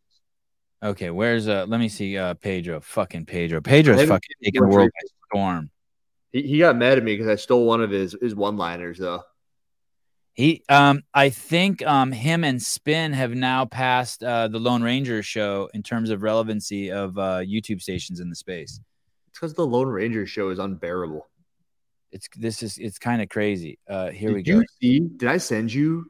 Okay, 0.84 1.10
where's 1.10 1.48
uh? 1.48 1.66
Let 1.68 1.80
me 1.80 1.88
see. 1.88 2.18
Uh, 2.18 2.34
Pedro. 2.34 2.82
Fucking 2.82 3.26
Pedro. 3.26 3.62
Pedro's 3.62 4.06
fucking 4.08 4.36
taking 4.44 4.62
the 4.62 4.68
world 4.68 4.90
by 4.94 5.08
storm. 5.30 5.70
He, 6.34 6.42
he 6.42 6.60
got 6.60 6.76
mad 6.76 6.98
at 6.98 7.04
me 7.06 7.14
because 7.16 7.30
I 7.30 7.36
stole 7.36 7.66
one 7.66 7.82
of 7.82 7.90
his 7.90 8.16
his 8.22 8.36
one 8.36 8.58
liners 8.58 8.98
though. 8.98 9.24
He, 10.34 10.64
um, 10.70 11.04
I 11.14 11.30
think, 11.30 11.86
um, 11.86 12.12
him 12.12 12.44
and 12.44 12.62
Spin 12.62 13.14
have 13.14 13.32
now 13.32 13.66
passed 13.66 14.24
uh, 14.24 14.48
the 14.48 14.60
Lone 14.60 14.82
Ranger 14.82 15.22
show 15.22 15.70
in 15.74 15.84
terms 15.84 16.10
of 16.10 16.24
relevancy 16.24 16.90
of 16.92 17.18
uh, 17.18 17.40
YouTube 17.40 17.82
stations 17.82 18.20
in 18.20 18.30
the 18.30 18.36
space. 18.36 18.80
It's 19.28 19.40
because 19.40 19.54
the 19.54 19.66
Lone 19.66 19.90
Ranger 19.90 20.26
show 20.26 20.50
is 20.50 20.60
unbearable. 20.60 21.28
It's 22.12 22.28
this 22.38 22.64
is 22.64 22.78
it's 22.78 22.98
kind 22.98 23.22
of 23.22 23.30
crazy. 23.30 23.80
Uh, 23.88 24.10
here 24.10 24.30
did 24.30 24.36
we 24.36 24.44
go. 24.44 24.60
you 24.60 24.66
see? 24.82 25.00
Did 25.00 25.30
I 25.30 25.38
send 25.38 25.74
you 25.74 26.10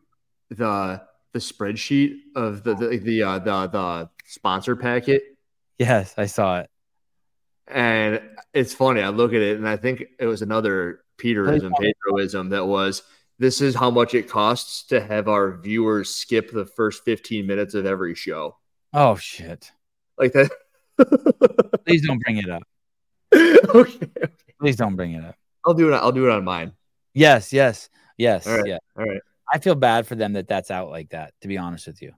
the 0.49 1.01
the 1.33 1.39
spreadsheet 1.39 2.17
of 2.35 2.63
the 2.63 2.75
the 2.75 2.97
the 2.97 3.23
uh, 3.23 3.39
the, 3.39 3.67
the 3.67 4.09
sponsor 4.25 4.75
packet? 4.75 5.23
Yes, 5.77 6.13
I 6.17 6.27
saw 6.27 6.59
it. 6.59 6.69
And 7.67 8.21
it's 8.53 8.73
funny. 8.73 9.01
I 9.01 9.09
look 9.09 9.33
at 9.33 9.41
it 9.41 9.57
and 9.57 9.67
I 9.67 9.77
think 9.77 10.03
it 10.19 10.25
was 10.25 10.41
another 10.41 11.01
Peterism, 11.17 11.73
Pedroism 11.73 12.49
that 12.49 12.65
was 12.65 13.03
this 13.41 13.59
is 13.59 13.73
how 13.73 13.89
much 13.89 14.13
it 14.13 14.29
costs 14.29 14.83
to 14.83 15.01
have 15.01 15.27
our 15.27 15.57
viewers 15.57 16.13
skip 16.13 16.51
the 16.51 16.63
first 16.65 17.03
15 17.03 17.47
minutes 17.47 17.73
of 17.73 17.87
every 17.87 18.13
show. 18.13 18.55
Oh 18.93 19.15
shit! 19.15 19.71
Like 20.17 20.33
that. 20.33 20.51
Please 21.87 22.05
don't 22.05 22.19
bring 22.19 22.37
it 22.37 22.49
up. 22.49 22.61
okay. 23.75 24.07
Please 24.59 24.75
don't 24.75 24.95
bring 24.95 25.13
it 25.13 25.23
up. 25.25 25.35
I'll 25.65 25.73
do 25.73 25.91
it. 25.91 25.95
I'll 25.95 26.11
do 26.11 26.27
it 26.29 26.31
on 26.31 26.43
mine. 26.43 26.73
Yes, 27.15 27.51
yes, 27.51 27.89
yes, 28.17 28.45
All 28.45 28.57
right. 28.57 28.67
yeah. 28.67 28.77
All 28.95 29.05
right. 29.05 29.21
I 29.51 29.57
feel 29.57 29.73
bad 29.75 30.05
for 30.05 30.13
them 30.15 30.33
that 30.33 30.47
that's 30.47 30.69
out 30.69 30.91
like 30.91 31.09
that. 31.09 31.33
To 31.41 31.47
be 31.47 31.57
honest 31.57 31.87
with 31.87 32.01
you, 32.01 32.13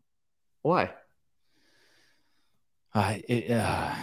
Why? 0.61 0.91
uh, 2.93 3.15
it, 3.27 3.49
uh, 3.49 3.95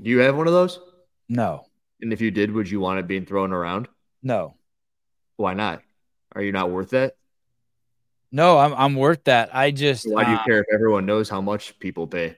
Do 0.00 0.10
you 0.10 0.18
have 0.18 0.36
one 0.36 0.46
of 0.48 0.52
those? 0.52 0.80
no, 1.28 1.64
And 2.00 2.12
if 2.12 2.20
you 2.20 2.30
did, 2.32 2.50
would 2.50 2.68
you 2.70 2.80
want 2.80 2.98
it 2.98 3.06
being 3.06 3.24
thrown 3.26 3.52
around? 3.52 3.86
no, 4.22 4.54
Why 5.36 5.54
not? 5.54 5.82
Are 6.34 6.42
you 6.42 6.52
not 6.52 6.70
worth 6.70 6.90
that? 6.90 7.14
no. 8.30 8.58
I'm 8.58 8.72
I'm 8.74 8.94
worth 8.94 9.24
that. 9.24 9.54
I 9.54 9.70
just 9.70 10.06
Why 10.10 10.24
do 10.24 10.30
you 10.30 10.36
uh, 10.38 10.44
care 10.44 10.60
if 10.60 10.66
everyone 10.72 11.04
knows 11.06 11.28
how 11.28 11.40
much 11.40 11.78
people 11.78 12.06
pay? 12.06 12.36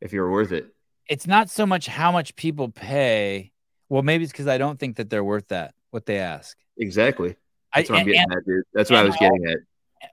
If 0.00 0.12
you're 0.12 0.30
worth 0.30 0.52
it. 0.52 0.66
It's 1.08 1.26
not 1.26 1.48
so 1.50 1.64
much 1.66 1.86
how 1.86 2.12
much 2.12 2.36
people 2.36 2.68
pay. 2.68 3.52
Well, 3.88 4.02
maybe 4.02 4.24
it's 4.24 4.32
because 4.32 4.46
I 4.48 4.58
don't 4.58 4.78
think 4.78 4.96
that 4.96 5.08
they're 5.10 5.24
worth 5.24 5.48
that. 5.48 5.74
What 5.90 6.06
they 6.06 6.18
ask. 6.18 6.56
Exactly. 6.78 7.36
I- 7.74 7.80
That's 7.80 7.90
what 7.90 7.96
I'm 8.00 8.06
and- 8.06 8.14
getting 8.14 8.32
at, 8.32 8.44
dude. 8.46 8.64
That's 8.74 8.90
what 8.90 8.98
I 8.98 9.02
was 9.04 9.16
getting 9.16 9.46
at. 9.46 9.58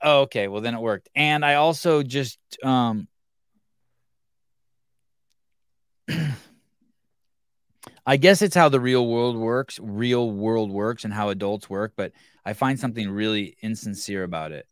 Oh, 0.02 0.20
okay. 0.22 0.46
Well, 0.48 0.60
then 0.60 0.74
it 0.74 0.80
worked. 0.80 1.08
And 1.14 1.44
I 1.44 1.54
also 1.54 2.02
just 2.02 2.38
um 2.62 3.08
I 8.10 8.16
guess 8.16 8.42
it's 8.42 8.56
how 8.56 8.68
the 8.68 8.80
real 8.80 9.06
world 9.06 9.36
works, 9.36 9.78
real 9.80 10.32
world 10.32 10.72
works 10.72 11.04
and 11.04 11.14
how 11.14 11.28
adults 11.28 11.70
work, 11.70 11.92
but 11.94 12.10
I 12.44 12.54
find 12.54 12.76
something 12.76 13.08
really 13.08 13.56
insincere 13.62 14.24
about 14.24 14.50
it. 14.50 14.66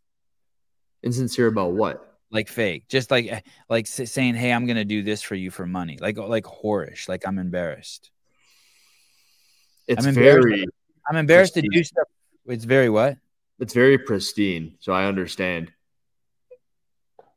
Insincere 1.05 1.47
about 1.47 1.74
what? 1.74 2.19
Like 2.32 2.48
fake. 2.48 2.89
Just 2.89 3.12
like 3.12 3.27
eh, 3.27 3.40
like 3.70 3.86
saying, 3.86 4.35
"Hey, 4.35 4.52
I'm 4.52 4.66
to 4.66 4.85
do 4.85 5.05
this 5.05 5.23
for 5.23 5.36
you 5.36 5.52
for 5.52 5.66
money." 5.66 5.98
Like 6.01 6.19
like 6.19 6.47
whorish, 6.47 7.09
like 7.09 7.28
I'm 7.28 7.39
embarrassed. 7.39 8.10
It's 9.86 10.05
I'm 10.05 10.09
embarrassed. 10.09 10.48
very 10.48 10.66
I'm 11.09 11.16
embarrassed 11.16 11.55
to 11.55 11.62
do 11.62 11.85
stuff. 11.85 12.09
It's 12.47 12.65
very 12.65 12.90
what? 12.90 13.19
It's 13.60 13.73
very 13.73 13.98
pristine, 13.98 14.74
so 14.81 14.93
I 14.93 15.05
understand. 15.05 15.70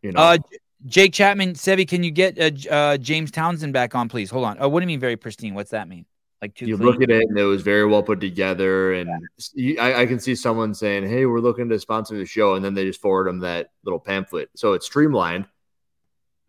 You 0.02 0.14
know, 0.14 0.20
Uh, 0.20 0.38
Jake 0.86 1.14
Chapman, 1.14 1.54
Sevi, 1.54 1.88
can 1.88 2.04
you 2.04 2.12
get 2.12 2.40
uh, 2.40 2.74
uh, 2.74 2.98
James 2.98 3.32
Townsend 3.32 3.74
back 3.74 3.94
on, 3.96 4.10
please? 4.10 4.30
Hold 4.32 4.46
on. 4.46 4.58
Oh, 4.60 4.68
what 4.68 4.80
do 4.80 4.84
you 4.84 4.88
mean 4.88 5.00
very 5.00 5.16
pristine? 5.18 5.54
What's 5.54 5.72
that 5.72 5.88
mean? 5.88 6.06
Like 6.42 6.56
too 6.56 6.66
you 6.66 6.76
clean? 6.76 6.90
look 6.90 7.02
at 7.04 7.12
it 7.12 7.24
and 7.30 7.38
it 7.38 7.44
was 7.44 7.62
very 7.62 7.86
well 7.86 8.02
put 8.02 8.20
together, 8.20 8.94
and 8.94 9.10
you- 9.54 9.78
I, 9.80 10.02
I 10.02 10.06
can 10.08 10.20
see 10.20 10.34
someone 10.34 10.74
saying, 10.74 11.08
"Hey, 11.08 11.28
we're 11.28 11.40
looking 11.40 11.70
to 11.70 11.80
sponsor 11.80 12.18
the 12.18 12.26
show," 12.26 12.56
and 12.56 12.66
then 12.66 12.74
they 12.74 12.84
just 12.84 13.00
forward 13.00 13.28
them 13.28 13.40
that 13.42 13.70
little 13.84 14.00
pamphlet, 14.00 14.50
so 14.56 14.74
it's 14.74 14.88
streamlined. 14.88 15.46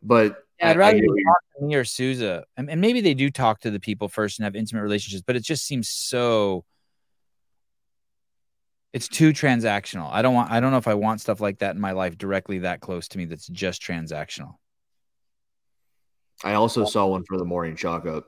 But 0.02 0.44
Yeah, 0.58 0.70
I'd 0.70 0.70
I- 0.70 0.72
I 0.72 0.76
rather 0.76 0.92
get 0.94 1.02
you 1.02 1.08
what 1.10 1.16
you're- 1.18 1.24
talk 1.26 1.60
to 1.60 1.66
me 1.66 1.74
or 1.74 1.84
Souza, 1.84 2.44
and, 2.56 2.70
and 2.70 2.80
maybe 2.80 3.02
they 3.02 3.12
do 3.12 3.28
talk 3.30 3.60
to 3.60 3.70
the 3.70 3.80
people 3.80 4.08
first 4.08 4.38
and 4.38 4.44
have 4.44 4.56
intimate 4.56 4.80
relationships, 4.82 5.22
but 5.26 5.36
it 5.36 5.44
just 5.44 5.66
seems 5.66 5.90
so 5.90 6.64
It's 8.92 9.08
too 9.08 9.32
transactional. 9.32 10.10
I 10.12 10.20
don't 10.22 10.34
want. 10.34 10.50
I 10.50 10.60
don't 10.60 10.70
know 10.70 10.76
if 10.76 10.88
I 10.88 10.94
want 10.94 11.20
stuff 11.20 11.40
like 11.40 11.60
that 11.60 11.74
in 11.74 11.80
my 11.80 11.92
life 11.92 12.18
directly 12.18 12.58
that 12.58 12.80
close 12.80 13.08
to 13.08 13.18
me. 13.18 13.24
That's 13.24 13.46
just 13.46 13.80
transactional. 13.82 14.56
I 16.44 16.54
also 16.54 16.84
saw 16.84 17.06
one 17.06 17.24
for 17.24 17.38
the 17.38 17.44
morning 17.44 17.76
chalk 17.76 18.04
up, 18.04 18.26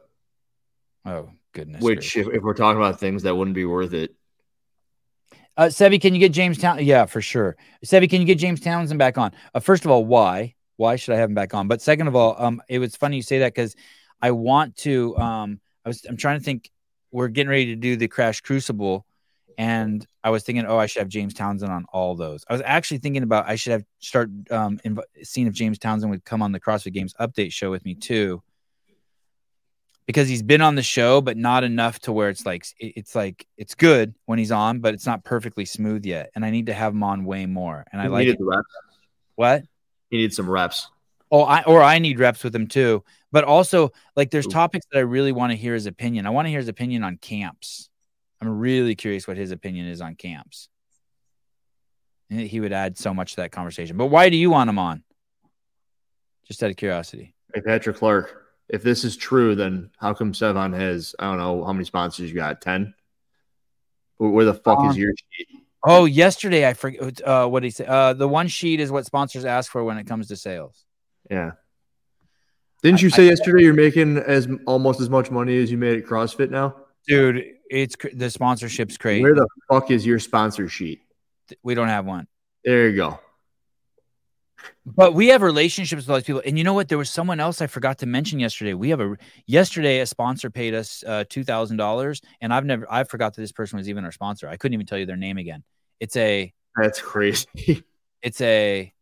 Oh 1.05 1.31
goodness. 1.53 1.82
which, 1.82 2.16
if, 2.16 2.28
if 2.28 2.43
we're 2.43 2.55
talking 2.55 2.81
about 2.81 3.01
things 3.01 3.24
that 3.24 3.35
wouldn't 3.35 3.57
be 3.57 3.65
worth 3.65 3.93
it, 3.93 4.15
Uh, 5.57 5.65
Sevy, 5.65 6.01
can 6.01 6.15
you 6.15 6.20
get 6.20 6.32
James 6.32 6.57
Town? 6.59 6.82
Yeah, 6.85 7.07
for 7.07 7.20
sure. 7.20 7.57
Sevy, 7.85 8.09
can 8.09 8.20
you 8.20 8.27
get 8.27 8.39
James 8.39 8.61
Townsend 8.61 8.99
back 8.99 9.19
on? 9.19 9.32
Uh, 9.53 9.61
first 9.61 9.85
of 9.85 9.91
all, 9.91 10.05
why? 10.05 10.55
Why 10.77 10.97
should 10.97 11.15
I 11.15 11.19
have 11.19 11.28
him 11.28 11.35
back 11.35 11.55
on? 11.55 11.69
But 11.69 11.82
second 11.82 12.09
of 12.09 12.16
all, 12.16 12.36
um, 12.41 12.62
it 12.69 12.78
was 12.78 12.97
funny 12.97 13.16
you 13.16 13.23
say 13.23 13.41
that 13.41 13.55
because 13.55 13.74
I 14.23 14.31
want 14.31 14.77
to. 14.78 15.16
Um, 15.19 15.61
I 15.85 15.89
was. 15.91 16.05
I'm 16.09 16.16
trying 16.16 16.39
to 16.39 16.45
think. 16.45 16.70
We're 17.11 17.28
getting 17.28 17.51
ready 17.51 17.66
to 17.66 17.77
do 17.77 17.97
the 17.97 18.09
Crash 18.09 18.41
Crucible, 18.41 19.07
and 19.59 20.06
I 20.22 20.31
was 20.31 20.43
thinking, 20.43 20.66
oh, 20.66 20.76
I 20.78 20.86
should 20.86 21.01
have 21.01 21.09
James 21.09 21.35
Townsend 21.35 21.70
on 21.72 21.85
all 21.93 22.14
those. 22.14 22.44
I 22.48 22.52
was 22.52 22.62
actually 22.64 22.98
thinking 22.98 23.22
about 23.22 23.48
I 23.48 23.56
should 23.56 23.72
have 23.72 23.85
start 23.98 24.31
um 24.51 24.78
inv- 24.85 25.02
seeing 25.22 25.47
if 25.47 25.55
James 25.55 25.78
Townsend 25.78 26.10
would 26.10 26.24
come 26.24 26.43
on 26.43 26.52
the 26.52 26.60
CrossFit 26.60 26.93
Games 26.93 27.14
update 27.20 27.52
show 27.52 27.70
with 27.70 27.85
me 27.85 27.94
too. 27.94 28.43
Because 30.06 30.28
he's 30.28 30.43
been 30.43 30.60
on 30.60 30.74
the 30.74 30.82
show, 30.82 31.22
but 31.22 31.39
not 31.39 31.64
enough 31.64 31.98
to 32.01 32.12
where 32.12 32.28
it's 32.28 32.44
like 32.44 32.66
it- 32.78 32.93
it's 32.97 33.14
like 33.14 33.47
it's 33.56 33.74
good 33.74 34.14
when 34.26 34.39
he's 34.39 34.52
on, 34.52 34.81
but 34.81 34.93
it's 34.93 35.06
not 35.06 35.24
perfectly 35.24 35.64
smooth 35.64 36.05
yet. 36.05 36.31
And 36.35 36.44
I 36.44 36.51
need 36.51 36.66
to 36.66 36.74
have 36.74 36.93
him 36.93 37.02
on 37.02 37.24
way 37.24 37.47
more. 37.47 37.86
And 37.90 38.02
I 38.02 38.09
like 38.09 38.26
it. 38.28 38.39
the 38.39 38.44
reps. 38.44 38.68
what? 39.36 39.62
He 40.10 40.18
needs 40.18 40.36
some 40.36 40.48
reps. 40.51 40.89
Oh, 41.31 41.43
I 41.43 41.62
or 41.64 41.82
I 41.82 41.98
need 41.98 42.18
reps 42.20 42.44
with 42.44 42.55
him 42.55 42.66
too. 42.66 43.02
But 43.32 43.44
also, 43.44 43.90
like, 44.14 44.31
there's 44.31 44.47
topics 44.47 44.86
that 44.93 44.98
I 44.98 45.02
really 45.02 45.32
want 45.32 45.51
to 45.51 45.56
hear 45.56 45.74
his 45.74 45.86
opinion. 45.86 46.24
I 46.26 46.31
want 46.31 46.47
to 46.47 46.51
hear 46.51 46.60
his 46.60 46.68
opinion 46.68 47.02
on 47.02 47.16
camps. 47.16 47.89
I'm 48.45 48.59
really 48.59 48.95
curious 48.95 49.27
what 49.27 49.37
his 49.37 49.51
opinion 49.51 49.87
is 49.87 50.01
on 50.01 50.16
camps. 50.16 50.69
He 52.29 52.61
would 52.61 52.73
add 52.73 52.99
so 52.99 53.15
much 53.15 53.33
to 53.33 53.37
that 53.43 53.53
conversation. 53.53 53.97
But 53.97 54.07
why 54.07 54.29
do 54.29 54.37
you 54.37 54.51
want 54.51 54.69
him 54.69 54.79
on? 54.79 55.03
Just 56.47 56.62
out 56.62 56.71
of 56.71 56.77
curiosity. 56.77 57.35
Hey, 57.55 57.62
Patrick 57.62 57.97
Clark, 57.97 58.45
if 58.69 58.83
this 58.83 59.05
is 59.05 59.16
true, 59.16 59.55
then 59.55 59.91
how 59.99 60.12
come 60.12 60.33
Sevan 60.33 60.75
has, 60.75 61.15
I 61.19 61.25
don't 61.25 61.39
know, 61.39 61.65
how 61.65 61.73
many 61.73 61.85
sponsors 61.85 62.29
you 62.31 62.37
got? 62.37 62.61
10? 62.61 62.95
Where 64.16 64.31
where 64.31 64.45
the 64.45 64.55
fuck 64.55 64.79
Um, 64.79 64.91
is 64.91 64.97
your 64.97 65.12
sheet? 65.33 65.49
Oh, 65.83 66.05
yesterday 66.05 66.66
I 66.66 66.75
forget 66.75 67.23
uh, 67.23 67.47
what 67.47 67.62
he 67.62 67.71
said. 67.71 67.87
Uh, 67.87 68.12
the 68.15 68.29
one 68.29 68.49
sheet 68.49 68.81
is 68.81 68.91
what 68.91 69.07
sponsors 69.07 69.45
ask 69.45 69.71
for 69.71 69.85
when 69.85 69.99
it 69.99 70.07
comes 70.07 70.29
to 70.29 70.37
sales. 70.37 70.85
Yeah. 71.31 71.53
Didn't 72.83 73.01
you 73.01 73.11
say 73.11 73.27
yesterday 73.27 73.65
you're 73.65 73.75
making 73.75 74.19
as 74.19 74.49
almost 74.66 75.01
as 75.01 75.09
much 75.09 75.31
money 75.31 75.62
as 75.62 75.71
you 75.71 75.79
made 75.79 75.99
at 75.99 76.05
CrossFit 76.05 76.51
now? 76.51 76.77
Dude, 77.06 77.44
it's 77.70 77.97
cr- 77.97 78.09
the 78.14 78.31
sponsorship's 78.31 78.97
crazy. 78.97 79.22
Where 79.22 79.35
the 79.35 79.48
fuck 79.70 79.90
is 79.90 80.06
your 80.06 80.18
sponsor 80.18 80.68
sheet? 80.68 81.01
We 81.62 81.74
don't 81.74 81.89
have 81.89 82.06
one. 82.06 82.26
There 82.64 82.89
you 82.89 82.97
go. 82.97 83.20
But 84.86 85.14
we 85.14 85.28
have 85.28 85.43
relationships 85.43 86.02
with 86.02 86.10
all 86.10 86.16
these 86.16 86.24
people. 86.24 86.43
And 86.44 86.59
you 86.59 86.64
know 86.64 86.74
what? 86.74 86.89
There 86.89 86.98
was 86.98 87.10
someone 87.10 87.40
else 87.40 87.60
I 87.60 87.66
forgot 87.66 87.98
to 87.98 88.06
mention 88.06 88.39
yesterday. 88.39 88.74
We 88.74 88.90
have 88.90 89.01
a 89.01 89.16
yesterday 89.47 90.01
a 90.01 90.06
sponsor 90.06 90.51
paid 90.51 90.74
us 90.74 91.02
uh, 91.06 91.24
two 91.28 91.44
thousand 91.44 91.76
dollars, 91.78 92.22
and 92.40 92.52
I've 92.52 92.64
never 92.64 92.86
I 92.90 93.05
forgot 93.05 93.35
that 93.35 93.40
this 93.40 93.52
person 93.52 93.78
was 93.78 93.89
even 93.89 94.05
our 94.05 94.12
sponsor. 94.12 94.48
I 94.48 94.56
couldn't 94.56 94.74
even 94.74 94.86
tell 94.86 94.98
you 94.98 95.06
their 95.06 95.16
name 95.16 95.39
again. 95.39 95.64
It's 96.01 96.16
a 96.16 96.52
That's 96.76 97.01
crazy. 97.01 97.47
it's 98.22 98.40
a 98.40 98.93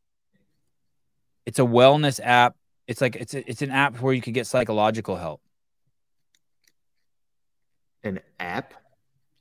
it's 1.46 1.58
a 1.58 1.62
wellness 1.62 2.20
app. 2.22 2.56
It's 2.86 3.00
like 3.00 3.16
it's 3.16 3.34
a, 3.34 3.48
it's 3.48 3.62
an 3.62 3.70
app 3.70 4.00
where 4.00 4.14
you 4.14 4.22
could 4.22 4.34
get 4.34 4.46
psychological 4.46 5.16
help. 5.16 5.41
An 8.04 8.20
app? 8.40 8.74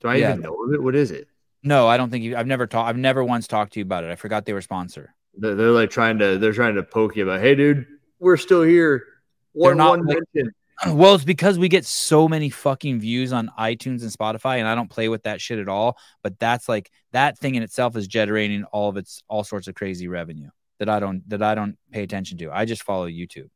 Do 0.00 0.08
I 0.08 0.16
Yeah. 0.16 0.30
even 0.30 0.42
know 0.42 0.54
of 0.64 0.72
it? 0.74 0.82
What 0.82 0.94
is 0.94 1.10
it? 1.10 1.28
No, 1.62 1.86
I 1.86 1.96
don't 1.96 2.10
think 2.10 2.24
you. 2.24 2.36
I've 2.36 2.46
never 2.46 2.66
talked. 2.66 2.88
I've 2.88 2.96
never 2.96 3.22
once 3.22 3.46
talked 3.46 3.74
to 3.74 3.80
you 3.80 3.84
about 3.84 4.04
it. 4.04 4.10
I 4.10 4.16
forgot 4.16 4.44
they 4.46 4.52
were 4.52 4.60
sponsor. 4.62 5.14
They're, 5.34 5.54
they're 5.54 5.70
like 5.70 5.90
trying 5.90 6.18
to 6.18 6.38
they're 6.38 6.52
trying 6.52 6.74
to 6.74 6.82
poke 6.82 7.16
you 7.16 7.22
about, 7.22 7.40
hey 7.40 7.54
dude, 7.54 7.86
we're 8.18 8.36
still 8.36 8.62
here. 8.62 9.04
One 9.52 9.76
not 9.76 9.98
one 9.98 10.06
mention. 10.06 10.52
Well, 10.88 11.14
it's 11.14 11.22
because 11.22 11.60
we 11.60 11.68
get 11.68 11.84
so 11.84 12.26
many 12.26 12.50
fucking 12.50 12.98
views 12.98 13.32
on 13.32 13.52
iTunes 13.56 14.02
and 14.02 14.10
Spotify, 14.10 14.58
and 14.58 14.66
I 14.66 14.74
don't 14.74 14.90
play 14.90 15.08
with 15.08 15.22
that 15.24 15.40
shit 15.40 15.60
at 15.60 15.68
all. 15.68 15.96
But 16.24 16.40
that's 16.40 16.68
like 16.68 16.90
that 17.12 17.38
thing 17.38 17.54
in 17.54 17.62
itself 17.62 17.94
is 17.94 18.08
generating 18.08 18.64
all 18.64 18.88
of 18.88 18.96
its 18.96 19.22
all 19.28 19.44
sorts 19.44 19.68
of 19.68 19.76
crazy 19.76 20.08
revenue 20.08 20.48
that 20.80 20.88
I 20.88 20.98
don't 20.98 21.28
that 21.28 21.40
I 21.40 21.54
don't 21.54 21.78
pay 21.92 22.02
attention 22.02 22.38
to. 22.38 22.50
I 22.50 22.64
just 22.64 22.82
follow 22.82 23.06
YouTube. 23.06 23.48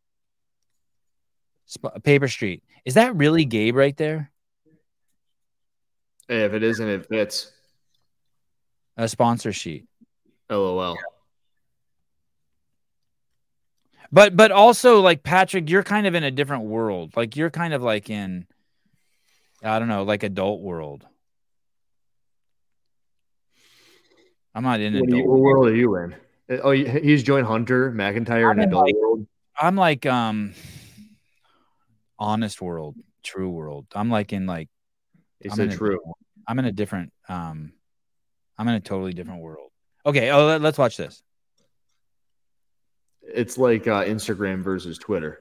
Sp- 1.66 1.98
Paper 2.04 2.28
Street 2.28 2.62
is 2.84 2.94
that 2.94 3.16
really 3.16 3.44
Gabe 3.44 3.74
right 3.74 3.96
there? 3.96 4.30
Hey, 6.28 6.44
if 6.44 6.52
it 6.54 6.62
isn't, 6.62 6.88
it 6.88 7.06
fits. 7.06 7.52
A 8.96 9.08
sponsor 9.08 9.52
sheet. 9.52 9.86
LOL. 10.50 10.96
But 14.12 14.36
but 14.36 14.52
also 14.52 15.00
like 15.00 15.22
Patrick, 15.22 15.68
you're 15.68 15.82
kind 15.82 16.06
of 16.06 16.14
in 16.14 16.22
a 16.24 16.30
different 16.30 16.64
world. 16.64 17.16
Like 17.16 17.36
you're 17.36 17.50
kind 17.50 17.74
of 17.74 17.82
like 17.82 18.08
in 18.08 18.46
I 19.62 19.78
don't 19.78 19.88
know, 19.88 20.04
like 20.04 20.22
adult 20.22 20.60
world. 20.60 21.04
I'm 24.54 24.62
not 24.62 24.80
in 24.80 24.94
What, 24.94 25.08
adult. 25.08 25.26
what 25.26 25.40
world 25.40 25.66
are 25.68 25.74
you 25.76 25.96
in? 25.96 26.14
Oh, 26.62 26.70
he's 26.70 27.22
joined 27.24 27.46
Hunter 27.46 27.90
McIntyre 27.92 28.42
in 28.42 28.46
I'm 28.50 28.58
in, 28.60 28.68
adult 28.68 28.86
like- 28.86 28.94
world. 28.94 29.26
I'm 29.58 29.76
like 29.76 30.06
um 30.06 30.54
honest 32.18 32.62
world, 32.62 32.96
true 33.22 33.50
world. 33.50 33.86
I'm 33.94 34.08
like 34.10 34.32
in 34.32 34.46
like 34.46 34.68
He 35.47 35.52
I'm 35.62 35.68
a 35.68 35.74
true. 35.77 35.97
different- 35.97 36.16
I'm 36.48 36.59
in 36.59 36.64
a 36.64 36.73
different 36.73 37.12
um 37.28 37.73
I'm 38.59 38.68
in 38.68 38.74
a 38.74 38.81
totally 38.81 39.12
different 39.12 39.40
world. 39.43 39.70
Okay, 40.05 40.31
oh 40.31 40.47
let, 40.47 40.60
let's 40.60 40.78
watch 40.78 40.97
this. 40.97 41.23
It's 43.23 43.59
like 43.59 43.86
uh, 43.89 44.05
Instagram 44.05 44.62
versus 44.62 44.98
Twitter. 44.98 45.40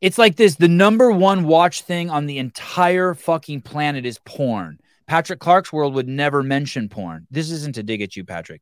It's 0.00 0.18
like 0.18 0.36
this 0.36 0.56
the 0.56 0.68
number 0.68 1.10
one 1.10 1.44
watch 1.44 1.82
thing 1.82 2.10
on 2.10 2.26
the 2.26 2.38
entire 2.38 3.14
fucking 3.14 3.62
planet 3.62 4.04
is 4.04 4.18
porn. 4.24 4.80
Patrick 5.06 5.38
Clark's 5.40 5.72
world 5.72 5.94
would 5.94 6.08
never 6.08 6.42
mention 6.42 6.88
porn. 6.88 7.26
This 7.30 7.50
isn't 7.50 7.76
to 7.76 7.82
dig 7.82 8.02
at 8.02 8.16
you, 8.16 8.24
Patrick. 8.24 8.60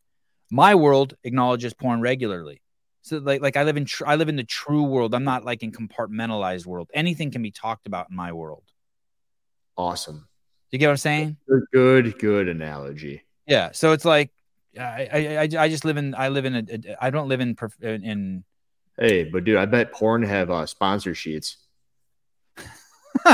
My 0.51 0.75
world 0.75 1.15
acknowledges 1.25 1.75
porn 1.75 2.01
regularly. 2.01 2.61
So 3.07 3.19
like 3.19 3.41
like 3.41 3.57
I 3.57 3.63
live 3.63 3.77
in 3.77 3.85
tr- 3.85 4.05
I 4.05 4.17
live 4.17 4.29
in 4.29 4.35
the 4.35 4.43
true 4.43 4.83
world. 4.83 5.15
I'm 5.15 5.23
not 5.23 5.45
like 5.45 5.63
in 5.63 5.71
compartmentalized 5.71 6.67
world. 6.67 6.91
Anything 6.93 7.31
can 7.31 7.41
be 7.41 7.53
talked 7.53 7.87
about 7.87 8.11
in 8.11 8.17
my 8.17 8.33
world. 8.33 8.65
Awesome. 9.77 10.27
You 10.73 10.81
get 10.81 10.89
what 10.89 10.93
I'm 10.93 10.97
saying? 10.97 11.37
Good, 11.73 12.19
good, 12.19 12.49
analogy. 12.49 13.23
Yeah. 13.47 13.71
So 13.71 13.93
it's 13.93 14.05
like 14.05 14.33
I 14.77 15.09
I, 15.13 15.37
I, 15.37 15.49
I 15.63 15.69
just 15.69 15.85
live 15.85 15.99
in 15.99 16.17
I 16.17 16.31
live 16.31 16.47
in 16.47 16.57
a, 16.57 16.65
a 16.69 16.97
I 17.01 17.11
don't 17.11 17.29
live 17.29 17.41
in 17.41 17.57
in 17.81 18.43
Hey, 18.99 19.23
but 19.23 19.45
dude, 19.45 19.57
I 19.57 19.67
bet 19.67 19.93
porn 19.93 20.25
have 20.25 20.51
uh, 20.51 20.67
sponsor 20.67 21.15
sheets. 21.15 21.59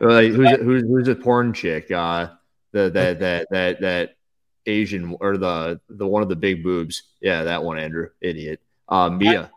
Like 0.00 0.32
who's 0.32 0.50
who's 0.60 0.82
who's 0.82 1.08
a 1.08 1.14
porn 1.16 1.52
chick? 1.52 1.90
Uh, 1.90 2.28
the 2.72 2.90
that 2.90 3.18
that 3.20 3.46
that 3.50 3.80
that 3.80 4.13
Asian 4.66 5.16
or 5.20 5.36
the 5.36 5.80
the 5.88 6.06
one 6.06 6.22
of 6.22 6.28
the 6.28 6.36
big 6.36 6.62
boobs. 6.62 7.02
Yeah, 7.20 7.44
that 7.44 7.62
one, 7.62 7.78
Andrew, 7.78 8.08
idiot. 8.20 8.60
Uh, 8.88 9.10
Mia. 9.10 9.50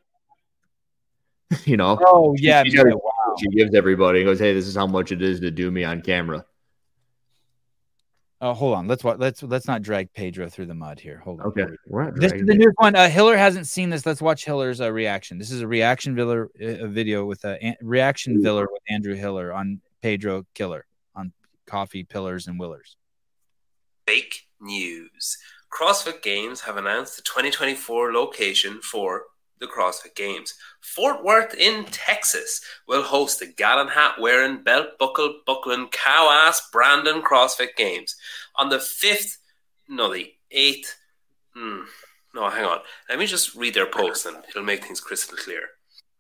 you 1.66 1.78
know. 1.78 1.98
Oh 2.06 2.36
yeah, 2.38 2.64
she, 2.64 2.72
Mia, 2.72 2.84
goes- 2.84 2.94
wow. 2.94 3.36
she 3.40 3.48
gives 3.50 3.74
everybody 3.74 4.20
and 4.20 4.28
goes, 4.28 4.40
"Hey, 4.40 4.54
this 4.54 4.68
is 4.68 4.76
how 4.76 4.88
much 4.88 5.12
it 5.12 5.22
is 5.22 5.40
to 5.42 5.52
do 5.52 5.72
me 5.72 5.84
on 5.84 6.02
camera." 6.02 6.46
Oh, 8.40 8.54
hold 8.54 8.76
on. 8.76 8.88
Let's 8.88 9.04
wa- 9.04 9.16
let's 9.18 9.42
let's 9.42 9.66
not 9.66 9.82
drag 9.82 10.14
Pedro 10.14 10.48
through 10.48 10.68
the 10.68 10.76
mud 10.76 11.00
here. 11.00 11.18
Hold 11.18 11.42
on. 11.42 11.48
Okay, 11.48 11.66
we're 11.88 12.12
This 12.12 12.34
is 12.34 12.46
the 12.46 12.54
new 12.54 12.72
one. 12.76 12.96
Uh, 12.96 13.10
Hiller 13.10 13.36
hasn't 13.36 13.66
seen 13.66 13.90
this. 13.90 14.06
Let's 14.06 14.22
watch 14.22 14.46
Hiller's 14.46 14.80
uh, 14.80 14.92
reaction. 14.92 15.40
This 15.40 15.50
is 15.50 15.62
a 15.62 15.68
reaction 15.68 16.16
Viller 16.16 16.50
uh, 16.62 16.86
video 16.88 17.26
with 17.26 17.44
a 17.46 17.62
an- 17.64 17.78
reaction 17.82 18.44
Viller 18.44 18.68
with 18.72 18.82
Andrew 18.90 19.16
Hiller 19.16 19.52
on 19.52 19.82
Pedro 20.04 20.46
Killer 20.54 20.86
on 21.16 21.34
Coffee 21.66 22.04
Pillars 22.04 22.46
and 22.48 22.60
Willers. 22.60 22.96
Fake 24.06 24.24
news. 24.26 24.47
CrossFit 25.78 26.24
Games 26.24 26.62
have 26.62 26.78
announced 26.78 27.18
the 27.18 27.22
2024 27.22 28.12
location 28.12 28.82
for 28.82 29.26
the 29.60 29.68
CrossFit 29.68 30.16
Games. 30.16 30.56
Fort 30.82 31.24
Worth 31.24 31.54
in 31.54 31.86
Texas 31.86 32.62
will 32.88 33.04
host 33.04 33.40
the 33.40 33.46
gallon 33.46 33.88
hat 33.88 34.16
wearing, 34.20 34.64
belt 34.64 34.98
buckle 34.98 35.42
buckling, 35.46 35.90
cow 35.90 36.30
ass 36.32 36.68
Brandon 36.72 37.22
CrossFit 37.22 37.76
Games 37.76 38.16
on 38.56 38.70
the 38.70 38.78
5th, 38.78 39.38
no, 39.88 40.12
the 40.12 40.34
8th. 40.52 40.96
Hmm, 41.56 41.82
no, 42.34 42.50
hang 42.50 42.66
on. 42.66 42.80
Let 43.08 43.20
me 43.20 43.28
just 43.28 43.54
read 43.54 43.76
their 43.76 43.86
post 43.86 44.26
and 44.26 44.38
it'll 44.50 44.64
make 44.64 44.84
things 44.84 45.00
crystal 45.00 45.38
clear. 45.38 45.62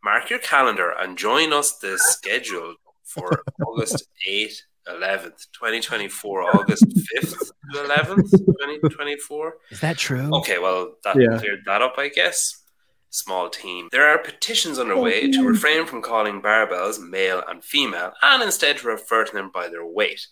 Mark 0.04 0.30
your 0.30 0.40
calendar 0.40 0.92
and 0.92 1.18
join 1.18 1.52
us 1.52 1.80
the 1.80 1.98
schedule 1.98 2.76
for 3.04 3.44
August 3.66 4.08
8th, 4.30 4.62
11th, 4.92 5.48
2024, 5.54 6.44
August 6.56 6.86
5th 6.86 7.52
to 7.74 7.80
11th, 7.80 8.30
2024. 8.32 9.54
Is 9.72 9.80
that 9.82 9.98
true? 9.98 10.30
Okay, 10.38 10.60
well, 10.60 10.96
that 11.04 11.16
Yeah. 11.20 11.38
cleared 11.40 11.62
that 11.66 11.82
up, 11.82 11.96
I 11.98 12.10
guess. 12.10 12.64
small 13.10 13.50
team. 13.50 13.88
There 13.94 14.06
are 14.08 14.18
petitions 14.20 14.78
underway 14.78 15.32
to 15.32 15.42
refrain 15.48 15.86
from 15.88 16.02
calling 16.02 16.42
barbells 16.42 17.00
male 17.00 17.42
and 17.48 17.64
female 17.64 18.12
and 18.22 18.44
instead 18.44 18.78
to 18.78 18.88
refer 18.88 19.24
to 19.24 19.34
them 19.34 19.50
by 19.52 19.70
their 19.70 19.86
weight. 19.86 20.28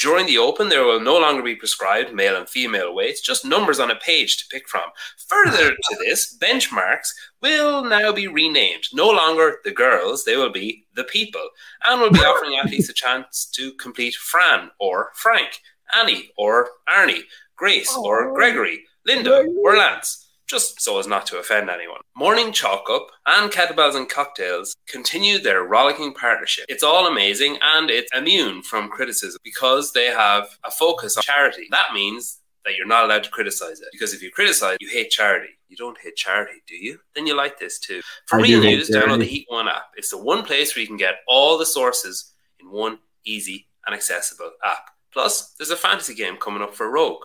During 0.00 0.24
the 0.24 0.38
Open, 0.38 0.70
there 0.70 0.84
will 0.84 0.98
no 0.98 1.18
longer 1.18 1.42
be 1.42 1.54
prescribed 1.54 2.14
male 2.14 2.34
and 2.34 2.48
female 2.48 2.94
weights, 2.94 3.20
just 3.20 3.44
numbers 3.44 3.78
on 3.78 3.90
a 3.90 3.96
page 3.96 4.38
to 4.38 4.48
pick 4.48 4.66
from. 4.66 4.88
Further 5.28 5.68
to 5.68 5.96
this, 5.98 6.38
benchmarks 6.38 7.10
will 7.42 7.84
now 7.84 8.10
be 8.10 8.26
renamed. 8.26 8.84
No 8.94 9.10
longer 9.10 9.58
the 9.62 9.70
girls, 9.70 10.24
they 10.24 10.36
will 10.36 10.50
be 10.50 10.86
the 10.94 11.04
people, 11.04 11.46
and 11.86 12.00
will 12.00 12.10
be 12.10 12.20
offering 12.20 12.56
athletes 12.56 12.88
a 12.88 12.94
chance 12.94 13.44
to 13.52 13.74
complete 13.74 14.14
Fran 14.14 14.70
or 14.78 15.10
Frank, 15.16 15.60
Annie 15.94 16.32
or 16.38 16.70
Arnie, 16.88 17.24
Grace 17.56 17.94
or 17.94 18.32
Gregory, 18.32 18.86
Linda 19.04 19.44
or 19.62 19.76
Lance 19.76 20.19
just 20.50 20.80
so 20.80 20.98
as 20.98 21.06
not 21.06 21.26
to 21.26 21.38
offend 21.38 21.70
anyone. 21.70 22.00
Morning 22.16 22.52
Chalk 22.52 22.90
Up 22.90 23.06
and 23.24 23.52
Kettlebells 23.52 23.94
and 23.94 24.08
Cocktails 24.08 24.74
continue 24.88 25.38
their 25.38 25.62
rollicking 25.62 26.12
partnership. 26.12 26.64
It's 26.68 26.82
all 26.82 27.06
amazing 27.06 27.56
and 27.62 27.88
it's 27.88 28.10
immune 28.12 28.62
from 28.62 28.88
criticism 28.88 29.38
because 29.44 29.92
they 29.92 30.06
have 30.06 30.48
a 30.64 30.70
focus 30.72 31.16
on 31.16 31.22
charity. 31.22 31.68
That 31.70 31.94
means 31.94 32.40
that 32.64 32.74
you're 32.76 32.86
not 32.86 33.04
allowed 33.04 33.22
to 33.24 33.30
criticize 33.30 33.80
it 33.80 33.88
because 33.92 34.12
if 34.12 34.22
you 34.22 34.30
criticize, 34.32 34.76
you 34.80 34.88
hate 34.88 35.10
charity. 35.10 35.50
You 35.68 35.76
don't 35.76 35.96
hate 36.02 36.16
charity, 36.16 36.60
do 36.66 36.74
you? 36.74 36.98
Then 37.14 37.28
you 37.28 37.36
like 37.36 37.60
this 37.60 37.78
too. 37.78 38.00
For 38.26 38.40
I 38.40 38.42
real 38.42 38.60
news, 38.60 38.90
download 38.90 39.20
the 39.20 39.26
Heat 39.26 39.46
One 39.48 39.68
app. 39.68 39.92
It's 39.96 40.10
the 40.10 40.18
one 40.18 40.42
place 40.42 40.74
where 40.74 40.80
you 40.80 40.88
can 40.88 40.96
get 40.96 41.20
all 41.28 41.58
the 41.58 41.66
sources 41.66 42.32
in 42.58 42.72
one 42.72 42.98
easy 43.24 43.68
and 43.86 43.94
accessible 43.94 44.50
app. 44.64 44.90
Plus, 45.12 45.54
there's 45.58 45.70
a 45.70 45.76
fantasy 45.76 46.14
game 46.14 46.36
coming 46.38 46.60
up 46.60 46.74
for 46.74 46.90
Rogue. 46.90 47.22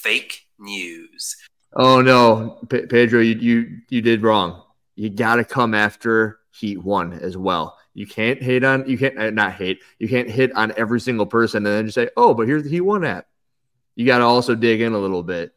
Fake 0.00 0.46
news. 0.60 1.36
Oh 1.74 2.02
no, 2.02 2.58
Pe- 2.68 2.86
Pedro, 2.86 3.20
you, 3.20 3.34
you 3.34 3.78
you 3.88 4.02
did 4.02 4.22
wrong. 4.22 4.62
You 4.94 5.08
got 5.08 5.36
to 5.36 5.44
come 5.44 5.74
after 5.74 6.40
Heat 6.50 6.82
One 6.82 7.12
as 7.14 7.36
well. 7.36 7.78
You 7.94 8.06
can't 8.06 8.42
hate 8.42 8.64
on 8.64 8.88
you 8.88 8.98
can't 8.98 9.18
uh, 9.18 9.30
not 9.30 9.52
hate. 9.52 9.80
You 9.98 10.08
can't 10.08 10.28
hit 10.28 10.54
on 10.54 10.72
every 10.76 11.00
single 11.00 11.26
person 11.26 11.64
and 11.66 11.74
then 11.74 11.86
just 11.86 11.94
say, 11.94 12.10
"Oh, 12.16 12.34
but 12.34 12.46
here's 12.46 12.64
the 12.64 12.70
Heat 12.70 12.82
One 12.82 13.04
app." 13.04 13.26
You 13.94 14.06
got 14.06 14.18
to 14.18 14.24
also 14.24 14.54
dig 14.54 14.80
in 14.80 14.92
a 14.92 14.98
little 14.98 15.22
bit. 15.22 15.54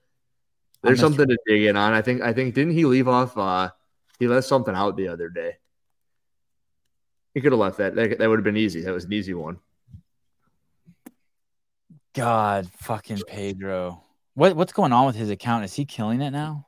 There's 0.83 0.99
something 0.99 1.27
to 1.27 1.37
dig 1.47 1.63
in 1.63 1.75
on. 1.75 1.93
I 1.93 2.01
think 2.01 2.21
I 2.21 2.31
think 2.33 2.53
didn't 2.53 2.73
he 2.73 2.85
leave 2.85 3.07
off? 3.07 3.37
uh 3.37 3.71
He 4.19 4.27
left 4.27 4.47
something 4.47 4.75
out 4.75 4.95
the 4.95 5.09
other 5.09 5.29
day. 5.29 5.57
He 7.33 7.41
could 7.41 7.51
have 7.51 7.59
left 7.59 7.79
that. 7.79 7.95
That, 7.95 8.19
that 8.19 8.29
would 8.29 8.39
have 8.39 8.45
been 8.45 8.55
easy. 8.55 8.81
That 8.81 8.93
was 8.93 9.05
an 9.05 9.13
easy 9.13 9.33
one. 9.33 9.59
God, 12.13 12.69
fucking 12.77 13.23
Pedro. 13.27 14.04
What 14.35 14.55
what's 14.55 14.73
going 14.73 14.93
on 14.93 15.05
with 15.05 15.15
his 15.15 15.29
account? 15.29 15.65
Is 15.65 15.73
he 15.73 15.85
killing 15.85 16.21
it 16.21 16.31
now? 16.31 16.67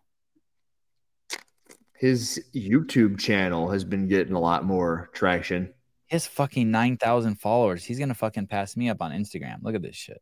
His 1.94 2.44
YouTube 2.56 3.20
channel 3.20 3.70
has 3.70 3.84
been 3.84 4.08
getting 4.08 4.34
a 4.34 4.40
lot 4.40 4.66
more 4.66 5.10
traction. 5.14 5.74
Has 6.08 6.26
fucking 6.26 6.72
nine 6.72 6.98
thousand 6.98 7.36
followers. 7.36 7.84
He's 7.84 8.00
gonna 8.00 8.14
fucking 8.14 8.48
pass 8.48 8.76
me 8.76 8.90
up 8.90 9.02
on 9.02 9.12
Instagram. 9.12 9.62
Look 9.62 9.76
at 9.76 9.82
this 9.82 9.96
shit. 9.96 10.22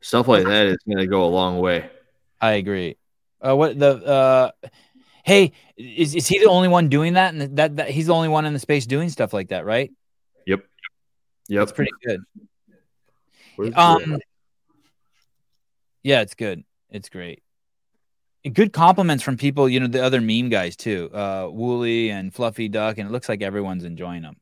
Stuff 0.00 0.28
like 0.28 0.44
that 0.44 0.66
is 0.66 0.78
going 0.86 0.96
to 0.96 1.06
go 1.06 1.24
a 1.24 1.28
long 1.28 1.58
way. 1.58 1.90
I 2.40 2.52
agree. 2.52 2.96
Uh, 3.46 3.54
what 3.54 3.78
the 3.78 4.02
uh, 4.02 4.50
hey, 5.24 5.52
is, 5.76 6.14
is 6.14 6.26
he 6.26 6.38
the 6.38 6.48
only 6.48 6.68
one 6.68 6.88
doing 6.88 7.14
that? 7.14 7.34
And 7.34 7.56
that, 7.58 7.76
that 7.76 7.90
he's 7.90 8.06
the 8.06 8.14
only 8.14 8.28
one 8.28 8.46
in 8.46 8.54
the 8.54 8.58
space 8.58 8.86
doing 8.86 9.10
stuff 9.10 9.34
like 9.34 9.48
that, 9.48 9.66
right? 9.66 9.90
Yep. 10.46 10.64
Yep. 11.48 11.60
That's 11.60 11.72
pretty 11.72 11.92
good. 12.02 12.20
Where's 13.60 13.74
Um, 13.76 14.12
the- 14.12 14.20
yeah, 16.02 16.22
it's 16.22 16.34
good. 16.34 16.64
It's 16.88 17.10
great. 17.10 17.42
Good 18.50 18.72
compliments 18.72 19.22
from 19.22 19.36
people, 19.36 19.68
you 19.68 19.80
know, 19.80 19.86
the 19.86 20.02
other 20.02 20.22
meme 20.22 20.48
guys 20.48 20.76
too, 20.76 21.10
uh, 21.12 21.46
Wooly 21.52 22.10
and 22.10 22.32
Fluffy 22.34 22.68
Duck, 22.68 22.96
and 22.96 23.06
it 23.06 23.12
looks 23.12 23.28
like 23.28 23.42
everyone's 23.42 23.84
enjoying 23.84 24.22
them. 24.22 24.36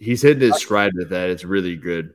He's 0.00 0.22
hitting 0.22 0.40
his 0.42 0.56
stride 0.56 0.92
with 0.94 1.10
that. 1.10 1.30
It's 1.30 1.44
really 1.44 1.76
good. 1.76 2.14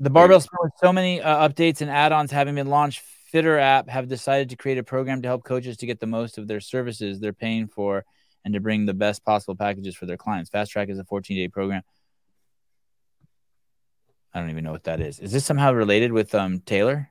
The 0.00 0.10
barbell 0.10 0.40
spin 0.40 0.58
with 0.62 0.72
so 0.82 0.92
many 0.92 1.20
uh, 1.22 1.48
updates 1.48 1.80
and 1.80 1.88
add-ons 1.88 2.32
having 2.32 2.56
been 2.56 2.66
launched, 2.66 3.00
Fitter 3.30 3.56
app 3.56 3.88
have 3.88 4.08
decided 4.08 4.50
to 4.50 4.56
create 4.56 4.78
a 4.78 4.82
program 4.82 5.22
to 5.22 5.28
help 5.28 5.44
coaches 5.44 5.76
to 5.76 5.86
get 5.86 6.00
the 6.00 6.06
most 6.08 6.38
of 6.38 6.48
their 6.48 6.60
services 6.60 7.20
they're 7.20 7.32
paying 7.32 7.68
for 7.68 8.04
and 8.44 8.54
to 8.54 8.60
bring 8.60 8.84
the 8.86 8.94
best 8.94 9.24
possible 9.24 9.54
packages 9.54 9.94
for 9.94 10.06
their 10.06 10.16
clients. 10.16 10.50
Fast 10.50 10.72
Track 10.72 10.88
is 10.88 10.98
a 10.98 11.04
14-day 11.04 11.48
program. 11.48 11.82
I 14.34 14.40
don't 14.40 14.50
even 14.50 14.64
know 14.64 14.72
what 14.72 14.84
that 14.84 15.00
is. 15.00 15.20
Is 15.20 15.32
this 15.32 15.44
somehow 15.44 15.72
related 15.72 16.12
with 16.12 16.34
um 16.34 16.60
Taylor? 16.60 17.10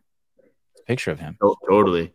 A 0.78 0.82
picture 0.84 1.12
of 1.12 1.20
him. 1.20 1.38
To- 1.42 1.56
totally. 1.68 2.14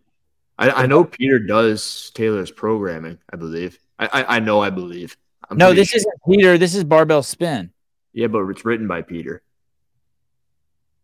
I, 0.58 0.70
I 0.70 0.86
know 0.86 1.04
Peter 1.04 1.38
does 1.38 2.10
Taylor's 2.14 2.50
programming. 2.50 3.18
I 3.32 3.36
believe. 3.36 3.78
I 3.98 4.06
I, 4.06 4.36
I 4.36 4.38
know. 4.40 4.60
I 4.60 4.70
believe. 4.70 5.16
I'm 5.48 5.56
no, 5.56 5.72
this 5.72 5.88
sure. 5.88 5.98
isn't 5.98 6.14
Peter. 6.28 6.58
This 6.58 6.74
is 6.74 6.84
Barbell 6.84 7.22
Spin. 7.22 7.70
Yeah, 8.12 8.26
but 8.26 8.46
it's 8.48 8.64
written 8.64 8.86
by 8.86 9.02
Peter. 9.02 9.42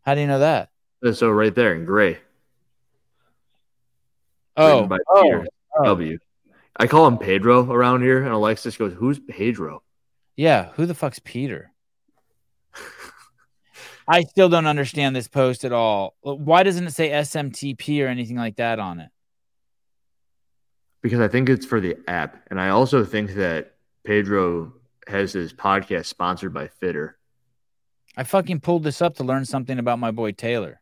How 0.02 0.14
do 0.14 0.20
you 0.20 0.26
know 0.26 0.40
that? 0.40 0.70
Uh, 1.04 1.12
So 1.12 1.30
right 1.30 1.54
there 1.54 1.74
in 1.74 1.84
gray. 1.84 2.18
Oh, 4.56 4.86
by 4.86 4.98
oh, 5.08 5.22
Peter 5.22 5.46
oh. 5.78 5.84
W. 5.84 6.18
I 6.76 6.86
call 6.86 7.06
him 7.06 7.18
Pedro 7.18 7.70
around 7.70 8.02
here, 8.02 8.22
and 8.22 8.32
Alexis 8.32 8.76
goes, 8.76 8.92
"Who's 8.92 9.18
Pedro?" 9.18 9.82
Yeah, 10.36 10.70
who 10.74 10.86
the 10.86 10.94
fuck's 10.94 11.20
Peter? 11.20 11.72
I 14.06 14.22
still 14.22 14.48
don't 14.48 14.66
understand 14.66 15.16
this 15.16 15.28
post 15.28 15.64
at 15.64 15.72
all. 15.72 16.14
Why 16.20 16.62
doesn't 16.62 16.86
it 16.86 16.92
say 16.92 17.10
SMTP 17.10 18.04
or 18.04 18.08
anything 18.08 18.36
like 18.36 18.56
that 18.56 18.78
on 18.78 19.00
it? 19.00 19.10
Because 21.00 21.20
I 21.20 21.28
think 21.28 21.48
it's 21.48 21.66
for 21.66 21.80
the 21.80 21.96
app, 22.06 22.46
and 22.50 22.60
I 22.60 22.70
also 22.70 23.04
think 23.04 23.34
that 23.34 23.74
Pedro 24.04 24.72
has 25.06 25.32
his 25.32 25.52
podcast 25.52 26.06
sponsored 26.06 26.52
by 26.52 26.68
Fitter. 26.68 27.18
I 28.16 28.24
fucking 28.24 28.60
pulled 28.60 28.84
this 28.84 29.02
up 29.02 29.16
to 29.16 29.24
learn 29.24 29.44
something 29.44 29.78
about 29.78 29.98
my 29.98 30.10
boy 30.10 30.32
Taylor. 30.32 30.80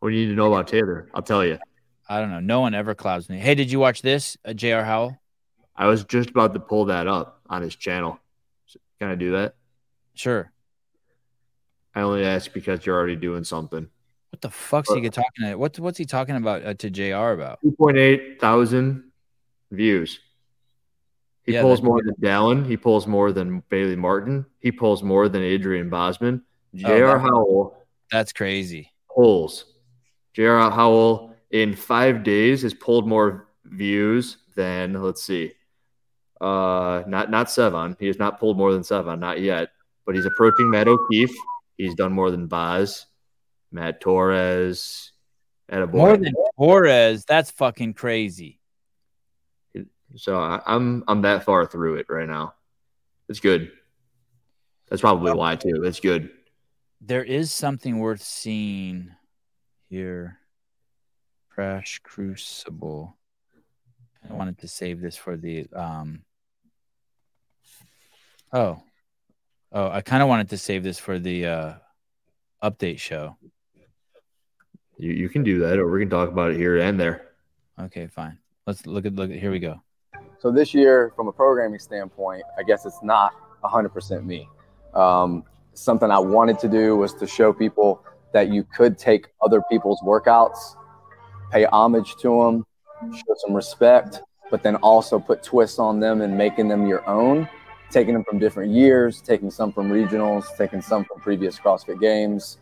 What 0.00 0.10
do 0.10 0.16
you 0.16 0.26
need 0.26 0.32
to 0.32 0.36
know 0.36 0.52
about 0.52 0.66
Taylor? 0.66 1.08
I'll 1.12 1.22
tell 1.22 1.44
you. 1.44 1.58
I 2.08 2.20
don't 2.20 2.30
know. 2.30 2.40
No 2.40 2.60
one 2.60 2.74
ever 2.74 2.94
clouds 2.94 3.28
me. 3.28 3.38
Hey, 3.38 3.54
did 3.54 3.70
you 3.70 3.78
watch 3.78 4.02
this? 4.02 4.36
Uh, 4.44 4.54
J.R. 4.54 4.84
Howell? 4.84 5.20
I 5.76 5.86
was 5.86 6.04
just 6.04 6.30
about 6.30 6.54
to 6.54 6.60
pull 6.60 6.86
that 6.86 7.06
up 7.06 7.39
on 7.50 7.60
his 7.60 7.76
channel. 7.76 8.18
Can 8.98 9.10
I 9.10 9.14
do 9.16 9.32
that? 9.32 9.54
Sure. 10.14 10.50
I 11.94 12.00
only 12.02 12.24
ask 12.24 12.52
because 12.52 12.86
you're 12.86 12.96
already 12.96 13.16
doing 13.16 13.44
something. 13.44 13.88
What 14.30 14.40
the 14.40 14.50
fuck's 14.50 14.92
he 14.94 15.10
talking 15.10 15.46
to? 15.46 15.56
What's 15.56 15.78
what's 15.80 15.98
he 15.98 16.04
talking 16.04 16.36
about 16.36 16.64
uh, 16.64 16.74
to 16.74 16.88
Jr. 16.88 17.32
about? 17.32 17.58
2.8 17.64 18.38
thousand 18.38 19.10
views. 19.72 20.20
He 21.44 21.54
Yeah, 21.54 21.62
pulls 21.62 21.82
more 21.82 22.00
than 22.02 22.14
Dallin. 22.20 22.64
He 22.64 22.76
pulls 22.76 23.08
more 23.08 23.32
than 23.32 23.62
Bailey 23.70 23.96
Martin. 23.96 24.46
He 24.60 24.70
pulls 24.70 25.02
more 25.02 25.28
than 25.28 25.42
Adrian 25.42 25.90
Bozman. 25.90 26.42
J.R. 26.74 27.16
Oh, 27.16 27.18
Howell 27.18 27.84
That's 28.12 28.32
crazy. 28.32 28.92
pulls. 29.12 29.64
J.R. 30.34 30.70
Howell 30.70 31.34
in 31.50 31.74
five 31.74 32.22
days 32.22 32.62
has 32.62 32.72
pulled 32.74 33.08
more 33.08 33.48
views 33.64 34.36
than 34.54 34.92
let's 35.02 35.24
see. 35.24 35.52
Uh 36.40 37.02
not 37.06 37.30
not 37.30 37.48
Sevan. 37.48 37.96
He 37.98 38.06
has 38.06 38.18
not 38.18 38.40
pulled 38.40 38.56
more 38.56 38.72
than 38.72 38.82
Sevan, 38.82 39.18
not 39.18 39.40
yet. 39.40 39.70
But 40.06 40.14
he's 40.14 40.26
approaching 40.26 40.70
Matt 40.70 40.88
O'Keefe. 40.88 41.34
He's 41.76 41.94
done 41.94 42.12
more 42.12 42.30
than 42.30 42.46
Boz, 42.46 43.06
Matt 43.70 44.00
Torres, 44.00 45.12
and 45.68 45.82
a 45.82 45.86
boy. 45.86 45.98
More 45.98 46.16
than 46.16 46.34
Torres. 46.58 47.24
That's 47.24 47.50
fucking 47.50 47.94
crazy. 47.94 48.58
So 50.16 50.38
I, 50.38 50.60
I'm 50.66 51.04
I'm 51.06 51.22
that 51.22 51.44
far 51.44 51.66
through 51.66 51.96
it 51.96 52.06
right 52.08 52.28
now. 52.28 52.54
It's 53.28 53.40
good. 53.40 53.70
That's 54.88 55.00
probably 55.00 55.32
why 55.32 55.56
too. 55.56 55.84
It's 55.84 56.00
good. 56.00 56.30
There 57.00 57.24
is 57.24 57.52
something 57.52 57.98
worth 57.98 58.22
seeing 58.22 59.12
here. 59.88 60.38
Crash 61.48 62.00
Crucible. 62.02 63.16
I 64.28 64.32
wanted 64.32 64.58
to 64.58 64.68
save 64.68 65.00
this 65.00 65.16
for 65.16 65.36
the 65.36 65.66
um 65.74 66.22
Oh. 68.52 68.82
Oh, 69.72 69.88
I 69.88 70.00
kind 70.00 70.22
of 70.22 70.28
wanted 70.28 70.48
to 70.50 70.58
save 70.58 70.82
this 70.82 70.98
for 70.98 71.18
the 71.18 71.46
uh 71.46 71.72
update 72.62 72.98
show. 72.98 73.36
You 74.98 75.12
you 75.12 75.28
can 75.28 75.42
do 75.42 75.60
that, 75.60 75.78
or 75.78 75.90
we 75.90 76.00
can 76.00 76.10
talk 76.10 76.28
about 76.28 76.50
it 76.50 76.56
here 76.56 76.78
and 76.78 76.98
there. 76.98 77.28
Okay, 77.80 78.06
fine. 78.08 78.38
Let's 78.66 78.86
look 78.86 79.06
at 79.06 79.14
look 79.14 79.30
at 79.30 79.38
here 79.38 79.50
we 79.50 79.60
go. 79.60 79.80
So 80.38 80.50
this 80.50 80.74
year, 80.74 81.12
from 81.16 81.28
a 81.28 81.32
programming 81.32 81.78
standpoint, 81.78 82.42
I 82.58 82.62
guess 82.62 82.86
it's 82.86 83.02
not 83.02 83.32
100% 83.62 84.24
me. 84.24 84.48
Um, 84.94 85.44
something 85.74 86.10
I 86.10 86.18
wanted 86.18 86.58
to 86.60 86.68
do 86.68 86.96
was 86.96 87.12
to 87.14 87.26
show 87.26 87.52
people 87.52 88.02
that 88.32 88.48
you 88.48 88.64
could 88.64 88.96
take 88.96 89.26
other 89.42 89.62
people's 89.70 90.00
workouts, 90.00 90.76
pay 91.52 91.64
homage 91.66 92.16
to 92.22 92.42
them, 92.42 92.66
show 93.12 93.34
some 93.36 93.54
respect, 93.54 94.22
but 94.50 94.62
then 94.62 94.76
also 94.76 95.18
put 95.18 95.42
twists 95.42 95.78
on 95.78 96.00
them 96.00 96.22
and 96.22 96.36
making 96.36 96.68
them 96.68 96.86
your 96.86 97.06
own. 97.06 97.48
Taking 97.90 98.14
them 98.14 98.24
from 98.24 98.38
different 98.38 98.72
years, 98.72 99.20
taking 99.20 99.50
some 99.50 99.72
from 99.72 99.90
regionals, 99.90 100.44
taking 100.56 100.80
some 100.80 101.04
from 101.04 101.20
previous 101.20 101.58
CrossFit 101.58 102.00
games, 102.00 102.58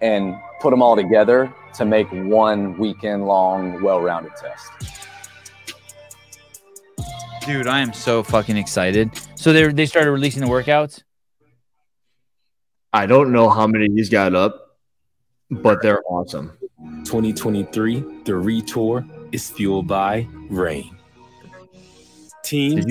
and 0.00 0.36
put 0.60 0.70
them 0.70 0.82
all 0.82 0.96
together 0.96 1.52
to 1.74 1.84
make 1.84 2.08
one 2.10 2.76
weekend 2.78 3.26
long, 3.26 3.82
well 3.82 4.00
rounded 4.00 4.32
test. 4.36 4.70
Dude, 7.44 7.68
I 7.68 7.80
am 7.80 7.92
so 7.92 8.22
fucking 8.22 8.56
excited. 8.56 9.10
So 9.36 9.52
they 9.52 9.68
they 9.68 9.86
started 9.86 10.10
releasing 10.10 10.42
the 10.42 10.48
workouts. 10.48 11.02
I 12.92 13.06
don't 13.06 13.30
know 13.30 13.48
how 13.48 13.66
many 13.66 13.88
he's 13.94 14.08
got 14.08 14.34
up, 14.34 14.78
but 15.50 15.82
they're 15.82 16.02
awesome. 16.08 16.56
2023, 17.04 18.22
the 18.24 18.34
retour 18.34 19.04
is 19.32 19.50
fueled 19.50 19.86
by 19.86 20.26
rain. 20.48 20.96
Team 22.42 22.84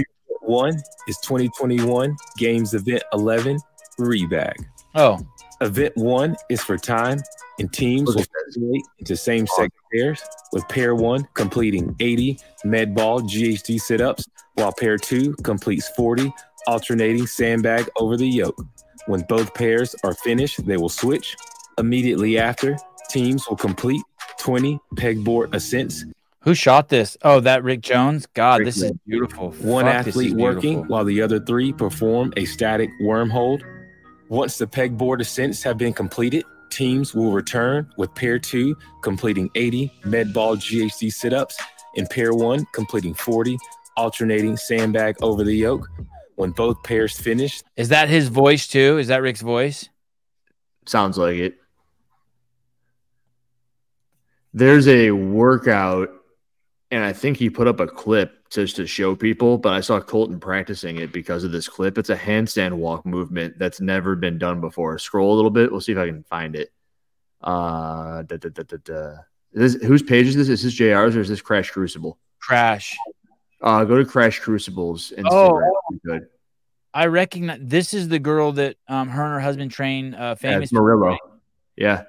one 0.48 0.82
is 1.07 1.17
2021 1.19 2.15
Games 2.38 2.74
Event 2.74 3.03
11 3.14 3.59
Rebag. 3.99 4.56
Oh. 4.93 5.19
Event 5.61 5.95
one 5.95 6.35
is 6.49 6.61
for 6.61 6.77
time, 6.77 7.22
and 7.59 7.72
teams 7.72 8.14
will 8.14 8.25
graduate 8.25 8.83
into 8.99 9.15
same 9.15 9.48
sex 9.48 9.74
pairs, 9.93 10.22
with 10.51 10.67
pair 10.67 10.95
one 10.95 11.27
completing 11.33 11.95
80 11.99 12.38
med 12.65 12.93
ball 12.93 13.22
GHD 13.22 13.80
sit 13.80 14.01
ups, 14.01 14.27
while 14.56 14.74
pair 14.74 14.98
two 14.98 15.33
completes 15.43 15.90
40 15.95 16.33
alternating 16.67 17.27
sandbag 17.27 17.90
over 17.98 18.17
the 18.17 18.27
yoke. 18.27 18.61
When 19.07 19.22
both 19.30 19.53
pairs 19.53 19.95
are 20.03 20.14
finished, 20.14 20.65
they 20.65 20.77
will 20.77 20.90
switch. 20.90 21.35
Immediately 21.77 22.38
after, 22.40 22.77
teams 23.09 23.48
will 23.48 23.57
complete 23.57 24.01
20 24.40 24.80
pegboard 24.95 25.53
ascents. 25.53 26.06
Who 26.45 26.53
shot 26.53 26.90
this? 26.90 27.17
Oh, 27.24 27.40
that 27.40 27.64
Rick 27.64 27.82
Jones. 27.82 28.27
God, 28.33 28.64
this 28.64 28.82
is 28.82 28.91
beautiful. 29.07 29.49
One 29.53 29.85
Fuck, 29.85 29.95
athlete 29.95 30.27
is 30.27 30.33
working 30.35 30.61
beautiful. 30.75 30.83
while 30.95 31.03
the 31.03 31.22
other 31.22 31.40
three 31.40 31.74
perform 31.74 32.33
a 32.38 32.45
static 32.45 32.90
worm 33.01 33.30
hold. 33.32 33.64
Once 34.30 34.57
the 34.59 34.67
pegboard 34.67 35.22
ascents 35.22 35.64
have 35.64 35.77
been 35.77 35.91
completed, 35.93 36.45
teams 36.69 37.15
will 37.15 37.32
return 37.32 37.90
with 37.98 38.14
pair 38.14 38.38
two 38.38 38.75
completing 39.01 39.49
80 39.56 39.91
med 40.06 40.33
ball 40.33 40.56
GHD 40.56 41.11
sit 41.11 41.33
ups 41.33 41.57
and 41.98 42.07
pair 42.09 42.33
one 42.33 42.65
completing 42.74 43.14
40 43.15 43.57
alternating 43.98 44.56
sandbag 44.56 45.15
over 45.24 45.43
the 45.43 45.53
yoke. 45.56 45.88
When 46.35 46.51
both 46.51 46.83
pairs 46.83 47.17
finish, 47.17 47.64
Is 47.77 47.90
that 47.90 48.09
his 48.09 48.27
voice 48.27 48.67
too? 48.67 48.98
Is 48.98 49.07
that 49.07 49.22
Rick's 49.22 49.41
voice? 49.41 49.90
Sounds 50.85 51.17
like 51.17 51.38
it. 51.38 51.56
There's 54.53 54.88
a 54.88 55.11
workout, 55.11 56.09
and 56.91 57.03
I 57.03 57.14
think 57.14 57.38
he 57.38 57.49
put 57.49 57.67
up 57.67 57.80
a 57.80 57.88
clip 57.88 58.49
just 58.49 58.75
to 58.75 58.85
show 58.85 59.15
people, 59.15 59.57
but 59.57 59.73
I 59.73 59.81
saw 59.81 59.99
Colten 59.99 60.39
practicing 60.39 60.97
it 60.97 61.11
because 61.11 61.43
of 61.43 61.51
this 61.51 61.67
clip. 61.67 61.97
It's 61.97 62.09
a 62.09 62.15
handstand 62.15 62.73
walk 62.73 63.05
movement 63.05 63.57
that's 63.57 63.81
never 63.81 64.15
been 64.15 64.38
done 64.38 64.61
before. 64.61 64.97
Scroll 64.99 65.33
a 65.33 65.35
little 65.35 65.51
bit. 65.51 65.72
We'll 65.72 65.81
see 65.81 65.91
if 65.93 65.97
I 65.97 66.07
can 66.07 66.23
find 66.23 66.55
it. 66.55 66.72
Uh, 67.41 68.22
da, 68.23 68.38
da, 68.38 68.49
da, 68.49 68.64
da, 68.64 68.77
da. 68.83 69.15
This, 69.51 69.75
whose 69.75 70.03
page 70.03 70.27
is 70.27 70.35
this? 70.35 70.49
Is 70.49 70.64
this 70.64 70.75
JR's 70.75 71.15
or 71.15 71.22
is 71.22 71.30
this 71.30 71.41
Crash 71.41 71.72
Crucible? 71.72 72.17
Crash. 72.39 72.95
Uh, 73.61 73.83
go 73.83 73.97
to 73.97 74.05
Crash 74.05 74.39
Crucible's 74.39 75.11
Instagram. 75.17 75.72
Oh. 75.91 75.97
could. 76.05 76.27
I 76.93 77.07
recognize 77.07 77.59
this 77.61 77.93
is 77.93 78.07
the 78.07 78.19
girl 78.19 78.53
that 78.53 78.77
um 78.88 79.09
her 79.09 79.23
and 79.23 79.33
her 79.33 79.39
husband 79.41 79.72
train 79.72 80.14
uh 80.14 80.17
Yeah, 80.17 80.35
famous 80.35 80.64
it's 80.65 80.73
Murillo. 80.73 81.17
Yeah. 81.75 82.03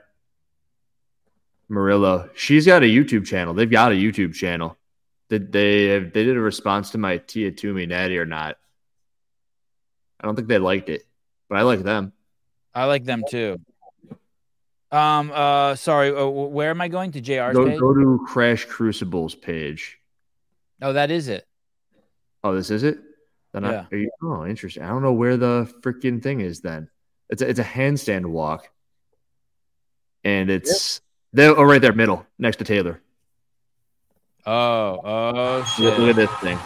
Murillo. 1.69 2.31
She's 2.35 2.67
got 2.67 2.83
a 2.83 2.87
YouTube 2.87 3.27
channel. 3.27 3.55
They've 3.55 3.71
got 3.71 3.93
a 3.93 3.95
YouTube 3.95 4.35
channel. 4.35 4.77
Did 5.29 5.51
they 5.53 5.87
have, 5.87 6.13
they 6.13 6.25
did 6.25 6.37
a 6.37 6.41
response 6.41 6.91
to 6.91 6.99
my 6.99 7.19
Tia 7.19 7.51
Toomey 7.51 7.87
Natty 7.87 8.19
or 8.19 8.27
not? 8.27 8.57
I 10.21 10.27
don't 10.27 10.37
think 10.37 10.49
they 10.49 10.59
liked 10.59 10.89
it, 10.89 11.03
but 11.49 11.59
I 11.59 11.63
like 11.63 11.83
them. 11.83 12.13
I 12.75 12.85
like 12.85 13.05
them 13.05 13.23
too. 13.29 13.61
Um 14.93 15.33
uh 15.35 15.75
sorry, 15.75 16.15
uh, 16.15 16.27
where 16.27 16.71
am 16.71 16.81
I 16.81 16.87
going 16.89 17.11
to 17.13 17.21
JR's 17.21 17.57
Go, 17.57 17.67
page? 17.67 17.81
go 17.81 17.93
to 17.93 18.25
Crash 18.27 18.65
Crucibles 18.67 19.35
page. 19.35 19.99
Oh, 20.81 20.93
that 20.93 21.11
is 21.11 21.27
it. 21.29 21.45
Oh, 22.45 22.55
this 22.55 22.71
is 22.71 22.85
it? 22.85 22.99
Then 23.53 23.65
I- 23.65 23.73
Yeah. 23.73 23.87
are 23.91 23.97
you, 23.97 24.11
oh, 24.23 24.47
interesting. 24.47 24.85
I 24.85 24.89
don't 24.89 25.03
know 25.03 25.13
where 25.13 25.37
the 25.37 25.69
freaking 25.81 26.23
thing 26.23 26.41
is 26.41 26.61
then. 26.61 26.89
It's 27.29 27.43
a, 27.43 27.49
it's 27.49 27.59
a 27.59 27.65
handstand 27.65 28.27
walk. 28.27 28.69
And 30.23 30.51
it's 30.51 31.01
there, 31.37 31.57
oh, 31.57 31.63
right 31.65 31.81
there, 31.81 31.93
middle, 31.93 32.27
next 32.39 32.57
to 32.57 32.65
Taylor. 32.65 33.01
Oh, 34.47 35.01
oh 35.05 35.65
shit. 35.77 35.99
look 35.99 36.11
at 36.11 36.17
this 36.17 36.31
thing. 36.41 36.59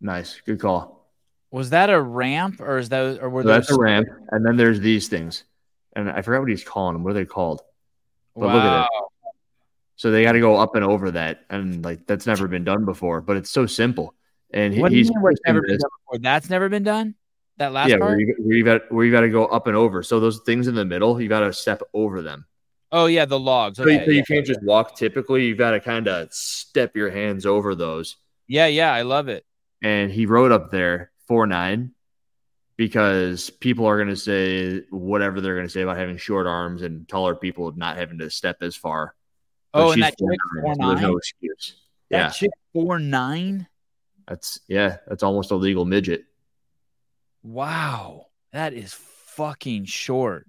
Nice. 0.00 0.40
Good 0.44 0.60
call. 0.60 1.08
Was 1.50 1.70
that 1.70 1.90
a 1.90 2.00
ramp 2.00 2.60
or 2.60 2.78
is 2.78 2.88
that 2.88 3.18
or 3.22 3.28
were 3.28 3.42
So 3.42 3.48
that's 3.48 3.70
a 3.70 3.78
ramp. 3.78 4.08
And 4.30 4.44
then 4.44 4.56
there's 4.56 4.80
these 4.80 5.08
things. 5.08 5.44
And 5.94 6.10
I 6.10 6.22
forgot 6.22 6.40
what 6.40 6.48
he's 6.48 6.64
calling 6.64 6.94
them. 6.94 7.04
What 7.04 7.10
are 7.10 7.14
they 7.14 7.24
called? 7.26 7.60
But 8.34 8.46
look 8.46 8.62
at 8.62 8.84
it. 8.84 8.88
Wow. 8.92 9.08
So 9.96 10.10
they 10.10 10.22
got 10.22 10.32
to 10.32 10.40
go 10.40 10.56
up 10.56 10.74
and 10.74 10.84
over 10.84 11.10
that. 11.12 11.44
And 11.50 11.84
like 11.84 12.06
that's 12.06 12.26
never 12.26 12.48
been 12.48 12.64
done 12.64 12.84
before, 12.84 13.20
but 13.20 13.36
it's 13.36 13.50
so 13.50 13.66
simple. 13.66 14.14
And 14.52 14.74
he, 14.74 14.80
What 14.80 14.88
do 14.88 14.96
you 14.96 15.00
he's 15.04 15.10
mean 15.10 15.20
where 15.22 15.32
it's 15.32 15.40
posting 15.40 15.54
never 15.54 15.66
been 15.66 15.74
this- 15.74 15.82
done 15.82 15.90
before? 16.06 16.18
That's 16.20 16.50
never 16.50 16.68
been 16.68 16.82
done? 16.82 17.14
That 17.58 17.72
last 17.72 17.90
yeah, 17.90 17.98
part? 17.98 18.10
where 18.12 18.20
you, 18.20 18.34
where 18.38 18.56
you 18.56 18.64
got 18.64 18.92
where 18.92 19.04
you 19.04 19.12
got 19.12 19.20
to 19.20 19.28
go 19.28 19.46
up 19.46 19.66
and 19.66 19.76
over. 19.76 20.02
So 20.02 20.20
those 20.20 20.40
things 20.40 20.68
in 20.68 20.74
the 20.74 20.84
middle, 20.84 21.20
you 21.20 21.28
got 21.28 21.40
to 21.40 21.52
step 21.52 21.82
over 21.94 22.22
them. 22.22 22.46
Oh 22.90 23.06
yeah, 23.06 23.24
the 23.24 23.38
logs. 23.38 23.76
So, 23.78 23.86
you- 23.86 23.98
so 24.04 24.10
you 24.10 24.16
yeah. 24.18 24.22
can't 24.26 24.46
just 24.46 24.62
walk 24.62 24.96
typically. 24.96 25.46
You've 25.46 25.58
got 25.58 25.72
to 25.72 25.80
kind 25.80 26.08
of 26.08 26.32
step 26.32 26.96
your 26.96 27.10
hands 27.10 27.46
over 27.46 27.74
those. 27.74 28.16
yeah, 28.48 28.66
yeah, 28.66 28.92
I 28.92 29.02
love 29.02 29.28
it. 29.28 29.44
And 29.82 30.10
he 30.10 30.26
wrote 30.26 30.52
up 30.52 30.70
there 30.70 31.10
four 31.28 31.46
nine 31.46 31.92
because 32.76 33.50
people 33.50 33.86
are 33.86 33.96
going 33.96 34.08
to 34.08 34.16
say 34.16 34.82
whatever 34.90 35.40
they're 35.40 35.54
going 35.54 35.66
to 35.66 35.72
say 35.72 35.82
about 35.82 35.96
having 35.96 36.16
short 36.16 36.46
arms 36.46 36.82
and 36.82 37.06
taller 37.08 37.34
people 37.34 37.72
not 37.76 37.96
having 37.96 38.18
to 38.18 38.30
step 38.30 38.56
as 38.62 38.74
far. 38.76 39.14
But 39.72 39.86
Oh, 39.86 39.90
and 39.92 40.02
that 40.02 40.14
chick 40.18 40.38
4'9", 40.64 40.76
so 40.82 40.88
there's 40.88 41.00
no 41.00 41.16
excuse. 41.16 41.76
That 42.10 42.16
yeah, 42.18 42.28
chick 42.30 42.50
four 42.72 42.98
nine? 42.98 43.66
that's 44.28 44.60
yeah, 44.68 44.98
that's 45.06 45.22
almost 45.22 45.50
a 45.50 45.56
legal 45.56 45.84
midget. 45.84 46.24
Wow. 47.42 48.26
That 48.52 48.72
is 48.72 48.92
fucking 48.92 49.86
short. 49.86 50.46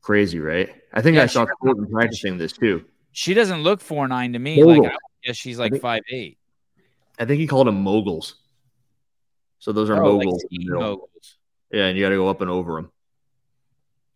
Crazy, 0.00 0.38
right? 0.40 0.70
I 0.92 1.00
think 1.02 1.16
Yeah, 1.16 1.22
I 1.24 1.26
saw 1.26 1.46
Colten 1.62 1.90
practicing 1.90 2.38
this 2.38 2.52
too. 2.52 2.84
She 3.12 3.34
doesn't 3.34 3.62
look 3.62 3.80
four 3.80 4.08
nine 4.08 4.32
to 4.32 4.38
me. 4.38 4.56
Mogul. 4.62 4.82
Like 4.84 4.92
I 4.92 4.96
guess 5.24 5.36
she's 5.36 5.58
like 5.58 5.72
think- 5.72 5.82
five 5.82 6.02
eight. 6.10 6.38
I 7.18 7.24
think 7.24 7.40
he 7.40 7.46
called 7.46 7.66
them 7.68 7.82
moguls. 7.82 8.36
So 9.58 9.70
those 9.72 9.90
are 9.90 10.02
Oh, 10.02 10.16
like 10.16 10.26
moguls. 10.26 10.42
in 10.42 10.48
the 10.50 10.56
ski 10.56 10.58
middle. 10.64 10.80
moguls. 10.80 11.36
Yeah, 11.70 11.84
and 11.86 11.96
you 11.96 12.04
got 12.04 12.10
to 12.10 12.16
go 12.16 12.28
up 12.28 12.40
and 12.40 12.50
over 12.50 12.74
them. 12.76 12.90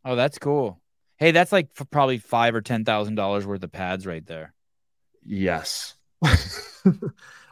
Oh, 0.04 0.16
that's 0.16 0.38
cool. 0.38 0.80
Hey, 1.18 1.30
that's 1.30 1.52
like 1.52 1.68
probably 1.90 2.18
five 2.18 2.54
or 2.54 2.60
ten 2.62 2.84
thousand 2.84 3.14
dollars 3.14 3.46
worth 3.46 3.62
of 3.62 3.70
pads 3.72 4.06
right 4.06 4.26
there. 4.26 4.54
Yes. 5.24 5.94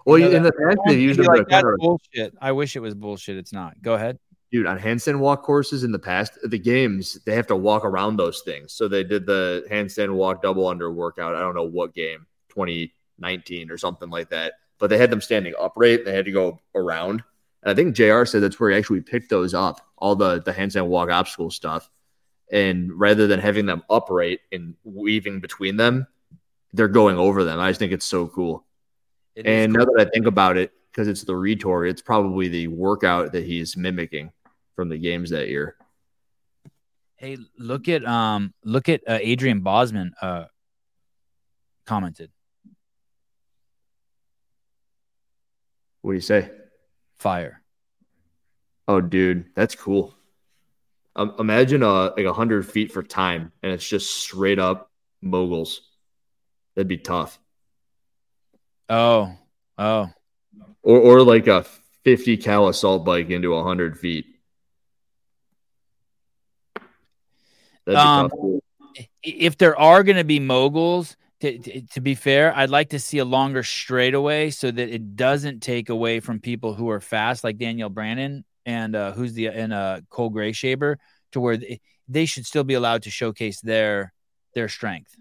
well, 0.05 0.19
You 0.19 0.29
know 0.29 0.37
in 0.37 0.43
the 0.43 0.53
past 0.53 0.79
I 0.87 0.91
they've 0.91 1.01
used 1.01 1.19
them 1.19 1.27
like 1.27 1.49
that's 1.49 1.67
bullshit. 1.79 2.35
I 2.41 2.53
wish 2.53 2.77
it 2.77 2.81
was 2.81 2.95
bullshit. 2.95 3.37
It's 3.37 3.53
not. 3.53 3.81
Go 3.83 3.95
ahead. 3.95 4.19
dude 4.53 4.67
on 4.67 4.79
handstand 4.79 5.19
walk 5.19 5.43
courses 5.43 5.83
in 5.85 5.93
the 5.93 5.99
past 5.99 6.39
the 6.45 6.59
games 6.59 7.19
they 7.27 7.35
have 7.35 7.47
to 7.47 7.57
walk 7.57 7.85
around 7.85 8.17
those 8.17 8.43
things 8.43 8.73
so 8.73 8.87
they 8.87 9.03
did 9.03 9.27
the 9.27 9.65
handstand 9.71 10.15
walk 10.15 10.43
double 10.43 10.67
under 10.69 10.93
workout 10.93 11.35
i 11.35 11.41
don't 11.41 11.55
know 11.57 11.65
what 11.65 11.93
game 11.95 12.27
2019 12.51 13.71
or 13.71 13.79
something 13.79 14.11
like 14.11 14.29
that 14.31 14.53
but 14.79 14.91
they 14.91 14.99
had 14.99 15.11
them 15.11 15.21
standing 15.21 15.55
upright 15.59 16.05
they 16.05 16.15
had 16.15 16.25
to 16.25 16.31
go 16.31 16.61
around 16.75 17.23
and 17.63 17.71
i 17.71 17.75
think 17.75 17.95
jr 17.97 18.25
said 18.25 18.43
that's 18.43 18.61
where 18.61 18.71
he 18.71 18.77
actually 18.77 19.01
picked 19.01 19.31
those 19.31 19.55
up 19.55 19.81
all 19.97 20.15
the 20.15 20.41
the 20.43 20.53
handstand 20.53 20.87
walk 20.87 21.11
obstacle 21.11 21.51
stuff 21.51 21.91
and 22.53 22.93
rather 22.93 23.27
than 23.27 23.41
having 23.41 23.67
them 23.67 23.83
upright 23.91 24.41
and 24.53 24.75
weaving 24.85 25.41
between 25.41 25.77
them 25.77 26.07
they're 26.75 26.87
going 26.89 27.17
over 27.19 27.43
them 27.45 27.59
i 27.59 27.71
just 27.71 27.81
think 27.81 27.93
it's 27.93 28.07
so 28.07 28.29
cool 28.29 28.65
It 29.37 29.47
and 29.47 29.75
cool. 29.75 29.85
now 29.85 29.93
that 29.93 30.07
I 30.07 30.11
think 30.11 30.27
about 30.27 30.57
it, 30.57 30.73
because 30.91 31.09
it's 31.09 31.25
the 31.25 31.37
retour, 31.37 31.87
it's 31.87 32.03
probably 32.03 32.49
the 32.49 32.69
workout 32.69 33.33
that 33.33 33.45
he's 33.45 33.77
mimicking 33.77 34.31
from 34.77 34.89
the 34.89 34.99
games 34.99 35.31
that 35.31 35.49
year. 35.49 35.77
Hey, 37.17 37.39
look 37.59 37.89
at 37.89 38.05
um, 38.05 38.55
look 38.65 38.89
at 38.89 39.03
uh, 39.09 39.19
Adrian 39.21 39.61
Bozman 39.61 40.13
uh 40.21 40.45
commented. 41.87 42.31
What 46.03 46.13
do 46.13 46.15
you 46.17 46.21
say? 46.21 46.51
Fire. 47.17 47.63
Oh, 48.87 49.01
dude, 49.01 49.47
that's 49.55 49.75
cool. 49.75 50.15
Um, 51.17 51.35
imagine 51.39 51.83
uh, 51.83 52.11
like 52.17 52.27
a 52.27 52.33
hundred 52.33 52.67
feet 52.69 52.93
for 52.93 53.03
time, 53.03 53.53
and 53.63 53.73
it's 53.73 53.89
just 53.89 54.15
straight 54.17 54.59
up 54.59 54.91
moguls. 55.23 55.81
That'd 56.75 56.89
be 56.89 56.99
tough. 56.99 57.39
Oh, 58.89 59.35
oh, 59.79 60.11
Or 60.83 60.99
or 60.99 61.23
like 61.23 61.47
a 61.47 61.65
fifty 62.05 62.37
cal 62.37 62.69
assault 62.69 63.05
bike 63.05 63.31
into 63.31 63.55
a 63.55 63.65
hundred 63.65 63.99
feet. 63.99 64.27
Um, 67.87 68.31
if 69.23 69.59
there 69.59 69.79
are 69.79 70.03
going 70.03 70.17
to 70.17 70.25
be 70.25 70.41
moguls, 70.41 71.17
to, 71.41 71.59
to, 71.59 71.81
to 71.83 72.01
be 72.01 72.15
fair, 72.15 72.57
I'd 72.57 72.71
like 72.71 72.91
to 72.91 72.99
see 72.99 73.19
a 73.19 73.25
longer 73.25 73.63
straightaway 73.63 74.51
so 74.51 74.71
that 74.71 74.89
it 74.89 75.17
doesn't 75.17 75.61
take 75.61 75.91
away 75.91 76.21
from 76.21 76.41
people 76.41 76.75
who 76.75 76.89
are 76.91 77.01
fast, 77.01 77.45
like 77.45 77.59
Danielle 77.59 77.91
Brandon 77.91 78.45
and 78.65 78.97
uh, 78.97 79.13
who's 79.13 79.35
the 79.35 79.49
and 79.49 79.73
uh, 79.73 80.01
Cole 80.09 80.31
Greashaber, 80.31 80.97
to 81.33 81.41
where 81.41 81.57
they, 81.57 81.81
they 82.09 82.25
should 82.27 82.47
still 82.47 82.65
be 82.65 82.75
allowed 82.75 83.03
to 83.03 83.11
showcase 83.11 83.61
their 83.61 84.13
their 84.55 84.69
strength. 84.69 85.15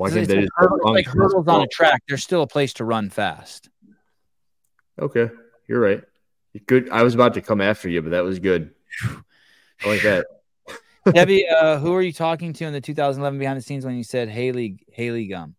Why 0.00 0.06
It's 0.06 0.14
they 0.14 0.20
like, 0.22 0.28
just 0.44 0.52
hurdle- 0.56 0.78
run 0.78 0.94
like 0.94 1.06
hurdles 1.06 1.46
on 1.46 1.60
a 1.60 1.66
track. 1.66 2.02
There's 2.08 2.22
still 2.22 2.40
a 2.40 2.46
place 2.46 2.72
to 2.74 2.86
run 2.86 3.10
fast. 3.10 3.68
Okay, 4.98 5.28
you're 5.68 5.78
right. 5.78 6.02
Good. 6.66 6.88
I 6.88 7.02
was 7.02 7.14
about 7.14 7.34
to 7.34 7.42
come 7.42 7.60
after 7.60 7.86
you, 7.86 8.00
but 8.00 8.12
that 8.12 8.24
was 8.24 8.38
good. 8.38 8.70
I 9.84 9.88
like 9.88 10.00
that. 10.00 10.24
Debbie, 11.12 11.46
uh, 11.46 11.78
who 11.80 11.92
are 11.94 12.00
you 12.00 12.14
talking 12.14 12.54
to 12.54 12.64
in 12.64 12.72
the 12.72 12.80
2011 12.80 13.38
behind 13.38 13.58
the 13.58 13.62
scenes 13.62 13.84
when 13.84 13.94
you 13.94 14.02
said 14.02 14.30
Haley 14.30 14.78
Haley 14.90 15.26
Gum? 15.26 15.54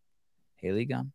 Haley 0.56 0.86
Gum. 0.86 1.12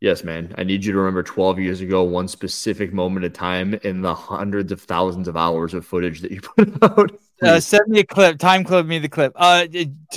Yes, 0.00 0.22
man. 0.22 0.54
I 0.56 0.62
need 0.62 0.84
you 0.84 0.92
to 0.92 0.98
remember 0.98 1.24
12 1.24 1.58
years 1.58 1.80
ago, 1.80 2.04
one 2.04 2.28
specific 2.28 2.92
moment 2.92 3.26
of 3.26 3.32
time 3.32 3.74
in 3.82 4.02
the 4.02 4.14
hundreds 4.14 4.70
of 4.70 4.80
thousands 4.82 5.26
of 5.26 5.36
hours 5.36 5.74
of 5.74 5.84
footage 5.84 6.20
that 6.20 6.30
you 6.30 6.40
put 6.40 6.80
out. 6.84 7.10
Uh, 7.42 7.60
send 7.60 7.86
me 7.88 8.00
a 8.00 8.04
clip. 8.04 8.38
Time 8.38 8.64
clip 8.64 8.86
me 8.86 8.98
the 8.98 9.08
clip. 9.08 9.32
Uh, 9.36 9.66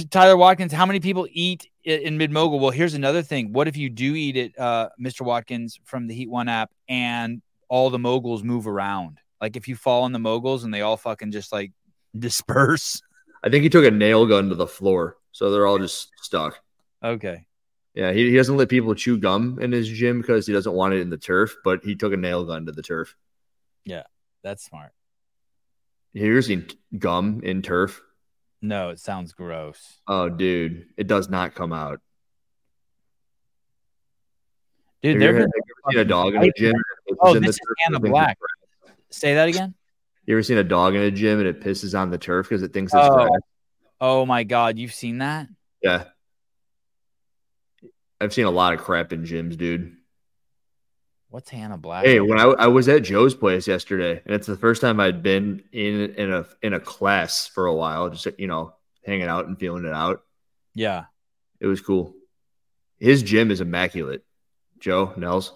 Tyler 0.09 0.38
Watkins, 0.38 0.72
how 0.72 0.85
many 0.85 1.00
people 1.00 1.27
eat 1.32 1.69
in 1.83 2.17
mid 2.17 2.32
mogul? 2.32 2.59
Well, 2.59 2.72
here's 2.72 2.93
another 2.93 3.22
thing. 3.22 3.53
What 3.53 3.67
if 3.67 3.77
you 3.77 3.90
do 3.90 4.16
eat 4.16 4.38
it, 4.38 4.58
uh, 4.58 4.90
Mr. 5.00 5.22
Watkins, 5.22 5.80
from 5.83 6.08
the 6.08 6.16
Heat 6.16 6.30
One 6.30 6.48
app, 6.48 6.72
and 6.90 7.41
all 7.69 7.90
the 7.90 8.00
moguls 8.00 8.43
move 8.43 8.67
around? 8.67 9.19
Like 9.40 9.56
if 9.56 9.67
you 9.67 9.75
fall 9.75 10.03
on 10.03 10.11
the 10.11 10.19
moguls 10.19 10.64
and 10.64 10.74
they 10.74 10.82
all 10.82 10.98
fucking 10.98 11.32
just 11.32 11.51
like 11.51 11.72
disperse. 12.17 13.01
I 13.43 13.50
think 13.50 13.64
he 13.64 13.69
took 13.69 13.85
a 13.85 13.91
nail 13.91 14.25
gun 14.25 14.50
to 14.50 14.56
the 14.56 14.67
floor, 14.67 15.17
so 15.32 15.51
they're 15.51 15.67
all 15.67 15.80
just 15.80 16.11
stuck. 16.22 16.59
Okay. 17.03 17.45
Yeah, 17.93 18.14
he, 18.14 18.30
he 18.30 18.38
doesn't 18.38 18.56
let 18.56 18.69
people 18.69 18.95
chew 18.95 19.17
gum 19.17 19.59
in 19.59 19.72
his 19.72 19.90
gym 19.90 20.22
because 20.22 20.48
he 20.48 20.53
doesn't 20.53 20.74
want 20.74 20.93
it 20.93 21.01
in 21.01 21.09
the 21.09 21.17
turf, 21.17 21.56
but 21.64 21.83
he 21.83 21.95
took 21.95 22.14
a 22.14 22.17
nail 22.17 22.45
gun 22.45 22.66
to 22.67 22.72
the 22.72 22.82
turf. 22.82 23.16
Yeah, 23.83 24.03
that's 24.43 24.64
smart. 24.64 24.93
Have 26.15 26.23
you 26.23 26.31
ever 26.31 26.41
seen 26.41 26.67
gum 26.98 27.41
in 27.43 27.61
turf? 27.61 28.01
No, 28.61 28.90
it 28.90 28.99
sounds 28.99 29.33
gross. 29.33 29.99
Oh, 30.07 30.30
dude, 30.30 30.88
it 30.98 31.07
does 31.07 31.30
not 31.30 31.56
come 31.56 31.73
out. 31.73 31.99
Dude, 35.01 35.19
there 35.19 35.31
you 35.31 35.38
ever, 35.38 35.38
been 35.40 35.48
have 35.48 35.51
you 35.56 35.73
ever 35.88 35.91
seen 35.93 35.99
a 36.01 36.06
dog 36.06 36.35
in 36.35 36.43
a 36.43 36.51
gym? 36.56 36.73
Oh, 37.22 37.33
pisses 37.33 37.35
in 37.38 37.41
the 37.41 37.48
this 37.48 37.56
is 37.56 37.61
Anna 37.88 37.99
because 37.99 37.99
it 37.99 38.01
thinks 38.01 38.09
Black. 38.11 38.38
Say 39.09 39.33
that 39.35 39.48
again. 39.48 39.73
You 40.25 40.35
ever 40.35 40.43
seen 40.43 40.57
a 40.59 40.64
dog 40.64 40.93
in 40.95 41.01
a 41.01 41.09
gym 41.11 41.40
and 41.40 41.48
it 41.48 41.61
pisses 41.61 41.98
on 41.99 42.11
the 42.11 42.17
turf 42.19 42.48
because 42.48 42.61
it 42.61 42.72
thinks 42.72 42.93
it's 42.93 43.01
Oh. 43.03 43.15
grass? 43.15 43.30
Oh 43.99 44.25
my 44.25 44.43
god, 44.43 44.77
you've 44.77 44.93
seen 44.93 45.17
that? 45.19 45.48
Yeah. 45.81 46.06
I've 48.19 48.33
seen 48.33 48.45
a 48.45 48.51
lot 48.51 48.73
of 48.75 48.81
crap 48.81 49.11
in 49.11 49.23
gyms, 49.23 49.57
dude. 49.57 49.95
What's 51.32 51.50
Hannah 51.50 51.77
Black? 51.77 52.06
Hey, 52.06 52.19
when 52.19 52.38
I, 52.38 52.43
I 52.43 52.68
was 52.68 52.90
at 52.90 53.03
Joe's 53.03 53.34
place 53.34 53.66
yesterday, 53.66 54.22
and 54.26 54.35
it's 54.35 54.48
the 54.48 54.58
first 54.58 54.82
time 54.82 55.00
I'd 55.00 55.24
been 55.24 55.64
in 55.72 56.14
in 56.16 56.34
a 56.34 56.45
in 56.61 56.74
a 56.74 56.80
class 56.80 57.48
for 57.48 57.68
a 57.68 57.74
while, 57.74 58.10
just 58.10 58.27
you 58.38 58.48
know, 58.48 58.74
hanging 59.06 59.27
out 59.27 59.48
and 59.48 59.58
feeling 59.58 59.85
it 59.85 59.93
out. 59.93 60.24
Yeah. 60.76 61.06
It 61.61 61.68
was 61.68 61.80
cool. 61.80 62.14
His 63.00 63.24
gym 63.24 63.50
is 63.50 63.61
immaculate. 63.61 64.26
Joe 64.80 65.14
Nels, 65.16 65.53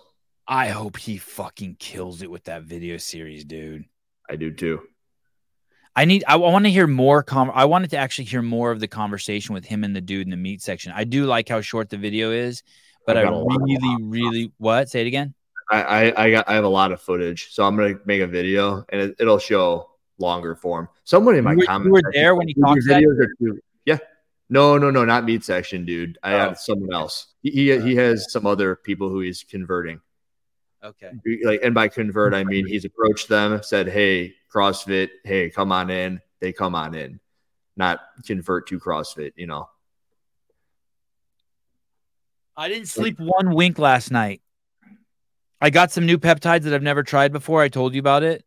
I 0.48 0.70
hope 0.70 0.96
he 0.96 1.18
fucking 1.18 1.76
kills 1.78 2.22
it 2.22 2.32
with 2.32 2.46
that 2.46 2.64
video 2.64 2.96
series, 2.96 3.44
dude. 3.44 3.84
I 4.30 4.38
do 4.38 4.52
too. 4.52 4.82
I 5.94 6.06
need. 6.06 6.24
I, 6.26 6.38
want 6.38 6.64
to 6.64 6.72
hear 6.72 6.88
more. 6.88 7.22
Com- 7.22 7.52
I 7.54 7.66
wanted 7.66 7.90
to 7.90 7.98
actually 7.98 8.26
hear 8.26 8.42
more 8.42 8.72
of 8.72 8.80
the 8.80 8.88
conversation 8.88 9.54
with 9.54 9.66
him 9.66 9.84
and 9.84 9.94
the 9.94 10.02
dude 10.02 10.26
in 10.26 10.32
the 10.32 10.38
meat 10.38 10.62
section. 10.62 10.94
I 10.96 11.04
do 11.04 11.26
like 11.26 11.50
how 11.50 11.60
short 11.60 11.90
the 11.90 11.98
video 11.98 12.32
is, 12.32 12.64
but 13.06 13.18
I 13.18 13.22
I've 13.22 13.26
got 13.26 13.34
a 13.34 13.38
lot 13.38 13.56
of 13.56 13.62
really, 13.64 14.04
really. 14.04 14.52
What? 14.58 14.90
Say 14.90 15.02
it 15.02 15.08
again. 15.08 15.34
I, 15.72 15.82
I 15.84 16.26
I 16.26 16.32
got 16.32 16.48
I 16.50 16.54
have 16.54 16.64
a 16.64 16.68
lot 16.70 16.92
of 16.92 17.02
footage, 17.02 17.52
so 17.52 17.66
I'm 17.66 17.76
gonna 17.76 17.96
make 18.06 18.22
a 18.22 18.28
video 18.28 18.86
and 18.90 19.02
it, 19.02 19.16
it'll 19.20 19.40
show 19.40 19.90
longer 20.20 20.56
form. 20.56 20.88
Someone 21.04 21.36
in 21.36 21.44
my 21.44 21.54
You 21.54 21.58
were- 21.68 21.84
you 21.84 21.92
were 21.92 22.02
there 22.14 22.36
when 22.36 22.48
he 22.48 22.54
talked 22.54 22.82
that?" 22.88 23.02
too-" 23.40 23.60
Yeah, 23.86 23.98
no, 24.50 24.78
no, 24.78 24.92
no, 24.92 25.04
not 25.06 25.26
meat 25.26 25.44
section, 25.44 25.84
dude. 25.86 26.18
I 26.24 26.34
Oh. 26.34 26.38
have 26.38 26.60
someone 26.60 26.94
else. 26.94 27.34
He, 27.42 27.50
he 27.52 27.80
he 27.82 27.96
has 27.96 28.32
some 28.32 28.46
other 28.46 28.76
people 28.76 29.10
who 29.10 29.22
he's 29.22 29.44
converting. 29.44 30.02
Okay. 30.84 31.12
Like, 31.44 31.62
and 31.64 31.74
by 31.74 31.88
convert, 31.88 32.36
I 32.36 32.44
mean 32.44 32.68
he's 32.68 32.86
approached 32.86 33.28
them, 33.28 33.62
said, 33.64 33.88
"Hey, 33.88 34.36
CrossFit, 34.54 35.10
hey, 35.24 35.50
come 35.50 35.72
on 35.72 35.90
in." 35.90 36.22
They 36.42 36.54
come 36.54 36.76
on 36.76 36.94
in, 36.94 37.20
not 37.76 38.02
convert 38.24 38.68
to 38.68 38.80
CrossFit. 38.80 39.32
You 39.36 39.48
know. 39.48 39.68
I 42.56 42.70
didn't 42.70 42.88
sleep 42.88 43.20
one 43.20 43.54
wink 43.56 43.80
last 43.80 44.12
night. 44.12 44.42
I 45.62 45.70
got 45.70 45.92
some 45.92 46.06
new 46.06 46.18
peptides 46.18 46.64
that 46.64 46.74
I've 46.74 46.84
never 46.84 47.04
tried 47.04 47.32
before. 47.32 47.62
I 47.62 47.70
told 47.70 47.94
you 47.94 48.00
about 48.00 48.24
it, 48.24 48.44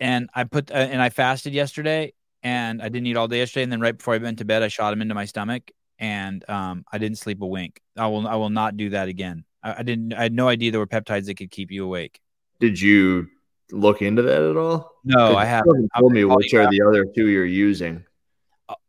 and 0.00 0.28
I 0.34 0.44
put 0.44 0.70
uh, 0.70 0.74
and 0.74 1.00
I 1.00 1.10
fasted 1.10 1.52
yesterday, 1.52 2.12
and 2.42 2.80
I 2.82 2.88
didn't 2.88 3.06
eat 3.06 3.16
all 3.16 3.28
day 3.28 3.38
yesterday. 3.38 3.64
And 3.64 3.72
then 3.72 3.80
right 3.80 3.96
before 3.96 4.14
I 4.14 4.18
went 4.18 4.38
to 4.38 4.44
bed, 4.44 4.62
I 4.62 4.68
shot 4.68 4.90
them 4.90 5.02
into 5.02 5.14
my 5.14 5.26
stomach, 5.26 5.70
and 5.98 6.48
um, 6.48 6.84
I 6.90 6.98
didn't 6.98 7.18
sleep 7.18 7.40
a 7.42 7.46
wink. 7.46 7.80
I 7.96 8.06
will 8.08 8.26
I 8.26 8.36
will 8.36 8.50
not 8.50 8.76
do 8.76 8.90
that 8.90 9.08
again. 9.08 9.44
I, 9.62 9.76
I 9.78 9.82
didn't. 9.82 10.12
I 10.12 10.22
had 10.22 10.32
no 10.32 10.48
idea 10.48 10.70
there 10.70 10.80
were 10.80 10.86
peptides 10.86 11.26
that 11.26 11.34
could 11.34 11.50
keep 11.50 11.70
you 11.70 11.84
awake. 11.84 12.20
Did 12.58 12.80
you 12.80 13.28
look 13.70 14.00
into 14.02 14.22
that 14.22 14.42
at 14.42 14.56
all? 14.56 14.92
No, 15.04 15.36
I 15.36 15.44
haven't. 15.44 15.74
haven't 15.74 15.90
told 15.98 16.12
me 16.12 16.24
which 16.24 16.54
are 16.54 16.70
the 16.70 16.82
other 16.82 17.04
two 17.04 17.28
you're 17.28 17.44
using. 17.44 18.04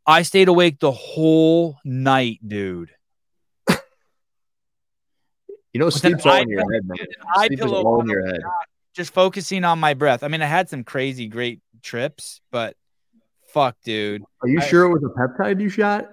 I 0.06 0.22
stayed 0.22 0.48
awake 0.48 0.80
the 0.80 0.92
whole 0.92 1.78
night, 1.84 2.40
dude. 2.48 2.92
You 5.78 5.84
know, 5.84 5.92
sleep's 5.92 6.26
all 6.26 6.38
in 6.38 6.50
your 6.50 6.62
head, 6.74 6.88
man. 6.88 6.98
Sleep 7.36 7.64
is 7.64 7.72
all 7.72 8.02
in 8.02 8.08
your 8.08 8.26
head. 8.26 8.42
just 8.96 9.14
focusing 9.14 9.64
on 9.64 9.78
my 9.78 9.94
breath. 9.94 10.24
I 10.24 10.28
mean, 10.28 10.42
I 10.42 10.48
had 10.48 10.70
some 10.70 10.84
crazy 10.84 11.28
great 11.28 11.62
trips, 11.84 12.42
but 12.50 12.76
fuck, 13.50 13.78
dude. 13.86 14.24
Are 14.42 14.48
you 14.48 14.60
I- 14.60 14.66
sure 14.66 14.86
it 14.86 14.90
was 14.90 15.04
a 15.04 15.10
peptide 15.10 15.62
you 15.62 15.70
shot? 15.70 16.10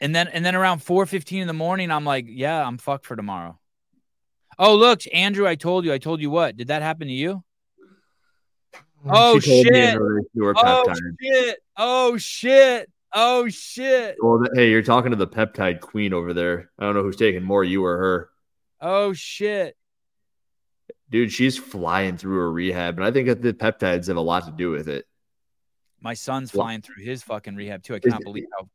And 0.00 0.12
then 0.12 0.26
and 0.26 0.44
then 0.44 0.56
around 0.56 0.80
four 0.80 1.06
fifteen 1.06 1.42
in 1.42 1.46
the 1.46 1.52
morning, 1.52 1.92
I'm 1.92 2.04
like, 2.04 2.24
yeah, 2.26 2.66
I'm 2.66 2.76
fucked 2.76 3.06
for 3.06 3.14
tomorrow. 3.14 3.56
Oh, 4.58 4.74
look, 4.74 5.02
Andrew, 5.14 5.46
I 5.46 5.54
told 5.54 5.84
you. 5.84 5.92
I 5.92 5.98
told 5.98 6.20
you 6.20 6.28
what? 6.28 6.56
Did 6.56 6.66
that 6.68 6.82
happen 6.82 7.06
to 7.06 7.14
you? 7.14 7.44
Mm, 9.06 9.10
oh 9.12 9.38
She 9.38 9.62
told 9.62 9.66
shit! 9.76 9.96
relation 10.00 10.30
to 10.36 10.44
her 10.44 10.54
Oh 10.56 10.92
shit! 11.22 11.58
Oh 11.76 12.16
shit! 12.16 12.90
Oh 13.14 13.48
shit! 13.48 14.16
Well, 14.20 14.42
hey, 14.54 14.70
you're 14.70 14.82
talking 14.82 15.12
to 15.12 15.16
the 15.16 15.28
peptide 15.28 15.78
queen 15.78 16.12
over 16.12 16.34
there. 16.34 16.72
I 16.80 16.82
don't 16.82 16.96
know 16.96 17.04
who's 17.04 17.14
taking 17.14 17.44
more, 17.44 17.62
you 17.62 17.84
or 17.84 17.96
her. 17.96 18.29
Oh 18.80 19.12
shit! 19.12 19.76
Dude, 21.10 21.32
she's 21.32 21.58
flying 21.58 22.16
through 22.16 22.36
her 22.38 22.52
rehab, 22.52 22.96
and 22.96 23.04
I 23.04 23.10
think 23.10 23.26
that 23.28 23.42
the 23.42 23.52
peptides 23.52 24.06
have 24.08 24.16
a 24.16 24.20
lot 24.20 24.46
to 24.46 24.52
do 24.52 24.70
with 24.70 24.88
it. 24.88 25.06
My 26.00 26.14
son's 26.14 26.52
Well- 26.54 26.64
flying 26.64 26.80
through 26.82 27.02
his 27.04 27.22
fucking 27.22 27.56
rehab 27.56 27.82
too. 27.82 27.94
I 27.94 27.96
Is 27.96 28.02
cannot 28.04 28.22
believe 28.22 28.46
how 28.58 28.68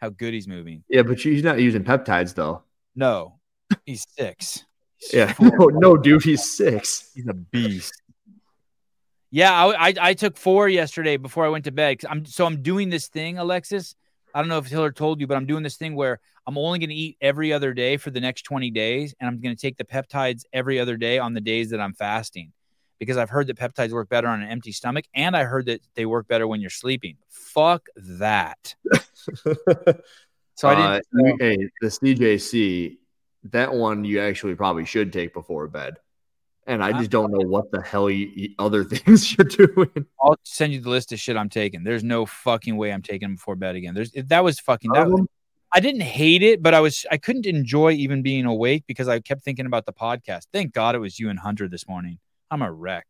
how 0.00 0.08
good 0.08 0.32
he's 0.32 0.48
moving. 0.48 0.82
Yeah, 0.88 1.02
but 1.02 1.20
she's 1.20 1.42
not 1.42 1.60
using 1.60 1.84
peptides 1.84 2.34
though. 2.34 2.62
No, 2.96 3.38
he's 3.84 4.06
six. 4.16 4.64
Yeah, 5.12 5.34
no, 5.40 5.66
no, 5.66 5.96
dude, 5.96 6.22
he's 6.24 6.50
six. 6.56 7.10
He's 7.14 7.26
a 7.28 7.34
beast. 7.34 7.92
Yeah, 9.30 9.52
I, 9.52 9.88
I 9.88 9.94
I 10.00 10.14
took 10.14 10.36
four 10.36 10.68
yesterday 10.68 11.16
before 11.16 11.44
I 11.44 11.48
went 11.50 11.64
to 11.66 11.70
bed. 11.72 12.00
I'm 12.08 12.24
so 12.24 12.46
I'm 12.46 12.62
doing 12.62 12.88
this 12.88 13.08
thing, 13.08 13.36
Alexis. 13.38 13.94
I 14.34 14.40
don't 14.40 14.48
know 14.48 14.58
if 14.58 14.66
Hiller 14.66 14.92
told 14.92 15.20
you, 15.20 15.26
but 15.26 15.36
I'm 15.36 15.46
doing 15.46 15.62
this 15.62 15.76
thing 15.76 15.94
where 15.94 16.20
I'm 16.46 16.56
only 16.56 16.78
going 16.78 16.90
to 16.90 16.94
eat 16.94 17.16
every 17.20 17.52
other 17.52 17.74
day 17.74 17.96
for 17.96 18.10
the 18.10 18.20
next 18.20 18.42
20 18.42 18.70
days, 18.70 19.14
and 19.20 19.28
I'm 19.28 19.40
going 19.40 19.54
to 19.54 19.60
take 19.60 19.76
the 19.76 19.84
peptides 19.84 20.44
every 20.52 20.78
other 20.80 20.96
day 20.96 21.18
on 21.18 21.34
the 21.34 21.40
days 21.40 21.70
that 21.70 21.80
I'm 21.80 21.94
fasting, 21.94 22.52
because 22.98 23.16
I've 23.16 23.30
heard 23.30 23.46
that 23.48 23.56
peptides 23.56 23.90
work 23.92 24.08
better 24.08 24.28
on 24.28 24.42
an 24.42 24.48
empty 24.48 24.72
stomach, 24.72 25.04
and 25.14 25.36
I 25.36 25.44
heard 25.44 25.66
that 25.66 25.80
they 25.94 26.06
work 26.06 26.28
better 26.28 26.46
when 26.46 26.60
you're 26.60 26.70
sleeping. 26.70 27.16
Fuck 27.28 27.88
that. 27.96 28.74
So 30.56 30.68
I 30.68 30.74
Uh, 30.74 31.00
didn't. 31.24 31.40
hey, 31.40 31.70
the 31.80 31.86
CJC, 31.88 32.98
that 33.44 33.72
one 33.72 34.04
you 34.04 34.20
actually 34.20 34.54
probably 34.54 34.84
should 34.84 35.10
take 35.10 35.32
before 35.32 35.66
bed. 35.68 35.96
And 36.66 36.84
I 36.84 36.92
just 36.92 37.10
don't 37.10 37.32
know 37.32 37.46
what 37.46 37.70
the 37.72 37.80
hell 37.80 38.10
you, 38.10 38.50
other 38.58 38.84
things 38.84 39.36
you're 39.36 39.44
doing. 39.44 40.06
I'll 40.22 40.36
send 40.44 40.72
you 40.72 40.80
the 40.80 40.90
list 40.90 41.12
of 41.12 41.18
shit 41.18 41.36
I'm 41.36 41.48
taking. 41.48 41.84
There's 41.84 42.04
no 42.04 42.26
fucking 42.26 42.76
way 42.76 42.92
I'm 42.92 43.02
taking 43.02 43.28
them 43.28 43.36
before 43.36 43.56
bed 43.56 43.76
again. 43.76 43.94
There's 43.94 44.12
that 44.12 44.44
was 44.44 44.60
fucking 44.60 44.92
that. 44.92 45.06
Um, 45.06 45.26
I 45.72 45.80
didn't 45.80 46.02
hate 46.02 46.42
it, 46.42 46.62
but 46.62 46.74
I 46.74 46.80
was 46.80 47.06
I 47.10 47.16
couldn't 47.16 47.46
enjoy 47.46 47.92
even 47.92 48.22
being 48.22 48.44
awake 48.44 48.84
because 48.86 49.08
I 49.08 49.20
kept 49.20 49.42
thinking 49.42 49.66
about 49.66 49.86
the 49.86 49.92
podcast. 49.92 50.46
Thank 50.52 50.72
God 50.72 50.94
it 50.94 50.98
was 50.98 51.18
you 51.18 51.30
and 51.30 51.38
Hunter 51.38 51.68
this 51.68 51.88
morning. 51.88 52.18
I'm 52.50 52.62
a 52.62 52.72
wreck. 52.72 53.06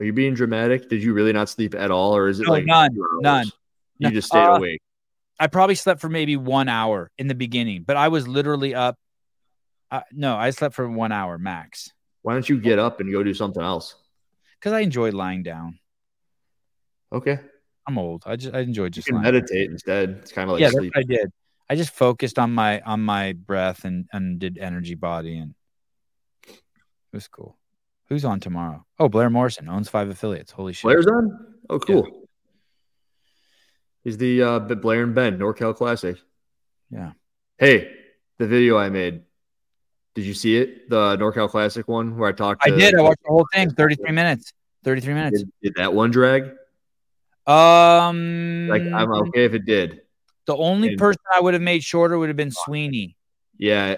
Are 0.00 0.04
you 0.04 0.12
being 0.12 0.34
dramatic? 0.34 0.88
Did 0.88 1.02
you 1.02 1.14
really 1.14 1.32
not 1.32 1.48
sleep 1.48 1.74
at 1.74 1.90
all, 1.90 2.16
or 2.16 2.28
is 2.28 2.40
it 2.40 2.46
No, 2.46 2.52
like 2.52 2.64
none, 2.64 2.96
none. 3.20 3.50
You 3.98 4.10
just 4.10 4.28
stayed 4.28 4.44
uh, 4.44 4.56
awake. 4.56 4.80
I 5.38 5.48
probably 5.48 5.74
slept 5.74 6.00
for 6.00 6.08
maybe 6.08 6.36
one 6.36 6.68
hour 6.68 7.10
in 7.18 7.28
the 7.28 7.34
beginning, 7.34 7.82
but 7.82 7.96
I 7.96 8.08
was 8.08 8.28
literally 8.28 8.74
up. 8.74 8.98
Uh, 9.90 10.02
no, 10.12 10.36
I 10.36 10.50
slept 10.50 10.74
for 10.74 10.88
one 10.88 11.12
hour 11.12 11.38
max 11.38 11.92
Why 12.26 12.32
don't 12.32 12.48
you 12.48 12.60
get 12.60 12.80
up 12.80 12.98
and 12.98 13.12
go 13.12 13.22
do 13.22 13.32
something 13.32 13.62
else? 13.62 13.94
because 14.58 14.72
I 14.72 14.80
enjoy 14.80 15.10
lying 15.10 15.44
down. 15.44 15.78
Okay. 17.12 17.38
I'm 17.86 17.98
old. 17.98 18.24
I 18.26 18.34
just 18.34 18.52
I 18.52 18.62
enjoy 18.62 18.88
just 18.88 19.12
meditate 19.12 19.70
instead. 19.70 20.10
It's 20.22 20.32
kind 20.32 20.50
of 20.50 20.54
like 20.54 20.60
yeah, 20.60 20.70
sleep. 20.70 20.92
I 20.96 21.04
did. 21.04 21.30
I 21.70 21.76
just 21.76 21.90
focused 21.90 22.36
on 22.36 22.52
my 22.52 22.80
on 22.80 23.00
my 23.00 23.34
breath 23.34 23.84
and 23.84 24.08
and 24.12 24.40
did 24.40 24.58
energy 24.58 24.96
body 24.96 25.38
and 25.38 25.54
it 26.48 26.56
was 27.12 27.28
cool. 27.28 27.56
Who's 28.08 28.24
on 28.24 28.40
tomorrow? 28.40 28.84
Oh, 28.98 29.08
Blair 29.08 29.30
Morrison 29.30 29.68
owns 29.68 29.88
five 29.88 30.08
affiliates. 30.08 30.50
Holy 30.50 30.72
shit. 30.72 30.82
Blair's 30.82 31.06
on. 31.06 31.54
Oh, 31.70 31.78
cool. 31.78 32.26
He's 34.02 34.18
the 34.18 34.42
uh, 34.42 34.58
Blair 34.58 35.04
and 35.04 35.14
Ben 35.14 35.38
NorCal 35.38 35.76
Classic. 35.76 36.16
Yeah. 36.90 37.12
Hey, 37.56 37.88
the 38.38 38.48
video 38.48 38.78
I 38.78 38.90
made. 38.90 39.22
Did 40.16 40.24
you 40.24 40.34
see 40.34 40.56
it? 40.56 40.88
The 40.90 41.16
NorCal 41.18 41.48
Classic 41.48 41.86
one 41.86 42.16
where 42.16 42.28
I 42.30 42.32
talked. 42.32 42.62
I 42.66 42.70
did. 42.70 42.94
I 42.98 43.02
watched 43.02 43.22
the 43.22 43.28
whole 43.28 43.46
thing. 43.52 43.70
33 43.70 44.10
minutes. 44.12 44.52
33 44.82 45.14
minutes. 45.14 45.38
Did, 45.40 45.52
did 45.62 45.74
that 45.76 45.92
one 45.92 46.10
drag? 46.10 46.52
Um 47.46 48.66
Like 48.68 48.82
I'm 48.82 49.12
okay 49.12 49.44
if 49.44 49.54
it 49.54 49.64
did. 49.66 50.00
the 50.46 50.56
only 50.56 50.88
And- 50.88 50.98
person 50.98 51.20
I 51.34 51.40
would 51.40 51.54
have 51.54 51.62
made 51.62 51.84
shorter 51.84 52.18
would 52.18 52.28
have 52.28 52.36
been 52.36 52.50
Sweeney. 52.50 53.16
Yeah, 53.58 53.96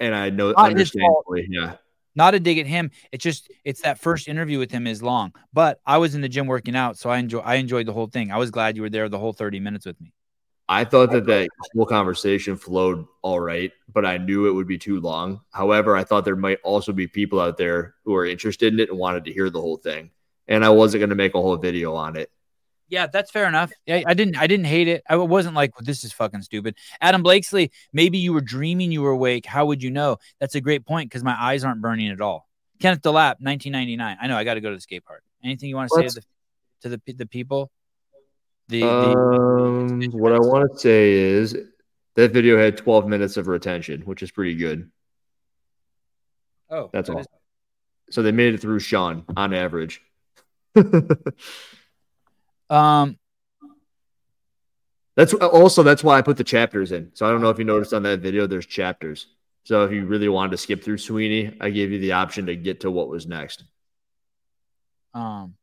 and 0.00 0.14
I 0.14 0.30
know 0.30 0.52
Not 0.52 0.70
understandably. 0.70 1.46
Yeah, 1.48 1.76
Not 2.14 2.34
a 2.34 2.40
dig 2.40 2.58
at 2.58 2.66
him. 2.66 2.90
It's 3.12 3.22
just 3.22 3.50
it's 3.64 3.80
that 3.82 3.98
first 3.98 4.28
interview 4.28 4.58
with 4.58 4.70
him 4.70 4.86
is 4.86 5.02
long. 5.02 5.32
But 5.52 5.80
I 5.86 5.98
was 5.98 6.14
in 6.14 6.20
the 6.20 6.28
gym 6.28 6.46
working 6.46 6.76
out, 6.76 6.98
so 6.98 7.08
I 7.08 7.18
enjoy 7.18 7.38
I 7.40 7.54
enjoyed 7.56 7.86
the 7.86 7.92
whole 7.92 8.08
thing. 8.08 8.30
I 8.30 8.36
was 8.38 8.50
glad 8.50 8.76
you 8.76 8.82
were 8.82 8.90
there 8.90 9.08
the 9.08 9.18
whole 9.18 9.32
30 9.32 9.60
minutes 9.60 9.86
with 9.86 10.00
me. 10.00 10.12
I 10.68 10.84
thought 10.84 11.12
that 11.12 11.26
that 11.26 11.48
whole 11.74 11.86
conversation 11.86 12.56
flowed 12.56 13.06
all 13.22 13.38
right, 13.38 13.72
but 13.92 14.04
I 14.04 14.18
knew 14.18 14.46
it 14.46 14.52
would 14.52 14.66
be 14.66 14.78
too 14.78 15.00
long. 15.00 15.40
However, 15.52 15.96
I 15.96 16.02
thought 16.02 16.24
there 16.24 16.34
might 16.34 16.58
also 16.64 16.92
be 16.92 17.06
people 17.06 17.40
out 17.40 17.56
there 17.56 17.94
who 18.04 18.14
are 18.16 18.26
interested 18.26 18.72
in 18.72 18.80
it 18.80 18.90
and 18.90 18.98
wanted 18.98 19.24
to 19.26 19.32
hear 19.32 19.48
the 19.48 19.60
whole 19.60 19.76
thing, 19.76 20.10
and 20.48 20.64
I 20.64 20.70
wasn't 20.70 21.00
going 21.00 21.10
to 21.10 21.16
make 21.16 21.34
a 21.34 21.40
whole 21.40 21.56
video 21.56 21.94
on 21.94 22.16
it. 22.16 22.30
Yeah, 22.88 23.06
that's 23.06 23.30
fair 23.30 23.48
enough. 23.48 23.72
I, 23.88 24.04
I 24.06 24.14
didn't 24.14 24.36
I 24.36 24.46
didn't 24.46 24.66
hate 24.66 24.88
it. 24.88 25.02
I 25.08 25.16
wasn't 25.16 25.54
like 25.54 25.72
this 25.78 26.04
is 26.04 26.12
fucking 26.12 26.42
stupid. 26.42 26.76
Adam 27.00 27.22
Blakesley, 27.22 27.72
maybe 27.92 28.18
you 28.18 28.32
were 28.32 28.40
dreaming 28.40 28.92
you 28.92 29.02
were 29.02 29.10
awake. 29.10 29.44
How 29.44 29.66
would 29.66 29.82
you 29.82 29.90
know? 29.90 30.18
That's 30.40 30.54
a 30.54 30.60
great 30.60 30.86
point 30.86 31.10
because 31.10 31.24
my 31.24 31.36
eyes 31.38 31.64
aren't 31.64 31.80
burning 31.80 32.10
at 32.10 32.20
all. 32.20 32.48
Kenneth 32.80 33.02
Delap, 33.02 33.40
1999. 33.40 34.18
I 34.20 34.26
know 34.28 34.36
I 34.36 34.44
got 34.44 34.54
to 34.54 34.60
go 34.60 34.70
to 34.70 34.76
the 34.76 34.80
skate 34.80 35.04
park. 35.04 35.22
Anything 35.42 35.68
you 35.68 35.76
want 35.76 35.90
to 35.90 35.96
say 35.96 36.08
to 36.08 36.14
the, 36.14 36.22
to 36.82 36.88
the 37.06 37.12
the 37.14 37.26
people? 37.26 37.70
The, 38.68 38.80
the 38.80 38.86
Um, 38.86 40.00
what 40.12 40.32
I 40.32 40.38
want 40.38 40.72
to 40.72 40.78
say 40.78 41.12
is 41.12 41.56
that 42.14 42.32
video 42.32 42.58
had 42.58 42.76
12 42.76 43.06
minutes 43.06 43.36
of 43.36 43.46
retention, 43.46 44.02
which 44.02 44.22
is 44.22 44.30
pretty 44.30 44.54
good. 44.54 44.90
oh, 46.70 46.90
That's 46.92 47.08
that 47.08 47.14
all. 47.14 47.20
is- 47.20 47.26
So 48.10 48.22
they 48.22 48.32
made 48.32 48.54
it 48.54 48.60
through 48.60 48.80
Sean 48.80 49.24
on 49.36 49.52
average. 49.54 50.00
um, 52.70 53.18
That's 55.16 55.32
also 55.34 55.82
that's 55.82 56.04
why 56.04 56.18
I 56.18 56.22
put 56.22 56.36
the 56.36 56.44
chapters 56.44 56.92
in. 56.92 57.10
So 57.14 57.26
I 57.26 57.30
don't 57.30 57.40
know 57.40 57.50
if 57.50 57.58
you 57.58 57.64
noticed 57.64 57.94
on 57.94 58.02
that 58.02 58.20
video, 58.20 58.46
there's 58.46 58.66
chapters. 58.66 59.26
So 59.64 59.84
if 59.84 59.90
you 59.92 60.04
really 60.06 60.28
wanted 60.28 60.50
to 60.52 60.56
skip 60.58 60.84
through 60.84 60.98
Sweeney, 60.98 61.56
I 61.60 61.70
gave 61.70 61.90
you 61.90 61.98
the 61.98 62.12
option 62.12 62.46
to 62.46 62.54
get 62.56 62.80
to 62.80 62.90
what 62.90 63.08
was 63.08 63.26
next. 63.26 63.64
um. 65.14 65.54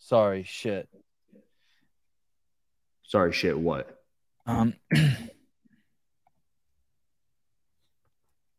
Sorry, 0.00 0.42
shit. 0.44 0.88
Sorry, 3.08 3.32
shit. 3.32 3.58
What? 3.58 4.00
Um, 4.46 4.74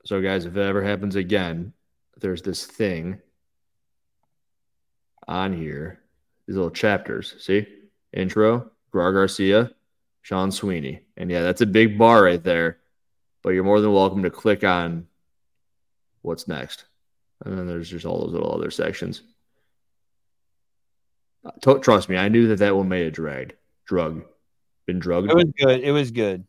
So 0.10 0.24
guys, 0.24 0.48
if 0.48 0.58
it 0.58 0.60
ever 0.60 0.82
happens 0.82 1.16
again, 1.16 1.72
there's 2.19 2.42
this 2.42 2.66
thing 2.66 3.19
on 5.28 5.53
here. 5.53 6.00
These 6.48 6.56
little 6.56 6.72
chapters. 6.72 7.36
See? 7.38 7.68
Intro, 8.11 8.72
Gar 8.92 9.14
Garcia, 9.14 9.69
Sean 10.24 10.52
Sweeney. 10.52 11.02
And 11.16 11.30
yeah, 11.30 11.44
that's 11.44 11.61
a 11.61 11.68
big 11.68 12.00
bar 12.00 12.24
right 12.24 12.44
there. 12.44 12.80
But 13.44 13.52
you're 13.52 13.64
more 13.64 13.82
than 13.82 13.94
welcome 13.94 14.24
to 14.24 14.32
click 14.32 14.64
on 14.64 15.06
what's 16.24 16.48
next. 16.48 16.86
And 17.45 17.56
then 17.56 17.68
there's 17.68 17.88
just 17.88 18.08
all 18.08 18.22
those 18.22 18.34
little 18.34 18.52
other 18.52 18.72
sections. 18.72 19.22
Uh, 21.45 21.78
Trust 21.78 22.10
me, 22.10 22.18
I 22.18 22.30
knew 22.30 22.48
that 22.48 22.58
that 22.58 22.76
one 22.76 22.90
made 22.90 23.06
a 23.06 23.11
dragged. 23.11 23.53
Drug. 23.86 24.24
Been 24.90 24.98
drugged. 24.98 25.30
it 25.30 25.35
was 25.35 25.51
good. 25.56 25.82
It 25.82 25.92
was 25.92 26.09
good. 26.09 26.48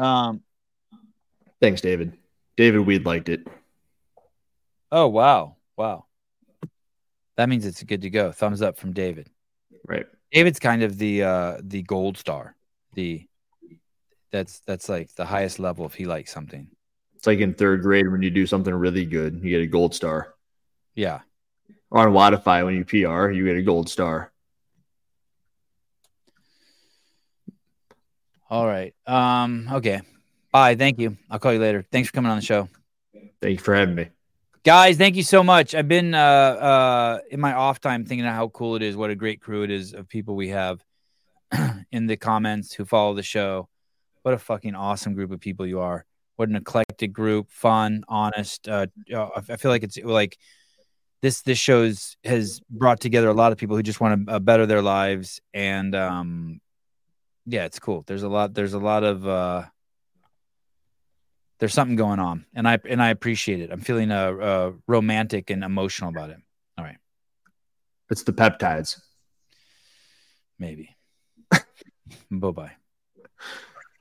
Um. 0.00 0.42
Thanks, 1.60 1.80
David. 1.80 2.14
David 2.56 2.80
Weed 2.80 3.06
liked 3.06 3.28
it. 3.28 3.46
Oh 4.90 5.06
wow, 5.06 5.54
wow. 5.76 6.06
That 7.36 7.48
means 7.48 7.64
it's 7.66 7.84
good 7.84 8.02
to 8.02 8.10
go. 8.10 8.32
Thumbs 8.32 8.62
up 8.62 8.78
from 8.78 8.94
David. 8.94 9.30
Right. 9.86 10.06
David's 10.32 10.58
kind 10.58 10.82
of 10.82 10.98
the 10.98 11.22
uh 11.22 11.58
the 11.62 11.82
gold 11.82 12.18
star. 12.18 12.56
The 12.94 13.28
that's 14.32 14.58
that's 14.66 14.88
like 14.88 15.14
the 15.14 15.24
highest 15.24 15.60
level 15.60 15.86
if 15.86 15.94
he 15.94 16.04
likes 16.04 16.32
something. 16.32 16.66
It's 17.14 17.28
like 17.28 17.38
in 17.38 17.54
third 17.54 17.82
grade 17.82 18.10
when 18.10 18.22
you 18.22 18.30
do 18.30 18.44
something 18.44 18.74
really 18.74 19.04
good, 19.04 19.40
you 19.40 19.50
get 19.50 19.62
a 19.62 19.68
gold 19.68 19.94
star. 19.94 20.34
Yeah. 20.96 21.20
Or 21.92 22.08
on 22.08 22.12
Wodify, 22.12 22.64
when 22.64 22.74
you 22.74 22.84
PR, 22.84 23.30
you 23.30 23.44
get 23.44 23.56
a 23.56 23.62
gold 23.62 23.88
star. 23.88 24.29
All 28.50 28.66
right. 28.66 28.92
Um. 29.06 29.68
Okay. 29.72 30.00
Bye. 30.52 30.74
Thank 30.74 30.98
you. 30.98 31.16
I'll 31.30 31.38
call 31.38 31.52
you 31.52 31.60
later. 31.60 31.84
Thanks 31.92 32.08
for 32.08 32.12
coming 32.12 32.30
on 32.30 32.36
the 32.38 32.44
show. 32.44 32.68
Thank 33.40 33.58
you 33.58 33.58
for 33.58 33.74
having 33.74 33.94
me. 33.94 34.08
guys 34.62 34.98
thank 34.98 35.16
you 35.16 35.22
so 35.22 35.42
much 35.42 35.74
i've 35.74 35.88
been 35.88 36.12
uh 36.14 36.18
uh 36.18 37.18
in 37.30 37.40
my 37.40 37.54
off 37.54 37.80
time 37.80 38.04
thinking 38.04 38.26
of 38.26 38.34
how 38.34 38.46
cool 38.48 38.76
it 38.76 38.82
is 38.82 38.94
what 38.94 39.08
a 39.08 39.14
great 39.14 39.40
crew 39.40 39.62
it 39.62 39.70
is 39.70 39.94
of 39.94 40.06
people 40.06 40.36
we 40.36 40.48
have 40.50 40.84
in 41.92 42.06
the 42.06 42.16
comments 42.16 42.74
who 42.74 42.84
follow 42.84 43.14
the 43.14 43.22
show 43.22 43.70
what 44.20 44.34
a 44.34 44.38
fucking 44.38 44.74
awesome 44.74 45.14
group 45.14 45.30
of 45.30 45.40
people 45.40 45.66
you 45.66 45.80
are 45.80 46.04
what 46.36 46.50
an 46.50 46.56
eclectic 46.56 47.10
group 47.10 47.50
fun 47.50 48.04
honest 48.06 48.68
uh 48.68 48.86
uh, 49.14 49.30
i 49.48 49.56
feel 49.56 49.70
like 49.70 49.82
it's 49.82 49.96
like 50.04 50.36
this 51.22 51.40
this 51.40 51.58
shows 51.58 52.18
has 52.22 52.60
brought 52.68 53.00
together 53.00 53.28
a 53.28 53.34
lot 53.34 53.52
of 53.52 53.56
people 53.56 53.76
who 53.76 53.82
just 53.82 53.98
want 54.00 54.26
to 54.26 54.34
uh, 54.34 54.38
better 54.38 54.66
their 54.66 54.82
lives 54.82 55.40
and 55.54 55.94
um 55.94 56.60
yeah 57.50 57.64
it's 57.64 57.78
cool. 57.78 58.04
There's 58.06 58.22
a 58.22 58.28
lot 58.28 58.54
there's 58.54 58.74
a 58.74 58.78
lot 58.78 59.04
of 59.04 59.26
uh 59.26 59.64
there's 61.58 61.74
something 61.74 61.96
going 61.96 62.18
on 62.18 62.46
and 62.54 62.66
i 62.66 62.78
and 62.88 63.02
i 63.02 63.10
appreciate 63.10 63.60
it. 63.60 63.70
I'm 63.70 63.80
feeling 63.80 64.10
uh, 64.10 64.32
uh 64.32 64.72
romantic 64.86 65.50
and 65.50 65.64
emotional 65.64 66.10
about 66.10 66.30
it. 66.30 66.38
All 66.78 66.84
right. 66.84 66.98
It's 68.10 68.22
the 68.22 68.32
peptides. 68.32 69.00
maybe. 70.58 70.96
Bye-bye 72.30 72.72